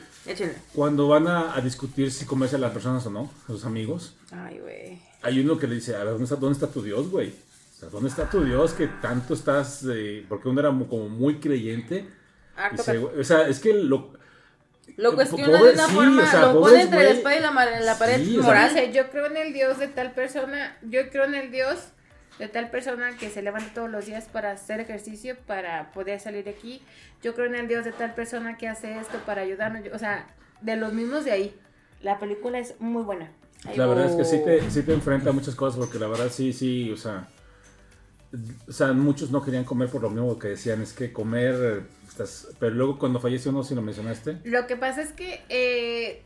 cuando 0.73 1.07
van 1.07 1.27
a, 1.27 1.55
a 1.55 1.61
discutir 1.61 2.11
si 2.11 2.25
comerse 2.25 2.55
a 2.55 2.59
las 2.59 2.71
personas 2.71 3.05
o 3.05 3.09
no, 3.09 3.29
a 3.45 3.51
sus 3.51 3.65
amigos, 3.65 4.15
Ay, 4.31 4.59
hay 5.23 5.39
uno 5.39 5.57
que 5.57 5.67
le 5.67 5.75
dice, 5.75 5.95
a 5.95 5.99
ver, 5.99 6.09
¿dónde 6.09 6.23
está, 6.23 6.35
dónde 6.35 6.53
está 6.53 6.67
tu 6.67 6.81
Dios, 6.81 7.09
güey? 7.09 7.33
Sea, 7.81 7.89
¿dónde 7.89 8.09
está 8.09 8.29
tu 8.29 8.43
Dios 8.43 8.73
que 8.73 8.87
tanto 8.87 9.33
estás, 9.33 9.83
eh, 9.91 10.23
porque 10.29 10.47
uno 10.49 10.59
era 10.59 10.69
como 10.69 11.09
muy 11.09 11.39
creyente? 11.39 12.05
Y 12.55 12.59
Harto 12.59 12.83
se- 12.83 12.97
o 12.99 13.23
sea, 13.23 13.47
es 13.47 13.59
que 13.59 13.73
lo... 13.73 14.13
Lo 14.97 15.11
Eh, 15.13 15.15
cuestiona 15.15 15.57
pobre- 15.57 15.67
de 15.69 15.73
una 15.73 15.87
sí, 15.87 15.93
forma, 15.95 16.23
o 16.23 16.25
sea, 16.27 16.41
lo 16.53 16.59
pone 16.61 16.81
entre 16.81 16.97
la 16.99 17.03
güey. 17.05 17.17
espada 17.17 17.35
y 17.37 17.39
la, 17.39 17.79
la 17.79 17.97
pared 17.97 18.17
Sí, 18.17 18.37
o 18.37 18.43
sea, 18.43 18.47
moral. 18.69 18.91
Yo 18.91 19.09
creo 19.09 19.25
en 19.25 19.37
el 19.37 19.53
Dios 19.53 19.79
de 19.79 19.87
tal 19.87 20.11
persona, 20.13 20.77
yo 20.83 21.09
creo 21.09 21.23
en 21.25 21.33
el 21.35 21.49
Dios 21.51 21.87
de 22.39 22.47
tal 22.49 22.69
persona 22.69 23.17
que 23.17 23.29
se 23.29 23.41
levanta 23.41 23.73
todos 23.73 23.89
los 23.89 24.05
días 24.05 24.25
para 24.25 24.51
hacer 24.51 24.79
ejercicio, 24.79 25.35
para 25.47 25.91
poder 25.91 26.19
salir 26.19 26.43
de 26.43 26.51
aquí. 26.51 26.81
Yo 27.23 27.33
creo 27.33 27.47
en 27.47 27.55
el 27.55 27.67
Dios 27.67 27.83
de 27.85 27.93
tal 27.93 28.13
persona 28.13 28.57
que 28.57 28.67
hace 28.67 28.97
esto 28.99 29.17
para 29.25 29.41
ayudarnos. 29.41 29.83
Yo- 29.83 29.95
O 29.95 29.99
sea, 29.99 30.27
de 30.61 30.75
los 30.75 30.93
mismos 30.93 31.25
de 31.25 31.31
ahí. 31.31 31.59
La 32.01 32.19
película 32.19 32.59
es 32.59 32.75
muy 32.79 33.03
buena. 33.03 33.31
Ahí 33.65 33.77
La 33.77 33.87
verdad 33.87 34.07
es 34.07 34.15
que 34.15 34.25
sí 34.25 34.43
te, 34.43 34.69
sí 34.71 34.83
te 34.83 34.93
enfrenta 34.93 35.29
a 35.29 35.33
muchas 35.33 35.55
cosas 35.55 35.79
porque 35.79 35.97
la 35.99 36.07
verdad 36.07 36.27
sí, 36.31 36.51
sí, 36.53 36.91
o 36.91 36.97
sea... 36.97 37.27
O 38.67 38.71
sea, 38.71 38.93
muchos 38.93 39.31
no 39.31 39.43
querían 39.43 39.63
comer 39.65 39.89
por 39.89 40.01
lo 40.01 40.09
mismo 40.09 40.39
que 40.39 40.49
decían, 40.49 40.81
es 40.81 40.93
que 40.93 41.11
comer... 41.11 41.55
eh, 41.61 41.81
Estás, 42.11 42.49
pero 42.59 42.75
luego 42.75 42.99
cuando 42.99 43.21
falleció 43.21 43.51
uno, 43.51 43.63
si 43.63 43.73
lo 43.73 43.81
mencionaste, 43.81 44.39
Lo 44.43 44.67
que 44.67 44.75
pasa 44.75 45.01
es 45.01 45.13
que, 45.13 45.41
eh, 45.47 46.23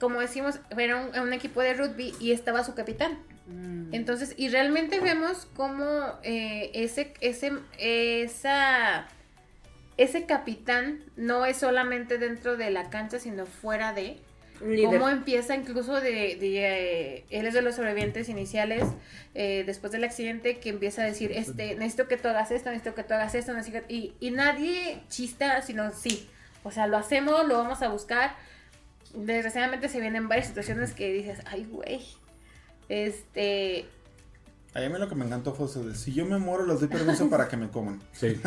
como 0.00 0.18
decimos, 0.18 0.58
era 0.76 0.96
un, 0.96 1.16
un 1.16 1.32
equipo 1.32 1.60
de 1.60 1.74
rugby 1.74 2.12
y 2.18 2.32
estaba 2.32 2.64
su 2.64 2.74
capitán. 2.74 3.18
Mm. 3.46 3.94
Entonces, 3.94 4.34
y 4.36 4.48
realmente 4.48 4.98
vemos 4.98 5.46
cómo 5.54 5.84
eh, 6.24 6.72
ese, 6.74 7.14
ese, 7.20 7.52
esa, 7.78 9.06
ese 9.96 10.26
capitán 10.26 11.04
no 11.16 11.46
es 11.46 11.58
solamente 11.58 12.18
dentro 12.18 12.56
de 12.56 12.72
la 12.72 12.90
cancha, 12.90 13.20
sino 13.20 13.46
fuera 13.46 13.92
de. 13.92 14.18
Líder. 14.64 14.86
Cómo 14.86 15.08
empieza 15.08 15.54
incluso 15.54 16.00
de, 16.00 16.36
de, 16.36 16.58
eh, 16.58 17.24
él 17.30 17.46
es 17.46 17.54
de 17.54 17.62
los 17.62 17.74
sobrevivientes 17.74 18.28
iniciales 18.28 18.84
eh, 19.34 19.62
después 19.66 19.92
del 19.92 20.04
accidente 20.04 20.58
que 20.58 20.70
empieza 20.70 21.02
a 21.02 21.04
decir, 21.04 21.32
este, 21.32 21.74
necesito 21.74 22.08
que 22.08 22.16
tú 22.16 22.28
hagas 22.28 22.50
esto, 22.50 22.70
necesito 22.70 22.94
que 22.94 23.04
tú 23.04 23.14
hagas 23.14 23.34
esto, 23.34 23.52
necesito 23.52 23.86
que-". 23.86 23.94
y, 23.94 24.14
y 24.20 24.30
nadie 24.30 25.00
chista, 25.08 25.60
sino 25.62 25.92
sí, 25.92 26.28
o 26.62 26.70
sea, 26.70 26.86
lo 26.86 26.96
hacemos, 26.96 27.46
lo 27.46 27.58
vamos 27.58 27.82
a 27.82 27.88
buscar. 27.88 28.34
Desgraciadamente 29.14 29.88
se 29.88 30.00
vienen 30.00 30.28
varias 30.28 30.48
situaciones 30.48 30.92
que 30.92 31.12
dices, 31.12 31.40
ay, 31.46 31.66
güey, 31.70 32.00
este, 32.88 33.86
a 34.74 34.88
mí 34.88 34.98
lo 34.98 35.08
que 35.08 35.14
me 35.14 35.24
encantó 35.24 35.54
fue 35.54 35.66
eso 35.66 35.84
de, 35.84 35.94
si 35.94 36.12
yo 36.12 36.26
me 36.26 36.38
muero, 36.38 36.66
les 36.66 36.80
doy 36.80 36.88
permiso 36.88 37.30
para 37.30 37.46
que 37.48 37.56
me 37.56 37.68
coman. 37.70 38.00
sí. 38.12 38.40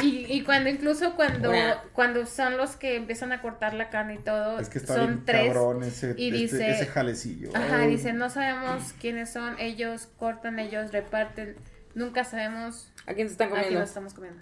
y, 0.00 0.32
y 0.32 0.42
cuando 0.42 0.70
incluso 0.70 1.14
cuando, 1.14 1.52
cuando 1.92 2.24
son 2.26 2.56
los 2.56 2.76
que 2.76 2.96
empiezan 2.96 3.32
a 3.32 3.42
cortar 3.42 3.74
la 3.74 3.90
carne 3.90 4.14
y 4.14 4.18
todo, 4.18 4.58
Es 4.58 4.68
que 4.70 4.78
está 4.78 4.94
son 4.96 5.06
bien 5.06 5.22
tres. 5.26 5.52
cabrón 5.52 5.82
ese, 5.82 6.14
y 6.16 6.28
este- 6.28 6.56
dice- 6.56 6.70
ese 6.70 6.86
jalecillo. 6.86 7.50
Ajá, 7.54 7.80
Ay. 7.80 7.90
dice, 7.90 8.12
no 8.14 8.30
sabemos 8.30 8.94
quiénes 9.00 9.30
son, 9.30 9.58
ellos 9.58 10.08
cortan, 10.18 10.58
ellos 10.58 10.90
reparten, 10.92 11.56
nunca 11.94 12.24
sabemos 12.24 12.88
¿A 13.06 13.12
quién 13.12 13.28
se 13.28 13.32
están 13.32 13.48
a 13.48 13.50
quién 13.50 13.62
comiendo? 13.64 13.80
nos 13.80 13.88
estamos 13.90 14.14
comiendo. 14.14 14.40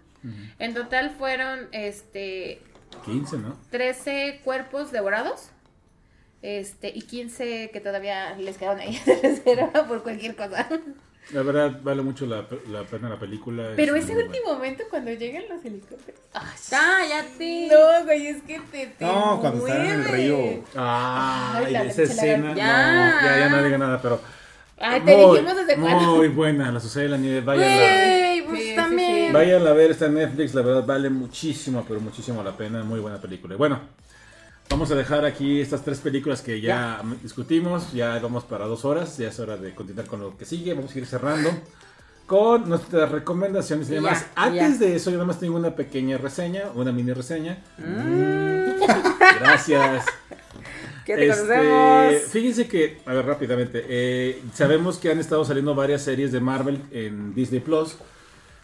En 0.61 0.73
total 0.75 1.11
fueron 1.11 1.69
este 1.73 2.63
15, 3.05 3.39
¿no? 3.39 3.59
13 3.71 4.41
cuerpos 4.45 4.93
devorados. 4.93 5.51
Este, 6.43 6.93
y 6.95 7.03
15 7.03 7.71
que 7.73 7.81
todavía 7.81 8.37
les 8.37 8.59
quedaron 8.59 8.81
ahí 8.81 8.97
de 9.07 9.17
reserva 9.21 9.87
por 9.89 10.03
cualquier 10.05 10.37
cosa. 10.37 10.69
La 11.31 11.43
verdad, 11.43 11.81
vale 11.83 12.03
mucho 12.03 12.27
la, 12.27 12.45
la 12.71 12.83
pena 12.83 13.09
la 13.09 13.19
película. 13.19 13.71
es 13.71 13.77
Pero 13.77 13.93
muy 13.93 14.01
ese 14.01 14.13
buena. 14.13 14.29
último 14.29 14.55
momento 14.55 14.85
cuando 14.91 15.13
llegan 15.13 15.45
los 15.49 15.65
helicópteros. 15.65 16.21
¡ay! 16.35 16.45
¡Cállate! 16.69 17.69
No, 17.71 18.05
güey, 18.05 18.27
es 18.27 18.43
que 18.43 18.61
te, 18.71 18.87
te 18.89 19.05
No, 19.05 19.39
cuando 19.41 19.67
están 19.67 19.87
en 19.87 19.93
el 19.93 20.05
río. 20.05 20.37
Ay, 20.75 21.65
Ay, 21.67 21.73
la 21.73 21.85
esa 21.85 22.03
escena. 22.03 22.55
lagartija. 22.55 22.55
No, 22.55 23.29
ya, 23.29 23.39
ya 23.39 23.49
no 23.49 23.63
diga 23.65 23.79
nada, 23.79 24.03
pero. 24.03 24.21
Ay, 24.79 25.01
te 25.03 25.17
muy, 25.17 25.37
dijimos 25.37 25.57
desde 25.57 25.81
cuándo. 25.81 26.17
Muy 26.17 26.29
buena, 26.29 26.71
La 26.73 26.81
Sociedad 26.81 27.05
de 27.07 27.11
la 27.11 27.17
Nieve. 27.19 27.41
Güey, 27.41 28.43
pues 28.49 28.61
Sí, 28.61 28.69
sí, 28.71 28.77
también. 28.77 29.27
sí. 29.29 29.33
Vayan 29.33 29.67
a 29.67 29.73
ver, 29.73 29.91
está 29.93 30.07
en 30.07 30.15
Netflix, 30.15 30.55
la 30.55 30.63
verdad 30.63 30.85
vale 30.85 31.09
muchísimo, 31.09 31.85
pero 31.87 32.01
muchísimo 32.01 32.43
la 32.43 32.57
pena, 32.57 32.83
muy 32.83 32.99
buena 33.01 33.19
película. 33.21 33.55
Y 33.55 33.59
bueno, 33.59 33.81
vamos 34.73 34.91
a 34.91 34.95
dejar 34.95 35.27
aquí 35.27 35.61
estas 35.61 35.85
tres 35.85 35.99
películas 36.01 36.41
que 36.41 36.61
ya, 36.63 37.03
discutimos, 37.23 37.93
ya 37.93 38.19
vamos 38.21 38.45
para 38.45 38.67
dos 38.67 38.87
horas, 38.87 39.19
ya 39.19 39.29
es 39.29 39.39
hora 39.39 39.59
de 39.59 39.75
continuar 39.75 40.07
con 40.07 40.21
lo 40.21 40.37
que 40.39 40.47
sigue, 40.47 40.73
vamos 40.73 40.95
a 40.95 40.99
ir 40.99 41.05
cerrando 41.07 41.51
con 42.27 42.67
nuestras 42.71 43.11
recomendaciones 43.11 43.89
y 43.89 43.91
Ya, 43.91 43.97
demás. 43.97 44.27
ya. 44.35 44.43
Antes 44.43 44.79
de 44.81 44.97
eso, 44.97 45.11
yo 45.11 45.17
nada 45.19 45.27
más 45.27 45.39
tengo 45.39 45.57
una 45.57 45.77
pequeña 45.77 46.17
reseña, 46.17 46.71
una 46.75 46.91
mini 46.91 47.13
reseña. 47.13 47.63
Mm. 47.79 48.81
Gracias. 49.41 50.07
Que 51.05 51.17
te 51.17 51.29
Este. 51.31 52.21
Fíjense 52.31 52.69
que, 52.69 53.01
a 53.07 53.13
ver, 53.13 53.27
rápidamente, 53.27 53.85
eh, 53.89 54.41
sabemos 54.55 54.99
que 54.99 55.11
han 55.11 55.19
estado 55.19 55.45
saliendo 55.45 55.75
varias 55.75 56.03
series 56.03 56.31
de 56.31 56.39
Marvel 56.39 56.81
en 56.93 57.35
Disney 57.35 57.59
Plus, 57.61 57.97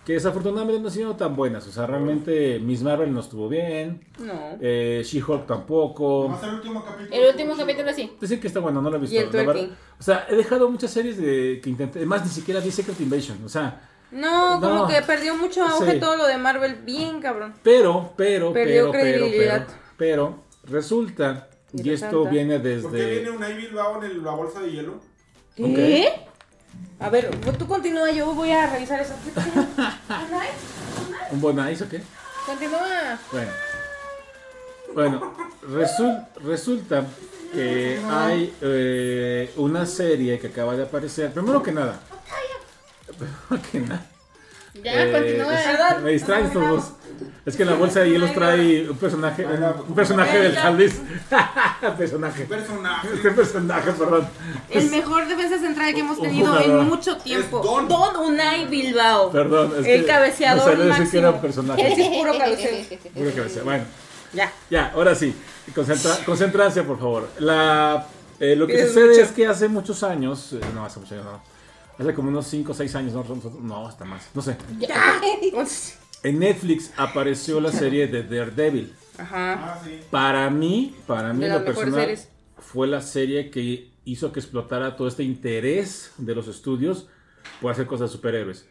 que 0.09 0.15
desafortunadamente 0.15 0.81
no 0.81 0.89
han 0.89 0.95
sido 0.95 1.17
tan 1.17 1.37
buenas. 1.37 1.67
O 1.67 1.71
sea, 1.71 1.85
realmente 1.87 2.59
Miss 2.61 2.83
Marvel 2.83 3.13
no 3.13 3.21
estuvo 3.21 3.47
bien, 3.47 4.01
No. 4.19 4.33
eh, 4.59 5.03
She-Hulk 5.05 5.47
tampoco. 5.47 6.35
El 6.43 6.55
último 6.55 6.83
capítulo. 6.83 7.09
El 7.15 7.29
último 7.29 7.55
capítulo 7.59 7.93
sí. 7.93 8.13
Dicen 8.19 8.41
que 8.41 8.47
está 8.47 8.61
bueno, 8.61 8.81
no 8.81 8.89
lo 8.89 8.97
he 8.97 9.01
visto. 9.01 9.15
Y 9.15 9.19
el 9.19 9.27
la 9.31 9.43
verdad. 9.45 9.69
O 10.01 10.03
sea, 10.03 10.27
he 10.31 10.35
dejado 10.35 10.71
muchas 10.71 10.91
series 10.93 11.19
de, 11.19 11.61
que 11.63 11.69
intenté. 11.69 11.99
Además, 11.99 12.25
ni 12.25 12.31
siquiera 12.31 12.59
vi 12.61 12.71
Secret 12.71 12.99
Invasion. 13.03 13.45
O 13.45 13.51
sea, 13.51 13.83
No, 14.11 14.59
como 14.63 14.75
No. 14.75 14.87
que 14.89 15.03
perdió 15.03 15.37
mucho 15.37 15.63
auge 15.63 15.93
Sí. 15.93 16.01
todo 16.01 16.17
lo 16.17 16.27
de 16.27 16.39
Marvel. 16.39 16.77
Bien, 16.87 17.21
cabrón. 17.21 17.53
pero, 17.63 18.15
pero, 18.17 18.55
Perdió 18.55 18.91
pero, 18.91 18.93
pero, 18.93 19.03
credibilidad. 19.27 19.67
pero, 19.99 20.37
pero, 20.65 20.73
resulta, 20.79 21.51
Y 21.75 21.87
y, 21.87 21.93
esto 21.93 22.25
viene 22.25 22.59
¿Por 22.59 22.63
qué 22.63 22.79
viene 22.81 23.15
desde. 23.21 23.31
un 23.31 23.45
Ivy 23.45 23.67
Bilbao 23.67 24.03
en 24.03 24.11
el- 24.11 24.25
la 24.25 24.31
bolsa 24.31 24.61
de 24.63 24.71
hielo? 24.73 24.95
¿Qué? 25.55 26.09
A 27.01 27.09
ver, 27.11 27.31
tú 27.59 27.67
continúa, 27.67 28.11
yo 28.11 28.35
voy 28.35 28.51
a 28.51 28.67
revisar 28.67 29.01
eso. 29.01 29.15
¿Un 31.31 31.41
Bonais 31.41 31.81
o 31.83 31.89
qué? 31.89 32.03
Continúa. 32.47 33.19
Bueno, 33.33 33.51
bueno 34.95 35.35
resul- 35.63 36.27
resulta 36.43 37.05
que 37.53 38.01
hay 38.11 38.55
eh, 38.61 39.53
una 39.57 39.87
serie 39.87 40.39
que 40.39 40.49
acaba 40.49 40.75
de 40.77 40.83
aparecer. 40.85 41.33
Primero 41.33 41.63
que 41.63 41.73
nada, 41.73 42.01
primero 43.19 43.69
que 43.71 43.81
nada. 43.81 44.07
Ya, 44.85 45.05
eh, 45.05 45.13
continúa. 45.13 45.99
me 46.03 46.11
distraen 46.13 46.47
estos 46.47 46.69
dos. 46.69 46.93
Es 47.45 47.57
que 47.57 47.63
en 47.63 47.71
la 47.71 47.77
bolsa 47.77 48.01
de 48.01 48.11
hielos 48.11 48.33
trae 48.35 48.89
un 48.91 48.97
personaje, 48.97 49.45
un, 49.47 49.95
personaje 49.95 50.39
del 50.39 50.55
Chaldis. 50.55 51.01
personaje. 51.99 52.45
Personaje. 52.45 53.09
Este 53.15 53.31
personaje, 53.31 53.93
perdón. 53.93 54.29
El 54.69 54.91
mejor 54.91 55.27
defensa 55.27 55.59
central 55.59 55.95
que 55.95 56.01
hemos 56.01 56.21
tenido 56.21 56.61
en 56.61 56.87
mucho 56.87 57.17
tiempo. 57.17 57.61
Don. 57.61 57.89
Don 57.89 58.17
Unai 58.17 58.67
Bilbao. 58.67 59.33
Perdón. 59.33 59.73
Es 59.81 59.87
El 59.87 60.01
que 60.03 60.07
cabeceador 60.07 60.79
no 60.79 60.85
decir 60.85 61.11
que 61.11 61.19
era 61.19 61.29
un 61.29 61.35
máximo. 61.35 61.43
personaje. 61.43 61.93
Ese 61.93 62.03
es 62.03 62.09
puro 62.19 62.39
cabeceo. 62.39 62.99
Puro 63.15 63.35
cabeceo. 63.35 63.65
Bueno. 63.65 63.85
Ya. 64.33 64.53
Ya, 64.69 64.93
ahora 64.95 65.15
sí. 65.15 65.35
Concentra, 65.75 66.19
concentrancia, 66.25 66.85
por 66.85 66.99
favor. 66.99 67.29
La, 67.39 68.07
eh, 68.39 68.55
lo 68.57 68.67
que 68.67 68.87
sucede 68.87 69.09
mucho. 69.09 69.21
es 69.23 69.33
que 69.33 69.47
hace 69.47 69.69
muchos 69.69 70.03
años, 70.03 70.53
eh, 70.53 70.61
no 70.75 70.85
hace 70.85 71.01
muchos 71.01 71.13
años, 71.13 71.25
no. 71.25 71.58
Hace 71.99 72.15
como 72.15 72.29
unos 72.29 72.47
5 72.47 72.71
o 72.71 72.75
6 72.75 72.95
años, 72.95 73.13
no, 73.13 73.51
no, 73.61 73.87
hasta 73.89 74.05
más, 74.05 74.31
no 74.33 74.41
sé. 74.41 74.57
En 76.23 76.39
Netflix 76.39 76.93
apareció 76.97 77.61
la 77.61 77.73
serie 77.73 78.07
de 78.07 78.23
Daredevil. 78.23 78.95
Ajá. 79.19 79.55
Ah, 79.55 79.83
para 80.11 80.49
mí, 80.49 80.95
para 81.07 81.33
mí 81.33 81.49
lo 81.49 81.65
personal, 81.65 82.17
fue 82.59 82.87
la 82.87 83.01
serie 83.01 83.51
que 83.51 83.93
hizo 84.05 84.33
que 84.33 84.41
explotara 84.41 84.97
todo 84.97 85.09
este 85.09 85.25
interés 85.25 86.13
de 86.19 86.35
los 86.35 86.47
estudios 86.47 87.09
por 87.61 87.73
hacer 87.73 87.87
cosas 87.87 88.11
de 88.11 88.17
superhéroes. 88.17 88.69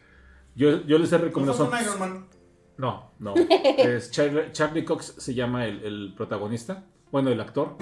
Yo, 0.54 0.84
yo 0.86 0.98
les 0.98 1.12
he 1.12 1.18
recomendado... 1.18 1.70
No, 2.78 3.10
no. 3.18 3.34
es 3.78 4.10
Charlie, 4.10 4.84
Cox 4.84 5.14
se 5.18 5.34
llama 5.34 5.66
el, 5.66 6.14
protagonista. 6.16 6.84
Bueno, 7.10 7.30
el 7.30 7.40
actor 7.40 7.76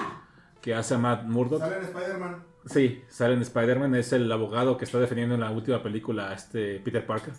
que 0.60 0.74
hace 0.74 0.94
a 0.94 0.98
Matt 0.98 1.24
Murdock. 1.24 1.60
Sale 1.60 1.76
en 1.76 1.82
Spider-Man. 1.84 2.44
Sí, 2.66 3.02
sale 3.08 3.34
en 3.34 3.42
Spider-Man. 3.42 3.94
Es 3.94 4.12
el 4.12 4.30
abogado 4.30 4.76
que 4.76 4.84
está 4.84 4.98
defendiendo 4.98 5.34
en 5.34 5.40
la 5.40 5.50
última 5.50 5.82
película 5.82 6.30
a 6.30 6.34
este 6.34 6.80
Peter 6.80 7.06
Parker. 7.06 7.34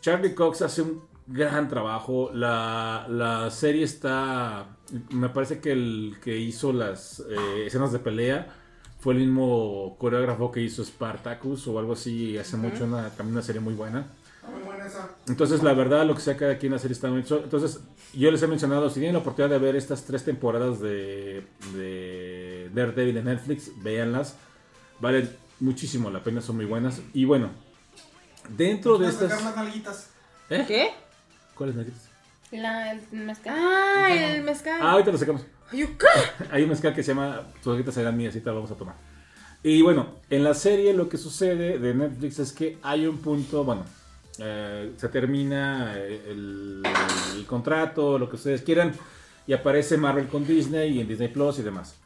Charlie 0.00 0.34
Cox 0.34 0.62
hace 0.62 0.82
un 0.82 1.02
gran 1.26 1.68
trabajo. 1.68 2.30
La, 2.32 3.48
serie 3.50 3.84
está. 3.84 4.66
Me 5.10 5.28
parece 5.28 5.60
que 5.60 5.72
el 5.72 6.16
que 6.22 6.38
hizo 6.38 6.72
las 6.72 7.20
eh, 7.20 7.66
escenas 7.66 7.92
de 7.92 7.98
pelea 7.98 8.48
fue 8.98 9.14
el 9.14 9.20
mismo 9.20 9.96
coreógrafo 9.98 10.50
que 10.50 10.60
hizo 10.60 10.84
Spartacus 10.84 11.66
o 11.68 11.78
algo 11.78 11.92
así 11.92 12.36
hace 12.38 12.56
mucho. 12.56 12.84
Una, 12.84 13.10
también 13.10 13.36
una 13.36 13.42
serie 13.42 13.60
muy 13.60 13.74
buena. 13.74 14.06
Muy 14.48 14.62
buena 14.62 14.86
esa. 14.86 15.10
Entonces, 15.28 15.62
la 15.62 15.74
verdad, 15.74 16.06
lo 16.06 16.14
que 16.14 16.20
saca 16.20 16.50
aquí 16.50 16.66
en 16.66 16.72
la 16.72 16.78
serie 16.78 16.94
está 16.94 17.08
muy 17.08 17.20
Entonces, 17.20 17.80
yo 18.14 18.30
les 18.30 18.42
he 18.42 18.46
mencionado, 18.46 18.88
si 18.88 18.94
tienen 18.94 19.14
la 19.14 19.20
oportunidad 19.20 19.50
de 19.50 19.58
ver 19.58 19.76
estas 19.76 20.04
tres 20.04 20.24
temporadas 20.24 20.80
de, 20.80 21.44
de 21.74 22.70
Daredevil 22.74 23.14
de 23.14 23.22
Netflix, 23.22 23.70
véanlas. 23.82 24.36
Valen 25.00 25.30
muchísimo 25.60 26.10
la 26.10 26.22
pena, 26.22 26.40
son 26.40 26.56
muy 26.56 26.64
buenas. 26.64 27.00
Y 27.12 27.24
bueno, 27.24 27.50
dentro 28.48 28.98
de 28.98 29.08
estas... 29.08 29.32
¿Eh? 30.50 30.64
¿Qué? 30.66 30.90
¿Cuáles 31.54 31.76
nalguitas? 31.76 32.08
La, 32.50 32.92
el 32.92 33.00
mezcal. 33.12 33.56
Ah, 33.56 34.08
el 34.12 34.42
mezcal. 34.42 34.80
Ah, 34.82 34.92
ahorita 34.92 35.12
lo 35.12 35.18
sacamos. 35.18 35.42
Hay 36.50 36.64
un 36.64 36.70
mezcal 36.70 36.94
que 36.94 37.02
se 37.02 37.14
llama 37.14 37.42
Tus 37.62 37.74
ojitas 37.74 37.94
serán 37.94 38.16
mías 38.16 38.34
y 38.34 38.40
te 38.40 38.50
vamos 38.50 38.70
a 38.70 38.74
tomar. 38.74 38.96
Y 39.62 39.82
bueno, 39.82 40.16
en 40.30 40.42
la 40.42 40.54
serie 40.54 40.92
lo 40.94 41.08
que 41.08 41.18
sucede 41.18 41.78
de 41.78 41.94
Netflix 41.94 42.38
es 42.38 42.52
que 42.52 42.78
hay 42.82 43.06
un 43.06 43.18
punto, 43.18 43.62
bueno, 43.62 43.84
eh, 44.40 44.92
se 44.96 45.08
termina 45.08 45.94
eh, 45.96 46.20
el, 46.30 46.82
contrato, 47.46 48.18
lo 48.18 48.28
que 48.28 48.36
ustedes 48.36 48.62
quieran, 48.62 48.92
y 49.46 49.52
aparece 49.52 49.96
Marvel 49.96 50.28
con 50.28 50.46
Disney 50.46 50.98
y 50.98 51.00
en 51.00 51.08
Disney 51.08 51.28
Plus 51.28 51.58
y 51.58 51.62
demás. 51.62 51.96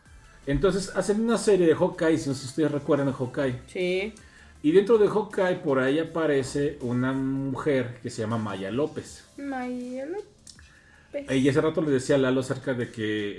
Entonces 0.47 0.95
hacen 0.95 1.21
una 1.21 1.39
serie 1.39 1.67
de 1.67 1.75
Hawkeye, 1.75 2.19
si 2.19 2.31
ustedes 2.31 2.71
recuerdan 2.71 3.09
a 3.09 3.13
Hawkeye. 3.13 3.61
Sí. 3.67 4.15
Y 4.63 4.73
dentro 4.73 4.99
de 4.99 5.09
Hawkeye 5.09 5.57
por 5.57 5.79
ahí 5.79 5.99
aparece 5.99 6.79
una 6.81 7.13
mujer 7.13 7.99
que 8.03 8.11
se 8.11 8.23
llama 8.23 8.39
Maya 8.39 8.71
López. 8.71 9.25
Maya 9.37 10.07
López. 10.07 11.31
Y 11.31 11.49
hace 11.49 11.61
rato 11.61 11.81
le 11.83 11.91
decía 11.91 12.17
a 12.17 12.19
Lalo 12.19 12.41
acerca 12.41 12.75
de 12.75 12.91
que 12.91 13.35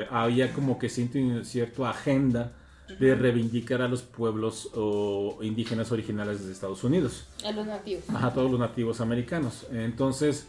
eh, 0.00 0.06
había 0.10 0.52
como 0.52 0.78
que 0.78 0.88
cierta 0.88 1.90
agenda 1.90 2.52
de 2.98 3.14
reivindicar 3.14 3.82
a 3.82 3.88
los 3.88 4.02
pueblos 4.02 4.70
o 4.74 5.38
indígenas 5.42 5.92
originales 5.92 6.46
de 6.46 6.52
Estados 6.52 6.84
Unidos. 6.84 7.26
A 7.44 7.52
los 7.52 7.66
nativos. 7.66 8.04
Ajá, 8.08 8.32
todos 8.32 8.50
los 8.50 8.60
nativos 8.60 9.00
americanos. 9.00 9.66
Entonces, 9.72 10.46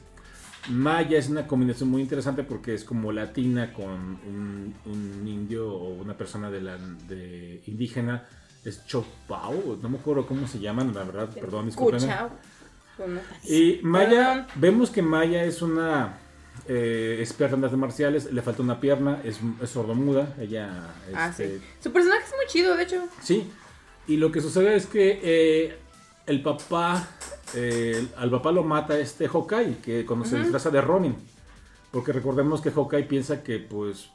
Maya 0.70 1.18
es 1.18 1.30
una 1.30 1.48
combinación 1.48 1.90
muy 1.90 2.02
interesante 2.02 2.44
porque 2.44 2.74
es 2.74 2.84
como 2.84 3.12
latina 3.12 3.74
con 3.74 4.20
un, 4.26 4.74
indio 5.26 5.70
o 5.74 5.94
una 5.94 6.18
persona 6.18 6.50
de, 6.52 6.62
la, 6.62 6.78
de 7.08 7.62
indígena. 7.68 8.26
Es 8.64 8.86
Chopau, 8.86 9.80
no 9.82 9.90
me 9.90 9.98
acuerdo 9.98 10.26
cómo 10.26 10.48
se 10.48 10.60
llaman, 10.60 10.94
la 10.94 11.04
verdad, 11.04 11.30
perdón, 11.30 11.68
disculpen. 11.68 12.02
Y 13.46 13.80
Maya, 13.84 14.48
vemos 14.56 14.90
que 14.90 15.02
Maya 15.02 15.44
es 15.44 15.62
una 15.62 16.18
eh, 16.68 17.18
experta 17.20 17.56
en 17.56 17.64
artes 17.64 17.80
marciales, 17.80 18.32
le 18.32 18.42
falta 18.42 18.62
una 18.62 18.80
pierna, 18.80 19.22
es, 19.24 19.40
es 19.62 19.70
sordomuda, 19.70 20.36
ella... 20.40 20.94
Ah, 21.14 21.30
este, 21.30 21.60
Su 21.82 21.92
personaje 21.92 22.24
es 22.26 22.34
muy 22.36 22.46
chido, 22.48 22.76
de 22.76 22.84
hecho. 22.84 23.04
Sí, 23.22 23.50
y 24.08 24.18
lo 24.18 24.32
que 24.32 24.42
sucede 24.42 24.76
es 24.76 24.86
que 24.86 25.20
eh, 25.22 25.78
el 26.26 26.42
papá, 26.42 27.08
eh, 27.56 28.08
al 28.18 28.30
papá 28.30 28.52
lo 28.52 28.64
mata 28.64 28.98
este 28.98 29.28
Hawkeye, 29.28 29.78
que 29.84 30.06
cuando 30.06 30.26
se 30.26 30.38
disfraza 30.38 30.70
de 30.70 30.82
Ronin. 30.82 31.16
Porque 31.92 32.12
recordemos 32.12 32.62
que 32.62 32.72
Hawkeye 32.72 33.04
piensa 33.04 33.44
que 33.44 33.60
pues 33.60 34.10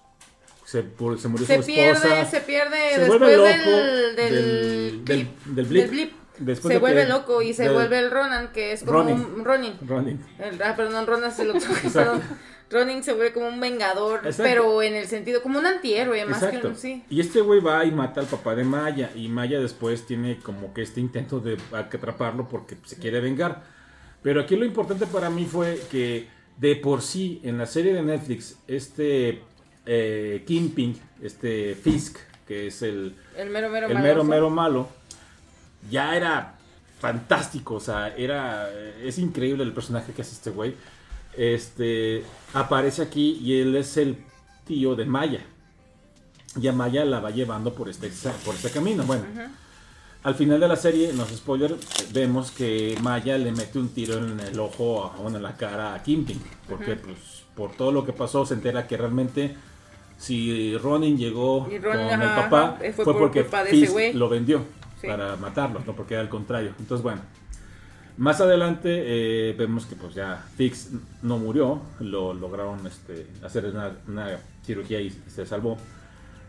se, 0.64 0.82
se 0.82 1.28
murió 1.28 1.46
se 1.46 1.62
su 1.62 1.70
esposa. 1.70 2.24
se 2.26 2.40
pierde 2.40 2.98
después 2.98 3.20
del, 3.20 4.16
del, 4.16 5.04
del, 5.04 5.28
del, 5.46 5.88
blip. 5.88 6.12
Se 6.54 6.78
vuelve 6.78 7.06
loco 7.06 7.42
y 7.42 7.52
se 7.54 7.70
vuelve 7.70 7.98
el 7.98 8.10
Ronan, 8.10 8.52
que 8.52 8.72
es 8.72 8.82
como 8.82 9.00
un 9.00 9.44
Ronin. 9.44 9.76
Ronin. 9.86 10.20
ah, 10.64 10.74
perdón, 10.76 11.06
Ronan 11.06 11.32
se 11.32 11.44
lo 11.44 11.54
perdón. 11.92 12.22
Ronin 12.70 13.02
se 13.02 13.12
vuelve 13.12 13.32
como 13.32 13.48
un 13.48 13.60
vengador, 13.60 14.20
pero 14.38 14.82
en 14.82 14.94
el 14.94 15.06
sentido, 15.06 15.42
como 15.42 15.58
un 15.58 15.66
antihéroe, 15.66 16.24
más 16.24 16.44
que 16.44 16.66
un 16.66 16.76
sí. 16.76 17.04
Y 17.10 17.20
este 17.20 17.40
güey 17.40 17.60
va 17.60 17.84
y 17.84 17.90
mata 17.90 18.20
al 18.20 18.26
papá 18.26 18.54
de 18.54 18.64
Maya, 18.64 19.10
y 19.14 19.28
Maya 19.28 19.60
después 19.60 20.06
tiene 20.06 20.38
como 20.38 20.72
que 20.72 20.82
este 20.82 21.00
intento 21.00 21.40
de 21.40 21.58
atraparlo 21.72 22.48
porque 22.48 22.76
se 22.84 22.96
quiere 22.96 23.20
vengar. 23.20 23.62
Pero 24.22 24.40
aquí 24.40 24.56
lo 24.56 24.64
importante 24.64 25.06
para 25.06 25.28
mí 25.30 25.44
fue 25.44 25.80
que 25.90 26.28
de 26.56 26.76
por 26.76 27.02
sí, 27.02 27.40
en 27.44 27.58
la 27.58 27.66
serie 27.66 27.92
de 27.92 28.02
Netflix, 28.02 28.58
este 28.68 29.42
eh, 29.84 30.42
Kingpin, 30.46 30.98
este 31.20 31.74
Fisk, 31.74 32.18
que 32.46 32.68
es 32.68 32.82
el, 32.82 33.16
el 33.36 33.50
mero 33.50 33.68
mero, 33.68 33.88
el 33.88 33.98
mero, 33.98 34.24
mero 34.24 34.50
malo, 34.50 34.88
ya 35.90 36.16
era 36.16 36.54
fantástico, 37.00 37.74
o 37.74 37.80
sea, 37.80 38.14
era 38.16 38.70
es 39.02 39.18
increíble 39.18 39.64
el 39.64 39.72
personaje 39.72 40.12
que 40.12 40.22
hace 40.22 40.34
este 40.34 40.50
güey. 40.50 40.74
Este 41.36 42.24
aparece 42.54 43.02
aquí 43.02 43.40
y 43.42 43.60
él 43.60 43.74
es 43.74 43.96
el 43.96 44.18
tío 44.66 44.94
de 44.94 45.04
Maya. 45.04 45.40
Y 46.60 46.68
a 46.68 46.72
Maya 46.72 47.04
la 47.04 47.20
va 47.20 47.30
llevando 47.30 47.74
por 47.74 47.88
este, 47.88 48.10
por 48.44 48.54
este 48.54 48.70
camino. 48.70 49.04
Bueno, 49.04 49.24
al 50.22 50.34
final 50.34 50.60
de 50.60 50.68
la 50.68 50.76
serie, 50.76 51.12
no 51.12 51.24
es 51.24 51.30
spoiler, 51.30 51.74
vemos 52.12 52.50
que 52.50 52.96
Maya 53.00 53.38
le 53.38 53.50
mete 53.50 53.78
un 53.78 53.88
tiro 53.88 54.18
en 54.18 54.38
el 54.38 54.60
ojo, 54.60 55.12
bueno, 55.20 55.38
en 55.38 55.42
la 55.42 55.56
cara 55.56 55.94
a 55.94 56.02
Kimping. 56.02 56.40
Porque, 56.68 56.96
pues, 56.96 57.16
por 57.56 57.72
todo 57.72 57.90
lo 57.90 58.04
que 58.04 58.12
pasó, 58.12 58.44
se 58.44 58.54
entera 58.54 58.86
que 58.86 58.96
realmente 58.96 59.56
si 60.18 60.76
Ronin 60.76 61.16
llegó 61.16 61.64
con 61.64 61.72
el 61.72 62.34
papá, 62.36 62.78
fue, 62.94 63.18
porque 63.18 63.44
Fisk 63.44 64.14
lo 64.14 64.28
vendió 64.28 64.64
para 65.06 65.36
matarlo, 65.36 65.82
no 65.86 65.94
porque 65.94 66.14
era 66.14 66.22
al 66.22 66.28
contrario. 66.28 66.74
Entonces, 66.78 67.02
bueno. 67.02 67.20
Más 68.18 68.40
adelante 68.42 68.90
eh, 69.06 69.54
vemos 69.54 69.86
que 69.86 69.96
pues 69.96 70.14
ya 70.14 70.44
Fix 70.56 70.90
no 71.22 71.38
murió, 71.38 71.80
lo 71.98 72.34
lograron 72.34 72.86
este, 72.86 73.26
hacer 73.42 73.72
una, 74.06 74.38
cirugía 74.64 75.00
y 75.00 75.10
se 75.10 75.46
salvó. 75.46 75.78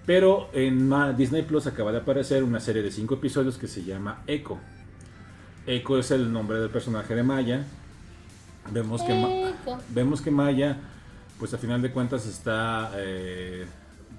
Pero 0.06 0.50
en 0.52 0.92
Disney 1.16 1.44
Plus 1.44 1.66
acaba 1.66 1.94
de 1.94 2.00
aparecer 2.00 2.44
una 2.44 2.60
serie 2.60 2.82
de 2.82 2.92
cinco 2.92 3.16
episodios 3.16 3.58
que 3.58 3.68
se 3.68 3.86
llama 3.86 4.24
Echo. 4.28 4.58
Echo 5.66 5.98
es 5.98 6.12
el 6.12 6.32
nombre 6.34 6.60
del 6.60 6.70
personaje 6.70 7.16
de 7.16 7.24
Maya. 7.24 7.66
Vemos 8.72 9.02
que, 9.02 9.54
vemos 9.90 10.22
que 10.22 10.32
Maya, 10.32 10.78
pues 11.40 11.54
a 11.54 11.58
final 11.58 11.82
de 11.82 11.92
cuentas 11.92 12.26
está 12.26 12.92
eh, 12.98 13.66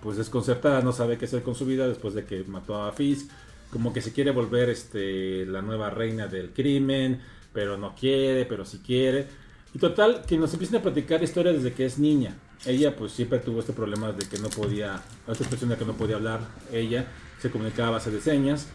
pues 0.02 0.16
desconcertada, 0.16 0.81
no 0.81 0.93
sabe 0.93 1.19
qué 1.19 1.27
hacer 1.27 1.43
con 1.43 1.55
su 1.55 1.66
vida 1.66 1.86
después 1.86 2.15
de 2.15 2.24
que 2.24 2.43
mató 2.44 2.82
a 2.82 2.93
Fisk 2.93 3.31
como 3.74 3.92
que 3.92 4.01
se 4.01 4.12
quiere 4.12 4.30
volver 4.30 4.70
este, 4.70 5.44
la 5.46 5.60
nueva 5.60 5.90
reina 5.90 6.28
del 6.28 6.52
crimen, 6.52 7.20
pero 7.52 7.76
no 7.76 7.96
quiere, 7.96 8.46
pero 8.46 8.64
sí 8.64 8.78
quiere. 8.78 9.26
Y 9.74 9.80
total, 9.80 10.22
que 10.28 10.38
nos 10.38 10.52
empiezan 10.52 10.78
a 10.78 10.82
platicar 10.82 11.24
historia 11.24 11.52
desde 11.52 11.72
que 11.72 11.84
es 11.84 11.98
niña. 11.98 12.36
Ella 12.64 12.94
pues 12.94 13.10
siempre 13.10 13.40
tuvo 13.40 13.59
este 13.59 13.72
problema 13.72 14.12
de 14.12 14.28
que 14.28 14.38
no 14.38 14.48
podía, 14.48 15.02
esta 15.26 15.66
de 15.66 15.76
que 15.76 15.84
no 15.84 15.94
podía 15.94 16.14
hablar. 16.14 16.38
Ella 16.72 17.06
se 17.40 17.51
comunicaba 17.51 17.88
a 17.88 17.90
base 17.90 18.12
de 18.12 18.20
señas. 18.20 18.68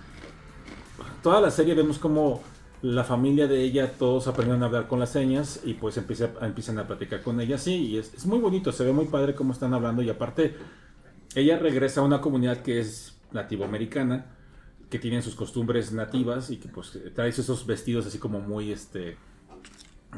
Toda 1.24 1.40
la 1.40 1.50
serie 1.50 1.76
vemos 1.76 1.98
como 1.98 2.44
la 2.82 3.06
familia 3.06 3.48
de 3.48 3.62
ella, 3.62 3.94
todos 3.94 4.28
aprendieron 4.28 4.64
a 4.64 4.66
hablar 4.66 4.90
con 4.90 5.00
las 5.00 5.12
señas 5.12 5.62
y 5.64 5.76
pues 5.76 5.96
empieza, 5.96 6.32
empiezan 6.42 6.78
a 6.78 6.88
platicar 6.88 7.22
con 7.22 7.40
ella 7.40 7.58
sí 7.58 7.76
y 7.76 7.98
es, 7.98 8.14
es 8.14 8.26
muy 8.26 8.40
bonito, 8.40 8.74
se 8.74 8.84
ve 8.86 8.92
muy 8.94 9.06
padre 9.06 9.34
cómo 9.34 9.52
están 9.52 9.74
hablando 9.74 10.02
y 10.02 10.10
aparte 10.10 10.56
ella 11.36 11.60
regresa 11.60 12.00
a 12.00 12.06
una 12.06 12.22
comunidad 12.22 12.62
que 12.62 12.80
es 12.80 13.18
nativoamericana 13.34 14.39
que 14.90 15.00
tienen 15.00 15.22
sus 15.22 15.36
costumbres 15.36 15.92
nativas 15.92 16.50
y 16.50 16.58
que 16.58 16.68
pues 16.68 16.98
trae 17.14 17.30
esos 17.30 17.66
vestidos 17.66 18.06
así 18.08 18.18
como 18.18 18.40
muy 18.40 18.72
este 18.72 19.18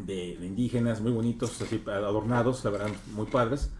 de, 0.05 0.37
indígenas, 0.41 1.01
muy 1.01 1.11
bonitos, 1.11 1.61
así 1.61 1.81
adornados, 1.87 2.63
la 2.63 2.71
verdad, 2.71 2.89
muy 3.13 3.25
padres. 3.25 3.71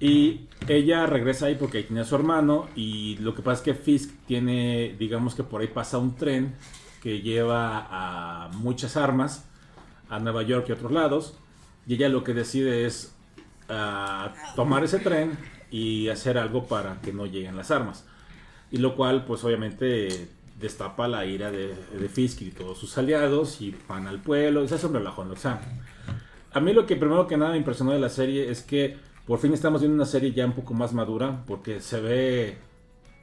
Y 0.00 0.46
ella 0.68 1.06
regresa 1.06 1.46
ahí 1.46 1.56
porque 1.56 1.78
ahí 1.78 1.84
tiene 1.84 2.02
a 2.02 2.04
su 2.04 2.14
hermano 2.14 2.68
y 2.76 3.16
lo 3.16 3.34
que 3.34 3.42
pasa 3.42 3.58
es 3.58 3.64
que 3.64 3.74
Fisk 3.74 4.10
tiene, 4.26 4.94
digamos 4.96 5.34
que 5.34 5.42
por 5.42 5.60
ahí 5.60 5.66
pasa 5.66 5.98
un 5.98 6.14
tren 6.14 6.54
que 7.02 7.20
lleva 7.20 7.88
a 7.90 8.48
muchas 8.52 8.96
armas 8.96 9.44
a 10.08 10.20
Nueva 10.20 10.42
York 10.42 10.66
y 10.68 10.72
otros 10.72 10.92
lados 10.92 11.34
y 11.86 11.94
ella 11.94 12.08
lo 12.08 12.22
que 12.22 12.32
decide 12.32 12.86
es 12.86 13.12
ah, 13.68 14.32
tomar 14.54 14.84
ese 14.84 15.00
tren 15.00 15.36
y 15.70 16.08
hacer 16.08 16.38
algo 16.38 16.66
para 16.66 17.00
que 17.00 17.12
no 17.12 17.26
lleguen 17.26 17.56
las 17.56 17.72
armas. 17.72 18.06
Y 18.70 18.78
lo 18.78 18.94
cual, 18.94 19.24
pues 19.24 19.42
obviamente, 19.44 20.28
destapa 20.58 21.08
la 21.08 21.24
ira 21.24 21.50
de, 21.50 21.74
de 21.74 22.08
Fisk 22.08 22.42
y 22.42 22.50
todos 22.50 22.78
sus 22.78 22.96
aliados 22.98 23.60
y 23.60 23.74
van 23.88 24.06
al 24.06 24.20
pueblo 24.20 24.64
y 24.64 24.68
se 24.68 24.74
hace 24.74 24.86
un 24.86 24.94
relajón. 24.94 25.30
O 25.30 25.36
sea, 25.36 25.60
a 26.52 26.60
mí 26.60 26.72
lo 26.72 26.86
que 26.86 26.96
primero 26.96 27.26
que 27.26 27.36
nada 27.36 27.52
me 27.52 27.58
impresionó 27.58 27.92
de 27.92 27.98
la 27.98 28.08
serie 28.08 28.50
es 28.50 28.62
que 28.62 28.96
por 29.26 29.38
fin 29.38 29.52
estamos 29.52 29.80
viendo 29.80 29.94
una 29.94 30.06
serie 30.06 30.32
ya 30.32 30.46
un 30.46 30.54
poco 30.54 30.74
más 30.74 30.92
madura 30.92 31.44
porque 31.46 31.80
se 31.80 32.00
ve 32.00 32.58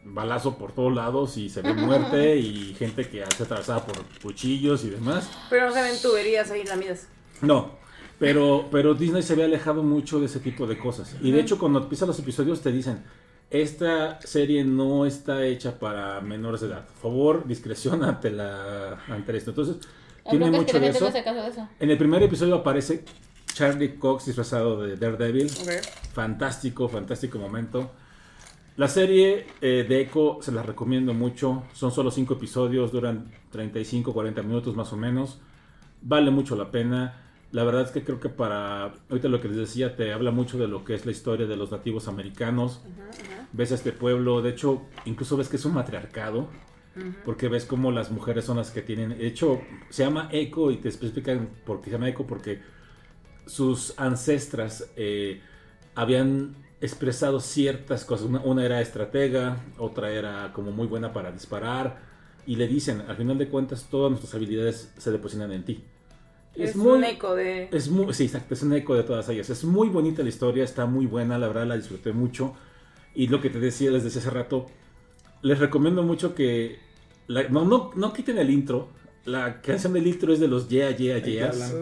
balazo 0.04 0.56
por 0.56 0.72
todos 0.72 0.94
lados 0.94 1.36
y 1.38 1.50
se 1.50 1.62
ve 1.62 1.74
muerte 1.74 2.38
y 2.38 2.76
gente 2.76 3.10
que 3.10 3.24
hace 3.24 3.44
atravesada 3.44 3.86
por 3.86 3.98
cuchillos 4.22 4.84
y 4.86 4.90
demás. 4.90 5.30
Pero 5.50 5.68
no 5.68 5.74
se 5.74 5.82
ven 5.82 5.96
tuberías 6.02 6.52
ahí 6.52 6.64
lamidas. 6.64 7.08
No, 7.42 7.72
pero, 8.20 8.68
pero 8.72 8.94
Disney 8.94 9.24
se 9.24 9.34
había 9.34 9.46
alejado 9.46 9.84
mucho 9.84 10.20
de 10.20 10.28
ese 10.28 10.40
tipo 10.40 10.68
de 10.68 10.78
cosas. 10.78 11.16
Y 11.22 11.32
de 11.32 11.42
hecho 11.42 11.58
cuando 11.58 11.80
empiezan 11.80 12.08
los 12.08 12.20
episodios 12.20 12.62
te 12.62 12.72
dicen, 12.72 13.04
esta 13.50 14.20
serie 14.22 14.64
no 14.64 15.06
está 15.06 15.46
hecha 15.46 15.80
para 15.80 16.22
menores 16.22 16.62
de 16.62 16.68
edad. 16.68 16.86
Por 16.86 16.96
favor, 16.96 17.48
discreción 17.48 18.04
ante, 18.04 18.32
la, 18.32 19.00
ante 19.08 19.38
esto. 19.38 19.52
Entonces, 19.52 19.78
tiene 20.30 20.52
mucho 20.52 20.80
de 20.80 20.88
es 20.88 20.92
que 20.92 20.98
eso. 20.98 21.06
no 21.06 21.12
se 21.12 21.24
caso 21.24 21.42
de 21.42 21.48
eso. 21.50 21.68
En 21.80 21.90
el 21.90 21.98
primer 21.98 22.24
episodio 22.24 22.56
aparece 22.56 23.06
Charlie 23.54 23.96
Cox 23.96 24.26
disfrazado 24.26 24.82
de 24.82 24.98
Daredevil. 24.98 25.50
Fantástico, 26.14 26.90
fantástico 26.90 27.40
momento. 27.40 27.92
La 28.78 28.90
serie 28.90 29.48
eh, 29.62 29.86
de 29.88 30.02
Echo 30.02 30.40
se 30.42 30.52
la 30.52 30.62
recomiendo 30.62 31.14
mucho. 31.14 31.64
Son 31.74 31.92
solo 31.92 32.12
5 32.12 32.34
episodios, 32.34 32.92
duran 32.92 33.32
35, 33.52 34.14
40 34.14 34.42
minutos 34.44 34.76
más 34.76 34.92
o 34.92 34.98
menos. 34.98 35.40
Vale 36.02 36.30
mucho 36.30 36.58
la 36.58 36.72
pena. 36.72 37.25
La 37.52 37.64
verdad 37.64 37.84
es 37.84 37.92
que 37.92 38.04
creo 38.04 38.20
que 38.20 38.30
para, 38.30 38.94
ahorita 39.10 39.28
lo 39.30 39.40
que 39.40 39.48
les 39.48 39.58
decía, 39.58 39.96
te 39.96 40.12
habla 40.12 40.32
mucho 40.32 40.58
de 40.58 40.68
lo 40.68 40.84
que 40.84 40.94
es 40.94 41.06
la 41.06 41.12
historia 41.12 41.48
de 41.48 41.56
los 41.56 41.72
nativos 41.72 42.08
americanos. 42.08 42.82
Ves 43.54 43.72
a 43.72 43.76
este 43.76 43.92
pueblo, 43.92 44.42
de 44.42 44.50
hecho, 44.50 44.82
incluso 45.06 45.38
ves 45.38 45.48
que 45.48 45.56
es 45.56 45.66
un 45.66 45.74
matriarcado. 45.74 46.50
Porque 47.26 47.50
ves 47.50 47.66
como 47.66 47.92
las 47.92 48.10
mujeres 48.10 48.46
son 48.46 48.58
las 48.58 48.72
que 48.72 48.82
tienen. 48.82 49.10
De 49.10 49.28
hecho, 49.28 49.62
se 49.90 50.04
llama 50.04 50.30
Eco 50.32 50.72
y 50.72 50.78
te 50.78 50.88
explican 50.88 51.50
por 51.66 51.80
qué 51.80 51.86
se 51.86 51.92
llama 51.92 52.08
Eco. 52.08 52.26
Porque 52.26 52.62
sus 53.46 53.94
ancestras 54.00 54.90
eh, 54.96 55.42
habían 55.94 56.56
expresado 56.80 57.42
ciertas 57.42 58.06
cosas. 58.06 58.28
Una, 58.28 58.40
una 58.42 58.66
era 58.66 58.80
estratega, 58.80 59.58
otra 59.78 60.10
era 60.12 60.54
como 60.54 60.72
muy 60.72 60.88
buena 60.88 61.12
para 61.12 61.34
disparar. 61.34 62.00
Y 62.46 62.56
le 62.56 62.68
dicen, 62.68 63.04
al 63.08 63.18
final 63.18 63.38
de 63.38 63.50
cuentas, 63.50 63.88
todas 63.90 64.10
nuestras 64.12 64.34
habilidades 64.34 64.94
se 64.98 65.12
depositan 65.12 65.52
en 65.52 65.66
ti. 65.66 65.84
Es, 66.56 66.76
un 66.76 67.04
eco 67.04 67.36
de. 67.36 67.68
Es 67.72 67.90
muy, 67.90 68.14
sí, 68.14 68.24
exacto, 68.26 68.54
es 68.54 68.64
un 68.64 68.74
eco 68.74 68.96
de 68.96 69.04
todas 69.04 69.28
ellas. 69.30 69.50
Es 69.50 69.64
muy 69.64 69.90
bonita 69.90 70.24
la 70.24 70.30
historia, 70.30 70.64
está 70.64 70.86
muy 70.86 71.06
buena, 71.06 71.38
la 71.38 71.48
verdad 71.48 71.66
la 71.68 71.76
disfruté 71.78 72.14
mucho. 72.14 72.54
Y 73.14 73.28
lo 73.28 73.42
que 73.42 73.50
te 73.50 73.60
decía, 73.60 73.92
les 73.92 74.04
decía 74.04 74.22
hace 74.22 74.30
rato, 74.30 74.68
les 75.42 75.60
recomiendo 75.60 76.04
mucho 76.04 76.36
que 76.36 76.80
la- 77.28 77.48
no, 77.50 77.66
no, 77.66 77.92
no 77.96 78.14
quiten 78.14 78.38
el 78.38 78.50
intro. 78.50 78.90
La 79.26 79.60
canción 79.62 79.94
del 79.94 80.06
intro 80.06 80.32
es 80.34 80.40
de 80.40 80.48
los 80.48 80.70
Yeah, 80.70 80.92
Yeah, 80.92 81.18
Yeahs. 81.18 81.74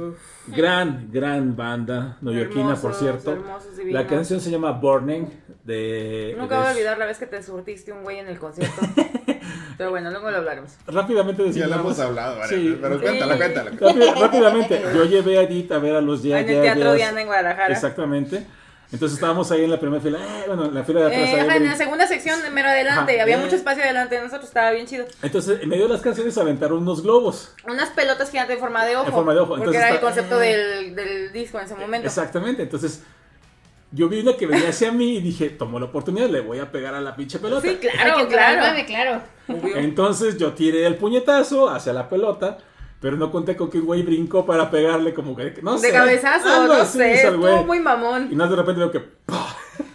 Gran, 0.47 1.09
gran 1.11 1.55
banda 1.55 2.17
neoyorquina, 2.21 2.75
por 2.75 2.93
cierto. 2.93 3.33
hermosos. 3.33 3.71
La 3.85 4.07
canción 4.07 4.39
se 4.39 4.49
llama 4.49 4.71
Burning 4.71 5.25
de... 5.65 6.35
Nunca 6.37 6.57
voy 6.59 6.67
a 6.67 6.71
olvidar 6.71 6.97
la 6.97 7.05
vez 7.05 7.17
que 7.17 7.25
te 7.27 7.43
surtiste 7.43 7.91
un 7.91 8.03
güey 8.03 8.19
en 8.19 8.27
el 8.29 8.39
concierto. 8.39 8.81
Pero 9.77 9.89
bueno, 9.89 10.09
luego 10.11 10.29
lo 10.31 10.37
hablaremos. 10.37 10.71
Rápidamente 10.87 11.41
Ya 11.51 11.67
lo 11.67 11.75
decimos... 11.75 11.79
hemos 11.79 11.99
hablado, 11.99 12.37
Mariana, 12.39 12.63
Sí. 12.63 12.77
pero 12.79 12.95
Sí. 12.95 13.01
cuéntala, 13.01 13.37
cuéntala. 13.37 13.71
Rápid- 13.71 14.21
rápidamente, 14.21 14.81
yo 14.93 15.03
llevé 15.05 15.39
a 15.39 15.41
Edith 15.43 15.71
a 15.71 15.79
ver 15.79 15.95
a 15.95 16.01
los 16.01 16.21
Yeah, 16.23 16.39
en 16.41 16.47
el 16.49 16.53
Yeah, 16.53 16.61
Teatro 16.63 16.83
Yeahs. 16.83 16.95
Diana 16.97 17.21
en 17.21 17.27
Guadalajara. 17.27 17.73
Exactamente. 17.73 18.45
Entonces 18.93 19.15
estábamos 19.17 19.51
ahí 19.51 19.63
en 19.63 19.71
la 19.71 19.79
primera 19.79 20.01
fila, 20.01 20.19
eh, 20.19 20.43
bueno, 20.47 20.65
en 20.65 20.75
la 20.75 20.83
fila 20.83 20.99
de 21.01 21.05
atrás. 21.07 21.21
Eh, 21.21 21.33
ahí, 21.33 21.39
ajá, 21.47 21.55
en 21.57 21.65
la 21.65 21.75
segunda 21.75 22.07
sección, 22.07 22.39
mero 22.53 22.69
adelante. 22.69 23.13
Ajá. 23.13 23.23
Había 23.23 23.35
Eh. 23.35 23.43
mucho 23.43 23.55
espacio 23.55 23.83
adelante 23.83 24.15
de 24.15 24.21
nosotros, 24.21 24.45
estaba 24.45 24.69
bien 24.71 24.85
chido. 24.85 25.05
Entonces, 25.23 25.59
en 25.61 25.69
medio 25.69 25.83
de 25.87 25.89
las 25.89 26.01
canciones 26.01 26.37
aventaron 26.37 26.77
unos 26.77 27.01
globos. 27.01 27.51
Unas 27.67 27.89
pelotas 27.89 28.29
gigantes 28.29 28.55
en 28.55 28.59
forma 28.61 28.85
de 28.85 28.95
ojo. 28.95 29.07
En 29.07 29.11
forma 29.13 29.33
de 29.33 29.39
ojo, 29.39 29.47
Porque 29.49 29.63
entonces 29.63 29.81
era 29.81 29.93
el 29.95 29.99
concepto 29.99 30.37
del, 30.37 30.95
del 30.95 31.33
disco 31.33 31.57
en 31.59 31.65
ese 31.65 31.75
momento. 31.75 32.07
Exactamente. 32.07 32.61
Entonces, 32.61 33.01
yo 33.91 34.07
vi 34.09 34.19
una 34.21 34.37
que 34.37 34.45
venía 34.45 34.69
hacia 34.69 34.91
mí 34.91 35.17
y 35.17 35.21
dije, 35.21 35.49
tomo 35.49 35.79
la 35.79 35.85
oportunidad, 35.85 36.29
le 36.29 36.41
voy 36.41 36.59
a 36.59 36.71
pegar 36.71 36.93
a 36.93 37.01
la 37.01 37.15
pinche 37.15 37.39
pelota. 37.39 37.61
Sí, 37.61 37.69
Hay 37.69 37.77
claro, 37.77 38.17
que 38.19 38.27
claro. 38.27 38.61
claro. 38.85 39.21
claro. 39.47 39.77
Entonces 39.77 40.37
yo 40.37 40.53
tiré 40.53 40.85
el 40.85 40.95
puñetazo 40.97 41.69
hacia 41.69 41.93
la 41.93 42.07
pelota, 42.09 42.57
pero 43.03 43.17
no 43.17 43.30
conté 43.30 43.57
con 43.57 43.69
que 43.69 43.80
un 43.80 43.85
güey 43.85 44.01
brincó 44.01 44.45
para 44.45 44.71
pegarle 44.71 45.13
como 45.13 45.35
que, 45.35 45.59
no 45.61 45.77
sé. 45.77 45.88
de 45.88 45.93
cabezazo, 45.93 46.67
no 46.67 46.85
sé. 46.85 47.15
Estuvo 47.15 47.63
muy 47.65 47.80
Y 47.80 47.81
mamón. 47.81 48.34
más 48.34 48.49
de 48.49 48.55
repente 48.55 48.80
veo 48.80 48.91
que. 48.93 49.01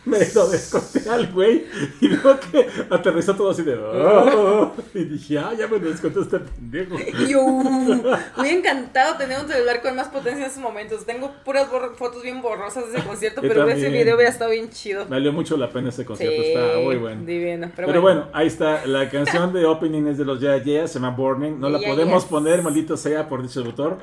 Me 0.08 0.18
lo 0.34 0.48
desconté 0.48 1.08
al 1.08 1.26
güey 1.32 1.64
y 2.00 2.08
veo 2.08 2.38
que 2.40 2.66
aterrizó 2.90 3.34
todo 3.34 3.50
así 3.50 3.62
de 3.62 3.74
"Oh", 3.76 4.72
y 4.94 5.04
dije, 5.04 5.38
ah, 5.38 5.52
ya 5.56 5.66
me 5.68 5.78
lo 5.78 5.90
desconté 5.90 6.20
este 6.20 6.38
pendejo. 6.40 6.96
Yo, 7.28 7.42
muy 7.46 8.48
encantado 8.48 9.16
tener 9.16 9.40
un 9.40 9.48
celular 9.48 9.80
con 9.82 9.94
más 9.96 10.08
potencia 10.08 10.44
en 10.44 10.50
esos 10.50 10.62
momentos. 10.62 11.04
Tengo 11.04 11.32
puras 11.44 11.68
fotos 11.96 12.22
bien 12.22 12.42
borrosas 12.42 12.90
de 12.90 12.98
ese 12.98 13.06
concierto, 13.06 13.40
pero 13.42 13.68
ese 13.68 13.88
video 13.88 14.16
hubiera 14.16 14.30
estado 14.30 14.50
bien 14.50 14.70
chido. 14.70 15.06
Valió 15.06 15.32
mucho 15.32 15.56
la 15.56 15.70
pena 15.70 15.90
ese 15.90 16.04
concierto, 16.04 16.42
Sí, 16.42 16.48
está 16.52 16.78
muy 16.78 16.96
bueno. 16.96 17.24
Divino. 17.24 17.70
Pero, 17.76 17.88
Pero, 17.88 18.00
bueno. 18.00 18.20
bueno. 18.22 18.30
ahí 18.32 18.46
está. 18.46 18.86
La 18.86 19.08
canción 19.10 19.52
de 19.52 19.64
opening 19.66 20.06
es 20.06 20.18
de 20.18 20.24
los 20.24 20.40
Yeah 20.40 20.62
Yeah, 20.62 20.86
se 20.88 20.94
llama 20.94 21.10
Burning. 21.16 21.58
No 21.60 21.68
la 21.68 21.78
Yeah 21.78 21.90
podemos 21.90 22.24
poner, 22.24 22.62
maldito 22.62 22.96
sea, 22.96 23.28
por 23.28 23.42
distributor. 23.42 23.98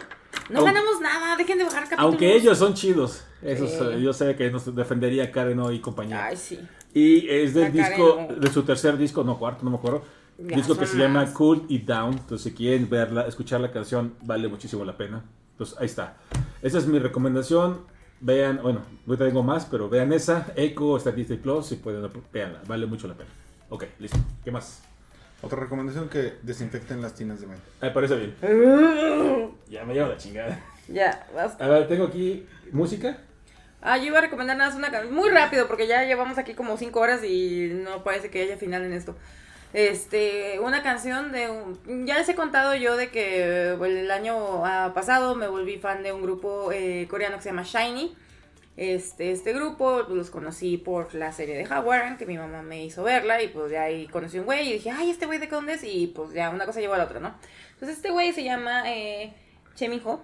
No 0.50 0.60
Aunque- 0.60 0.74
ganamos 0.74 1.02
nada, 1.02 1.36
dejen 1.38 1.58
de 1.58 1.64
bajar 1.64 1.84
capítulos. 1.84 2.06
Aunque 2.06 2.36
ellos 2.36 2.58
son 2.58 2.74
chidos. 2.74 3.24
Esos, 3.42 3.72
Sí. 3.72 4.02
yo 4.02 4.14
sé 4.14 4.36
que 4.36 4.50
nos 4.52 4.74
defendería 4.76 5.32
Karen 5.32 5.62
y 5.74 5.80
compañía. 5.80 6.26
Ay, 6.26 6.38
sí. 6.38 6.60
Y 6.94 7.28
es 7.30 7.54
del 7.54 7.64
La 7.66 7.70
disco, 7.90 8.16
Karen 8.18 8.38
O. 8.38 8.40
de 8.42 8.52
su 8.52 8.64
tercer 8.64 8.98
disco, 8.98 9.24
no 9.24 9.38
cuarto, 9.38 9.64
no 9.64 9.72
me 9.72 9.78
acuerdo. 9.78 10.04
Ya 10.38 10.56
disco 10.58 10.74
que 10.78 10.86
son 10.86 10.98
se 10.98 11.02
llama 11.04 11.22
más. 11.22 11.32
Cool 11.32 11.66
It 11.70 11.86
Down. 11.86 12.14
Entonces, 12.14 12.42
si 12.42 12.54
quieren 12.54 12.90
verla, 12.90 13.28
escuchar 13.28 13.62
la 13.62 13.72
canción, 13.72 14.16
vale 14.24 14.48
muchísimo 14.48 14.84
la 14.86 14.96
pena. 14.98 15.24
Entonces, 15.52 15.78
ahí 15.80 15.86
está. 15.86 16.18
Esa 16.62 16.78
es 16.78 16.88
mi 16.88 17.00
recomendación. 17.00 17.82
Vean, 18.22 18.60
bueno, 18.64 18.82
no 19.06 19.18
tengo 19.18 19.44
más, 19.44 19.66
pero 19.66 19.90
vean 19.90 20.12
esa. 20.14 20.48
Echo 20.56 20.98
está 20.98 21.12
en 21.12 21.16
Disney 21.18 21.38
Plus. 21.38 21.68
Si 21.68 21.76
pueden, 21.76 22.10
veanla. 22.34 22.62
Vale 22.68 22.86
mucho 22.86 23.08
la 23.08 23.14
pena. 23.14 23.30
Ok, 23.70 23.86
listo. 24.00 24.18
¿Qué 24.44 24.52
más? 24.52 24.82
Otra 25.46 25.60
recomendación 25.60 26.10
que 26.10 26.34
desinfecten 26.42 27.04
las 27.04 27.14
tinas 27.14 27.40
de 27.40 27.46
baño. 27.46 27.62
Me 27.80 27.92
parece 27.92 28.16
bien. 28.16 28.36
Ya 29.70 29.84
me 29.84 29.94
llevo 29.94 30.10
la 30.10 30.18
chingada. 30.18 30.60
Ya, 30.88 31.28
basta. 31.36 31.64
A 31.64 31.68
ver, 31.68 31.88
tengo 31.88 32.06
aquí 32.06 32.48
música. 32.72 33.18
Ah, 33.80 33.98
yo 33.98 34.06
iba 34.06 34.18
a 34.18 34.22
recomendar 34.22 34.58
nada 34.58 34.72
más 34.72 34.78
una 34.78 34.90
canción. 34.90 35.14
Muy 35.14 35.30
rápido, 35.30 35.68
porque 35.68 35.86
ya 35.86 36.04
llevamos 36.04 36.40
aquí 36.40 36.56
como 36.56 36.78
5 36.78 37.00
horas 37.00 37.24
y 37.24 37.70
no 37.84 38.04
parece 38.04 38.32
que 38.32 38.42
haya 38.42 38.58
final 38.58 38.86
en 38.86 38.94
esto. 38.94 39.16
Este, 39.74 40.60
una 40.60 40.82
canción 40.82 41.32
de 41.32 41.50
un... 41.50 42.08
Ya 42.08 42.18
les 42.18 42.28
he 42.28 42.34
contado 42.34 42.74
yo 42.74 42.98
de 42.98 43.10
que 43.10 43.74
el 43.74 44.10
año 44.10 44.66
ah, 44.66 44.94
pasado 44.96 45.36
me 45.36 45.48
volví 45.48 45.78
fan 45.78 46.02
de 46.02 46.12
un 46.12 46.24
grupo 46.24 46.72
eh, 46.72 47.06
coreano 47.08 47.36
que 47.38 47.44
se 47.44 47.50
llama 47.50 47.64
Shiny. 47.64 48.16
Este, 48.78 49.32
este 49.32 49.54
grupo 49.54 50.02
los 50.10 50.30
conocí 50.30 50.78
por 50.78 51.16
la 51.16 51.32
serie 51.32 51.56
de 51.56 51.66
Howard, 51.66 52.18
que 52.18 52.26
mi 52.26 52.38
mamá 52.38 52.62
me 52.62 52.84
hizo 52.84 53.04
verla 53.04 53.42
y 53.42 53.48
pues 53.48 53.70
de 53.70 53.78
ahí 53.78 54.08
conocí 54.08 54.38
un 54.38 54.46
güey 54.46 54.70
y 54.70 54.74
dije, 54.74 54.92
ay, 54.92 55.10
este 55.12 55.26
güey 55.26 55.40
de 55.40 55.56
onda 55.56 55.74
es 55.74 55.84
y 55.84 56.08
pues 56.08 56.34
ya 56.34 56.50
una 56.50 56.66
cosa 56.66 56.82
llevó 56.82 56.96
a 56.96 56.98
la 56.98 57.06
otra, 57.06 57.22
¿no? 57.22 57.36
Entonces 57.74 57.98
este 57.98 58.12
güey 58.12 58.34
se 58.34 58.44
llama 58.44 58.84
eh, 58.88 59.34
Cheminho. 59.76 60.20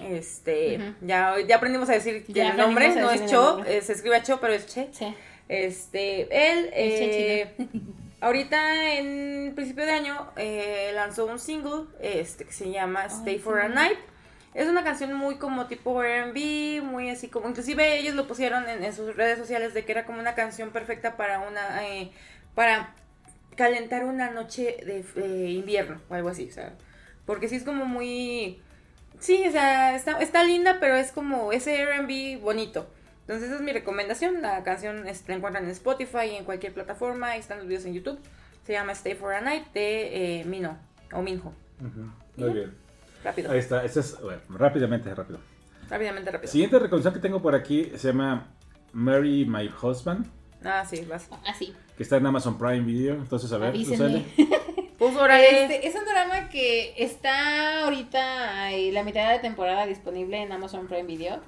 Este, 0.00 0.94
ya, 1.00 1.34
ya 1.46 1.56
aprendimos 1.56 1.88
a 1.88 1.92
decir 1.92 2.24
Ya 2.28 2.50
el 2.50 2.56
nombre 2.56 2.94
no 2.94 3.10
es 3.10 3.26
Cho, 3.26 3.64
eh, 3.64 3.80
se 3.80 3.94
escribe 3.94 4.22
Cho, 4.22 4.38
pero 4.38 4.52
es 4.52 4.66
Che. 4.66 4.88
Sí. 4.92 5.12
Este, 5.48 6.20
él, 6.30 6.70
Es 6.72 7.00
eh, 7.00 7.54
ahorita 8.20 8.94
en 8.94 9.54
principio 9.54 9.86
de 9.86 9.92
año 9.92 10.30
eh, 10.36 10.92
lanzó 10.94 11.26
un 11.26 11.38
single 11.38 11.86
este, 12.00 12.44
que 12.44 12.52
se 12.52 12.70
llama 12.70 13.06
Stay 13.06 13.38
for 13.38 13.58
a. 13.58 13.68
Night. 13.68 13.98
Es 14.54 14.66
una 14.68 14.82
canción 14.82 15.12
muy 15.14 15.36
como 15.36 15.66
tipo 15.66 16.02
R&B, 16.02 16.80
muy 16.82 17.10
así 17.10 17.28
como, 17.28 17.48
inclusive 17.48 17.98
ellos 17.98 18.14
lo 18.14 18.26
pusieron 18.26 18.68
en, 18.68 18.82
en 18.82 18.92
sus 18.94 19.14
redes 19.14 19.38
sociales 19.38 19.74
de 19.74 19.84
que 19.84 19.92
era 19.92 20.04
como 20.06 20.20
una 20.20 20.34
canción 20.34 20.70
perfecta 20.70 21.16
para 21.16 21.40
una, 21.40 21.86
eh, 21.86 22.10
para 22.54 22.94
calentar 23.56 24.04
una 24.04 24.30
noche 24.30 24.76
de 24.84 25.04
eh, 25.16 25.50
invierno 25.50 26.00
o 26.08 26.14
algo 26.14 26.28
así, 26.30 26.48
o 26.48 26.52
sea, 26.52 26.72
porque 27.26 27.48
sí 27.48 27.56
es 27.56 27.64
como 27.64 27.84
muy, 27.84 28.62
sí, 29.20 29.44
o 29.46 29.52
sea, 29.52 29.94
está, 29.94 30.18
está 30.20 30.44
linda, 30.44 30.78
pero 30.80 30.96
es 30.96 31.12
como 31.12 31.52
ese 31.52 31.80
R&B 31.80 32.38
bonito. 32.42 32.88
Entonces 33.22 33.48
esa 33.48 33.56
es 33.56 33.62
mi 33.62 33.72
recomendación, 33.72 34.40
la 34.40 34.64
canción 34.64 35.06
es- 35.06 35.28
la 35.28 35.34
encuentran 35.34 35.64
en 35.64 35.70
Spotify 35.70 36.28
y 36.32 36.36
en 36.36 36.44
cualquier 36.44 36.72
plataforma, 36.72 37.30
ahí 37.32 37.40
están 37.40 37.58
los 37.58 37.66
videos 37.66 37.84
en 37.84 37.92
YouTube, 37.94 38.18
se 38.64 38.72
llama 38.72 38.92
Stay 38.92 39.14
for 39.14 39.34
a 39.34 39.40
Night 39.42 39.66
de 39.74 40.40
eh, 40.40 40.44
Mino, 40.46 40.78
o 41.12 41.20
Minho, 41.20 41.52
Muy 42.36 42.52
bien. 42.54 42.87
Rápido, 43.28 43.50
Ahí 43.52 43.58
está. 43.58 43.84
Esa 43.84 44.00
es, 44.00 44.20
bueno, 44.20 44.40
rápidamente, 44.50 45.14
rápido. 45.14 45.38
rápidamente, 45.88 46.30
rápido. 46.30 46.50
Siguiente 46.52 46.78
recomendación 46.78 47.14
que 47.14 47.20
tengo 47.20 47.40
por 47.42 47.54
aquí 47.54 47.92
se 47.96 48.08
llama 48.08 48.48
Marry 48.92 49.44
My 49.46 49.70
Husband, 49.82 50.26
Ah, 50.64 50.84
sí, 50.88 51.04
vas. 51.08 51.28
Así. 51.46 51.72
que 51.96 52.02
está 52.02 52.16
en 52.16 52.26
Amazon 52.26 52.58
Prime 52.58 52.80
Video. 52.80 53.14
Entonces, 53.14 53.52
a 53.52 53.58
ver, 53.58 53.68
Avísenme. 53.70 54.24
Pues. 54.98 55.14
Este, 55.14 55.86
es 55.86 55.94
un 55.94 56.04
drama 56.04 56.48
que 56.48 56.92
está 56.98 57.84
ahorita 57.84 58.70
la 58.92 59.04
mitad 59.04 59.28
de 59.28 59.36
la 59.36 59.40
temporada 59.40 59.86
disponible 59.86 60.42
en 60.42 60.50
Amazon 60.50 60.88
Prime 60.88 61.04
Video. 61.04 61.40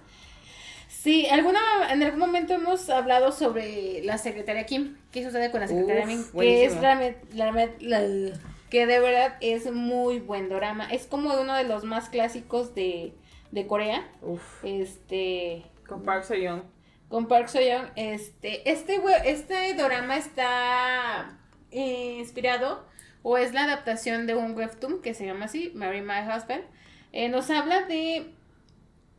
Sí, 0.88 1.26
alguna, 1.26 1.58
en 1.90 2.00
algún 2.02 2.20
momento 2.20 2.52
hemos 2.54 2.88
hablado 2.90 3.32
sobre 3.32 4.02
la 4.04 4.18
secretaria 4.18 4.66
Kim. 4.66 4.96
¿Qué 5.10 5.24
sucede 5.24 5.50
con 5.50 5.58
la 5.60 5.66
secretaria 5.66 6.06
Kim? 6.06 6.22
Que 6.38 6.64
es 6.64 6.76
realmente, 6.80 7.18
la- 7.34 7.50
la- 7.80 8.38
que 8.70 8.86
de 8.86 9.00
verdad 9.00 9.36
es 9.40 9.70
muy 9.70 10.20
buen 10.20 10.48
drama. 10.48 10.86
Es 10.90 11.06
como 11.06 11.34
uno 11.34 11.54
de 11.54 11.64
los 11.64 11.84
más 11.84 12.08
clásicos 12.08 12.74
de, 12.74 13.12
de 13.50 13.66
Corea. 13.66 14.08
Uf. 14.22 14.64
Este. 14.64 15.64
Con 15.86 16.04
Park 16.04 16.24
Seo-young. 16.24 16.62
Con 17.08 17.26
Park 17.26 17.48
Seo-young. 17.48 17.88
Este, 17.96 18.70
este, 18.70 19.00
este 19.24 19.74
drama 19.74 20.16
está 20.16 21.38
eh, 21.72 22.16
inspirado 22.18 22.88
o 23.22 23.36
es 23.36 23.52
la 23.52 23.64
adaptación 23.64 24.26
de 24.26 24.34
un 24.34 24.56
webtoon 24.56 25.02
que 25.02 25.14
se 25.14 25.26
llama 25.26 25.46
así, 25.46 25.72
Marry 25.74 26.00
My 26.00 26.20
Husband. 26.26 26.64
Eh, 27.12 27.28
nos 27.28 27.50
habla 27.50 27.82
de 27.82 28.32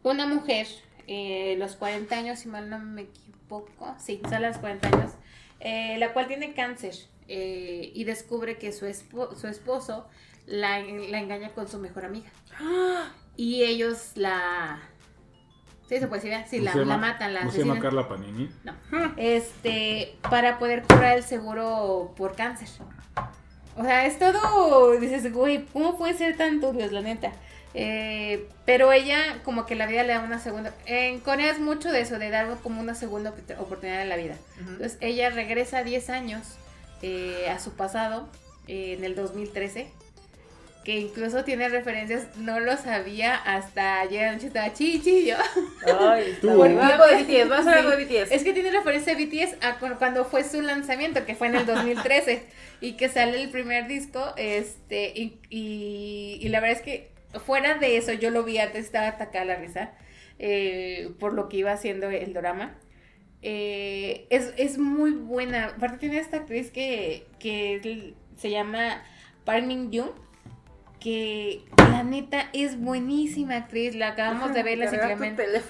una 0.03 0.25
mujer, 0.25 0.67
eh, 1.07 1.55
los 1.59 1.75
40 1.75 2.17
años, 2.17 2.39
si 2.39 2.47
mal 2.47 2.69
no 2.69 2.79
me 2.79 3.03
equivoco, 3.03 3.95
sí, 3.99 4.21
sale 4.29 4.47
a 4.47 4.49
los 4.49 4.57
40 4.57 4.87
años, 4.87 5.11
eh, 5.59 5.97
la 5.99 6.13
cual 6.13 6.27
tiene 6.27 6.53
cáncer 6.53 6.95
y 7.27 8.03
descubre 8.03 8.57
que 8.57 8.71
su, 8.71 8.85
su 9.39 9.47
esposo 9.47 10.07
la, 10.45 10.79
la, 10.79 11.19
engaña 11.19 11.49
con 11.49 11.67
su 11.67 11.77
mejor 11.79 12.05
amiga. 12.05 12.29
Y 13.35 13.63
ellos 13.63 14.11
la... 14.15 14.79
Sí, 15.87 15.99
se 15.99 16.07
puede 16.07 16.21
decir, 16.21 16.45
sí, 16.49 16.59
la, 16.61 16.73
la, 16.73 16.97
matan, 16.97 17.33
la 17.33 17.43
¿No 17.43 17.51
se 17.51 17.59
llama 17.59 17.79
Carla 17.79 18.07
Panini? 18.07 18.49
No. 18.63 18.73
Este, 19.17 20.15
para 20.29 20.57
poder 20.57 20.83
cobrar 20.83 21.17
el 21.17 21.23
seguro 21.23 22.13
por 22.15 22.35
cáncer. 22.35 22.69
O 23.75 23.83
sea, 23.83 24.05
es 24.05 24.17
todo. 24.17 24.97
Dices, 24.99 25.33
güey, 25.33 25.65
¿cómo 25.73 25.97
puede 25.97 26.13
ser 26.13 26.37
tan 26.37 26.61
turbios, 26.61 26.93
la 26.93 27.01
neta? 27.01 27.33
Eh, 27.73 28.47
pero 28.65 28.91
ella, 28.93 29.41
como 29.43 29.65
que 29.65 29.75
la 29.75 29.85
vida 29.85 30.03
le 30.03 30.13
da 30.13 30.21
una 30.21 30.39
segunda. 30.39 30.73
En 30.85 31.19
Corea 31.19 31.51
es 31.51 31.59
mucho 31.59 31.91
de 31.91 32.01
eso, 32.01 32.19
de 32.19 32.29
dar 32.29 32.57
como 32.63 32.79
una 32.79 32.95
segunda 32.95 33.33
oportunidad 33.59 34.01
en 34.01 34.09
la 34.09 34.17
vida. 34.17 34.35
Entonces, 34.59 34.97
ella 35.01 35.29
regresa 35.29 35.83
10 35.83 36.09
años 36.09 36.57
eh, 37.01 37.47
a 37.49 37.59
su 37.59 37.73
pasado, 37.73 38.29
eh, 38.67 38.95
en 38.97 39.03
el 39.03 39.15
2013. 39.15 39.87
Que 40.83 40.97
incluso 40.99 41.43
tiene 41.43 41.69
referencias, 41.69 42.35
no 42.37 42.59
lo 42.59 42.75
sabía 42.75 43.35
hasta 43.35 43.99
ayer 43.99 44.29
anoche 44.29 44.47
estaba 44.47 44.73
chichi 44.73 45.27
yo. 45.27 45.35
Ay, 45.85 46.35
algo 46.41 46.63
de 46.63 47.23
BTS, 47.23 47.49
vas 47.49 47.67
a 47.67 47.73
algo 47.73 47.91
de 47.91 48.03
BTS. 48.03 48.31
Es 48.31 48.43
que 48.43 48.51
tiene 48.51 48.71
referencia 48.71 49.13
a 49.13 49.15
BTS 49.15 49.63
a 49.63 49.77
cuando 49.97 50.25
fue 50.25 50.43
su 50.43 50.59
lanzamiento, 50.61 51.23
que 51.23 51.35
fue 51.35 51.47
en 51.47 51.55
el 51.55 51.65
2013, 51.67 52.43
y 52.81 52.93
que 52.93 53.09
sale 53.09 53.43
el 53.43 53.49
primer 53.51 53.87
disco, 53.87 54.33
este, 54.37 55.13
y, 55.15 55.39
y, 55.51 56.39
y, 56.41 56.49
la 56.49 56.59
verdad 56.61 56.79
es 56.79 56.83
que 56.83 57.11
fuera 57.45 57.75
de 57.75 57.97
eso, 57.97 58.11
yo 58.13 58.31
lo 58.31 58.43
vi 58.43 58.57
antes, 58.57 58.85
estaba 58.85 59.07
atacada 59.07 59.45
la 59.45 59.55
risa, 59.57 59.91
eh, 60.39 61.11
por 61.19 61.33
lo 61.33 61.47
que 61.47 61.57
iba 61.57 61.71
haciendo 61.71 62.09
el 62.09 62.33
drama. 62.33 62.75
Eh, 63.41 64.27
es, 64.29 64.53
es, 64.57 64.77
muy 64.77 65.11
buena. 65.11 65.67
Aparte 65.75 65.97
tiene 65.97 66.19
esta 66.19 66.37
actriz 66.37 66.71
que, 66.71 67.27
que 67.39 68.13
se 68.37 68.49
llama 68.51 69.03
Park 69.45 69.65
Min 69.65 69.91
Young 69.91 70.11
que 71.01 71.63
la 71.77 72.03
neta 72.03 72.47
es 72.53 72.79
buenísima 72.79 73.57
actriz. 73.57 73.95
La 73.95 74.09
acabamos 74.09 74.53
de 74.53 74.61
ver 74.61 74.73
en 74.73 74.79
las 74.81 74.93
inclemencias. 74.93 75.65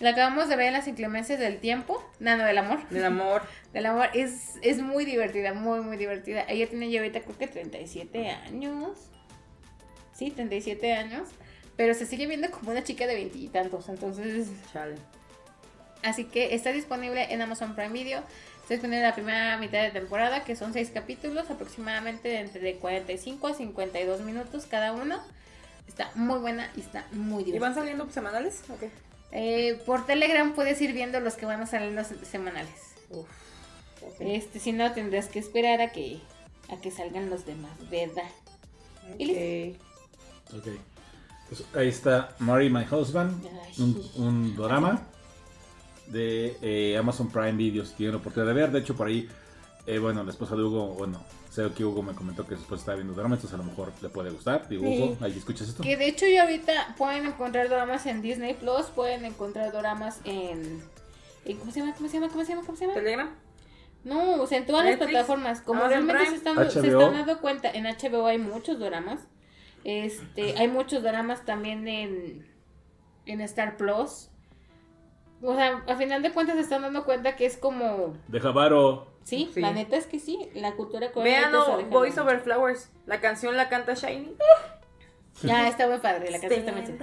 La 0.00 0.10
acabamos 0.10 0.48
de 0.48 0.56
ver 0.56 0.68
en 0.68 0.72
las 0.72 0.88
inclemencias 0.88 1.38
del 1.38 1.58
tiempo. 1.58 2.02
No, 2.18 2.36
no, 2.36 2.44
del 2.44 2.56
amor. 2.56 2.88
Del 2.88 3.04
amor. 3.04 3.42
del 3.74 3.86
amor. 3.86 4.08
Es, 4.14 4.54
es 4.62 4.80
muy 4.80 5.04
divertida, 5.04 5.52
muy, 5.52 5.80
muy 5.80 5.98
divertida. 5.98 6.44
Ella 6.48 6.66
tiene 6.66 6.90
ya 6.90 7.00
ahorita 7.00 7.20
creo 7.20 7.36
que 7.36 7.46
37 7.46 8.30
años. 8.30 9.10
Sí, 10.14 10.30
37 10.30 10.94
años. 10.94 11.28
Pero 11.76 11.92
se 11.92 12.06
sigue 12.06 12.26
viendo 12.26 12.50
como 12.50 12.70
una 12.70 12.82
chica 12.82 13.06
de 13.06 13.16
veintitantos. 13.16 13.90
Entonces. 13.90 14.48
Chale. 14.72 14.94
Así 16.04 16.24
que 16.24 16.54
está 16.54 16.70
disponible 16.70 17.32
en 17.32 17.40
Amazon 17.40 17.74
Prime 17.74 17.92
Video. 17.92 18.22
Está 18.62 18.74
disponible 18.74 19.02
la 19.02 19.14
primera 19.14 19.56
mitad 19.56 19.82
de 19.82 19.90
temporada, 19.90 20.44
que 20.44 20.54
son 20.54 20.74
seis 20.74 20.90
capítulos, 20.92 21.50
aproximadamente 21.50 22.38
entre 22.40 22.76
45 22.76 23.46
a 23.46 23.54
52 23.54 24.20
minutos 24.20 24.66
cada 24.66 24.92
uno. 24.92 25.18
Está 25.88 26.10
muy 26.14 26.38
buena 26.38 26.70
y 26.76 26.80
está 26.80 27.06
muy 27.12 27.44
divertida. 27.44 27.56
¿Y 27.56 27.58
van 27.58 27.74
saliendo 27.74 28.10
semanales? 28.10 28.62
Okay. 28.68 28.90
Eh, 29.32 29.82
por 29.86 30.04
Telegram 30.04 30.54
puedes 30.54 30.80
ir 30.82 30.92
viendo 30.92 31.20
los 31.20 31.34
que 31.34 31.46
van 31.46 31.62
a 31.62 31.66
salir 31.66 31.92
los 31.92 32.08
semanales. 32.30 32.94
Uf, 33.08 33.26
okay. 34.14 34.36
Este, 34.36 34.60
si 34.60 34.72
no, 34.72 34.92
tendrás 34.92 35.28
que 35.28 35.38
esperar 35.38 35.80
a 35.80 35.90
que, 35.90 36.20
a 36.68 36.76
que 36.76 36.90
salgan 36.90 37.30
los 37.30 37.46
demás, 37.46 37.72
¿verdad? 37.90 38.30
Okay. 39.14 39.78
ok. 40.54 40.66
Pues 41.48 41.64
ahí 41.74 41.88
está 41.88 42.34
Marry 42.38 42.70
My 42.70 42.84
Husband, 42.90 43.46
un, 43.78 44.10
un 44.16 44.56
drama 44.56 45.06
de 46.06 46.56
eh, 46.62 46.96
Amazon 46.96 47.30
Prime 47.30 47.52
Video 47.52 47.84
si 47.84 47.94
tienen 47.94 48.14
la 48.14 48.20
oportunidad 48.20 48.54
de 48.54 48.60
ver. 48.60 48.70
De 48.70 48.80
hecho, 48.80 48.94
por 48.94 49.08
ahí, 49.08 49.28
eh, 49.86 49.98
bueno, 49.98 50.22
la 50.24 50.30
esposa 50.30 50.56
de 50.56 50.62
Hugo, 50.62 50.94
bueno, 50.94 51.22
sé 51.50 51.68
que 51.76 51.84
Hugo 51.84 52.02
me 52.02 52.14
comentó 52.14 52.46
que 52.46 52.54
después 52.54 52.80
estaba 52.80 52.96
viendo 52.96 53.14
dramas, 53.14 53.38
entonces 53.38 53.54
a 53.54 53.62
lo 53.62 53.68
mejor 53.68 53.92
le 54.00 54.08
puede 54.08 54.30
gustar. 54.30 54.68
Digo, 54.68 54.84
sí. 54.84 55.02
Hugo, 55.02 55.16
ahí 55.20 55.36
escuchas 55.36 55.68
esto. 55.68 55.82
Que 55.82 55.96
de 55.96 56.08
hecho, 56.08 56.26
ya 56.26 56.42
ahorita 56.42 56.94
pueden 56.98 57.26
encontrar 57.26 57.68
dramas 57.68 58.06
en 58.06 58.22
Disney 58.22 58.54
Plus, 58.54 58.86
pueden 58.86 59.24
encontrar 59.24 59.72
dramas 59.72 60.20
en. 60.24 60.82
en 61.44 61.56
¿Cómo 61.58 61.72
se 61.72 61.80
llama? 61.80 61.94
¿Cómo 61.94 62.08
se 62.08 62.14
llama? 62.14 62.28
¿Cómo 62.28 62.44
se 62.44 62.50
llama? 62.50 62.66
¿Cómo 62.66 62.76
se 62.76 62.84
llama? 62.84 62.94
¿Telegram? 62.94 63.30
No, 64.04 64.42
o 64.42 64.46
sea, 64.46 64.58
en 64.58 64.66
todas 64.66 64.84
Netflix, 64.84 65.12
las 65.12 65.24
plataformas. 65.24 65.60
Como 65.62 65.86
realmente 65.88 66.26
se 66.26 66.36
están, 66.36 66.56
se 66.70 66.86
están 66.86 67.14
dando 67.14 67.40
cuenta, 67.40 67.70
en 67.70 67.84
HBO 67.84 68.26
hay 68.26 68.38
muchos 68.38 68.78
dramas. 68.78 69.20
Este, 69.84 70.56
hay 70.58 70.68
muchos 70.68 71.02
dramas 71.02 71.44
también 71.44 71.88
en, 71.88 72.46
en 73.26 73.40
Star 73.40 73.76
Plus. 73.76 74.28
O 75.44 75.54
sea, 75.54 75.82
a 75.86 75.96
final 75.96 76.22
de 76.22 76.32
cuentas 76.32 76.56
se 76.56 76.62
están 76.62 76.82
dando 76.82 77.04
cuenta 77.04 77.36
que 77.36 77.44
es 77.44 77.56
como... 77.56 78.14
De 78.28 78.40
Javaro. 78.40 79.06
Sí, 79.24 79.50
sí, 79.52 79.60
la 79.60 79.72
neta 79.72 79.96
es 79.96 80.06
que 80.06 80.18
sí, 80.18 80.50
la 80.54 80.74
cultura 80.74 81.12
coreana. 81.12 81.50
Vean 81.50 81.80
no, 81.80 81.86
Voice 81.86 82.20
Over 82.20 82.40
Flowers, 82.40 82.90
la 83.06 83.20
canción 83.20 83.56
la 83.56 83.68
canta 83.68 83.94
Shiny. 83.94 84.36
ya, 85.42 85.68
está 85.68 85.86
muy 85.86 85.98
padre, 85.98 86.30
la 86.30 86.40
canción 86.40 86.64
también. 86.64 86.98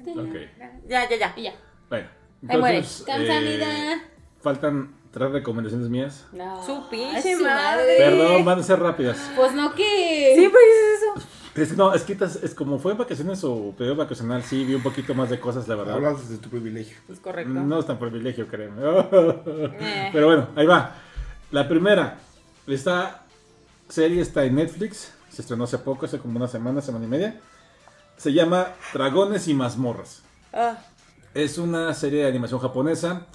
Okay. 0.00 0.50
Ya, 0.88 1.08
ya, 1.08 1.16
ya. 1.16 1.32
Y 1.36 1.42
ya. 1.42 1.54
Bueno, 1.88 2.08
entonces, 2.42 3.04
eh, 3.06 4.00
faltan 4.40 4.94
tres 5.10 5.30
recomendaciones 5.30 5.88
mías. 5.88 6.26
No, 6.32 6.64
su 6.64 6.88
pinche 6.88 7.36
madre. 7.36 7.96
Perdón, 7.98 8.44
van 8.44 8.60
a 8.60 8.62
ser 8.62 8.80
rápidas. 8.80 9.30
Pues 9.36 9.52
no 9.52 9.74
que... 9.74 10.32
Siempre 10.36 10.60
dices 10.60 11.02
eso. 11.02 11.28
Es, 11.54 11.76
no, 11.76 11.92
es 11.92 12.02
que 12.02 12.12
es 12.12 12.54
como 12.54 12.78
fue 12.78 12.92
en 12.92 12.98
vacaciones 12.98 13.42
o 13.42 13.74
periodo 13.76 13.96
vacacional, 13.96 14.42
sí, 14.42 14.64
vi 14.64 14.74
un 14.74 14.82
poquito 14.82 15.14
más 15.14 15.30
de 15.30 15.40
cosas, 15.40 15.66
la 15.66 15.74
verdad. 15.74 15.96
Hablas 15.96 16.28
de 16.28 16.38
tu 16.38 16.48
privilegio. 16.48 16.96
Es 17.08 17.18
correcto. 17.18 17.52
No 17.52 17.80
es 17.80 17.86
tan 17.86 17.98
privilegio, 17.98 18.46
créeme. 18.46 18.80
Eh. 18.82 20.10
Pero 20.12 20.26
bueno, 20.26 20.48
ahí 20.54 20.66
va. 20.66 20.94
La 21.50 21.68
primera, 21.68 22.18
esta 22.66 23.24
serie 23.88 24.22
está 24.22 24.44
en 24.44 24.54
Netflix, 24.54 25.12
se 25.28 25.42
estrenó 25.42 25.64
hace 25.64 25.78
poco, 25.78 26.06
hace 26.06 26.18
como 26.18 26.36
una 26.36 26.46
semana, 26.46 26.80
semana 26.80 27.04
y 27.04 27.08
media. 27.08 27.40
Se 28.16 28.32
llama 28.32 28.68
Dragones 28.92 29.48
y 29.48 29.54
mazmorras. 29.54 30.22
Ah. 30.52 30.78
Es 31.34 31.58
una 31.58 31.92
serie 31.94 32.22
de 32.22 32.28
animación 32.28 32.60
japonesa 32.60 33.26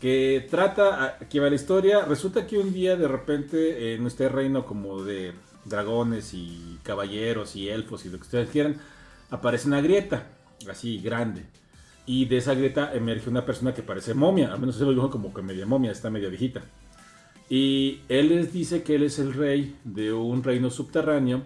que 0.00 0.46
trata, 0.50 1.16
aquí 1.20 1.38
va 1.38 1.48
la 1.48 1.54
historia, 1.54 2.04
resulta 2.04 2.46
que 2.46 2.58
un 2.58 2.72
día 2.72 2.96
de 2.96 3.08
repente 3.08 3.94
en 3.94 4.06
este 4.06 4.28
reino 4.28 4.66
como 4.66 5.02
de 5.02 5.32
dragones 5.68 6.32
y 6.34 6.78
caballeros 6.82 7.56
y 7.56 7.68
elfos 7.68 8.04
y 8.06 8.10
lo 8.10 8.18
que 8.18 8.24
ustedes 8.24 8.50
quieran, 8.50 8.76
aparece 9.30 9.68
una 9.68 9.80
grieta, 9.80 10.28
así 10.70 10.98
grande. 10.98 11.44
Y 12.06 12.26
de 12.26 12.36
esa 12.38 12.54
grieta 12.54 12.94
emerge 12.94 13.28
una 13.28 13.44
persona 13.44 13.74
que 13.74 13.82
parece 13.82 14.14
momia, 14.14 14.52
al 14.52 14.60
menos 14.60 14.76
se 14.76 14.84
lo 14.84 15.10
como 15.10 15.34
que 15.34 15.42
media 15.42 15.66
momia, 15.66 15.90
está 15.90 16.08
media 16.08 16.28
viejita. 16.28 16.62
Y 17.48 18.00
él 18.08 18.28
les 18.28 18.52
dice 18.52 18.82
que 18.82 18.94
él 18.94 19.02
es 19.04 19.18
el 19.18 19.34
rey 19.34 19.76
de 19.84 20.12
un 20.12 20.42
reino 20.42 20.70
subterráneo 20.70 21.42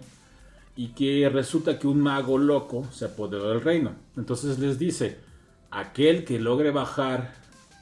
y 0.76 0.88
que 0.88 1.28
resulta 1.28 1.78
que 1.78 1.86
un 1.86 2.01
mago 2.01 2.38
loco 2.38 2.86
se 2.92 3.06
apoderó 3.06 3.51
del 3.51 3.60
reino. 3.60 3.92
Entonces 4.16 4.59
les 4.59 4.78
dice, 4.78 5.18
aquel 5.70 6.24
que 6.24 6.38
logre 6.38 6.70
bajar 6.70 7.34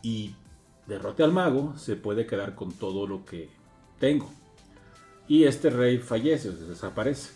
y 0.02 0.34
derrote 0.86 1.22
al 1.22 1.32
mago 1.32 1.74
se 1.76 1.96
puede 1.96 2.26
quedar 2.26 2.54
con 2.54 2.72
todo 2.72 3.06
lo 3.06 3.24
que 3.24 3.50
tengo 3.98 4.37
y 5.28 5.44
este 5.44 5.70
rey 5.70 5.98
fallece, 5.98 6.50
desaparece. 6.50 7.30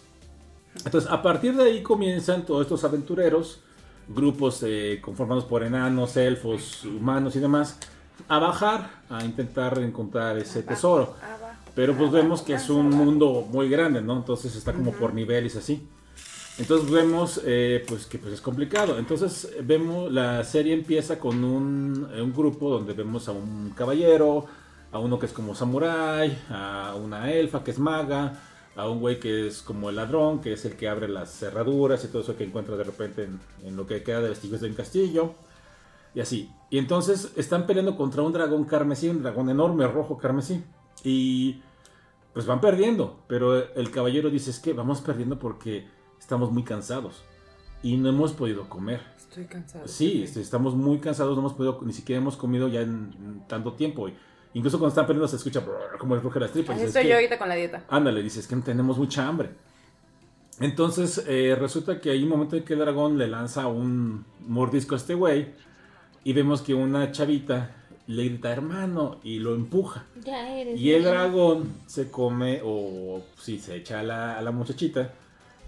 Entonces, 0.84 1.10
a 1.10 1.20
partir 1.22 1.54
de 1.54 1.64
ahí 1.64 1.82
comienzan 1.82 2.46
todos 2.46 2.62
estos 2.62 2.82
aventureros, 2.84 3.60
grupos 4.08 4.62
eh, 4.62 5.00
conformados 5.02 5.44
por 5.44 5.62
enanos, 5.62 6.16
elfos, 6.16 6.84
humanos 6.84 7.36
y 7.36 7.40
demás, 7.40 7.78
a 8.28 8.38
bajar, 8.38 9.02
a 9.10 9.24
intentar 9.24 9.78
encontrar 9.78 10.38
ese 10.38 10.62
tesoro. 10.62 11.14
Pero 11.74 11.96
pues 11.96 12.10
vemos 12.10 12.42
que 12.42 12.54
es 12.54 12.68
un 12.68 12.90
mundo 12.90 13.46
muy 13.50 13.68
grande, 13.68 14.02
¿no? 14.02 14.16
Entonces 14.16 14.54
está 14.56 14.72
como 14.72 14.92
por 14.92 15.14
niveles 15.14 15.56
así. 15.56 15.86
Entonces 16.58 16.90
vemos 16.90 17.40
eh, 17.44 17.82
pues 17.88 18.06
que 18.06 18.18
pues 18.18 18.34
es 18.34 18.40
complicado. 18.40 18.98
Entonces 18.98 19.48
vemos, 19.62 20.12
la 20.12 20.44
serie 20.44 20.74
empieza 20.74 21.18
con 21.18 21.44
un, 21.44 22.04
un 22.04 22.32
grupo 22.32 22.70
donde 22.70 22.92
vemos 22.92 23.28
a 23.28 23.32
un 23.32 23.70
caballero, 23.70 24.46
a 24.92 24.98
uno 24.98 25.18
que 25.18 25.26
es 25.26 25.32
como 25.32 25.54
samurái, 25.54 26.38
a 26.50 26.94
una 27.02 27.32
elfa 27.32 27.64
que 27.64 27.70
es 27.70 27.78
maga, 27.78 28.38
a 28.76 28.88
un 28.88 29.00
güey 29.00 29.18
que 29.18 29.48
es 29.48 29.62
como 29.62 29.90
el 29.90 29.96
ladrón, 29.96 30.40
que 30.40 30.52
es 30.52 30.64
el 30.64 30.76
que 30.76 30.88
abre 30.88 31.08
las 31.08 31.30
cerraduras 31.30 32.04
y 32.04 32.08
todo 32.08 32.22
eso 32.22 32.36
que 32.36 32.44
encuentra 32.44 32.76
de 32.76 32.84
repente 32.84 33.28
en, 33.64 33.76
lo 33.76 33.86
que 33.86 34.02
queda 34.02 34.20
de 34.20 34.28
vestigios 34.28 34.60
de 34.60 34.68
un 34.68 34.74
castillo. 34.74 35.34
Y 36.14 36.20
así. 36.20 36.50
Y 36.68 36.76
entonces 36.76 37.32
están 37.36 37.66
peleando 37.66 37.96
contra 37.96 38.22
un 38.22 38.32
dragón 38.32 38.64
carmesí, 38.64 39.08
un 39.08 39.22
dragón 39.22 39.48
enorme, 39.48 39.86
rojo 39.86 40.18
carmesí. 40.18 40.62
Y 41.02 41.62
pues 42.34 42.44
van 42.44 42.60
perdiendo. 42.60 43.18
Pero 43.28 43.56
el 43.74 43.90
caballero 43.90 44.28
dice, 44.28 44.50
es 44.50 44.60
que 44.60 44.74
vamos 44.74 45.00
perdiendo 45.00 45.38
porque 45.38 45.86
estamos 46.18 46.52
muy 46.52 46.64
cansados 46.64 47.22
y 47.82 47.96
no 47.96 48.10
hemos 48.10 48.32
podido 48.34 48.68
comer. 48.68 49.00
Estoy 49.16 49.46
cansado. 49.46 49.88
Sí, 49.88 50.22
este, 50.22 50.42
estamos 50.42 50.74
muy 50.74 50.98
cansados, 50.98 51.34
no 51.34 51.40
hemos 51.40 51.54
podido, 51.54 51.80
ni 51.82 51.94
siquiera 51.94 52.20
hemos 52.20 52.36
comido 52.36 52.68
ya 52.68 52.82
en, 52.82 53.14
en 53.18 53.48
tanto 53.48 53.72
tiempo. 53.72 54.08
Y 54.08 54.14
incluso 54.54 54.78
cuando 54.78 54.88
están 54.90 55.06
perdiendo 55.06 55.28
se 55.28 55.36
escucha 55.36 55.60
brrr, 55.60 55.98
como 55.98 56.14
el 56.14 56.20
ruge 56.22 56.40
las 56.40 56.50
tripas. 56.52 56.76
Así 56.76 56.86
Dices, 56.86 56.96
estoy 56.96 57.02
"Es 57.02 57.08
yo 57.08 57.10
que- 57.10 57.14
ahorita 57.24 57.38
con 57.38 57.48
la 57.48 57.54
dieta. 57.54 57.84
Ándale, 57.88 58.22
dices 58.22 58.46
que 58.46 58.56
tenemos 58.56 58.98
mucha 58.98 59.26
hambre. 59.26 59.50
Entonces 60.60 61.24
eh, 61.26 61.56
resulta 61.58 62.00
que 62.00 62.10
hay 62.10 62.22
un 62.22 62.28
momento 62.28 62.56
en 62.56 62.64
que 62.64 62.74
el 62.74 62.78
dragón 62.80 63.18
le 63.18 63.26
lanza 63.26 63.66
un 63.66 64.24
mordisco 64.46 64.94
a 64.94 64.98
este 64.98 65.14
güey 65.14 65.48
y 66.24 66.32
vemos 66.34 66.62
que 66.62 66.74
una 66.74 67.10
chavita 67.10 67.74
le 68.06 68.24
grita 68.24 68.52
hermano 68.52 69.18
y 69.24 69.38
lo 69.38 69.54
empuja. 69.54 70.04
Ya 70.24 70.54
eres. 70.56 70.78
Y 70.78 70.92
el 70.92 71.00
bien. 71.02 71.12
dragón 71.14 71.72
se 71.86 72.10
come 72.10 72.60
o 72.64 73.22
sí, 73.40 73.58
se 73.58 73.76
echa 73.76 74.00
a 74.00 74.02
la, 74.02 74.38
a 74.38 74.42
la 74.42 74.50
muchachita 74.50 75.12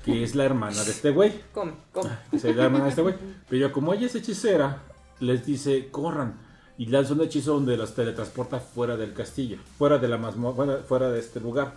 que 0.04 0.22
es 0.22 0.34
la 0.34 0.44
hermana 0.44 0.84
de 0.84 0.90
este 0.90 1.10
güey. 1.10 1.32
Come, 1.52 1.72
come. 1.92 2.10
Se 2.38 2.52
da 2.52 2.64
hermana 2.66 2.84
de 2.84 2.90
este 2.90 3.02
güey. 3.02 3.14
Pero 3.48 3.72
como 3.72 3.94
ella 3.94 4.06
es 4.06 4.14
hechicera, 4.14 4.82
les 5.20 5.46
dice 5.46 5.88
corran 5.90 6.34
y 6.76 6.86
lanza 6.86 7.14
un 7.14 7.20
hechizo 7.22 7.54
donde 7.54 7.76
los 7.76 7.94
teletransporta 7.94 8.58
fuera 8.58 8.96
del 8.96 9.12
castillo, 9.12 9.58
fuera 9.78 9.98
de 9.98 10.08
la 10.08 10.18
mazmorra, 10.18 10.78
fuera, 10.86 11.10
de 11.10 11.20
este 11.20 11.40
lugar. 11.40 11.74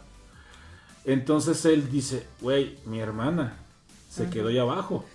Entonces 1.06 1.64
él 1.65 1.90
dice, 1.90 2.26
güey, 2.41 2.78
mi 2.86 2.99
hermana 2.99 3.57
se 4.10 4.30
quedó 4.30 4.48
ahí 4.48 4.57
abajo. 4.57 5.06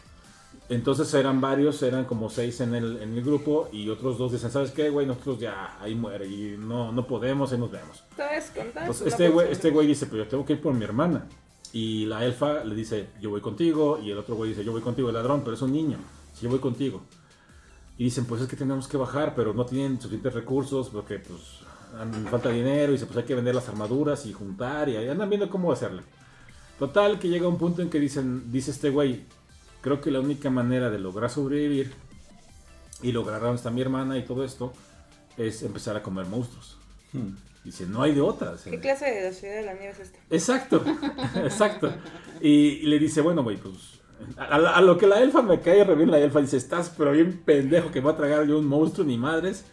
Entonces 0.69 1.13
eran 1.13 1.41
varios, 1.41 1.83
eran 1.83 2.05
como 2.05 2.31
seis 2.31 2.61
en 2.61 2.75
el, 2.75 3.03
en 3.03 3.15
el 3.15 3.23
grupo 3.23 3.69
y 3.73 3.89
otros 3.91 4.17
dos 4.17 4.33
dicen, 4.33 4.51
¿sabes 4.51 4.71
qué, 4.71 4.89
güey? 4.89 5.07
Nosotros 5.07 5.39
ya 5.41 5.77
ahí 5.81 5.95
muere 5.95 6.27
y 6.27 6.57
no, 6.59 6.93
no 6.93 7.07
podemos, 7.07 7.53
ahí 7.53 7.59
nos 7.59 7.71
vemos. 7.71 8.05
Una 8.15 8.87
este 8.89 9.29
güey, 9.29 9.53
este 9.53 9.71
güey 9.71 9.87
dice, 9.87 10.07
pero 10.07 10.25
yo 10.25 10.29
tengo 10.29 10.47
que 10.47 10.55
ir 10.55 10.63
por 10.63 10.73
mi 10.73 10.85
hermana. 10.85 11.27
Y 11.73 12.05
la 12.07 12.25
elfa 12.25 12.65
le 12.65 12.75
dice, 12.75 13.09
yo 13.21 13.31
voy 13.31 13.41
contigo. 13.41 13.99
Y 14.03 14.11
el 14.11 14.19
otro 14.19 14.37
güey 14.37 14.51
dice, 14.51 14.65
yo 14.65 14.73
voy 14.73 14.83
contigo, 14.83 15.09
el 15.09 15.15
ladrón, 15.15 15.43
pero 15.43 15.55
es 15.55 15.63
un 15.63 15.73
niño. 15.73 15.99
Si 16.35 16.43
yo 16.45 16.51
voy 16.51 16.59
contigo. 16.59 17.03
Y 17.99 18.05
dicen, 18.05 18.25
pues 18.25 18.43
es 18.43 18.49
que 18.49 18.57
tenemos 18.57 18.89
que 18.89 18.97
bajar, 18.97 19.35
pero 19.35 19.53
no 19.53 19.67
tienen 19.67 20.01
suficientes 20.01 20.35
recursos 20.35 20.89
porque 20.89 21.19
pues 21.19 21.61
falta 22.31 22.49
dinero 22.49 22.93
y 22.93 22.95
dice, 22.95 23.07
pues 23.07 23.19
hay 23.19 23.25
que 23.25 23.35
vender 23.35 23.55
las 23.55 23.69
armaduras 23.69 24.25
y 24.27 24.33
juntar 24.33 24.89
y 24.89 24.97
ahí 24.97 25.09
andan 25.09 25.29
viendo 25.29 25.51
cómo 25.51 25.73
hacerle. 25.73 26.03
Total, 26.79 27.19
que 27.19 27.29
llega 27.29 27.47
un 27.47 27.59
punto 27.59 27.83
en 27.83 27.91
que 27.91 28.01
dicen, 28.01 28.51
dice 28.51 28.71
este 28.71 28.91
güey, 28.91 29.25
creo 29.83 30.01
que 30.01 30.11
la 30.11 30.21
única 30.21 30.51
manera 30.51 30.91
de 30.91 30.99
lograr 30.99 31.31
sobrevivir 31.31 31.93
y 33.03 33.13
lograr 33.13 33.41
dónde 33.41 33.57
está 33.57 33.71
mi 33.71 33.83
hermana 33.83 34.17
y 34.17 34.25
todo 34.25 34.45
esto 34.45 34.73
es 35.37 35.63
empezar 35.63 35.97
a 35.97 36.03
comer 36.03 36.27
monstruos. 36.27 36.79
Hmm. 37.13 37.35
Dice, 37.65 37.87
no 37.87 38.03
hay 38.03 38.13
de 38.13 38.21
otra. 38.21 38.57
¿Qué 38.65 38.81
clase 38.81 39.05
de 39.05 39.23
la 39.23 39.33
ciudad 39.33 39.55
de 39.55 39.63
la 39.63 39.75
nieve 39.75 39.91
es 39.91 40.01
esta? 40.01 40.19
Exacto, 40.31 40.85
exacto. 41.37 41.93
Y, 42.41 42.49
y 42.51 42.87
le 42.87 42.99
dice, 42.99 43.21
bueno, 43.21 43.45
güey, 43.45 43.57
pues. 43.57 44.01
A, 44.37 44.45
a- 44.57 44.77
a 44.77 44.81
lo 44.81 44.97
que 44.99 45.07
la 45.07 45.21
elfa 45.21 45.43
me 45.43 45.61
cae 45.61 45.85
re 45.85 45.95
bien, 45.95 46.11
la 46.11 46.19
elfa 46.19 46.41
dice, 46.41 46.57
estás 46.57 46.93
pero 46.97 47.13
bien 47.13 47.43
pendejo 47.45 47.91
que 47.91 48.01
va 48.01 48.13
a 48.13 48.17
tragar 48.17 48.47
yo 48.47 48.59
un 48.59 48.67
monstruo 48.67 49.07
ni 49.07 49.17
madres. 49.19 49.65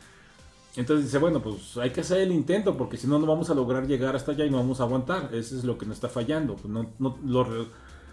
Entonces 0.75 1.05
dice, 1.05 1.17
bueno, 1.17 1.41
pues 1.41 1.77
hay 1.77 1.89
que 1.89 2.01
hacer 2.01 2.19
el 2.19 2.31
intento 2.31 2.77
porque 2.77 2.95
si 2.97 3.07
no, 3.07 3.17
no 3.19 3.25
vamos 3.25 3.49
a 3.49 3.55
lograr 3.55 3.87
llegar 3.87 4.15
hasta 4.15 4.31
allá 4.31 4.45
y 4.45 4.49
no 4.51 4.57
vamos 4.57 4.79
a 4.79 4.83
aguantar. 4.83 5.29
Eso 5.33 5.57
es 5.57 5.63
lo 5.63 5.77
que 5.77 5.85
nos 5.85 5.95
está 5.95 6.09
fallando. 6.09 6.55
Pues 6.55 6.67
no, 6.67 6.91
no- 6.99 7.17
lo 7.25 7.65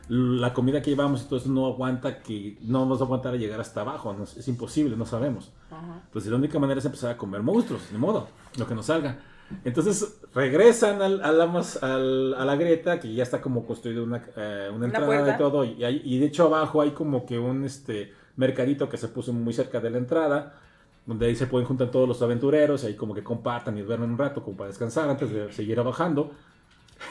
la 0.08 0.54
comida 0.54 0.80
que 0.82 0.90
llevamos 0.90 1.22
y 1.22 1.24
todo 1.24 1.38
eso 1.40 1.48
no 1.48 1.66
aguanta, 1.66 2.20
que 2.22 2.56
no 2.62 2.78
vamos 2.80 3.00
a 3.00 3.04
aguantar 3.04 3.34
a 3.34 3.36
llegar 3.36 3.60
hasta 3.60 3.80
abajo. 3.80 4.14
no 4.16 4.22
es- 4.24 4.46
imposible, 4.48 4.96
no 4.96 5.04
sabemos. 5.04 5.50
Ajá. 5.70 6.00
Pues 6.12 6.26
la 6.26 6.36
única 6.36 6.58
manera 6.60 6.78
es 6.78 6.84
empezar 6.86 7.10
a 7.10 7.16
comer 7.16 7.42
monstruos, 7.42 7.90
de 7.90 7.98
modo, 7.98 8.28
lo 8.56 8.66
que 8.66 8.74
nos 8.74 8.86
salga. 8.86 9.18
Entonces 9.64 10.18
regresan 10.34 11.00
al, 11.02 11.22
a, 11.22 11.30
la, 11.32 11.46
mas- 11.46 11.82
al- 11.82 12.34
a 12.34 12.44
la 12.44 12.56
grieta, 12.56 12.98
que 13.00 13.12
ya 13.14 13.22
está 13.22 13.40
como 13.40 13.64
construida 13.66 14.02
una, 14.02 14.22
eh, 14.36 14.70
una 14.74 14.86
entrada 14.86 15.06
puerta. 15.06 15.32
de 15.32 15.38
todo. 15.38 15.64
Y, 15.64 15.84
hay- 15.84 16.02
y 16.04 16.18
de 16.18 16.26
hecho 16.26 16.46
abajo 16.46 16.82
hay 16.82 16.90
como 16.90 17.24
que 17.26 17.38
un 17.38 17.64
este, 17.64 18.12
mercadito 18.36 18.88
que 18.88 18.96
se 18.96 19.08
puso 19.08 19.32
muy 19.32 19.52
cerca 19.52 19.80
de 19.80 19.90
la 19.90 19.98
entrada, 19.98 20.60
donde 21.06 21.26
ahí 21.26 21.36
se 21.36 21.46
pueden 21.46 21.66
juntar 21.66 21.90
todos 21.90 22.08
los 22.08 22.20
aventureros, 22.22 22.82
y 22.82 22.88
ahí 22.88 22.94
como 22.96 23.14
que 23.14 23.22
compartan 23.22 23.78
y 23.78 23.82
duermen 23.82 24.10
un 24.10 24.18
rato 24.18 24.42
como 24.42 24.56
para 24.56 24.68
descansar 24.68 25.08
antes 25.08 25.30
de 25.30 25.52
seguir 25.52 25.80
bajando. 25.82 26.32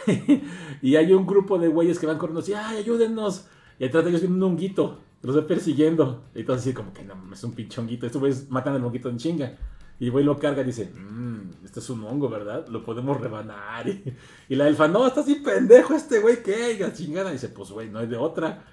y 0.82 0.96
hay 0.96 1.14
un 1.14 1.26
grupo 1.26 1.58
de 1.58 1.68
güeyes 1.68 2.00
que 2.00 2.08
van 2.08 2.18
corriendo 2.18 2.42
así, 2.42 2.54
¡ay, 2.54 2.78
ayúdennos! 2.78 3.48
Y 3.80 3.86
atrás 3.86 4.04
de 4.04 4.10
ellos 4.10 4.22
viene 4.22 4.36
un 4.36 4.44
honguito, 4.44 5.00
los 5.22 5.38
va 5.38 5.46
persiguiendo. 5.48 6.24
Y 6.34 6.40
entonces 6.42 6.66
así 6.68 6.74
como 6.74 6.94
que 6.94 7.04
no, 7.04 7.16
es 7.32 7.44
un 7.44 7.54
pinche 7.54 7.80
honguito. 7.82 8.06
Estos 8.06 8.20
güeyes 8.20 8.50
matan 8.50 8.76
al 8.76 8.84
honguito 8.84 9.10
en 9.10 9.18
chinga. 9.18 9.56
Y 10.00 10.06
el 10.06 10.12
güey 10.12 10.26
lo 10.26 10.38
carga 10.38 10.62
y 10.62 10.66
dice, 10.66 10.92
mmm, 10.94 11.64
este 11.64 11.80
es 11.80 11.90
un 11.90 12.04
hongo, 12.04 12.30
¿verdad? 12.30 12.68
Lo 12.68 12.84
podemos 12.84 13.20
rebanar. 13.20 13.88
Y, 13.90 14.14
y 14.50 14.56
la 14.56 14.68
elfa, 14.68 14.88
no, 14.88 15.08
está 15.08 15.22
así 15.22 15.36
pendejo 15.36 15.94
este 15.94 16.20
güey, 16.20 16.44
¿qué? 16.44 16.74
Y 16.74 16.80
la 16.80 16.94
chingada. 16.94 17.30
Y 17.30 17.34
dice, 17.34 17.50
pues 17.50 17.72
güey, 17.72 17.90
no 17.90 18.00
hay 18.00 18.08
de 18.08 18.18
otra. 18.18 18.64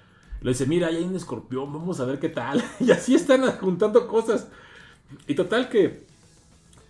Le 0.41 0.49
dice, 0.51 0.65
mira, 0.65 0.87
ahí 0.87 0.97
hay 0.97 1.03
un 1.03 1.15
escorpión, 1.15 1.71
vamos 1.71 1.99
a 1.99 2.05
ver 2.05 2.19
qué 2.19 2.29
tal. 2.29 2.63
Y 2.79 2.91
así 2.91 3.15
están 3.15 3.49
juntando 3.57 4.07
cosas. 4.07 4.47
Y 5.27 5.35
total 5.35 5.69
que 5.69 6.03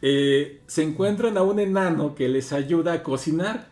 eh, 0.02 0.62
se 0.66 0.84
encuentran 0.84 1.38
a 1.38 1.44
un 1.44 1.60
enano 1.60 2.16
que 2.16 2.28
les 2.28 2.52
ayuda 2.52 2.94
a 2.94 3.04
cocinar 3.04 3.68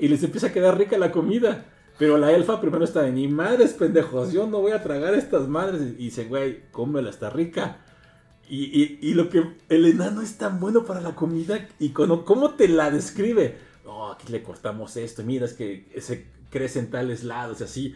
y 0.00 0.08
les 0.08 0.22
empieza 0.22 0.48
a 0.48 0.52
quedar 0.52 0.78
rica 0.78 0.98
la 0.98 1.12
comida. 1.12 1.66
Pero 1.98 2.18
la 2.18 2.32
elfa 2.32 2.60
primero 2.60 2.84
está 2.84 3.02
de 3.02 3.12
ni 3.12 3.28
madres, 3.28 3.74
pendejos, 3.74 4.32
yo 4.32 4.46
no 4.46 4.60
voy 4.60 4.72
a 4.72 4.82
tragar 4.82 5.14
estas 5.14 5.48
madres. 5.48 5.82
Y 5.82 6.04
dice, 6.04 6.24
güey, 6.24 6.62
cómela, 6.70 7.10
está 7.10 7.30
rica. 7.30 7.81
Y, 8.54 8.64
y- 8.82 8.98
y 9.00 9.14
lo 9.14 9.30
que 9.30 9.42
el 9.70 9.86
enano 9.86 10.20
es 10.20 10.36
tan 10.36 10.60
bueno 10.60 10.84
para 10.84 11.00
la 11.00 11.14
comida 11.14 11.68
y 11.78 11.88
con, 11.90 12.22
cómo 12.24 12.50
te 12.50 12.68
la 12.68 12.90
describe. 12.90 13.56
No, 13.84 14.12
aquí 14.12 14.30
le 14.30 14.42
cortamos 14.42 14.96
esto, 14.98 15.22
mira, 15.24 15.46
es 15.46 15.54
que 15.54 15.88
se 16.00 16.26
crece 16.50 16.78
en 16.80 16.90
tales 16.90 17.24
lados 17.24 17.62
y 17.62 17.64
así. 17.64 17.94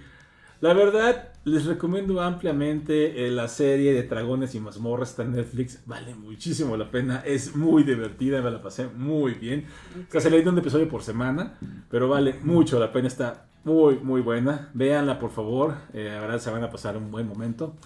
La 0.63 0.73
verdad, 0.73 1.35
les 1.45 1.67
recomiendo 1.67 2.23
ampliamente 2.23 3.27
eh, 3.27 3.31
la 3.31 3.49
serie 3.49 3.93
de 3.93 4.05
Dragones 4.05 4.55
y 4.55 4.61
Mazmorras 4.61 5.11
está 5.11 5.25
en 5.25 5.33
Netflix. 5.33 5.81
Vale 5.85 6.15
muchísimo 6.15 6.79
la 6.79 6.91
pena. 6.91 7.23
Es 7.27 7.55
muy 7.55 7.83
divertida, 7.83 8.41
me 8.41 8.51
la 8.51 8.63
pasé 8.63 8.87
muy 8.89 9.35
bien. 9.35 9.67
O 10.09 10.11
sea, 10.11 10.23
se 10.23 10.31
le 10.31 10.41
dio 10.41 10.51
un 10.51 10.59
episodio 10.59 10.89
por 10.89 11.03
semana, 11.03 11.59
pero 11.91 12.09
vale 12.09 12.35
mucho 12.43 12.81
la 12.81 12.91
pena. 12.91 13.09
Está 13.09 13.45
muy, 13.65 13.97
muy 13.99 14.23
buena. 14.23 14.71
Véanla, 14.73 15.19
por 15.19 15.31
favor. 15.31 15.75
Eh, 15.93 16.09
la 16.11 16.21
verdad, 16.23 16.39
se 16.39 16.51
van 16.51 16.65
a 16.65 16.71
pasar 16.71 16.97
un 16.97 17.11
buen 17.11 17.29
momento. 17.29 17.77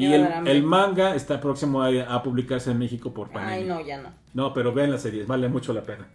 Y 0.00 0.12
el, 0.12 0.62
manga 0.62 1.14
está 1.14 1.40
próximo 1.40 1.82
a, 1.82 1.88
a 1.88 2.22
publicarse 2.22 2.70
en 2.70 2.78
México 2.78 3.12
por 3.12 3.30
Panini. 3.30 3.52
Ay, 3.52 3.64
no, 3.64 3.80
ya 3.80 4.00
no. 4.00 4.10
No, 4.32 4.54
pero 4.54 4.72
vean 4.72 4.90
la 4.90 4.98
serie, 4.98 5.24
vale 5.24 5.48
mucho 5.48 5.72
la 5.72 5.82
pena. 5.82 6.08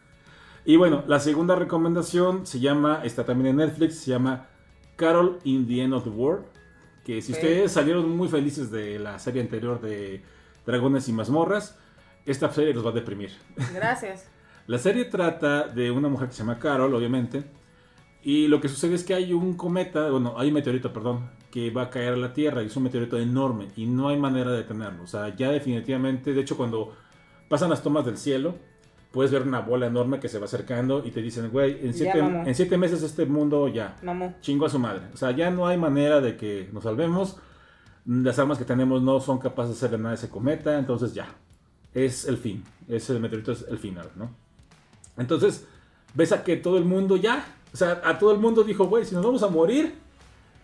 Y 0.65 0.77
bueno, 0.77 1.03
la 1.07 1.19
segunda 1.19 1.55
recomendación 1.55 2.47
se 2.47 2.59
llama, 2.59 3.01
está 3.03 3.23
también 3.23 3.51
en 3.51 3.57
Netflix, 3.57 3.99
se 3.99 4.11
llama 4.11 4.47
Carol 4.95 5.39
in 5.43 5.67
the 5.67 5.83
End 5.83 5.93
of 5.93 6.03
the 6.03 6.09
World. 6.09 6.45
Que 7.03 7.21
si 7.21 7.33
ustedes 7.33 7.71
salieron 7.71 8.09
muy 8.17 8.27
felices 8.27 8.71
de 8.71 8.97
la 8.97 9.19
serie 9.19 9.41
anterior 9.41 9.79
de 9.79 10.23
Dragones 10.65 11.07
y 11.07 11.13
Mazmorras, 11.13 11.77
esta 12.25 12.51
serie 12.51 12.73
los 12.73 12.83
va 12.83 12.89
a 12.89 12.93
deprimir. 12.93 13.31
Gracias. 13.75 14.27
La 14.65 14.79
serie 14.79 15.05
trata 15.05 15.67
de 15.67 15.91
una 15.91 16.09
mujer 16.09 16.29
que 16.29 16.33
se 16.33 16.39
llama 16.39 16.57
Carol, 16.57 16.91
obviamente. 16.95 17.43
Y 18.27 18.47
lo 18.47 18.59
que 18.59 18.69
sucede 18.69 18.95
es 18.95 19.03
que 19.03 19.13
hay 19.13 19.33
un 19.33 19.53
cometa, 19.53 20.09
bueno, 20.09 20.33
hay 20.35 20.47
un 20.47 20.55
meteorito, 20.55 20.91
perdón, 20.91 21.29
que 21.51 21.69
va 21.69 21.83
a 21.83 21.89
caer 21.91 22.13
a 22.13 22.17
la 22.17 22.33
Tierra 22.33 22.63
y 22.63 22.65
es 22.65 22.75
un 22.75 22.81
meteorito 22.81 23.19
enorme 23.19 23.67
y 23.75 23.85
no 23.85 24.09
hay 24.09 24.17
manera 24.17 24.49
de 24.49 24.57
detenerlo. 24.57 25.03
O 25.03 25.07
sea, 25.07 25.35
ya 25.35 25.51
definitivamente, 25.51 26.33
de 26.33 26.41
hecho, 26.41 26.57
cuando 26.57 26.91
pasan 27.47 27.69
las 27.69 27.83
tomas 27.83 28.03
del 28.03 28.17
cielo, 28.17 28.55
puedes 29.11 29.31
ver 29.31 29.43
una 29.43 29.59
bola 29.59 29.85
enorme 29.85 30.19
que 30.19 30.27
se 30.27 30.39
va 30.39 30.45
acercando 30.45 31.03
y 31.05 31.11
te 31.11 31.21
dicen, 31.21 31.51
güey, 31.51 31.85
en 31.85 31.93
siete, 31.93 32.19
mamá. 32.19 32.43
en 32.47 32.55
siete 32.55 32.79
meses 32.79 33.03
este 33.03 33.27
mundo 33.27 33.67
ya 33.67 33.95
chingo 34.41 34.65
a 34.65 34.69
su 34.69 34.79
madre. 34.79 35.03
O 35.13 35.17
sea, 35.17 35.29
ya 35.29 35.51
no 35.51 35.67
hay 35.67 35.77
manera 35.77 36.19
de 36.19 36.35
que 36.35 36.67
nos 36.73 36.83
salvemos. 36.83 37.37
Las 38.07 38.39
armas 38.39 38.57
que 38.57 38.65
tenemos 38.65 39.03
no 39.03 39.19
son 39.19 39.37
capaces 39.37 39.69
de 39.69 39.77
hacerle 39.77 39.99
nada 39.99 40.13
a 40.13 40.15
ese 40.15 40.29
cometa, 40.29 40.79
entonces 40.79 41.13
ya. 41.13 41.27
Es 41.93 42.25
el 42.25 42.37
fin. 42.37 42.63
Ese 42.87 43.19
meteorito 43.19 43.51
es 43.51 43.67
el 43.69 43.77
final, 43.77 44.09
¿no? 44.15 44.31
Entonces, 45.15 45.67
ves 46.15 46.31
a 46.31 46.43
que 46.43 46.57
todo 46.57 46.79
el 46.79 46.85
mundo 46.85 47.17
ya. 47.17 47.45
O 47.75 47.77
sea, 47.77 48.01
a 48.05 48.17
todo 48.17 48.31
el 48.31 48.37
mundo 48.39 48.63
dijo, 48.63 48.85
güey, 48.85 49.03
si 49.03 49.13
nos 49.15 49.25
vamos 49.25 49.43
a 49.43 49.47
morir, 49.49 49.95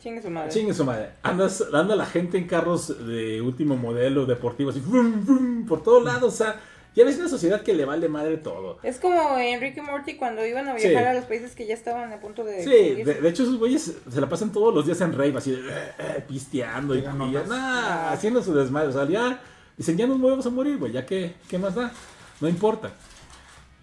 Chingue 0.02 0.22
su 0.22 0.30
madre. 0.30 0.50
chingue 0.50 0.74
su 0.74 0.86
madre. 0.86 1.10
Andas, 1.24 1.62
anda 1.74 1.94
la 1.94 2.06
gente 2.06 2.38
en 2.38 2.48
carros 2.48 3.06
de 3.06 3.42
último 3.42 3.76
modelo, 3.76 4.26
deportivos, 4.26 4.78
así, 4.78 4.84
vrum, 4.88 5.26
vrum, 5.26 5.66
por 5.68 5.84
todos 5.84 6.06
lados. 6.06 6.34
O 6.34 6.38
sea, 6.38 6.56
ya 6.96 7.04
ves 7.04 7.18
una 7.20 7.28
sociedad 7.28 7.64
que 7.64 7.74
le 7.74 7.84
vale 7.84 8.08
madre 8.08 8.38
todo. 8.38 8.80
Es 8.82 8.98
como 8.98 9.38
Enrique 9.40 9.82
Morty 9.82 10.16
cuando 10.16 10.46
iban 10.46 10.70
a 10.70 10.74
viajar 10.74 11.04
Sí. 11.04 11.10
a 11.10 11.14
los 11.16 11.26
países 11.26 11.54
que 11.54 11.68
ya 11.68 11.74
estaban 11.74 12.14
a 12.14 12.22
punto 12.22 12.46
de. 12.46 12.64
Sí, 12.64 13.04
de, 13.04 13.28
hecho 13.28 13.44
esos 13.44 13.58
güeyes 13.58 13.94
se 14.10 14.22
la 14.22 14.30
pasan 14.30 14.54
todos 14.54 14.74
los 14.74 14.86
días 14.86 15.02
en 15.02 15.12
rave, 15.12 15.34
así 15.36 15.52
de 15.52 15.58
eh, 15.60 15.92
eh, 16.00 16.24
pisteando 16.26 16.96
y, 16.96 17.00
y 17.00 17.02
ya, 17.02 17.12
nomás. 17.12 17.48
nah, 17.50 18.12
haciendo 18.14 18.42
su 18.42 18.54
desmadre. 18.54 18.88
O 18.88 18.94
sea, 18.94 19.06
ya 19.10 19.42
dicen, 19.76 19.98
ya 19.98 20.08
nos 20.08 20.22
vamos 20.22 20.46
a 20.46 20.50
morir, 20.50 20.78
güey, 20.78 20.94
ya 20.94 21.06
que, 21.06 21.34
¿qué 21.50 21.58
más 21.58 21.76
da? 21.76 21.92
No 22.40 22.48
importa. 22.48 22.90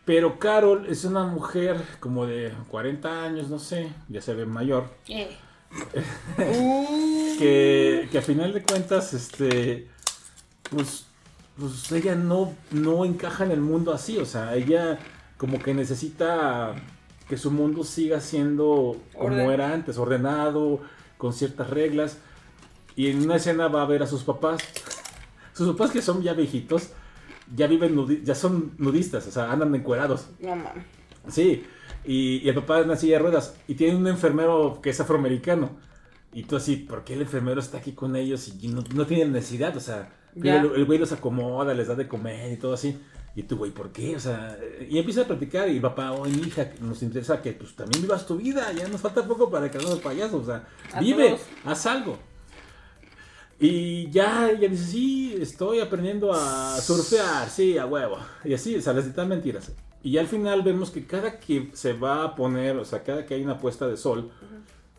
Pero 0.09 0.39
Carol 0.39 0.87
es 0.89 1.05
una 1.05 1.25
mujer 1.25 1.85
como 2.01 2.25
de 2.25 2.51
40 2.70 3.25
años, 3.25 3.51
no 3.51 3.59
sé, 3.59 3.93
ya 4.09 4.23
se 4.23 4.33
ve 4.33 4.47
mayor, 4.47 4.89
Eh, 5.07 5.37
que, 7.39 8.09
que 8.11 8.17
a 8.17 8.23
final 8.23 8.55
de 8.55 8.62
cuentas, 8.62 9.12
este, 9.12 9.87
pues, 10.70 11.05
pues 11.59 11.93
ella 11.93 12.15
no, 12.15 12.55
no 12.70 13.05
encaja 13.05 13.45
en 13.45 13.51
el 13.51 13.61
mundo 13.61 13.93
así, 13.93 14.17
o 14.17 14.25
sea, 14.25 14.57
ella 14.57 14.99
como 15.37 15.59
que 15.59 15.75
necesita 15.75 16.75
que 17.28 17.37
su 17.37 17.51
mundo 17.51 17.85
siga 17.85 18.23
siendo 18.23 18.97
como 19.12 19.51
era 19.51 19.75
antes, 19.75 19.99
ordenado, 19.99 20.81
con 21.19 21.35
ciertas 21.35 21.69
reglas. 21.69 22.17
Y 22.97 23.11
en 23.11 23.25
una 23.25 23.37
escena 23.37 23.69
va 23.69 23.83
a 23.83 23.87
ver 23.87 24.03
a 24.03 24.07
sus 24.07 24.25
papás. 24.25 24.62
Sus 25.53 25.69
papás 25.73 25.91
que 25.91 26.01
son 26.01 26.23
ya 26.23 26.33
viejitos, 26.33 26.93
ya 27.55 27.67
viven, 27.67 28.25
ya 28.25 28.35
son 28.35 28.73
nudistas, 28.78 29.27
o 29.27 29.31
sea, 29.31 29.51
andan 29.51 29.75
encuerados. 29.75 30.28
No 30.41 30.57
mames. 30.57 30.85
Sí, 31.28 31.65
y, 32.05 32.49
el 32.49 32.55
papá 32.55 32.81
es 32.81 32.86
una 32.86 32.97
silla 32.97 33.17
de 33.17 33.23
ruedas. 33.23 33.57
Y 33.67 33.75
tiene 33.75 33.97
un 33.97 34.07
enfermero 34.07 34.81
que 34.83 34.91
es 34.91 35.01
afroamericano. 35.01 35.70
Y 36.33 36.44
tú 36.44 36.57
así, 36.57 36.77
¿por 36.77 37.05
qué 37.05 37.15
el 37.15 37.23
enfermero 37.23 37.60
está 37.60 37.78
aquí 37.78 37.93
con 37.93 38.17
ellos 38.17 38.52
y 38.60 38.68
no, 38.68 38.83
no 38.94 39.07
tiene 39.07 39.27
necesidad? 39.27 39.77
O 39.77 39.81
sea, 39.81 40.10
el, 40.43 40.85
güey 40.85 40.99
los 40.99 41.12
acomoda, 41.12 41.75
les 41.75 41.89
da 41.89 41.94
de 41.94 42.09
comer 42.09 42.52
y 42.52 42.57
todo 42.57 42.75
así. 42.75 42.99
Y 43.35 43.44
tú, 43.44 43.57
güey, 43.57 43.70
¿por 43.70 43.93
qué? 43.93 44.17
O 44.17 44.20
sea, 44.20 44.59
y 44.89 44.99
empieza 44.99 45.23
a 45.23 45.27
platicar 45.27 45.68
y 45.68 45.81
papá, 45.81 46.12
oye, 46.12 46.36
mi 46.36 46.49
hija, 46.49 46.70
nos 46.81 47.02
interesa 47.02 47.41
que 47.41 47.52
pues 47.52 47.75
también 47.77 48.02
vivas 48.02 48.27
tu 48.27 48.36
vida, 48.36 48.73
ya 48.73 48.89
nos 48.89 49.01
falta 49.01 49.27
poco 49.27 49.51
para 49.51 49.70
que 49.70 49.78
hagamos 49.78 50.01
payasos, 50.01 50.43
o 50.43 50.47
sea, 50.47 50.67
vive, 51.01 51.36
haz 51.65 51.86
algo. 51.86 52.18
Y 53.61 54.09
ya 54.11 54.51
ella 54.51 54.69
dice, 54.69 54.85
sí, 54.85 55.37
estoy 55.41 55.81
aprendiendo 55.81 56.33
a 56.33 56.81
surfear, 56.81 57.49
sí, 57.51 57.77
a 57.77 57.87
huevo. 57.87 58.19
Y 58.45 58.55
así, 58.55 58.77
o 58.77 58.81
sea, 58.81 58.93
les 58.93 59.17
mentiras. 59.17 59.73
Y 60.03 60.12
ya 60.12 60.20
al 60.20 60.28
final 60.28 60.62
vemos 60.62 60.91
que 60.91 61.05
cada 61.07 61.41
que 61.41 61.70
se 61.73 61.93
va 61.93 62.23
a 62.23 62.35
poner, 62.37 62.77
o 62.77 62.85
sea, 62.85 63.03
cada 63.03 63.27
que 63.27 63.35
hay 63.35 63.43
una 63.43 63.59
puesta 63.59 63.89
de 63.89 63.97
sol, 63.97 64.31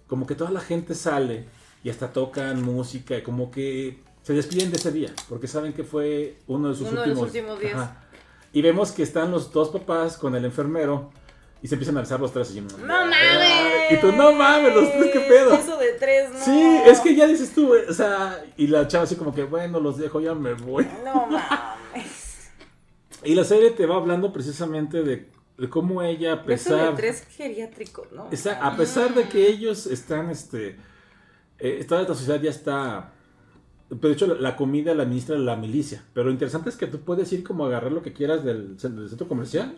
como 0.07 0.27
que 0.27 0.35
toda 0.35 0.51
la 0.51 0.59
gente 0.59 0.93
sale 0.93 1.45
y 1.83 1.89
hasta 1.89 2.11
tocan 2.11 2.61
música 2.61 3.17
y 3.17 3.21
como 3.21 3.49
que 3.49 4.03
se 4.23 4.33
despiden 4.33 4.71
de 4.71 4.77
ese 4.77 4.91
día, 4.91 5.13
porque 5.29 5.47
saben 5.47 5.71
que 5.71 5.85
fue 5.85 6.39
uno 6.47 6.69
de 6.69 6.75
sus 6.75 6.91
últimos, 6.91 7.31
días. 7.31 7.89
Y 8.51 8.61
vemos 8.61 8.91
que 8.91 9.03
están 9.03 9.31
los 9.31 9.53
dos 9.53 9.69
papás 9.69 10.17
con 10.17 10.35
el 10.35 10.43
enfermero 10.43 11.11
y 11.61 11.67
se 11.67 11.75
empiezan 11.75 11.95
a 11.97 12.01
alzar 12.01 12.19
los 12.19 12.33
tres 12.33 12.53
y 12.55 12.61
¡No 12.61 12.77
mames! 12.77 13.68
Y 13.89 13.97
tú, 13.97 14.11
no 14.11 14.31
mames, 14.31 14.73
los 14.73 14.91
tres, 14.91 15.11
¿qué 15.11 15.19
pedo? 15.21 15.53
Eso 15.53 15.77
de 15.77 15.93
tres, 15.93 16.31
no. 16.31 16.39
Sí, 16.39 16.81
es 16.85 16.99
que 16.99 17.15
ya 17.15 17.27
dices 17.27 17.51
tú, 17.53 17.73
o 17.73 17.93
sea, 17.93 18.43
y 18.57 18.67
la 18.67 18.87
chava 18.87 19.03
así 19.05 19.15
como 19.15 19.33
que, 19.33 19.43
bueno, 19.43 19.79
los 19.79 19.97
dejo, 19.97 20.19
ya 20.19 20.33
me 20.33 20.53
voy. 20.53 20.87
No 21.03 21.27
mames. 21.27 22.51
y 23.23 23.35
la 23.35 23.43
serie 23.43 23.71
te 23.71 23.85
va 23.85 23.95
hablando 23.95 24.31
precisamente 24.31 25.03
de, 25.03 25.29
cómo 25.69 26.01
ella, 26.01 26.33
a 26.33 26.43
pesar... 26.43 26.79
Eso 26.79 26.91
de 26.91 26.97
tres 26.97 27.23
geriátricos, 27.35 28.11
¿no? 28.11 28.29
a 28.61 28.77
pesar 28.77 29.13
de 29.13 29.27
que 29.27 29.47
ellos 29.47 29.85
están, 29.87 30.29
este, 30.29 30.77
eh, 31.57 31.77
esta 31.79 32.05
sociedad 32.07 32.39
ya 32.41 32.49
está 32.49 33.13
pero 33.89 34.09
de 34.09 34.13
hecho, 34.13 34.27
la 34.35 34.55
comida 34.55 34.93
la 34.93 35.03
administra 35.03 35.37
la 35.37 35.55
milicia. 35.55 36.03
Pero 36.13 36.27
lo 36.27 36.31
interesante 36.31 36.69
es 36.69 36.75
que 36.75 36.85
tú 36.85 36.99
puedes 36.99 37.31
ir 37.33 37.43
como 37.43 37.63
a 37.63 37.67
agarrar 37.67 37.91
lo 37.91 38.03
que 38.03 38.13
quieras 38.13 38.43
del, 38.43 38.79
centro 38.79 39.27
comercial. 39.27 39.77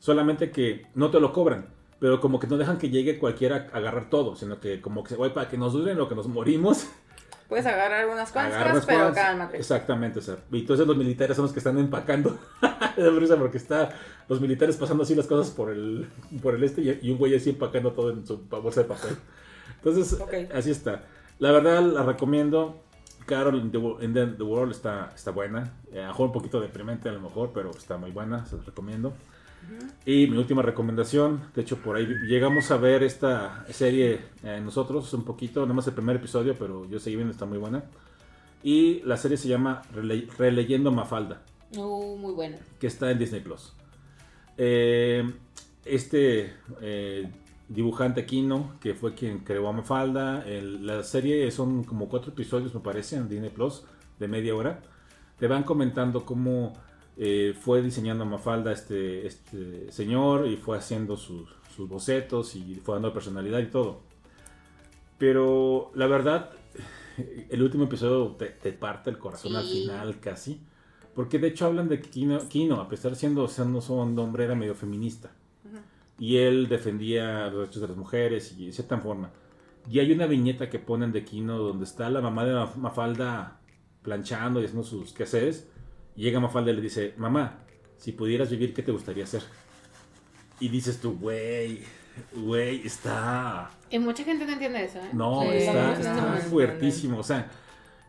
Solamente 0.00 0.50
que 0.50 0.86
no 0.94 1.10
te 1.10 1.20
lo 1.20 1.32
cobran. 1.32 1.68
Pero 2.00 2.20
como 2.20 2.40
que 2.40 2.46
no 2.46 2.56
dejan 2.56 2.78
que 2.78 2.88
llegue 2.88 3.18
cualquiera 3.18 3.68
a 3.72 3.76
agarrar 3.76 4.10
todo. 4.10 4.34
Sino 4.34 4.58
que 4.58 4.80
como 4.80 5.04
que, 5.04 5.14
oye, 5.14 5.30
para 5.30 5.48
que 5.48 5.58
nos 5.58 5.72
duren 5.72 5.96
lo 5.96 6.08
que 6.08 6.14
nos 6.14 6.26
morimos. 6.26 6.88
Puedes 7.48 7.66
agarrar 7.66 8.08
unas 8.08 8.30
cuantas, 8.30 8.86
pero 8.86 9.12
cálmate. 9.12 9.56
Exactamente, 9.56 10.20
o 10.20 10.22
sea, 10.22 10.36
y 10.52 10.60
entonces 10.60 10.86
los 10.86 10.96
militares 10.96 11.34
son 11.34 11.46
los 11.46 11.52
que 11.52 11.58
están 11.58 11.78
empacando. 11.78 12.38
de 12.96 13.10
risa 13.10 13.36
porque 13.36 13.56
está 13.56 13.90
los 14.28 14.40
militares 14.40 14.76
pasando 14.76 15.02
así 15.02 15.16
las 15.16 15.26
cosas 15.26 15.52
por 15.52 15.70
el, 15.70 16.08
por 16.40 16.54
el 16.54 16.62
este 16.62 17.00
y, 17.02 17.10
un 17.10 17.18
güey 17.18 17.34
así 17.34 17.50
empacando 17.50 17.90
todo 17.90 18.10
en 18.10 18.24
su 18.24 18.38
bolsa 18.48 18.82
de 18.82 18.88
papel. 18.88 19.16
Entonces, 19.76 20.16
así 20.54 20.70
está. 20.70 21.02
La 21.40 21.50
verdad, 21.50 21.82
la 21.82 22.04
recomiendo. 22.04 22.82
Carol 23.26 23.56
in 23.56 23.70
the, 23.70 24.42
World 24.42 24.72
está, 24.72 25.10
está 25.14 25.32
buena. 25.32 25.72
Eh, 25.92 26.04
a 26.04 26.12
un 26.12 26.32
poquito 26.32 26.60
deprimente 26.60 27.08
a 27.08 27.12
lo 27.12 27.20
mejor, 27.20 27.50
pero 27.52 27.70
está 27.70 27.96
muy 27.96 28.12
buena, 28.12 28.46
se 28.46 28.56
los 28.56 28.66
recomiendo. 28.66 29.12
Y 30.06 30.26
mi 30.26 30.36
última 30.38 30.62
recomendación, 30.62 31.42
de 31.54 31.62
hecho 31.62 31.76
por 31.76 31.96
ahí 31.96 32.06
llegamos 32.26 32.70
a 32.70 32.76
ver 32.76 33.02
esta 33.02 33.64
serie 33.70 34.20
eh, 34.42 34.60
nosotros 34.62 35.12
un 35.12 35.24
poquito, 35.24 35.66
no 35.66 35.74
más 35.74 35.86
el 35.86 35.94
primer 35.94 36.16
episodio, 36.16 36.56
pero 36.58 36.88
yo 36.88 36.98
seguí 36.98 37.16
viendo, 37.16 37.32
está 37.32 37.46
muy 37.46 37.58
buena. 37.58 37.84
Y 38.62 39.00
la 39.02 39.16
serie 39.16 39.36
se 39.36 39.48
llama 39.48 39.82
Releyendo 39.92 40.90
Mafalda. 40.90 41.42
Uh, 41.76 42.16
muy 42.16 42.32
buena. 42.32 42.58
Que 42.78 42.86
está 42.86 43.10
en 43.10 43.18
Disney 43.18 43.40
Plus. 43.40 43.72
Eh, 44.58 45.32
este 45.84 46.52
eh, 46.80 47.30
dibujante 47.68 48.26
Kino, 48.26 48.74
que 48.80 48.94
fue 48.94 49.14
quien 49.14 49.38
creó 49.40 49.68
a 49.68 49.72
Mafalda. 49.72 50.44
la 50.46 51.02
serie 51.02 51.50
son 51.50 51.84
como 51.84 52.08
cuatro 52.08 52.32
episodios, 52.32 52.74
me 52.74 52.80
parece, 52.80 53.16
en 53.16 53.28
Disney 53.28 53.50
Plus, 53.50 53.84
de 54.18 54.28
media 54.28 54.54
hora. 54.54 54.82
Te 55.38 55.46
van 55.46 55.62
comentando 55.62 56.26
cómo 56.26 56.74
eh, 57.22 57.54
fue 57.60 57.82
diseñando 57.82 58.24
a 58.24 58.26
Mafalda 58.26 58.72
este, 58.72 59.26
este 59.26 59.92
señor 59.92 60.46
y 60.46 60.56
fue 60.56 60.78
haciendo 60.78 61.18
sus, 61.18 61.50
bocetos 61.78 62.56
y 62.56 62.74
fue 62.76 62.94
dando 62.94 63.12
personalidad 63.12 63.58
y 63.58 63.66
todo. 63.66 64.00
Pero 65.18 65.90
la 65.94 66.06
verdad, 66.06 66.50
el 67.50 67.62
último 67.62 67.84
episodio 67.84 68.36
te, 68.36 68.72
parte 68.72 69.10
el 69.10 69.18
corazón 69.18 69.54
al 69.54 69.64
final 69.64 70.18
casi. 70.18 70.62
Porque 71.14 71.38
de 71.38 71.48
hecho 71.48 71.66
hablan 71.66 71.88
de 71.88 72.00
Kino, 72.00 72.38
Kino 72.48 72.80
a 72.80 72.88
pesar 72.88 73.10
de 73.10 73.16
siendo, 73.18 73.46
siendo 73.48 73.80
un 73.80 74.18
hombre, 74.18 74.44
era 74.44 74.54
medio 74.54 74.74
feminista 74.74 75.30
y 76.18 76.36
él 76.36 76.68
defendía 76.68 77.46
los 77.48 77.60
derechos 77.60 77.82
de 77.82 77.88
las 77.88 77.96
mujeres 77.96 78.54
y 78.56 78.66
de 78.66 78.72
cierta 78.72 78.98
forma. 78.98 79.30
Y 79.90 79.98
hay 79.98 80.12
una 80.12 80.26
viñeta 80.26 80.70
que 80.70 80.78
ponen 80.78 81.12
de 81.12 81.24
Kino 81.24 81.58
donde 81.58 81.84
está 81.84 82.08
la 82.08 82.20
mamá 82.20 82.44
de 82.46 82.54
Mafalda 82.76 83.58
planchando 84.02 84.60
y 84.60 84.64
haciendo 84.64 84.86
sus 84.86 85.12
quehaceres. 85.12 85.66
Llega 86.16 86.40
Mafalda 86.40 86.70
y 86.70 86.76
le 86.76 86.82
dice, 86.82 87.14
mamá, 87.16 87.64
si 87.96 88.12
pudieras 88.12 88.50
vivir, 88.50 88.74
¿qué 88.74 88.82
te 88.82 88.92
gustaría 88.92 89.24
hacer? 89.24 89.42
Y 90.58 90.68
dices 90.68 91.00
tú, 91.00 91.16
güey, 91.18 91.82
güey, 92.34 92.86
está... 92.86 93.70
Y 93.90 93.98
mucha 93.98 94.24
gente 94.24 94.44
no 94.44 94.52
entiende 94.52 94.84
eso, 94.84 94.98
¿eh? 94.98 95.10
No, 95.12 95.42
está, 95.42 96.36
fuertísimo, 96.48 97.18
o 97.18 97.24
sea... 97.24 97.50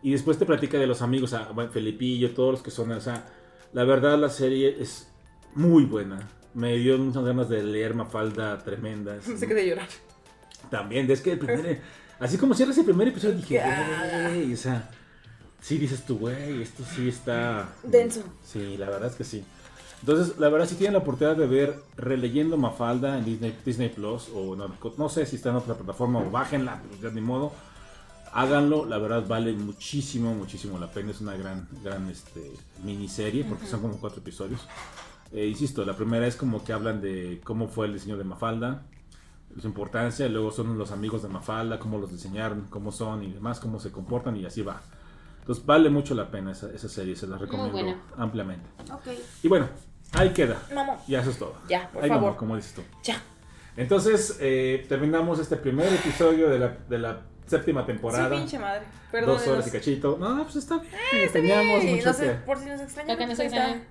Y 0.04 0.12
después 0.12 0.40
te 0.40 0.46
platica 0.48 0.80
de 0.80 0.88
los 0.88 1.04
amigos, 1.04 1.34
a 1.34 1.54
Felipillo, 1.70 2.34
todos 2.34 2.52
los 2.54 2.62
que 2.62 2.72
son, 2.72 2.92
o 2.92 3.02
sea... 3.02 3.26
La 3.74 3.86
verdad 3.86 4.18
la 4.18 4.30
serie 4.30 4.76
es 4.80 5.10
muy 5.56 5.86
buena 5.86 6.28
me 6.54 6.76
dio 6.78 6.98
muchas 6.98 7.24
ganas 7.24 7.50
de 7.50 7.64
leer 7.64 7.94
Mafalda 7.94 8.58
tremendas. 8.60 9.28
No 9.28 9.38
sé 9.38 9.48
qué 9.48 9.54
de 9.54 9.68
llorar. 9.68 9.88
También, 10.70 11.10
es 11.10 11.22
que 11.22 11.34
el 11.34 11.40
primer, 11.40 11.82
así 12.20 12.38
como 12.38 12.54
cierras 12.54 12.78
el 12.78 12.86
primer 12.86 13.08
episodio 13.08 13.36
dije, 13.36 13.62
güey, 14.28 14.54
o 14.54 14.58
sea, 14.58 14.90
sí 15.62 15.78
dices 15.78 16.06
tú, 16.06 16.18
güey, 16.18 16.62
esto 16.62 16.84
sí 16.96 17.08
está... 17.08 17.70
Denso. 17.84 18.24
Sí, 18.44 18.78
la 18.78 18.90
verdad 18.90 19.10
es 19.10 19.16
que 19.16 19.24
sí. 19.24 19.44
Entonces, 20.02 20.40
la 20.40 20.50
verdad, 20.50 20.68
si 20.68 20.76
tienen 20.76 20.94
la 20.94 21.00
oportunidad 21.00 21.38
de 21.38 21.46
ver 21.46 21.80
releyendo 21.96 22.58
Mafalda 22.58 23.20
en 23.20 23.26
Disney, 23.26 23.56
Disney 23.64 23.90
Plus, 23.90 24.30
o 24.34 24.56
no, 24.56 24.74
no, 24.98 25.10
sé 25.10 25.28
si 25.28 25.36
está 25.36 25.50
en 25.50 25.58
otra 25.58 25.76
plataforma 25.76 26.20
o 26.20 26.32
bájenla, 26.32 26.82
pues 26.90 27.02
ya 27.02 27.10
ni 27.12 27.22
modo, 27.22 27.54
háganlo, 28.34 28.86
la 28.86 28.98
verdad 28.98 29.28
vale 29.28 29.54
muchísimo, 29.54 30.34
muchísimo 30.34 30.80
la 30.80 30.88
pena, 30.88 31.12
es 31.12 31.22
una 31.22 31.36
gran, 31.38 31.68
gran 31.84 32.10
este, 32.10 32.52
miniserie, 32.84 33.44
porque 33.44 33.68
son 33.68 33.82
como 33.82 33.98
cuatro 33.98 34.22
episodios. 34.22 34.68
Eh, 35.32 35.46
insisto, 35.46 35.86
la 35.86 35.96
primera 35.96 36.26
es 36.26 36.36
como 36.36 36.64
que 36.64 36.74
hablan 36.74 37.00
de 37.00 37.40
cómo 37.44 37.68
fue 37.68 37.86
el 37.86 37.94
diseño 37.94 38.18
de 38.18 38.24
Mafalda, 38.24 38.84
su 39.60 39.68
importancia, 39.68 40.28
luego 40.30 40.50
son 40.50 40.78
los 40.80 40.92
amigos 40.92 41.22
de 41.22 41.30
Mafalda, 41.30 41.78
cómo 41.78 42.00
los 42.00 42.12
diseñaron, 42.12 42.68
cómo 42.70 42.92
son 42.92 43.24
y 43.24 43.32
demás, 43.32 43.60
cómo 43.60 43.80
se 43.80 43.92
comportan 43.92 44.36
y 44.36 44.46
así 44.46 44.64
va. 44.64 44.82
Entonces 45.52 45.66
vale 45.66 45.90
mucho 45.90 46.16
la 46.16 46.32
pena 46.32 46.54
esa, 46.54 46.88
serie, 46.88 47.14
se 47.14 47.28
la 47.28 47.38
recomiendo 47.38 47.98
ampliamente. 48.16 48.70
Y 49.44 49.50
bueno, 49.50 49.68
ahí 50.14 50.30
queda. 50.30 50.62
Ya 51.10 51.20
eso 51.20 51.32
es 51.32 51.38
todo. 51.38 51.56
Ya, 51.68 51.90
por 51.92 52.08
favor. 52.08 52.38
como 52.38 52.56
dices 52.56 52.74
tú. 52.74 52.82
Ya. 53.04 53.22
Entonces, 53.76 54.38
eh, 54.40 54.86
terminamos 54.88 55.40
este 55.40 55.58
primer 55.58 55.92
episodio 55.92 56.50
de 56.50 56.58
la, 56.58 56.68
de 56.88 57.00
la 57.00 57.22
séptima 57.48 57.86
temporada. 57.86 58.30
Sí, 58.30 58.36
pinche 58.38 58.60
madre. 58.60 58.86
Perdón. 59.12 59.36
Dos 59.36 59.48
horas 59.48 59.68
y 59.68 59.72
cachito. 59.72 60.18
No, 60.18 60.42
pues 60.44 60.56
está 60.56 60.78
bien. 60.78 60.94
Eh, 60.94 61.24
está 61.26 61.40
bien. 61.40 61.68
Mucho 61.68 62.08
no 62.08 62.14
sé, 62.14 62.30
por 62.46 62.58
si 62.58 62.66
nos 62.68 62.80
extrañan. 62.80 63.18
Que 63.18 63.28
nos 63.28 63.40
extrañan. 63.40 63.84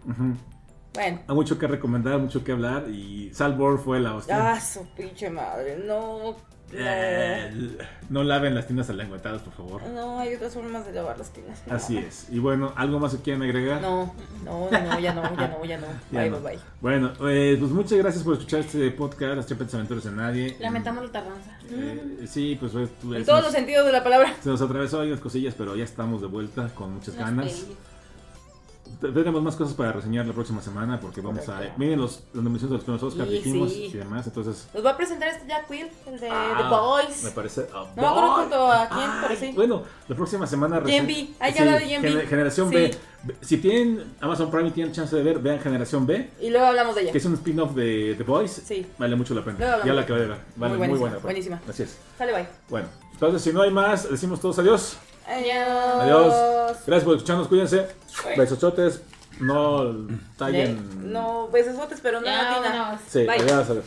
Bueno. 0.94 1.20
Hay 1.28 1.34
mucho 1.34 1.58
que 1.58 1.66
recomendar, 1.66 2.18
mucho 2.18 2.42
que 2.42 2.52
hablar 2.52 2.88
y 2.88 3.34
Salvor 3.34 3.78
fue 3.78 4.00
la 4.00 4.14
hostia. 4.14 4.52
Ah, 4.52 4.60
su 4.60 4.88
pinche 4.94 5.28
madre, 5.28 5.76
no. 5.84 6.36
No. 6.72 6.78
Eh, 6.78 8.24
laven 8.24 8.54
las 8.54 8.66
tinas 8.66 8.88
alengüetadas, 8.90 9.42
por 9.42 9.52
favor. 9.52 9.82
No, 9.88 10.18
hay 10.20 10.34
otras 10.34 10.54
formas 10.54 10.86
de 10.86 10.92
lavar 10.92 11.18
las 11.18 11.30
tinas. 11.30 11.62
Así 11.68 11.98
es. 11.98 12.26
Y 12.30 12.38
bueno, 12.38 12.72
¿algo 12.76 12.98
más 13.00 13.14
que 13.14 13.22
quieran 13.22 13.42
agregar? 13.42 13.80
No, 13.80 14.14
no, 14.44 14.70
no, 14.70 14.70
ya 14.70 14.80
no, 15.14 15.36
ya 15.36 15.48
no, 15.48 15.64
ya 15.64 15.78
no. 15.78 15.86
bye, 16.10 16.30
bye, 16.30 16.40
bye. 16.40 16.58
Bueno, 16.80 17.12
eh, 17.28 17.56
pues 17.58 17.72
muchas 17.72 17.98
gracias 17.98 18.22
por 18.22 18.34
escuchar 18.34 18.60
este 18.60 18.90
podcast, 18.90 19.36
Las 19.36 19.46
Tres 19.46 19.74
Aventuras 19.74 20.04
de 20.04 20.12
Nadie. 20.12 20.56
Lamentamos 20.60 21.04
la 21.04 21.12
tardanza. 21.12 21.58
Eh, 21.70 22.26
sí, 22.26 22.56
pues... 22.58 22.72
tú, 23.00 23.14
en 23.14 23.24
todos 23.24 23.42
los 23.42 23.52
sentidos 23.52 23.86
de 23.86 23.92
la 23.92 24.04
palabra. 24.04 24.34
Se 24.42 24.48
nos 24.48 24.60
atravesó 24.60 25.00
ahí 25.00 25.08
unas 25.08 25.20
cosillas, 25.20 25.54
pero 25.56 25.76
ya 25.76 25.84
estamos 25.84 26.20
de 26.20 26.26
vuelta 26.28 26.68
con 26.74 26.94
muchas 26.94 27.16
ganas. 27.16 27.66
Tendremos 29.00 29.42
más 29.42 29.56
cosas 29.56 29.74
para 29.74 29.92
reseñar 29.92 30.26
la 30.26 30.32
próxima 30.32 30.60
semana 30.62 31.00
porque 31.00 31.20
vamos 31.20 31.48
a. 31.48 31.60
Miren 31.76 32.00
los, 32.00 32.22
las 32.32 32.42
nominaciones 32.44 32.70
de 32.70 32.76
los 32.76 32.84
primeros 32.84 33.02
Oscar, 33.02 33.28
dijimos 33.28 33.72
sí. 33.72 33.84
y 33.86 33.92
demás. 33.96 34.26
Entonces. 34.26 34.68
Nos 34.74 34.84
va 34.84 34.90
a 34.90 34.96
presentar 34.96 35.28
este 35.28 35.46
Jack 35.48 35.68
Will, 35.70 35.88
el 36.06 36.20
de 36.20 36.28
ah, 36.30 36.56
The 36.58 36.74
Boys. 37.08 37.24
Me 37.24 37.30
parece. 37.30 37.66
ah, 37.74 37.86
No 37.96 38.02
me 38.02 38.08
acuerdo 38.08 38.32
junto 38.34 38.66
a 38.70 38.88
quién, 38.88 39.10
pero 39.22 39.40
sí. 39.40 39.52
Bueno, 39.54 39.82
la 40.08 40.16
próxima 40.16 40.46
semana. 40.46 40.80
Gen 40.84 41.06
B, 41.06 41.30
hay 41.40 41.52
que 41.52 41.58
hablar 41.60 41.78
de 41.80 41.86
Gen 41.86 42.02
B. 42.02 42.08
gener- 42.10 42.26
Generación 42.28 42.68
Sí. 42.68 42.74
B. 42.74 42.94
Si 43.42 43.58
tienen 43.58 44.14
Amazon 44.20 44.50
Prime 44.50 44.68
y 44.68 44.70
tienen 44.72 44.94
chance 44.94 45.14
de 45.14 45.22
ver, 45.22 45.38
vean 45.40 45.60
Generación 45.60 46.06
B, 46.06 46.30
Y 46.40 46.48
luego 46.50 46.66
hablamos 46.66 46.94
de 46.94 47.02
ella. 47.02 47.12
que 47.12 47.18
es 47.18 47.24
un 47.26 47.34
spin-off 47.34 47.74
de 47.74 48.14
The 48.16 48.24
Boys. 48.24 48.62
Sí. 48.64 48.86
Vale 48.98 49.14
mucho 49.16 49.34
la 49.34 49.44
pena. 49.44 49.58
Ya 49.84 49.92
la 49.92 50.02
acabé 50.02 50.20
de 50.22 50.26
ver. 50.28 50.38
Vale, 50.56 50.70
muy, 50.70 50.78
buenísima, 50.78 50.98
buena. 51.00 51.14
pues. 51.16 51.22
buenísima. 51.24 51.60
Así 51.68 51.82
es. 51.82 51.98
Sale, 52.16 52.32
bye. 52.32 52.46
Bueno, 52.70 52.88
entonces 53.12 53.42
si 53.42 53.52
no 53.52 53.60
hay 53.62 53.70
más, 53.70 54.10
decimos 54.10 54.40
todos 54.40 54.58
adiós. 54.58 54.96
Adiós. 55.30 56.02
Adiós. 56.02 56.76
Gracias 56.86 57.04
por 57.04 57.14
escucharnos, 57.14 57.48
cuídense. 57.48 57.86
Besochotes. 58.36 59.00
No 59.40 60.06
tallen. 60.36 61.12
No, 61.12 61.48
besos, 61.48 61.76
pero 62.02 62.20
no 62.20 62.26
latina. 62.26 63.00
Sí, 63.08 63.24
Bye. 63.24 63.40
adiós, 63.40 63.70
adiós. 63.70 63.84